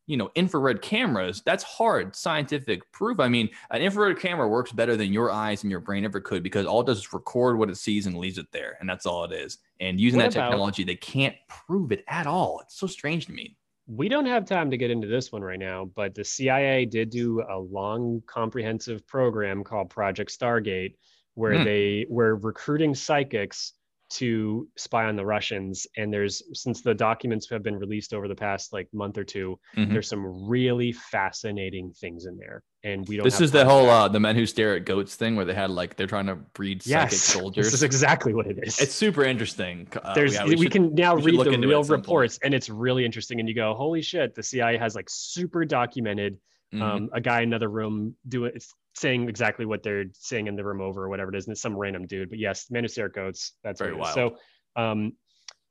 you 0.06 0.16
know, 0.16 0.30
infrared 0.34 0.82
cameras, 0.82 1.42
that's 1.46 1.62
hard 1.62 2.14
scientific 2.16 2.90
proof. 2.92 3.20
I 3.20 3.28
mean, 3.28 3.48
an 3.70 3.82
infrared 3.82 4.18
camera 4.18 4.48
works 4.48 4.72
better 4.72 4.96
than 4.96 5.12
your 5.12 5.30
eyes 5.30 5.62
and 5.62 5.70
your 5.70 5.80
brain 5.80 6.04
ever 6.04 6.20
could 6.20 6.42
because 6.42 6.66
all 6.66 6.80
it 6.80 6.86
does 6.86 6.98
is 6.98 7.12
record 7.12 7.58
what 7.58 7.70
it 7.70 7.76
sees 7.76 8.06
and 8.06 8.16
leaves 8.18 8.38
it 8.38 8.50
there, 8.52 8.76
and 8.80 8.88
that's 8.88 9.06
all 9.06 9.24
it 9.24 9.32
is. 9.32 9.58
And 9.80 10.00
using 10.00 10.18
What 10.20 10.32
that 10.32 10.36
about- 10.38 10.50
technology, 10.50 10.84
they 10.84 10.96
can't 10.96 11.36
prove 11.48 11.92
it 11.92 12.04
at 12.08 12.26
all. 12.26 12.60
It's 12.64 12.76
so 12.78 12.86
strange 12.86 13.26
to 13.26 13.32
me. 13.32 13.56
we 13.88 14.08
don't 14.08 14.26
have 14.26 14.44
time 14.46 14.70
to 14.70 14.76
get 14.76 14.92
into 14.92 15.08
this 15.08 15.32
one 15.32 15.42
right 15.42 15.58
now, 15.58 15.84
but 15.96 16.14
the 16.14 16.24
CIA 16.24 16.86
did 16.86 17.10
do 17.10 17.42
a 17.50 17.58
long, 17.58 18.22
comprehensive 18.26 19.04
program 19.08 19.64
called 19.64 19.90
Project 19.90 20.30
Stargate, 20.30 20.94
where 21.34 21.58
Hmm. 21.58 21.64
they 21.64 22.06
were 22.08 22.36
recruiting 22.36 22.94
psychics 22.94 23.72
to 24.14 24.68
spy 24.76 25.05
on 25.06 25.16
the 25.16 25.24
Russians. 25.24 25.86
And 25.97 26.12
there's 26.12 26.43
since 26.52 26.82
the 26.82 26.94
documents 26.94 27.48
have 27.51 27.62
been 27.62 27.76
released 27.76 28.12
over 28.14 28.28
the 28.28 28.34
past 28.34 28.72
like 28.72 28.89
month 28.93 29.16
or 29.18 29.24
2 29.24 29.59
Mhm. 29.76 29.93
there's 29.93 30.09
some 30.09 30.47
really 30.48 30.93
fascinating 30.93 31.93
things 31.93 32.26
in 32.26 32.36
there. 32.36 32.62
And 32.84 33.06
we 33.09 33.16
don't. 33.16 33.24
This 33.24 33.40
is 33.40 33.52
the 33.52 33.64
whole 33.64 33.89
uh, 33.89 34.09
the 34.09 34.18
men 34.20 34.34
who 34.34 34.44
stare 34.44 34.74
at 34.76 34.84
goats 34.84 35.14
thing 35.14 35.36
where 35.36 35.44
they 35.44 35.55
had 35.55 35.70
like 35.70 35.97
they're 35.97 36.06
trying 36.09 36.26
to 36.26 36.34
breed 36.34 36.82
psychic 36.82 37.12
yes, 37.12 37.22
soldiers. 37.22 37.66
This 37.66 37.74
is 37.74 37.82
exactly 37.84 38.34
what 38.34 38.47
it 38.47 38.59
is. 38.62 38.80
it's 38.80 38.94
super 38.94 39.22
interesting. 39.24 39.86
Uh, 40.02 40.14
there's 40.14 40.34
yeah, 40.34 40.44
we, 40.44 40.56
should- 40.59 40.72
can 40.72 40.94
now 40.94 41.14
we 41.14 41.22
read 41.39 41.47
the 41.47 41.66
real 41.66 41.80
point. 41.80 41.90
reports 41.90 42.39
and 42.43 42.52
it's 42.55 42.68
really 42.68 43.05
interesting 43.05 43.39
and 43.40 43.48
you 43.48 43.55
go 43.55 43.72
holy 43.74 44.02
shit 44.02 44.34
the 44.34 44.43
cia 44.43 44.76
has 44.76 44.94
like 44.94 45.06
super 45.09 45.64
documented 45.64 46.39
Mhm. 46.74 46.82
um, 46.82 47.10
a 47.12 47.20
guy 47.20 47.39
in 47.43 47.48
another 47.51 47.68
room 47.68 48.16
doing 48.28 48.52
saying 48.94 49.28
exactly 49.28 49.64
what 49.64 49.82
they're 49.82 50.05
saying 50.12 50.47
in 50.47 50.56
the 50.56 50.64
room 50.64 50.81
over 50.81 51.05
or 51.05 51.09
whatever 51.09 51.32
it 51.35 51.36
is 51.39 51.47
and 51.47 51.52
it's 51.52 51.62
some 51.62 51.77
random 51.77 52.06
dude 52.06 52.28
but 52.31 52.39
yes 52.39 52.66
Men 52.70 52.85
Who 52.85 52.89
Stare 52.89 53.06
at 53.06 53.14
goats 53.14 53.52
that's 53.64 53.81
Very 53.81 53.94
what 53.94 54.09
it 54.09 54.10
is. 54.10 54.16
wild. 54.16 54.36
so 54.77 54.82
um 54.82 55.12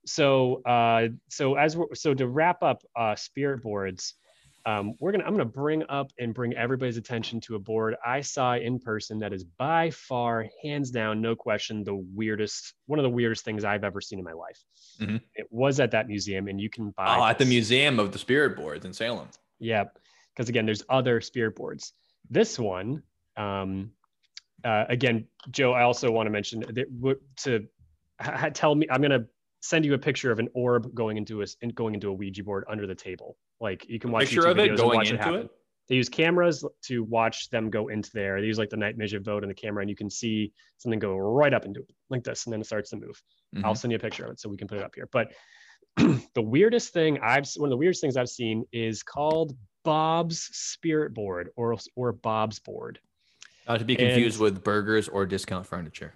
so 0.05 0.61
uh 0.63 1.07
so 1.29 1.55
as 1.55 1.77
we're 1.77 1.93
so 1.93 2.13
to 2.13 2.27
wrap 2.27 2.63
up 2.63 2.81
uh 2.95 3.15
spirit 3.15 3.61
boards 3.61 4.15
um, 4.63 4.93
we're 4.99 5.11
gonna 5.11 5.23
i'm 5.23 5.31
gonna 5.33 5.43
bring 5.45 5.83
up 5.89 6.11
and 6.19 6.33
bring 6.35 6.53
everybody's 6.55 6.97
attention 6.97 7.39
to 7.41 7.55
a 7.55 7.59
board 7.59 7.95
i 8.05 8.21
saw 8.21 8.55
in 8.55 8.79
person 8.79 9.17
that 9.19 9.33
is 9.33 9.43
by 9.43 9.89
far 9.91 10.47
hands 10.63 10.91
down 10.91 11.19
no 11.21 11.35
question 11.35 11.83
the 11.83 11.95
weirdest 11.95 12.73
one 12.85 12.99
of 12.99 13.03
the 13.03 13.09
weirdest 13.09 13.43
things 13.43 13.63
i've 13.63 13.83
ever 13.83 14.01
seen 14.01 14.19
in 14.19 14.25
my 14.25 14.33
life 14.33 14.59
Mhm. 14.99 15.19
it 15.35 15.47
was 15.49 15.79
at 15.79 15.91
that 15.91 16.07
museum 16.07 16.47
and 16.47 16.59
you 16.61 16.69
can 16.69 16.91
buy 16.91 17.17
oh, 17.17 17.25
at 17.25 17.39
the. 17.39 17.45
Museum 17.45 17.97
of 17.99 18.11
the 18.11 18.19
Spirit 18.19 18.55
Boards 18.55 18.85
in 18.85 18.93
Salem. 18.93 19.27
yeah 19.59 19.85
because 20.35 20.47
again 20.49 20.65
there's 20.65 20.83
other 20.89 21.21
spirit 21.21 21.55
boards 21.55 21.93
this 22.29 22.59
one 22.59 23.01
um 23.37 23.91
uh, 24.63 24.85
again 24.89 25.25
joe 25.51 25.71
i 25.73 25.81
also 25.83 26.11
want 26.11 26.27
to 26.27 26.31
mention 26.31 26.59
that 26.59 26.85
to 27.37 27.65
tell 28.53 28.75
me 28.75 28.85
i'm 28.91 29.01
gonna 29.01 29.25
send 29.61 29.85
you 29.85 29.93
a 29.93 29.97
picture 29.97 30.31
of 30.31 30.39
an 30.39 30.49
orb 30.53 30.93
going 30.93 31.17
into 31.17 31.41
a 31.41 31.45
in- 31.61 31.69
going 31.69 31.93
into 31.93 32.09
a 32.09 32.13
ouija 32.13 32.43
board 32.43 32.63
under 32.69 32.85
the 32.85 32.95
table 32.95 33.37
like 33.59 33.87
you 33.89 33.99
can 33.99 34.11
watch 34.11 34.23
Picture 34.29 34.41
YouTube 34.41 34.51
of 34.51 34.59
it 34.59 34.77
going 34.77 34.97
watch 34.97 35.11
into 35.11 35.23
happen. 35.23 35.41
it. 35.41 35.49
they 35.89 35.95
use 35.95 36.09
cameras 36.09 36.63
to 36.83 37.03
watch 37.03 37.49
them 37.49 37.69
go 37.69 37.87
into 37.87 38.09
there 38.13 38.39
they 38.41 38.47
use 38.47 38.57
like 38.57 38.69
the 38.69 38.77
night 38.77 38.95
vision 38.97 39.23
vote 39.23 39.43
in 39.43 39.49
the 39.49 39.55
camera 39.55 39.81
and 39.81 39.89
you 39.89 39.95
can 39.95 40.09
see 40.09 40.51
something 40.77 40.99
go 40.99 41.15
right 41.17 41.53
up 41.53 41.65
into 41.65 41.79
it 41.79 41.91
like 42.09 42.23
this 42.23 42.45
and 42.45 42.53
then 42.53 42.61
it 42.61 42.65
starts 42.65 42.89
to 42.91 42.97
move 42.97 43.21
I'll 43.63 43.73
Mhm. 43.73 43.77
send 43.77 43.91
you 43.91 43.97
a 43.97 43.99
picture 43.99 44.23
of 44.25 44.31
it 44.31 44.39
so 44.39 44.47
we 44.47 44.55
can 44.55 44.67
put 44.69 44.77
it 44.77 44.83
up 44.83 44.95
here. 44.95 45.09
But 45.11 45.33
the 46.35 46.41
weirdest 46.41 46.93
thing 46.93 47.19
I've 47.21 47.45
one 47.57 47.67
of 47.67 47.71
the 47.71 47.75
weirdest 47.77 47.99
things 47.99 48.15
I've 48.15 48.29
seen 48.29 48.63
is 48.71 49.03
called 49.03 49.57
Bob's 49.83 50.39
Spirit 50.53 51.13
Board 51.13 51.49
or 51.57 51.75
or 51.97 52.13
Bob's 52.13 52.59
Board. 52.59 52.99
Not 53.67 53.79
to 53.79 53.85
be 53.85 53.95
confused 53.95 54.35
And- 54.37 54.43
with 54.43 54.63
burgers 54.63 55.07
or 55.07 55.25
discount 55.25 55.65
furniture. 55.65 56.13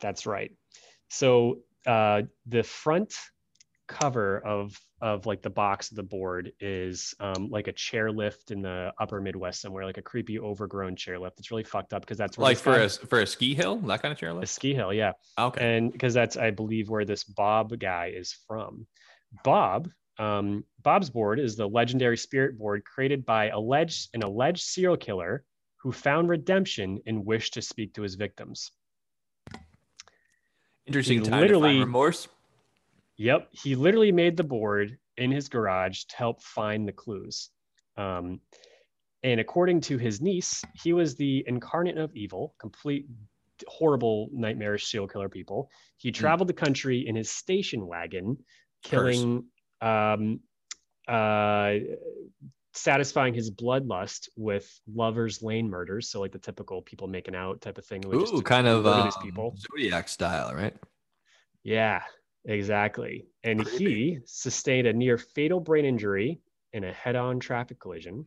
That's 0.00 0.26
right. 0.26 0.52
So 1.08 1.60
uh, 1.86 2.22
the 2.46 2.62
front 2.62 3.14
cover 3.88 4.38
of 4.46 4.78
of 5.02 5.24
like 5.24 5.40
the 5.40 5.48
box 5.50 5.90
of 5.90 5.96
the 5.96 6.02
board 6.02 6.52
is 6.60 7.14
um, 7.20 7.48
like 7.50 7.68
a 7.68 7.72
chairlift 7.72 8.50
in 8.50 8.60
the 8.60 8.92
upper 9.00 9.18
Midwest 9.20 9.62
somewhere, 9.62 9.86
like 9.86 9.96
a 9.96 10.02
creepy 10.02 10.38
overgrown 10.38 10.94
chairlift. 10.94 11.32
It's 11.38 11.50
really 11.50 11.64
fucked 11.64 11.94
up 11.94 12.02
because 12.02 12.18
that's 12.18 12.36
where 12.36 12.44
Like 12.48 12.58
for 12.58 12.74
guy- 12.76 12.84
a 12.84 12.88
for 12.90 13.20
a 13.20 13.26
ski 13.26 13.54
hill, 13.54 13.76
that 13.78 14.02
kind 14.02 14.12
of 14.12 14.18
chairlift. 14.18 14.42
a 14.42 14.46
ski 14.46 14.74
hill, 14.74 14.92
yeah. 14.92 15.12
Okay. 15.38 15.76
and 15.76 15.90
because 15.90 16.12
that's 16.12 16.36
I 16.36 16.50
believe 16.50 16.90
where 16.90 17.06
this 17.06 17.24
Bob 17.24 17.78
guy 17.78 18.12
is 18.14 18.36
from. 18.46 18.86
Bob 19.44 19.88
Um, 20.18 20.64
Bob's 20.82 21.08
board 21.08 21.40
is 21.40 21.56
the 21.56 21.66
legendary 21.66 22.16
spirit 22.18 22.58
board 22.58 22.84
created 22.84 23.24
by 23.24 23.48
alleged 23.48 24.10
an 24.14 24.22
alleged 24.22 24.62
serial 24.64 24.96
killer 24.98 25.44
who 25.82 25.92
found 25.92 26.28
redemption 26.28 27.00
and 27.06 27.24
wished 27.24 27.54
to 27.54 27.62
speak 27.62 27.94
to 27.94 28.02
his 28.02 28.14
victims. 28.14 28.70
Interesting 30.86 31.20
He 31.20 31.30
time 31.30 31.40
literally- 31.40 31.68
to 31.74 31.78
find 31.78 31.84
remorse. 31.86 32.28
Yep, 33.16 33.48
he 33.52 33.74
literally 33.74 34.12
made 34.12 34.36
the 34.36 34.44
board 34.44 34.98
in 35.16 35.30
his 35.30 35.48
garage 35.48 36.04
to 36.04 36.16
help 36.16 36.42
find 36.42 36.88
the 36.88 36.92
clues. 36.92 37.50
Um, 37.96 38.40
and 39.22 39.40
according 39.40 39.82
to 39.82 39.98
his 39.98 40.20
niece, 40.22 40.64
he 40.74 40.94
was 40.94 41.16
the 41.16 41.44
incarnate 41.46 41.98
of 41.98 42.14
evil, 42.16 42.54
complete 42.58 43.06
horrible, 43.68 44.30
nightmarish 44.32 44.86
serial 44.86 45.06
killer 45.06 45.28
people. 45.28 45.70
He 45.98 46.10
traveled 46.10 46.48
the 46.48 46.54
country 46.54 47.06
in 47.06 47.14
his 47.14 47.30
station 47.30 47.86
wagon, 47.86 48.42
killing, 48.82 49.44
um, 49.82 50.40
uh, 51.06 51.74
satisfying 52.72 53.34
his 53.34 53.50
bloodlust 53.50 54.28
with 54.36 54.80
lovers' 54.92 55.42
lane 55.42 55.68
murders. 55.68 56.08
So 56.08 56.20
like 56.20 56.32
the 56.32 56.38
typical 56.38 56.82
people 56.82 57.08
making 57.08 57.34
out 57.34 57.60
type 57.60 57.78
of 57.78 57.84
thing. 57.84 58.04
Ooh, 58.06 58.42
kind 58.42 58.66
of 58.66 58.86
um, 58.86 59.04
these 59.04 59.16
people. 59.16 59.56
Zodiac 59.56 60.08
style, 60.08 60.54
right? 60.54 60.74
Yeah, 61.62 62.02
exactly. 62.44 63.26
And 63.44 63.60
he 63.60 64.18
sustained 64.24 64.86
a 64.86 64.92
near 64.92 65.18
fatal 65.18 65.60
brain 65.60 65.84
injury 65.84 66.40
in 66.72 66.84
a 66.84 66.92
head-on 66.92 67.40
traffic 67.40 67.80
collision. 67.80 68.26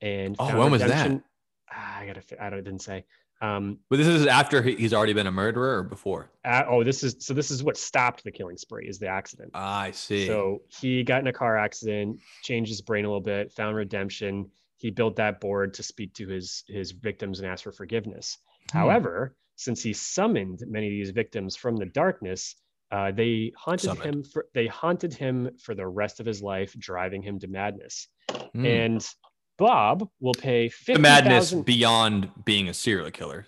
And 0.00 0.36
Oh, 0.38 0.58
when 0.58 0.70
was 0.70 0.82
that? 0.82 1.22
Ah, 1.70 1.98
I 1.98 2.06
gotta. 2.06 2.22
I 2.42 2.50
don't. 2.50 2.62
Didn't 2.62 2.82
say. 2.82 3.04
Um. 3.44 3.78
But 3.90 3.96
this 3.96 4.06
is 4.06 4.26
after 4.26 4.62
he's 4.62 4.94
already 4.94 5.12
been 5.12 5.26
a 5.26 5.32
murderer 5.32 5.78
or 5.78 5.82
before? 5.82 6.30
uh, 6.44 6.64
oh, 6.68 6.84
this 6.84 7.02
is 7.02 7.16
so. 7.18 7.34
This 7.34 7.50
is 7.50 7.62
what 7.62 7.76
stopped 7.76 8.24
the 8.24 8.30
killing 8.32 8.56
spree. 8.56 8.86
Is 8.88 8.98
the 8.98 9.08
accident. 9.08 9.50
Ah, 9.54 9.80
I 9.80 9.90
see. 9.90 10.26
So 10.26 10.62
he 10.68 11.02
got 11.02 11.20
in 11.20 11.26
a 11.26 11.32
car 11.32 11.56
accident, 11.56 12.18
changed 12.42 12.70
his 12.70 12.80
brain 12.80 13.04
a 13.04 13.08
little 13.08 13.20
bit, 13.20 13.52
found 13.52 13.76
redemption. 13.76 14.50
He 14.76 14.90
built 14.90 15.16
that 15.16 15.40
board 15.40 15.74
to 15.74 15.82
speak 15.82 16.14
to 16.14 16.28
his 16.28 16.64
his 16.68 16.92
victims 16.92 17.40
and 17.40 17.48
ask 17.48 17.64
for 17.64 17.72
forgiveness. 17.72 18.38
Hmm. 18.72 18.78
However, 18.78 19.36
since 19.56 19.82
he 19.82 19.92
summoned 19.92 20.62
many 20.66 20.86
of 20.86 20.92
these 20.92 21.10
victims 21.10 21.56
from 21.56 21.76
the 21.76 21.86
darkness, 21.86 22.56
uh, 22.90 23.12
they 23.12 23.52
haunted 23.56 23.90
Summoned. 23.90 24.14
him 24.16 24.24
for 24.24 24.46
they 24.54 24.66
haunted 24.66 25.14
him 25.14 25.50
for 25.62 25.74
the 25.74 25.86
rest 25.86 26.20
of 26.20 26.26
his 26.26 26.42
life, 26.42 26.74
driving 26.78 27.22
him 27.22 27.38
to 27.40 27.48
madness. 27.48 28.08
Hmm. 28.54 28.64
And 28.64 29.08
Bob 29.56 30.08
will 30.20 30.34
pay 30.34 30.70
the 30.86 30.98
madness 30.98 31.50
thousand. 31.50 31.64
beyond 31.64 32.30
being 32.44 32.68
a 32.68 32.74
serial 32.74 33.10
killer. 33.10 33.46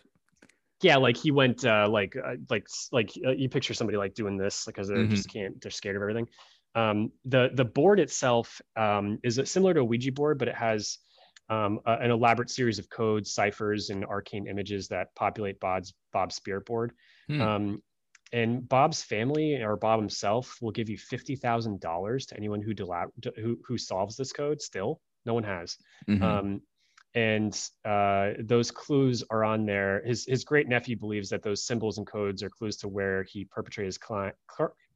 Yeah, 0.83 0.97
like 0.97 1.17
he 1.17 1.31
went 1.31 1.65
uh, 1.65 1.89
like 1.91 2.15
uh, 2.17 2.35
like 2.51 2.67
like 2.93 3.11
uh, 3.27 3.31
you 3.31 3.49
picture 3.49 3.75
somebody 3.75 3.97
like 3.99 4.15
doing 4.15 4.37
this 4.37 4.65
because 4.67 4.89
they 4.89 4.95
Mhm. 4.95 5.11
just 5.11 5.33
can't 5.33 5.61
they're 5.61 5.71
scared 5.71 5.97
of 5.97 6.03
everything. 6.03 6.29
Um, 6.75 7.11
the 7.25 7.51
the 7.55 7.65
board 7.65 7.99
itself 8.01 8.61
um, 8.77 9.19
is 9.25 9.41
similar 9.47 9.73
to 9.75 9.81
a 9.81 9.85
Ouija 9.85 10.13
board, 10.13 10.39
but 10.39 10.49
it 10.49 10.55
has 10.55 10.99
um, 11.49 11.81
a- 11.87 11.93
an 11.99 12.11
elaborate 12.11 12.51
series 12.51 12.79
of 12.79 12.91
codes, 12.91 13.33
ciphers, 13.33 13.89
and 13.91 14.05
arcane 14.05 14.47
images 14.49 14.89
that 14.89 15.15
populate 15.15 15.59
Bob's 15.61 15.95
Bob's 16.13 16.35
spirit 16.35 16.67
board. 16.67 16.93
Hmm. 17.29 17.41
Um, 17.41 17.83
and 18.33 18.69
Bob's 18.69 19.03
family 19.03 19.63
or 19.63 19.77
Bob 19.77 20.01
himself 20.01 20.59
will 20.61 20.73
give 20.73 20.89
you 20.91 20.99
fifty 20.99 21.37
thousand 21.37 21.81
dollars 21.81 22.27
to 22.27 22.37
anyone 22.37 22.61
who 22.61 22.75
delab- 22.75 23.13
who 23.37 23.59
who 23.67 23.79
solves 23.79 24.17
this 24.17 24.33
code. 24.33 24.61
Still, 24.61 25.01
no 25.27 25.35
one 25.35 25.45
has. 25.45 25.77
Mhm. 26.09 26.23
Um, 26.23 26.63
and 27.15 27.59
uh, 27.85 28.33
those 28.41 28.71
clues 28.71 29.25
are 29.31 29.43
on 29.43 29.65
there. 29.65 30.03
His 30.05 30.27
his 30.27 30.45
great 30.45 30.69
nephew 30.69 30.97
believes 30.99 31.31
that 31.31 31.43
those 31.43 31.65
symbols 31.65 31.97
and 31.97 32.07
codes 32.07 32.43
are 32.43 32.51
clues 32.51 32.77
to 32.79 32.89
where 32.89 33.23
he 33.23 33.45
perpetrated 33.47 33.89
his 33.89 33.99
cli- 33.99 34.33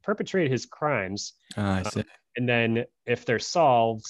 perpetrated 0.02 0.52
his 0.52 0.66
crimes. 0.66 1.32
I 1.56 1.82
see. 1.82 2.04
And 2.36 2.48
then, 2.48 2.84
if 3.06 3.24
they're 3.24 3.38
solved, 3.38 4.04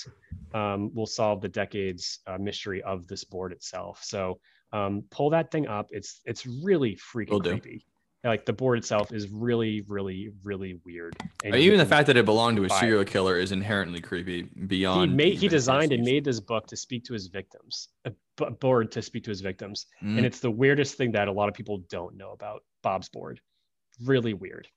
um, 0.53 0.91
we'll 0.93 1.07
solve 1.07 1.41
the 1.41 1.49
decades 1.49 2.19
uh, 2.27 2.37
mystery 2.37 2.83
of 2.83 3.07
this 3.07 3.25
board 3.25 3.53
itself. 3.53 4.01
So 4.03 4.41
um, 4.73 5.05
pull 5.11 5.31
that 5.31 5.51
thing 5.51 5.69
up. 5.69 5.89
It's 5.91 6.21
it's 6.25 6.45
really 6.47 6.97
freaking 6.97 7.31
creepy. 7.51 7.87
Like 8.23 8.45
the 8.45 8.53
board 8.53 8.79
itself 8.79 9.13
is 9.13 9.29
really, 9.31 9.81
really, 9.89 10.31
really 10.43 10.79
weird. 10.85 11.17
And 11.43 11.55
Even 11.57 11.79
the 11.79 11.87
fact 11.87 12.07
that 12.09 12.19
it 12.19 12.27
belonged 12.27 12.59
to 12.59 12.65
a 12.65 12.69
serial 12.69 13.05
killer 13.05 13.39
is 13.39 13.51
inherently 13.51 14.01
creepy. 14.01 14.43
he 14.43 14.61
Beyond 14.67 15.17
made 15.17 15.39
he 15.39 15.49
designed 15.49 15.93
and 15.93 16.05
made 16.05 16.25
this 16.25 16.39
book 16.39 16.67
to 16.67 16.77
speak 16.77 17.05
to 17.05 17.15
his 17.15 17.29
victims, 17.29 17.89
a 18.05 18.13
board 18.51 18.93
to 18.93 19.01
speak 19.01 19.25
to 19.25 19.31
his 19.31 19.41
victims. 19.41 19.87
Mm. 20.03 20.19
and 20.19 20.27
it's 20.27 20.41
the 20.41 20.51
weirdest 20.51 20.97
thing 20.97 21.13
that 21.13 21.29
a 21.29 21.33
lot 21.33 21.49
of 21.49 21.55
people 21.55 21.79
don't 21.89 22.17
know 22.17 22.33
about 22.33 22.63
Bob's 22.83 23.09
board. 23.09 23.41
Really 24.05 24.35
weird. 24.35 24.69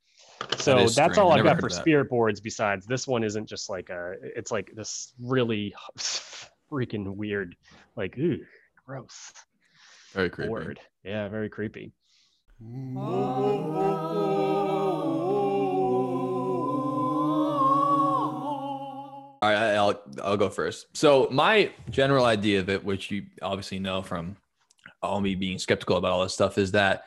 So 0.58 0.80
is 0.80 0.96
that's 0.96 1.18
all 1.18 1.32
I've 1.32 1.44
got 1.44 1.60
for 1.60 1.70
spirit 1.70 2.10
boards. 2.10 2.40
Besides, 2.40 2.86
this 2.86 3.08
one 3.08 3.24
isn't 3.24 3.48
just 3.48 3.70
like 3.70 3.90
a. 3.90 4.14
It's 4.22 4.52
like 4.52 4.72
this 4.74 5.14
really 5.20 5.74
freaking 6.72 7.16
weird, 7.16 7.56
like 7.96 8.18
ooh, 8.18 8.40
gross 8.86 9.34
Very 10.14 10.30
creepy. 10.30 10.48
board. 10.48 10.80
Yeah, 11.04 11.28
very 11.28 11.50
creepy. 11.50 11.92
All 19.42 19.50
right, 19.50 19.76
I'll 19.76 20.02
I'll 20.24 20.38
go 20.38 20.50
first. 20.50 20.88
So 20.96 21.28
my 21.30 21.72
general 21.90 22.24
idea 22.26 22.62
of 22.62 22.70
it, 22.70 22.84
which 22.84 23.12
you 23.12 23.26
obviously 23.42 23.80
know 23.80 24.02
from 24.02 24.38
all 25.02 25.20
me 25.20 25.36
being 25.36 25.60
skeptical 25.60 25.98
about 25.98 26.12
all 26.12 26.24
this 26.24 26.34
stuff, 26.34 26.58
is 26.58 26.72
that 26.72 27.04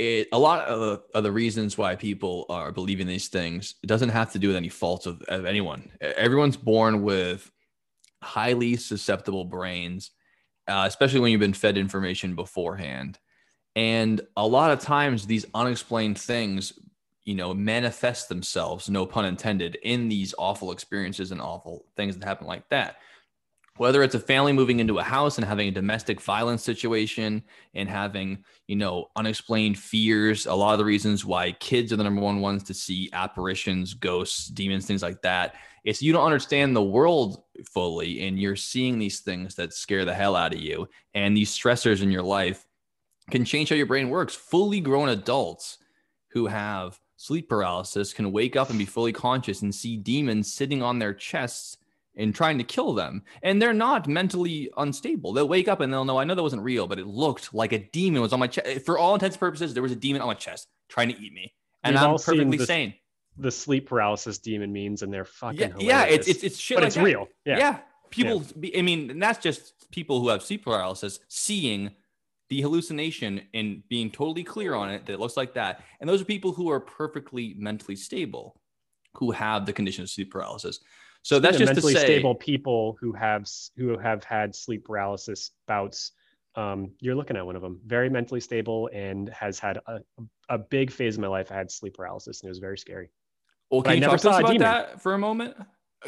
it 0.00 0.28
a 0.32 0.38
lot 0.38 0.66
of 0.66 0.80
the, 0.80 1.02
of 1.14 1.22
the 1.22 1.30
reasons 1.30 1.78
why 1.78 1.94
people 1.94 2.46
are 2.48 2.72
believing 2.72 3.06
these 3.06 3.28
things 3.28 3.76
it 3.82 3.86
doesn't 3.86 4.08
have 4.08 4.32
to 4.32 4.38
do 4.38 4.48
with 4.48 4.56
any 4.56 4.68
faults 4.68 5.06
of, 5.06 5.22
of 5.22 5.44
anyone. 5.44 5.90
Everyone's 6.00 6.56
born 6.56 7.02
with 7.02 7.50
highly 8.22 8.76
susceptible 8.76 9.44
brains, 9.44 10.10
uh, 10.66 10.84
especially 10.88 11.20
when 11.20 11.30
you've 11.30 11.40
been 11.40 11.52
fed 11.52 11.78
information 11.78 12.34
beforehand. 12.34 13.18
And 13.78 14.20
a 14.36 14.44
lot 14.44 14.72
of 14.72 14.80
times, 14.80 15.24
these 15.24 15.46
unexplained 15.54 16.18
things 16.18 16.72
you 17.28 17.34
know, 17.34 17.52
manifest 17.52 18.30
themselves, 18.30 18.88
no 18.88 19.04
pun 19.04 19.26
intended, 19.26 19.76
in 19.82 20.08
these 20.08 20.34
awful 20.38 20.72
experiences 20.72 21.30
and 21.30 21.42
awful 21.42 21.84
things 21.94 22.16
that 22.16 22.26
happen 22.26 22.46
like 22.46 22.66
that. 22.70 22.96
Whether 23.76 24.02
it's 24.02 24.14
a 24.14 24.18
family 24.18 24.54
moving 24.54 24.80
into 24.80 24.98
a 24.98 25.02
house 25.02 25.36
and 25.36 25.46
having 25.46 25.68
a 25.68 25.70
domestic 25.72 26.22
violence 26.22 26.62
situation 26.62 27.42
and 27.74 27.86
having, 27.86 28.44
you 28.66 28.76
know, 28.76 29.08
unexplained 29.14 29.78
fears, 29.78 30.46
a 30.46 30.54
lot 30.54 30.72
of 30.72 30.78
the 30.78 30.86
reasons 30.86 31.22
why 31.22 31.52
kids 31.52 31.92
are 31.92 31.96
the 31.96 32.04
number 32.04 32.22
one 32.22 32.40
ones 32.40 32.62
to 32.62 32.72
see 32.72 33.10
apparitions, 33.12 33.92
ghosts, 33.92 34.48
demons, 34.48 34.86
things 34.86 35.02
like 35.02 35.20
that. 35.20 35.54
It's 35.84 36.00
you 36.00 36.14
don't 36.14 36.24
understand 36.24 36.74
the 36.74 36.82
world 36.82 37.42
fully 37.70 38.26
and 38.26 38.38
you're 38.38 38.56
seeing 38.56 38.98
these 38.98 39.20
things 39.20 39.54
that 39.56 39.74
scare 39.74 40.06
the 40.06 40.14
hell 40.14 40.34
out 40.34 40.54
of 40.54 40.60
you. 40.60 40.88
And 41.12 41.36
these 41.36 41.54
stressors 41.56 42.02
in 42.02 42.10
your 42.10 42.22
life 42.22 42.64
can 43.30 43.44
change 43.44 43.68
how 43.68 43.76
your 43.76 43.86
brain 43.86 44.08
works. 44.10 44.34
Fully 44.34 44.80
grown 44.80 45.08
adults 45.08 45.78
who 46.28 46.46
have 46.46 46.98
sleep 47.16 47.48
paralysis 47.48 48.12
can 48.12 48.32
wake 48.32 48.56
up 48.56 48.70
and 48.70 48.78
be 48.78 48.84
fully 48.84 49.12
conscious 49.12 49.62
and 49.62 49.74
see 49.74 49.96
demons 49.96 50.52
sitting 50.52 50.82
on 50.82 50.98
their 50.98 51.12
chests 51.14 51.76
and 52.16 52.34
trying 52.34 52.58
to 52.58 52.64
kill 52.64 52.94
them. 52.94 53.22
And 53.42 53.60
they're 53.62 53.72
not 53.72 54.08
mentally 54.08 54.70
unstable. 54.76 55.32
They'll 55.32 55.48
wake 55.48 55.68
up 55.68 55.80
and 55.80 55.92
they'll 55.92 56.04
know, 56.04 56.18
I 56.18 56.24
know 56.24 56.34
that 56.34 56.42
wasn't 56.42 56.62
real, 56.62 56.86
but 56.86 56.98
it 56.98 57.06
looked 57.06 57.54
like 57.54 57.72
a 57.72 57.78
demon 57.78 58.20
was 58.22 58.32
on 58.32 58.40
my 58.40 58.46
chest. 58.48 58.84
For 58.84 58.98
all 58.98 59.14
intents 59.14 59.36
and 59.36 59.40
purposes, 59.40 59.74
there 59.74 59.82
was 59.82 59.92
a 59.92 59.96
demon 59.96 60.20
on 60.22 60.28
my 60.28 60.34
chest 60.34 60.68
trying 60.88 61.08
to 61.08 61.18
eat 61.20 61.32
me. 61.32 61.54
And 61.84 61.94
We've 61.94 62.02
I'm 62.02 62.10
perfectly 62.16 62.56
this 62.58 62.66
sane. 62.66 62.94
The 63.36 63.52
sleep 63.52 63.88
paralysis 63.88 64.38
demon 64.38 64.72
means, 64.72 65.02
and 65.02 65.12
they're 65.12 65.24
fucking 65.24 65.60
Yeah, 65.60 65.66
hilarious. 65.68 65.86
yeah, 65.88 66.04
it's, 66.06 66.26
it's, 66.28 66.42
it's 66.42 66.58
shit 66.58 66.76
but 66.76 66.82
like 66.82 66.86
it's 66.88 66.96
that. 66.96 67.04
real. 67.04 67.28
Yeah. 67.44 67.58
Yeah. 67.58 67.78
People, 68.10 68.42
be 68.58 68.76
I 68.76 68.82
mean, 68.82 69.10
and 69.10 69.22
that's 69.22 69.38
just 69.38 69.90
people 69.92 70.20
who 70.20 70.28
have 70.28 70.42
sleep 70.42 70.64
paralysis 70.64 71.20
seeing 71.28 71.90
the 72.48 72.62
hallucination 72.62 73.42
and 73.52 73.86
being 73.88 74.10
totally 74.10 74.42
clear 74.42 74.74
on 74.74 74.90
it 74.90 75.06
that 75.06 75.12
it 75.12 75.20
looks 75.20 75.36
like 75.36 75.54
that. 75.54 75.82
And 76.00 76.08
those 76.08 76.22
are 76.22 76.24
people 76.24 76.52
who 76.52 76.70
are 76.70 76.80
perfectly 76.80 77.54
mentally 77.58 77.96
stable, 77.96 78.60
who 79.14 79.30
have 79.32 79.66
the 79.66 79.72
condition 79.72 80.02
of 80.02 80.10
sleep 80.10 80.30
paralysis. 80.30 80.80
So 81.22 81.38
that's 81.38 81.56
Speaking 81.56 81.74
just 81.74 81.80
to 81.80 81.86
mentally 81.86 81.94
say, 81.94 82.14
stable 82.16 82.34
people 82.34 82.96
who 83.00 83.12
have 83.12 83.46
who 83.76 83.98
have 83.98 84.24
had 84.24 84.54
sleep 84.54 84.84
paralysis 84.84 85.50
bouts. 85.66 86.12
Um, 86.54 86.92
you're 87.00 87.14
looking 87.14 87.36
at 87.36 87.44
one 87.44 87.54
of 87.54 87.62
them, 87.62 87.80
very 87.84 88.08
mentally 88.08 88.40
stable, 88.40 88.88
and 88.92 89.28
has 89.28 89.58
had 89.58 89.78
a, 89.86 90.00
a 90.48 90.58
big 90.58 90.90
phase 90.90 91.16
of 91.16 91.20
my 91.20 91.28
life. 91.28 91.52
I 91.52 91.54
had 91.54 91.70
sleep 91.70 91.94
paralysis, 91.94 92.40
and 92.40 92.48
it 92.48 92.50
was 92.50 92.58
very 92.58 92.78
scary. 92.78 93.10
well, 93.70 93.82
but 93.82 93.90
I 93.90 93.94
can 93.94 94.02
you 94.02 94.08
never 94.08 94.16
talk 94.16 94.22
to 94.22 94.28
us 94.30 94.34
saw 94.36 94.40
about 94.40 94.58
that 94.58 95.02
for 95.02 95.14
a 95.14 95.18
moment? 95.18 95.54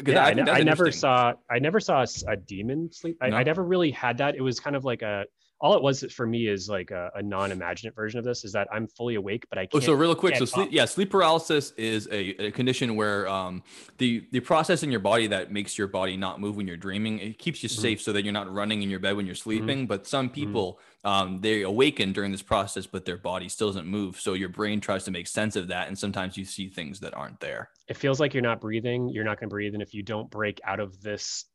Yeah, 0.05 0.25
I, 0.25 0.29
I 0.29 0.63
never 0.63 0.91
saw 0.91 1.33
I 1.49 1.59
never 1.59 1.79
saw 1.79 2.05
a 2.27 2.35
demon 2.35 2.91
sleep. 2.91 3.17
I, 3.21 3.29
No? 3.29 3.37
I 3.37 3.43
never 3.43 3.63
really 3.63 3.91
had 3.91 4.17
that. 4.17 4.35
It 4.35 4.41
was 4.41 4.59
kind 4.59 4.75
of 4.75 4.85
like 4.85 5.01
a 5.01 5.25
all 5.61 5.75
it 5.75 5.81
was 5.83 6.03
for 6.11 6.25
me 6.25 6.47
is 6.47 6.67
like 6.67 6.91
a, 6.91 7.11
a 7.15 7.21
non-imaginate 7.21 7.95
version 7.95 8.17
of 8.19 8.25
this 8.25 8.43
is 8.43 8.51
that 8.53 8.67
I'm 8.73 8.87
fully 8.87 9.15
awake, 9.15 9.45
but 9.49 9.59
I 9.59 9.67
Oh, 9.73 9.79
can't. 9.79 9.83
so 9.83 9.93
real 9.93 10.15
quick, 10.15 10.35
so 10.35 10.43
sleep, 10.45 10.69
yeah, 10.71 10.85
sleep 10.85 11.09
paralysis 11.11 11.71
is 11.77 12.07
a, 12.11 12.47
a 12.47 12.51
condition 12.51 12.95
where 12.95 13.27
um, 13.29 13.63
the 13.99 14.27
the 14.31 14.39
process 14.41 14.83
in 14.83 14.91
your 14.91 14.99
body 14.99 15.27
that 15.27 15.51
makes 15.51 15.77
your 15.77 15.87
body 15.87 16.17
not 16.17 16.41
move 16.41 16.57
when 16.57 16.67
you're 16.67 16.75
dreaming, 16.77 17.19
it 17.19 17.37
keeps 17.37 17.61
you 17.63 17.69
Mhm. 17.69 17.73
safe 17.81 18.01
so 18.01 18.11
that 18.11 18.23
you're 18.23 18.33
not 18.33 18.51
running 18.51 18.81
in 18.81 18.89
your 18.89 18.99
bed 18.99 19.15
when 19.15 19.25
you're 19.25 19.35
Mm-hmm. 19.35 19.43
sleeping. 19.43 19.87
But 19.87 20.07
some 20.07 20.29
people, 20.29 20.79
um, 21.05 21.39
they 21.41 21.61
awaken 21.61 22.11
during 22.11 22.31
this 22.31 22.41
process, 22.41 22.85
but 22.87 23.05
their 23.05 23.17
body 23.17 23.47
still 23.49 23.67
doesn't 23.69 23.87
move. 23.87 24.19
So 24.19 24.33
your 24.33 24.49
brain 24.49 24.81
tries 24.81 25.03
to 25.05 25.11
make 25.11 25.27
sense 25.27 25.55
of 25.55 25.67
that, 25.69 25.87
and 25.87 25.97
sometimes 25.97 26.35
you 26.37 26.43
see 26.45 26.67
things 26.67 26.99
that 27.01 27.13
aren't 27.13 27.39
there. 27.39 27.69
it 27.87 27.97
feels 27.97 28.19
like 28.19 28.33
you're 28.33 28.41
not 28.43 28.61
breathing. 28.61 29.09
You're 29.09 29.23
not 29.25 29.37
going 29.39 29.49
to 29.49 29.53
breathe, 29.53 29.73
and 29.73 29.81
if 29.83 29.93
you 29.93 30.01
don't 30.01 30.29
break 30.29 30.59
out 30.65 30.79
of 30.79 31.01
this 31.01 31.45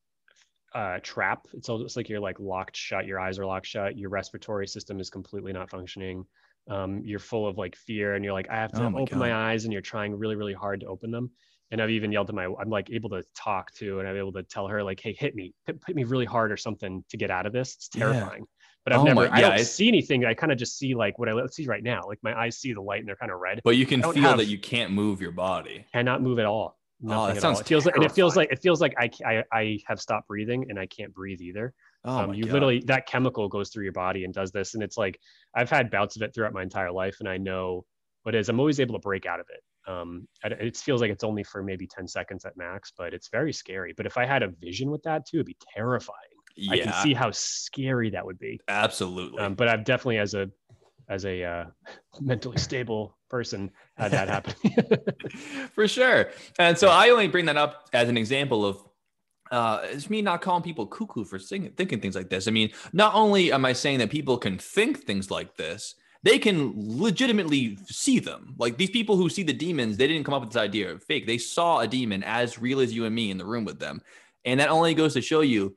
uh, 0.77 0.99
trap, 1.03 1.47
it's 1.55 1.69
almost 1.71 1.97
like 1.97 2.09
you're 2.09 2.21
like 2.21 2.39
locked 2.39 2.77
shut. 2.77 3.07
Your 3.07 3.19
eyes 3.19 3.39
are 3.39 3.47
locked 3.47 3.67
shut. 3.67 3.97
Your 3.97 4.11
respiratory 4.11 4.69
system 4.69 5.01
is 5.01 5.09
completely 5.09 5.53
not 5.53 5.71
functioning. 5.71 6.25
Um, 6.69 7.01
you're 7.05 7.19
full 7.19 7.47
of 7.49 7.57
like 7.57 7.75
fear, 7.77 8.15
and 8.15 8.23
you're 8.25 8.35
like, 8.35 8.51
I 8.51 8.57
have 8.57 8.73
to 8.73 8.85
Oh 8.85 8.91
my 8.91 9.01
open 9.01 9.19
my 9.19 9.33
eyes, 9.35 9.65
and 9.65 9.73
you're 9.73 9.83
trying 9.83 10.15
really, 10.15 10.37
really 10.37 10.53
hard 10.53 10.81
to 10.81 10.87
open 10.87 11.11
them. 11.11 11.31
And 11.71 11.81
I've 11.81 11.91
even 11.91 12.13
yelled 12.13 12.27
to 12.29 12.33
my, 12.33 12.45
I'm 12.61 12.69
like 12.69 12.91
able 12.91 13.09
to 13.11 13.25
talk 13.35 13.73
to, 13.77 14.01
and 14.01 14.09
I'm 14.09 14.17
able 14.17 14.33
to 14.35 14.43
tell 14.43 14.69
her 14.69 14.83
like, 14.83 15.01
Hey, 15.01 15.17
hit 15.19 15.35
me, 15.35 15.55
hit, 15.67 15.81
hit 15.87 15.97
me 15.97 16.05
really 16.05 16.27
hard 16.27 16.53
or 16.53 16.57
something 16.57 17.03
to 17.09 17.17
get 17.17 17.31
out 17.31 17.47
of 17.47 17.53
this. 17.53 17.75
It's 17.77 17.89
Yeah. 17.95 18.01
terrifying. 18.13 18.45
But 18.85 18.93
I've 18.93 19.01
Oh 19.01 19.05
never, 19.05 19.29
I 19.29 19.41
yeah, 19.41 19.49
don't 19.57 19.59
see 19.65 19.89
anything. 19.89 20.25
I 20.25 20.35
kind 20.35 20.53
of 20.53 20.59
just 20.59 20.79
see 20.79 20.95
like 20.95 21.19
what 21.19 21.29
I 21.29 21.47
see 21.47 21.67
right 21.67 21.83
now. 21.83 22.03
Like 22.07 22.19
my 22.23 22.39
eyes 22.39 22.59
see 22.59 22.73
the 22.73 22.83
light, 22.83 23.01
and 23.01 23.09
they're 23.09 23.17
kind 23.17 23.33
of 23.33 23.41
red. 23.41 23.61
But 23.65 23.77
you 23.77 23.87
can 23.87 24.01
feel 24.03 24.15
have- 24.23 24.37
that 24.39 24.45
you 24.47 24.59
can't 24.59 24.93
move 24.93 25.21
your 25.21 25.33
body. 25.33 25.87
cannot 25.93 26.23
move 26.23 26.39
at 26.39 26.45
all. 26.47 26.76
Oh, 27.05 27.27
that 27.27 27.37
at 27.37 27.43
sounds 27.43 27.57
all. 27.57 27.61
It 27.61 27.67
feels 27.67 27.85
like, 27.87 27.95
and 27.97 28.05
it 28.05 28.13
feels 28.13 28.37
like 28.37 28.51
it 28.51 28.61
feels 28.61 28.81
like 28.81 28.95
I, 28.99 29.11
I 29.25 29.45
I 29.53 29.79
have 29.87 30.01
stopped 30.01 30.29
breathing 30.29 30.67
and 30.69 30.79
I 30.79 30.87
can't 30.87 31.13
breathe 31.13 31.41
either. 31.41 31.75
Oh 32.05 32.19
um, 32.19 32.35
you 32.35 32.45
God. 32.45 32.53
literally 32.53 32.83
that 32.87 33.07
chemical 33.07 33.49
goes 33.49 33.71
through 33.71 33.85
your 33.85 33.93
body 33.93 34.25
and 34.25 34.33
does 34.33 34.51
this, 34.51 34.75
and 34.75 34.83
it's 34.83 34.97
like 34.97 35.19
I've 35.55 35.69
had 35.69 35.91
bouts 35.91 36.17
of 36.17 36.23
it 36.23 36.35
throughout 36.35 36.53
my 36.53 36.63
entire 36.63 36.91
life, 36.91 37.17
and 37.21 37.29
I 37.29 37.37
know 37.37 37.85
what 38.23 38.35
it 38.35 38.39
is. 38.39 38.49
I'm 38.49 38.59
always 38.59 38.81
able 38.81 38.95
to 38.95 39.01
break 39.01 39.27
out 39.27 39.41
of 39.41 39.47
it. 39.51 39.63
Um, 39.89 40.27
it 40.43 40.77
feels 40.77 41.01
like 41.01 41.11
it's 41.11 41.23
only 41.23 41.45
for 41.45 41.63
maybe 41.63 41.87
10 41.87 42.09
seconds 42.09 42.45
at 42.45 42.57
max, 42.57 42.93
but 42.97 43.15
it's 43.15 43.29
very 43.29 43.53
scary. 43.53 43.95
But 43.97 44.05
if 44.05 44.19
I 44.19 44.27
had 44.27 44.43
a 44.43 44.49
vision 44.49 44.91
with 44.91 45.03
that 45.05 45.27
too, 45.27 45.37
it'd 45.37 45.47
be 45.47 45.57
terrifying. 45.75 46.17
yeah, 46.57 46.73
I 46.73 46.79
can 46.79 46.93
see 47.05 47.15
how 47.15 47.31
scary 47.31 48.11
that 48.11 48.27
would 48.27 48.39
be. 48.39 48.61
absolutely. 48.67 49.41
Um, 49.41 49.55
but 49.55 49.69
I've 49.69 49.85
definitely, 49.85 50.19
as 50.19 50.35
a 50.35 50.51
as 51.09 51.25
a 51.25 51.43
uh, 51.45 51.65
mentally 52.21 52.59
stable 52.59 53.17
person, 53.29 53.71
had 53.97 54.13
that 54.13 54.29
happen. 54.29 54.55
for 55.75 55.89
sure. 55.89 56.31
And 56.59 56.77
so 56.77 56.89
I 56.89 57.11
only 57.11 57.29
bring 57.29 57.47
that 57.47 57.57
up 57.57 57.89
as 57.93 58.09
an 58.09 58.17
example 58.17 58.65
of 58.65 58.83
uh, 59.51 59.81
it's 59.85 60.11
me 60.11 60.23
not 60.23 60.43
calling 60.43 60.63
people 60.63 60.87
cuckoo 60.87 61.25
for 61.25 61.39
thinking 61.39 62.01
things 62.01 62.17
like 62.17 62.29
this. 62.29 62.49
I 62.49 62.51
mean, 62.51 62.71
not 62.93 63.15
only 63.15 63.53
am 63.53 63.65
I 63.65 63.73
saying 63.73 63.99
that 64.01 64.11
people 64.11 64.39
can 64.39 64.59
think 64.59 65.05
things 65.05 65.31
like 65.31 65.57
this, 65.57 65.95
they 66.23 66.39
can 66.39 66.73
legitimately 66.75 67.79
see 67.87 68.19
them. 68.19 68.55
Like 68.59 68.77
these 68.77 68.91
people 68.91 69.17
who 69.17 69.29
see 69.29 69.45
the 69.45 69.53
demons, 69.53 69.97
they 69.97 70.09
didn't 70.09 70.25
come 70.25 70.35
up 70.35 70.41
with 70.41 70.51
this 70.51 70.61
idea 70.61 70.91
of 70.91 71.05
fake. 71.05 71.27
They 71.27 71.39
saw 71.39 71.81
a 71.81 71.87
demon 71.87 72.25
as 72.25 72.59
real 72.59 72.81
as 72.81 72.93
you 72.93 73.05
and 73.05 73.15
me 73.15 73.31
in 73.31 73.39
the 73.39 73.45
room 73.45 73.65
with 73.65 73.79
them. 73.79 74.01
And 74.45 74.59
that 74.59 74.71
only 74.71 74.95
goes 74.95 75.15
to 75.15 75.21
show 75.21 75.43
you 75.43 75.77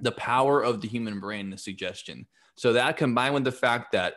the 0.00 0.12
power 0.12 0.62
of 0.62 0.80
the 0.80 0.88
human 0.88 1.20
brain, 1.20 1.50
the 1.50 1.58
suggestion. 1.58 2.26
So 2.56 2.72
that 2.72 2.96
combined 2.96 3.34
with 3.34 3.44
the 3.44 3.52
fact 3.52 3.92
that, 3.92 4.14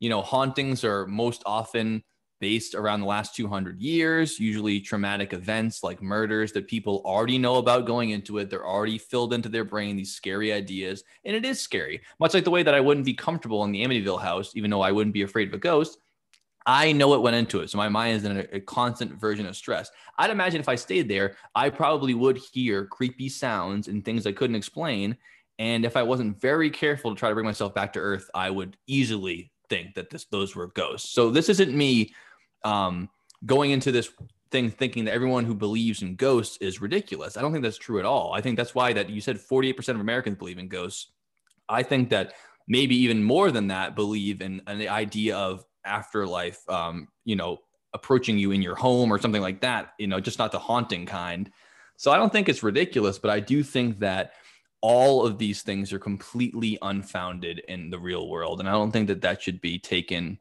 you 0.00 0.08
know, 0.08 0.22
hauntings 0.22 0.82
are 0.82 1.06
most 1.06 1.42
often 1.46 2.02
based 2.40 2.74
around 2.74 3.00
the 3.00 3.06
last 3.06 3.36
200 3.36 3.80
years, 3.80 4.40
usually 4.40 4.80
traumatic 4.80 5.34
events 5.34 5.82
like 5.82 6.02
murders 6.02 6.52
that 6.52 6.66
people 6.66 7.02
already 7.04 7.36
know 7.36 7.56
about 7.56 7.86
going 7.86 8.10
into 8.10 8.38
it. 8.38 8.48
They're 8.48 8.66
already 8.66 8.96
filled 8.96 9.34
into 9.34 9.50
their 9.50 9.64
brain 9.64 9.96
these 9.96 10.14
scary 10.14 10.52
ideas. 10.52 11.04
And 11.24 11.36
it 11.36 11.44
is 11.44 11.60
scary, 11.60 12.00
much 12.18 12.32
like 12.32 12.44
the 12.44 12.50
way 12.50 12.62
that 12.62 12.74
I 12.74 12.80
wouldn't 12.80 13.06
be 13.06 13.14
comfortable 13.14 13.62
in 13.64 13.72
the 13.72 13.84
Amityville 13.84 14.22
house, 14.22 14.56
even 14.56 14.70
though 14.70 14.80
I 14.80 14.90
wouldn't 14.90 15.14
be 15.14 15.22
afraid 15.22 15.48
of 15.48 15.54
a 15.54 15.58
ghost. 15.58 15.98
I 16.66 16.92
know 16.92 17.08
what 17.08 17.22
went 17.22 17.36
into 17.36 17.60
it. 17.60 17.70
So 17.70 17.78
my 17.78 17.88
mind 17.88 18.16
is 18.16 18.24
in 18.24 18.38
a, 18.38 18.46
a 18.52 18.60
constant 18.60 19.12
version 19.12 19.46
of 19.46 19.56
stress. 19.56 19.90
I'd 20.18 20.30
imagine 20.30 20.60
if 20.60 20.68
I 20.68 20.74
stayed 20.74 21.08
there, 21.08 21.36
I 21.54 21.68
probably 21.68 22.14
would 22.14 22.38
hear 22.38 22.86
creepy 22.86 23.28
sounds 23.28 23.88
and 23.88 24.04
things 24.04 24.26
I 24.26 24.32
couldn't 24.32 24.56
explain. 24.56 25.16
And 25.58 25.84
if 25.84 25.96
I 25.96 26.02
wasn't 26.02 26.40
very 26.40 26.70
careful 26.70 27.14
to 27.14 27.18
try 27.18 27.28
to 27.28 27.34
bring 27.34 27.46
myself 27.46 27.74
back 27.74 27.92
to 27.94 27.98
earth, 27.98 28.30
I 28.34 28.50
would 28.50 28.76
easily 28.86 29.50
think 29.70 29.94
that 29.94 30.10
this 30.10 30.26
those 30.26 30.54
were 30.54 30.66
ghosts. 30.66 31.10
So 31.10 31.30
this 31.30 31.48
isn't 31.48 31.74
me 31.74 32.12
um, 32.64 33.08
going 33.46 33.70
into 33.70 33.90
this 33.90 34.10
thing 34.50 34.70
thinking 34.70 35.04
that 35.04 35.14
everyone 35.14 35.44
who 35.44 35.54
believes 35.54 36.02
in 36.02 36.16
ghosts 36.16 36.58
is 36.58 36.80
ridiculous. 36.80 37.36
I 37.36 37.40
don't 37.40 37.52
think 37.52 37.62
that's 37.62 37.78
true 37.78 37.98
at 37.98 38.04
all. 38.04 38.32
I 38.34 38.40
think 38.40 38.56
that's 38.56 38.74
why 38.74 38.92
that 38.92 39.08
you 39.08 39.20
said 39.20 39.38
48% 39.38 39.88
of 39.90 40.00
Americans 40.00 40.36
believe 40.36 40.58
in 40.58 40.68
ghosts. 40.68 41.12
I 41.68 41.82
think 41.82 42.10
that 42.10 42.34
maybe 42.66 42.96
even 42.96 43.22
more 43.22 43.50
than 43.50 43.68
that 43.68 43.94
believe 43.94 44.42
in, 44.42 44.60
in 44.66 44.78
the 44.78 44.88
idea 44.88 45.36
of 45.36 45.64
afterlife, 45.84 46.68
um, 46.68 47.08
you 47.24 47.36
know, 47.36 47.58
approaching 47.94 48.38
you 48.38 48.50
in 48.50 48.62
your 48.62 48.74
home 48.74 49.12
or 49.12 49.18
something 49.18 49.42
like 49.42 49.60
that, 49.60 49.94
you 49.98 50.06
know, 50.06 50.20
just 50.20 50.38
not 50.38 50.52
the 50.52 50.58
haunting 50.58 51.06
kind. 51.06 51.50
So 51.96 52.10
I 52.10 52.16
don't 52.16 52.32
think 52.32 52.48
it's 52.48 52.62
ridiculous, 52.62 53.18
but 53.18 53.30
I 53.30 53.40
do 53.40 53.62
think 53.62 54.00
that 54.00 54.32
all 54.82 55.26
of 55.26 55.38
these 55.38 55.62
things 55.62 55.92
are 55.92 55.98
completely 55.98 56.78
unfounded 56.82 57.62
in 57.68 57.90
the 57.90 57.98
real 57.98 58.28
world. 58.28 58.60
And 58.60 58.68
I 58.68 58.72
don't 58.72 58.90
think 58.90 59.08
that 59.08 59.20
that 59.22 59.42
should 59.42 59.60
be 59.60 59.78
taken 59.78 60.38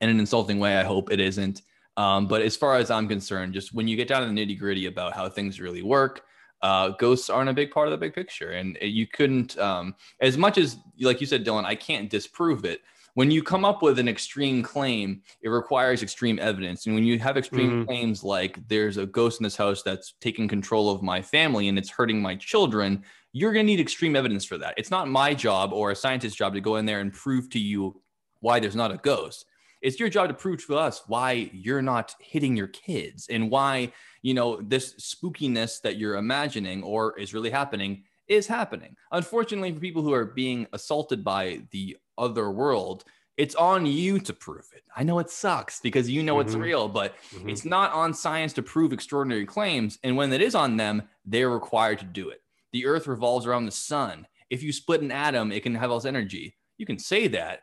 in 0.00 0.08
an 0.08 0.18
insulting 0.18 0.58
way. 0.58 0.76
I 0.76 0.84
hope 0.84 1.12
it 1.12 1.20
isn't. 1.20 1.62
Um, 1.96 2.26
but 2.26 2.42
as 2.42 2.56
far 2.56 2.76
as 2.76 2.90
I'm 2.90 3.08
concerned, 3.08 3.54
just 3.54 3.72
when 3.72 3.88
you 3.88 3.96
get 3.96 4.08
down 4.08 4.22
to 4.22 4.28
the 4.28 4.34
nitty 4.34 4.58
gritty 4.58 4.86
about 4.86 5.14
how 5.14 5.28
things 5.28 5.60
really 5.60 5.82
work, 5.82 6.24
uh, 6.62 6.88
ghosts 6.90 7.30
aren't 7.30 7.48
a 7.48 7.54
big 7.54 7.70
part 7.70 7.86
of 7.86 7.92
the 7.92 7.96
big 7.98 8.14
picture. 8.14 8.50
And 8.50 8.76
you 8.80 9.06
couldn't, 9.06 9.56
um, 9.58 9.94
as 10.20 10.36
much 10.36 10.58
as, 10.58 10.78
like 11.00 11.20
you 11.20 11.26
said, 11.26 11.44
Dylan, 11.44 11.64
I 11.64 11.74
can't 11.74 12.10
disprove 12.10 12.64
it. 12.64 12.80
When 13.14 13.30
you 13.30 13.42
come 13.42 13.64
up 13.64 13.82
with 13.82 13.98
an 13.98 14.08
extreme 14.08 14.62
claim, 14.62 15.22
it 15.40 15.48
requires 15.48 16.02
extreme 16.02 16.38
evidence. 16.38 16.84
And 16.84 16.94
when 16.94 17.04
you 17.04 17.18
have 17.18 17.38
extreme 17.38 17.72
Mhm. 17.72 17.86
claims 17.86 18.22
like 18.22 18.58
there's 18.68 18.98
a 18.98 19.06
ghost 19.06 19.40
in 19.40 19.44
this 19.44 19.56
house 19.56 19.82
that's 19.82 20.14
taking 20.20 20.48
control 20.48 20.90
of 20.90 21.02
my 21.02 21.22
family 21.22 21.68
and 21.68 21.78
it's 21.78 21.88
hurting 21.88 22.20
my 22.20 22.34
children, 22.34 23.02
you're 23.36 23.52
going 23.52 23.66
to 23.66 23.72
need 23.72 23.80
extreme 23.80 24.16
evidence 24.16 24.44
for 24.44 24.56
that. 24.58 24.74
It's 24.76 24.90
not 24.90 25.08
my 25.08 25.34
job 25.34 25.72
or 25.72 25.90
a 25.90 25.96
scientist's 25.96 26.36
job 26.36 26.54
to 26.54 26.60
go 26.60 26.76
in 26.76 26.86
there 26.86 27.00
and 27.00 27.12
prove 27.12 27.50
to 27.50 27.58
you 27.58 28.02
why 28.40 28.60
there's 28.60 28.76
not 28.76 28.92
a 28.92 28.96
ghost. 28.96 29.44
It's 29.82 30.00
your 30.00 30.08
job 30.08 30.28
to 30.28 30.34
prove 30.34 30.64
to 30.66 30.76
us 30.76 31.02
why 31.06 31.50
you're 31.52 31.82
not 31.82 32.14
hitting 32.20 32.56
your 32.56 32.68
kids 32.68 33.28
and 33.28 33.50
why, 33.50 33.92
you 34.22 34.32
know, 34.34 34.60
this 34.62 34.94
spookiness 34.94 35.80
that 35.82 35.96
you're 35.96 36.16
imagining 36.16 36.82
or 36.82 37.18
is 37.18 37.34
really 37.34 37.50
happening 37.50 38.04
is 38.26 38.46
happening. 38.46 38.96
Unfortunately, 39.12 39.72
for 39.72 39.80
people 39.80 40.02
who 40.02 40.12
are 40.12 40.24
being 40.24 40.66
assaulted 40.72 41.22
by 41.22 41.62
the 41.70 41.96
other 42.18 42.50
world, 42.50 43.04
it's 43.36 43.54
on 43.54 43.84
you 43.84 44.18
to 44.18 44.32
prove 44.32 44.66
it. 44.74 44.82
I 44.96 45.02
know 45.02 45.18
it 45.18 45.28
sucks 45.30 45.78
because 45.80 46.08
you 46.08 46.22
know 46.22 46.40
it's 46.40 46.54
Mhm. 46.54 46.60
real, 46.62 46.88
but 46.88 47.16
Mhm. 47.32 47.48
it's 47.48 47.64
not 47.66 47.92
on 47.92 48.14
science 48.14 48.54
to 48.54 48.62
prove 48.62 48.92
extraordinary 48.94 49.44
claims. 49.44 49.98
And 50.02 50.16
when 50.16 50.32
it 50.32 50.40
is 50.40 50.54
on 50.54 50.78
them, 50.78 51.02
they're 51.26 51.50
required 51.50 51.98
to 51.98 52.06
do 52.06 52.30
it. 52.30 52.40
The 52.72 52.86
earth 52.86 53.06
revolves 53.06 53.46
around 53.46 53.66
the 53.66 53.72
sun. 53.72 54.26
If 54.50 54.62
you 54.62 54.72
split 54.72 55.00
an 55.00 55.12
atom, 55.12 55.52
it 55.52 55.62
can 55.62 55.74
have 55.74 55.90
this 55.90 56.04
energy. 56.04 56.56
You 56.78 56.86
can 56.86 56.98
say 56.98 57.28
that. 57.28 57.60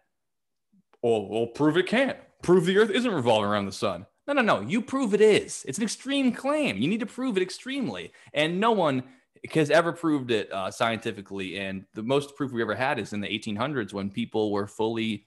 Or 1.01 1.29
we'll 1.29 1.47
prove 1.47 1.77
it 1.77 1.87
can't. 1.87 2.17
Prove 2.41 2.65
the 2.65 2.77
earth 2.77 2.89
isn't 2.89 3.11
revolving 3.11 3.49
around 3.49 3.65
the 3.65 3.71
sun. 3.71 4.05
No, 4.27 4.33
no, 4.33 4.41
no. 4.41 4.61
You 4.61 4.81
prove 4.81 5.13
it 5.13 5.21
is. 5.21 5.65
It's 5.67 5.77
an 5.77 5.83
extreme 5.83 6.31
claim. 6.31 6.77
You 6.77 6.87
need 6.87 7.01
to 7.01 7.05
prove 7.05 7.35
it 7.37 7.43
extremely. 7.43 8.11
And 8.33 8.59
no 8.59 8.71
one 8.71 9.03
has 9.51 9.69
ever 9.69 9.91
proved 9.91 10.31
it 10.31 10.51
uh, 10.51 10.71
scientifically. 10.71 11.59
And 11.59 11.85
the 11.93 12.03
most 12.03 12.35
proof 12.35 12.51
we 12.51 12.61
ever 12.61 12.75
had 12.75 12.99
is 12.99 13.13
in 13.13 13.19
the 13.19 13.27
1800s 13.27 13.91
when 13.93 14.09
people 14.09 14.51
were 14.51 14.67
fully 14.67 15.25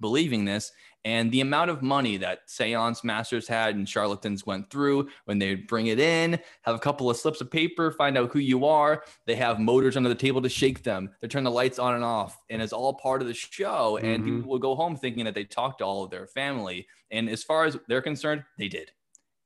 believing 0.00 0.44
this 0.44 0.72
and 1.06 1.32
the 1.32 1.40
amount 1.40 1.70
of 1.70 1.82
money 1.82 2.18
that 2.18 2.40
seance 2.46 3.02
masters 3.02 3.48
had 3.48 3.74
and 3.74 3.88
charlatans 3.88 4.44
went 4.46 4.68
through 4.70 5.08
when 5.24 5.38
they 5.38 5.54
bring 5.54 5.88
it 5.88 5.98
in 5.98 6.38
have 6.62 6.74
a 6.74 6.78
couple 6.78 7.10
of 7.10 7.16
slips 7.16 7.40
of 7.40 7.50
paper 7.50 7.90
find 7.90 8.16
out 8.16 8.30
who 8.30 8.38
you 8.38 8.64
are 8.64 9.02
they 9.26 9.34
have 9.34 9.58
motors 9.58 9.96
under 9.96 10.08
the 10.08 10.14
table 10.14 10.40
to 10.40 10.48
shake 10.48 10.82
them 10.82 11.10
they 11.20 11.28
turn 11.28 11.44
the 11.44 11.50
lights 11.50 11.78
on 11.78 11.94
and 11.94 12.04
off 12.04 12.38
and 12.50 12.62
it's 12.62 12.72
all 12.72 12.94
part 12.94 13.20
of 13.22 13.28
the 13.28 13.34
show 13.34 13.96
and 13.98 14.22
Mhm. 14.22 14.26
people 14.36 14.50
will 14.50 14.58
go 14.58 14.74
home 14.74 14.96
thinking 14.96 15.24
that 15.24 15.34
they 15.34 15.44
talked 15.44 15.78
to 15.78 15.84
all 15.84 16.04
of 16.04 16.10
their 16.10 16.26
family 16.26 16.86
and 17.10 17.28
as 17.28 17.42
far 17.42 17.64
as 17.64 17.76
they're 17.88 18.02
concerned 18.02 18.44
they 18.58 18.68
did. 18.68 18.90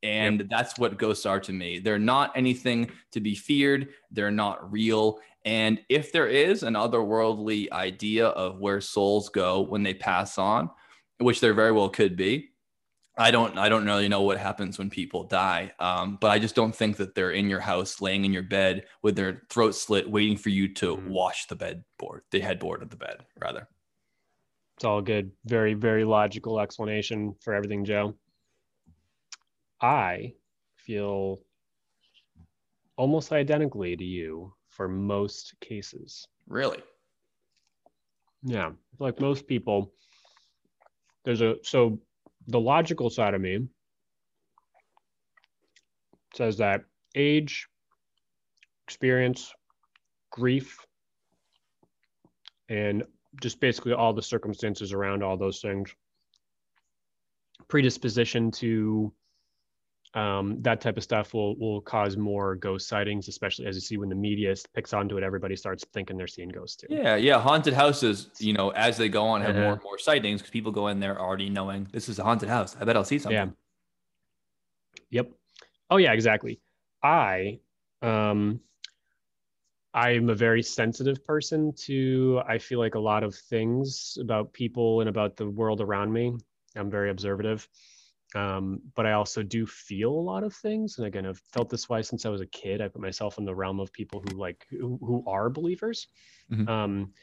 And 0.03 0.41
that's 0.51 0.77
what 0.77 0.99
ghosts 0.99 1.25
are 1.25 1.39
to 1.39 1.51
me. 1.51 1.79
They're 1.79 1.97
not 1.97 2.31
anything 2.37 2.91
to 3.11 3.19
be 3.19 3.33
feared. 3.33 3.89
They're 4.11 4.29
not 4.29 4.71
real 4.71 5.19
and 5.45 5.81
if 5.89 6.11
there 6.11 6.27
is 6.27 6.63
an 6.63 6.73
otherworldly 6.73 7.71
idea 7.71 8.27
of 8.27 8.59
where 8.59 8.81
souls 8.81 9.29
go 9.29 9.61
when 9.61 9.83
they 9.83 9.93
pass 9.93 10.37
on, 10.37 10.69
which 11.19 11.39
there 11.39 11.53
very 11.53 11.71
well 11.71 11.89
could 11.89 12.17
be, 12.17 12.49
I 13.17 13.31
don't 13.31 13.57
I 13.57 13.69
don't 13.69 13.85
really 13.85 14.09
know 14.09 14.23
what 14.23 14.37
happens 14.39 14.77
when 14.77 14.89
people 14.89 15.23
die. 15.23 15.71
Um, 15.79 16.17
but 16.19 16.31
I 16.31 16.39
just 16.39 16.55
don't 16.55 16.75
think 16.75 16.97
that 16.97 17.15
they're 17.15 17.31
in 17.31 17.49
your 17.49 17.61
house, 17.61 18.01
laying 18.01 18.25
in 18.25 18.33
your 18.33 18.43
bed 18.43 18.87
with 19.03 19.15
their 19.15 19.43
throat 19.49 19.73
slit, 19.75 20.09
waiting 20.09 20.35
for 20.35 20.49
you 20.49 20.73
to 20.73 20.97
Mhm. 20.97 21.07
wash 21.09 21.45
the 21.45 21.55
bed 21.55 21.85
board, 21.97 22.23
the 22.31 22.41
headboard 22.41 22.81
of 22.81 22.89
the 22.89 22.97
bed, 22.97 23.25
rather. 23.39 23.69
It's 24.75 24.83
all 24.83 25.01
good. 25.01 25.31
Very, 25.45 25.75
very 25.75 26.03
logical 26.03 26.59
explanation 26.59 27.35
for 27.35 27.53
everything, 27.53 27.85
Joe. 27.85 28.15
I 29.79 30.33
feel 30.75 31.39
almost 32.97 33.31
identically 33.31 33.95
to 33.95 34.03
you 34.03 34.53
for 34.75 34.87
most 34.87 35.53
cases. 35.61 36.27
Really? 36.47 36.79
Yeah, 38.43 38.71
like 38.99 39.19
most 39.19 39.47
people, 39.47 39.93
there's 41.23 41.41
a 41.41 41.55
so 41.63 41.99
the 42.47 42.59
logical 42.59 43.09
side 43.09 43.33
of 43.33 43.41
me 43.41 43.67
says 46.35 46.57
that 46.57 46.81
age, 47.15 47.67
experience, 48.87 49.53
grief, 50.29 50.85
and 52.69 53.03
just 53.41 53.59
basically 53.59 53.93
all 53.93 54.13
the 54.13 54.21
circumstances 54.21 54.93
around 54.93 55.23
all 55.23 55.37
those 55.37 55.61
things 55.61 55.95
predisposition 57.67 58.51
to 58.51 59.11
um, 60.15 60.61
that 60.61 60.79
type 60.79 60.95
of 60.97 61.03
stuff 61.03 61.33
will 61.33 61.57
will 61.59 61.81
cause 61.81 62.15
more 62.15 62.55
ghost 62.55 62.87
sightings, 62.87 63.27
especially 63.27 63.67
as 63.67 63.75
you 63.75 63.81
see 63.81 63.97
when 63.97 64.07
the 64.09 64.15
media 64.15 64.55
picks 64.73 64.93
onto 64.93 65.17
it, 65.17 65.23
everybody 65.23 65.55
starts 65.57 65.83
thinking 65.93 66.17
they're 66.17 66.25
seeing 66.25 66.49
ghosts 66.49 66.77
too. 66.77 66.87
Yeah, 66.89 67.17
yeah. 67.17 67.39
Haunted 67.39 67.73
houses, 67.73 68.29
you 68.39 68.53
know, 68.53 68.69
as 68.69 68.95
they 68.97 69.09
go 69.09 69.25
on, 69.25 69.41
have 69.41 69.51
Uh-huh. 69.51 69.61
more 69.61 69.73
and 69.73 69.83
more 69.83 69.99
sightings 69.99 70.41
because 70.41 70.51
people 70.51 70.71
go 70.71 70.87
in 70.87 70.99
there 71.01 71.19
already 71.19 71.49
knowing 71.49 71.87
this 71.91 72.07
is 72.07 72.17
a 72.17 72.23
haunted 72.23 72.47
house. 72.49 72.75
I 72.79 72.85
bet 72.85 72.95
I'll 72.95 73.03
see 73.03 73.19
something. 73.19 73.35
Yeah. 73.35 75.01
Yep. 75.11 75.31
Oh 75.89 75.97
yeah, 75.97 76.13
exactly. 76.13 76.61
I 77.03 77.59
um 78.01 78.61
I'm 79.93 80.29
a 80.29 80.35
very 80.35 80.61
sensitive 80.61 81.23
person 81.25 81.73
to 81.85 82.41
I 82.47 82.57
feel 82.57 82.79
like 82.79 82.95
a 82.95 82.99
lot 82.99 83.23
of 83.23 83.35
things 83.35 84.17
about 84.19 84.51
people 84.53 85.01
and 85.01 85.09
about 85.09 85.35
the 85.37 85.49
world 85.49 85.81
around 85.81 86.11
me. 86.11 86.35
I'm 86.75 86.89
very 86.89 87.09
observative. 87.09 87.67
Um, 88.35 88.81
but 88.95 89.05
I 89.05 89.13
also 89.13 89.41
do 89.43 89.65
feel 89.65 90.11
a 90.11 90.25
lot 90.31 90.43
of 90.43 90.53
things. 90.53 90.97
And 90.97 91.07
again, 91.07 91.25
I've 91.25 91.39
felt 91.39 91.69
this 91.69 91.87
way 91.87 92.01
since 92.01 92.25
I 92.25 92.29
was 92.29 92.41
a 92.41 92.45
kid. 92.47 92.81
I 92.81 92.89
put 92.89 93.01
myself 93.01 93.37
in 93.37 93.45
the 93.45 93.55
realm 93.55 93.79
of 93.79 93.93
people 93.93 94.21
who 94.21 94.35
like 94.37 94.67
who, 94.69 94.97
who 95.01 95.23
are 95.25 95.49
believers. 95.49 96.07
Mhm. 96.51 96.67
Um, 96.67 97.13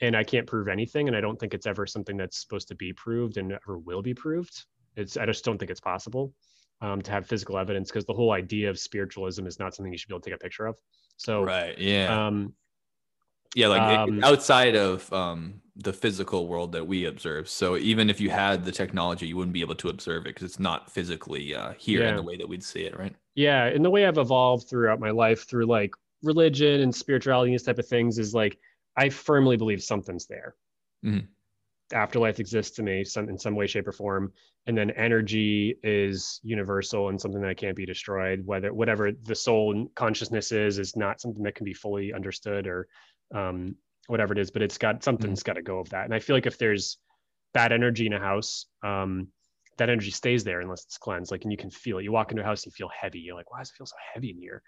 and 0.00 0.16
I 0.16 0.24
can't 0.24 0.46
prove 0.46 0.68
anything. 0.68 1.08
And 1.08 1.16
I 1.16 1.20
don't 1.20 1.38
think 1.38 1.54
it's 1.54 1.66
ever 1.66 1.86
something 1.86 2.16
that's 2.16 2.40
supposed 2.40 2.68
to 2.68 2.74
be 2.74 2.92
proved 2.92 3.36
and 3.36 3.52
ever 3.52 3.78
will 3.78 4.00
be 4.02 4.14
proved. 4.14 4.64
It's 4.96 5.16
I 5.16 5.26
just 5.26 5.44
don't 5.44 5.58
think 5.58 5.70
it's 5.70 5.80
possible 5.80 6.34
um, 6.80 7.02
to 7.02 7.10
have 7.10 7.26
physical 7.26 7.58
evidence 7.58 7.90
because 7.90 8.06
the 8.06 8.14
whole 8.14 8.32
idea 8.32 8.70
of 8.70 8.78
spiritualism 8.78 9.46
is 9.46 9.58
not 9.58 9.74
something 9.74 9.92
you 9.92 9.98
should 9.98 10.08
be 10.08 10.14
able 10.14 10.22
to 10.22 10.30
take 10.30 10.36
a 10.36 10.42
picture 10.42 10.66
of. 10.66 10.78
So 11.16 11.42
Right. 11.44 11.76
Yeah. 11.78 12.26
um, 12.28 12.54
yeah. 13.54 13.68
Like 13.68 13.80
um, 13.82 14.22
outside 14.24 14.76
of 14.76 15.12
um, 15.12 15.60
the 15.76 15.92
physical 15.92 16.46
world 16.46 16.72
that 16.72 16.86
we 16.86 17.06
observe. 17.06 17.48
So 17.48 17.76
even 17.76 18.10
if 18.10 18.20
you 18.20 18.30
had 18.30 18.64
the 18.64 18.72
technology, 18.72 19.26
you 19.26 19.36
wouldn't 19.36 19.54
be 19.54 19.60
able 19.62 19.76
to 19.76 19.88
observe 19.88 20.26
it 20.26 20.34
because 20.34 20.44
it's 20.44 20.60
not 20.60 20.90
physically 20.90 21.54
uh, 21.54 21.72
here 21.78 22.04
in 22.04 22.16
the 22.16 22.22
way 22.22 22.36
that 22.36 22.48
we'd 22.48 22.64
see 22.64 22.82
it. 22.82 22.98
Right. 22.98 23.14
yeah 23.34 23.64
and 23.66 23.84
the 23.84 23.90
way 23.90 24.04
i've 24.06 24.18
evolved 24.18 24.68
throughout 24.68 24.98
my 25.00 25.10
life 25.10 25.48
through 25.48 25.66
like 25.66 25.92
religion 26.22 26.80
and 26.80 26.94
spirituality 26.94 27.50
and 27.50 27.58
these 27.58 27.62
type 27.66 27.78
of 27.78 27.86
things 27.86 28.18
is 28.18 28.34
like 28.34 28.58
i 28.96 29.08
firmly 29.08 29.56
believe 29.56 29.82
something's 29.82 30.26
there 30.26 30.54
Mhm. 31.04 31.28
afterlife 31.92 32.40
exists 32.40 32.76
to 32.76 32.82
me 32.82 33.04
some, 33.04 33.28
in 33.28 33.38
some 33.38 33.54
way 33.54 33.66
shape 33.66 33.88
or 33.88 33.92
form 33.92 34.32
and 34.66 34.76
then 34.76 34.90
energy 34.90 35.76
is 35.82 36.40
universal 36.42 37.08
and 37.08 37.18
something 37.20 37.40
that 37.40 37.56
can't 37.56 37.76
be 37.76 37.86
destroyed 37.86 38.44
whether 38.44 38.74
whatever 38.74 39.12
the 39.12 39.34
soul 39.34 39.72
and 39.72 39.94
consciousness 39.94 40.52
is 40.52 40.78
is 40.78 40.94
not 40.96 41.20
something 41.20 41.42
that 41.42 41.54
can 41.54 41.64
be 41.64 41.72
fully 41.74 42.12
understood 42.12 42.66
or 42.66 42.86
um, 43.34 43.76
whatever 44.06 44.32
it 44.32 44.38
is 44.38 44.50
but 44.50 44.62
it's 44.62 44.78
got 44.78 45.04
something's 45.04 45.42
got 45.42 45.54
to 45.54 45.62
go 45.62 45.78
of 45.78 45.88
that 45.90 46.04
and 46.04 46.14
i 46.14 46.18
feel 46.18 46.34
like 46.34 46.46
if 46.46 46.58
there's 46.58 46.98
bad 47.52 47.72
energy 47.72 48.06
in 48.06 48.12
a 48.12 48.18
house 48.18 48.66
um, 48.82 49.28
that 49.76 49.88
energy 49.88 50.10
stays 50.10 50.44
there 50.44 50.60
unless 50.60 50.84
it's 50.84 50.98
cleansed. 50.98 51.30
Like, 51.30 51.42
and 51.42 51.50
you 51.50 51.56
can 51.56 51.70
feel 51.70 51.98
it. 51.98 52.04
You 52.04 52.12
walk 52.12 52.30
into 52.30 52.42
a 52.42 52.46
house, 52.46 52.64
and 52.64 52.72
you 52.72 52.76
feel 52.76 52.90
heavy. 52.94 53.18
You're 53.18 53.34
like, 53.34 53.50
why 53.50 53.60
does 53.60 53.70
it 53.70 53.76
feel 53.76 53.86
so 53.86 53.96
heavy 54.12 54.30
in 54.30 54.36
here? 54.36 54.62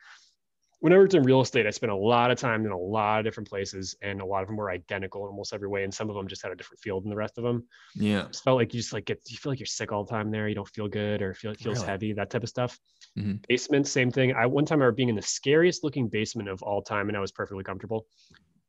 When 0.81 0.93
I 0.93 0.97
worked 0.97 1.13
in 1.15 1.23
real 1.23 1.43
estate, 1.43 1.67
I 1.67 1.71
spent 1.71 1.93
a 1.93 1.97
lot 1.97 2.31
of 2.31 2.39
time 2.39 2.65
in 2.65 2.73
a 2.73 2.79
lot 2.79 3.21
of 3.21 3.25
different 3.25 3.49
places, 3.49 3.95
and 4.03 4.23
a 4.23 4.25
lot 4.25 4.43
of 4.43 4.49
them 4.49 4.57
were 4.57 4.71
identical 4.71 5.23
in 5.25 5.29
almost 5.29 5.53
every 5.53 5.69
way. 5.69 5.85
And 5.85 5.93
some 5.93 6.09
of 6.09 6.17
them 6.17 6.27
just 6.27 6.43
had 6.43 6.51
a 6.51 6.57
different 6.57 6.81
feel 6.81 7.01
than 7.01 7.11
the 7.11 7.17
rest 7.17 7.37
of 7.37 7.45
them. 7.45 7.69
Yeah. 7.95 8.27
It 8.27 8.41
felt 8.43 8.57
like 8.57 8.73
you 8.73 8.81
just 8.81 8.95
like 8.95 9.05
get, 9.05 9.21
you 9.29 9.37
feel 9.37 9.53
like 9.53 9.61
you're 9.61 9.67
sick 9.67 9.93
all 9.93 10.03
the 10.03 10.11
time 10.11 10.31
there. 10.31 10.49
You 10.49 10.55
don't 10.55 10.69
feel 10.69 10.89
good, 10.89 11.21
or 11.21 11.35
feel 11.35 11.53
it 11.53 11.61
feels 11.61 11.77
Really? 11.77 11.89
heavy, 11.89 12.13
that 12.15 12.31
type 12.31 12.43
of 12.43 12.49
stuff. 12.49 12.81
Mhm. 13.19 13.47
Basement, 13.47 13.87
same 13.87 14.11
thing. 14.11 14.33
I 14.33 14.47
one 14.47 14.65
time 14.65 14.81
I 14.81 14.87
remember 14.87 14.97
being 14.97 15.11
in 15.11 15.15
the 15.15 15.23
scariest 15.23 15.85
looking 15.85 16.09
basement 16.09 16.49
of 16.49 16.63
all 16.63 16.81
time, 16.83 17.09
and 17.09 17.17
I 17.17 17.21
was 17.21 17.33
perfectly 17.33 17.65
comfortable. 17.65 18.07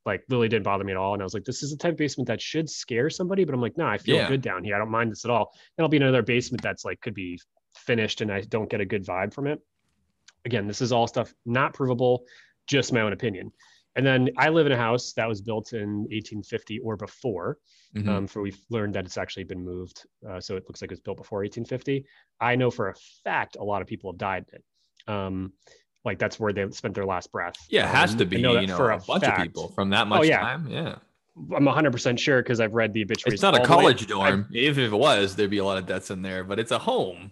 Like 0.05 0.23
really 0.29 0.49
didn't 0.49 0.65
bother 0.65 0.83
me 0.83 0.91
at 0.91 0.97
all. 0.97 1.13
And 1.13 1.21
I 1.21 1.25
was 1.25 1.33
like, 1.33 1.45
this 1.45 1.63
is 1.63 1.71
the 1.71 1.77
type 1.77 1.93
of 1.93 1.97
basement 1.97 2.27
that 2.27 2.41
should 2.41 2.69
scare 2.69 3.09
somebody, 3.09 3.45
but 3.45 3.53
I'm 3.55 3.61
like, 3.61 3.77
no, 3.77 3.85
I 3.87 3.97
feel 3.97 4.17
Yeah. 4.17 4.27
good 4.27 4.41
down 4.41 4.63
here. 4.63 4.75
I 4.75 4.79
don't 4.79 4.91
mind 4.91 5.11
this 5.11 5.23
at 5.25 5.31
all. 5.31 5.53
Then 5.77 5.83
I'll 5.83 5.89
be 5.89 5.97
in 5.97 6.03
another 6.03 6.21
basement 6.23 6.61
that's 6.61 6.83
like 6.83 6.99
could 7.01 7.13
be 7.13 7.39
finished 7.75 8.21
and 8.21 8.31
I 8.31 8.41
don't 8.41 8.69
get 8.69 8.81
a 8.81 8.85
good 8.85 9.05
vibe 9.05 9.33
from 9.33 9.47
it. 9.47 9.59
Again, 10.45 10.67
this 10.67 10.81
is 10.81 10.91
all 10.91 11.07
stuff 11.07 11.33
not 11.45 11.73
provable, 11.73 12.25
just 12.67 12.91
my 12.91 13.01
own 13.01 13.13
opinion. 13.13 13.51
And 13.95 14.05
then 14.05 14.29
I 14.37 14.49
live 14.49 14.65
in 14.65 14.71
a 14.71 14.77
house 14.77 15.13
that 15.13 15.27
was 15.29 15.41
built 15.41 15.71
in 15.73 16.07
1850 16.09 16.79
or 16.79 16.97
before. 16.97 17.57
Mhm. 17.95 18.07
Um, 18.09 18.27
for 18.27 18.41
we've 18.41 18.59
learned 18.71 18.95
that 18.95 19.05
it's 19.05 19.17
actually 19.19 19.43
been 19.43 19.63
moved, 19.63 20.05
uh, 20.27 20.41
so 20.41 20.57
it 20.57 20.63
looks 20.67 20.81
like 20.81 20.89
it 20.89 20.93
was 20.93 20.99
built 20.99 21.17
before 21.17 21.43
1850. 21.43 22.03
I 22.41 22.55
know 22.55 22.71
for 22.71 22.89
a 22.89 22.95
fact 23.23 23.55
a 23.59 23.63
lot 23.63 23.83
of 23.83 23.87
people 23.87 24.11
have 24.11 24.17
died 24.17 24.45
in 24.51 24.55
it. 24.55 24.63
Um, 25.07 25.53
like 26.05 26.19
that's 26.19 26.39
where 26.39 26.51
they 26.53 26.69
spent 26.71 26.93
their 26.95 27.05
last 27.05 27.31
breath. 27.31 27.55
yeah. 27.69 27.85
It 27.89 27.95
has 27.95 28.11
Um, 28.11 28.17
to 28.19 28.23
I 28.25 28.27
be, 28.27 28.41
that 28.41 28.61
you 28.61 28.67
know, 28.67 28.77
for 28.77 28.91
a, 28.91 28.97
bunch 28.99 29.23
fact. 29.23 29.39
of 29.39 29.43
people 29.43 29.69
from 29.69 29.89
that 29.91 30.07
much 30.07 30.27
yeah. 30.27 30.39
time. 30.39 30.67
Yeah. 30.69 30.95
I'm 31.55 31.63
100% 31.65 32.19
sure 32.19 32.43
because 32.43 32.59
I've 32.59 32.73
read 32.73 32.93
the 32.93 33.03
obituaries. 33.03 33.35
It's 33.35 33.41
not 33.41 33.55
a 33.55 33.59
all 33.61 33.65
the 33.65 33.69
way- 33.77 33.81
college 33.83 34.05
dorm. 34.07 34.47
Even 34.53 34.83
if 34.83 34.91
it 34.93 34.95
was, 34.95 35.35
there'd 35.35 35.49
be 35.49 35.57
a 35.59 35.65
lot 35.65 35.77
of 35.77 35.85
deaths 35.85 36.11
in 36.11 36.21
there, 36.21 36.43
but 36.43 36.59
it's 36.59 36.71
a 36.71 36.77
home. 36.77 37.31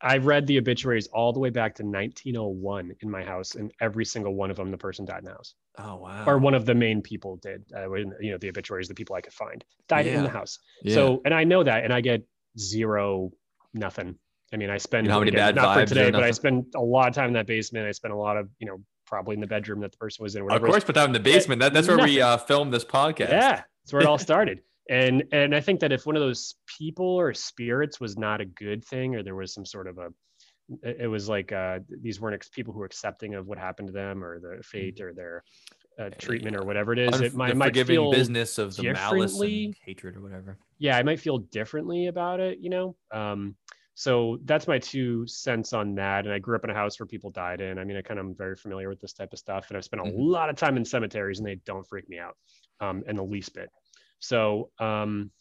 I've 0.00 0.26
read 0.26 0.46
the 0.46 0.58
obituaries 0.58 1.08
all 1.08 1.32
the 1.32 1.40
way 1.40 1.50
back 1.50 1.74
to 1.74 1.82
1901 1.82 2.92
in 3.00 3.10
my 3.10 3.24
house, 3.24 3.56
and 3.56 3.72
every 3.80 4.04
single 4.04 4.34
one 4.34 4.48
of 4.50 4.56
them, 4.56 4.70
the 4.70 4.78
person 4.78 5.04
died 5.04 5.18
in 5.18 5.24
the 5.24 5.32
house, 5.32 5.54
Oh, 5.76 5.96
wow. 5.96 6.24
or 6.24 6.38
one 6.38 6.54
of 6.54 6.64
the 6.66 6.74
main 6.74 7.02
people 7.02 7.36
did. 7.42 7.64
Uh, 7.74 7.86
when, 7.90 8.12
you 8.20 8.30
know, 8.30 8.38
the 8.38 8.48
obituaries, 8.48 8.86
the 8.86 8.94
people 8.94 9.16
I 9.16 9.20
could 9.20 9.32
find 9.32 9.64
died 9.88 10.06
in 10.06 10.22
the 10.22 10.30
house. 10.30 10.60
Yeah. 10.84 10.94
So, 10.94 11.20
and 11.24 11.34
I 11.34 11.42
know 11.44 11.64
that, 11.64 11.82
and 11.84 11.92
I 11.92 12.00
get 12.00 12.22
zero, 12.56 13.32
nothing. 13.74 14.14
I 14.52 14.56
mean, 14.56 14.70
I 14.70 14.78
spend 14.78 15.04
You 15.04 15.08
know 15.08 15.14
how 15.14 15.20
many 15.20 15.30
again, 15.30 15.54
bad 15.54 15.54
not 15.56 15.74
for 15.74 15.80
vibes 15.80 15.84
or 15.84 15.86
today, 15.86 16.10
but 16.10 16.22
I 16.22 16.30
spend 16.30 16.66
a 16.74 16.80
lot 16.80 17.08
of 17.08 17.14
time 17.14 17.28
in 17.28 17.32
that 17.34 17.46
basement. 17.46 17.86
I 17.86 17.92
spent 17.92 18.14
a 18.14 18.16
lot 18.16 18.36
of, 18.36 18.48
you 18.58 18.66
know, 18.66 18.82
probably 19.06 19.34
in 19.34 19.40
the 19.40 19.46
bedroom 19.46 19.80
that 19.80 19.92
the 19.92 19.98
person 19.98 20.22
was 20.22 20.36
in. 20.36 20.42
or 20.42 20.52
of 20.52 20.62
course, 20.62 20.84
but 20.84 20.96
I'm 20.96 21.06
in 21.06 21.12
the 21.12 21.20
basement. 21.20 21.60
That, 21.60 21.72
that's 21.74 21.88
where 21.88 21.98
we 21.98 22.20
uh, 22.20 22.36
filmed 22.38 22.72
this 22.72 22.84
podcast. 22.84 23.30
Yeah, 23.30 23.62
that's 23.84 23.92
where 23.92 24.02
it 24.02 24.06
all 24.06 24.18
started. 24.30 24.60
And 24.90 25.24
and 25.32 25.54
I 25.54 25.60
think 25.60 25.80
that 25.80 25.92
if 25.92 26.06
one 26.06 26.16
of 26.16 26.22
those 26.22 26.54
people 26.66 27.06
or 27.06 27.34
spirits 27.34 28.00
was 28.00 28.16
not 28.16 28.40
a 28.40 28.46
good 28.46 28.84
thing, 28.84 29.14
or 29.14 29.22
there 29.22 29.34
was 29.34 29.52
some 29.52 29.66
sort 29.66 29.86
of 29.86 29.98
a, 29.98 30.08
it 30.82 31.08
was 31.08 31.28
like 31.28 31.52
uh, 31.52 31.80
these 32.00 32.20
weren't 32.20 32.34
ex- 32.34 32.48
people 32.48 32.72
who 32.72 32.80
were 32.80 32.86
accepting 32.86 33.34
of 33.34 33.46
what 33.46 33.58
happened 33.58 33.88
to 33.88 33.92
them 33.92 34.24
or 34.24 34.40
their 34.40 34.62
fate 34.62 35.00
or 35.00 35.12
their 35.12 35.44
uh, 35.98 36.08
treatment 36.18 36.56
or 36.56 36.64
whatever 36.64 36.92
it 36.94 36.98
is. 36.98 37.10
Unf- 37.10 37.22
it 37.22 37.34
might, 37.34 37.48
the 37.50 37.54
might 37.56 37.66
forgiving 37.66 37.96
feel 37.96 38.10
business 38.10 38.56
of 38.56 38.76
the 38.76 38.92
malice 38.92 39.38
and 39.38 39.76
hatred 39.84 40.16
or 40.16 40.22
whatever. 40.22 40.56
yeah, 40.78 40.96
I 40.96 41.02
might 41.02 41.20
feel 41.20 41.38
differently 41.38 42.06
about 42.06 42.40
it, 42.40 42.58
you 42.60 42.70
know. 42.70 42.96
Um, 43.10 43.56
so 43.98 44.38
that's 44.44 44.68
my 44.68 44.78
two 44.78 45.26
cents 45.26 45.72
on 45.72 45.96
that. 45.96 46.24
And 46.24 46.32
I 46.32 46.38
grew 46.38 46.54
up 46.54 46.62
in 46.62 46.70
a 46.70 46.74
house 46.74 47.00
where 47.00 47.06
people 47.08 47.30
died 47.32 47.60
in. 47.60 47.80
I 47.80 47.84
mean, 47.84 47.96
I 47.96 48.02
kind 48.02 48.20
of 48.20 48.26
am 48.26 48.34
very 48.36 48.54
familiar 48.54 48.88
with 48.88 49.00
this 49.00 49.12
type 49.12 49.32
of 49.32 49.40
stuff, 49.40 49.66
and 49.68 49.76
I've 49.76 49.82
spent 49.82 50.00
a 50.00 50.04
Mhm. 50.04 50.16
lot 50.16 50.48
of 50.48 50.54
time 50.54 50.76
in 50.76 50.84
cemeteries, 50.84 51.40
and 51.40 51.48
they 51.48 51.56
don't 51.56 51.84
freak 51.84 52.08
me 52.08 52.16
out 52.16 52.36
um, 52.78 53.02
in 53.08 53.16
the 53.16 53.24
least 53.24 53.54
bit. 53.54 53.70
So, 54.20 54.70
um, 54.78 55.32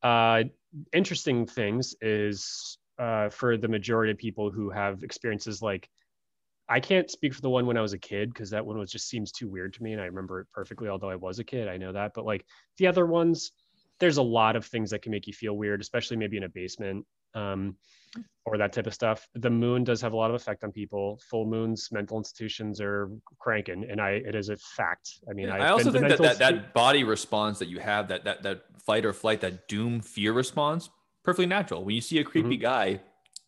uh, 0.00 0.44
interesting 0.92 1.44
things 1.44 1.96
is 2.00 2.78
uh, 3.00 3.30
for 3.30 3.56
the 3.56 3.66
majority 3.66 4.12
of 4.12 4.18
people 4.18 4.52
who 4.52 4.70
have 4.70 5.02
experiences 5.02 5.60
like. 5.60 5.90
I 6.70 6.80
can't 6.80 7.10
speak 7.10 7.34
for 7.34 7.40
the 7.40 7.50
one 7.50 7.66
when 7.66 7.78
I 7.78 7.80
was 7.80 7.94
a 7.94 7.98
kid 7.98 8.32
because 8.32 8.50
that 8.50 8.64
one 8.64 8.78
was 8.78 8.92
just 8.92 9.08
seems 9.08 9.32
too 9.32 9.48
weird 9.48 9.72
to 9.74 9.82
me, 9.82 9.92
and 9.92 10.00
I 10.02 10.04
remember 10.04 10.40
it 10.40 10.48
perfectly. 10.52 10.88
Although 10.88 11.10
I 11.10 11.16
was 11.16 11.40
a 11.40 11.44
kid, 11.44 11.66
I 11.66 11.78
know 11.78 11.92
that. 11.94 12.12
But 12.14 12.26
like 12.26 12.44
the 12.76 12.86
other 12.86 13.06
ones, 13.06 13.52
there's 13.98 14.16
a 14.18 14.22
lot 14.22 14.56
of 14.56 14.64
things 14.64 14.90
that 14.90 15.02
can 15.02 15.12
make 15.12 15.26
you 15.26 15.32
feel 15.32 15.54
weird, 15.56 15.80
especially 15.80 16.16
maybe 16.16 16.36
in 16.36 16.44
a 16.44 16.48
basement 16.48 17.04
um, 17.34 17.76
or 18.44 18.56
that 18.58 18.72
type 18.72 18.86
of 18.86 18.94
stuff. 18.94 19.28
The 19.34 19.50
moon 19.50 19.84
does 19.84 20.00
have 20.00 20.12
a 20.12 20.16
lot 20.16 20.30
of 20.30 20.36
effect 20.36 20.64
on 20.64 20.72
people. 20.72 21.20
Full 21.30 21.46
moons, 21.46 21.88
mental 21.92 22.16
institutions 22.18 22.80
are 22.80 23.10
cranking, 23.38 23.86
and 23.90 24.00
I 24.00 24.10
it 24.12 24.34
is 24.34 24.48
a 24.48 24.56
fact. 24.56 25.10
I 25.28 25.32
mean, 25.34 25.46
Yeah, 25.48 25.54
I've 25.54 25.72
also 25.72 25.92
think 25.92 26.08
that, 26.08 26.18
that 26.18 26.38
that 26.38 26.74
body 26.74 27.04
response 27.04 27.58
that 27.58 27.68
you 27.68 27.80
have, 27.80 28.08
that 28.08 28.24
that 28.24 28.42
that 28.42 28.64
fight 28.84 29.04
or 29.04 29.12
flight, 29.12 29.40
that 29.42 29.68
doom 29.68 30.00
fear 30.00 30.32
response, 30.32 30.90
perfectly 31.24 31.46
natural. 31.46 31.84
When 31.84 31.94
you 31.94 32.00
see 32.00 32.18
a 32.18 32.24
creepy 32.24 32.56
Mm-hmm. 32.56 32.62
guy 32.62 33.00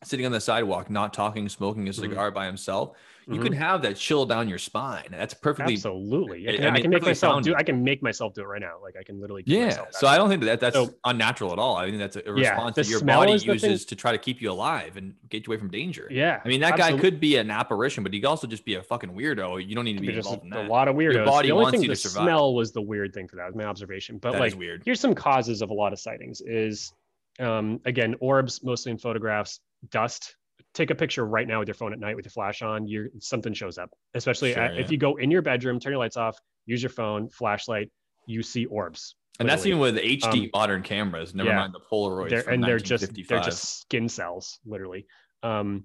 sitting 0.03 0.25
on 0.25 0.33
the 0.33 0.41
sidewalk, 0.41 0.89
not 0.89 1.13
talking, 1.13 1.49
smoking 1.49 1.87
a 1.87 1.91
Mhm. 1.91 1.95
cigar 1.95 2.31
by 2.31 2.47
himself, 2.47 2.97
you 3.31 3.39
Mhm. 3.41 3.43
can 3.45 3.53
have 3.53 3.83
that 3.83 3.97
chill 3.97 4.27
down 4.27 4.49
your 4.49 4.59
spine. 4.59 5.07
That's 5.11 5.35
perfectly 5.35 5.75
absolutely. 5.75 6.49
I 6.49 6.57
can, 6.57 6.65
I 6.67 6.75
I 6.75 6.81
can 6.81 6.91
make 6.91 7.03
myself 7.03 7.43
do. 7.43 7.55
I 7.55 7.63
can 7.63 7.85
make 7.85 8.03
myself 8.03 8.35
do 8.35 8.41
it 8.43 8.47
right 8.47 8.61
now. 8.61 8.75
Like 8.83 8.97
I 8.99 9.03
can 9.03 9.21
literally. 9.21 9.43
yeah. 9.47 9.85
So. 9.93 10.07
I 10.09 10.17
don't 10.17 10.29
think 10.29 10.43
that 10.45 10.61
that's 10.61 10.75
So- 10.75 10.95
unnatural 11.05 11.53
at 11.53 11.59
all. 11.59 11.77
I 11.77 11.87
think 11.87 11.99
that's 11.99 12.17
a, 12.17 12.21
a 12.21 12.37
Yeah, 12.37 12.51
response 12.51 12.77
that 12.77 12.89
your 12.89 13.03
body 13.05 13.33
the 13.35 13.39
thing- 13.39 13.53
uses 13.55 13.85
to 13.87 13.97
try 13.97 14.13
to 14.13 14.19
keep 14.19 14.43
you 14.43 14.51
alive 14.51 14.97
and 14.97 15.15
get 15.29 15.47
you 15.47 15.53
away 15.53 15.59
from 15.61 15.71
danger. 15.71 16.09
Yeah. 16.11 16.41
I 16.45 16.49
mean, 16.49 16.61
that 16.63 16.77
guy 16.77 16.97
could 16.99 17.21
be 17.21 17.37
an 17.37 17.51
apparition, 17.51 18.03
but 18.03 18.13
he 18.13 18.21
could 18.21 18.27
also 18.29 18.47
just 18.47 18.65
be 18.65 18.75
a 18.75 18.83
fucking 18.83 19.11
weirdo. 19.11 19.67
You 19.67 19.75
don't 19.75 19.85
need 19.85 19.95
to 19.99 20.01
be 20.03 20.15
involved 20.15 20.45
in 20.45 20.53
a, 20.53 20.63
a 20.63 20.69
lot 20.69 20.89
of 20.89 20.97
weirdos. 20.97 21.15
Your 21.15 21.25
body 21.25 21.49
the 21.49 21.53
only 21.53 21.63
wants 21.65 21.77
thing 21.77 21.83
you 21.83 21.89
the 21.89 21.95
to 21.95 22.01
survive. 22.09 22.25
smell 22.25 22.55
was 22.55 22.73
the 22.73 22.83
weird 22.83 23.15
thing 23.15 23.29
for 23.29 23.37
that. 23.37 23.47
Was 23.47 23.55
my 23.55 23.65
observation. 23.65 24.19
But 24.19 24.33
That 24.33 24.41
like, 24.41 24.59
weird. 24.59 24.83
here's 24.85 24.99
some 25.01 25.15
causes 25.15 25.63
of 25.63 25.71
a 25.71 25.75
lot 25.75 25.93
of 25.93 25.99
sightings. 26.01 26.41
Is 26.41 26.93
um, 27.39 27.81
again 27.85 28.17
orbs, 28.21 28.63
mostly 28.65 28.91
in 28.93 28.99
photographs. 28.99 29.61
Dust. 29.91 30.37
Take 30.73 30.91
a 30.91 30.95
picture 30.95 31.27
right 31.27 31.49
now 31.49 31.59
with 31.59 31.69
your 31.69 31.75
phone 31.75 31.93
at 31.93 31.99
night 31.99 32.17
with 32.17 32.25
your 32.25 32.31
flash 32.31 32.63
on. 32.63 32.87
You're 32.87 33.09
something 33.19 33.53
shows 33.53 33.77
up. 33.77 33.91
Especially 34.15 34.55
Sure, 34.55 34.63
uh, 34.63 34.73
yeah. 34.73 34.81
if 34.81 34.91
you 34.91 34.99
go 34.99 35.17
in 35.17 35.31
your 35.31 35.43
bedroom, 35.43 35.81
turn 35.81 35.93
your 35.93 35.99
lights 35.99 36.17
off, 36.17 36.39
use 36.67 36.83
your 36.83 36.91
phone, 36.91 37.29
flashlight. 37.29 37.91
you 38.27 38.43
see 38.43 38.67
orbs. 38.67 39.17
And 39.41 39.49
that's 39.49 39.65
even 39.65 39.79
with 39.81 39.97
HD 39.97 40.45
Um, 40.45 40.51
modern 40.55 40.83
cameras. 40.83 41.35
Never 41.35 41.49
yeah. 41.49 41.57
mind 41.57 41.73
the 41.73 41.81
Polaroids. 41.81 42.29
They're, 42.29 42.49
and 42.49 42.63
they're 42.63 42.79
just 42.79 43.13
they're 43.29 43.41
just 43.41 43.81
skin 43.81 44.09
cells, 44.09 44.61
literally. 44.67 45.07
Um, 45.43 45.85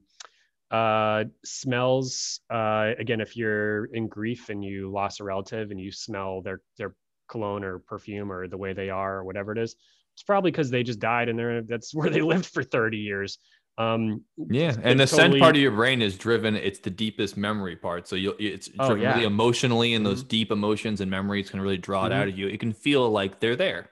uh, 0.71 1.23
smells. 1.45 2.41
Uh, 2.49 2.91
again, 2.99 3.21
if 3.21 3.37
you're 3.37 3.85
in 3.85 4.07
grief 4.07 4.49
and 4.49 4.63
you 4.63 4.91
lost 4.91 5.21
a 5.21 5.23
relative 5.23 5.71
and 5.71 5.79
you 5.79 5.91
smell 5.91 6.41
their 6.41 6.61
their 6.77 6.95
cologne 7.29 7.63
or 7.63 7.79
perfume 7.79 8.31
or 8.31 8.47
the 8.47 8.57
way 8.57 8.73
they 8.73 8.89
are 8.89 9.17
or 9.19 9.23
whatever 9.23 9.53
it 9.53 9.57
is, 9.57 9.75
it's 10.13 10.23
probably 10.23 10.51
because 10.51 10.69
they 10.69 10.83
just 10.83 10.99
died 10.99 11.29
and 11.29 11.39
they're 11.39 11.61
that's 11.61 11.95
where 11.95 12.09
they 12.09 12.21
lived 12.21 12.45
for 12.45 12.63
30 12.63 12.97
years. 12.97 13.39
Um, 13.77 14.23
Yeah, 14.37 14.75
and 14.83 14.99
the 14.99 15.07
scent 15.07 15.37
part 15.37 15.55
of 15.55 15.61
your 15.61 15.71
brain 15.71 16.01
is 16.01 16.17
driven. 16.17 16.55
It's 16.55 16.79
the 16.79 16.89
deepest 16.89 17.35
memory 17.35 17.75
part. 17.75 18.07
So 18.07 18.15
you'll 18.15 18.35
it's 18.39 18.69
Oh, 18.79 18.87
driven 18.87 19.03
yeah. 19.03 19.13
really 19.15 19.25
emotionally, 19.25 19.93
and 19.93 20.05
those 20.05 20.23
deep 20.23 20.51
emotions 20.51 21.01
and 21.01 21.11
memories 21.11 21.49
can 21.49 21.59
really 21.61 21.77
draw 21.77 22.05
it 22.05 22.11
out 22.13 22.27
of 22.27 22.37
you. 22.37 22.47
It 22.47 22.59
can 22.59 22.71
feel 22.73 23.09
like 23.09 23.39
they're 23.39 23.55
there. 23.55 23.89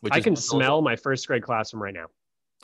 Which 0.00 0.12
Mm-hmm. 0.12 0.18
I 0.18 0.22
can 0.22 0.36
smell 0.36 0.82
my 0.82 0.96
first 0.96 1.26
grade 1.26 1.42
classroom 1.42 1.82
right 1.82 1.94
now. 1.94 2.06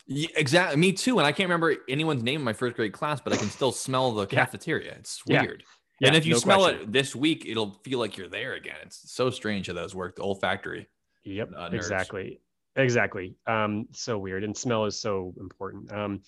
Yeah, 0.06 0.28
exactly. 0.36 0.76
Me 0.78 0.92
too. 0.92 1.18
And 1.18 1.26
I 1.26 1.32
can't 1.32 1.48
remember 1.48 1.76
anyone's 1.88 2.22
name 2.22 2.40
in 2.40 2.44
my 2.44 2.52
first 2.52 2.76
grade 2.76 2.92
class, 2.92 3.20
but 3.20 3.32
I 3.32 3.36
can 3.36 3.48
still 3.50 3.72
smell 3.72 4.12
the 4.12 4.26
cafeteria. 4.38 4.92
It's 4.98 5.24
weird. 5.26 5.62
Yeah, 6.00 6.08
and 6.08 6.16
if 6.16 6.26
you 6.26 6.34
no 6.34 6.38
smell 6.38 6.60
question. 6.64 6.80
it 6.82 6.92
this 6.92 7.16
week, 7.16 7.44
it'll 7.46 7.80
feel 7.84 7.98
like 7.98 8.16
you're 8.16 8.28
there 8.28 8.54
again. 8.54 8.76
It's 8.82 9.10
so 9.12 9.30
strange 9.30 9.68
how 9.68 9.72
those 9.72 9.94
work. 9.94 10.16
The 10.16 10.22
olfactory. 10.22 10.88
Yep, 11.24 11.50
uh, 11.56 11.70
exactly, 11.72 12.40
exactly. 12.76 13.34
Um, 13.46 13.86
so 13.92 14.18
weird, 14.18 14.44
and 14.44 14.56
smell 14.56 14.84
is 14.84 15.00
so 15.00 15.34
important. 15.40 15.90
Um, 15.92 16.20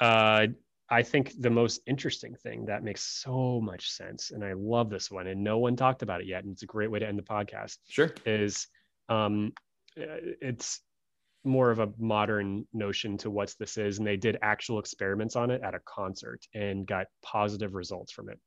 uh, 0.00 0.46
I 0.88 1.02
think 1.02 1.32
the 1.40 1.50
most 1.50 1.80
interesting 1.86 2.36
thing 2.36 2.66
that 2.66 2.84
makes 2.84 3.02
so 3.02 3.60
much 3.60 3.90
sense, 3.90 4.30
and 4.30 4.44
I 4.44 4.52
love 4.52 4.88
this 4.88 5.10
one, 5.10 5.26
and 5.26 5.42
no 5.42 5.58
one 5.58 5.76
talked 5.76 6.02
about 6.02 6.20
it 6.20 6.26
yet, 6.26 6.44
and 6.44 6.52
it's 6.52 6.62
a 6.62 6.66
great 6.66 6.90
way 6.90 6.98
to 7.00 7.06
end 7.08 7.18
the 7.18 7.22
podcast. 7.22 7.78
Sure. 7.88 8.12
Is 8.24 8.68
um, 9.08 9.52
uh, 9.98 10.34
it's 10.40 10.80
more 11.44 11.70
of 11.70 11.78
a 11.78 11.88
modern 11.98 12.66
notion 12.72 13.18
to 13.18 13.30
what 13.30 13.54
this 13.58 13.76
is, 13.78 13.98
and 13.98 14.06
they 14.06 14.16
did 14.16 14.38
actual 14.42 14.78
experiments 14.78 15.36
on 15.36 15.50
it 15.50 15.62
at 15.62 15.74
a 15.74 15.80
concert 15.86 16.40
and 16.54 16.86
got 16.86 17.06
positive 17.22 17.74
results 17.74 18.12
from 18.12 18.28
it 18.28 18.38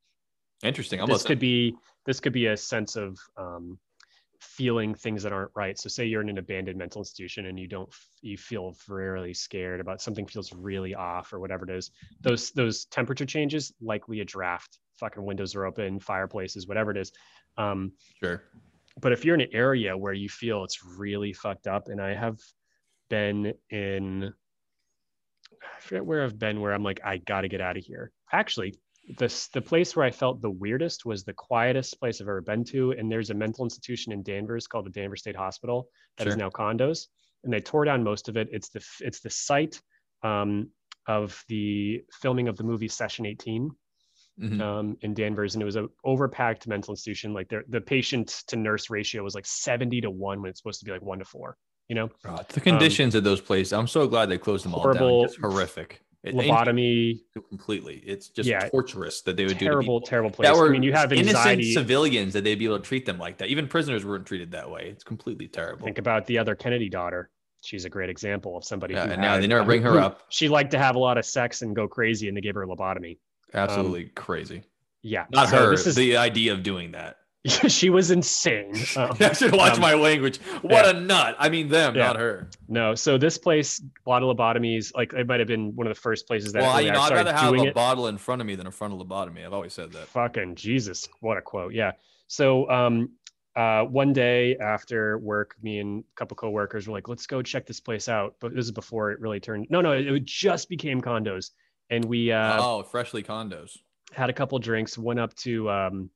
Interesting. 0.63 0.99
I'm 0.99 1.07
this 1.07 1.19
listening. 1.19 1.29
could 1.29 1.39
be 1.39 1.75
this 2.05 2.19
could 2.19 2.33
be 2.33 2.47
a 2.47 2.57
sense 2.57 2.95
of 2.95 3.17
um, 3.37 3.79
feeling 4.39 4.95
things 4.95 5.21
that 5.23 5.33
aren't 5.33 5.51
right 5.55 5.77
so 5.77 5.89
say 5.89 6.05
you're 6.05 6.21
in 6.21 6.29
an 6.29 6.37
abandoned 6.37 6.77
mental 6.77 7.01
institution 7.01 7.47
and 7.47 7.59
you 7.59 7.67
don't 7.67 7.89
you 8.21 8.37
feel 8.37 8.73
really 8.87 9.33
scared 9.33 9.79
about 9.81 10.01
something 10.01 10.25
feels 10.25 10.53
really 10.53 10.95
off 10.95 11.33
or 11.33 11.39
whatever 11.39 11.65
it 11.69 11.75
is 11.75 11.91
those 12.21 12.51
those 12.51 12.85
temperature 12.85 13.25
changes 13.25 13.73
likely 13.81 14.21
a 14.21 14.25
draft 14.25 14.79
fucking 14.97 15.23
windows 15.25 15.55
are 15.55 15.65
open 15.65 15.99
fireplaces 15.99 16.67
whatever 16.67 16.91
it 16.91 16.97
is 16.97 17.11
um, 17.57 17.91
Sure. 18.23 18.43
but 19.01 19.11
if 19.11 19.25
you're 19.25 19.35
in 19.35 19.41
an 19.41 19.49
area 19.51 19.97
where 19.97 20.13
you 20.13 20.29
feel 20.29 20.63
it's 20.63 20.83
really 20.85 21.33
fucked 21.33 21.67
up 21.67 21.89
and 21.89 22.01
i 22.01 22.13
have 22.13 22.39
been 23.09 23.53
in 23.69 24.33
i 25.63 25.81
forget 25.81 26.05
where 26.05 26.23
i've 26.23 26.39
been 26.39 26.61
where 26.61 26.73
i'm 26.73 26.83
like 26.83 27.01
i 27.03 27.17
gotta 27.17 27.49
get 27.49 27.59
out 27.59 27.75
of 27.75 27.83
here 27.83 28.11
actually 28.31 28.73
this 29.17 29.47
the 29.49 29.61
place 29.61 29.95
where 29.95 30.05
i 30.05 30.11
felt 30.11 30.41
the 30.41 30.49
weirdest 30.49 31.05
was 31.05 31.23
the 31.23 31.33
quietest 31.33 31.99
place 31.99 32.21
i've 32.21 32.27
ever 32.27 32.41
been 32.41 32.63
to 32.63 32.91
and 32.91 33.11
there's 33.11 33.31
a 33.31 33.33
mental 33.33 33.63
institution 33.65 34.11
in 34.11 34.21
danvers 34.21 34.67
called 34.67 34.85
the 34.85 34.91
danvers 34.91 35.21
state 35.21 35.35
hospital 35.35 35.89
that 36.17 36.27
is 36.27 36.33
Sure. 36.33 36.37
now 36.39 36.49
condos 36.49 37.07
and 37.43 37.51
they 37.51 37.59
tore 37.59 37.85
down 37.85 38.03
most 38.03 38.29
of 38.29 38.37
it 38.37 38.47
it's 38.51 38.69
the 38.69 38.83
it's 39.01 39.19
the 39.21 39.29
site 39.29 39.81
um, 40.23 40.69
of 41.07 41.43
the 41.47 42.03
filming 42.21 42.47
of 42.47 42.55
the 42.57 42.63
movie 42.63 42.87
session 42.87 43.25
18 43.25 43.71
Mhm. 44.41 44.61
um, 44.61 44.97
in 45.01 45.13
Danvers, 45.13 45.55
and 45.55 45.61
it 45.61 45.65
was 45.65 45.75
a 45.75 45.87
overpacked 46.05 46.65
mental 46.65 46.93
institution. 46.93 47.33
Like 47.33 47.49
the 47.49 47.61
the 47.67 47.81
patient 47.81 48.43
to 48.47 48.55
nurse 48.55 48.89
ratio 48.89 49.21
was 49.21 49.35
like 49.35 49.45
seventy 49.45 49.99
to 49.99 50.09
one 50.09 50.41
when 50.41 50.49
it's 50.49 50.61
supposed 50.61 50.79
to 50.79 50.85
be 50.85 50.91
like 50.91 51.01
one 51.01 51.19
to 51.19 51.25
four. 51.25 51.57
You 51.89 51.95
know, 51.95 52.09
Oh, 52.25 52.39
the 52.47 52.61
conditions 52.61 53.15
of 53.15 53.25
those 53.25 53.41
places. 53.41 53.73
I'm 53.73 53.87
so 53.87 54.07
glad 54.07 54.29
they 54.29 54.37
closed 54.37 54.63
them 54.63 54.73
all 54.73 54.83
down. 54.83 54.95
horrible- 54.95 55.25
Just 55.25 55.39
It, 56.23 56.35
lobotomy, 56.35 57.21
completely. 57.49 58.03
It's 58.05 58.27
just 58.27 58.49
Yeah. 58.49 58.67
torturous 58.67 59.21
that 59.21 59.37
they 59.37 59.43
would 59.45 59.53
do 59.57 59.59
to 59.59 59.65
terrible, 59.71 60.01
terrible 60.01 60.29
place. 60.31 60.49
that 60.49 60.55
were 60.57 60.67
I 60.67 60.69
mean, 60.71 60.83
you 60.83 60.91
have 60.91 61.13
innocent 61.13 61.37
anxiety. 61.37 61.71
civilians 61.73 62.33
that 62.33 62.43
they'd 62.43 62.59
be 62.59 62.65
able 62.65 62.79
to 62.79 62.83
treat 62.85 63.05
them 63.05 63.17
like 63.17 63.37
that. 63.37 63.47
Even 63.47 63.67
prisoners 63.69 64.05
weren't 64.05 64.25
treated 64.25 64.51
that 64.51 64.69
way. 64.69 64.89
It's 64.91 65.03
completely 65.05 65.47
terrible. 65.47 65.85
Think 65.85 65.97
about 65.97 66.25
the 66.25 66.37
other 66.37 66.55
Kennedy 66.55 66.89
daughter. 66.89 67.29
She's 67.61 67.85
a 67.85 67.89
great 67.89 68.09
example 68.09 68.57
of 68.57 68.65
somebody. 68.65 68.95
Yeah, 68.95 69.05
who 69.05 69.11
and 69.13 69.21
now 69.21 69.37
they 69.39 69.47
never 69.47 69.63
bring 69.63 69.81
her 69.83 69.91
who- 69.93 69.99
up. 69.99 70.23
She 70.29 70.49
liked 70.49 70.71
to 70.71 70.77
have 70.79 70.95
a 70.95 70.99
lot 70.99 71.17
of 71.17 71.25
sex 71.25 71.61
and 71.61 71.73
go 71.75 71.87
crazy, 71.87 72.27
and 72.27 72.35
they 72.35 72.41
gave 72.41 72.55
her 72.55 72.63
a 72.63 72.67
lobotomy. 72.67 73.17
Um, 73.53 73.61
Absolutely 73.61 74.05
crazy. 74.15 74.63
Yeah, 75.01 75.25
Not 75.31 75.47
so 75.47 75.57
her. 75.67 75.71
This 75.71 75.87
is 75.87 75.95
The 75.95 76.17
idea 76.17 76.51
of 76.51 76.63
doing 76.63 76.91
that. 76.91 77.18
she 77.67 77.89
was 77.89 78.11
insane. 78.11 78.73
Um, 78.97 79.15
I 79.19 79.31
should 79.33 79.53
watch 79.53 79.75
um, 79.75 79.81
my 79.81 79.93
language. 79.93 80.37
What 80.61 80.85
yeah. 80.85 80.89
a 80.91 80.93
nut. 80.99 81.35
I 81.39 81.49
mean 81.49 81.69
them, 81.69 81.95
Yeah. 81.95 82.07
not 82.07 82.17
her. 82.17 82.49
no, 82.67 82.95
so 82.95 83.17
this 83.17 83.37
place, 83.37 83.81
lot 84.05 84.21
lobotomies. 84.23 84.93
Like 84.93 85.13
it 85.13 85.25
might 85.27 85.39
have 85.39 85.47
been 85.47 85.75
one 85.75 85.87
of 85.87 85.93
the 85.95 85.99
first 85.99 86.27
places 86.27 86.51
that 86.53 86.61
Well, 86.61 86.73
really 86.73 86.87
you 86.87 86.91
know, 86.91 86.99
I'd 87.01 87.13
rather 87.13 87.33
have 87.33 87.53
a 87.53 87.63
it. 87.63 87.73
bottle 87.73 88.07
in 88.07 88.17
front 88.17 88.41
of 88.41 88.47
me 88.47 88.55
than 88.55 88.67
a 88.67 88.71
frontal 88.71 89.03
lobotomy. 89.03 89.45
I've 89.45 89.53
always 89.53 89.73
said 89.73 89.91
that. 89.93 90.07
fucking 90.07 90.55
jesus 90.55 91.07
what 91.21 91.37
a 91.37 91.41
quote 91.41 91.73
yeah 91.73 91.91
so 92.27 92.69
um 92.69 93.09
uh 93.55 93.83
one 93.83 94.11
day 94.13 94.57
after 94.57 95.17
work 95.19 95.55
me 95.61 95.79
and 95.79 96.03
a 96.03 96.15
couple 96.15 96.35
coworkers 96.35 96.87
were 96.87 96.93
like 96.93 97.07
let's 97.07 97.25
go 97.25 97.41
check 97.41 97.65
this 97.65 97.79
place 97.79 98.07
out 98.09 98.35
but 98.41 98.53
this 98.53 98.65
is 98.65 98.71
before 98.71 99.11
it 99.11 99.19
really 99.21 99.39
turned 99.39 99.65
no 99.69 99.79
no 99.81 99.93
it, 99.93 100.05
it 100.07 100.25
just 100.25 100.67
became 100.69 101.01
condos 101.01 101.51
and 101.89 102.03
we 102.05 102.31
uh 102.31 102.57
oh, 102.61 102.83
freshly 102.83 103.23
condos. 103.23 103.77
had 104.11 104.29
a 104.29 104.33
couple 104.33 104.59
drinks 104.59 104.97
went 104.97 105.19
up 105.19 105.33
to 105.35 105.69
um 105.69 106.09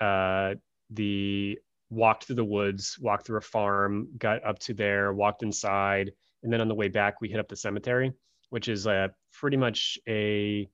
uh 0.00 0.54
the 0.90 1.58
walked 1.90 2.24
through 2.24 2.36
the 2.36 2.44
woods 2.44 2.98
walked 3.00 3.26
through 3.26 3.38
a 3.38 3.42
farm 3.42 4.08
got 4.18 4.44
up 4.44 4.58
to 4.58 4.74
there 4.74 5.12
walked 5.12 5.42
inside 5.42 6.10
and 6.42 6.52
then 6.52 6.60
on 6.60 6.68
the 6.68 6.74
way 6.74 6.88
back 6.88 7.20
we 7.20 7.28
hit 7.28 7.38
up 7.40 7.48
the 7.48 7.56
cemetery 7.56 8.12
which 8.50 8.68
is 8.68 8.86
uh, 8.86 9.06
pretty 9.32 9.56
much 9.56 9.98
a 10.08 10.68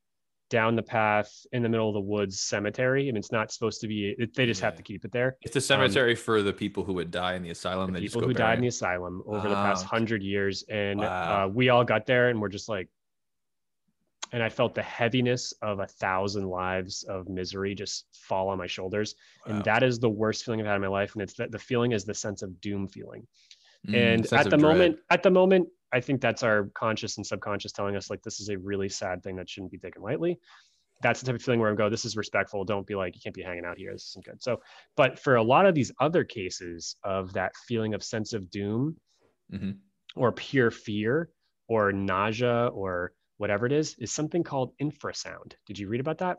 down 0.48 0.76
the 0.76 0.82
path 0.82 1.30
in 1.52 1.62
the 1.62 1.68
middle 1.68 1.88
of 1.88 1.94
the 1.94 2.00
woods 2.00 2.40
cemetery 2.40 3.08
and 3.08 3.18
it's 3.18 3.32
not 3.32 3.50
supposed 3.50 3.80
to 3.80 3.88
be 3.88 4.14
it, 4.16 4.32
they 4.34 4.46
just 4.46 4.60
have 4.60 4.76
to 4.76 4.82
keep 4.82 5.04
it 5.04 5.10
there 5.10 5.36
It's 5.42 5.54
the 5.54 5.60
cemetery 5.60 6.14
for 6.14 6.40
the 6.40 6.52
people 6.52 6.84
who 6.84 6.92
would 6.94 7.10
die 7.10 7.34
in 7.34 7.42
the 7.42 7.50
asylum. 7.50 7.86
Um, 7.88 7.92
the 7.92 7.98
They 7.98 8.04
just 8.04 8.14
people 8.14 8.20
go 8.22 8.28
who 8.28 8.34
died 8.34 8.54
in 8.58 8.62
the 8.62 8.68
asylum 8.68 9.22
over 9.26 9.48
the 9.48 9.54
past 9.56 9.84
hundred 9.84 10.22
years 10.22 10.64
and 10.68 11.00
Wow. 11.00 11.46
uh, 11.46 11.48
we 11.48 11.68
all 11.68 11.84
got 11.84 12.06
there 12.06 12.28
and 12.28 12.40
we're 12.40 12.48
just 12.48 12.68
like 12.68 12.88
and 14.32 14.42
i 14.42 14.48
felt 14.48 14.74
the 14.74 14.82
heaviness 14.82 15.52
of 15.62 15.78
a 15.80 15.86
thousand 15.86 16.46
lives 16.48 17.04
of 17.04 17.28
misery 17.28 17.74
just 17.74 18.06
fall 18.12 18.48
on 18.48 18.58
my 18.58 18.66
shoulders. 18.66 19.14
Wow. 19.46 19.56
and 19.56 19.64
that 19.64 19.82
is 19.82 19.98
the 19.98 20.08
worst 20.10 20.44
feeling 20.44 20.60
i've 20.60 20.66
had 20.66 20.76
in 20.76 20.82
my 20.82 20.88
life. 20.88 21.12
And 21.14 21.22
it's 21.22 21.34
that 21.34 21.50
the 21.52 21.58
feeling 21.58 21.92
is 21.92 22.04
the 22.04 22.14
sense 22.14 22.42
of 22.42 22.60
doom 22.60 22.88
feeling. 22.88 23.26
Mm, 23.88 23.94
and 24.14 24.32
at 24.32 24.50
the 24.50 24.58
moment 24.58 24.98
at 25.10 25.22
the 25.22 25.30
moment 25.30 25.68
i 25.92 26.00
think 26.00 26.20
that's 26.20 26.42
our 26.42 26.70
conscious 26.74 27.16
and 27.18 27.26
subconscious 27.26 27.72
telling 27.72 27.94
us 27.96 28.10
like 28.10 28.22
this 28.22 28.40
is 28.40 28.48
a 28.48 28.58
really 28.58 28.88
sad 28.88 29.22
thing 29.22 29.36
that 29.36 29.48
shouldn't 29.48 29.72
be 29.72 29.78
taken 29.78 30.02
lightly. 30.02 30.38
That's 31.02 31.20
the 31.20 31.26
type 31.26 31.36
of 31.36 31.42
feeling 31.42 31.60
where 31.60 31.70
i 31.70 31.74
go 31.74 31.88
this 31.90 32.04
is 32.04 32.16
respectful. 32.16 32.64
Don't 32.64 32.86
be 32.86 32.94
like 32.94 33.14
you 33.14 33.20
can't 33.22 33.34
be 33.34 33.42
hanging 33.42 33.64
out 33.64 33.78
here. 33.78 33.92
This 33.92 34.08
isn't 34.10 34.24
good. 34.24 34.42
So 34.42 34.60
but 34.96 35.18
for 35.18 35.36
a 35.36 35.42
lot 35.42 35.66
of 35.66 35.74
these 35.74 35.92
other 36.00 36.24
cases 36.24 36.96
of 37.04 37.32
that 37.34 37.52
feeling 37.68 37.94
of 37.94 38.02
sense 38.02 38.32
of 38.32 38.50
doom 38.50 38.96
Mhm. 39.52 39.76
or 40.16 40.32
pure 40.32 40.70
fear 40.72 41.30
or 41.68 41.92
nausea 41.92 42.66
or 42.68 43.12
whatever 43.38 43.66
it 43.66 43.72
is 43.72 43.94
is 43.98 44.12
something 44.12 44.42
called 44.42 44.72
infrasound 44.82 45.54
did 45.66 45.78
you 45.78 45.88
read 45.88 46.00
about 46.00 46.18
that 46.18 46.38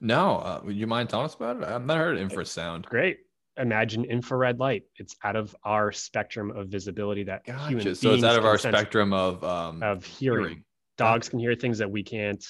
No, 0.00 0.36
uh, 0.36 0.60
would 0.64 0.76
you 0.76 0.86
mind 0.86 1.08
telling 1.10 1.26
us 1.26 1.34
about 1.34 1.56
it? 1.56 1.64
I've 1.64 1.84
not 1.84 1.98
heard 1.98 2.16
of 2.18 2.28
infrasound. 2.28 2.84
great 2.86 3.18
imagine 3.58 4.04
infrared 4.04 4.58
light 4.58 4.84
it's 4.96 5.14
out 5.24 5.36
of 5.36 5.54
our 5.64 5.92
spectrum 5.92 6.50
of 6.52 6.68
visibility 6.68 7.24
that 7.24 7.42
human 7.46 7.84
Gotcha. 7.84 7.94
So 7.96 8.14
it's 8.14 8.24
out 8.24 8.38
of 8.38 8.44
our 8.46 8.56
spectrum 8.58 9.12
of 9.12 9.44
um, 9.44 9.82
of 9.82 10.04
hearing. 10.06 10.44
hearing. 10.44 10.64
Dogs 10.96 11.28
can 11.28 11.38
hear 11.38 11.54
things 11.54 11.78
that 11.78 11.90
we 11.90 12.02
can't. 12.02 12.42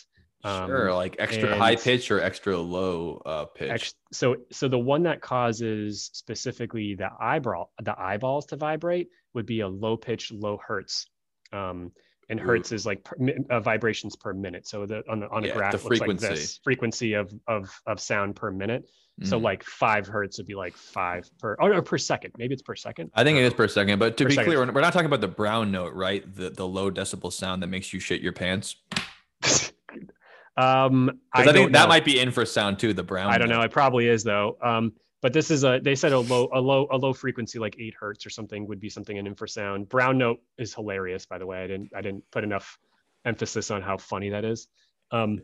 Um, 0.44 0.68
sure, 0.68 0.92
like 0.92 1.16
extra 1.20 1.56
high 1.56 1.76
pitch 1.76 2.10
or 2.10 2.20
extra 2.20 2.56
low 2.58 3.22
uh, 3.24 3.44
pitch. 3.46 3.70
ex- 3.70 3.94
so, 4.12 4.36
so 4.50 4.66
the 4.68 4.78
one 4.78 5.04
that 5.04 5.20
causes 5.20 6.10
specifically 6.12 6.96
the 6.96 7.08
eyeball, 7.20 7.70
the 7.80 7.94
eyeballs 7.98 8.46
to 8.46 8.56
vibrate 8.56 9.08
would 9.34 9.46
be 9.46 9.60
a 9.60 9.68
low 9.68 9.96
pitch, 9.96 10.32
low 10.32 10.58
hertz. 10.66 11.06
Um, 11.52 11.92
and 12.32 12.40
Ooh. 12.40 12.44
hertz 12.44 12.72
is 12.72 12.86
like 12.86 13.04
per, 13.04 13.14
uh, 13.50 13.60
vibrations 13.60 14.16
per 14.16 14.32
minute. 14.32 14.66
So 14.66 14.86
the 14.86 15.02
on 15.08 15.20
the 15.20 15.28
on 15.28 15.44
a 15.44 15.48
Yeah, 15.48 15.52
graph 15.54 15.72
the 15.72 15.88
looks 15.88 16.00
like 16.00 16.18
this 16.18 16.58
frequency 16.64 17.12
of 17.12 17.32
of 17.46 17.70
of 17.86 18.00
sound 18.00 18.34
per 18.34 18.50
minute. 18.50 18.90
So 19.22 19.38
Mhm. 19.38 19.42
like 19.42 19.62
five 19.62 20.06
hertz 20.06 20.38
would 20.38 20.46
be 20.46 20.54
like 20.54 20.74
five 20.74 21.30
per 21.38 21.54
or, 21.60 21.82
per 21.82 21.98
second. 21.98 22.32
Maybe 22.38 22.54
it's 22.54 22.62
per 22.62 22.74
second. 22.74 23.10
I 23.14 23.22
think 23.22 23.36
it 23.36 23.44
is 23.44 23.52
per 23.52 23.68
second, 23.68 23.98
but 23.98 24.16
to 24.16 24.24
Per 24.24 24.28
be 24.30 24.34
second. 24.34 24.50
clear, 24.50 24.72
we're 24.72 24.80
not 24.80 24.94
talking 24.94 25.06
about 25.06 25.20
the 25.20 25.28
brown 25.28 25.70
note, 25.70 25.92
right? 25.92 26.24
The 26.34 26.48
the 26.48 26.66
low 26.66 26.90
decibel 26.90 27.30
sound 27.30 27.62
that 27.62 27.66
makes 27.66 27.92
you 27.92 28.00
shit 28.00 28.22
your 28.22 28.32
pants. 28.32 28.76
um, 30.56 31.10
I, 31.34 31.42
I, 31.42 31.52
think 31.52 31.72
that 31.72 31.90
might 31.90 32.06
be 32.06 32.14
infrasound 32.14 32.78
too. 32.78 32.94
The 32.94 33.02
brown. 33.02 33.30
I 33.30 33.36
don't 33.36 33.50
know. 33.50 33.60
It 33.60 33.70
probably 33.70 34.08
is 34.08 34.24
though. 34.24 34.56
Um, 34.62 34.94
but 35.22 35.32
this 35.32 35.50
is 35.50 35.64
a 35.64 35.80
they 35.82 35.94
said 35.94 36.12
a 36.12 36.18
low 36.18 36.48
a 36.52 36.60
low 36.60 36.88
a 36.90 36.96
low 36.98 37.12
frequency 37.12 37.58
like 37.58 37.76
eight 37.78 37.94
hertz 37.98 38.26
or 38.26 38.30
something 38.30 38.66
would 38.66 38.80
be 38.80 38.90
something 38.90 39.16
in 39.16 39.32
infrasound. 39.32 39.88
Brown 39.88 40.18
note 40.18 40.40
is 40.58 40.74
hilarious, 40.74 41.24
by 41.24 41.38
the 41.38 41.46
way. 41.46 41.62
I 41.62 41.66
didn't 41.68 41.90
I 41.96 42.02
didn't 42.02 42.24
put 42.32 42.44
enough 42.44 42.78
emphasis 43.24 43.70
on 43.70 43.80
how 43.82 43.96
funny 43.96 44.30
that 44.30 44.44
is. 44.44 44.66
Um, 45.12 45.42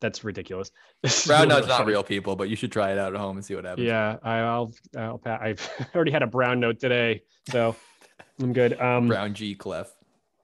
that's 0.00 0.24
ridiculous. 0.24 0.72
Brown 1.26 1.48
note's 1.48 1.68
not 1.68 1.86
real, 1.86 2.02
people, 2.02 2.34
but 2.34 2.48
you 2.48 2.56
should 2.56 2.72
try 2.72 2.90
it 2.90 2.98
out 2.98 3.14
at 3.14 3.20
home 3.20 3.36
and 3.36 3.44
see 3.44 3.54
what 3.54 3.64
happens. 3.64 3.86
Yeah, 3.86 4.16
I, 4.22 4.38
I'll, 4.38 4.72
I'll, 4.96 5.20
I've 5.24 5.70
already 5.94 6.10
had 6.10 6.22
a 6.22 6.26
brown 6.26 6.58
note 6.58 6.80
today, 6.80 7.22
so 7.50 7.76
I'm 8.40 8.52
good. 8.52 8.80
Um, 8.80 9.08
Brown 9.08 9.34
G 9.34 9.54
clef. 9.54 9.94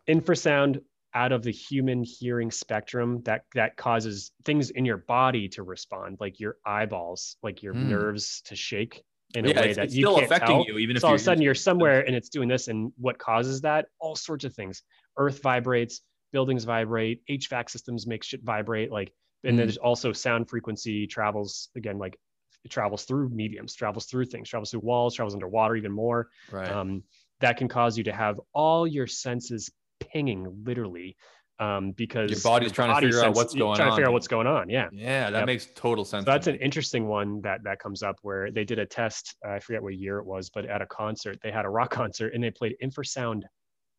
infrasound 0.08 0.82
out 1.14 1.32
of 1.32 1.42
the 1.42 1.50
human 1.52 2.02
hearing 2.04 2.50
spectrum 2.50 3.22
that 3.24 3.44
that 3.54 3.76
causes 3.76 4.32
things 4.44 4.70
in 4.70 4.84
your 4.84 4.98
body 4.98 5.48
to 5.48 5.62
respond, 5.62 6.18
like 6.20 6.38
your 6.40 6.56
eyeballs, 6.66 7.36
like 7.42 7.62
your 7.62 7.74
Hmm. 7.74 7.88
nerves 7.88 8.42
to 8.42 8.56
shake 8.56 9.02
in 9.34 9.44
Yeah, 9.44 9.52
a 9.52 9.60
way 9.60 9.68
it's, 9.68 9.76
that 9.76 9.84
it's 9.86 9.94
you 9.94 10.04
still 10.04 10.14
can't 10.14 10.26
affecting 10.26 10.56
tell. 10.56 10.64
you, 10.66 10.78
even 10.78 10.96
if 10.96 11.02
so 11.02 11.08
all 11.08 11.14
of 11.14 11.20
a 11.20 11.22
sudden 11.22 11.42
you're 11.42 11.54
somewhere 11.54 12.00
and 12.06 12.16
it's 12.16 12.28
doing 12.30 12.48
this 12.48 12.68
and 12.68 12.92
what 12.96 13.18
causes 13.18 13.60
that 13.60 13.86
all 14.00 14.16
sorts 14.16 14.44
of 14.44 14.54
things 14.54 14.82
earth 15.18 15.42
vibrates 15.42 16.00
buildings 16.32 16.64
vibrate 16.64 17.22
hvac 17.30 17.68
systems 17.68 18.06
make 18.06 18.24
shit 18.24 18.42
vibrate 18.42 18.90
like 18.90 19.12
and 19.44 19.54
Mm. 19.54 19.58
then 19.58 19.66
there's 19.66 19.76
also 19.76 20.12
sound 20.12 20.48
frequency 20.48 21.06
travels 21.06 21.68
again 21.76 21.98
like 21.98 22.18
it 22.64 22.70
travels 22.70 23.04
through 23.04 23.28
mediums 23.28 23.74
travels 23.74 24.06
through 24.06 24.24
things 24.24 24.48
travels 24.48 24.70
through 24.70 24.80
walls 24.80 25.14
travels 25.14 25.34
underwater 25.34 25.76
even 25.76 25.92
more 25.92 26.28
Right. 26.50 26.70
um, 26.70 27.02
that 27.40 27.56
can 27.58 27.68
cause 27.68 27.96
you 27.98 28.04
to 28.04 28.12
have 28.12 28.40
all 28.54 28.86
your 28.86 29.06
senses 29.06 29.70
pinging 30.12 30.62
literally 30.64 31.16
um, 31.60 31.90
because 31.92 32.30
Your 32.30 32.40
body's 32.40 32.70
trying 32.70 32.94
to 32.94 33.00
figure 33.00 33.24
out 33.24 33.34
what's 33.34 33.52
going 33.54 33.76
trying 33.76 33.88
to 33.90 33.96
figure 33.96 34.04
on. 34.06 34.10
out 34.10 34.12
what's 34.12 34.28
going 34.28 34.46
on 34.46 34.68
yeah 34.70 34.88
yeah, 34.92 35.28
that 35.30 35.38
Yep. 35.40 35.46
makes 35.46 35.68
total 35.74 36.04
sense. 36.04 36.24
so 36.24 36.30
that's 36.30 36.44
to 36.44 36.52
an 36.52 36.56
interesting 36.60 37.08
one 37.08 37.40
that 37.40 37.64
that 37.64 37.78
comes 37.80 38.02
up 38.02 38.16
where 38.22 38.50
they 38.52 38.64
did 38.64 38.78
a 38.78 38.86
test. 38.86 39.34
uh, 39.46 39.52
I 39.54 39.58
forget 39.58 39.82
what 39.82 39.94
year 39.96 40.18
it 40.18 40.24
was, 40.26 40.50
but 40.50 40.66
at 40.66 40.80
a 40.82 40.86
concert, 40.86 41.38
they 41.42 41.50
had 41.50 41.64
a 41.64 41.68
rock 41.68 41.90
concert 42.02 42.32
and 42.34 42.42
they 42.44 42.50
played 42.52 42.76
infrasound 42.82 43.42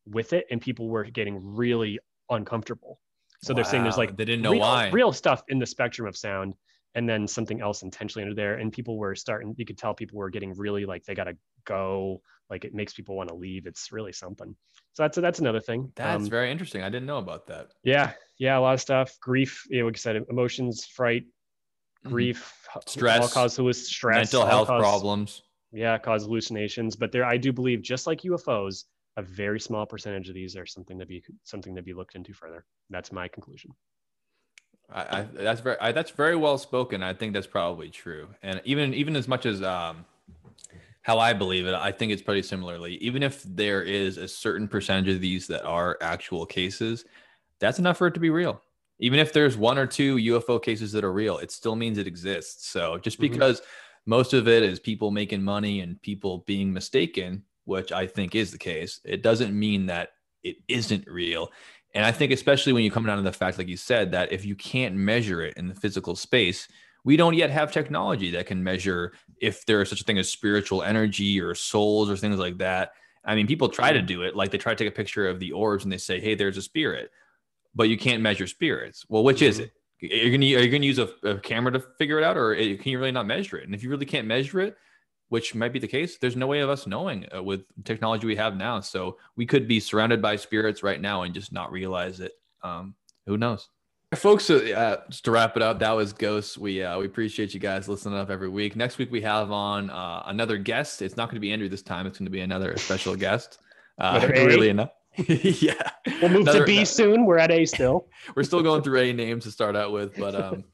with 0.06 0.32
it, 0.32 0.46
and 0.50 0.60
people 0.60 0.88
were 0.88 1.04
getting 1.04 1.38
really 1.42 1.98
uncomfortable. 2.30 2.98
So 3.42 3.52
they're 3.52 3.64
saying 3.64 3.82
there's 3.82 3.98
like 3.98 4.16
they 4.16 4.24
didn't 4.24 4.42
know 4.42 4.52
real, 4.52 4.60
why. 4.60 4.88
real 4.90 5.12
stuff 5.12 5.42
in 5.48 5.58
the 5.58 5.66
spectrum 5.66 6.08
of 6.08 6.16
sound, 6.16 6.54
and 6.94 7.08
then 7.08 7.26
something 7.26 7.60
else 7.60 7.82
intentionally 7.82 8.24
under 8.24 8.34
there, 8.34 8.54
and 8.56 8.72
people 8.72 8.96
were 8.98 9.14
starting. 9.14 9.54
You 9.58 9.64
could 9.64 9.78
tell 9.78 9.94
people 9.94 10.18
were 10.18 10.30
getting 10.30 10.54
really 10.56 10.84
like 10.86 11.04
they 11.04 11.14
gotta 11.14 11.36
go. 11.64 12.20
Like 12.48 12.64
it 12.64 12.74
makes 12.74 12.92
people 12.92 13.16
want 13.16 13.28
to 13.28 13.34
leave. 13.36 13.66
It's 13.66 13.92
really 13.92 14.12
something. 14.12 14.54
So 14.94 15.04
that's 15.04 15.16
that's 15.18 15.38
another 15.38 15.60
thing. 15.60 15.92
That's 15.94 16.24
Um, 16.24 16.28
very 16.30 16.50
interesting. 16.50 16.82
I 16.82 16.88
didn't 16.88 17.06
know 17.06 17.18
about 17.18 17.46
that. 17.46 17.68
yeah, 17.84 18.12
yeah, 18.38 18.58
a 18.58 18.60
lot 18.60 18.74
of 18.74 18.80
stuff. 18.80 19.16
Grief, 19.20 19.64
you 19.70 19.80
know, 19.80 19.86
like 19.86 19.96
I 19.96 19.98
said, 19.98 20.24
emotions, 20.28 20.84
fright, 20.84 21.24
Mhm. 22.04 22.10
grief, 22.10 22.66
all 22.74 22.82
Stress, 22.86 23.32
cause 23.32 23.56
halluc- 23.56 23.74
stress, 23.76 24.32
Mental 24.32 24.46
health 24.48 24.66
cause- 24.68 24.80
problems. 24.80 25.42
Yeah, 25.72 25.96
cause 25.98 26.24
hallucinations. 26.24 26.96
But 26.96 27.12
there, 27.12 27.24
I 27.24 27.36
do 27.36 27.52
believe, 27.52 27.82
just 27.82 28.08
like 28.08 28.24
UFOs, 28.24 28.86
a 29.16 29.22
very 29.22 29.60
small 29.60 29.86
percentage 29.86 30.28
of 30.28 30.34
these 30.34 30.56
are 30.56 30.66
something 30.66 30.98
to 30.98 31.06
be 31.06 31.22
something 31.44 31.76
to 31.76 31.82
be 31.82 31.92
looked 31.92 32.16
into 32.16 32.32
further. 32.32 32.64
That's 32.88 33.12
my 33.12 33.28
conclusion. 33.28 33.70
I, 34.92 35.20
I, 35.20 35.22
that's 35.32 35.60
very 35.60 35.76
I, 35.80 35.92
that's 35.92 36.10
very 36.10 36.36
well 36.36 36.58
spoken. 36.58 37.02
I 37.02 37.14
think 37.14 37.32
that's 37.32 37.46
probably 37.46 37.90
true. 37.90 38.28
And 38.42 38.60
even 38.64 38.94
even 38.94 39.16
as 39.16 39.28
much 39.28 39.46
as 39.46 39.62
um, 39.62 40.04
how 41.02 41.18
I 41.18 41.32
believe 41.32 41.66
it, 41.66 41.74
I 41.74 41.92
think 41.92 42.12
it's 42.12 42.22
pretty 42.22 42.42
similarly. 42.42 42.96
Even 42.96 43.22
if 43.22 43.42
there 43.42 43.82
is 43.82 44.16
a 44.16 44.28
certain 44.28 44.68
percentage 44.68 45.14
of 45.14 45.20
these 45.20 45.46
that 45.46 45.64
are 45.64 45.96
actual 46.00 46.44
cases, 46.44 47.04
that's 47.58 47.78
enough 47.78 47.98
for 47.98 48.06
it 48.06 48.14
to 48.14 48.20
be 48.20 48.30
real. 48.30 48.60
Even 48.98 49.18
if 49.18 49.32
there's 49.32 49.56
one 49.56 49.78
or 49.78 49.86
two 49.86 50.16
UFO 50.16 50.62
cases 50.62 50.92
that 50.92 51.04
are 51.04 51.12
real, 51.12 51.38
it 51.38 51.50
still 51.50 51.74
means 51.74 51.96
it 51.96 52.06
exists. 52.06 52.68
So 52.68 52.98
just 52.98 53.18
Mhm. 53.18 53.32
because 53.32 53.62
most 54.06 54.34
of 54.34 54.46
it 54.48 54.62
is 54.62 54.78
people 54.78 55.10
making 55.10 55.42
money 55.42 55.80
and 55.80 56.00
people 56.02 56.38
being 56.46 56.72
mistaken, 56.72 57.44
which 57.64 57.92
I 57.92 58.06
think 58.06 58.34
is 58.34 58.50
the 58.50 58.58
case, 58.58 59.00
it 59.04 59.22
doesn't 59.22 59.58
mean 59.58 59.86
that 59.86 60.10
it 60.42 60.56
isn't 60.68 61.06
real. 61.06 61.50
And 61.94 62.04
I 62.04 62.12
think, 62.12 62.32
especially 62.32 62.72
when 62.72 62.84
you 62.84 62.90
come 62.90 63.04
down 63.04 63.16
to 63.16 63.22
the 63.22 63.32
fact, 63.32 63.58
like 63.58 63.68
you 63.68 63.76
said, 63.76 64.12
that 64.12 64.32
if 64.32 64.44
you 64.44 64.54
can't 64.54 64.94
measure 64.94 65.42
it 65.42 65.54
in 65.56 65.66
the 65.68 65.74
physical 65.74 66.14
space, 66.14 66.68
we 67.04 67.16
don't 67.16 67.34
yet 67.34 67.50
have 67.50 67.72
technology 67.72 68.30
that 68.32 68.46
can 68.46 68.62
measure 68.62 69.12
if 69.40 69.66
there 69.66 69.82
is 69.82 69.88
such 69.88 70.02
a 70.02 70.04
thing 70.04 70.18
as 70.18 70.30
spiritual 70.30 70.82
energy 70.82 71.40
or 71.40 71.54
souls 71.54 72.08
or 72.10 72.16
things 72.16 72.38
like 72.38 72.58
that. 72.58 72.92
I 73.24 73.34
mean, 73.34 73.46
people 73.46 73.68
try 73.68 73.92
to 73.92 74.02
do 74.02 74.22
it, 74.22 74.36
like 74.36 74.50
they 74.50 74.58
try 74.58 74.72
to 74.72 74.76
take 74.84 74.92
a 74.92 74.96
picture 74.96 75.28
of 75.28 75.40
the 75.40 75.52
orbs 75.52 75.84
and 75.84 75.92
they 75.92 75.98
say, 75.98 76.20
"Hey, 76.20 76.34
there's 76.34 76.56
a 76.56 76.62
spirit," 76.62 77.10
but 77.74 77.88
you 77.88 77.96
can't 77.98 78.22
measure 78.22 78.46
spirits. 78.46 79.04
Well, 79.08 79.24
which 79.24 79.42
is 79.42 79.60
Mhm. 79.60 79.62
it? 79.64 79.72
Are 80.02 80.16
you 80.26 80.30
gonna 80.30 80.46
are 80.60 80.64
you 80.64 80.70
gonna 80.70 80.86
use 80.86 80.98
a, 80.98 81.10
a 81.24 81.38
camera 81.38 81.72
to 81.72 81.80
figure 81.98 82.18
it 82.18 82.24
out, 82.24 82.36
or 82.36 82.54
can 82.54 82.80
you 82.92 82.98
really 82.98 83.12
not 83.12 83.26
measure 83.26 83.58
it? 83.58 83.64
And 83.64 83.74
if 83.74 83.82
you 83.82 83.90
really 83.90 84.06
can't 84.06 84.26
measure 84.26 84.60
it, 84.60 84.76
which 85.30 85.54
might 85.54 85.72
be 85.72 85.78
the 85.78 85.88
case, 85.88 86.18
there's 86.18 86.36
no 86.36 86.46
way 86.46 86.60
of 86.60 86.68
us 86.68 86.86
knowing 86.86 87.26
uh, 87.34 87.42
with 87.42 87.62
technology 87.84 88.26
we 88.26 88.36
have 88.36 88.56
now. 88.56 88.80
So 88.80 89.16
we 89.36 89.46
could 89.46 89.66
be 89.66 89.80
surrounded 89.80 90.20
by 90.20 90.36
spirits 90.36 90.82
right 90.82 91.00
now 91.00 91.22
and 91.22 91.32
just 91.32 91.52
not 91.52 91.72
realize 91.72 92.20
it. 92.20 92.32
Um, 92.62 92.94
who 93.26 93.38
knows? 93.38 93.68
Folks, 94.16 94.50
uh, 94.50 94.96
just 95.08 95.24
to 95.24 95.30
wrap 95.30 95.56
it 95.56 95.62
up, 95.62 95.78
that 95.78 95.92
was 95.92 96.12
Ghosts. 96.12 96.58
We 96.58 96.82
uh, 96.82 96.98
we 96.98 97.06
appreciate 97.06 97.54
you 97.54 97.60
guys 97.60 97.88
listening 97.88 98.18
up 98.18 98.28
every 98.28 98.48
week. 98.48 98.74
Next 98.74 98.98
week 98.98 99.12
we 99.12 99.20
have 99.22 99.52
on 99.52 99.88
uh, 99.88 100.24
another 100.26 100.56
guest. 100.56 101.00
It's 101.00 101.16
not 101.16 101.26
going 101.26 101.36
to 101.36 101.40
be 101.40 101.52
Andrew 101.52 101.68
this 101.68 101.82
time. 101.82 102.08
It's 102.08 102.18
going 102.18 102.26
to 102.26 102.30
be 102.30 102.40
another 102.40 102.76
special 102.76 103.14
guest. 103.14 103.60
Uh, 103.98 104.26
really 104.30 104.68
enough. 104.68 104.90
yeah. 105.16 105.90
We'll 106.20 106.30
move 106.30 106.42
Another- 106.42 106.60
to 106.60 106.64
B 106.64 106.84
soon. 106.84 107.24
We're 107.24 107.38
at 107.38 107.52
A 107.52 107.64
still. 107.66 108.08
we're 108.34 108.42
still 108.42 108.62
going 108.62 108.82
through 108.82 108.98
A 108.98 109.12
names 109.12 109.44
to 109.44 109.52
start 109.52 109.76
out 109.76 109.92
with, 109.92 110.16
but 110.16 110.34
um, 110.34 110.64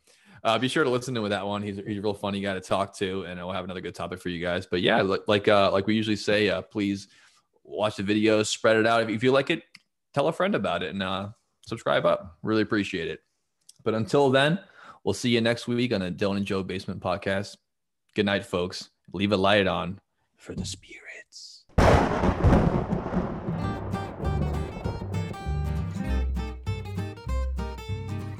uh, 0.46 0.56
be 0.58 0.68
sure 0.68 0.84
to 0.84 0.90
listen 0.90 1.12
to 1.14 1.20
with 1.20 1.32
that 1.32 1.44
one. 1.44 1.60
He's, 1.60 1.76
he's 1.76 1.98
a 1.98 2.00
real 2.00 2.14
funny 2.14 2.40
guy 2.40 2.54
to 2.54 2.60
talk 2.60 2.96
to, 2.98 3.24
and 3.24 3.38
we'll 3.40 3.52
have 3.52 3.64
another 3.64 3.80
good 3.80 3.96
topic 3.96 4.20
for 4.20 4.28
you 4.28 4.40
guys. 4.40 4.64
But 4.64 4.80
yeah, 4.80 5.02
li- 5.02 5.18
like 5.26 5.48
uh, 5.48 5.72
like 5.72 5.88
we 5.88 5.96
usually 5.96 6.16
say, 6.16 6.48
uh, 6.48 6.62
please 6.62 7.08
watch 7.64 7.96
the 7.96 8.04
videos, 8.04 8.46
spread 8.46 8.76
it 8.76 8.86
out. 8.86 9.02
If, 9.02 9.08
if 9.08 9.24
you 9.24 9.32
like 9.32 9.50
it, 9.50 9.64
tell 10.14 10.28
a 10.28 10.32
friend 10.32 10.54
about 10.54 10.84
it, 10.84 10.90
and 10.90 11.02
uh, 11.02 11.30
subscribe 11.66 12.06
up. 12.06 12.38
Really 12.44 12.62
appreciate 12.62 13.08
it. 13.08 13.20
But 13.82 13.94
until 13.94 14.30
then, 14.30 14.60
we'll 15.02 15.14
see 15.14 15.30
you 15.30 15.40
next 15.40 15.66
week 15.66 15.92
on 15.92 16.00
the 16.00 16.12
Dylan 16.12 16.36
and 16.36 16.46
Joe 16.46 16.62
Basement 16.62 17.00
Podcast. 17.00 17.56
Good 18.14 18.26
night, 18.26 18.46
folks. 18.46 18.90
Leave 19.12 19.32
a 19.32 19.36
light 19.36 19.66
on 19.66 19.98
for 20.36 20.54
the 20.54 20.64
spirits. 20.64 21.55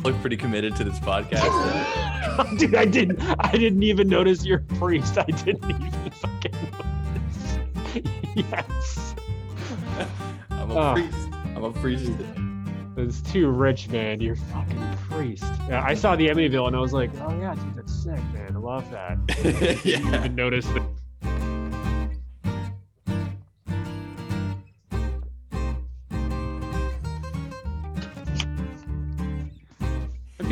Look 0.07 0.20
pretty 0.20 0.37
committed 0.37 0.77
to 0.77 0.85
this 0.85 1.01
podcast. 1.01 2.59
Dude, 2.61 2.77
I 2.77 2.85
didn't. 2.85 3.20
I 3.41 3.51
didn't 3.51 3.83
even 3.83 4.09
notice 4.09 4.47
you're 4.47 4.59
a 4.61 4.74
priest. 4.77 5.19
I 5.19 5.24
didn't 5.24 5.69
even 5.69 6.11
fucking 6.12 6.53
notice. 6.78 8.05
yes, 8.37 9.15
I'm 10.49 10.70
a 10.70 10.74
Oh. 10.77 10.93
priest. 10.95 11.28
I'm 11.57 11.65
a 11.65 11.73
priest. 11.73 12.12
it's 12.97 13.20
too 13.20 13.49
rich, 13.51 13.89
man. 13.89 14.20
You're 14.20 14.37
fucking 14.37 14.97
priest. 15.11 15.43
Yeah, 15.69 15.83
I 15.85 15.95
saw 15.95 16.15
the 16.15 16.28
Amityville 16.28 16.69
and 16.69 16.77
I 16.77 16.78
was 16.78 16.93
like, 16.93 17.11
oh 17.23 17.37
yeah, 17.41 17.57
dude, 17.57 17.74
that's 17.74 17.93
sick, 17.93 18.15
man. 18.33 18.53
I 18.55 18.59
love 18.61 18.89
that. 18.93 19.27
Didn't 19.83 20.15
even 20.15 20.37
notice 20.37 20.66
that. 20.66 20.83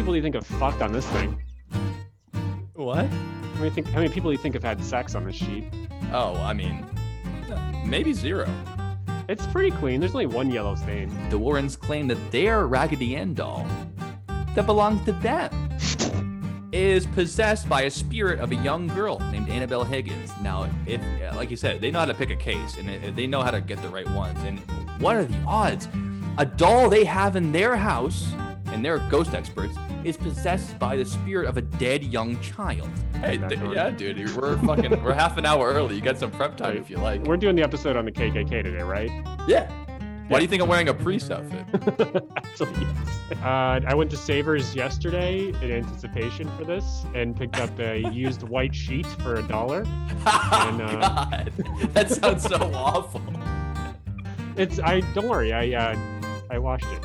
People 0.04 0.12
do 0.12 0.16
you 0.18 0.22
think 0.22 0.34
have 0.34 0.46
fucked 0.60 0.82
on 0.82 0.92
this 0.92 1.06
thing? 1.06 1.42
What? 2.74 3.06
How 3.06 3.58
many 3.58 3.70
think? 3.70 3.86
How 3.86 4.00
many 4.00 4.12
people 4.12 4.28
do 4.28 4.32
you 4.32 4.38
think 4.38 4.52
have 4.52 4.62
had 4.62 4.84
sex 4.84 5.14
on 5.14 5.24
this 5.24 5.34
sheet? 5.34 5.64
Oh, 6.12 6.34
I 6.42 6.52
mean, 6.52 6.84
maybe 7.86 8.12
zero. 8.12 8.46
It's 9.30 9.46
pretty 9.46 9.70
clean. 9.70 10.00
There's 10.00 10.12
only 10.14 10.26
one 10.26 10.50
yellow 10.50 10.74
stain. 10.74 11.10
The 11.30 11.38
Warrens 11.38 11.74
claim 11.74 12.06
that 12.08 12.18
their 12.30 12.66
Raggedy 12.66 13.16
Ann 13.16 13.32
doll 13.32 13.66
that 14.54 14.66
belongs 14.66 15.02
to 15.06 15.12
them 15.12 16.68
is 16.70 17.06
possessed 17.06 17.66
by 17.66 17.84
a 17.84 17.90
spirit 17.90 18.40
of 18.40 18.52
a 18.52 18.56
young 18.56 18.88
girl 18.88 19.18
named 19.32 19.48
Annabelle 19.48 19.84
Higgins. 19.84 20.30
Now, 20.42 20.68
if, 20.86 21.00
uh, 21.00 21.34
like 21.34 21.50
you 21.50 21.56
said, 21.56 21.80
they 21.80 21.90
know 21.90 22.00
how 22.00 22.04
to 22.04 22.12
pick 22.12 22.28
a 22.28 22.36
case 22.36 22.76
and 22.76 22.86
they- 22.86 23.10
they 23.10 23.26
know 23.26 23.40
how 23.40 23.52
to 23.52 23.62
get 23.62 23.80
the 23.80 23.88
right 23.88 24.10
ones. 24.10 24.38
And 24.42 24.60
what 25.00 25.16
are 25.16 25.24
the 25.24 25.38
odds? 25.46 25.88
A 26.36 26.44
doll 26.44 26.90
they 26.90 27.04
have 27.04 27.36
in 27.36 27.52
their 27.52 27.76
house, 27.76 28.30
and 28.66 28.84
they're 28.84 28.98
ghost 29.08 29.34
experts, 29.34 29.76
is 30.04 30.16
possessed 30.16 30.78
by 30.78 30.96
the 30.96 31.04
spirit 31.04 31.48
of 31.48 31.56
a 31.56 31.62
dead 31.62 32.04
young 32.04 32.38
child. 32.40 32.88
Hey, 33.20 33.36
That's 33.38 33.54
d- 33.54 33.60
yeah, 33.72 33.90
dude, 33.90 34.36
we're 34.36 34.56
fucking, 34.58 35.02
we're 35.02 35.12
half 35.24 35.36
an 35.38 35.46
hour 35.46 35.72
early. 35.72 35.94
You 35.96 36.00
got 36.02 36.18
some 36.18 36.30
prep 36.30 36.56
time 36.56 36.76
if 36.76 36.90
you 36.90 36.98
like. 36.98 37.22
We're 37.22 37.36
doing 37.36 37.56
the 37.56 37.62
episode 37.62 37.96
on 37.96 38.04
the 38.04 38.12
KKK 38.12 38.62
today, 38.62 38.82
right? 38.82 39.10
Yeah. 39.48 39.70
Why 40.28 40.38
do 40.38 40.42
you 40.44 40.48
think 40.48 40.62
I'm 40.62 40.68
wearing 40.68 40.88
a 40.88 40.94
priest 40.94 41.30
outfit? 41.30 41.66
Actually, 42.36 42.72
yes. 42.80 43.42
Uh, 43.42 43.80
I 43.86 43.94
went 43.94 44.10
to 44.12 44.16
Savers 44.16 44.74
yesterday 44.74 45.48
in 45.48 45.70
anticipation 45.70 46.50
for 46.56 46.64
this 46.64 47.04
and 47.14 47.36
picked 47.36 47.58
up 47.60 47.78
a 47.78 47.98
used 48.12 48.42
white 48.42 48.74
sheet 48.74 49.06
for 49.06 49.34
a 49.34 49.42
dollar. 49.42 49.84
oh, 49.86 50.78
uh, 50.82 51.00
God, 51.00 51.52
that 51.92 52.10
sounds 52.10 52.42
so 52.44 52.56
awful. 52.74 53.20
It's 54.56 54.78
I 54.78 55.00
don't 55.12 55.28
worry, 55.28 55.52
I 55.52 55.72
uh, 55.92 55.98
I 56.50 56.58
washed 56.58 56.86
it. 56.86 57.02